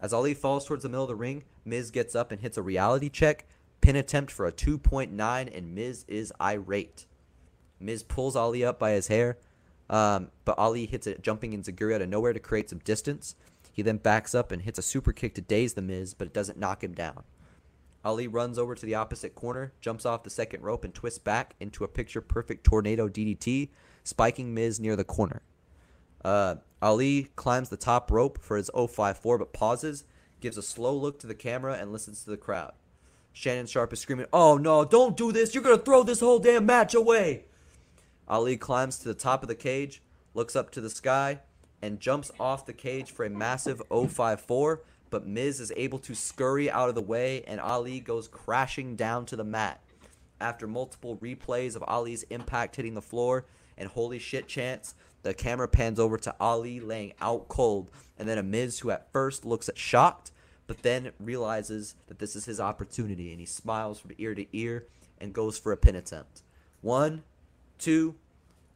As 0.00 0.12
Ali 0.12 0.34
falls 0.34 0.66
towards 0.66 0.82
the 0.82 0.88
middle 0.88 1.04
of 1.04 1.08
the 1.08 1.16
ring, 1.16 1.44
Miz 1.64 1.90
gets 1.90 2.14
up 2.14 2.30
and 2.30 2.40
hits 2.40 2.56
a 2.56 2.62
reality 2.62 3.08
check, 3.08 3.46
pin 3.80 3.96
attempt 3.96 4.30
for 4.30 4.46
a 4.46 4.52
2.9, 4.52 5.56
and 5.56 5.74
Miz 5.74 6.04
is 6.06 6.32
irate. 6.40 7.06
Miz 7.80 8.02
pulls 8.02 8.36
Ali 8.36 8.64
up 8.64 8.78
by 8.78 8.92
his 8.92 9.08
hair, 9.08 9.38
um, 9.90 10.30
but 10.44 10.58
Ali 10.58 10.86
hits 10.86 11.06
a 11.06 11.16
jumping 11.18 11.52
Enzuigiri 11.52 11.94
out 11.94 12.02
of 12.02 12.08
nowhere 12.08 12.32
to 12.32 12.40
create 12.40 12.70
some 12.70 12.78
distance. 12.80 13.34
He 13.72 13.82
then 13.82 13.98
backs 13.98 14.34
up 14.34 14.52
and 14.52 14.62
hits 14.62 14.78
a 14.78 14.82
super 14.82 15.12
kick 15.12 15.34
to 15.36 15.40
daze 15.40 15.74
the 15.74 15.82
Miz, 15.82 16.14
but 16.14 16.26
it 16.26 16.34
doesn't 16.34 16.58
knock 16.58 16.82
him 16.82 16.92
down. 16.92 17.24
Ali 18.04 18.26
runs 18.26 18.58
over 18.58 18.74
to 18.74 18.86
the 18.86 18.94
opposite 18.94 19.34
corner, 19.34 19.72
jumps 19.80 20.06
off 20.06 20.22
the 20.22 20.30
second 20.30 20.62
rope, 20.62 20.84
and 20.84 20.94
twists 20.94 21.18
back 21.18 21.54
into 21.60 21.84
a 21.84 21.88
picture 21.88 22.20
perfect 22.20 22.64
tornado 22.64 23.08
DDT, 23.08 23.70
spiking 24.04 24.54
Miz 24.54 24.80
near 24.80 24.96
the 24.96 25.04
corner. 25.04 25.42
Uh, 26.24 26.56
Ali 26.80 27.30
climbs 27.36 27.68
the 27.68 27.76
top 27.76 28.10
rope 28.10 28.38
for 28.40 28.56
his 28.56 28.70
054, 28.74 29.38
but 29.38 29.52
pauses, 29.52 30.04
gives 30.40 30.56
a 30.56 30.62
slow 30.62 30.94
look 30.94 31.18
to 31.20 31.26
the 31.26 31.34
camera, 31.34 31.74
and 31.74 31.92
listens 31.92 32.22
to 32.24 32.30
the 32.30 32.36
crowd. 32.36 32.72
Shannon 33.32 33.66
Sharpe 33.66 33.92
is 33.92 34.00
screaming, 34.00 34.26
Oh 34.32 34.56
no, 34.56 34.84
don't 34.84 35.16
do 35.16 35.32
this! 35.32 35.54
You're 35.54 35.62
gonna 35.62 35.78
throw 35.78 36.02
this 36.02 36.20
whole 36.20 36.38
damn 36.38 36.66
match 36.66 36.94
away! 36.94 37.44
Ali 38.28 38.56
climbs 38.56 38.98
to 38.98 39.08
the 39.08 39.14
top 39.14 39.42
of 39.42 39.48
the 39.48 39.54
cage, 39.54 40.02
looks 40.34 40.54
up 40.54 40.70
to 40.70 40.80
the 40.80 40.90
sky, 40.90 41.40
and 41.80 42.00
jumps 42.00 42.30
off 42.38 42.66
the 42.66 42.72
cage 42.72 43.10
for 43.10 43.24
a 43.24 43.30
massive 43.30 43.82
054, 43.90 44.82
but 45.10 45.26
Miz 45.26 45.60
is 45.60 45.72
able 45.76 45.98
to 46.00 46.14
scurry 46.14 46.70
out 46.70 46.88
of 46.88 46.94
the 46.94 47.02
way, 47.02 47.42
and 47.46 47.60
Ali 47.60 48.00
goes 48.00 48.28
crashing 48.28 48.96
down 48.96 49.24
to 49.26 49.36
the 49.36 49.44
mat. 49.44 49.80
After 50.40 50.66
multiple 50.66 51.16
replays 51.16 51.74
of 51.74 51.84
Ali's 51.86 52.24
impact 52.24 52.76
hitting 52.76 52.94
the 52.94 53.02
floor 53.02 53.46
and 53.76 53.88
holy 53.88 54.18
shit 54.18 54.46
chants, 54.46 54.94
the 55.22 55.34
camera 55.34 55.68
pans 55.68 55.98
over 55.98 56.16
to 56.18 56.34
Ali 56.38 56.80
laying 56.80 57.12
out 57.20 57.48
cold, 57.48 57.90
and 58.18 58.28
then 58.28 58.38
a 58.38 58.42
Miz 58.42 58.80
who 58.80 58.90
at 58.90 59.10
first 59.12 59.44
looks 59.44 59.68
at 59.68 59.78
shocked, 59.78 60.30
but 60.66 60.82
then 60.82 61.12
realizes 61.18 61.94
that 62.06 62.18
this 62.18 62.36
is 62.36 62.44
his 62.44 62.60
opportunity, 62.60 63.30
and 63.30 63.40
he 63.40 63.46
smiles 63.46 63.98
from 63.98 64.12
ear 64.18 64.34
to 64.34 64.46
ear 64.56 64.86
and 65.18 65.32
goes 65.32 65.58
for 65.58 65.72
a 65.72 65.76
pin 65.76 65.96
attempt. 65.96 66.42
One, 66.80 67.24
two, 67.78 68.14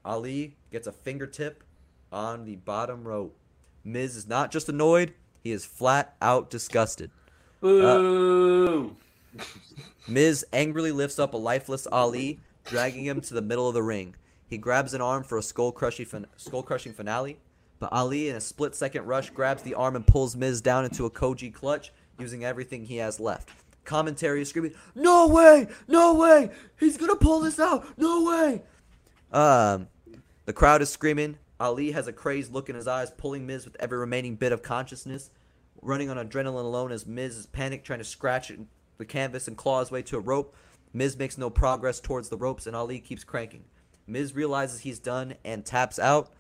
Ali 0.05 0.57
gets 0.71 0.87
a 0.87 0.93
fingertip 0.93 1.63
on 2.11 2.45
the 2.45 2.57
bottom 2.57 3.07
rope. 3.07 3.37
Miz 3.85 4.17
is 4.17 4.29
not 4.29 4.51
just 4.51 4.69
annoyed, 4.69 5.15
he 5.43 5.51
is 5.53 5.65
flat 5.65 6.15
out 6.21 6.51
disgusted. 6.51 7.11
Boo! 7.61 8.97
Miz 10.09 10.45
angrily 10.53 10.93
lifts 10.93 11.19
up 11.19 11.35
a 11.35 11.37
lifeless 11.37 11.87
Ali, 11.91 12.41
dragging 12.65 13.05
him 13.05 13.21
to 13.21 13.35
the 13.35 13.43
middle 13.43 13.69
of 13.69 13.75
the 13.75 13.83
ring. 13.83 14.15
He 14.47 14.59
grabs 14.59 14.95
an 14.95 15.01
arm 15.01 15.25
for 15.25 15.39
a 15.39 15.43
skull 15.43 15.73
crushing 15.73 16.07
fin- 16.07 16.27
skull 16.37 16.63
crushing 16.63 16.93
finale, 16.93 17.39
but 17.79 17.93
Ali, 17.93 18.29
in 18.29 18.37
a 18.37 18.41
split 18.41 18.75
second 18.75 19.07
rush, 19.07 19.31
grabs 19.31 19.63
the 19.63 19.75
arm 19.75 19.97
and 19.97 20.07
pulls 20.07 20.37
Miz 20.37 20.61
down 20.61 20.85
into 20.85 21.07
a 21.07 21.11
Koji 21.11 21.53
clutch, 21.53 21.93
using 22.19 22.45
everything 22.45 22.85
he 22.85 22.97
has 22.99 23.19
left. 23.19 23.51
Commentary 23.85 24.43
is 24.43 24.51
screaming, 24.51 24.75
"No 24.95 25.27
way! 25.27 25.67
No 25.89 26.15
way! 26.15 26.51
He's 26.79 26.97
gonna 26.97 27.17
pull 27.17 27.41
this 27.41 27.59
out! 27.59 27.99
No 27.99 28.25
way!" 28.25 28.63
Um, 29.33 29.89
the 30.45 30.53
crowd 30.53 30.83
is 30.83 30.91
screaming. 30.91 31.39
Ali 31.59 31.93
has 31.93 32.09
a 32.09 32.13
crazed 32.13 32.53
look 32.53 32.69
in 32.69 32.77
his 32.77 32.89
eyes, 32.89 33.11
pulling 33.11 33.47
Miz 33.47 33.65
with 33.65 33.77
every 33.81 33.99
remaining 33.99 34.37
bit 34.37 34.53
of 34.53 34.63
consciousness. 34.63 35.31
Running 35.81 36.11
on 36.11 36.17
adrenaline 36.17 36.65
alone 36.65 36.93
as 36.93 37.07
Miz 37.07 37.37
is 37.37 37.47
panicked, 37.47 37.87
trying 37.87 37.99
to 38.01 38.05
scratch 38.05 38.53
the 38.99 39.05
canvas 39.05 39.49
and 39.49 39.57
claw 39.57 39.81
his 39.81 39.91
way 39.91 40.03
to 40.03 40.17
a 40.17 40.21
rope. 40.21 40.55
Miz 40.93 41.17
makes 41.17 41.39
no 41.39 41.51
progress 41.51 42.01
towards 42.01 42.29
the 42.29 42.37
ropes, 42.37 42.67
and 42.67 42.77
Ali 42.77 42.99
keeps 43.01 43.25
cranking. 43.25 43.65
Miz 44.07 44.35
realizes 44.35 44.81
he's 44.81 44.99
done 44.99 45.35
and 45.45 45.65
taps 45.65 45.99
out. 45.99 46.33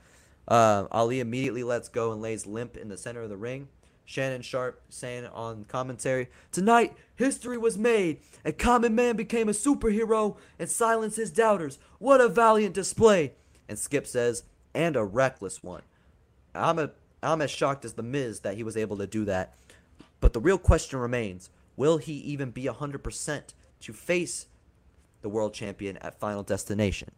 Uh, 0.47 0.86
Ali 0.90 1.20
immediately 1.20 1.62
lets 1.62 1.89
go 1.89 2.12
and 2.12 2.20
lays 2.20 2.47
limp 2.47 2.77
in 2.77 2.89
the 2.89 2.97
center 2.97 3.23
of 3.23 3.31
the 3.31 3.36
ring. 3.36 3.69
Shannon 4.05 4.43
Sharpe 4.43 4.81
saying 4.89 5.27
on 5.27 5.65
commentary, 5.65 6.29
Tonight, 6.51 6.95
history 7.15 7.59
was 7.59 7.79
made. 7.79 8.20
A 8.45 8.53
common 8.53 8.95
man 8.95 9.16
became 9.16 9.49
a 9.49 9.53
superhero 9.53 10.37
and 10.59 10.69
silenced 10.69 11.16
his 11.16 11.31
doubters. 11.31 11.79
What 11.99 12.20
a 12.20 12.29
valiant 12.29 12.74
display. 12.74 13.33
And 13.69 13.79
Skip 13.79 14.07
says, 14.07 14.43
and 14.74 14.97
a 14.97 15.05
reckless 15.05 15.62
one. 15.62 15.83
I'm, 16.55 16.79
a, 16.79 16.91
I'm 17.23 17.41
as 17.41 17.51
shocked 17.51 17.85
as 17.85 17.95
The 17.95 18.03
Miz 18.03 18.41
that 18.41 18.57
he 18.57 18.62
was 18.62 18.77
able 18.77 18.99
to 18.99 19.07
do 19.07 19.24
that. 19.27 19.55
But 20.20 20.33
the 20.33 20.41
real 20.41 20.59
question 20.59 20.99
remains 20.99 21.51
will 21.77 21.99
he 21.99 22.12
even 22.15 22.51
be 22.51 22.65
100% 22.65 23.43
to 23.81 23.93
face 23.93 24.47
the 25.23 25.29
world 25.29 25.55
champion 25.55 25.97
at 25.99 26.19
Final 26.19 26.43
Destination? 26.43 27.11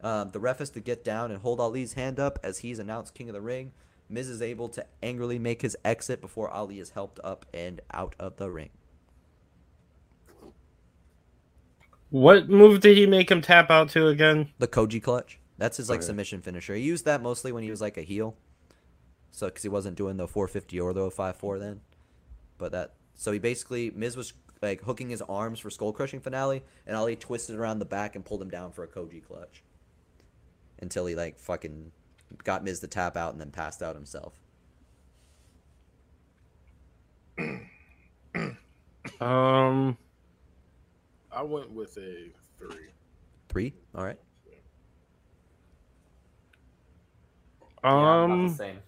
Um, 0.00 0.30
the 0.30 0.38
ref 0.38 0.58
has 0.58 0.70
to 0.70 0.80
get 0.80 1.02
down 1.02 1.30
and 1.30 1.40
hold 1.40 1.58
Ali's 1.58 1.94
hand 1.94 2.20
up 2.20 2.38
as 2.42 2.58
he's 2.58 2.78
announced 2.78 3.14
King 3.14 3.28
of 3.28 3.34
the 3.34 3.40
Ring. 3.40 3.72
Miz 4.08 4.28
is 4.28 4.40
able 4.40 4.68
to 4.70 4.86
angrily 5.02 5.38
make 5.38 5.62
his 5.62 5.76
exit 5.84 6.20
before 6.20 6.50
Ali 6.50 6.78
is 6.78 6.90
helped 6.90 7.20
up 7.22 7.44
and 7.52 7.80
out 7.92 8.14
of 8.18 8.36
the 8.36 8.50
ring. 8.50 8.70
What 12.10 12.48
move 12.48 12.80
did 12.80 12.96
he 12.96 13.06
make 13.06 13.30
him 13.30 13.42
tap 13.42 13.70
out 13.70 13.90
to 13.90 14.08
again? 14.08 14.50
The 14.58 14.68
Koji 14.68 15.02
clutch. 15.02 15.38
That's 15.58 15.76
his 15.76 15.90
like 15.90 15.98
Okay. 15.98 16.06
submission 16.06 16.40
finisher. 16.40 16.74
He 16.74 16.82
used 16.82 17.04
that 17.04 17.20
mostly 17.20 17.52
when 17.52 17.62
he 17.64 17.70
was 17.70 17.80
like 17.80 17.98
a 17.98 18.02
heel. 18.02 18.36
So 19.30 19.46
because 19.46 19.62
he 19.62 19.68
wasn't 19.68 19.96
doing 19.96 20.16
the 20.16 20.26
450 20.26 20.80
or 20.80 20.92
the 20.92 21.10
5-4 21.10 21.58
then, 21.58 21.80
but 22.56 22.72
that 22.72 22.94
so 23.14 23.32
he 23.32 23.38
basically 23.38 23.90
Miz 23.90 24.16
was 24.16 24.32
like 24.62 24.82
hooking 24.82 25.10
his 25.10 25.22
arms 25.22 25.60
for 25.60 25.70
skull 25.70 25.92
crushing 25.92 26.20
finale, 26.20 26.64
and 26.86 26.96
Ali 26.96 27.14
twisted 27.14 27.56
around 27.56 27.78
the 27.78 27.84
back 27.84 28.16
and 28.16 28.24
pulled 28.24 28.40
him 28.40 28.48
down 28.48 28.72
for 28.72 28.82
a 28.84 28.88
Koji 28.88 29.22
clutch. 29.22 29.62
Until 30.80 31.06
he 31.06 31.14
like 31.14 31.38
fucking 31.38 31.92
got 32.44 32.64
Miz 32.64 32.80
to 32.80 32.86
tap 32.86 33.16
out 33.16 33.32
and 33.32 33.40
then 33.40 33.50
passed 33.50 33.82
out 33.82 33.94
himself. 33.94 34.34
Um, 39.20 39.96
I 41.32 41.42
went 41.42 41.70
with 41.72 41.96
a 41.96 42.30
three. 42.58 42.88
Three. 43.48 43.74
All 43.94 44.04
right. 44.04 44.18
Yeah, 44.46 44.54
I'm 47.82 47.94
um, 47.94 48.30
about 48.30 48.48
the 48.48 48.54
same. 48.54 48.78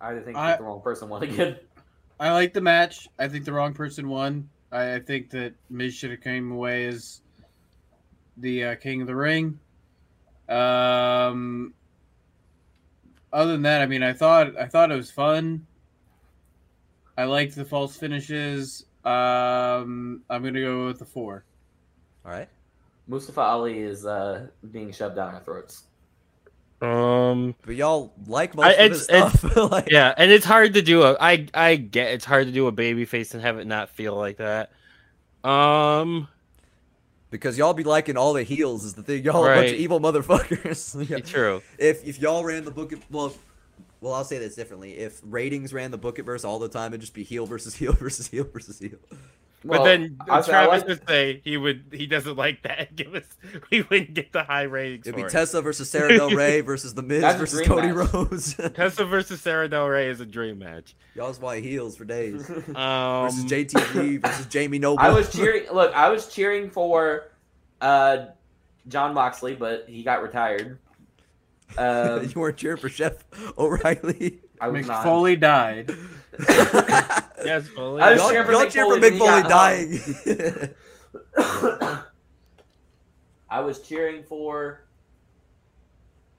I 0.00 0.18
think 0.20 0.36
I- 0.36 0.56
the 0.56 0.62
wrong 0.62 0.80
person 0.80 1.08
won 1.08 1.22
again. 1.22 1.56
I 2.20 2.32
like 2.32 2.54
the 2.54 2.62
match. 2.62 3.08
I 3.18 3.28
think 3.28 3.44
the 3.44 3.52
wrong 3.52 3.74
person 3.74 4.08
won. 4.08 4.48
I, 4.72 4.94
I 4.94 5.00
think 5.00 5.30
that 5.30 5.54
Miz 5.68 5.94
should 5.94 6.10
have 6.10 6.22
came 6.22 6.50
away 6.50 6.86
as 6.86 7.20
the 8.38 8.64
uh, 8.64 8.74
king 8.76 9.02
of 9.02 9.06
the 9.06 9.16
ring. 9.16 9.58
Um, 10.48 11.74
other 13.36 13.52
than 13.52 13.62
that, 13.62 13.82
I 13.82 13.86
mean, 13.86 14.02
I 14.02 14.12
thought 14.12 14.56
I 14.58 14.66
thought 14.66 14.90
it 14.90 14.96
was 14.96 15.10
fun. 15.10 15.66
I 17.18 17.24
liked 17.24 17.54
the 17.54 17.64
false 17.64 17.96
finishes. 17.96 18.84
Um, 19.04 20.22
I'm 20.28 20.42
gonna 20.42 20.60
go 20.60 20.86
with 20.86 20.98
the 20.98 21.04
four. 21.04 21.44
All 22.24 22.32
right. 22.32 22.48
Mustafa 23.08 23.40
Ali 23.40 23.78
is 23.78 24.04
uh, 24.04 24.48
being 24.72 24.90
shoved 24.90 25.14
down 25.16 25.34
our 25.34 25.40
throats. 25.40 25.84
um, 26.82 27.54
But 27.64 27.76
y'all 27.76 28.12
like 28.26 28.54
most 28.56 28.66
I- 28.66 28.72
of 28.72 28.90
his 28.92 29.08
it's- 29.08 29.38
stuff. 29.40 29.56
like, 29.70 29.90
yeah, 29.90 30.12
and 30.16 30.30
it's 30.32 30.44
hard 30.44 30.74
to 30.74 30.82
do 30.82 31.02
a. 31.04 31.16
I 31.20 31.46
I 31.54 31.76
get 31.76 32.12
it's 32.12 32.24
hard 32.24 32.46
to 32.46 32.52
do 32.52 32.66
a 32.66 32.72
baby 32.72 33.04
face 33.04 33.32
and 33.34 33.42
have 33.42 33.58
it 33.58 33.66
not 33.66 33.90
feel 33.90 34.16
like 34.16 34.38
that. 34.38 34.70
Um, 35.48 36.26
Because 37.30 37.58
y'all 37.58 37.74
be 37.74 37.82
liking 37.82 38.16
all 38.16 38.32
the 38.32 38.44
heels 38.44 38.84
is 38.84 38.94
the 38.94 39.02
thing. 39.02 39.24
Y'all 39.24 39.44
a 39.44 39.54
bunch 39.54 39.72
of 39.72 39.76
evil 39.76 40.00
motherfuckers. 40.00 41.08
Yeah. 41.08 41.18
true. 41.18 41.62
if 41.78 42.06
if 42.06 42.20
y'all 42.20 42.44
ran 42.44 42.64
the 42.64 42.70
book, 42.70 42.92
well, 43.10 43.34
well, 44.00 44.14
I'll 44.14 44.24
say 44.24 44.38
this 44.38 44.54
differently. 44.54 44.92
If 44.92 45.20
ratings 45.24 45.72
ran 45.72 45.90
the 45.90 45.98
book 45.98 46.18
verse 46.18 46.44
all 46.44 46.58
the 46.58 46.68
time, 46.68 46.92
it'd 46.92 47.00
just 47.00 47.14
be 47.14 47.24
heel 47.24 47.46
versus 47.46 47.74
heel 47.74 47.92
versus 48.00 48.28
heel 48.28 48.44
versus 48.44 48.78
heel. 48.78 48.98
But 49.64 49.82
then 49.82 50.16
I, 50.28 50.38
I 50.38 50.42
Travis 50.42 50.80
like, 50.82 50.88
would 50.88 51.08
say 51.08 51.40
he 51.42 51.56
would 51.56 51.86
he 51.92 52.06
doesn't 52.06 52.36
like 52.36 52.62
that. 52.62 52.94
Give 52.94 53.14
us 53.14 53.24
we 53.70 53.82
wouldn't 53.82 54.14
get 54.14 54.32
the 54.32 54.44
high 54.44 54.62
ratings. 54.62 55.06
It'd 55.08 55.16
be 55.16 55.22
for 55.22 55.28
it. 55.28 55.30
Tessa 55.32 55.60
versus 55.60 55.90
Sara 55.90 56.16
Del 56.16 56.30
Rey 56.36 56.60
versus 56.60 56.94
The 56.94 57.02
Miz 57.02 57.20
That's 57.22 57.38
versus 57.38 57.66
Cody 57.66 57.88
match. 57.90 58.12
Rhodes. 58.12 58.54
Tessa 58.74 59.04
versus 59.04 59.40
Sara 59.40 59.68
Del 59.68 59.88
Rey 59.88 60.08
is 60.08 60.20
a 60.20 60.26
dream 60.26 60.58
match. 60.60 60.94
Y'all's 61.16 61.40
white 61.40 61.64
heels 61.64 61.96
for 61.96 62.04
days 62.04 62.48
Um, 62.48 63.28
versus 63.28 63.44
JTG 63.46 64.22
versus 64.22 64.46
Jamie 64.46 64.78
Noble. 64.78 65.00
I 65.00 65.10
was 65.10 65.32
cheering. 65.34 65.64
Look, 65.72 65.92
I 65.94 66.10
was 66.10 66.28
cheering 66.32 66.70
for 66.70 67.32
uh, 67.80 68.26
Jon 68.86 69.14
Moxley, 69.14 69.54
but 69.56 69.86
he 69.88 70.02
got 70.04 70.22
retired. 70.22 70.78
Um, 71.76 72.22
you 72.22 72.40
weren't 72.40 72.56
cheering 72.56 72.76
for 72.76 72.88
Chef 72.88 73.24
O'Reilly. 73.58 74.38
I 74.60 74.68
was 74.68 74.84
Mick 74.84 74.88
not. 74.88 75.02
Foley 75.02 75.34
died. 75.34 75.90
Yes, 77.46 77.68
Foley. 77.68 78.02
I 78.02 78.12
was 78.12 78.20
y'all 78.20 78.30
cheering 78.30 78.46
for 78.46 78.52
y'all 78.52 78.64
Mick 78.66 78.70
cheer 78.70 78.84
for 78.84 79.00
Foley, 79.00 79.00
but 79.00 79.12
Mick 79.12 79.18
Foley 79.18 80.74
dying. 81.88 82.00
I 83.50 83.60
was 83.60 83.80
cheering 83.80 84.22
for 84.24 84.82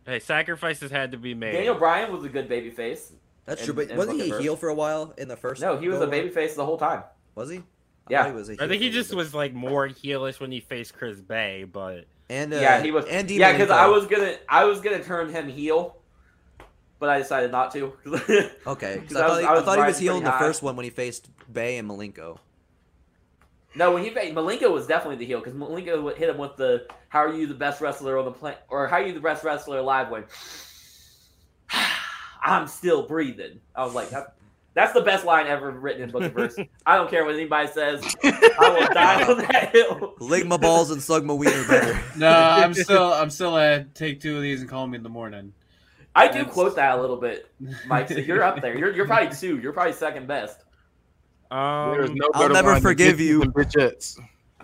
Hey, 0.05 0.19
sacrifices 0.19 0.89
had 0.89 1.11
to 1.11 1.17
be 1.17 1.33
made. 1.33 1.51
Daniel 1.53 1.75
Bryan 1.75 2.11
was 2.13 2.23
a 2.23 2.29
good 2.29 2.47
babyface. 2.49 3.11
That's 3.45 3.61
And- 3.61 3.65
true, 3.75 3.85
but 3.85 3.95
wasn't 3.95 4.21
he 4.21 4.29
it 4.29 4.35
a 4.35 4.41
heel 4.41 4.55
for 4.55 4.69
a 4.69 4.73
while 4.73 5.13
in 5.17 5.27
the 5.27 5.35
first? 5.35 5.61
No, 5.61 5.77
he 5.77 5.87
was 5.89 5.97
a 6.01 6.05
go 6.05 6.11
around? 6.11 6.29
babyface 6.29 6.55
the 6.55 6.65
whole 6.65 6.77
time. 6.77 7.03
Was 7.35 7.49
he? 7.49 7.61
Yeah. 8.09 8.23
thought 8.23 8.31
he 8.31 8.35
was 8.37 8.49
a 8.49 8.53
I 8.53 8.55
heel 8.55 8.67
think 8.69 8.81
he 8.83 8.89
just 8.89 9.13
was 9.13 9.33
like 9.33 9.53
more 9.53 9.87
heelish 9.89 10.39
when 10.39 10.51
he 10.51 10.61
faced 10.61 10.93
Chris 10.97 11.19
Bey, 11.19 11.65
but 11.65 12.05
And 12.29 12.53
uh, 12.53 12.57
yeah, 12.57 12.81
he 12.81 12.91
was. 12.91 13.05
And 13.05 13.27
Dean 13.27 13.39
yeah, 13.41 13.51
because 13.51 13.69
I 13.69 13.87
was 13.87 14.07
gonna, 14.07 14.35
I 14.47 14.63
was 14.63 14.79
gonna 14.79 15.03
turn 15.03 15.29
him 15.29 15.49
heel, 15.49 15.96
but 16.99 17.09
I 17.09 17.17
decided 17.19 17.51
not 17.51 17.71
to. 17.73 17.93
Okay, 18.67 18.97
'cause 19.07 19.13
'Cause 19.13 19.15
I, 19.15 19.25
I 19.25 19.27
thought, 19.27 19.29
was- 19.29 19.39
he, 19.39 19.45
I 19.45 19.49
I 19.49 19.53
was 19.53 19.63
thought 19.63 19.77
he 19.77 19.83
was 19.83 19.95
riding 19.95 20.01
heel 20.01 20.17
in 20.17 20.23
the 20.23 20.31
first 20.31 20.61
one 20.63 20.75
when 20.75 20.83
he 20.83 20.89
faced 20.89 21.29
Bey 21.51 21.77
and 21.77 21.89
Malenko. 21.89 22.37
no, 23.75 23.91
when 23.93 24.03
he 24.03 24.09
faced 24.09 24.33
Malenko 24.35 24.71
was 24.71 24.87
definitely 24.87 25.17
the 25.17 25.25
heel 25.25 25.39
because 25.39 25.53
Malenko 25.53 26.15
hit 26.15 26.29
him 26.29 26.37
with 26.37 26.55
the 26.57 26.85
"How 27.09 27.19
are 27.19 27.33
you 27.33 27.47
the 27.47 27.53
best 27.53 27.81
wrestler 27.81 28.17
on 28.17 28.25
the 28.25 28.31
planet?" 28.31 28.59
or 28.69 28.87
"How 28.87 28.97
are 28.97 29.03
you 29.05 29.13
the 29.13 29.19
best 29.19 29.43
wrestler 29.43 29.77
alive?" 29.79 30.09
When 30.09 30.23
I'm 32.43 32.67
still 32.67 33.07
breathing. 33.07 33.59
I 33.75 33.83
was 33.83 33.93
like, 33.93 34.09
that, 34.11 34.35
"That's 34.73 34.93
the 34.93 35.01
best 35.01 35.25
line 35.25 35.47
ever 35.47 35.71
written 35.71 36.03
in 36.03 36.11
Book 36.11 36.23
It 36.23 36.33
Verse." 36.33 36.57
I 36.85 36.95
don't 36.95 37.09
care 37.09 37.25
what 37.25 37.35
anybody 37.35 37.67
says. 37.67 38.03
I 38.23 38.69
will 38.79 38.87
die 38.93 39.23
on 39.29 39.37
that 39.39 39.69
hill. 39.73 40.13
Lick 40.19 40.45
my 40.45 40.57
balls 40.57 40.91
and 40.91 41.01
slug 41.01 41.25
my 41.25 41.33
wiener 41.33 41.67
better. 41.67 41.99
No, 42.17 42.29
I'm 42.29 42.73
still 42.73 43.13
I'm 43.13 43.29
still 43.29 43.57
at 43.57 43.93
take 43.95 44.21
two 44.21 44.37
of 44.37 44.41
these 44.41 44.61
and 44.61 44.69
call 44.69 44.87
me 44.87 44.97
in 44.97 45.03
the 45.03 45.09
morning. 45.09 45.53
I 46.17 46.27
do 46.27 46.33
That's- 46.39 46.53
quote 46.53 46.75
that 46.75 46.97
a 46.97 47.01
little 47.01 47.17
bit, 47.17 47.49
Mike. 47.87 48.07
So 48.09 48.15
you're 48.15 48.43
up 48.43 48.61
there. 48.61 48.77
You're, 48.77 48.91
you're 48.93 49.05
probably 49.05 49.35
two. 49.35 49.59
You're 49.59 49.73
probably 49.73 49.93
second 49.93 50.27
best. 50.27 50.63
There's 51.49 52.09
um, 52.09 52.15
no 52.15 52.29
I'll 52.33 52.49
never 52.49 52.79
forgive 52.81 53.19
you. 53.19 53.41
and 53.41 53.53
Bitchettes. 53.53 54.19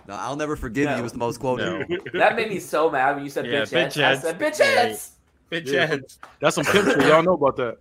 No, 0.06 0.14
I'll 0.14 0.36
never 0.36 0.56
forgive 0.56 0.86
No. 0.86 0.96
you 0.96 1.02
was 1.02 1.12
the 1.12 1.18
most 1.18 1.40
quoted. 1.40 1.88
no. 1.88 1.98
That 2.12 2.36
made 2.36 2.50
me 2.50 2.58
so 2.58 2.90
mad 2.90 3.14
when 3.16 3.24
you 3.24 3.30
said 3.30 3.46
Yeah, 3.46 3.62
bitch 3.62 3.70
heads. 3.94 3.96
I 3.98 4.14
said 4.16 4.40
heads. 4.40 4.58
bitch 4.58 4.64
heads. 4.64 5.10
Bitch 5.50 5.66
Yeah. 5.72 5.86
heads 5.86 6.18
That's 6.40 6.56
some 6.56 6.64
pimp. 6.66 6.88
Y'all 7.02 7.22
know 7.22 7.34
about 7.34 7.56
that. 7.56 7.78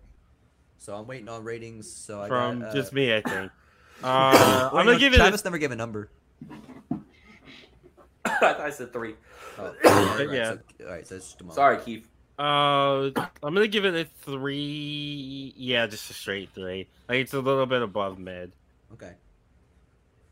So 0.77 0.95
I'm 0.95 1.05
waiting 1.07 1.27
on 1.27 1.43
ratings. 1.43 1.91
So 1.91 2.21
I 2.21 2.27
from 2.29 2.59
got, 2.61 2.69
uh, 2.69 2.73
just 2.73 2.93
me, 2.93 3.13
I 3.15 3.21
think. 3.21 3.51
Uh, 4.03 4.69
wait, 4.73 4.79
I'm 4.79 4.85
no, 4.85 4.91
gonna 4.91 4.99
give 4.99 5.13
it. 5.13 5.17
Travis 5.17 5.41
A, 5.41 5.45
never 5.45 5.57
gave 5.57 5.71
a 5.71 5.75
number. 5.77 6.09
I 8.25 8.69
said 8.69 8.91
three. 8.91 9.15
Oh, 9.57 9.63
all 9.85 10.17
right, 10.17 10.29
Yeah. 10.31 10.53
So, 10.53 10.59
all 10.85 10.91
right, 10.91 11.07
so 11.07 11.15
it's 11.15 11.25
just 11.27 11.39
a 11.41 11.43
moment. 11.43 11.55
Sorry, 11.55 11.77
Keith. 11.77 12.07
Uh, 12.39 13.11
I'm 13.43 13.53
gonna 13.53 13.67
give 13.67 13.85
it 13.85 13.95
a 13.95 14.05
three. 14.21 15.53
Yeah, 15.55 15.87
just 15.87 16.09
a 16.09 16.13
straight 16.13 16.49
three. 16.53 16.87
Like 17.07 17.19
it's 17.19 17.33
a 17.33 17.39
little 17.39 17.65
bit 17.65 17.81
above 17.81 18.19
mid. 18.19 18.51
Okay. 18.93 19.13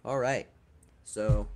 All 0.03 0.17
right. 0.17 0.47
So, 1.03 1.47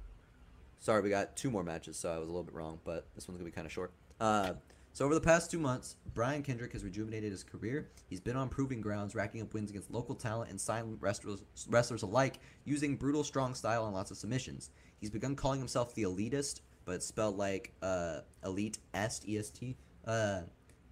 sorry, 0.80 1.02
we 1.02 1.10
got 1.10 1.36
two 1.36 1.50
more 1.50 1.64
matches, 1.64 1.98
so 1.98 2.12
I 2.12 2.18
was 2.18 2.28
a 2.28 2.32
little 2.32 2.44
bit 2.44 2.54
wrong, 2.54 2.80
but 2.84 3.06
this 3.16 3.28
one's 3.28 3.40
gonna 3.40 3.50
be 3.50 3.56
kind 3.56 3.66
of 3.66 3.72
short. 3.74 3.92
Uh, 4.20 4.54
So 4.94 5.04
over 5.04 5.14
the 5.14 5.20
past 5.20 5.52
two 5.52 5.60
months, 5.60 5.98
Brian 6.14 6.42
Kendrick 6.42 6.72
has 6.72 6.82
rejuvenated 6.82 7.30
his 7.30 7.44
career. 7.44 7.90
He's 8.10 8.22
been 8.22 8.38
on 8.38 8.48
proving 8.48 8.80
grounds, 8.80 9.14
racking 9.14 9.42
up 9.42 9.54
wins 9.54 9.70
against 9.70 9.92
local 9.92 10.16
talent 10.16 10.50
and 10.52 10.62
silent 10.62 11.00
wrestlers, 11.02 11.44
wrestlers 11.68 12.04
alike, 12.04 12.40
using 12.64 12.96
brutal, 12.96 13.22
strong 13.26 13.54
style 13.56 13.86
and 13.88 13.94
lots 13.94 14.10
of 14.12 14.16
submissions. 14.16 14.70
He's 15.02 15.10
begun 15.10 15.36
calling 15.36 15.60
himself 15.60 15.94
the 15.96 16.04
elitist, 16.04 16.62
but 16.86 17.04
spelled 17.04 17.36
like 17.36 17.74
uh, 17.82 18.22
elite 18.46 18.78
est 18.94 19.28
est, 19.28 19.76
uh, 20.06 20.42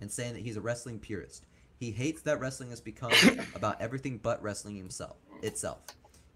and 0.01 0.11
saying 0.11 0.33
that 0.33 0.41
he's 0.41 0.57
a 0.57 0.61
wrestling 0.61 0.99
purist. 0.99 1.45
He 1.79 1.91
hates 1.91 2.21
that 2.23 2.39
wrestling 2.39 2.69
has 2.69 2.81
become 2.81 3.11
about 3.55 3.81
everything 3.81 4.17
but 4.17 4.41
wrestling 4.41 4.75
himself 4.75 5.17
itself. 5.41 5.79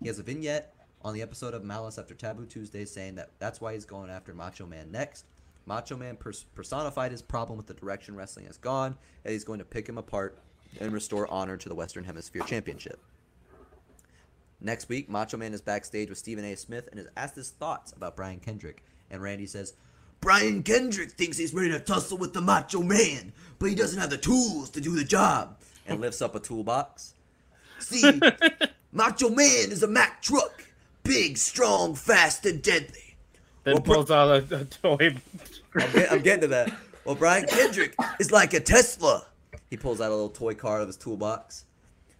He 0.01 0.07
has 0.07 0.19
a 0.19 0.23
vignette 0.23 0.73
on 1.01 1.13
the 1.13 1.21
episode 1.21 1.53
of 1.53 1.63
Malice 1.63 1.97
after 1.97 2.13
Taboo 2.13 2.45
Tuesday 2.45 2.85
saying 2.85 3.15
that 3.15 3.31
that's 3.39 3.61
why 3.61 3.73
he's 3.73 3.85
going 3.85 4.09
after 4.09 4.33
Macho 4.33 4.65
Man 4.65 4.91
next. 4.91 5.25
Macho 5.65 5.97
Man 5.97 6.15
pers- 6.15 6.45
personified 6.55 7.11
his 7.11 7.21
problem 7.21 7.57
with 7.57 7.67
the 7.67 7.73
direction 7.73 8.15
wrestling 8.15 8.45
has 8.45 8.57
gone, 8.57 8.95
and 9.23 9.33
he's 9.33 9.43
going 9.43 9.59
to 9.59 9.65
pick 9.65 9.87
him 9.87 9.97
apart 9.97 10.39
and 10.79 10.91
restore 10.91 11.31
honor 11.31 11.57
to 11.57 11.69
the 11.69 11.75
Western 11.75 12.03
Hemisphere 12.03 12.43
Championship. 12.43 12.99
Next 14.59 14.89
week, 14.89 15.07
Macho 15.09 15.37
Man 15.37 15.53
is 15.53 15.61
backstage 15.61 16.09
with 16.09 16.17
Stephen 16.17 16.45
A. 16.45 16.55
Smith 16.55 16.87
and 16.91 16.99
is 16.99 17.07
asked 17.15 17.35
his 17.35 17.51
thoughts 17.51 17.91
about 17.91 18.15
Brian 18.15 18.39
Kendrick. 18.39 18.83
And 19.09 19.21
Randy 19.21 19.45
says, 19.45 19.75
Brian 20.21 20.63
Kendrick 20.63 21.11
thinks 21.11 21.37
he's 21.37 21.53
ready 21.53 21.69
to 21.71 21.79
tussle 21.79 22.17
with 22.17 22.33
the 22.33 22.41
Macho 22.41 22.81
Man, 22.81 23.31
but 23.59 23.69
he 23.69 23.75
doesn't 23.75 23.99
have 23.99 24.09
the 24.09 24.17
tools 24.17 24.69
to 24.71 24.81
do 24.81 24.95
the 24.95 25.03
job. 25.03 25.57
And 25.85 26.01
lifts 26.01 26.21
up 26.21 26.35
a 26.35 26.39
toolbox. 26.39 27.13
See, 27.79 28.19
Macho 28.91 29.29
Man 29.29 29.71
is 29.71 29.83
a 29.83 29.87
Mack 29.87 30.21
truck. 30.21 30.65
Big, 31.03 31.37
strong, 31.37 31.95
fast, 31.95 32.45
and 32.45 32.61
deadly. 32.61 33.15
Then 33.63 33.75
Well, 33.75 33.83
pulls 33.83 34.11
out 34.11 34.29
a, 34.51 34.55
a 34.59 34.65
toy. 34.65 35.15
I'm, 35.75 35.91
get, 35.91 36.11
I'm 36.11 36.21
getting 36.21 36.41
to 36.41 36.47
that. 36.47 36.73
Well, 37.05 37.15
Brian 37.15 37.45
Kendrick 37.49 37.95
is 38.19 38.31
like 38.31 38.53
a 38.53 38.59
Tesla. 38.59 39.25
He 39.69 39.77
pulls 39.77 40.01
out 40.01 40.09
a 40.09 40.15
little 40.15 40.29
toy 40.29 40.53
car 40.55 40.77
out 40.77 40.81
of 40.81 40.87
his 40.87 40.97
toolbox. 40.97 41.63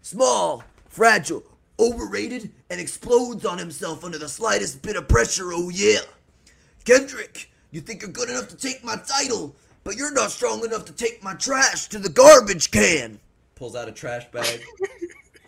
Small, 0.01 0.63
fragile, 0.87 1.43
overrated, 1.79 2.51
and 2.69 2.79
explodes 2.79 3.45
on 3.45 3.57
himself 3.57 4.05
under 4.05 4.17
the 4.17 4.29
slightest 4.29 4.81
bit 4.81 4.95
of 4.95 5.07
pressure, 5.09 5.51
oh 5.51 5.69
yeah. 5.69 5.99
Kendrick, 6.85 7.51
you 7.77 7.81
think 7.81 8.01
you're 8.01 8.09
good 8.09 8.27
enough 8.27 8.47
to 8.47 8.57
take 8.57 8.83
my 8.83 8.95
title, 8.95 9.55
but 9.83 9.95
you're 9.95 10.11
not 10.11 10.31
strong 10.31 10.65
enough 10.65 10.83
to 10.85 10.93
take 10.93 11.23
my 11.23 11.35
trash 11.35 11.87
to 11.89 11.99
the 11.99 12.09
garbage 12.09 12.71
can. 12.71 13.19
Pulls 13.53 13.75
out 13.75 13.87
a 13.87 13.91
trash 13.91 14.25
bag. 14.31 14.63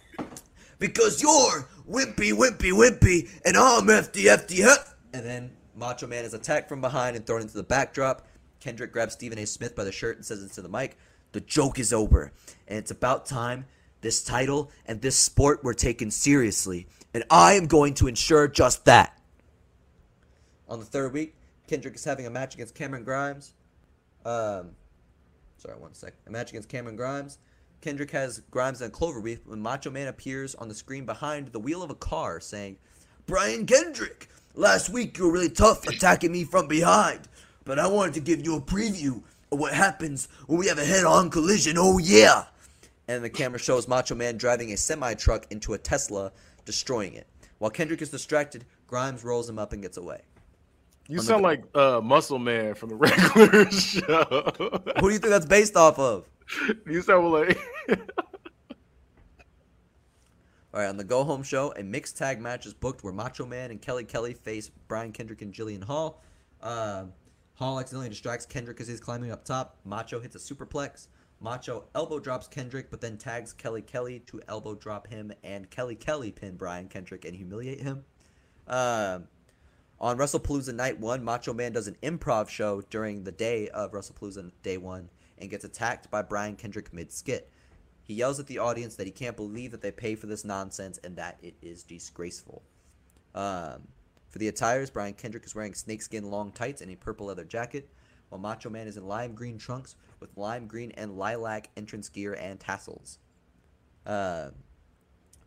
because 0.79 1.23
you're 1.23 1.67
wimpy, 1.89 2.31
wimpy, 2.31 2.71
wimpy, 2.71 3.27
and 3.43 3.57
I'm 3.57 3.87
hefty, 3.87 4.27
hefty, 4.27 4.61
hef. 4.61 4.93
And 5.11 5.25
then 5.25 5.49
Macho 5.75 6.05
Man 6.05 6.23
is 6.23 6.35
attacked 6.35 6.69
from 6.69 6.81
behind 6.81 7.15
and 7.15 7.25
thrown 7.25 7.41
into 7.41 7.57
the 7.57 7.63
backdrop. 7.63 8.27
Kendrick 8.59 8.93
grabs 8.93 9.13
Stephen 9.13 9.39
A. 9.39 9.47
Smith 9.47 9.75
by 9.75 9.83
the 9.83 9.91
shirt 9.91 10.17
and 10.17 10.23
says 10.23 10.43
into 10.43 10.61
the 10.61 10.69
mic, 10.69 10.99
The 11.31 11.41
joke 11.41 11.79
is 11.79 11.91
over, 11.91 12.31
and 12.67 12.77
it's 12.77 12.91
about 12.91 13.25
time 13.25 13.65
this 14.01 14.23
title 14.23 14.69
and 14.85 15.01
this 15.01 15.15
sport 15.15 15.63
were 15.63 15.73
taken 15.73 16.11
seriously, 16.11 16.85
and 17.11 17.23
I 17.31 17.53
am 17.53 17.65
going 17.65 17.95
to 17.95 18.07
ensure 18.07 18.47
just 18.47 18.85
that. 18.85 19.19
On 20.67 20.79
the 20.79 20.85
third 20.85 21.11
week, 21.11 21.33
Kendrick 21.69 21.93
is 21.93 22.03
having 22.03 22.25
a 22.25 22.31
match 22.31 22.55
against 22.55 22.73
Cameron 22.73 23.03
Grimes. 23.03 23.53
Um, 24.25 24.71
sorry, 25.57 25.77
one 25.77 25.93
sec. 25.93 26.15
A 26.25 26.31
match 26.31 26.49
against 26.49 26.67
Cameron 26.67 26.95
Grimes. 26.95 27.37
Kendrick 27.81 28.09
has 28.09 28.41
Grimes 28.49 28.81
in 28.81 28.87
a 28.87 28.89
clover 28.89 29.21
leaf 29.21 29.45
when 29.45 29.61
Macho 29.61 29.91
Man 29.91 30.07
appears 30.07 30.55
on 30.55 30.67
the 30.67 30.73
screen 30.73 31.05
behind 31.05 31.49
the 31.49 31.59
wheel 31.59 31.83
of 31.83 31.91
a 31.91 31.95
car 31.95 32.39
saying, 32.39 32.77
Brian 33.27 33.67
Kendrick, 33.67 34.29
last 34.55 34.89
week 34.89 35.19
you 35.19 35.25
were 35.25 35.31
really 35.31 35.49
tough 35.49 35.87
attacking 35.87 36.31
me 36.31 36.43
from 36.43 36.67
behind, 36.67 37.27
but 37.65 37.77
I 37.77 37.85
wanted 37.85 38.15
to 38.15 38.21
give 38.21 38.43
you 38.43 38.55
a 38.55 38.61
preview 38.61 39.21
of 39.51 39.59
what 39.59 39.73
happens 39.73 40.27
when 40.47 40.57
we 40.57 40.67
have 40.67 40.79
a 40.79 40.85
head 40.85 41.05
on 41.05 41.29
collision. 41.29 41.75
Oh, 41.77 41.99
yeah! 41.99 42.45
And 43.07 43.23
the 43.23 43.29
camera 43.29 43.59
shows 43.59 43.87
Macho 43.87 44.15
Man 44.15 44.37
driving 44.37 44.73
a 44.73 44.77
semi 44.77 45.13
truck 45.13 45.45
into 45.51 45.73
a 45.73 45.77
Tesla, 45.77 46.31
destroying 46.65 47.13
it. 47.13 47.27
While 47.59 47.69
Kendrick 47.69 48.01
is 48.01 48.09
distracted, 48.09 48.65
Grimes 48.87 49.23
rolls 49.23 49.47
him 49.47 49.59
up 49.59 49.71
and 49.71 49.83
gets 49.83 49.97
away. 49.97 50.21
You 51.09 51.17
the- 51.17 51.23
sound 51.23 51.43
like 51.43 51.63
uh, 51.75 51.99
Muscle 52.01 52.39
Man 52.39 52.75
from 52.75 52.89
the 52.89 52.95
regular 52.97 53.69
show. 53.71 54.51
Who 54.99 55.07
do 55.07 55.13
you 55.13 55.19
think 55.19 55.31
that's 55.31 55.45
based 55.45 55.75
off 55.75 55.97
of? 55.99 56.29
you 56.85 57.01
sound 57.01 57.31
like 57.31 57.57
All 60.71 60.79
right, 60.81 60.87
on 60.87 60.97
the 60.97 61.03
Go 61.03 61.23
Home 61.23 61.41
show, 61.41 61.73
a 61.77 61.83
mixed 61.83 62.15
tag 62.15 62.39
match 62.39 62.67
is 62.67 62.75
booked 62.75 63.03
where 63.03 63.11
Macho 63.11 63.45
Man 63.45 63.71
and 63.71 63.81
Kelly 63.81 64.03
Kelly 64.03 64.33
face 64.35 64.69
Brian 64.87 65.11
Kendrick 65.11 65.41
and 65.41 65.51
Jillian 65.53 65.83
Hall. 65.83 66.21
Um 66.61 67.11
Hall 67.55 67.77
accidentally 67.79 68.07
distracts 68.07 68.45
Kendrick 68.45 68.79
as 68.79 68.87
he's 68.87 69.01
climbing 69.01 69.31
up 69.31 69.43
top. 69.43 69.77
Macho 69.83 70.19
hits 70.21 70.33
a 70.35 70.39
superplex. 70.39 71.07
Macho 71.41 71.85
elbow 71.93 72.17
drops 72.19 72.47
Kendrick, 72.47 72.89
but 72.89 73.01
then 73.01 73.17
tags 73.17 73.51
Kelly 73.51 73.81
Kelly 73.81 74.19
to 74.27 74.39
elbow 74.47 74.75
drop 74.75 75.07
him, 75.07 75.33
and 75.43 75.69
Kelly 75.69 75.95
Kelly 75.95 76.31
pin 76.31 76.55
Brian 76.55 76.87
Kendrick 76.87 77.25
and 77.25 77.35
humiliate 77.35 77.81
him. 77.81 78.05
Um, 78.67 79.27
on 80.01 80.17
WrestlePalooza 80.17 80.73
Night 80.73 80.99
1, 80.99 81.23
Macho 81.23 81.53
Man 81.53 81.73
does 81.73 81.87
an 81.87 81.97
improv 82.01 82.49
show 82.49 82.81
during 82.89 83.23
the 83.23 83.31
day 83.31 83.67
of 83.69 83.91
WrestlePalooza 83.91 84.51
Day 84.63 84.77
1 84.77 85.09
and 85.37 85.49
gets 85.49 85.65
attacked 85.65 86.09
by 86.09 86.21
Brian 86.21 86.55
Kendrick 86.55 86.93
mid 86.93 87.11
skit. 87.11 87.51
He 88.03 88.13
yells 88.13 88.39
at 88.39 88.47
the 88.47 88.59
audience 88.59 88.95
that 88.95 89.05
he 89.05 89.11
can't 89.11 89.35
believe 89.35 89.71
that 89.71 89.81
they 89.81 89.91
pay 89.91 90.15
for 90.15 90.27
this 90.27 90.45
nonsense 90.45 90.99
and 91.03 91.15
that 91.17 91.37
it 91.43 91.55
is 91.61 91.83
disgraceful. 91.83 92.63
Um, 93.35 93.87
for 94.29 94.39
the 94.39 94.47
attires, 94.47 94.89
Brian 94.89 95.13
Kendrick 95.13 95.45
is 95.45 95.53
wearing 95.53 95.73
snakeskin 95.73 96.31
long 96.31 96.51
tights 96.51 96.81
and 96.81 96.91
a 96.91 96.95
purple 96.95 97.27
leather 97.27 97.43
jacket, 97.43 97.89
while 98.29 98.39
Macho 98.39 98.69
Man 98.69 98.87
is 98.87 98.97
in 98.97 99.07
lime 99.07 99.33
green 99.33 99.57
trunks 99.57 99.95
with 100.19 100.29
lime 100.37 100.65
green 100.65 100.91
and 100.91 101.17
lilac 101.17 101.69
entrance 101.75 102.09
gear 102.09 102.33
and 102.33 102.59
tassels. 102.59 103.19
Um, 104.05 104.51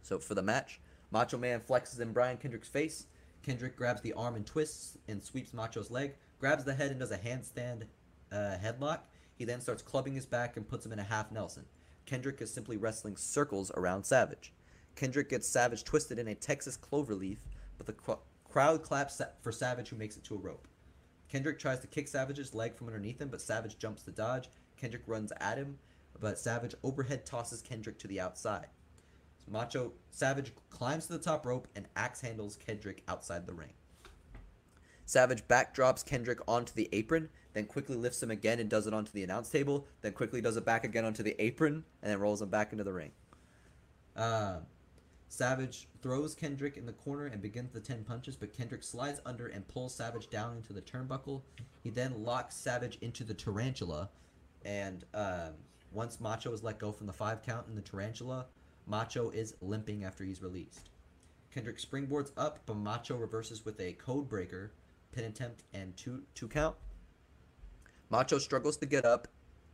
so 0.03 0.19
for 0.19 0.35
the 0.35 0.43
match, 0.43 0.81
Macho 1.11 1.39
Man 1.39 1.61
flexes 1.61 2.01
in 2.01 2.13
Brian 2.13 2.37
Kendrick's 2.37 2.69
face. 2.69 3.07
Kendrick 3.43 3.77
grabs 3.77 4.01
the 4.01 4.13
arm 4.13 4.37
and 4.37 4.47
twists 4.47 4.97
and 5.09 5.23
sweeps 5.23 5.53
Macho's 5.53 5.91
leg, 5.91 6.15
grabs 6.39 6.65
the 6.65 6.75
head 6.75 6.91
and 6.91 7.01
does 7.01 7.11
a 7.11 7.19
handstand 7.19 7.85
uh, 8.31 8.57
headlock. 8.63 9.01
He 9.37 9.45
then 9.45 9.61
starts 9.61 9.83
clubbing 9.83 10.15
his 10.15 10.27
back 10.27 10.57
and 10.57 10.69
puts 10.69 10.87
him 10.87 10.93
in 10.93 10.99
a 10.99 11.05
half 11.05 11.33
Nelson. 11.33 11.65
Kendrick 12.07 12.41
is 12.41 12.53
simply 12.53 12.77
wrestling 12.77 13.17
circles 13.17 13.71
around 13.77 14.05
Savage. 14.05 14.53
Kendrick 14.95 15.29
gets 15.29 15.49
Savage 15.49 15.85
twisted 15.85 16.19
in 16.19 16.29
a 16.29 16.35
Texas 16.35 16.77
cloverleaf, 16.77 17.39
but 17.79 17.87
the 17.87 17.93
cr- 17.93 18.13
crowd 18.49 18.83
claps 18.83 19.21
for 19.41 19.53
Savage, 19.53 19.89
who 19.89 19.97
makes 19.97 20.17
it 20.17 20.25
to 20.25 20.35
a 20.35 20.39
rope. 20.39 20.69
Kendrick 21.29 21.59
tries 21.59 21.81
to 21.81 21.87
kick 21.87 22.09
Savage's 22.09 22.55
leg 22.55 22.77
from 22.77 22.89
underneath 22.89 23.21
him, 23.21 23.29
but 23.29 23.41
Savage 23.41 23.79
jumps 23.79 24.03
to 24.03 24.11
dodge. 24.11 24.51
Kendrick 24.77 25.05
runs 25.07 25.33
at 25.41 25.57
him, 25.57 25.79
but 26.21 26.39
Savage 26.39 26.75
overhead 26.83 27.25
tosses 27.25 27.63
Kendrick 27.63 27.99
to 28.01 28.09
the 28.09 28.21
outside. 28.21 28.67
Macho 29.49 29.93
Savage 30.11 30.53
climbs 30.71 31.07
to 31.07 31.13
the 31.13 31.19
top 31.19 31.47
rope 31.47 31.69
and 31.75 31.87
axe 31.97 32.21
handles 32.21 32.57
Kendrick 32.57 33.03
outside 33.09 33.47
the 33.47 33.55
ring. 33.55 33.73
Savage 35.05 35.47
backdrops 35.49 36.05
Kendrick 36.05 36.39
onto 36.47 36.73
the 36.73 36.89
apron, 36.93 37.29
then 37.53 37.67
quickly 37.67 37.97
lifts 37.97 38.23
him 38.23 38.31
again 38.31 38.61
and 38.61 38.71
does 38.71 38.87
it 38.87 38.95
onto 38.95 39.13
the 39.13 39.23
announce 39.23 39.51
table, 39.51 39.87
then 40.01 40.13
quickly 40.13 40.41
does 40.41 40.57
it 40.57 40.65
back 40.65 40.85
again 40.85 41.05
onto 41.05 41.23
the 41.23 41.35
apron, 41.43 41.85
and 42.03 42.11
then 42.11 42.21
rolls 42.21 42.41
him 42.41 42.49
back 42.49 42.73
into 42.73 42.85
the 42.85 42.93
ring. 42.93 43.11
Uh, 44.17 44.59
Savage 45.29 45.89
throws 46.03 46.35
Kendrick 46.35 46.77
in 46.77 46.87
the 46.87 46.93
corner 46.93 47.27
and 47.27 47.41
begins 47.41 47.73
the 47.73 47.81
10 47.81 48.05
punches, 48.05 48.37
but 48.37 48.57
Kendrick 48.57 48.83
slides 48.83 49.21
under 49.25 49.49
and 49.49 49.67
pulls 49.67 49.95
Savage 49.95 50.29
down 50.31 50.57
into 50.57 50.73
the 50.73 50.83
turnbuckle. 50.83 51.43
He 51.83 51.91
then 51.91 52.23
locks 52.23 52.55
Savage 52.55 52.99
into 53.01 53.25
the 53.25 53.35
tarantula, 53.35 54.11
and 54.65 55.05
um, 55.15 55.55
once 55.91 56.21
Macho 56.21 56.53
is 56.53 56.63
let 56.63 56.79
go 56.79 56.93
from 56.93 57.07
the 57.07 57.13
five 57.13 57.43
count 57.43 57.67
in 57.69 57.75
the 57.75 57.81
tarantula, 57.81 58.47
Macho 58.93 59.31
is 59.31 59.55
limping 59.63 60.05
after 60.05 60.23
he's 60.23 60.43
released. 60.43 60.91
Kendrick 61.51 61.79
springboards 61.79 62.31
up, 62.37 62.59
but 62.67 62.77
Macho 62.77 63.17
reverses 63.17 63.65
with 63.65 63.81
a 63.81 63.95
code 63.95 64.29
breaker, 64.29 64.75
pin 65.13 65.25
attempt, 65.25 65.63
and 65.73 65.97
two 65.97 66.25
two 66.35 66.47
count. 66.47 66.77
Macho 68.11 68.37
struggles 68.37 68.77
to 68.77 68.85
get 68.85 69.07
up 69.07 69.29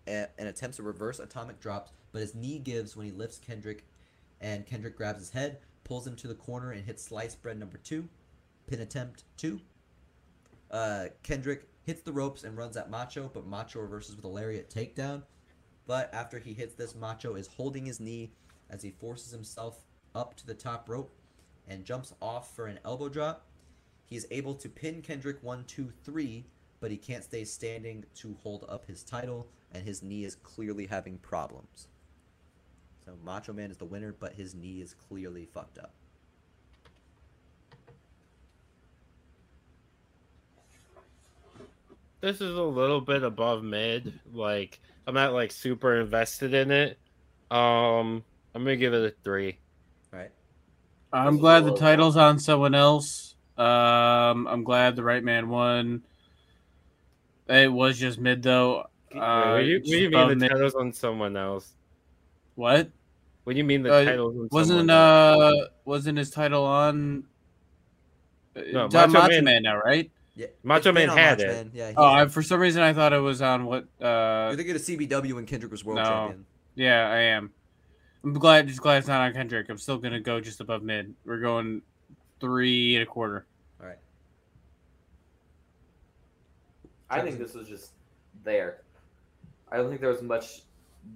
and, 0.07 0.29
and 0.39 0.49
attempts 0.49 0.79
a 0.79 0.85
reverse 0.85 1.19
atomic 1.19 1.59
drops, 1.59 1.91
but 2.13 2.21
his 2.21 2.37
knee 2.37 2.61
gives 2.61 2.97
when 2.97 3.07
he 3.07 3.13
lifts 3.13 3.41
Kendrick, 3.41 3.85
and 4.41 4.65
Kendrick 4.65 4.97
grabs 4.97 5.19
his 5.19 5.31
head, 5.31 5.59
pulls 5.83 6.07
him 6.07 6.15
to 6.15 6.29
the 6.29 6.35
corner, 6.37 6.71
and 6.71 6.85
hits 6.85 7.03
slice 7.03 7.35
bread 7.35 7.59
number 7.59 7.79
two. 7.79 8.09
Pin 8.69 8.83
attempt 8.83 9.25
two. 9.37 9.61
Uh, 10.71 11.07
Kendrick 11.25 11.67
hits 11.83 12.03
the 12.03 12.13
ropes 12.13 12.45
and 12.45 12.57
runs 12.57 12.77
at 12.77 12.89
Macho, 12.89 13.29
but 13.35 13.49
Macho 13.49 13.81
reverses 13.81 14.15
with 14.15 14.25
a 14.25 14.29
lariat 14.29 14.71
takedown. 14.71 15.25
But 15.89 16.09
after 16.15 16.39
he 16.39 16.53
hits 16.53 16.75
this, 16.75 16.95
Macho 16.95 17.35
is 17.35 17.49
holding 17.49 17.85
his 17.85 17.99
knee 17.99 18.31
as 18.71 18.83
he 18.83 18.91
forces 18.91 19.33
himself 19.33 19.85
up 20.15 20.35
to 20.37 20.47
the 20.47 20.55
top 20.55 20.89
rope 20.89 21.11
and 21.67 21.85
jumps 21.85 22.15
off 22.21 22.55
for 22.55 22.67
an 22.67 22.79
elbow 22.85 23.09
drop. 23.09 23.47
He 24.05 24.17
is 24.17 24.27
able 24.31 24.55
to 24.55 24.69
pin 24.69 25.03
Kendrick 25.03 25.43
one, 25.43 25.65
two, 25.67 25.93
three, 26.05 26.47
but 26.81 26.91
he 26.91 26.97
can't 26.97 27.25
stay 27.25 27.45
standing 27.45 28.05
to 28.17 28.37
hold 28.43 28.65
up 28.69 28.87
his 28.87 29.03
title, 29.03 29.49
and 29.73 29.87
his 29.87 30.03
knee 30.03 30.25
is 30.25 30.35
clearly 30.35 30.87
having 30.87 31.19
problems. 31.19 31.89
So 33.05 33.13
Macho 33.25 33.53
Man 33.53 33.71
is 33.71 33.77
the 33.77 33.85
winner, 33.85 34.15
but 34.19 34.35
his 34.35 34.55
knee 34.55 34.81
is 34.81 34.95
clearly 34.95 35.47
fucked 35.53 35.79
up. 35.79 35.95
this 42.21 42.41
is 42.41 42.57
a 42.57 42.63
little 42.63 43.01
bit 43.01 43.23
above 43.23 43.63
mid. 43.63 44.21
Like 44.33 44.81
I'm 45.07 45.15
not 45.15 45.33
like 45.33 45.53
super 45.53 46.01
invested 46.01 46.55
in 46.55 46.71
it. 46.71 46.99
Um, 47.51 48.25
I'm 48.55 48.63
gonna 48.65 48.77
give 48.77 48.95
it 48.95 49.05
a 49.05 49.15
three. 49.25 49.59
All 50.13 50.19
right. 50.19 50.31
I'm 51.13 51.35
This 51.35 51.41
glad 51.41 51.65
the 51.65 51.71
low 51.71 51.77
title's 51.77 52.17
on 52.17 52.39
someone 52.39 52.75
else. 52.75 53.35
Um, 53.57 54.47
I'm 54.47 54.63
glad 54.65 54.97
the 54.97 55.03
right 55.03 55.23
man 55.23 55.49
won. 55.49 56.03
It 57.49 57.73
was 57.73 57.99
just 57.99 58.19
mid 58.19 58.43
though. 58.43 58.87
Wait, 59.13 59.21
Uh, 59.21 59.51
what 59.53 59.59
do 59.61 59.65
you, 59.67 59.79
what 59.79 59.85
do 59.85 59.97
you 59.99 60.11
mean 60.11 60.29
the 60.29 60.37
mid. 60.37 60.51
title's 60.51 60.75
on 60.75 60.93
someone 60.93 61.37
else? 61.37 61.73
What? 62.57 62.91
What 63.45 63.53
do 63.55 63.59
you 63.59 63.65
mean 63.65 63.83
the 63.83 63.93
Uh, 63.93 64.05
title's 64.05 64.51
Wasn't 64.51 64.79
someone 64.89 64.91
else? 64.91 65.55
uh 65.65 65.67
wasn't 65.85 66.19
his 66.19 66.31
title 66.31 66.65
on? 66.65 67.25
No, 68.73 68.89
Macho 68.89 69.07
Macho 69.13 69.29
Man- 69.29 69.45
Man 69.45 69.63
now, 69.63 69.79
right? 69.79 70.11
Yeah. 70.35 70.47
Macho 70.63 70.91
it's 70.91 70.95
been 70.99 71.07
Man 71.09 71.17
had 71.17 71.39
Macho 71.39 71.51
it. 71.51 71.55
Man. 71.55 71.71
Yeah. 71.75 71.93
Oh, 71.97 72.05
I, 72.07 72.27
for 72.29 72.43
some 72.43 72.61
reason 72.61 72.83
I 72.83 72.93
thought 72.93 73.13
it 73.13 73.19
was 73.21 73.41
on 73.41 73.65
what? 73.65 73.85
Uh, 74.01 74.49
You're 74.51 74.57
thinking 74.57 74.75
of 74.77 74.83
CBW 74.83 75.33
when 75.35 75.47
Kendrick 75.47 75.73
was 75.73 75.85
world 75.85 75.99
No. 75.99 76.05
champion. 76.05 76.45
yeah, 76.75 77.09
I 77.09 77.17
am. 77.19 77.53
I'm 78.25 78.33
glad, 78.33 78.67
just 78.67 78.81
glad 78.81 78.99
it's 78.99 79.09
not 79.09 79.21
on 79.21 79.33
Kendrick. 79.33 79.69
I'm 79.69 79.79
still 79.79 79.99
gonna 79.99 80.21
go 80.21 80.41
just 80.41 80.61
above 80.61 80.83
mid. 80.83 81.15
We're 81.25 81.41
going 81.41 81.83
three 82.41 82.97
and 82.97 83.03
a 83.03 83.07
quarter. 83.07 83.47
All 83.81 83.87
right. 83.87 83.99
I 87.11 87.21
think 87.21 87.39
this 87.39 87.55
was 87.55 87.69
just 87.69 87.93
there. 88.45 88.83
I 89.71 89.77
don't 89.77 89.89
think 89.89 90.01
there 90.01 90.11
was 90.11 90.23
much 90.23 90.63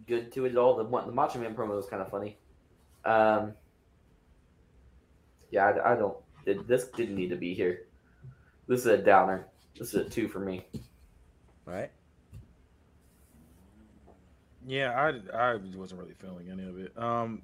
good 0.07 0.33
to 0.33 0.47
it 0.47 0.53
at 0.53 0.59
all. 0.59 0.77
The 0.77 0.85
one, 0.85 1.07
the 1.07 1.13
Macho 1.13 1.39
Man 1.39 1.55
promo 1.55 1.77
was 1.77 1.87
kind 1.87 2.03
of 2.03 2.11
funny. 2.11 2.39
Um, 3.05 3.55
yeah, 5.51 5.67
I, 5.67 5.93
I 5.93 5.97
don't. 5.97 6.17
It, 6.47 6.67
this 6.67 6.85
didn't 6.89 7.15
need 7.15 7.29
to 7.29 7.37
be 7.37 7.55
here. 7.55 7.87
This 8.69 8.81
is 8.81 8.87
a 8.87 8.99
downer. 8.99 9.47
This 9.79 9.95
is 9.95 10.07
a 10.07 10.09
two 10.09 10.29
for 10.29 10.41
me. 10.41 10.65
All 11.67 11.75
right. 11.75 11.91
Yeah, 14.67 14.93
I 14.93 15.37
I 15.37 15.57
wasn't 15.75 16.01
really 16.01 16.15
feeling 16.15 16.49
any 16.51 16.69
of 16.69 16.79
it. 16.79 16.97
Um, 16.97 17.43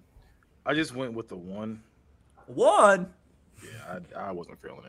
I 0.64 0.74
just 0.74 0.94
went 0.94 1.14
with 1.14 1.28
the 1.28 1.36
one. 1.36 1.82
One. 2.46 3.10
Yeah, 3.62 3.98
I, 4.16 4.28
I 4.28 4.32
wasn't 4.32 4.60
feeling 4.62 4.82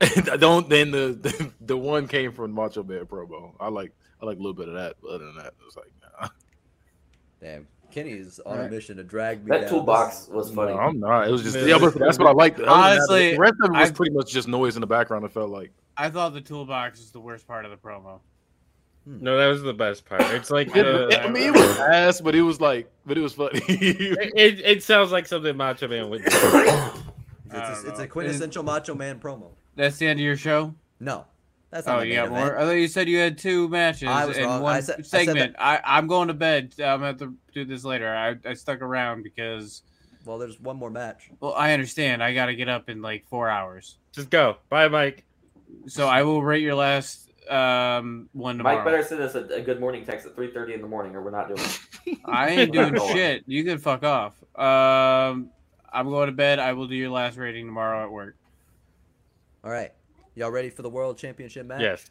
it. 0.00 0.28
I 0.32 0.36
don't. 0.36 0.68
Then 0.68 0.90
the, 0.90 1.18
the 1.20 1.52
the 1.60 1.76
one 1.76 2.08
came 2.08 2.32
from 2.32 2.52
Macho 2.52 2.82
Man 2.82 3.04
promo. 3.06 3.52
I 3.60 3.68
like 3.68 3.92
I 4.22 4.26
like 4.26 4.36
a 4.38 4.40
little 4.40 4.54
bit 4.54 4.68
of 4.68 4.74
that. 4.74 4.96
But 5.02 5.08
other 5.10 5.26
than 5.26 5.36
that, 5.36 5.46
it 5.48 5.64
was 5.64 5.76
like 5.76 5.90
nah. 6.20 6.28
Damn. 7.40 7.66
Kenny's 7.90 8.40
on 8.44 8.58
a 8.58 8.68
mission 8.68 8.96
to 8.96 9.04
drag 9.04 9.44
me 9.44 9.50
That 9.50 9.60
down. 9.62 9.70
toolbox 9.70 10.26
was 10.28 10.50
funny. 10.50 10.72
No, 10.72 10.80
I'm 10.80 10.98
not. 10.98 11.28
It 11.28 11.30
was 11.30 11.42
just 11.44 11.56
yeah, 11.56 11.78
but 11.78 11.94
that's 11.96 12.18
what 12.18 12.26
I 12.26 12.32
liked. 12.32 12.56
Other 12.58 12.64
than 12.66 12.74
that, 12.74 12.90
Honestly, 12.92 13.32
the 13.32 13.38
rest 13.38 13.54
of 13.62 13.70
it 13.70 13.72
was 13.72 13.88
I've- 13.88 13.94
pretty 13.96 14.12
much 14.12 14.32
just 14.32 14.48
noise 14.48 14.74
in 14.76 14.80
the 14.80 14.86
background. 14.86 15.24
It 15.24 15.30
felt 15.32 15.50
like 15.50 15.70
I 15.96 16.10
thought 16.10 16.32
the 16.32 16.40
toolbox 16.40 16.98
was 16.98 17.12
the 17.12 17.20
worst 17.20 17.46
part 17.46 17.64
of 17.64 17.70
the 17.70 17.76
promo. 17.76 18.18
Hmm. 19.06 19.18
No, 19.22 19.36
that 19.38 19.46
was 19.48 19.62
the 19.62 19.74
best 19.74 20.06
part. 20.06 20.22
It's 20.32 20.50
like 20.50 20.74
it, 20.74 20.86
I 21.20 21.28
mean, 21.28 21.48
it 21.48 21.52
was 21.52 21.78
ass, 21.78 22.20
but 22.20 22.34
it 22.34 22.42
was 22.42 22.60
like, 22.60 22.90
but 23.04 23.18
it 23.18 23.20
was 23.20 23.34
funny. 23.34 23.60
it, 23.68 24.32
it, 24.34 24.60
it 24.60 24.82
sounds 24.82 25.12
like 25.12 25.26
something 25.26 25.56
Macho 25.56 25.88
Man 25.88 26.08
would 26.10 26.24
do. 26.24 26.30
It's 27.46 27.62
I 27.62 27.70
a, 27.72 27.74
don't 27.82 27.86
it's 27.90 27.98
a 28.00 28.08
quintessential 28.08 28.62
Macho 28.64 28.94
Man 28.96 29.20
promo. 29.20 29.50
That's 29.76 29.96
the 29.98 30.08
end 30.08 30.18
of 30.18 30.24
your 30.24 30.36
show. 30.36 30.74
No, 30.98 31.24
that's 31.70 31.86
not 31.86 32.00
Oh, 32.00 32.02
you 32.02 32.14
got 32.14 32.26
event. 32.26 32.44
more. 32.46 32.58
I 32.58 32.62
thought 32.62 32.70
you 32.72 32.88
said 32.88 33.08
you 33.08 33.18
had 33.18 33.38
two 33.38 33.68
matches 33.68 34.08
I 34.08 34.24
was 34.24 34.36
in 34.38 34.44
wrong. 34.44 34.60
one 34.62 34.74
I 34.74 34.80
said- 34.80 34.96
I 34.98 35.02
said 35.02 35.24
segment. 35.26 35.54
I, 35.58 35.80
I'm 35.84 36.08
going 36.08 36.26
to 36.28 36.34
bed. 36.34 36.72
I'm 36.78 36.84
gonna 37.00 37.06
have 37.08 37.18
to 37.18 37.34
do 37.52 37.64
this 37.64 37.84
later. 37.84 38.08
I, 38.12 38.34
I 38.48 38.54
stuck 38.54 38.80
around 38.82 39.22
because, 39.22 39.82
Well, 40.24 40.38
there's 40.38 40.58
one 40.58 40.76
more 40.78 40.90
match. 40.90 41.30
well, 41.38 41.54
I 41.54 41.72
understand. 41.74 42.24
I 42.24 42.34
got 42.34 42.46
to 42.46 42.56
get 42.56 42.68
up 42.68 42.88
in 42.88 43.02
like 43.02 43.24
four 43.28 43.48
hours, 43.48 43.98
Just 44.12 44.30
go. 44.30 44.56
Bye, 44.68 44.88
Mike. 44.88 45.24
so 45.86 46.08
I 46.08 46.24
will 46.24 46.42
rate 46.42 46.62
your 46.62 46.74
last 46.74 47.23
um 47.50 48.28
one 48.32 48.58
tomorrow. 48.58 48.76
Mike 48.76 48.84
better 48.84 49.02
send 49.02 49.20
us 49.20 49.34
a, 49.34 49.44
a 49.46 49.60
good 49.60 49.80
morning 49.80 50.04
text 50.04 50.26
at 50.26 50.34
three 50.34 50.52
thirty 50.52 50.74
in 50.74 50.80
the 50.80 50.88
morning, 50.88 51.14
or 51.14 51.22
we're 51.22 51.30
not 51.30 51.48
doing 51.48 51.60
it. 51.60 52.18
I 52.24 52.48
ain't 52.50 52.72
doing 52.72 52.94
shit. 53.12 53.44
You 53.46 53.64
can 53.64 53.78
fuck 53.78 54.02
off. 54.02 54.34
Um, 54.58 55.50
I'm 55.92 56.08
going 56.08 56.26
to 56.26 56.32
bed. 56.32 56.58
I 56.58 56.72
will 56.72 56.86
do 56.86 56.96
your 56.96 57.10
last 57.10 57.36
rating 57.36 57.66
tomorrow 57.66 58.04
at 58.04 58.10
work. 58.10 58.36
All 59.62 59.70
right. 59.70 59.92
Y'all 60.34 60.50
ready 60.50 60.68
for 60.68 60.82
the 60.82 60.90
World 60.90 61.16
Championship 61.16 61.66
match? 61.66 61.80
Yes. 61.80 62.06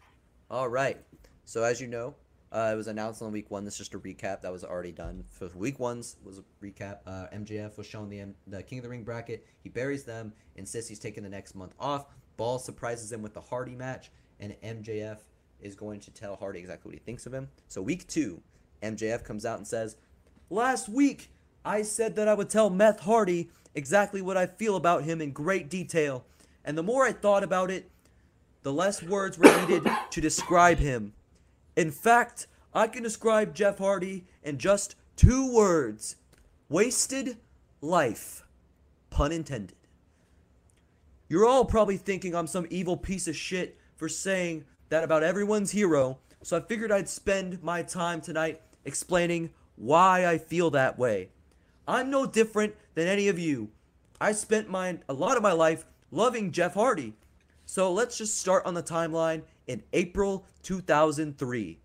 All 0.50 0.70
right. 0.70 0.98
So 1.46 1.64
as 1.64 1.82
you 1.82 1.88
know, 1.88 2.16
uh, 2.54 2.72
it 2.74 2.78
was 2.78 2.88
announced 2.88 3.22
on 3.22 3.32
week 3.32 3.52
one. 3.52 3.66
This 3.66 3.74
is 3.74 3.80
just 3.80 3.94
a 3.96 4.00
recap 4.00 4.42
that 4.42 4.52
was 4.52 4.64
already 4.64 4.92
done. 4.92 5.24
For 5.30 5.50
week 5.56 5.80
one's 5.80 6.18
was 6.24 6.40
a 6.40 6.44
recap. 6.64 7.00
Uh, 7.06 7.28
MJF 7.34 7.78
was 7.78 7.86
shown 7.88 8.10
the 8.10 8.22
M- 8.22 8.36
the 8.48 8.64
King 8.64 8.80
of 8.80 8.84
the 8.84 8.90
Ring 8.90 9.04
bracket. 9.04 9.46
He 9.62 9.70
buries 9.70 10.04
them. 10.04 10.34
Insists 10.56 10.88
he's 10.88 11.00
taking 11.00 11.24
the 11.24 11.30
next 11.30 11.56
month 11.56 11.74
off. 11.80 12.06
Ball 12.38 12.60
surprises 12.60 13.12
him 13.12 13.22
with 13.22 13.34
the 13.34 13.42
Hardy 13.42 13.76
match, 13.76 14.12
and 14.44 14.84
MJF 14.84 15.20
is 15.62 15.76
going 15.76 16.02
to 16.02 16.12
tell 16.12 16.36
Hardy 16.36 16.60
exactly 16.60 16.90
what 16.90 16.96
he 16.96 17.00
thinks 17.00 17.26
of 17.26 17.34
him. 17.34 17.48
So 17.70 17.82
week 17.82 18.08
two, 18.08 18.42
MJF 18.82 19.24
comes 19.24 19.46
out 19.46 19.58
and 19.58 19.68
says, 19.68 19.96
"Last 20.50 20.90
week 20.90 21.30
I 21.64 21.82
said 21.84 22.16
that 22.16 22.28
I 22.28 22.34
would 22.34 22.50
tell 22.50 22.70
Meth 22.70 23.00
Hardy 23.02 23.50
exactly 23.74 24.22
what 24.22 24.38
I 24.38 24.46
feel 24.46 24.76
about 24.76 25.04
him 25.04 25.22
in 25.22 25.32
great 25.32 25.70
detail, 25.70 26.26
and 26.66 26.78
the 26.78 26.84
more 26.84 27.06
I 27.06 27.14
thought 27.14 27.44
about 27.44 27.72
it." 27.72 27.90
the 28.64 28.74
less 28.74 29.04
words 29.04 29.38
were 29.38 29.54
needed 29.62 29.86
to 30.10 30.22
describe 30.22 30.80
him. 30.80 31.14
In 31.76 31.92
fact, 31.92 32.48
I 32.74 32.88
can 32.88 33.04
describe 33.04 33.54
Jeff 33.54 33.78
Hardy 33.78 34.26
in 34.42 34.58
just 34.58 34.96
two 35.16 35.54
words 35.54 36.16
wasted 36.70 37.38
life. 37.82 38.44
Pun 39.10 39.32
intended. 39.32 39.76
You're 41.30 41.46
all 41.46 41.66
probably 41.66 41.98
thinking 41.98 42.34
I'm 42.34 42.48
some 42.48 42.66
evil 42.70 42.98
piece 42.98 43.28
of 43.28 43.36
shit 43.36 43.78
for 44.04 44.10
saying 44.10 44.66
that 44.90 45.06
about 45.06 45.24
everyone's 45.24 45.72
hero, 45.72 46.20
so 46.42 46.58
I 46.58 46.60
figured 46.60 46.92
I'd 46.92 47.08
spend 47.08 47.64
my 47.64 47.82
time 47.84 48.20
tonight 48.20 48.60
explaining 48.84 49.52
why 49.78 50.28
I 50.28 50.40
feel 50.40 50.70
that 50.72 51.00
way. 51.00 51.30
I'm 51.88 52.10
no 52.10 52.26
different 52.26 52.76
than 52.96 53.08
any 53.08 53.30
of 53.30 53.40
you. 53.40 53.70
I 54.20 54.34
spent 54.34 54.70
my 54.70 55.00
a 55.08 55.14
lot 55.14 55.38
of 55.38 55.42
my 55.42 55.54
life 55.54 55.86
loving 56.12 56.52
Jeff 56.52 56.74
Hardy. 56.74 57.14
So 57.66 57.94
let's 57.94 58.18
just 58.18 58.38
start 58.38 58.66
on 58.66 58.74
the 58.74 58.84
timeline 58.84 59.44
in 59.68 59.84
April 59.94 60.44
2003. 60.64 61.80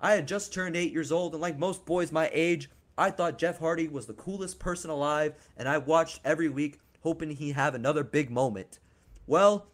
I 0.00 0.12
had 0.12 0.26
just 0.26 0.54
turned 0.54 0.74
8 0.74 0.90
years 0.90 1.12
old, 1.12 1.34
and 1.34 1.42
like 1.42 1.58
most 1.58 1.84
boys 1.84 2.10
my 2.10 2.30
age, 2.32 2.70
I 2.96 3.10
thought 3.10 3.36
Jeff 3.36 3.58
Hardy 3.58 3.88
was 3.88 4.06
the 4.06 4.14
coolest 4.14 4.58
person 4.58 4.88
alive, 4.88 5.34
and 5.58 5.68
I 5.68 5.76
watched 5.76 6.20
every 6.24 6.48
week 6.48 6.78
hoping 7.02 7.32
he'd 7.32 7.56
have 7.56 7.74
another 7.74 8.04
big 8.04 8.30
moment. 8.30 8.78
Well, 9.26 9.66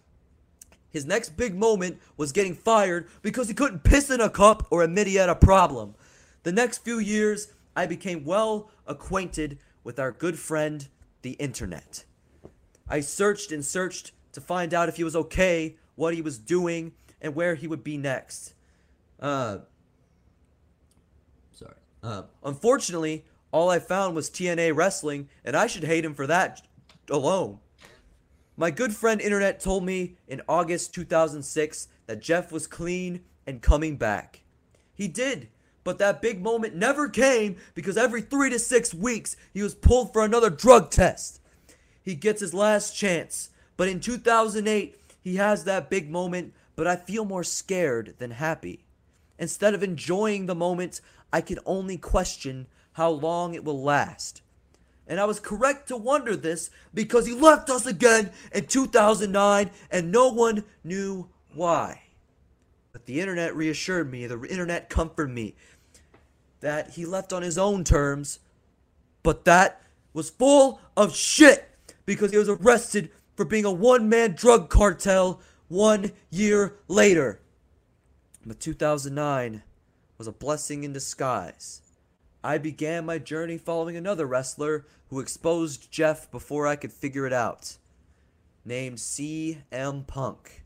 his 0.91 1.05
next 1.05 1.37
big 1.37 1.55
moment 1.55 1.99
was 2.17 2.33
getting 2.33 2.55
fired 2.55 3.09
because 3.23 3.49
he 3.49 3.55
couldn't 3.55 3.85
piss 3.85 4.11
in 4.11 4.21
a 4.21 4.31
cup 4.31 4.67
or 4.71 4.83
admit 4.83 5.07
he 5.07 5.17
had 5.17 5.29
a 5.29 5.35
problem. 5.35 5.95
The 6.43 6.53
next 6.53 6.79
few 6.79 6.99
years, 6.99 7.53
I 7.77 7.87
became 7.87 8.25
well 8.25 8.71
acquainted 8.87 9.59
with 9.85 9.99
our 9.99 10.13
good 10.13 10.39
friend, 10.39 10.89
the 11.23 11.33
internet. 11.33 12.05
I 12.89 13.01
searched 13.01 13.53
and 13.53 13.65
searched 13.65 14.13
to 14.33 14.41
find 14.41 14.73
out 14.73 14.89
if 14.89 14.97
he 14.97 15.05
was 15.05 15.17
okay, 15.17 15.77
what 15.95 16.15
he 16.15 16.23
was 16.23 16.39
doing, 16.39 16.93
and 17.21 17.35
where 17.35 17.55
he 17.55 17.67
would 17.67 17.85
be 17.85 17.97
next. 17.97 18.55
Uh, 19.21 19.59
sorry. 21.53 21.75
Uh, 22.03 22.23
unfortunately, 22.45 23.25
all 23.51 23.69
I 23.71 23.79
found 23.79 24.15
was 24.15 24.31
TNA 24.31 24.75
wrestling, 24.75 25.29
and 25.45 25.57
I 25.57 25.67
should 25.67 25.85
hate 25.85 26.05
him 26.05 26.15
for 26.15 26.27
that 26.27 26.63
alone. 27.11 27.59
My 28.61 28.73
good 28.73 28.93
friend 28.93 29.21
Internet 29.21 29.61
told 29.61 29.85
me 29.85 30.17
in 30.27 30.43
August 30.49 30.93
2006 30.93 31.87
that 32.09 32.21
Jeff 32.21 32.51
was 32.51 32.67
clean 32.67 33.21
and 33.47 33.63
coming 33.63 33.97
back. 33.97 34.43
He 34.93 35.07
did, 35.07 35.49
but 35.85 35.99
that 35.99 36.21
big 36.21 36.43
moment 36.43 36.75
never 36.75 37.09
came 37.09 37.55
because 37.75 37.97
every 37.97 38.21
three 38.21 38.51
to 38.51 38.59
six 38.59 38.93
weeks 38.93 39.37
he 39.55 39.63
was 39.63 39.77
pulled 39.77 40.13
for 40.13 40.25
another 40.25 40.51
drug 40.51 40.91
test. 40.91 41.41
He 42.03 42.17
gets 42.17 42.41
his 42.41 42.53
last 42.53 42.97
chance, 42.97 43.51
but 43.77 43.87
in 43.87 44.01
2008 44.01 45.01
he 45.21 45.37
has 45.37 45.63
that 45.63 45.89
big 45.89 46.11
moment, 46.11 46.53
but 46.75 46.89
I 46.89 46.97
feel 46.97 47.25
more 47.25 47.45
scared 47.45 48.17
than 48.19 48.33
happy. 48.33 48.85
Instead 49.39 49.73
of 49.73 49.85
enjoying 49.85 50.47
the 50.47 50.57
moment, 50.57 51.01
I 51.33 51.43
can 51.43 51.61
only 51.65 51.97
question 51.97 52.67
how 52.95 53.11
long 53.11 53.55
it 53.55 53.63
will 53.63 53.81
last. 53.81 54.43
And 55.09 55.19
I 55.19 55.25
was 55.25 55.41
correct 55.41 55.89
to 55.89 55.97
wonder 55.97 56.37
this 56.37 56.71
because 56.93 57.27
he 57.27 57.33
left 57.33 57.71
us 57.71 57.87
again 57.87 58.31
in 58.53 58.67
2009 58.67 59.71
and 59.91 60.13
no 60.13 60.29
one 60.29 60.65
knew 60.85 61.29
why. 61.55 62.03
But 62.93 63.07
the 63.07 63.21
internet 63.21 63.57
reassured 63.57 64.11
me, 64.11 64.27
the 64.27 64.41
internet 64.45 64.91
comforted 64.91 65.35
me 65.35 65.55
that 66.61 66.91
he 66.91 67.07
left 67.07 67.33
on 67.33 67.43
his 67.43 67.57
own 67.57 67.85
terms, 67.85 68.41
but 69.23 69.45
that 69.47 69.83
was 70.13 70.31
full 70.31 70.81
of 70.97 71.15
shit 71.15 71.71
because 72.05 72.31
he 72.31 72.39
was 72.39 72.49
arrested 72.49 73.11
for 73.35 73.45
being 73.45 73.65
a 73.65 73.73
one 73.73 74.09
man 74.09 74.33
drug 74.33 74.69
cartel 74.69 75.41
one 75.69 76.13
year 76.31 76.77
later. 76.89 77.41
But 78.45 78.61
2009 78.61 79.63
was 80.19 80.27
a 80.27 80.33
blessing 80.33 80.85
in 80.85 80.93
disguise. 80.93 81.83
I 82.43 82.59
began 82.59 83.05
my 83.05 83.19
journey 83.19 83.59
following 83.59 83.97
another 83.97 84.27
wrestler 84.27 84.87
who 85.09 85.21
exposed 85.21 85.91
Jeff 85.91 86.31
before 86.31 86.67
I 86.67 86.77
could 86.77 86.93
figure 86.93 87.27
it 87.27 87.33
out, 87.33 87.77
named 88.65 88.99
CM 88.99 90.07
Punk. 90.07 90.65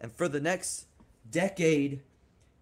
And 0.00 0.12
for 0.12 0.28
the 0.28 0.40
next 0.40 0.86
decade, 1.30 2.02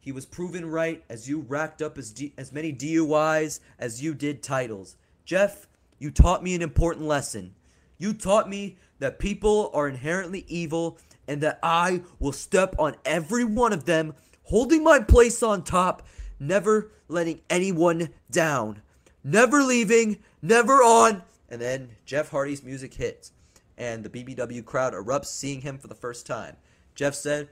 He 0.00 0.12
was 0.12 0.26
proven 0.26 0.66
right 0.70 1.02
as 1.08 1.30
you 1.30 1.40
racked 1.40 1.80
up 1.80 1.96
as, 1.96 2.12
D- 2.12 2.34
as 2.36 2.52
many 2.52 2.74
DUIs 2.74 3.60
as 3.78 4.02
you 4.02 4.12
did 4.12 4.42
titles. 4.42 4.96
Jeff, 5.24 5.66
you 5.98 6.10
taught 6.10 6.42
me 6.42 6.54
an 6.54 6.60
important 6.60 7.06
lesson. 7.06 7.54
You 7.96 8.12
taught 8.12 8.50
me 8.50 8.76
that 8.98 9.18
people 9.18 9.70
are 9.72 9.88
inherently 9.88 10.44
evil 10.46 10.98
and 11.26 11.40
that 11.40 11.58
I 11.62 12.02
will 12.18 12.32
step 12.32 12.74
on 12.78 12.96
every 13.06 13.44
one 13.44 13.72
of 13.72 13.86
them, 13.86 14.14
holding 14.42 14.84
my 14.84 14.98
place 15.00 15.42
on 15.42 15.64
top, 15.64 16.06
never 16.46 16.90
letting 17.08 17.40
anyone 17.48 18.10
down. 18.30 18.82
Never 19.22 19.62
leaving, 19.62 20.18
never 20.42 20.74
on. 20.74 21.22
And 21.48 21.60
then 21.60 21.90
Jeff 22.04 22.30
Hardy's 22.30 22.62
music 22.62 22.94
hits, 22.94 23.32
and 23.78 24.04
the 24.04 24.10
BBW 24.10 24.64
crowd 24.64 24.92
erupts 24.92 25.26
seeing 25.26 25.60
him 25.60 25.78
for 25.78 25.88
the 25.88 25.94
first 25.94 26.26
time. 26.26 26.56
Jeff 26.94 27.14
said, 27.14 27.48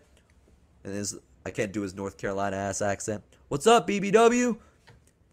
and 0.85 0.95
his 0.95 1.17
I 1.45 1.51
can't 1.51 1.73
do 1.73 1.83
his 1.83 1.95
North 1.95 2.19
Carolina 2.19 2.57
ass 2.57 2.81
accent. 2.81 3.23
What's 3.49 3.67
up, 3.67 3.89
BBW? 3.89 4.59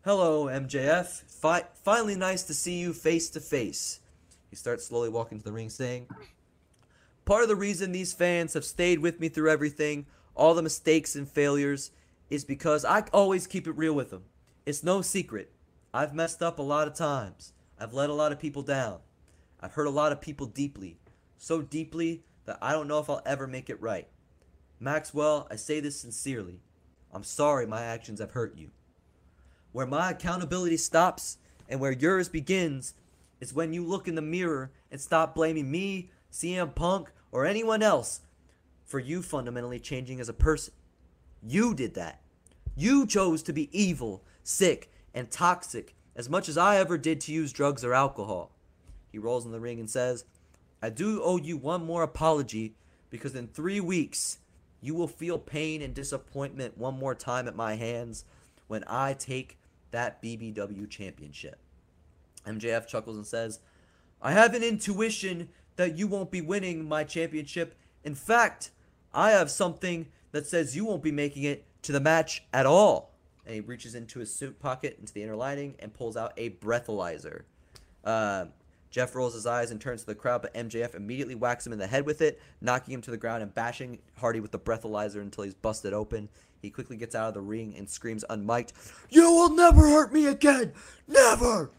Hello, 0.04 0.46
MJF. 0.46 1.24
Fi- 1.28 1.66
finally, 1.84 2.16
nice 2.16 2.44
to 2.44 2.54
see 2.54 2.80
you 2.80 2.94
face 2.94 3.30
to 3.30 3.40
face. 3.40 4.00
He 4.50 4.56
starts 4.56 4.86
slowly 4.86 5.10
walking 5.10 5.38
to 5.38 5.44
the 5.44 5.52
ring, 5.52 5.70
saying, 5.70 6.08
Part 7.26 7.44
of 7.44 7.50
the 7.50 7.56
reason 7.56 7.92
these 7.92 8.12
fans 8.12 8.54
have 8.56 8.66
stayed 8.66 9.00
with 9.00 9.20
me 9.20 9.30
through 9.30 9.52
everything, 9.52 10.08
all 10.34 10.56
the 10.56 10.64
mistakes 10.64 11.16
and 11.16 11.30
failures, 11.30 11.92
is 12.30 12.44
because 12.44 12.86
I 12.86 13.02
always 13.14 13.48
keep 13.48 13.68
it 13.68 13.78
real 13.78 13.94
with 13.94 14.12
them. 14.12 14.26
It's 14.66 14.84
no 14.84 15.02
secret. 15.02 15.52
I've 15.94 16.14
messed 16.14 16.44
up 16.44 16.60
a 16.60 16.64
lot 16.64 16.88
of 16.88 16.94
times. 16.94 17.54
I've 17.80 17.94
let 17.94 18.10
a 18.10 18.14
lot 18.14 18.32
of 18.32 18.40
people 18.40 18.62
down. 18.62 19.00
I've 19.60 19.74
hurt 19.74 19.88
a 19.88 19.92
lot 19.92 20.12
of 20.12 20.22
people 20.22 20.46
deeply. 20.46 21.00
So 21.38 21.62
deeply 21.62 22.24
that 22.46 22.60
I 22.62 22.72
don't 22.74 22.88
know 22.88 23.00
if 23.00 23.10
I'll 23.10 23.22
ever 23.26 23.48
make 23.48 23.70
it 23.70 23.82
right. 23.82 24.08
Maxwell, 24.80 25.48
I 25.50 25.56
say 25.56 25.80
this 25.80 26.00
sincerely. 26.00 26.62
I'm 27.12 27.24
sorry 27.24 27.66
my 27.66 27.82
actions 27.84 28.20
have 28.20 28.32
hurt 28.32 28.58
you. 28.58 28.70
Where 29.72 29.88
my 29.88 30.12
accountability 30.12 30.78
stops 30.78 31.38
and 31.68 31.80
where 31.80 31.92
yours 31.92 32.30
begins 32.30 32.94
is 33.40 33.54
when 33.54 33.74
you 33.74 33.84
look 33.84 34.08
in 34.08 34.16
the 34.16 34.22
mirror 34.22 34.72
and 34.92 35.00
stop 35.00 35.36
blaming 35.36 35.70
me, 35.72 36.12
CM 36.32 36.74
Punk, 36.76 37.12
or 37.32 37.46
anyone 37.46 37.82
else 37.82 38.22
for 38.86 39.00
you 39.00 39.22
fundamentally 39.22 39.80
changing 39.80 40.20
as 40.20 40.30
a 40.30 40.34
person. 40.34 40.74
You 41.42 41.74
did 41.74 41.94
that. 41.96 42.22
You 42.76 43.06
chose 43.06 43.44
to 43.44 43.54
be 43.54 43.70
evil, 43.78 44.24
sick, 44.44 44.92
and 45.14 45.30
toxic 45.30 45.96
as 46.16 46.30
much 46.30 46.50
as 46.50 46.58
I 46.58 46.78
ever 46.78 46.98
did 46.98 47.22
to 47.22 47.32
use 47.32 47.54
drugs 47.54 47.84
or 47.84 47.94
alcohol. 47.94 48.52
He 49.12 49.18
rolls 49.18 49.46
in 49.46 49.52
the 49.52 49.60
ring 49.60 49.80
and 49.80 49.90
says, 49.90 50.26
I 50.82 50.90
do 50.90 51.22
owe 51.24 51.38
you 51.38 51.58
one 51.58 51.86
more 51.86 52.04
apology 52.04 52.76
because 53.10 53.36
in 53.36 53.48
three 53.48 53.80
weeks 53.80 54.40
you 54.82 54.94
will 54.94 55.08
feel 55.08 55.38
pain 55.38 55.82
and 55.82 55.94
disappointment 55.94 56.78
one 56.78 56.98
more 56.98 57.16
time 57.16 57.48
at 57.48 57.56
my 57.56 57.76
hands 57.76 58.24
when 58.68 58.84
I 58.88 59.14
take 59.14 59.58
that 59.92 60.22
BBW 60.22 60.90
championship. 60.90 61.58
MJF 62.46 62.88
chuckles 62.88 63.18
and 63.18 63.26
says, 63.26 63.60
I 64.22 64.32
have 64.32 64.54
an 64.54 64.64
intuition 64.64 65.50
that 65.76 65.98
you 65.98 66.08
won't 66.08 66.32
be 66.32 66.42
winning 66.42 66.88
my 66.88 67.04
championship. 67.04 67.76
In 68.04 68.16
fact, 68.16 68.72
I 69.14 69.32
have 69.32 69.50
something 69.50 70.08
that 70.32 70.48
says 70.48 70.76
you 70.76 70.86
won't 70.86 71.04
be 71.04 71.12
making 71.12 71.44
it 71.44 71.66
to 71.84 71.92
the 71.92 72.00
match 72.00 72.44
at 72.54 72.66
all. 72.66 73.12
And 73.46 73.56
he 73.56 73.62
reaches 73.62 73.96
into 73.96 74.20
his 74.20 74.34
suit 74.34 74.60
pocket, 74.60 74.98
into 75.00 75.14
the 75.14 75.24
inner 75.24 75.36
lining, 75.36 75.76
and 75.80 75.94
pulls 75.94 76.16
out 76.16 76.34
a 76.38 76.52
breathalyzer. 76.52 77.44
Uh, 78.04 78.46
Jeff 78.92 79.16
rolls 79.16 79.34
his 79.34 79.46
eyes 79.46 79.72
and 79.72 79.80
turns 79.80 80.02
to 80.02 80.08
the 80.08 80.16
crowd, 80.16 80.42
but 80.42 80.54
MJF 80.54 80.96
immediately 80.96 81.36
whacks 81.36 81.66
him 81.66 81.74
in 81.74 81.80
the 81.80 81.88
head 81.88 82.06
with 82.06 82.22
it, 82.22 82.42
knocking 82.62 82.94
him 82.94 83.02
to 83.02 83.12
the 83.12 83.18
ground 83.18 83.44
and 83.44 83.54
bashing 83.54 84.00
Hardy 84.18 84.40
with 84.40 84.52
the 84.52 84.60
breathalyzer 84.60 85.22
until 85.22 85.44
he's 85.44 85.54
busted 85.54 85.94
open. 85.94 86.30
He 86.62 86.70
quickly 86.70 86.98
gets 86.98 87.16
out 87.16 87.30
of 87.30 87.34
the 87.36 87.42
ring 87.42 87.76
and 87.78 87.90
screams 87.90 88.26
unmiked, 88.30 88.74
You 89.10 89.32
will 89.32 89.50
never 89.50 89.88
hurt 89.88 90.12
me 90.12 90.26
again! 90.26 90.74
Never! 91.08 91.72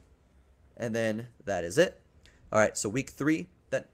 And 0.77 0.95
then 0.95 1.29
that 1.45 1.65
is 1.65 1.79
it. 1.79 2.01
All 2.53 2.59
right, 2.59 2.77
so 2.77 2.89
week 2.89 3.11
three, 3.11 3.49
that 3.71 3.89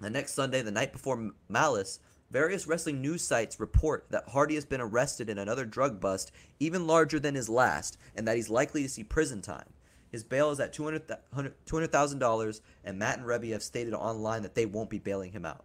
the 0.00 0.10
next 0.10 0.34
Sunday, 0.34 0.62
the 0.62 0.70
night 0.70 0.92
before 0.92 1.30
Malice, 1.48 2.00
various 2.30 2.66
wrestling 2.66 3.00
news 3.00 3.22
sites 3.22 3.60
report 3.60 4.06
that 4.10 4.28
Hardy 4.28 4.54
has 4.54 4.64
been 4.64 4.80
arrested 4.80 5.28
in 5.28 5.38
another 5.38 5.64
drug 5.64 6.00
bust 6.00 6.32
even 6.58 6.86
larger 6.86 7.20
than 7.20 7.34
his 7.34 7.48
last, 7.48 7.98
and 8.14 8.26
that 8.26 8.36
he's 8.36 8.50
likely 8.50 8.82
to 8.82 8.88
see 8.88 9.04
prison 9.04 9.42
time. 9.42 9.68
His 10.10 10.24
bail 10.24 10.50
is 10.50 10.60
at 10.60 10.72
$200,000, 10.74 12.60
and 12.84 12.98
Matt 12.98 13.18
and 13.18 13.26
Reby 13.26 13.52
have 13.52 13.62
stated 13.62 13.94
online 13.94 14.42
that 14.42 14.54
they 14.54 14.66
won't 14.66 14.90
be 14.90 14.98
bailing 14.98 15.32
him 15.32 15.44
out. 15.44 15.64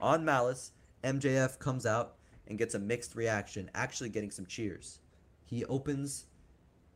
On 0.00 0.24
Malice, 0.24 0.72
MJF 1.02 1.58
comes 1.58 1.84
out 1.84 2.14
and 2.46 2.58
gets 2.58 2.74
a 2.74 2.78
mixed 2.78 3.14
reaction, 3.14 3.70
actually 3.74 4.08
getting 4.08 4.30
some 4.30 4.46
cheers. 4.46 5.00
He 5.44 5.64
opens 5.66 6.26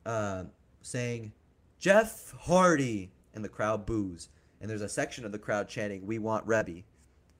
uh, 0.06 0.44
saying, 0.80 1.32
Jeff 1.78 2.34
Hardy, 2.38 3.12
and 3.34 3.44
the 3.44 3.48
crowd 3.48 3.86
boos. 3.86 4.28
And 4.60 4.68
there's 4.68 4.82
a 4.82 4.88
section 4.88 5.24
of 5.24 5.32
the 5.32 5.38
crowd 5.38 5.68
chanting, 5.68 6.06
We 6.06 6.18
want 6.18 6.46
Reby. 6.46 6.84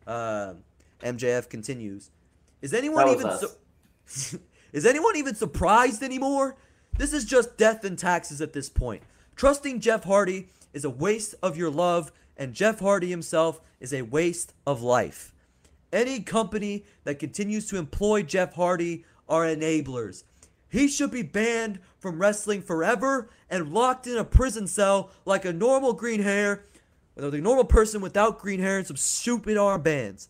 Uh, 0.07 0.55
MJF 1.01 1.49
continues, 1.49 2.11
Is 2.63 2.75
anyone 2.75 3.09
even 3.09 3.31
su- 3.39 4.41
Is 4.73 4.85
anyone 4.85 5.17
even 5.17 5.35
surprised 5.35 6.03
anymore? 6.03 6.57
This 6.97 7.13
is 7.13 7.25
just 7.25 7.57
death 7.57 7.85
and 7.85 7.99
taxes 7.99 8.41
at 8.41 8.53
this 8.53 8.69
point. 8.69 9.03
Trusting 9.37 9.81
Jeff 9.81 10.05
Hardy 10.05 10.49
is 10.73 10.85
a 10.85 10.91
waste 10.91 11.35
of 11.43 11.57
your 11.57 11.71
love, 11.71 12.13
and 12.37 12.55
Jeff 12.55 12.81
Hardy 12.81 13.09
himself 13.09 13.61
is 13.81 13.93
a 13.93 14.03
waste 14.03 14.53
of 14.67 14.83
life. 14.83 15.33
Any 15.93 16.21
company 16.21 16.85
that 17.05 17.19
continues 17.19 17.67
to 17.69 17.79
employ 17.79 18.23
Jeff 18.23 18.55
Hardy 18.55 19.05
are 19.29 19.45
enablers. 19.45 20.25
He 20.69 20.89
should 20.89 21.11
be 21.11 21.23
banned 21.23 21.79
from 21.99 22.19
wrestling 22.21 22.61
forever 22.61 23.31
and 23.49 23.73
locked 23.73 24.07
in 24.07 24.19
a 24.19 24.25
prison 24.25 24.67
cell 24.67 25.11
like 25.25 25.45
a 25.45 25.53
normal 25.53 25.95
green 25.95 26.23
hair, 26.23 26.65
like 27.17 27.33
a 27.33 27.39
normal 27.39 27.65
person 27.65 28.03
without 28.03 28.39
green 28.39 28.61
hair 28.61 28.79
and 28.79 28.87
some 28.87 28.97
stupid 28.97 29.57
armbands. 29.57 30.29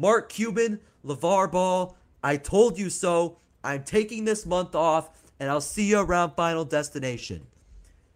Mark 0.00 0.28
Cuban, 0.28 0.78
LeVar 1.04 1.50
Ball, 1.50 1.96
I 2.22 2.36
told 2.36 2.78
you 2.78 2.88
so. 2.88 3.38
I'm 3.64 3.82
taking 3.82 4.24
this 4.24 4.46
month 4.46 4.76
off, 4.76 5.10
and 5.40 5.50
I'll 5.50 5.60
see 5.60 5.90
you 5.90 5.98
around 5.98 6.36
Final 6.36 6.64
Destination. 6.64 7.48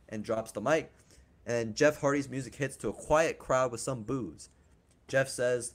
And 0.08 0.22
drops 0.22 0.52
the 0.52 0.60
mic. 0.60 0.92
And 1.44 1.74
Jeff 1.74 2.00
Hardy's 2.00 2.28
music 2.28 2.54
hits 2.54 2.76
to 2.76 2.88
a 2.88 2.92
quiet 2.92 3.40
crowd 3.40 3.72
with 3.72 3.80
some 3.80 4.04
boos. 4.04 4.48
Jeff 5.08 5.28
says, 5.28 5.74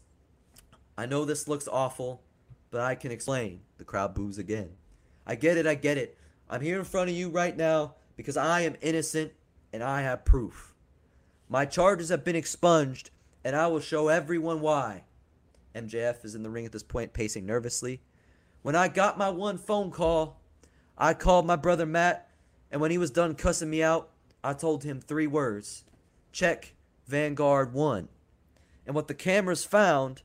I 0.97 1.05
know 1.05 1.25
this 1.25 1.49
looks 1.49 1.67
awful, 1.67 2.23
but 2.71 2.79
I 2.79 2.95
can 2.95 3.11
explain. 3.11 3.59
The 3.77 3.83
crowd 3.83 4.15
boos 4.15 4.37
again. 4.37 4.69
I 5.25 5.35
get 5.35 5.57
it, 5.57 5.67
I 5.67 5.75
get 5.75 5.97
it. 5.97 6.17
I'm 6.49 6.61
here 6.61 6.79
in 6.79 6.85
front 6.85 7.09
of 7.09 7.17
you 7.17 7.27
right 7.27 7.57
now 7.57 7.95
because 8.15 8.37
I 8.37 8.61
am 8.61 8.77
innocent 8.79 9.33
and 9.73 9.83
I 9.83 10.03
have 10.03 10.23
proof. 10.23 10.73
My 11.49 11.65
charges 11.65 12.07
have 12.07 12.23
been 12.23 12.35
expunged, 12.37 13.09
and 13.43 13.57
I 13.57 13.67
will 13.67 13.81
show 13.81 14.07
everyone 14.07 14.61
why. 14.61 15.03
MJF 15.77 16.25
is 16.25 16.35
in 16.35 16.43
the 16.43 16.49
ring 16.49 16.65
at 16.65 16.71
this 16.71 16.83
point, 16.83 17.13
pacing 17.13 17.45
nervously. 17.45 18.01
When 18.61 18.75
I 18.75 18.87
got 18.87 19.17
my 19.17 19.29
one 19.29 19.57
phone 19.57 19.91
call, 19.91 20.41
I 20.97 21.13
called 21.13 21.45
my 21.45 21.55
brother 21.55 21.85
Matt, 21.85 22.29
and 22.71 22.81
when 22.81 22.91
he 22.91 22.97
was 22.97 23.11
done 23.11 23.35
cussing 23.35 23.69
me 23.69 23.83
out, 23.83 24.09
I 24.43 24.53
told 24.53 24.83
him 24.83 24.99
three 24.99 25.27
words 25.27 25.83
check 26.31 26.73
Vanguard 27.07 27.73
1. 27.73 28.07
And 28.85 28.95
what 28.95 29.07
the 29.07 29.13
cameras 29.13 29.63
found 29.63 30.21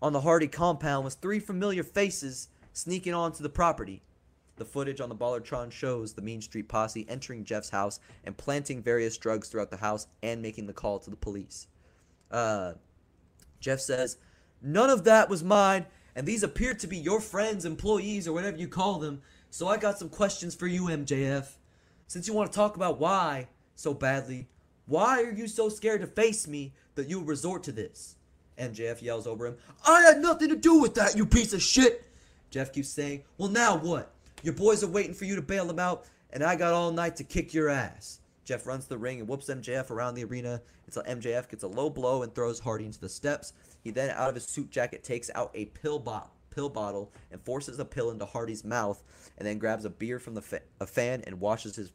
on 0.00 0.12
the 0.12 0.20
Hardy 0.20 0.48
compound 0.48 1.04
was 1.04 1.14
three 1.14 1.40
familiar 1.40 1.82
faces 1.82 2.48
sneaking 2.72 3.14
onto 3.14 3.42
the 3.42 3.48
property. 3.48 4.02
The 4.56 4.64
footage 4.64 5.00
on 5.00 5.08
the 5.08 5.14
Ballertron 5.14 5.70
shows 5.70 6.12
the 6.12 6.22
Mean 6.22 6.40
Street 6.40 6.68
posse 6.68 7.06
entering 7.08 7.44
Jeff's 7.44 7.70
house 7.70 8.00
and 8.24 8.36
planting 8.36 8.82
various 8.82 9.16
drugs 9.16 9.48
throughout 9.48 9.70
the 9.70 9.76
house 9.76 10.06
and 10.22 10.42
making 10.42 10.66
the 10.66 10.72
call 10.72 10.98
to 10.98 11.10
the 11.10 11.16
police. 11.16 11.68
Uh, 12.30 12.72
Jeff 13.60 13.80
says, 13.80 14.18
None 14.62 14.90
of 14.90 15.04
that 15.04 15.28
was 15.28 15.44
mine, 15.44 15.86
and 16.14 16.26
these 16.26 16.42
appear 16.42 16.74
to 16.74 16.86
be 16.86 16.96
your 16.96 17.20
friends, 17.20 17.64
employees, 17.64 18.26
or 18.26 18.32
whatever 18.32 18.56
you 18.56 18.68
call 18.68 18.98
them. 18.98 19.22
So 19.50 19.68
I 19.68 19.76
got 19.76 19.98
some 19.98 20.08
questions 20.08 20.54
for 20.54 20.66
you, 20.66 20.84
MJF. 20.84 21.48
Since 22.06 22.26
you 22.26 22.34
want 22.34 22.50
to 22.50 22.56
talk 22.56 22.76
about 22.76 22.98
why 22.98 23.48
so 23.76 23.94
badly, 23.94 24.48
why 24.86 25.22
are 25.22 25.32
you 25.32 25.46
so 25.46 25.68
scared 25.68 26.00
to 26.00 26.06
face 26.06 26.48
me 26.48 26.72
that 26.94 27.08
you 27.08 27.22
resort 27.22 27.62
to 27.64 27.72
this? 27.72 28.16
MJF 28.58 29.02
yells 29.02 29.26
over 29.26 29.46
him, 29.46 29.56
I 29.86 30.00
had 30.02 30.20
nothing 30.20 30.48
to 30.48 30.56
do 30.56 30.80
with 30.80 30.94
that, 30.94 31.16
you 31.16 31.24
piece 31.26 31.52
of 31.52 31.62
shit! 31.62 32.04
Jeff 32.50 32.72
keeps 32.72 32.88
saying, 32.88 33.22
Well, 33.36 33.48
now 33.48 33.76
what? 33.76 34.12
Your 34.42 34.54
boys 34.54 34.82
are 34.82 34.88
waiting 34.88 35.14
for 35.14 35.24
you 35.24 35.36
to 35.36 35.42
bail 35.42 35.66
them 35.66 35.78
out, 35.78 36.06
and 36.32 36.42
I 36.42 36.56
got 36.56 36.72
all 36.72 36.90
night 36.90 37.16
to 37.16 37.24
kick 37.24 37.54
your 37.54 37.68
ass. 37.68 38.20
Jeff 38.44 38.66
runs 38.66 38.86
the 38.86 38.96
ring 38.96 39.20
and 39.20 39.28
whoops 39.28 39.50
MJF 39.50 39.90
around 39.90 40.14
the 40.14 40.24
arena 40.24 40.62
until 40.86 41.02
MJF 41.02 41.50
gets 41.50 41.62
a 41.62 41.68
low 41.68 41.90
blow 41.90 42.22
and 42.22 42.34
throws 42.34 42.58
Hardy 42.58 42.86
into 42.86 42.98
the 43.00 43.08
steps. 43.08 43.52
He 43.88 43.92
then, 43.92 44.10
out 44.10 44.28
of 44.28 44.34
his 44.34 44.44
suit 44.44 44.68
jacket, 44.68 45.02
takes 45.02 45.30
out 45.34 45.50
a 45.54 45.64
pill, 45.64 45.98
bot- 45.98 46.30
pill 46.50 46.68
bottle 46.68 47.10
and 47.32 47.40
forces 47.40 47.78
a 47.78 47.86
pill 47.86 48.10
into 48.10 48.26
Hardy's 48.26 48.62
mouth, 48.62 49.02
and 49.38 49.48
then 49.48 49.56
grabs 49.56 49.86
a 49.86 49.88
beer 49.88 50.18
from 50.18 50.34
the 50.34 50.42
fa- 50.42 50.60
a 50.78 50.86
fan 50.86 51.22
and 51.26 51.40
washes 51.40 51.76
his 51.76 51.90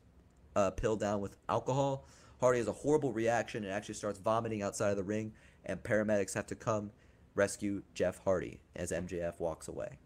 uh, 0.56 0.72
pill 0.72 0.95
down 0.95 1.22
with 1.22 1.38
alcohol. 1.48 2.07
Hardy 2.40 2.57
has 2.57 2.68
a 2.68 2.72
horrible 2.72 3.14
reaction 3.14 3.64
and 3.64 3.72
actually 3.72 3.94
starts 3.94 4.18
vomiting 4.18 4.64
outside 4.64 4.90
of 4.90 4.98
the 4.98 5.03
ring, 5.03 5.34
and 5.65 5.84
paramedics 5.84 6.34
have 6.34 6.48
to 6.48 6.56
come 6.56 6.90
rescue 7.36 7.84
Jeff 7.94 8.18
Hardy 8.24 8.60
as 8.76 8.91
MJF 8.91 9.40
walks 9.40 9.68
away. 9.68 9.99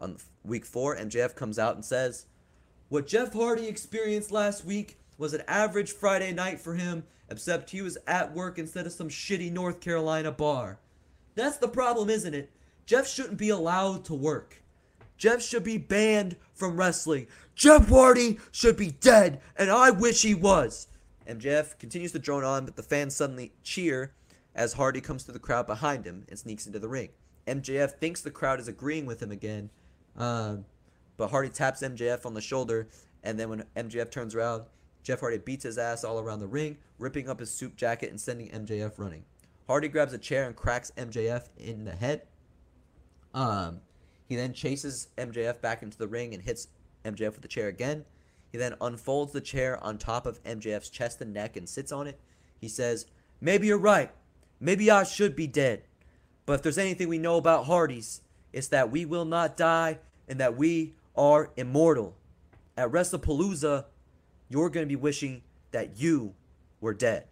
On 0.00 0.16
week 0.42 0.66
four, 0.66 0.96
MJF 0.96 1.36
comes 1.36 1.60
out 1.60 1.76
and 1.76 1.84
says, 1.84 2.26
What 2.88 3.06
Jeff 3.06 3.32
Hardy 3.32 3.68
experienced 3.68 4.32
last 4.32 4.64
week 4.64 4.98
was 5.18 5.34
an 5.34 5.42
average 5.48 5.92
Friday 5.92 6.32
night 6.32 6.60
for 6.60 6.74
him, 6.74 7.04
except 7.28 7.70
he 7.70 7.82
was 7.82 7.98
at 8.06 8.34
work 8.34 8.58
instead 8.58 8.86
of 8.86 8.92
some 8.92 9.08
shitty 9.08 9.50
North 9.50 9.80
Carolina 9.80 10.30
bar. 10.32 10.78
That's 11.34 11.58
the 11.58 11.68
problem, 11.68 12.10
isn't 12.10 12.34
it? 12.34 12.50
Jeff 12.86 13.08
shouldn't 13.08 13.38
be 13.38 13.50
allowed 13.50 14.04
to 14.04 14.14
work. 14.14 14.62
Jeff 15.18 15.42
should 15.42 15.64
be 15.64 15.78
banned 15.78 16.36
from 16.52 16.76
wrestling. 16.76 17.26
Jeff 17.54 17.88
Hardy 17.88 18.38
should 18.52 18.76
be 18.76 18.90
dead, 18.90 19.40
and 19.56 19.70
I 19.70 19.90
wish 19.90 20.22
he 20.22 20.34
was. 20.34 20.88
MJF 21.26 21.78
continues 21.78 22.12
to 22.12 22.18
drone 22.18 22.44
on, 22.44 22.64
but 22.64 22.76
the 22.76 22.82
fans 22.82 23.16
suddenly 23.16 23.52
cheer 23.62 24.12
as 24.54 24.74
Hardy 24.74 25.00
comes 25.00 25.22
through 25.22 25.34
the 25.34 25.40
crowd 25.40 25.66
behind 25.66 26.04
him 26.04 26.24
and 26.28 26.38
sneaks 26.38 26.66
into 26.66 26.78
the 26.78 26.88
ring. 26.88 27.10
MJF 27.46 27.92
thinks 27.98 28.20
the 28.20 28.30
crowd 28.30 28.60
is 28.60 28.68
agreeing 28.68 29.06
with 29.06 29.22
him 29.22 29.32
again, 29.32 29.70
uh, 30.16 30.56
but 31.16 31.30
Hardy 31.30 31.48
taps 31.48 31.82
MJF 31.82 32.26
on 32.26 32.34
the 32.34 32.40
shoulder, 32.40 32.88
and 33.24 33.38
then 33.38 33.48
when 33.48 33.64
MJF 33.76 34.10
turns 34.10 34.34
around, 34.34 34.64
Jeff 35.06 35.20
Hardy 35.20 35.38
beats 35.38 35.62
his 35.62 35.78
ass 35.78 36.02
all 36.02 36.18
around 36.18 36.40
the 36.40 36.48
ring, 36.48 36.78
ripping 36.98 37.28
up 37.28 37.38
his 37.38 37.48
suit 37.48 37.76
jacket 37.76 38.10
and 38.10 38.20
sending 38.20 38.48
MJF 38.48 38.94
running. 38.98 39.24
Hardy 39.68 39.86
grabs 39.86 40.12
a 40.12 40.18
chair 40.18 40.48
and 40.48 40.56
cracks 40.56 40.90
MJF 40.96 41.44
in 41.56 41.84
the 41.84 41.94
head. 41.94 42.22
Um, 43.32 43.82
he 44.28 44.34
then 44.34 44.52
chases 44.52 45.06
MJF 45.16 45.60
back 45.60 45.84
into 45.84 45.96
the 45.96 46.08
ring 46.08 46.34
and 46.34 46.42
hits 46.42 46.66
MJF 47.04 47.34
with 47.34 47.42
the 47.42 47.46
chair 47.46 47.68
again. 47.68 48.04
He 48.50 48.58
then 48.58 48.74
unfolds 48.80 49.32
the 49.32 49.40
chair 49.40 49.82
on 49.84 49.96
top 49.96 50.26
of 50.26 50.42
MJF's 50.42 50.90
chest 50.90 51.20
and 51.20 51.32
neck 51.32 51.56
and 51.56 51.68
sits 51.68 51.92
on 51.92 52.08
it. 52.08 52.18
He 52.60 52.66
says, 52.66 53.06
Maybe 53.40 53.68
you're 53.68 53.78
right. 53.78 54.10
Maybe 54.58 54.90
I 54.90 55.04
should 55.04 55.36
be 55.36 55.46
dead. 55.46 55.84
But 56.46 56.54
if 56.54 56.62
there's 56.62 56.78
anything 56.78 57.08
we 57.08 57.18
know 57.18 57.36
about 57.36 57.66
Hardys, 57.66 58.22
it's 58.52 58.68
that 58.68 58.90
we 58.90 59.04
will 59.04 59.24
not 59.24 59.56
die 59.56 60.00
and 60.26 60.40
that 60.40 60.56
we 60.56 60.94
are 61.16 61.52
immortal. 61.56 62.16
At 62.76 62.90
WrestlePalooza, 62.90 63.84
you're 64.48 64.70
going 64.70 64.84
to 64.84 64.88
be 64.88 64.96
wishing 64.96 65.42
that 65.72 65.98
you 65.98 66.34
were 66.80 66.94
dead. 66.94 67.24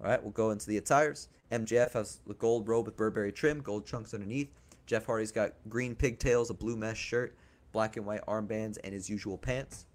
All 0.00 0.08
right, 0.08 0.22
we'll 0.22 0.32
go 0.32 0.50
into 0.50 0.66
the 0.66 0.78
attires. 0.78 1.28
MJF 1.50 1.92
has 1.92 2.18
the 2.26 2.34
gold 2.34 2.66
robe 2.66 2.86
with 2.86 2.96
Burberry 2.96 3.30
trim, 3.30 3.60
gold 3.60 3.86
chunks 3.86 4.14
underneath. 4.14 4.48
Jeff 4.86 5.06
Hardy's 5.06 5.30
got 5.30 5.52
green 5.68 5.94
pigtails, 5.94 6.50
a 6.50 6.54
blue 6.54 6.76
mesh 6.76 6.98
shirt, 6.98 7.36
black 7.72 7.96
and 7.96 8.04
white 8.04 8.24
armbands, 8.26 8.78
and 8.82 8.92
his 8.92 9.08
usual 9.08 9.38
pants. 9.38 9.86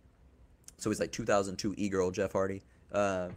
So 0.78 0.90
he's 0.90 1.00
like 1.00 1.12
2002 1.12 1.74
e-girl 1.78 2.12
Jeff 2.12 2.32
Hardy. 2.32 2.62
Uh, 2.92 3.30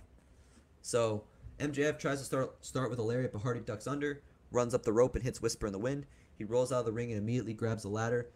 so 0.82 1.24
MJF 1.58 1.98
tries 1.98 2.18
to 2.18 2.24
start 2.24 2.64
start 2.64 2.90
with 2.90 2.98
a 2.98 3.02
lariat, 3.02 3.32
but 3.32 3.42
Hardy 3.42 3.60
ducks 3.60 3.86
under, 3.86 4.22
runs 4.52 4.74
up 4.74 4.82
the 4.82 4.92
rope, 4.92 5.14
and 5.14 5.24
hits 5.24 5.42
Whisper 5.42 5.66
in 5.66 5.72
the 5.72 5.78
wind. 5.78 6.06
He 6.36 6.44
rolls 6.44 6.72
out 6.72 6.80
of 6.80 6.86
the 6.86 6.92
ring 6.92 7.10
and 7.10 7.20
immediately 7.20 7.52
grabs 7.52 7.82
the 7.82 7.88
ladder. 7.88 8.28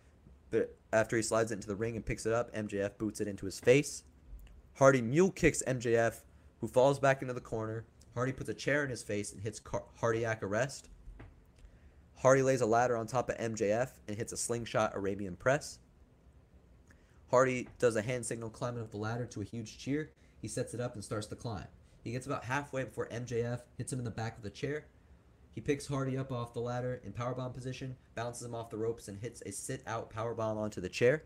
But 0.55 0.73
after 0.93 1.17
he 1.17 1.23
slides 1.23 1.51
it 1.51 1.57
into 1.57 1.67
the 1.67 1.75
ring 1.75 1.97
and 1.97 2.07
picks 2.07 2.27
it 2.27 2.33
up, 2.33 2.55
MJF 2.55 2.97
boots 2.97 3.21
it 3.21 3.27
into 3.27 3.45
his 3.45 3.59
face. 3.59 4.05
Hardy 4.75 5.03
mule 5.03 5.33
kicks 5.33 5.65
MJF, 5.67 6.21
who 6.61 6.69
falls 6.69 7.01
back 7.01 7.23
into 7.23 7.35
the 7.35 7.41
corner. 7.41 7.87
Hardy 8.15 8.31
puts 8.31 8.49
a 8.49 8.55
chair 8.55 8.85
in 8.85 8.91
his 8.91 9.03
face 9.03 9.33
and 9.33 9.43
hits 9.43 9.59
car- 9.59 9.83
cardiac 9.99 10.45
arrest. 10.45 10.91
Hardy 12.19 12.43
lays 12.43 12.61
a 12.61 12.67
ladder 12.67 12.97
on 12.97 13.09
top 13.09 13.29
of 13.31 13.37
MJF 13.37 13.91
and 14.07 14.17
hits 14.17 14.33
a 14.33 14.37
slingshot 14.37 14.93
Arabian 14.95 15.35
press. 15.35 15.81
Hardy 17.33 17.67
does 17.81 17.97
a 17.97 18.03
hand 18.03 18.25
signal 18.25 18.49
climbing 18.49 18.83
up 18.83 18.93
the 18.93 18.97
ladder 18.97 19.27
to 19.27 19.41
a 19.41 19.45
huge 19.45 19.77
cheer. 19.77 20.13
He 20.41 20.47
sets 20.47 20.73
it 20.73 20.81
up 20.81 20.95
and 20.95 21.03
starts 21.03 21.27
to 21.27 21.35
climb. 21.35 21.67
He 22.05 22.13
gets 22.13 22.27
about 22.27 22.45
halfway 22.45 22.85
before 22.85 23.09
MJF 23.09 23.63
hits 23.77 23.93
him 23.93 23.99
in 23.99 24.05
the 24.05 24.11
back 24.13 24.37
of 24.37 24.45
the 24.45 24.51
chair. 24.51 24.85
He 25.55 25.61
picks 25.61 25.87
Hardy 25.87 26.19
up 26.19 26.33
off 26.33 26.53
the 26.53 26.61
ladder 26.61 27.01
in 27.05 27.13
powerbomb 27.13 27.55
position, 27.55 27.97
bounces 28.15 28.45
him 28.45 28.55
off 28.55 28.71
the 28.71 28.77
ropes, 28.77 29.07
and 29.07 29.19
hits 29.19 29.41
a 29.47 29.53
sit 29.53 29.83
out 29.87 30.13
powerbomb 30.13 30.57
onto 30.57 30.81
the 30.81 30.89
chair. 30.89 31.23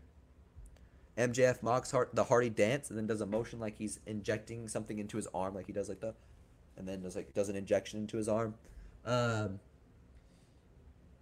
MJF 1.17 1.63
mocks 1.63 1.91
Hart- 1.91 2.15
the 2.15 2.23
Hardy 2.23 2.49
dance 2.49 2.89
and 2.89 2.97
then 2.97 3.07
does 3.07 3.21
a 3.21 3.25
motion 3.25 3.59
like 3.59 3.77
he's 3.77 3.99
injecting 4.05 4.67
something 4.67 4.99
into 4.99 5.17
his 5.17 5.27
arm, 5.33 5.55
like 5.55 5.65
he 5.65 5.73
does 5.73 5.89
like 5.89 5.99
the, 5.99 6.13
and 6.77 6.87
then 6.87 7.01
does 7.01 7.15
like 7.15 7.33
does 7.33 7.49
an 7.49 7.55
injection 7.55 7.99
into 7.99 8.17
his 8.17 8.29
arm. 8.29 8.53
Um, 9.03 9.59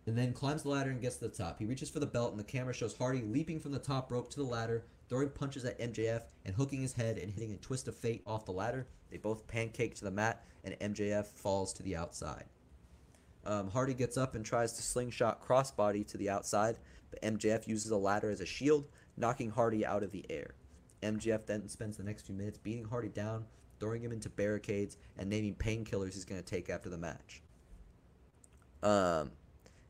and 0.06 0.18
then 0.18 0.34
climbs 0.34 0.64
the 0.64 0.70
ladder 0.70 0.92
and 0.92 1.02
gets 1.02 1.18
to 1.18 1.28
the 1.28 1.36
top. 1.36 1.60
He 1.60 1.66
reaches 1.66 1.90
for 1.90 2.00
the 2.00 2.06
belt, 2.06 2.32
and 2.32 2.40
the 2.40 2.44
camera 2.44 2.74
shows 2.74 2.96
Hardy 2.96 3.22
leaping 3.22 3.60
from 3.60 3.72
the 3.72 3.80
top 3.80 4.12
rope 4.12 4.30
to 4.32 4.40
the 4.40 4.46
ladder, 4.46 4.86
throwing 5.10 5.30
punches 5.30 5.66
at 5.66 5.80
MJF, 5.80 6.22
and 6.46 6.56
hooking 6.56 6.82
his 6.82 6.94
head 6.94 7.18
and 7.18 7.32
hitting 7.32 7.54
a 7.54 7.58
twist 7.58 7.88
of 7.88 7.96
fate 7.96 8.22
off 8.26 8.46
the 8.46 8.52
ladder. 8.54 8.88
They 9.10 9.18
both 9.18 9.48
pancake 9.48 9.96
to 9.96 10.04
the 10.04 10.12
mat, 10.12 10.46
and 10.64 10.76
MJF 10.80 11.26
falls 11.26 11.74
to 11.74 11.84
the 11.84 11.96
outside. 11.96 12.46
Um, 13.48 13.70
Hardy 13.70 13.94
gets 13.94 14.18
up 14.18 14.36
and 14.36 14.46
tries 14.46 14.74
to 14.74 14.84
slingshot 14.84 15.42
crossbody 15.42 16.06
to 16.08 16.18
the 16.18 16.30
outside, 16.30 16.78
but 17.10 17.22
MJF 17.22 17.66
uses 17.66 17.92
a 17.92 17.98
ladder 17.98 18.30
as 18.30 18.42
a 18.42 18.46
shield, 18.46 18.90
knocking 19.16 19.50
Hardy 19.50 19.86
out 19.86 20.04
of 20.04 20.12
the 20.12 20.26
air. 20.30 20.52
MJF 21.02 21.46
then 21.46 21.70
spends 21.70 21.96
the 21.96 22.04
next 22.04 22.26
few 22.26 22.36
minutes 22.36 22.58
beating 22.58 22.84
Hardy 22.84 23.08
down, 23.08 23.46
throwing 23.80 24.04
him 24.04 24.12
into 24.12 24.30
barricades, 24.30 24.98
and 25.18 25.30
naming 25.30 25.56
painkillers 25.56 26.14
he's 26.14 26.26
going 26.26 26.44
to 26.44 26.46
take 26.46 26.70
after 26.70 26.90
the 26.90 26.98
match. 26.98 27.42
Um, 28.84 29.32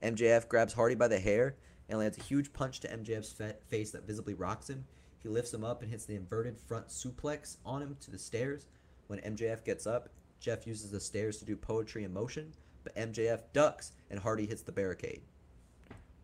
MJF 0.03 0.48
grabs 0.48 0.74
Hardy 0.74 0.95
by 0.95 1.08
the 1.08 1.19
hair 1.19 1.56
and 1.90 1.98
lands 1.98 2.19
a 2.19 2.24
huge 2.24 2.53
punch 2.53 2.80
to 2.82 2.88
MJF's 2.88 3.32
fa- 3.32 3.56
face 3.69 3.90
that 3.92 4.06
visibly 4.06 4.36
rocks 4.36 4.69
him. 4.69 4.86
He 5.24 5.30
lifts 5.30 5.53
him 5.53 5.64
up 5.64 5.82
and 5.82 5.90
hits 5.90 6.06
the 6.06 6.16
inverted 6.16 6.60
front 6.60 6.90
suplex 6.90 7.58
on 7.66 7.82
him 7.82 7.98
to 8.02 8.11
the 8.11 8.19
stairs. 8.19 8.68
When 9.08 9.19
MJF 9.19 9.64
gets 9.66 9.88
up, 9.88 10.10
Jeff 10.40 10.68
uses 10.68 10.92
the 10.92 11.00
stairs 11.00 11.38
to 11.38 11.45
do 11.45 11.56
poetry 11.56 12.03
in 12.03 12.14
motion, 12.14 12.53
but 12.88 13.11
MJF 13.11 13.41
ducks 13.53 13.91
and 14.09 14.19
Hardy 14.19 14.45
hits 14.45 14.61
the 14.61 14.72
barricade. 14.72 15.22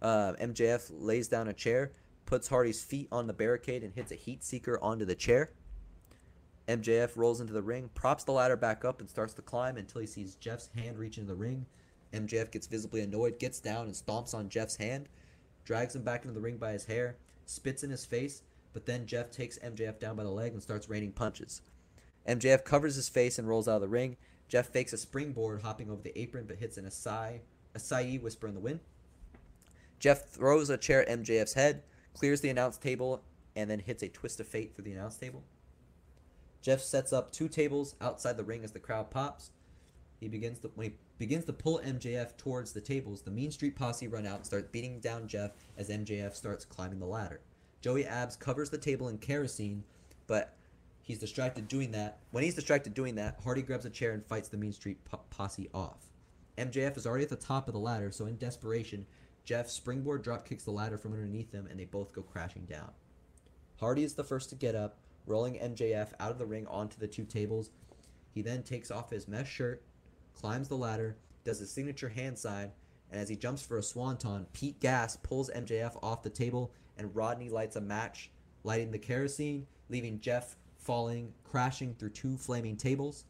Uh, 0.02 0.34
MJF 0.42 0.90
lays 0.92 1.28
down 1.28 1.48
a 1.48 1.54
chair, 1.54 1.92
puts 2.26 2.48
Hardy's 2.48 2.84
feet 2.84 3.08
on 3.12 3.28
the 3.28 3.34
barricade, 3.34 3.84
and 3.84 3.94
hits 3.94 4.12
a 4.12 4.16
heat 4.16 4.44
seeker 4.44 4.80
onto 4.82 5.06
the 5.06 5.16
chair. 5.16 5.52
MJF 6.68 7.18
rolls 7.18 7.42
into 7.42 7.54
the 7.54 7.62
ring, 7.62 7.90
props 7.94 8.24
the 8.24 8.32
ladder 8.32 8.56
back 8.56 8.86
up, 8.86 9.02
and 9.02 9.10
starts 9.10 9.34
to 9.34 9.42
climb 9.42 9.76
until 9.76 10.00
he 10.02 10.08
sees 10.08 10.36
Jeff's 10.36 10.70
hand 10.76 10.98
reach 10.98 11.18
into 11.18 11.28
the 11.28 11.36
ring. 11.36 11.66
MJF 12.14 12.52
gets 12.52 12.68
visibly 12.68 13.02
annoyed, 13.02 13.40
gets 13.40 13.60
down, 13.60 13.86
and 13.86 13.94
stomps 13.94 14.34
on 14.34 14.48
Jeff's 14.48 14.78
hand, 14.78 15.10
drags 15.66 15.96
him 15.96 16.04
back 16.04 16.24
into 16.24 16.34
the 16.34 16.42
ring 16.42 16.58
by 16.58 16.72
his 16.72 16.86
hair, 16.86 17.18
spits 17.46 17.84
in 17.84 17.90
his 17.90 18.06
face, 18.06 18.44
but 18.72 18.86
then 18.86 19.06
Jeff 19.06 19.32
takes 19.32 19.60
MJF 19.60 20.00
down 20.00 20.16
by 20.16 20.24
the 20.24 20.30
leg 20.30 20.54
and 20.54 20.64
starts 20.64 20.90
raining 20.90 21.12
punches. 21.12 21.62
MJF 22.28 22.64
covers 22.64 22.96
his 22.96 23.10
face 23.10 23.38
and 23.38 23.50
rolls 23.50 23.68
out 23.68 23.76
of 23.76 23.82
the 23.82 23.88
ring. 23.90 24.16
Jeff 24.54 24.68
fakes 24.68 24.94
a 24.94 24.98
springboard, 24.98 25.64
hopping 25.64 25.90
over 25.90 26.04
the 26.04 26.16
apron, 26.16 26.46
but 26.46 26.58
hits 26.58 26.78
an 26.78 26.86
Asai, 26.86 27.40
Asai 27.76 28.22
whisper 28.22 28.48
in 28.48 28.54
the 28.54 28.60
wind. 28.60 28.82
Jeff 29.98 30.30
throws 30.30 30.70
a 30.70 30.78
chair 30.78 31.02
at 31.02 31.24
MJF's 31.24 31.56
head, 31.56 31.82
clears 32.14 32.42
the 32.42 32.52
announce 32.52 32.78
table, 32.78 33.24
and 33.56 33.68
then 33.68 33.80
hits 33.80 34.04
a 34.04 34.10
twist 34.10 34.40
of 34.40 34.48
fate 34.48 34.76
through 34.76 34.84
the 34.84 34.92
announce 34.92 35.18
table. 35.18 35.44
Jeff 36.62 36.82
sets 36.82 37.12
up 37.12 37.32
two 37.32 37.50
tables 37.50 37.96
outside 38.00 38.38
the 38.38 38.44
ring 38.44 38.64
as 38.64 38.74
the 38.74 38.80
crowd 38.80 39.10
pops. 39.10 39.50
He 40.20 40.28
begins 40.28 40.60
to 40.60 40.70
when 40.76 40.92
he 40.92 40.96
begins 41.18 41.46
to 41.46 41.54
pull 41.54 41.80
MJF 41.80 42.38
towards 42.38 42.74
the 42.74 42.82
tables. 42.82 43.24
The 43.24 43.32
Mean 43.32 43.50
Street 43.50 43.76
Posse 43.76 44.08
run 44.08 44.28
out 44.28 44.36
and 44.36 44.46
start 44.46 44.72
beating 44.72 45.00
down 45.00 45.28
Jeff 45.28 45.54
as 45.80 45.90
MJF 45.90 46.36
starts 46.36 46.64
climbing 46.64 47.00
the 47.00 47.08
ladder. 47.08 47.42
Joey 47.82 48.06
Abs 48.06 48.36
covers 48.36 48.70
the 48.70 48.78
table 48.78 49.08
in 49.08 49.18
kerosene, 49.18 49.84
but 50.28 50.56
he's 51.04 51.20
distracted 51.20 51.68
doing 51.68 51.92
that. 51.92 52.18
When 52.32 52.44
he's 52.44 52.56
distracted 52.56 52.96
doing 52.96 53.16
that, 53.16 53.40
Hardy 53.44 53.62
grabs 53.62 53.86
a 53.86 53.90
chair 53.92 54.14
and 54.14 54.26
fights 54.26 54.50
the 54.50 54.58
Mean 54.58 54.74
Street 54.74 55.04
po- 55.06 55.22
Posse 55.30 55.70
off. 55.74 56.10
MJF 56.58 56.98
is 56.98 57.06
already 57.06 57.26
at 57.26 57.30
the 57.30 57.36
top 57.36 57.68
of 57.68 57.74
the 57.74 57.80
ladder, 57.80 58.12
so 58.12 58.26
in 58.26 58.38
desperation, 58.38 59.06
Jeff 59.46 59.70
springboard 59.70 60.24
drop 60.24 60.48
kicks 60.48 60.64
the 60.64 60.72
ladder 60.72 60.98
from 60.98 61.14
underneath 61.14 61.52
him, 61.52 61.68
and 61.70 61.80
they 61.80 61.86
both 61.86 62.14
go 62.14 62.22
crashing 62.22 62.66
down. 62.66 62.92
Hardy 63.80 64.04
is 64.04 64.14
the 64.14 64.24
first 64.24 64.50
to 64.50 64.56
get 64.56 64.76
up, 64.76 64.98
rolling 65.26 65.56
MJF 65.56 66.10
out 66.20 66.32
of 66.32 66.38
the 66.38 66.46
ring 66.46 66.66
onto 66.68 66.98
the 66.98 67.08
two 67.08 67.26
tables. 67.26 67.72
He 68.32 68.42
then 68.42 68.64
takes 68.64 68.92
off 68.92 69.10
his 69.10 69.28
mesh 69.28 69.52
shirt, 69.52 69.84
climbs 70.34 70.70
the 70.70 70.78
ladder, 70.78 71.18
does 71.44 71.60
his 71.60 71.72
signature 71.72 72.10
hand 72.10 72.38
sign, 72.38 72.72
and 73.12 73.20
as 73.20 73.30
he 73.30 73.36
jumps 73.36 73.62
for 73.62 73.78
a 73.78 73.84
swanton, 73.84 74.48
Pete 74.54 74.80
Gas 74.80 75.18
pulls 75.18 75.50
MJF 75.50 75.98
off 76.02 76.24
the 76.24 76.30
table, 76.30 76.72
and 76.98 77.16
Rodney 77.16 77.50
lights 77.50 77.76
a 77.76 77.82
match, 77.82 78.32
lighting 78.64 78.92
the 78.92 79.00
kerosene, 79.00 79.68
leaving 79.90 80.20
Jeff 80.22 80.56
falling, 80.84 81.34
crashing 81.44 81.96
through 81.96 82.10
two 82.10 82.38
flaming 82.38 82.78
tables. 82.78 83.26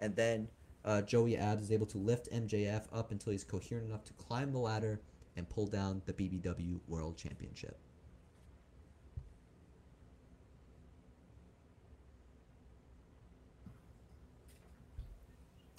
And 0.00 0.14
then 0.14 0.48
uh, 0.84 1.02
Joey 1.02 1.36
Abs 1.36 1.62
is 1.62 1.72
able 1.72 1.86
to 1.86 1.98
lift 1.98 2.30
MJF 2.32 2.84
up 2.92 3.10
until 3.10 3.32
he's 3.32 3.44
coherent 3.44 3.88
enough 3.88 4.04
to 4.04 4.12
climb 4.14 4.52
the 4.52 4.58
ladder 4.58 5.00
and 5.36 5.48
pull 5.48 5.66
down 5.66 6.02
the 6.06 6.12
BBW 6.12 6.80
World 6.88 7.16
Championship. 7.16 7.78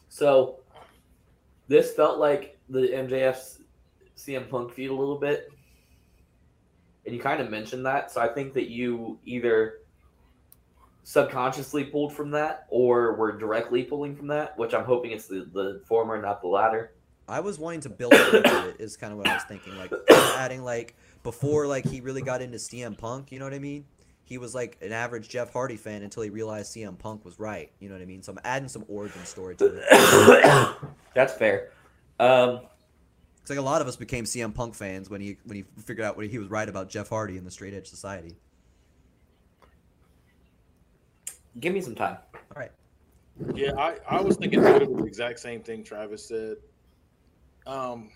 So 0.07 0.59
this 1.67 1.93
felt 1.93 2.19
like 2.19 2.57
the 2.67 2.89
MJF 2.89 3.59
CM 4.17 4.49
Punk 4.49 4.73
feud 4.73 4.91
a 4.91 4.93
little 4.93 5.17
bit. 5.17 5.49
And 7.05 7.15
you 7.15 7.21
kind 7.21 7.41
of 7.41 7.49
mentioned 7.49 7.85
that. 7.85 8.11
So 8.11 8.19
I 8.21 8.27
think 8.27 8.53
that 8.53 8.69
you 8.69 9.17
either 9.23 9.79
subconsciously 11.09 11.85
pulled 11.85 12.13
from 12.13 12.29
that 12.29 12.67
or 12.69 13.15
were 13.15 13.31
directly 13.31 13.81
pulling 13.81 14.15
from 14.15 14.27
that, 14.27 14.55
which 14.59 14.75
I'm 14.75 14.85
hoping 14.85 15.09
it's 15.09 15.25
the, 15.25 15.49
the 15.51 15.81
former, 15.87 16.21
not 16.21 16.39
the 16.39 16.47
latter. 16.47 16.91
I 17.27 17.39
was 17.39 17.57
wanting 17.57 17.81
to 17.81 17.89
build 17.89 18.13
into 18.13 18.69
it. 18.69 18.75
Is 18.77 18.95
kind 18.95 19.11
of 19.11 19.17
what 19.17 19.27
I 19.27 19.33
was 19.33 19.43
thinking. 19.43 19.75
Like 19.75 19.91
adding 20.11 20.63
like 20.63 20.95
before 21.23 21.65
like 21.65 21.83
he 21.87 22.01
really 22.01 22.21
got 22.21 22.43
into 22.43 22.59
CM 22.59 22.95
Punk. 22.95 23.31
You 23.31 23.39
know 23.39 23.45
what 23.45 23.55
I 23.55 23.59
mean? 23.59 23.85
He 24.23 24.37
was 24.37 24.53
like 24.53 24.77
an 24.83 24.91
average 24.91 25.29
Jeff 25.29 25.51
Hardy 25.51 25.77
fan 25.77 26.03
until 26.03 26.21
he 26.21 26.29
realized 26.29 26.75
CM 26.75 26.95
Punk 26.95 27.25
was 27.25 27.39
right. 27.39 27.71
You 27.79 27.89
know 27.89 27.95
what 27.95 28.03
I 28.03 28.05
mean? 28.05 28.21
So 28.21 28.33
I'm 28.33 28.39
adding 28.43 28.69
some 28.69 28.85
origin 28.87 29.25
story 29.25 29.55
to 29.55 29.81
it. 29.81 30.75
That's 31.15 31.33
fair. 31.33 31.71
Um, 32.19 32.59
It's 33.41 33.49
like 33.49 33.57
a 33.57 33.63
lot 33.63 33.81
of 33.81 33.87
us 33.87 33.95
became 33.95 34.25
CM 34.25 34.53
Punk 34.53 34.75
fans 34.75 35.09
when 35.09 35.21
he 35.21 35.37
when 35.45 35.55
he 35.55 35.65
figured 35.83 36.05
out 36.05 36.17
when 36.17 36.29
he 36.29 36.37
was 36.37 36.49
right 36.49 36.69
about 36.69 36.87
Jeff 36.87 37.09
Hardy 37.09 37.35
in 37.37 37.45
the 37.45 37.51
Straight 37.51 37.73
Edge 37.73 37.87
Society. 37.87 38.37
Give 41.59 41.73
me 41.73 41.81
some 41.81 41.95
time. 41.95 42.17
All 42.33 42.41
right. 42.55 42.71
Yeah, 43.53 43.71
I, 43.77 43.97
I 44.09 44.21
was 44.21 44.37
thinking 44.37 44.61
literally 44.61 45.01
the 45.01 45.05
exact 45.05 45.39
same 45.39 45.61
thing 45.61 45.83
Travis 45.83 46.27
said. 46.27 46.57
Um, 47.65 48.09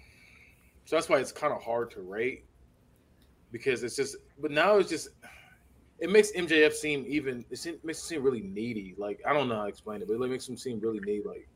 so 0.86 0.96
that's 0.96 1.08
why 1.08 1.20
it's 1.20 1.32
kind 1.32 1.54
of 1.54 1.62
hard 1.62 1.92
to 1.92 2.02
rate 2.02 2.46
because 3.52 3.84
it's 3.84 3.96
just. 3.96 4.18
But 4.40 4.52
now 4.52 4.78
it's 4.78 4.90
just. 4.90 5.10
It 6.00 6.10
makes 6.10 6.32
MJF 6.34 6.74
seem 6.74 7.06
even. 7.08 7.46
It 7.50 7.58
seem- 7.58 7.80
makes 7.84 8.00
it 8.00 8.06
seem 8.08 8.24
really 8.24 8.42
needy. 8.42 8.96
Like 8.98 9.22
I 9.26 9.32
don't 9.32 9.48
know 9.48 9.56
how 9.56 9.64
to 9.64 9.70
explain 9.70 10.02
it, 10.02 10.08
but 10.08 10.16
it 10.16 10.30
makes 10.30 10.48
him 10.48 10.58
seem 10.58 10.80
really 10.80 11.00
needy. 11.00 11.24
Like 11.26 11.48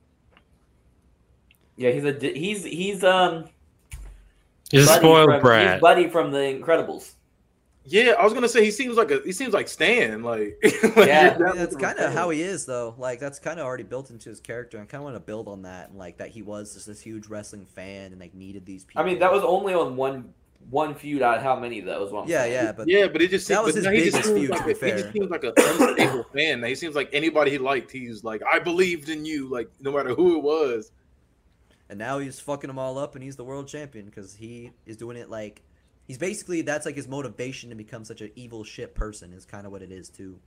Yeah, 1.76 1.92
he's 1.92 2.06
a 2.06 2.14
he's 2.14 2.64
he's 2.64 3.04
um 3.04 3.50
He's 4.72 4.84
a 4.84 4.88
buddy 4.88 5.00
spoiled 5.00 5.30
from, 5.30 5.42
brat. 5.42 5.74
He's 5.74 5.82
buddy 5.82 6.10
from 6.10 6.32
the 6.32 6.40
Incredibles. 6.40 7.14
Yeah, 7.90 8.12
I 8.20 8.24
was 8.24 8.34
gonna 8.34 8.50
say 8.50 8.66
he 8.66 8.72
seems 8.72 8.98
like 8.98 9.12
a 9.12 9.22
he 9.24 9.32
seems 9.32 9.54
like 9.54 9.68
Stan. 9.70 10.22
Like, 10.22 10.60
like 10.96 11.08
Yeah. 11.08 11.38
I 11.40 11.44
mean, 11.44 11.56
that's 11.56 11.76
kind 11.76 11.98
of 11.98 12.14
how 12.14 12.30
he 12.30 12.42
is, 12.42 12.66
though. 12.66 12.94
Like 12.98 13.20
that's 13.20 13.40
kind 13.40 13.60
of 13.60 13.66
already 13.66 13.84
built 13.84 14.10
into 14.10 14.30
his 14.30 14.42
character. 14.42 14.78
I 14.78 14.82
kind 14.82 14.96
of 14.96 15.04
want 15.04 15.16
to 15.16 15.22
build 15.22 15.48
on 15.48 15.62
that, 15.62 15.90
and 15.90 15.98
like 15.98 16.18
that 16.18 16.30
he 16.30 16.42
was 16.42 16.74
just 16.74 16.88
this 16.88 17.00
huge 17.00 17.28
wrestling 17.28 17.66
fan 17.66 18.12
and 18.12 18.20
like 18.20 18.34
needed 18.34 18.66
these 18.66 18.84
people. 18.84 19.02
I 19.02 19.06
mean, 19.06 19.20
that 19.20 19.32
was 19.32 19.44
only 19.44 19.74
on 19.74 19.96
one 19.96 20.34
one 20.70 20.96
feud 20.96 21.22
out 21.22 21.38
of 21.38 21.44
how 21.44 21.58
many 21.58 21.80
that 21.82 22.00
was 22.00 22.12
one. 22.12 22.28
yeah, 22.28 22.44
yeah, 22.46 22.72
but 22.74 22.90
yeah, 22.90 23.08
but 23.08 23.22
it 23.22 23.30
just 23.30 23.48
That 23.48 23.64
seems, 23.64 23.66
was 23.66 23.76
his 23.76 23.86
now 23.86 23.92
just 23.92 24.12
biggest 24.12 24.34
feud, 24.34 24.50
like 24.50 24.60
to 24.60 24.66
be 24.66 24.72
a, 24.72 24.96
he 24.96 25.02
just 25.02 25.14
seems 25.14 25.30
like 25.30 25.44
an 25.46 25.54
unstable 25.56 26.24
fan. 26.36 26.64
He 26.64 26.76
seems 26.76 26.96
like 26.96 27.10
anybody 27.14 27.52
he 27.52 27.58
liked, 27.58 27.90
he's 27.92 28.24
like, 28.24 28.42
I 28.52 28.60
believed 28.60 29.08
in 29.10 29.24
you, 29.24 29.48
like 29.48 29.70
no 29.80 29.92
matter 29.94 30.14
who 30.14 30.36
it 30.38 30.44
was. 30.44 30.92
and 31.90 31.98
now 31.98 32.20
he's 32.20 32.40
fucking 32.40 32.68
them 32.68 32.78
all 32.80 32.98
up, 32.98 33.16
and 33.16 33.24
he's 33.24 33.38
the 33.38 33.46
world 33.46 33.68
champion 33.68 34.06
because 34.06 34.36
he 34.36 34.72
is 34.86 34.98
doing 34.98 35.16
it 35.16 35.30
like 35.30 35.62
he's 36.08 36.18
basically 36.18 36.62
that's 36.62 36.86
like 36.86 36.96
his 36.96 37.08
motivation 37.08 37.70
to 37.70 37.76
become 37.76 38.04
such 38.06 38.22
an 38.22 38.32
evil 38.36 38.64
shit 38.64 38.96
person 38.96 39.34
is 39.34 39.46
kind 39.46 39.66
of 39.66 39.72
what 39.72 39.82
it 39.82 39.92
is 39.92 40.10
too. 40.10 40.40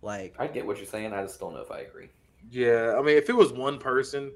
Like 0.00 0.34
I 0.38 0.46
get 0.46 0.64
what 0.66 0.76
you're 0.78 0.86
saying. 0.86 1.12
I 1.12 1.22
just 1.22 1.40
don't 1.40 1.52
know 1.54 1.60
if 1.60 1.70
I 1.70 1.80
agree. 1.80 2.08
Yeah, 2.50 2.94
I 2.96 3.02
mean, 3.02 3.16
if 3.16 3.28
it 3.28 3.36
was 3.36 3.52
one 3.52 3.78
person, 3.78 4.30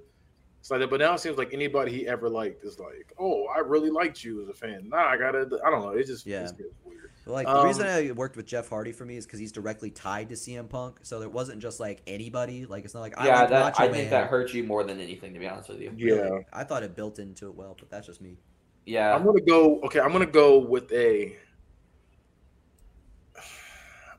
it's 0.60 0.70
like 0.70 0.80
that. 0.80 0.90
But 0.90 1.00
now 1.00 1.14
it 1.14 1.20
seems 1.20 1.38
like 1.38 1.54
anybody 1.54 1.92
he 1.92 2.08
ever 2.08 2.28
liked 2.28 2.64
is 2.64 2.78
like, 2.80 3.14
oh, 3.18 3.46
I 3.46 3.60
really 3.60 3.90
liked 3.90 4.24
you 4.24 4.42
as 4.42 4.48
a 4.48 4.52
fan. 4.54 4.88
Nah, 4.88 5.06
I 5.06 5.16
gotta. 5.16 5.48
I 5.64 5.70
don't 5.70 5.82
know. 5.82 5.90
It 5.90 6.06
just 6.06 6.26
Yeah. 6.26 6.42
it's 6.42 6.52
weird. 6.84 7.10
Like 7.24 7.46
the 7.46 7.62
reason 7.62 7.86
Um, 7.86 7.92
I 7.92 8.10
worked 8.10 8.36
with 8.36 8.46
Jeff 8.46 8.68
Hardy 8.68 8.90
for 8.90 9.04
me 9.04 9.16
is 9.16 9.24
because 9.24 9.38
he's 9.38 9.52
directly 9.52 9.90
tied 9.92 10.30
to 10.30 10.34
CM 10.34 10.68
Punk, 10.68 10.98
so 11.02 11.22
it 11.22 11.30
wasn't 11.30 11.62
just 11.62 11.78
like 11.78 12.02
anybody. 12.08 12.66
Like 12.66 12.84
it's 12.84 12.94
not 12.94 13.00
like 13.02 13.16
I 13.16 13.26
yeah, 13.26 13.40
like 13.42 13.50
that, 13.50 13.64
Macho 13.66 13.82
I 13.84 13.86
Man. 13.86 13.94
think 13.94 14.10
that 14.10 14.26
hurts 14.26 14.52
you 14.52 14.64
more 14.64 14.82
than 14.82 14.98
anything, 14.98 15.32
to 15.34 15.38
be 15.38 15.46
honest 15.46 15.68
with 15.68 15.80
you. 15.80 15.92
Yeah, 15.96 16.14
Really. 16.14 16.46
I 16.52 16.64
thought 16.64 16.82
it 16.82 16.96
built 16.96 17.20
into 17.20 17.46
it 17.46 17.54
well, 17.54 17.76
but 17.78 17.88
that's 17.88 18.08
just 18.08 18.20
me. 18.20 18.38
Yeah, 18.84 19.14
I'm 19.14 19.24
gonna 19.24 19.40
go. 19.40 19.80
Okay, 19.82 20.00
I'm 20.00 20.12
gonna 20.12 20.26
go 20.26 20.58
with 20.58 20.90
a. 20.92 21.36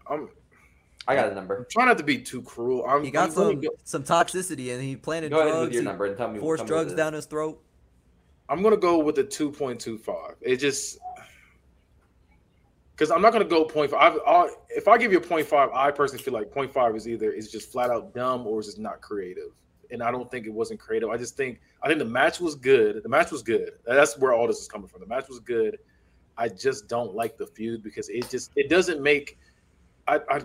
I'm, 0.09 0.30
I 1.08 1.16
got 1.16 1.32
a 1.32 1.35
number. 1.35 1.58
I'm 1.58 1.66
trying 1.69 1.88
not 1.88 1.98
to 1.98 2.03
be 2.03 2.17
too 2.17 2.42
cruel. 2.42 2.85
I'm, 2.85 3.03
He 3.03 3.11
got 3.11 3.30
I'm 3.30 3.35
gonna 3.35 3.51
some 3.51 3.61
go, 3.61 3.69
some 3.83 4.03
toxicity, 4.03 4.74
and 4.74 4.82
he 4.82 4.95
planted 4.95 5.32
Go 5.32 5.48
ahead 5.48 5.61
with 5.61 5.74
your 5.74 5.83
number 5.83 6.06
and 6.06 6.17
tell 6.17 6.30
me. 6.30 6.40
forced 6.40 6.59
tell 6.61 6.66
me 6.66 6.69
drugs 6.69 6.92
what 6.92 6.98
down 6.98 7.14
his 7.14 7.25
throat. 7.25 7.61
I'm 8.50 8.61
gonna 8.61 8.77
go 8.77 9.00
with 9.00 9.17
a 9.17 9.24
2.25. 9.24 10.35
It 10.42 10.58
just 10.58 11.00
because 12.92 13.09
I'm 13.11 13.22
not 13.22 13.33
gonna 13.33 13.45
go 13.45 13.66
0.5. 13.66 13.93
I've, 13.93 14.50
if 14.69 14.88
I 14.88 14.98
give 14.98 15.11
you 15.11 15.17
a 15.17 15.22
0.5, 15.22 15.74
I 15.74 15.92
personally 15.92 16.24
feel 16.24 16.33
like 16.33 16.53
0.5 16.53 16.95
is 16.95 17.08
either 17.08 17.32
is 17.32 17.51
just 17.51 17.72
flat 17.72 17.90
out 17.90 18.14
dumb 18.14 18.45
or 18.45 18.59
is 18.59 18.67
just 18.67 18.80
not 18.80 19.01
creative. 19.01 19.51
And 19.94 20.04
I 20.04 20.12
don't 20.12 20.30
think 20.30 20.46
it 20.46 20.54
wasn't 20.54 20.80
creative. 20.80 21.10
I 21.10 21.18
just 21.18 21.38
think 21.38 21.62
I 21.82 21.88
think 21.88 22.00
the 22.00 22.06
match 22.06 22.40
was 22.42 22.56
good. 22.56 23.02
The 23.02 23.10
match 23.10 23.32
was 23.32 23.44
good. 23.44 23.72
That's 23.86 24.18
where 24.18 24.34
all 24.34 24.48
this 24.48 24.60
is 24.60 24.68
coming 24.68 24.88
from. 24.88 25.00
The 25.02 25.08
match 25.08 25.30
was 25.30 25.40
good. 25.40 25.78
I 26.38 26.50
just 26.50 26.88
don't 26.88 27.14
like 27.14 27.38
the 27.38 27.46
feud 27.46 27.84
because 27.84 28.10
it 28.10 28.30
just 28.30 28.52
it 28.56 28.70
doesn't 28.70 29.02
make 29.02 29.38
I, 30.08 30.20
I 30.30 30.42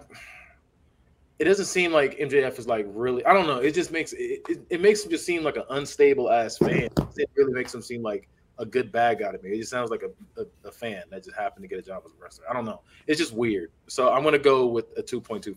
it 1.39 1.44
doesn't 1.44 1.67
seem 1.67 1.93
like 1.93 2.18
MJF 2.18 2.59
is 2.59 2.67
like 2.67 2.86
really 2.91 3.25
I 3.25 3.33
don't 3.33 3.47
know. 3.47 3.59
It 3.59 3.75
just 3.75 3.91
makes 3.91 4.12
it, 4.12 4.43
it, 4.49 4.60
it 4.70 4.81
makes 4.81 5.05
him 5.05 5.10
just 5.10 5.25
seem 5.25 5.43
like 5.43 5.57
an 5.57 5.65
unstable 5.70 6.31
ass 6.31 6.59
fan. 6.59 6.89
It 7.17 7.31
really 7.36 7.52
makes 7.52 7.75
him 7.75 7.83
seem 7.83 8.02
like 8.02 8.28
a 8.59 8.67
good 8.67 8.93
bad 8.93 9.20
guy 9.20 9.33
to 9.33 9.39
me. 9.39 9.51
It 9.51 9.59
just 9.59 9.70
sounds 9.70 9.91
like 9.91 10.02
a, 10.02 10.41
a, 10.41 10.68
a 10.68 10.73
fan 10.73 11.02
that 11.10 11.25
just 11.25 11.36
happened 11.36 11.62
to 11.62 11.68
get 11.68 11.78
a 11.78 11.83
job 11.83 12.02
as 12.05 12.12
a 12.12 12.23
wrestler. 12.23 12.51
I 12.51 12.52
don't 12.52 12.65
know. 12.65 12.83
It's 13.07 13.18
just 13.18 13.33
weird. 13.33 13.70
So 13.86 14.12
I'm 14.12 14.23
gonna 14.23 14.39
go 14.39 14.67
with 14.67 14.86
a 14.99 15.02
2.25. 15.02 15.57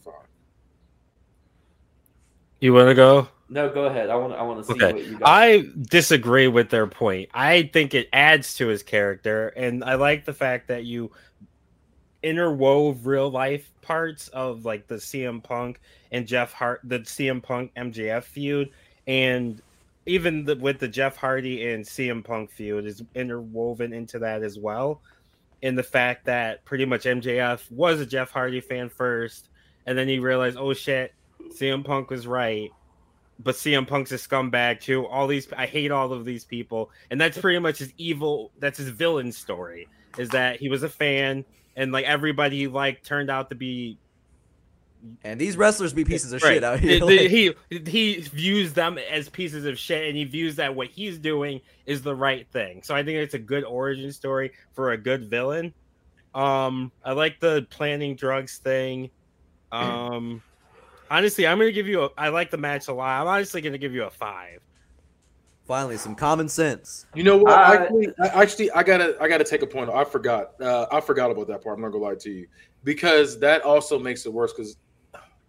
You 2.60 2.74
want 2.74 2.90
to 2.90 2.94
go? 2.94 3.28
No, 3.52 3.70
go 3.70 3.86
ahead. 3.86 4.10
I 4.10 4.16
want. 4.16 4.34
I 4.34 4.42
want 4.44 4.60
to 4.60 4.64
see 4.66 4.74
Okay. 4.74 4.94
what 4.94 5.06
you 5.06 5.20
got. 5.20 5.28
I 5.28 5.66
disagree 5.90 6.48
with 6.48 6.70
their 6.70 6.88
point. 6.88 7.30
I 7.34 7.64
think 7.74 7.94
it 7.94 8.08
adds 8.14 8.56
to 8.56 8.68
his 8.68 8.82
character, 8.82 9.50
and 9.50 9.84
I 9.84 9.96
like 9.96 10.24
the 10.24 10.34
fact 10.34 10.70
that 10.70 10.86
you 10.86 11.12
interwove 12.24 13.06
real 13.06 13.30
life 13.30 13.70
parts 13.82 14.28
of 14.30 14.64
like 14.64 14.88
the 14.88 14.96
CM 14.96 15.44
Punk 15.44 15.82
and 16.12 16.26
Jeff 16.26 16.54
Hart, 16.54 16.80
the 16.86 17.00
CM 17.00 17.44
Punk 17.44 17.74
MJF 17.76 18.24
feud, 18.24 18.70
and 19.06 19.62
even 20.06 20.46
the, 20.46 20.56
with 20.56 20.80
the 20.80 20.88
Jeff 20.88 21.18
Hardy 21.18 21.72
and 21.72 21.84
CM 21.84 22.24
Punk 22.24 22.52
feud 22.52 22.86
is 22.86 23.04
interwoven 23.16 23.92
into 23.92 24.18
that 24.20 24.44
as 24.44 24.58
well. 24.58 25.02
In 25.62 25.76
the 25.76 25.84
fact 25.84 26.26
that 26.26 26.64
pretty 26.64 26.86
much 26.86 27.04
MJF 27.04 27.70
was 27.70 28.00
a 28.00 28.06
Jeff 28.06 28.32
Hardy 28.32 28.62
fan 28.62 28.88
first, 28.88 29.50
and 29.86 29.98
then 29.98 30.08
he 30.08 30.20
realized, 30.20 30.58
oh 30.58 30.74
shit, 30.74 31.14
CM 31.50 31.84
Punk 31.84 32.10
was 32.10 32.26
right 32.26 32.72
but 33.44 33.56
CM 33.56 33.88
Punk's 33.88 34.12
a 34.12 34.16
scumbag 34.16 34.80
too. 34.80 35.06
All 35.08 35.28
these, 35.28 35.48
I 35.54 35.66
hate 35.66 35.92
all 35.92 36.12
of 36.14 36.26
these 36.26 36.46
people, 36.46 36.92
and 37.10 37.20
that's 37.20 37.38
pretty 37.38 37.60
much 37.60 37.80
his 37.80 37.94
evil. 37.98 38.52
That's 38.60 38.78
his 38.78 38.90
villain 38.90 39.32
story. 39.32 39.88
Is 40.18 40.30
that 40.30 40.60
he 40.60 40.68
was 40.70 40.84
a 40.84 40.90
fan, 40.90 41.46
and 41.76 41.92
like 41.92 42.06
everybody 42.06 42.58
he 42.58 42.68
liked 42.68 43.06
turned 43.06 43.30
out 43.30 43.50
to 43.50 43.56
be 43.56 43.98
And 45.24 45.40
these 45.42 45.58
wrestlers 45.58 45.94
be 45.94 46.04
pieces 46.06 46.32
of 46.34 46.44
right. 46.44 46.56
shit 46.56 46.64
out 46.64 46.80
here. 46.80 47.00
The- 47.00 47.06
the- 47.06 47.18
like- 47.18 47.32
he 47.32 47.54
he 47.90 48.20
views 48.22 48.74
them 48.74 48.98
as 48.98 49.30
pieces 49.30 49.66
of 49.66 49.80
shit, 49.80 50.08
and 50.08 50.16
he 50.18 50.26
views 50.26 50.58
that 50.58 50.76
what 50.76 50.88
he's 50.90 51.18
doing 51.18 51.62
is 51.86 52.02
the 52.02 52.14
right 52.16 52.48
thing. 52.52 52.84
So 52.84 52.94
I 52.94 53.04
think 53.04 53.18
it's 53.18 53.34
a 53.34 53.40
good 53.40 53.64
origin 53.64 54.12
story 54.12 54.52
for 54.74 54.92
a 54.92 54.98
good 54.98 55.30
villain. 55.30 55.74
Um, 56.36 56.92
I 57.04 57.14
like 57.14 57.40
the 57.40 57.66
planning 57.70 58.16
drugs 58.16 58.58
thing. 58.60 59.10
Um, 59.74 60.42
honestly, 61.12 61.46
I'm 61.46 61.60
gonna 61.60 61.72
give 61.72 61.88
you 61.88 62.06
a. 62.06 62.10
I 62.18 62.30
like 62.30 62.50
the 62.50 62.58
match 62.58 62.88
a 62.88 62.94
lot. 62.94 63.22
I'm 63.22 63.28
honestly 63.28 63.62
gonna 63.62 63.78
give 63.78 63.94
you 63.94 64.04
a 64.04 64.10
five. 64.10 64.62
Finally, 65.68 65.98
some 65.98 66.16
common 66.16 66.50
sense. 66.50 67.06
You 67.14 67.24
know 67.24 67.38
what? 67.38 67.54
I- 67.54 67.76
actually, 67.76 68.08
I, 68.20 68.28
actually, 68.28 68.72
I 68.72 68.84
gotta, 68.84 69.16
I 69.22 69.28
gotta 69.28 69.44
take 69.44 69.62
a 69.62 69.68
point. 69.68 69.90
I 69.90 70.04
forgot. 70.04 70.60
Uh, 70.60 70.88
I 70.92 71.02
forgot 71.02 71.30
about 71.30 71.48
that 71.50 71.64
part. 71.64 71.76
I'm 71.76 71.82
not 71.82 71.92
gonna 71.92 72.04
lie 72.04 72.16
to 72.16 72.32
you 72.32 72.48
because 72.84 73.40
that 73.40 73.62
also 73.62 74.00
makes 74.00 74.26
it 74.26 74.34
worse. 74.34 74.54
Because 74.54 74.78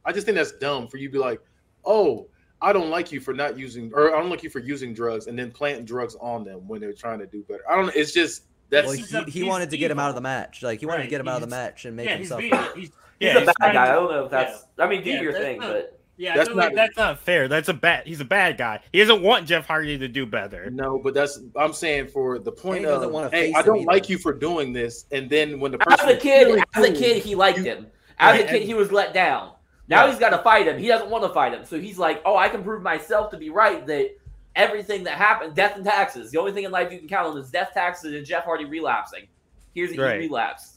I 0.05 0.13
just 0.13 0.27
think 0.27 0.37
that's 0.37 0.53
dumb 0.53 0.89
for 0.89 0.99
you 0.99 1.09
to 1.09 1.13
be 1.13 1.19
like, 1.19 1.41
oh, 1.85 2.27
I 2.61 2.73
don't 2.73 2.91
like 2.91 3.11
you 3.11 3.21
for 3.21 3.33
not 3.33 3.57
using, 3.57 3.91
or 3.95 4.15
I 4.15 4.21
don't 4.21 4.31
like 4.31 4.43
you 4.43 4.51
for 4.51 4.61
using 4.61 4.93
drugs 4.93 5.29
and 5.29 5.39
then 5.39 5.51
planting 5.51 5.85
drugs 5.85 6.17
on 6.21 6.45
them 6.45 6.69
when 6.69 6.81
they're 6.81 6.93
trying 6.93 7.21
to 7.21 7.27
do 7.27 7.43
better. 7.49 7.63
I 7.71 7.77
don't. 7.77 7.95
It's 7.97 8.13
just 8.13 8.43
that's 8.69 8.87
Well, 8.87 9.25
he, 9.27 9.31
he 9.31 9.43
wanted 9.45 9.71
to 9.71 9.77
get 9.77 9.91
him 9.91 9.99
out 9.99 10.09
of 10.09 10.15
the 10.15 10.21
match. 10.21 10.63
Like 10.63 10.81
he 10.81 10.87
wanted 10.87 11.05
to 11.05 11.09
get 11.09 11.21
him 11.21 11.29
out 11.29 11.43
of 11.43 11.49
the 11.49 11.55
match 11.55 11.85
and 11.85 11.97
make 11.97 12.09
yeah, 12.09 12.17
he's 12.17 12.31
himself. 12.31 12.41
being, 12.41 12.83
he's, 12.83 12.91
He's 13.23 13.35
yeah, 13.35 13.39
a 13.41 13.45
bad 13.47 13.55
guy. 13.61 13.73
to- 13.73 13.79
I 13.81 13.95
don't 13.95 14.11
know 14.11 14.25
if 14.25 14.31
that's. 14.31 14.65
I 14.79 14.87
mean, 14.89 15.03
do 15.05 15.11
Yeah, 15.11 15.21
your 15.23 15.33
thing, 15.33 15.61
not- 15.61 15.73
but 15.73 15.99
Yeah, 16.19 16.37
That's 16.37 16.49
not- 16.51 16.57
that's 16.57 16.75
That's 16.77 16.97
not 16.97 17.19
fair. 17.21 17.49
That's 17.49 17.69
a 17.69 17.75
bad. 17.75 18.07
He's 18.07 18.21
a 18.21 18.25
bad 18.25 18.57
guy. 18.59 18.81
He 18.93 18.99
doesn't 19.01 19.23
want 19.23 19.47
Jeff 19.47 19.67
Hardy 19.67 19.97
to 19.99 20.09
do 20.09 20.27
better. 20.27 20.71
no. 20.71 20.99
But 21.03 21.15
that's 21.15 21.41
I'm 21.57 21.73
saying 21.73 22.09
for 22.09 22.39
the 22.39 22.53
point 22.53 22.85
of, 22.85 23.11
wanna 23.11 23.31
hey, 23.31 23.53
I 23.55 23.63
don't 23.63 23.79
either. 23.79 23.87
like 23.87 24.09
you 24.09 24.19
for 24.19 24.33
doing 24.33 24.73
this, 24.73 25.07
and 25.11 25.29
then 25.31 25.59
when 25.59 25.73
the 25.73 25.79
as 25.91 26.01
a 26.05 26.17
kid, 26.17 26.49
really 26.49 26.63
as 26.75 26.85
a 26.85 26.93
kid, 26.93 27.23
he 27.23 27.35
liked 27.35 27.59
him. 27.59 27.87
As 28.19 28.33
Right, 28.35 28.41
a 28.45 28.47
kid, 28.47 28.57
and- 28.57 28.65
he 28.65 28.75
was 28.75 28.93
let 28.93 29.15
down. 29.15 29.53
Now 29.89 30.05
Yeah. 30.05 30.11
he's 30.11 30.21
got 30.21 30.31
to 30.31 30.39
fight 30.39 30.69
him. 30.69 30.79
He 30.79 30.87
doesn't 30.87 31.09
want 31.11 31.25
to 31.25 31.31
fight 31.31 31.55
him, 31.55 31.65
so 31.65 31.79
he's 31.81 31.99
like, 31.99 32.23
"Oh, 32.25 32.37
I 32.37 32.49
can 32.49 32.63
prove 32.63 32.83
myself 32.83 33.31
to 33.31 33.37
be 33.37 33.51
right 33.51 33.85
that 33.87 34.11
everything 34.55 35.05
that 35.05 35.15
happened, 35.15 35.55
death 35.55 35.77
and 35.77 35.85
taxes. 35.85 36.31
The 36.31 36.39
only 36.39 36.53
thing 36.53 36.65
in 36.65 36.71
life 36.71 36.93
you 36.93 36.99
can 36.99 37.09
count 37.09 37.27
on 37.29 37.39
is 37.39 37.51
death, 37.51 37.71
taxes, 37.75 38.15
and 38.15 38.25
Jeff 38.25 38.45
Hardy 38.45 38.65
relapsing. 38.67 39.27
Here's 39.75 39.93
a 39.97 40.01
Right. 40.01 40.21
he 40.21 40.29
relapsed. 40.29 40.72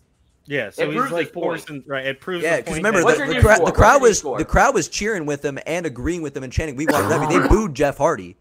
Yeah, 0.47 0.69
so 0.69 0.83
It 0.83 0.93
he's 0.93 1.11
like 1.11 1.27
his 1.27 1.33
forcing 1.33 1.83
right. 1.87 2.05
It 2.05 2.21
proves 2.21 2.43
Yeah, 2.43 2.57
because 2.57 2.77
remember 2.77 3.01
the, 3.01 3.17
the, 3.17 3.33
new 3.33 3.41
crowd, 3.41 3.65
the 3.65 3.71
crowd 3.71 4.01
was 4.01 4.19
score? 4.19 4.37
the 4.37 4.45
crowd 4.45 4.75
was 4.75 4.87
cheering 4.87 5.25
with 5.25 5.43
him 5.43 5.57
and 5.65 5.85
agreeing 5.85 6.21
with 6.21 6.37
him 6.37 6.43
and 6.43 6.53
chanting, 6.53 6.75
"We 6.75 6.85
want 6.85 7.05
Reby." 7.05 7.29
They 7.29 7.47
booed 7.49 7.73
Jeff 7.73 7.97
Hardy. 7.97 8.37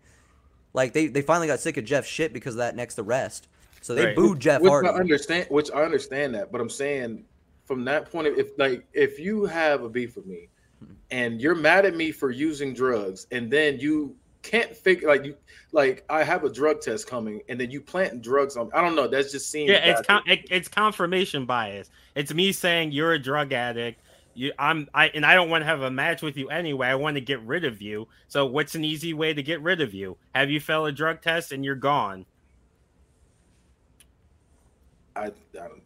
Like 0.74 0.92
they, 0.92 1.06
they 1.06 1.22
finally 1.22 1.46
got 1.46 1.60
sick 1.60 1.76
of 1.76 1.84
Jeff's 1.84 2.08
shit 2.08 2.32
because 2.32 2.54
of 2.54 2.58
that 2.58 2.76
next 2.76 2.98
arrest. 2.98 3.48
So 3.80 3.94
they 3.94 4.06
Right. 4.06 4.16
booed 4.16 4.40
Jeff 4.40 4.60
which 4.60 4.70
Hardy. 4.70 4.88
I 4.88 4.92
understand. 4.92 5.46
Which 5.48 5.70
I 5.70 5.82
understand 5.82 6.34
that, 6.34 6.52
but 6.52 6.60
I'm 6.60 6.70
saying 6.70 7.24
from 7.64 7.84
that 7.86 8.10
point 8.10 8.26
of 8.26 8.38
if 8.38 8.58
like 8.58 8.84
if 8.92 9.18
you 9.18 9.46
have 9.46 9.82
a 9.82 9.88
beef 9.88 10.16
with 10.16 10.26
me 10.26 10.48
hmm. 10.80 10.92
and 11.10 11.40
you're 11.40 11.54
mad 11.54 11.86
at 11.86 11.96
me 11.96 12.12
for 12.12 12.30
using 12.30 12.74
drugs, 12.74 13.26
and 13.30 13.50
then 13.50 13.78
you 13.78 14.14
can't 14.44 14.76
figure 14.76 15.08
like 15.08 15.24
you 15.24 15.34
like 15.72 16.04
I 16.08 16.22
have 16.22 16.44
a 16.44 16.50
drug 16.50 16.80
test 16.80 17.08
coming, 17.08 17.40
and 17.48 17.58
then 17.58 17.70
you 17.70 17.80
plant 17.80 18.22
drugs 18.22 18.56
on. 18.56 18.70
I 18.72 18.80
don't 18.80 18.94
know. 18.94 19.08
That's 19.08 19.32
just 19.32 19.50
seems 19.50 19.70
Yeah, 19.70 19.78
it's 19.78 20.06
con- 20.06 20.22
it, 20.26 20.46
it's 20.50 20.68
confirmation 20.68 21.46
bias. 21.46 21.90
It's 22.14 22.32
me 22.32 22.52
saying 22.52 22.92
you're 22.92 23.14
a 23.14 23.18
drug 23.18 23.52
addict. 23.52 24.00
You, 24.36 24.52
I'm, 24.58 24.88
I, 24.92 25.08
and 25.08 25.24
I 25.24 25.34
don't 25.36 25.48
want 25.48 25.62
to 25.62 25.66
have 25.66 25.82
a 25.82 25.90
match 25.90 26.20
with 26.20 26.36
you 26.36 26.48
anyway. 26.48 26.88
I 26.88 26.96
want 26.96 27.14
to 27.14 27.20
get 27.20 27.40
rid 27.42 27.64
of 27.64 27.80
you. 27.80 28.08
So, 28.26 28.46
what's 28.46 28.74
an 28.74 28.84
easy 28.84 29.14
way 29.14 29.32
to 29.32 29.42
get 29.42 29.62
rid 29.62 29.80
of 29.80 29.94
you? 29.94 30.16
Have 30.34 30.50
you 30.50 30.60
failed 30.60 30.88
a 30.88 30.92
drug 30.92 31.22
test 31.22 31.52
and 31.52 31.64
you're 31.64 31.76
gone? 31.76 32.26
I, 35.16 35.26
I 35.26 35.30
don't. 35.54 35.82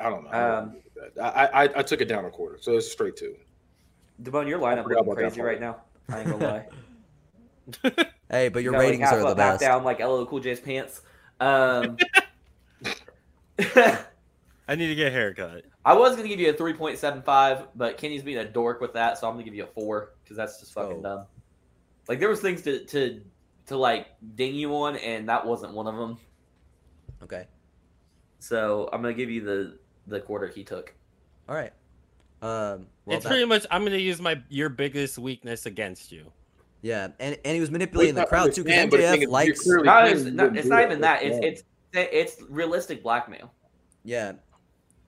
I 0.00 0.10
don't 0.10 0.24
know. 0.24 0.30
Um, 0.30 0.76
I, 1.20 1.46
I 1.46 1.62
I 1.62 1.82
took 1.82 2.00
it 2.00 2.06
down 2.06 2.24
a 2.24 2.30
quarter, 2.30 2.58
so 2.60 2.72
it's 2.76 2.90
straight 2.90 3.16
two. 3.16 3.34
Devon, 4.22 4.46
your 4.46 4.58
lineup 4.58 4.84
forgot 4.84 5.06
looking 5.06 5.24
crazy 5.24 5.40
right 5.40 5.60
now. 5.60 5.76
I 6.08 6.20
ain't 6.20 6.30
gonna 6.30 6.46
lie. 6.46 6.66
Hey, 8.30 8.48
but 8.48 8.62
your 8.64 8.72
You 8.72 8.78
got, 8.78 8.78
like, 8.78 8.86
ratings 8.90 9.04
half 9.04 9.12
are 9.14 9.18
the 9.20 9.26
up, 9.28 9.38
half 9.38 9.52
best. 9.54 9.60
down 9.60 9.84
like 9.84 10.00
LL 10.00 10.24
Cool 10.24 10.40
J's 10.40 10.58
pants. 10.60 11.00
Um, 11.38 11.96
I 14.68 14.74
need 14.74 14.88
to 14.88 14.94
get 14.96 15.08
a 15.08 15.10
haircut. 15.10 15.64
I 15.84 15.94
was 15.94 16.16
gonna 16.16 16.26
give 16.28 16.40
you 16.40 16.50
a 16.50 16.52
three 16.52 16.72
point 16.72 16.98
seven 16.98 17.22
five, 17.22 17.68
but 17.76 17.96
Kenny's 17.98 18.22
being 18.24 18.38
a 18.38 18.44
dork 18.44 18.80
with 18.80 18.94
that, 18.94 19.18
so 19.18 19.28
I'm 19.28 19.34
gonna 19.34 19.44
give 19.44 19.54
you 19.54 19.62
a 19.64 19.68
four 19.68 20.10
because 20.24 20.36
that's 20.36 20.58
just 20.58 20.72
fucking 20.72 20.98
Oh. 20.98 21.02
dumb. 21.02 21.24
Like 22.08 22.18
there 22.18 22.28
was 22.28 22.40
things 22.40 22.62
to 22.62 22.84
to 22.86 23.22
to 23.66 23.76
like 23.76 24.08
ding 24.34 24.54
you 24.56 24.74
on, 24.74 24.96
and 24.96 25.28
that 25.28 25.46
wasn't 25.46 25.72
one 25.72 25.86
of 25.86 25.96
them. 25.96 26.18
Okay. 27.22 27.46
So 28.40 28.88
I'm 28.92 29.02
gonna 29.02 29.14
give 29.14 29.30
you 29.30 29.42
the 29.44 29.78
the 30.08 30.20
quarter 30.20 30.48
he 30.48 30.64
took. 30.64 30.92
All 31.48 31.54
right. 31.54 31.72
Um. 32.42 32.86
Well, 33.04 33.16
it's 33.16 33.22
that- 33.22 33.28
pretty 33.30 33.44
much. 33.44 33.64
I'm 33.70 33.84
gonna 33.84 33.96
use 33.96 34.20
my 34.20 34.42
your 34.48 34.68
biggest 34.68 35.16
weakness 35.18 35.66
against 35.66 36.10
you. 36.10 36.32
Yeah, 36.86 37.08
and 37.18 37.36
and 37.44 37.54
he 37.54 37.60
was 37.60 37.70
manipulating 37.70 38.14
the 38.14 38.24
crowd 38.26 38.52
too 38.54 38.62
because 38.62 38.78
understand, 38.78 38.90
but 38.90 38.96
the 38.98 39.02
thing 39.02 39.20
MJF 39.20 39.24
is, 39.24 39.28
likes. 39.28 39.66
you're 39.66 39.82
clearly 39.82 39.86
No, 39.86 40.04
saying 40.14 40.26
it's 40.26 40.36
not, 40.36 40.56
it's 40.56 40.68
not 40.68 40.82
even 40.82 41.00
that. 41.00 41.22
It's 41.22 41.38
it's 41.42 41.62
it's 41.92 42.42
realistic 42.48 43.02
blackmail. 43.02 43.52
Yeah, 44.04 44.34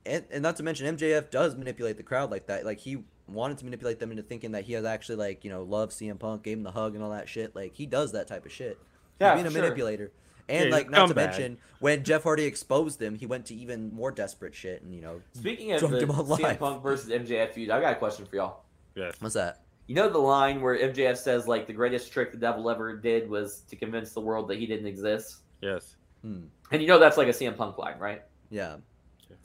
and, 0.05 0.25
and 0.31 0.43
not 0.43 0.57
to 0.57 0.63
mention 0.63 0.97
MJF 0.97 1.31
does 1.31 1.55
manipulate 1.55 1.97
the 1.97 2.03
crowd 2.03 2.31
like 2.31 2.47
that. 2.47 2.65
Like 2.65 2.79
he 2.81 3.05
wanted 3.29 3.59
to 3.59 3.65
manipulate 3.65 4.01
them 4.01 4.11
into 4.11 4.23
thinking 4.23 4.53
that 4.53 4.65
he 4.65 4.73
has 4.73 4.85
actually 4.85 5.17
like 5.17 5.45
you 5.45 5.51
know 5.51 5.63
loved 5.63 5.93
CM 5.93 6.19
Punk, 6.19 6.43
gave 6.43 6.57
him 6.57 6.65
the 6.65 6.73
hug 6.73 6.95
and 6.95 7.05
all 7.05 7.11
that 7.11 7.29
shit. 7.29 7.55
Like 7.55 7.75
he 7.75 7.87
does 7.87 8.13
that 8.13 8.27
type 8.27 8.45
of 8.45 8.53
shit. 8.53 8.79
He's 9.19 9.27
Yeah, 9.27 9.35
being 9.35 9.47
a 9.47 9.51
sure. 9.51 9.63
manipulator. 9.63 10.11
And 10.49 10.71
Yeah, 10.71 10.75
like 10.77 10.91
not 10.91 11.09
to 11.09 11.15
scumbag. 11.15 11.17
mention 11.17 11.59
when 11.79 12.03
Jeff 12.05 12.23
Hardy 12.25 12.45
exposed 12.45 13.01
him, 13.01 13.15
he 13.15 13.27
went 13.27 13.47
to 13.47 13.55
even 13.55 13.95
more 13.95 14.11
desperate 14.11 14.55
shit. 14.55 14.83
And 14.83 14.95
you 14.95 15.03
know 15.03 15.21
Speaking 15.35 15.73
of 15.73 15.81
the 15.91 16.07
CM. 16.07 16.59
Punk 16.59 16.83
versus 16.83 17.11
MJF 17.11 17.53
feud, 17.53 17.71
I 17.71 17.81
got 17.81 17.93
a 17.93 17.97
question 17.97 18.25
for 18.27 18.35
y'all. 18.37 18.63
Yes. 18.97 19.15
what's 19.21 19.35
that? 19.35 19.61
You 19.89 19.95
know 19.95 20.09
the 20.09 20.19
line 20.19 20.61
where 20.61 20.79
MJF 20.79 21.17
says 21.17 21.49
like 21.49 21.67
the 21.67 21.73
greatest 21.73 22.13
trick 22.13 22.31
the 22.31 22.39
devil 22.39 22.69
ever 22.71 22.97
did 22.97 23.29
was 23.29 23.63
to 23.71 23.75
convince 23.77 24.13
the 24.13 24.21
world 24.21 24.47
that 24.49 24.59
he 24.59 24.67
didn't 24.67 24.87
exist, 24.87 25.39
Yes. 25.63 25.97
Hmm. 26.23 26.43
and 26.71 26.81
you 26.83 26.87
know 26.89 26.99
that's 26.99 27.17
like 27.17 27.27
a 27.29 27.33
CM 27.33 27.57
Punk 27.57 27.79
line, 27.79 27.99
right? 27.99 28.23
Yeah. 28.51 28.77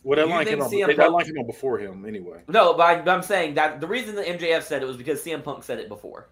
Well, 0.04 0.18
that 0.18 0.28
You 0.28 0.34
line 0.34 0.46
think 0.46 0.58
came 0.58 0.64
out. 0.66 0.72
CM 0.72 0.88
That 0.88 0.98
Punk- 0.98 1.14
line 1.14 1.26
came 1.26 1.40
out 1.40 1.48
before 1.48 1.78
him, 1.80 2.06
anyway. 2.06 2.42
No, 2.50 2.74
but, 2.74 2.84
I, 2.84 3.02
but 3.02 3.12
I'm 3.16 3.24
saying 3.24 3.54
that 3.56 3.80
the 3.80 3.88
reason 3.88 4.16
that 4.16 4.26
MJF 4.28 4.64
said 4.64 4.82
it 4.82 4.86
was 4.86 4.98
because 4.98 5.24
CM 5.24 5.42
Punk 5.44 5.64
said 5.64 5.80
it 5.80 5.88
before. 5.88 6.30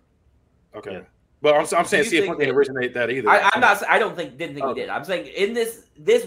Okay, 0.76 0.92
Yeah. 0.94 1.02
but 1.42 1.54
I'm, 1.56 1.66
I'm 1.78 1.86
saying 1.86 2.10
Do 2.10 2.16
you 2.16 2.22
CM 2.22 2.26
think 2.26 2.28
Punk 2.28 2.40
didn't 2.40 2.56
originate 2.56 2.94
that 2.96 3.10
either. 3.10 3.30
I, 3.30 3.50
I'm 3.54 3.62
not. 3.62 3.82
I 3.90 3.98
don't 3.98 4.16
think 4.16 4.38
didn't 4.38 4.56
think 4.56 4.68
he 4.68 4.74
did. 4.74 4.90
I'm 4.90 5.06
saying 5.06 5.28
in 5.28 5.54
this 5.54 5.86
this 5.98 6.24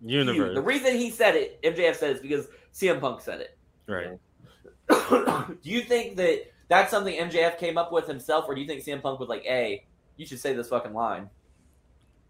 feud, 0.00 0.26
Universe. 0.26 0.54
the 0.54 0.60
reason 0.62 0.94
he 0.94 1.08
said 1.10 1.34
it, 1.36 1.62
MJF 1.62 1.94
said 1.96 2.10
it 2.10 2.16
is 2.16 2.22
because 2.22 2.48
CM 2.74 3.00
Punk 3.00 3.20
said 3.22 3.40
it. 3.40 3.56
right. 3.86 4.18
do 5.62 5.70
you 5.70 5.80
think 5.80 6.16
that 6.16 6.42
that's 6.68 6.90
something 6.90 7.14
MJF 7.14 7.58
came 7.58 7.78
up 7.78 7.92
with 7.92 8.06
himself, 8.06 8.46
or 8.48 8.54
do 8.54 8.60
you 8.60 8.66
think 8.66 8.82
CM 8.82 9.02
Punk 9.02 9.20
was 9.20 9.28
like, 9.28 9.44
"Hey, 9.44 9.86
you 10.16 10.26
should 10.26 10.40
say 10.40 10.52
this 10.52 10.68
fucking 10.68 10.92
line"? 10.92 11.28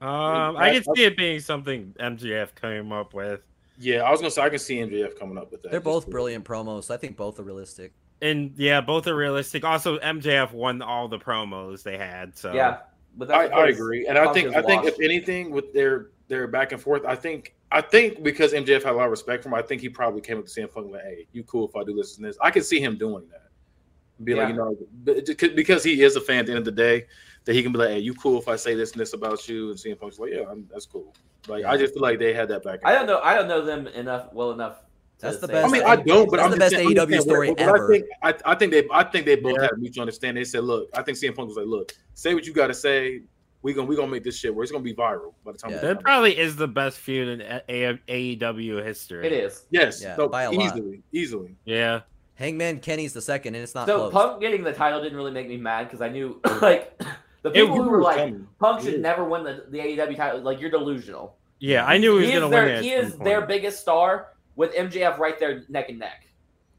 Um, 0.00 0.56
I 0.56 0.72
can 0.72 0.94
see 0.94 1.04
it 1.04 1.16
being 1.16 1.40
something 1.40 1.94
MJF 1.98 2.54
came 2.54 2.92
up 2.92 3.14
with. 3.14 3.40
Yeah, 3.78 4.02
I 4.02 4.10
was 4.10 4.20
gonna 4.20 4.30
say 4.30 4.42
I 4.42 4.50
can 4.50 4.58
see 4.58 4.76
MJF 4.76 5.18
coming 5.18 5.38
up 5.38 5.50
with 5.50 5.62
that. 5.62 5.70
They're 5.70 5.80
both 5.80 6.04
for- 6.04 6.10
brilliant 6.10 6.44
promos. 6.44 6.84
So 6.84 6.94
I 6.94 6.96
think 6.96 7.16
both 7.16 7.38
are 7.38 7.42
realistic. 7.42 7.92
And 8.22 8.52
yeah, 8.56 8.80
both 8.80 9.06
are 9.06 9.14
realistic. 9.16 9.64
Also, 9.64 9.98
MJF 9.98 10.52
won 10.52 10.80
all 10.80 11.08
the 11.08 11.18
promos 11.18 11.82
they 11.82 11.98
had. 11.98 12.36
So 12.36 12.52
Yeah, 12.52 12.78
but 13.16 13.30
I, 13.30 13.46
I 13.46 13.68
agree, 13.68 14.06
and 14.06 14.16
I 14.18 14.32
think 14.32 14.54
I 14.54 14.62
think 14.62 14.84
if 14.84 14.98
anything 15.00 15.50
with 15.50 15.72
their 15.72 16.10
their 16.28 16.46
back 16.46 16.72
and 16.72 16.80
forth, 16.80 17.04
I 17.04 17.14
think 17.14 17.54
I 17.70 17.80
think 17.80 18.22
because 18.22 18.52
MJF 18.52 18.82
had 18.82 18.92
a 18.92 18.96
lot 18.96 19.04
of 19.04 19.10
respect 19.10 19.42
for 19.42 19.48
him, 19.48 19.54
I 19.54 19.62
think 19.62 19.80
he 19.80 19.88
probably 19.88 20.20
came 20.20 20.38
up 20.38 20.46
to 20.46 20.50
CM 20.50 20.72
Punk 20.72 20.92
like, 20.92 21.02
"Hey, 21.02 21.26
you 21.32 21.42
cool 21.44 21.68
if 21.68 21.76
I 21.76 21.84
do 21.84 21.94
this 21.94 22.16
and 22.16 22.24
this?" 22.24 22.36
I 22.40 22.50
could 22.50 22.64
see 22.64 22.80
him 22.80 22.96
doing 22.96 23.26
that. 23.30 23.45
Be 24.24 24.34
like, 24.34 24.48
you 24.48 24.54
know, 24.54 24.76
but 25.04 25.16
it 25.28 25.38
could- 25.38 25.54
because 25.56 25.84
he 25.84 26.02
is 26.02 26.16
a 26.16 26.20
fan 26.20 26.38
at 26.40 26.46
the 26.46 26.52
end 26.52 26.58
of 26.60 26.64
the 26.64 26.72
day, 26.72 27.06
that 27.44 27.54
he 27.54 27.62
can 27.62 27.70
be 27.70 27.78
like, 27.78 27.90
"Hey, 27.90 27.98
you 27.98 28.14
cool 28.14 28.38
if 28.40 28.48
I 28.48 28.56
say 28.56 28.74
this 28.74 28.92
and 28.92 29.00
this 29.00 29.12
about 29.12 29.46
you?" 29.48 29.70
And 29.70 29.78
CM 29.78 29.98
Punk's 30.00 30.18
like, 30.18 30.32
"Yeah, 30.32 30.44
I'm, 30.50 30.66
that's 30.72 30.86
cool." 30.86 31.14
Like 31.48 31.64
I 31.64 31.76
just 31.76 31.92
feel 31.94 32.02
like 32.02 32.18
they 32.18 32.32
had 32.32 32.48
that 32.48 32.62
back. 32.64 32.80
I 32.84 32.92
don't 32.92 33.06
know. 33.06 33.20
I 33.22 33.34
don't 33.36 33.46
know 33.46 33.62
them 33.64 33.86
enough 33.88 34.32
well 34.32 34.52
enough. 34.52 34.78
That's 35.18 35.38
the 35.38 35.48
best 35.48 35.68
I 35.68 35.70
mean. 35.70 35.82
I 35.84 35.96
don't, 35.96 36.30
but 36.30 36.36
That's 36.38 36.44
I'm 36.44 36.50
the 36.50 36.56
just 36.56 36.72
best 36.72 36.74
saying- 36.74 36.98
I'm 36.98 37.08
AEW 37.08 37.20
story 37.20 37.48
what- 37.50 37.58
what 37.60 37.68
ever. 37.68 37.84
I 37.84 37.88
think, 37.92 38.06
I, 38.22 38.34
I 38.52 38.54
think 38.54 38.72
they, 38.72 38.86
I 38.90 39.04
think 39.04 39.26
they 39.26 39.36
both 39.36 39.54
Yeah. 39.56 39.62
had 39.62 39.72
a 39.72 39.76
mutual 39.76 40.02
understanding. 40.02 40.40
They 40.40 40.44
said, 40.44 40.64
"Look, 40.64 40.88
I 40.94 41.02
think 41.02 41.16
CM 41.18 41.34
Punk 41.34 41.48
was 41.48 41.56
like, 41.56 41.66
look, 41.66 41.92
say 42.14 42.34
what 42.34 42.46
you 42.46 42.52
got 42.52 42.66
to 42.68 42.74
say. 42.74 43.22
We 43.62 43.72
gonna 43.74 43.86
we 43.86 43.96
gonna 43.96 44.10
make 44.10 44.24
this 44.24 44.36
shit 44.38 44.54
where 44.54 44.62
it's 44.62 44.72
gonna 44.72 44.82
be 44.84 44.94
viral 44.94 45.32
by 45.44 45.52
the 45.52 45.58
time." 45.58 45.70
Yeah. 45.72 45.80
we 45.82 45.88
that 45.88 46.00
probably 46.00 46.36
is 46.38 46.56
the 46.56 46.68
best 46.68 46.98
feud 46.98 47.28
in 47.28 47.40
A- 47.42 47.62
A- 47.68 48.36
AEW 48.36 48.82
history. 48.84 49.26
It 49.26 49.32
is. 49.32 49.66
Yes, 49.70 50.02
Yeah, 50.02 50.16
no, 50.16 50.28
by 50.28 50.44
a 50.44 50.50
lot. 50.52 50.64
easily, 50.64 51.02
easily. 51.12 51.54
Yeah. 51.64 52.00
Hangman 52.36 52.80
Kenny's 52.80 53.12
the 53.12 53.20
second, 53.22 53.54
and 53.54 53.62
it's 53.64 53.74
not 53.74 53.86
So 53.86 54.08
close. 54.08 54.12
Punk 54.12 54.40
getting 54.40 54.62
the 54.62 54.72
title 54.72 55.02
didn't 55.02 55.16
really 55.16 55.30
make 55.32 55.48
me 55.48 55.56
mad 55.56 55.84
because 55.84 56.00
I 56.00 56.08
knew 56.08 56.40
like 56.62 56.96
the 57.42 57.50
people 57.50 57.82
who 57.82 57.88
were 57.90 58.02
like 58.02 58.16
coming. 58.18 58.46
Punk 58.60 58.82
should 58.82 59.00
never 59.00 59.24
win 59.24 59.42
the, 59.44 59.64
the 59.70 59.78
AEW 59.78 60.16
title. 60.16 60.40
Like 60.40 60.60
you're 60.60 60.70
delusional. 60.70 61.36
Yeah, 61.58 61.84
I 61.86 61.96
knew 61.98 62.18
he 62.18 62.26
was 62.26 62.30
gonna 62.34 62.46
is 62.46 62.50
their, 62.50 62.64
win 62.66 62.82
He 62.84 62.90
some 62.90 63.04
is 63.04 63.10
point. 63.12 63.24
their 63.24 63.46
biggest 63.46 63.80
star 63.80 64.28
with 64.56 64.74
MJF 64.74 65.18
right 65.18 65.38
there 65.40 65.64
neck 65.68 65.88
and 65.88 65.98
neck. 65.98 66.26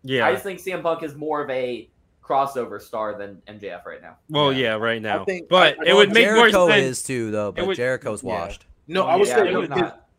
Yeah. 0.04 0.26
I 0.28 0.32
just 0.32 0.44
think 0.44 0.60
CM 0.60 0.84
Punk 0.84 1.02
is 1.04 1.16
more 1.16 1.42
of 1.44 1.50
a 1.50 1.90
crossover 2.24 2.80
star 2.82 3.18
than 3.18 3.42
MJF 3.48 3.86
right 3.86 4.02
now. 4.02 4.18
well, 4.30 4.52
Yeah. 4.54 4.60
yeah, 4.60 4.74
right 4.76 5.02
now. 5.02 5.22
I 5.22 5.26
think- 5.26 5.50
but 5.50 5.78
I- 5.80 5.82
I 5.82 5.86
it 5.86 5.88
know 5.90 5.96
would 5.96 6.14
make 6.14 6.26
Jericho 6.26 6.60
more 6.60 6.70
sense. 6.72 6.86
is 7.00 7.04
too, 7.04 7.32
though, 7.32 7.52
but 7.52 7.66
would- 7.68 7.78
Jericho's 7.78 8.22
yeah. 8.24 8.30
washed. 8.30 8.66
No, 8.88 9.06
I 9.06 9.16
would 9.16 9.28
Yeah, 9.28 9.36
say 9.36 9.52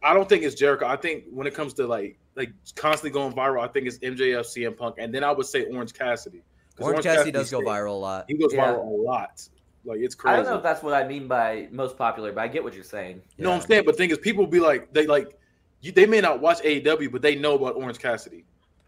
it 0.03 0.05
no, 0.07 0.11
was 0.11 0.11
because 0.11 0.11
not. 0.11 0.11
I 0.11 0.15
don't 0.15 0.29
think 0.29 0.43
it's 0.45 0.55
Jericho. 0.55 0.87
I 0.87 0.97
think 0.97 1.25
when 1.31 1.47
it 1.47 1.55
comes 1.55 1.75
to 1.75 1.87
like 1.87 2.19
like 2.37 2.53
constantly 2.77 3.11
going 3.11 3.33
viral, 3.35 3.63
I 3.63 3.69
think 3.69 3.87
it's 3.87 3.99
MJF, 3.99 4.41
CM 4.47 4.77
Punk, 4.77 4.97
and 4.99 5.13
then 5.15 5.25
I 5.25 5.33
would 5.33 5.47
say 5.47 5.65
Orange 5.65 5.93
Cassidy. 5.93 6.43
'Cause 6.77 6.87
Orange 6.87 7.03
Cassidy 7.05 7.33
does 7.33 7.51
go 7.51 7.61
viral 7.61 7.89
a 7.89 7.93
lot. 7.93 8.25
He 8.29 8.35
goes 8.35 8.55
Yeah. 8.55 8.73
viral 8.73 8.87
a 8.87 9.03
lot. 9.03 9.49
Like 9.85 9.99
it's 10.01 10.15
crazy. 10.15 10.35
I 10.35 10.37
don't 10.37 10.47
know 10.47 10.57
if 10.57 10.63
that's 10.63 10.83
what 10.83 10.95
I 10.95 11.07
mean 11.07 11.27
by 11.27 11.69
most 11.73 11.97
popular, 11.99 12.33
but 12.33 12.41
I 12.43 12.49
get 12.49 12.63
what 12.63 12.75
you're 12.75 12.85
saying. 12.85 13.23
No, 13.39 13.51
I'm 13.53 13.61
saying, 13.61 13.85
but 13.85 13.93
the 13.93 13.99
thing 13.99 14.11
is, 14.11 14.19
people 14.19 14.47
be 14.47 14.61
like, 14.61 14.93
they 14.93 15.07
like, 15.07 15.37
you, 15.81 15.91
they 15.93 16.07
may 16.07 16.21
not 16.21 16.41
watch 16.41 16.61
AEW, 16.63 17.11
but 17.11 17.23
they 17.23 17.35
know 17.35 17.55
about 17.55 17.75
Orange 17.77 17.99
Cassidy. 17.99 18.45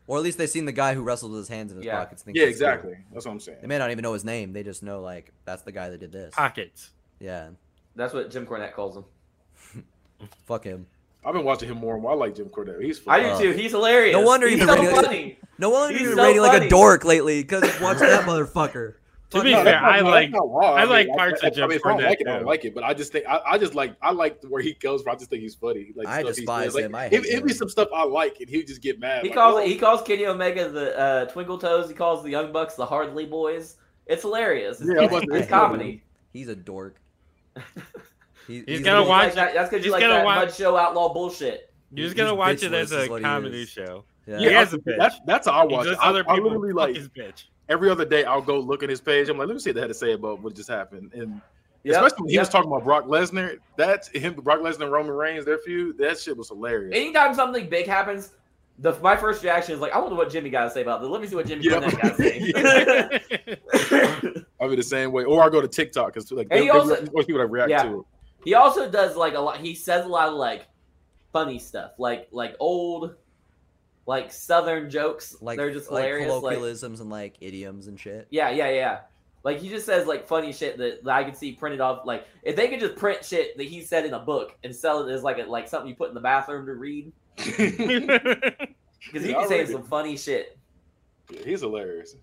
Or 0.06 0.16
at 0.18 0.22
least 0.24 0.38
they've 0.38 0.50
seen 0.50 0.64
the 0.64 0.72
guy 0.72 0.94
who 0.94 1.02
wrestled 1.02 1.30
with 1.32 1.40
his 1.42 1.48
hands 1.48 1.70
in 1.70 1.78
his 1.78 1.86
Yeah. 1.86 1.96
pockets. 1.98 2.22
think 2.22 2.36
Yeah, 2.36 2.44
it's 2.44 2.58
cool. 2.58 2.68
exactly. 2.68 2.96
That's 3.12 3.24
what 3.26 3.32
I'm 3.32 3.40
saying. 3.40 3.58
They 3.60 3.66
may 3.68 3.78
not 3.78 3.90
even 3.92 4.02
know 4.02 4.12
his 4.12 4.24
name. 4.24 4.52
They 4.52 4.62
just 4.62 4.82
know 4.82 5.00
like 5.00 5.32
that's 5.44 5.62
the 5.62 5.72
guy 5.72 5.88
that 5.88 5.98
did 5.98 6.12
this. 6.12 6.34
Pockets. 6.34 6.90
Yeah, 7.20 7.50
That's 7.96 8.12
what 8.14 8.30
Jim 8.30 8.46
Cornette 8.46 8.72
calls 8.72 8.96
him. 8.96 9.04
fuck 10.46 10.64
him. 10.64 10.86
I've 11.24 11.34
been 11.34 11.44
watching 11.44 11.68
him 11.68 11.76
more. 11.78 11.94
and 11.94 12.02
more. 12.02 12.12
I 12.12 12.14
like 12.14 12.34
Jim 12.34 12.48
Cornette. 12.48 12.82
He's 12.82 13.00
I 13.06 13.38
do 13.38 13.42
too. 13.44 13.50
He's 13.58 13.72
hilarious. 13.72 14.14
no 14.14 14.22
wonder 14.22 14.48
he's 14.48 14.58
you've 14.58 14.68
so 14.68 14.76
been 14.76 14.84
rating- 14.86 15.02
funny. 15.04 15.38
No 15.58 15.68
wonder 15.70 15.92
He's 15.92 16.06
you're 16.06 16.16
so 16.16 16.22
rating 16.24 16.40
like 16.40 16.62
a 16.62 16.68
dork 16.70 17.04
lately 17.04 17.42
because 17.42 17.62
watch 17.80 17.98
that 17.98 18.24
motherfucker. 18.26 18.94
To 19.30 19.36
Fuck 19.36 19.44
be. 19.44 19.52
No, 19.52 19.62
fair, 19.62 19.80
not- 19.80 19.92
I 19.92 20.00
like- 20.00 20.30
not 20.30 20.50
wrong. 20.50 20.78
I 20.78 20.84
like 20.84 21.08
parts 21.10 21.44
I, 21.44 21.48
of 21.48 21.52
I 21.52 21.54
Jim 21.54 21.68
mean, 21.68 21.76
if 21.76 21.86
I 21.86 21.88
don't 21.90 22.00
Cornette, 22.00 22.04
like 22.08 22.20
it, 22.20 22.26
I 22.26 22.36
don't 22.38 22.46
like 22.46 22.64
it. 22.64 22.74
But 22.74 22.84
I 22.84 22.94
just 22.94 23.12
think 23.12 23.26
I, 23.26 23.40
I 23.50 23.58
just 23.58 23.74
like 23.74 23.94
I 24.00 24.10
like 24.12 24.42
where 24.48 24.62
he 24.62 24.72
goes. 24.72 25.02
But 25.02 25.12
I 25.12 25.14
just 25.16 25.28
think 25.30 25.42
he's 25.42 25.54
funny. 25.54 25.92
Like 25.94 26.08
I 26.08 26.20
stuff 26.22 26.34
he 26.36 26.40
despise 26.40 26.64
says. 26.64 26.74
Like, 26.76 26.84
him. 26.86 26.94
I 26.94 27.04
it, 27.04 27.10
hate 27.12 27.26
it'd 27.26 27.44
be 27.44 27.52
some 27.52 27.68
stuff 27.68 27.88
I 27.94 28.04
like, 28.04 28.40
and 28.40 28.48
he'd 28.48 28.66
just 28.66 28.80
get 28.80 28.98
mad. 28.98 29.22
He 29.22 29.28
like, 29.28 29.36
calls 29.36 29.56
oh, 29.56 29.64
he 29.64 29.76
calls 29.76 30.02
Kenny 30.02 30.24
Omega 30.26 30.68
the 30.70 30.98
uh, 30.98 31.24
Twinkle 31.26 31.58
Toes. 31.58 31.88
He 31.88 31.94
calls 31.94 32.22
the 32.24 32.30
Young 32.30 32.50
Bucks 32.50 32.74
the 32.74 32.86
Hardly 32.86 33.26
Boys. 33.26 33.76
It's 34.06 34.22
hilarious. 34.22 34.80
It's, 34.80 34.90
Yeah, 34.90 35.02
it's, 35.08 35.26
it's 35.30 35.48
comedy. 35.48 36.02
He's 36.32 36.48
a 36.48 36.56
dork. 36.56 36.96
He- 38.50 38.64
He's 38.66 38.80
a 38.80 38.82
gonna 38.82 39.04
watch- 39.08 39.26
Like 39.26 39.34
that- 39.36 39.54
that's 39.54 39.70
because 39.70 39.84
you 39.84 39.90
he's 39.90 39.92
like 39.92 40.00
gonna 40.02 40.14
that 40.14 40.24
watch- 40.24 40.48
mud 40.48 40.54
show 40.54 40.76
outlaw 40.76 41.12
bullshit. 41.12 41.72
You're 41.92 42.06
just 42.06 42.16
gonna 42.16 42.34
watch 42.34 42.62
it 42.62 42.72
as 42.72 42.92
a 42.92 43.06
what 43.08 43.18
he 43.18 43.24
comedy 43.24 43.66
show. 43.66 44.04
Yeah. 44.26 44.38
He 44.38 44.44
yeah, 44.44 44.50
has 44.60 44.72
a 44.74 44.78
bitch. 44.78 44.96
that's 44.98 45.20
that's 45.26 45.46
how 45.48 45.52
I 45.52 45.64
watch 45.64 45.86
it. 45.86 45.90
just 45.90 46.02
I, 46.02 46.08
other 46.10 46.24
I 46.28 46.34
people 46.34 46.50
literally 46.50 46.72
like 46.72 46.94
his 46.94 47.08
bitch. 47.08 47.44
every 47.68 47.90
other 47.90 48.04
day. 48.04 48.24
I'll 48.24 48.42
go 48.42 48.58
look 48.60 48.82
at 48.82 48.88
his 48.90 49.00
page. 49.00 49.28
I'm 49.28 49.38
like, 49.38 49.48
let 49.48 49.54
me 49.54 49.60
see 49.60 49.70
what 49.70 49.74
they 49.76 49.80
had 49.80 49.88
to 49.88 49.94
say 49.94 50.12
about 50.12 50.40
what 50.40 50.54
just 50.54 50.68
happened. 50.68 51.12
And 51.14 51.40
Yep, 51.82 51.94
especially 51.96 52.22
when 52.24 52.28
he 52.28 52.34
yep. 52.34 52.42
was 52.42 52.48
talking 52.50 52.70
about 52.70 52.84
Brock 52.84 53.06
Lesnar. 53.06 53.56
That's 53.78 54.08
him, 54.08 54.34
Brock 54.34 54.60
Lesnar, 54.60 54.82
and 54.82 54.92
Roman 54.92 55.12
Reigns. 55.12 55.46
Their 55.46 55.56
feud. 55.58 55.96
That 55.96 56.18
shit 56.20 56.36
was 56.36 56.48
hilarious. 56.50 56.92
Anytime 56.94 57.34
something 57.34 57.70
big 57.70 57.86
happens, 57.86 58.34
the 58.80 58.92
my 59.00 59.16
first 59.16 59.42
reaction 59.42 59.74
is 59.74 59.80
like, 59.80 59.92
I 59.92 59.98
wonder 59.98 60.14
what 60.14 60.30
Jimmy 60.30 60.50
got 60.50 60.64
to 60.64 60.70
say 60.70 60.82
about 60.82 61.00
this. 61.00 61.08
Let 61.08 61.22
me 61.22 61.26
see 61.26 61.36
what 61.36 61.46
Jimmy 61.46 61.64
Yeah. 61.64 61.80
Cornette 61.80 62.02
got 62.02 62.16
to 62.18 62.22
say. 64.30 64.42
I'll 64.60 64.68
be 64.68 64.76
the 64.76 64.82
same 64.82 65.10
way. 65.10 65.24
Or 65.24 65.42
I 65.42 65.48
go 65.48 65.60
to 65.62 65.68
TikTok 65.68 66.12
because 66.12 66.30
like 66.30 66.48
And 66.50 66.60
they, 66.60 66.64
he 66.64 66.70
also- 66.70 66.96
they, 66.96 67.24
people 67.24 67.38
that 67.40 67.46
react 67.46 67.70
Yeah. 67.70 67.82
to 67.84 68.00
it. 68.00 68.06
He 68.44 68.54
also 68.54 68.90
does 68.90 69.16
like 69.16 69.34
a 69.34 69.40
lot. 69.40 69.58
He 69.58 69.74
says 69.74 70.04
a 70.04 70.08
lot 70.08 70.28
of 70.28 70.34
like 70.34 70.66
funny 71.32 71.58
stuff, 71.58 71.92
like 71.98 72.28
like 72.32 72.56
old, 72.60 73.14
like 74.06 74.32
Southern 74.32 74.90
jokes. 74.90 75.36
like 75.40 75.58
They're 75.58 75.72
just 75.72 75.90
like 75.90 76.04
hilarious. 76.04 76.30
Like, 76.30 76.40
colloquialisms 76.40 77.00
and 77.00 77.10
like 77.10 77.36
idioms 77.40 77.86
and 77.86 77.98
shit. 77.98 78.26
yeah, 78.30 78.50
yeah, 78.50 78.70
yeah. 78.70 79.00
Like 79.42 79.58
he 79.58 79.68
just 79.70 79.86
says 79.86 80.06
like 80.06 80.26
funny 80.26 80.52
shit 80.52 80.76
that, 80.78 81.04
that 81.04 81.14
I 81.14 81.24
can 81.24 81.34
see 81.34 81.52
printed 81.52 81.80
off. 81.80 82.04
Like 82.04 82.26
if 82.42 82.56
they 82.56 82.68
could 82.68 82.80
just 82.80 82.96
print 82.96 83.24
shit 83.24 83.56
that 83.56 83.64
he 83.64 83.82
said 83.82 84.04
in 84.04 84.12
a 84.12 84.18
book 84.18 84.56
and 84.62 84.74
sell 84.74 85.06
it 85.06 85.12
as 85.12 85.22
like 85.22 85.38
a, 85.38 85.44
like 85.44 85.68
something 85.68 85.88
you 85.88 85.94
put 85.94 86.08
in 86.08 86.14
the 86.14 86.20
bathroom 86.20 86.66
to 86.66 86.74
read, 86.74 87.12
because 87.36 87.56
he 87.58 88.66
Yeah, 89.12 89.22
be 89.22 89.34
I'll 89.34 89.48
saying 89.48 89.68
some 89.68 89.84
funny 89.84 90.16
shit. 90.16 90.58
Yeah, 91.30 91.40
he's 91.44 91.60
hilarious. 91.60 92.16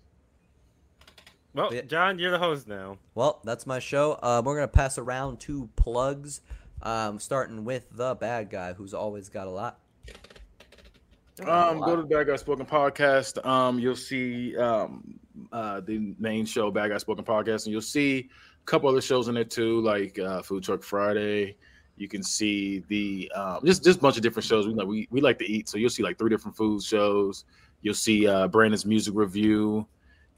Well, 1.58 1.74
Yeah. 1.74 1.82
John, 1.82 2.18
you're 2.18 2.30
the 2.30 2.38
host 2.38 2.68
now. 2.68 2.98
Well, 3.14 3.40
that's 3.44 3.66
my 3.66 3.78
show. 3.78 4.18
Um, 4.22 4.44
we're 4.44 4.54
gonna 4.54 4.68
pass 4.68 4.96
around 4.98 5.40
two 5.40 5.68
plugs, 5.76 6.40
um, 6.82 7.18
starting 7.18 7.64
with 7.64 7.86
the 7.90 8.14
bad 8.14 8.50
guy, 8.50 8.72
who's 8.72 8.94
always 8.94 9.28
got 9.28 9.46
a 9.46 9.50
lot. 9.50 9.80
Um, 11.46 11.78
go 11.78 11.94
to 11.94 12.02
the 12.02 12.08
Bad 12.08 12.26
Guy 12.26 12.36
Spoken 12.36 12.66
podcast. 12.66 13.44
Um, 13.46 13.78
you'll 13.78 13.94
see 13.94 14.56
um 14.56 15.18
uh 15.52 15.80
the 15.80 16.14
main 16.18 16.44
show, 16.44 16.70
Bad 16.70 16.88
Guy 16.90 16.98
Spoken 16.98 17.24
podcast, 17.24 17.64
and 17.64 17.72
you'll 17.72 17.80
see 17.80 18.28
a 18.60 18.64
couple 18.66 18.88
other 18.88 19.00
shows 19.00 19.28
in 19.28 19.34
there 19.34 19.44
too, 19.44 19.80
like 19.82 20.18
uh, 20.18 20.42
Food 20.42 20.64
Truck 20.64 20.82
Friday. 20.82 21.56
You 21.96 22.08
can 22.08 22.22
see 22.22 22.80
the 22.88 23.30
um, 23.34 23.60
just 23.64 23.84
just 23.84 23.98
a 23.98 24.02
bunch 24.02 24.16
of 24.16 24.22
different 24.22 24.46
shows. 24.46 24.66
We 24.66 24.74
like 24.74 24.86
we, 24.88 25.08
we 25.10 25.20
like 25.20 25.38
to 25.38 25.46
eat, 25.46 25.68
so 25.68 25.78
you'll 25.78 25.90
see 25.90 26.02
like 26.02 26.18
three 26.18 26.30
different 26.30 26.56
food 26.56 26.82
shows. 26.82 27.44
You'll 27.82 27.94
see 27.94 28.26
uh, 28.26 28.48
Brandon's 28.48 28.84
music 28.86 29.14
review. 29.16 29.86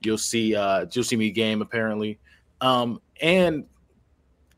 You'll 0.03 0.19
see 0.19 0.55
uh, 0.55 0.87
you'll 0.93 1.05
see 1.05 1.17
me 1.17 1.31
game 1.31 1.61
apparently, 1.63 2.19
um, 2.61 3.01
and 3.21 3.65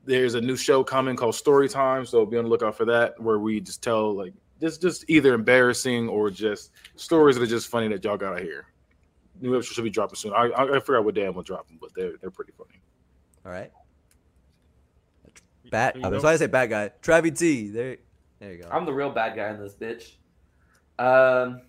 there's 0.04 0.34
a 0.34 0.40
new 0.40 0.56
show 0.56 0.82
coming 0.84 1.16
called 1.16 1.34
Story 1.34 1.68
Time, 1.68 2.04
so 2.06 2.24
be 2.26 2.36
on 2.38 2.44
the 2.44 2.50
lookout 2.50 2.76
for 2.76 2.84
that, 2.86 3.20
where 3.20 3.38
we 3.38 3.60
just 3.60 3.82
tell 3.82 4.12
like 4.14 4.32
just 4.60 4.80
just 4.80 5.04
either 5.08 5.34
embarrassing 5.34 6.08
or 6.08 6.30
just 6.30 6.70
stories 6.96 7.36
that 7.36 7.42
are 7.42 7.46
just 7.46 7.68
funny 7.68 7.88
that 7.88 8.02
y'all 8.04 8.16
gotta 8.16 8.40
hear. 8.42 8.66
New 9.40 9.54
episode 9.56 9.74
should 9.74 9.84
be 9.84 9.90
dropping 9.90 10.14
soon. 10.16 10.32
I 10.32 10.46
I, 10.48 10.76
I 10.76 10.78
figure 10.80 10.98
out 10.98 11.04
what 11.04 11.14
day 11.14 11.26
I'm 11.26 11.32
gonna 11.32 11.42
drop 11.44 11.66
them, 11.68 11.78
but 11.80 11.90
they're 11.94 12.12
they're 12.20 12.30
pretty 12.30 12.52
funny. 12.56 12.80
All 13.44 13.50
right. 13.52 13.70
Bat. 15.70 15.96
You 15.96 16.02
I 16.02 16.08
was 16.08 16.16
know- 16.16 16.20
trying 16.20 16.34
to 16.34 16.38
say 16.38 16.46
bad 16.46 16.70
guy. 16.70 16.90
Travie 17.02 17.36
T. 17.36 17.68
There. 17.70 17.96
There 18.40 18.52
you 18.52 18.62
go. 18.62 18.68
I'm 18.70 18.84
the 18.84 18.92
real 18.92 19.10
bad 19.10 19.36
guy 19.36 19.50
in 19.50 19.58
this 19.60 19.74
bitch. 19.74 20.16
Um, 20.98 21.62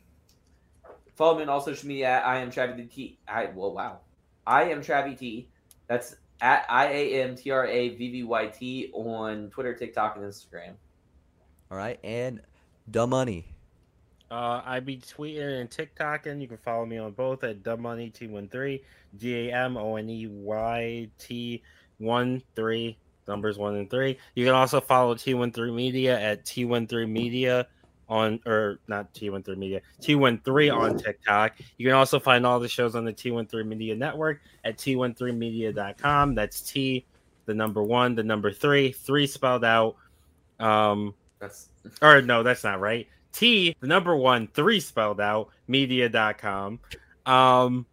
follow 1.16 1.38
me 1.38 1.44
on 1.44 1.50
all 1.50 1.62
social 1.62 1.88
media. 1.88 2.10
At 2.10 2.26
I 2.26 2.40
am 2.40 2.52
Travvy 2.52 2.92
T. 2.92 3.18
I 3.28 3.46
well, 3.54 3.74
wow. 3.74 4.00
I 4.46 4.64
am 4.66 4.82
Travvy 4.82 5.18
T. 5.18 5.50
That's 5.88 6.16
at 6.42 6.66
I 6.70 6.88
A 6.88 7.24
M 7.24 7.36
T 7.36 7.52
R 7.52 7.66
A 7.66 7.90
V 7.90 8.12
V 8.12 8.24
Y 8.24 8.48
T 8.48 8.92
on 8.94 9.50
Twitter, 9.50 9.74
TikTok, 9.74 10.18
and 10.18 10.26
Instagram. 10.26 10.74
All 11.72 11.78
right, 11.78 12.00
and 12.04 12.42
the 12.88 13.08
money. 13.08 13.48
Uh, 14.30 14.62
I 14.66 14.80
be 14.80 14.98
tweeting 14.98 15.62
and 15.62 15.70
TikToking. 15.70 16.42
You 16.42 16.48
can 16.48 16.58
follow 16.58 16.86
me 16.88 16.98
on 16.98 17.12
both 17.12 17.44
at 17.44 17.62
DaMoney 17.62 18.12
T13, 18.12 18.82
D 19.18 19.50
A 19.50 19.54
M 19.54 19.78
O 19.78 19.96
N 19.96 20.10
E 20.10 20.28
Y 20.28 21.08
T 21.20 21.62
1 22.00 22.42
3, 22.56 22.98
numbers 23.28 23.58
1 23.60 23.76
and 23.76 23.90
3. 23.90 24.18
You 24.36 24.46
can 24.46 24.56
also 24.56 24.82
follow 24.82 25.14
T13 25.14 25.74
Media 25.74 26.20
at 26.20 26.46
T13 26.46 27.08
Media 27.08 27.68
on, 28.10 28.40
or 28.46 28.80
not 28.88 29.14
T13 29.14 29.58
Media, 29.58 29.82
T13 30.02 30.76
on 30.76 30.98
TikTok. 30.98 31.56
You 31.78 31.88
can 31.88 31.96
also 31.96 32.20
find 32.20 32.46
all 32.46 32.60
the 32.60 32.68
shows 32.68 32.96
on 32.96 33.06
the 33.06 33.14
T13 33.14 33.66
Media 33.66 33.96
Network 33.96 34.42
at 34.64 34.78
T13Media.com. 34.78 36.36
That's 36.36 36.62
T, 36.62 37.06
the 37.46 37.54
number 37.54 37.84
one, 37.84 38.16
the 38.16 38.24
number 38.24 38.52
three, 38.52 38.92
three 38.92 39.28
spelled 39.28 39.64
out. 39.64 39.96
Um, 40.60 41.14
That's 41.40 41.70
or 42.02 42.22
no, 42.22 42.44
that's 42.44 42.64
not 42.64 42.80
right. 42.80 43.08
T, 43.32 43.76
the 43.80 43.88
number 43.88 44.16
one, 44.16 44.48
three 44.48 44.80
spelled 44.80 45.20
out, 45.20 45.50
media.com. 45.68 46.80
Um, 47.26 47.86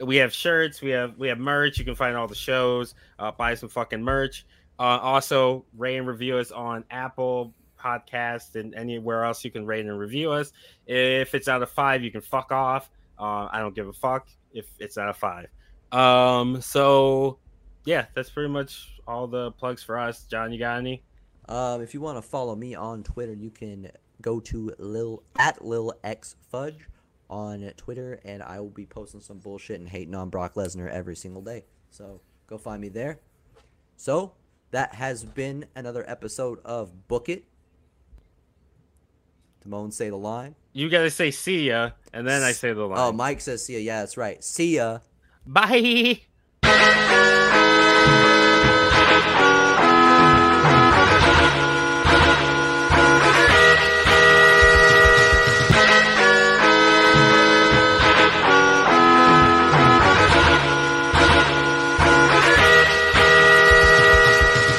we 0.00 0.16
have 0.16 0.32
shirts, 0.34 0.82
we 0.82 0.90
have 0.90 1.16
we 1.16 1.28
have 1.28 1.38
merch. 1.38 1.78
You 1.78 1.84
can 1.84 1.94
find 1.94 2.16
all 2.16 2.26
the 2.26 2.34
shows, 2.34 2.94
uh, 3.18 3.30
buy 3.30 3.54
some 3.54 3.68
fucking 3.68 4.02
merch. 4.02 4.44
Uh, 4.78 4.98
also, 5.00 5.64
rate 5.76 5.96
and 5.96 6.06
review 6.06 6.36
us 6.36 6.50
on 6.50 6.84
Apple 6.90 7.54
Podcast 7.84 8.54
and 8.54 8.74
anywhere 8.74 9.24
else 9.24 9.44
you 9.44 9.50
can 9.50 9.66
rate 9.66 9.84
and 9.84 9.98
review 9.98 10.30
us. 10.30 10.52
If 10.86 11.34
it's 11.34 11.48
out 11.48 11.62
of 11.62 11.70
five, 11.70 12.02
you 12.02 12.10
can 12.10 12.20
fuck 12.20 12.52
off. 12.52 12.90
Uh, 13.18 13.48
I 13.52 13.60
don't 13.60 13.74
give 13.74 13.88
a 13.88 13.92
fuck 13.92 14.28
if 14.52 14.66
it's 14.78 14.96
out 14.96 15.08
of 15.08 15.16
five. 15.16 15.48
Um, 15.92 16.60
so 16.60 17.38
yeah, 17.84 18.06
that's 18.14 18.30
pretty 18.30 18.48
much 18.48 19.00
all 19.06 19.26
the 19.26 19.52
plugs 19.52 19.82
for 19.82 19.98
us. 19.98 20.24
John, 20.24 20.52
you 20.52 20.58
got 20.58 20.78
any? 20.78 21.02
Um, 21.48 21.82
if 21.82 21.92
you 21.92 22.00
want 22.00 22.16
to 22.16 22.22
follow 22.22 22.56
me 22.56 22.74
on 22.74 23.02
Twitter, 23.02 23.34
you 23.34 23.50
can 23.50 23.90
go 24.22 24.40
to 24.40 24.72
Lil 24.78 25.22
at 25.38 25.64
Lil 25.64 25.92
X 26.02 26.36
Fudge 26.50 26.88
on 27.28 27.70
Twitter, 27.76 28.20
and 28.24 28.42
I 28.42 28.60
will 28.60 28.70
be 28.70 28.86
posting 28.86 29.20
some 29.20 29.38
bullshit 29.38 29.80
and 29.80 29.88
hating 29.88 30.14
on 30.14 30.30
Brock 30.30 30.54
Lesnar 30.54 30.90
every 30.90 31.16
single 31.16 31.42
day. 31.42 31.64
So 31.90 32.20
go 32.46 32.56
find 32.58 32.80
me 32.80 32.88
there. 32.88 33.20
So 33.96 34.32
that 34.70 34.94
has 34.94 35.24
been 35.24 35.66
another 35.76 36.04
episode 36.08 36.60
of 36.64 37.06
Book 37.08 37.28
It. 37.28 37.44
Timon 39.64 39.90
say 39.90 40.10
the 40.10 40.16
line. 40.16 40.54
You 40.74 40.90
gotta 40.90 41.10
say 41.10 41.30
see 41.30 41.68
ya, 41.68 41.90
and 42.12 42.28
then 42.28 42.42
I 42.42 42.52
say 42.52 42.74
the 42.74 42.82
oh, 42.82 42.88
line. 42.88 42.98
Oh, 42.98 43.12
Mike 43.12 43.40
says 43.40 43.64
see 43.64 43.74
ya. 43.74 43.78
Yeah, 43.78 44.00
that's 44.00 44.16
right. 44.16 44.44
See 44.44 44.76
ya. 44.76 44.98
Bye. 45.46 46.20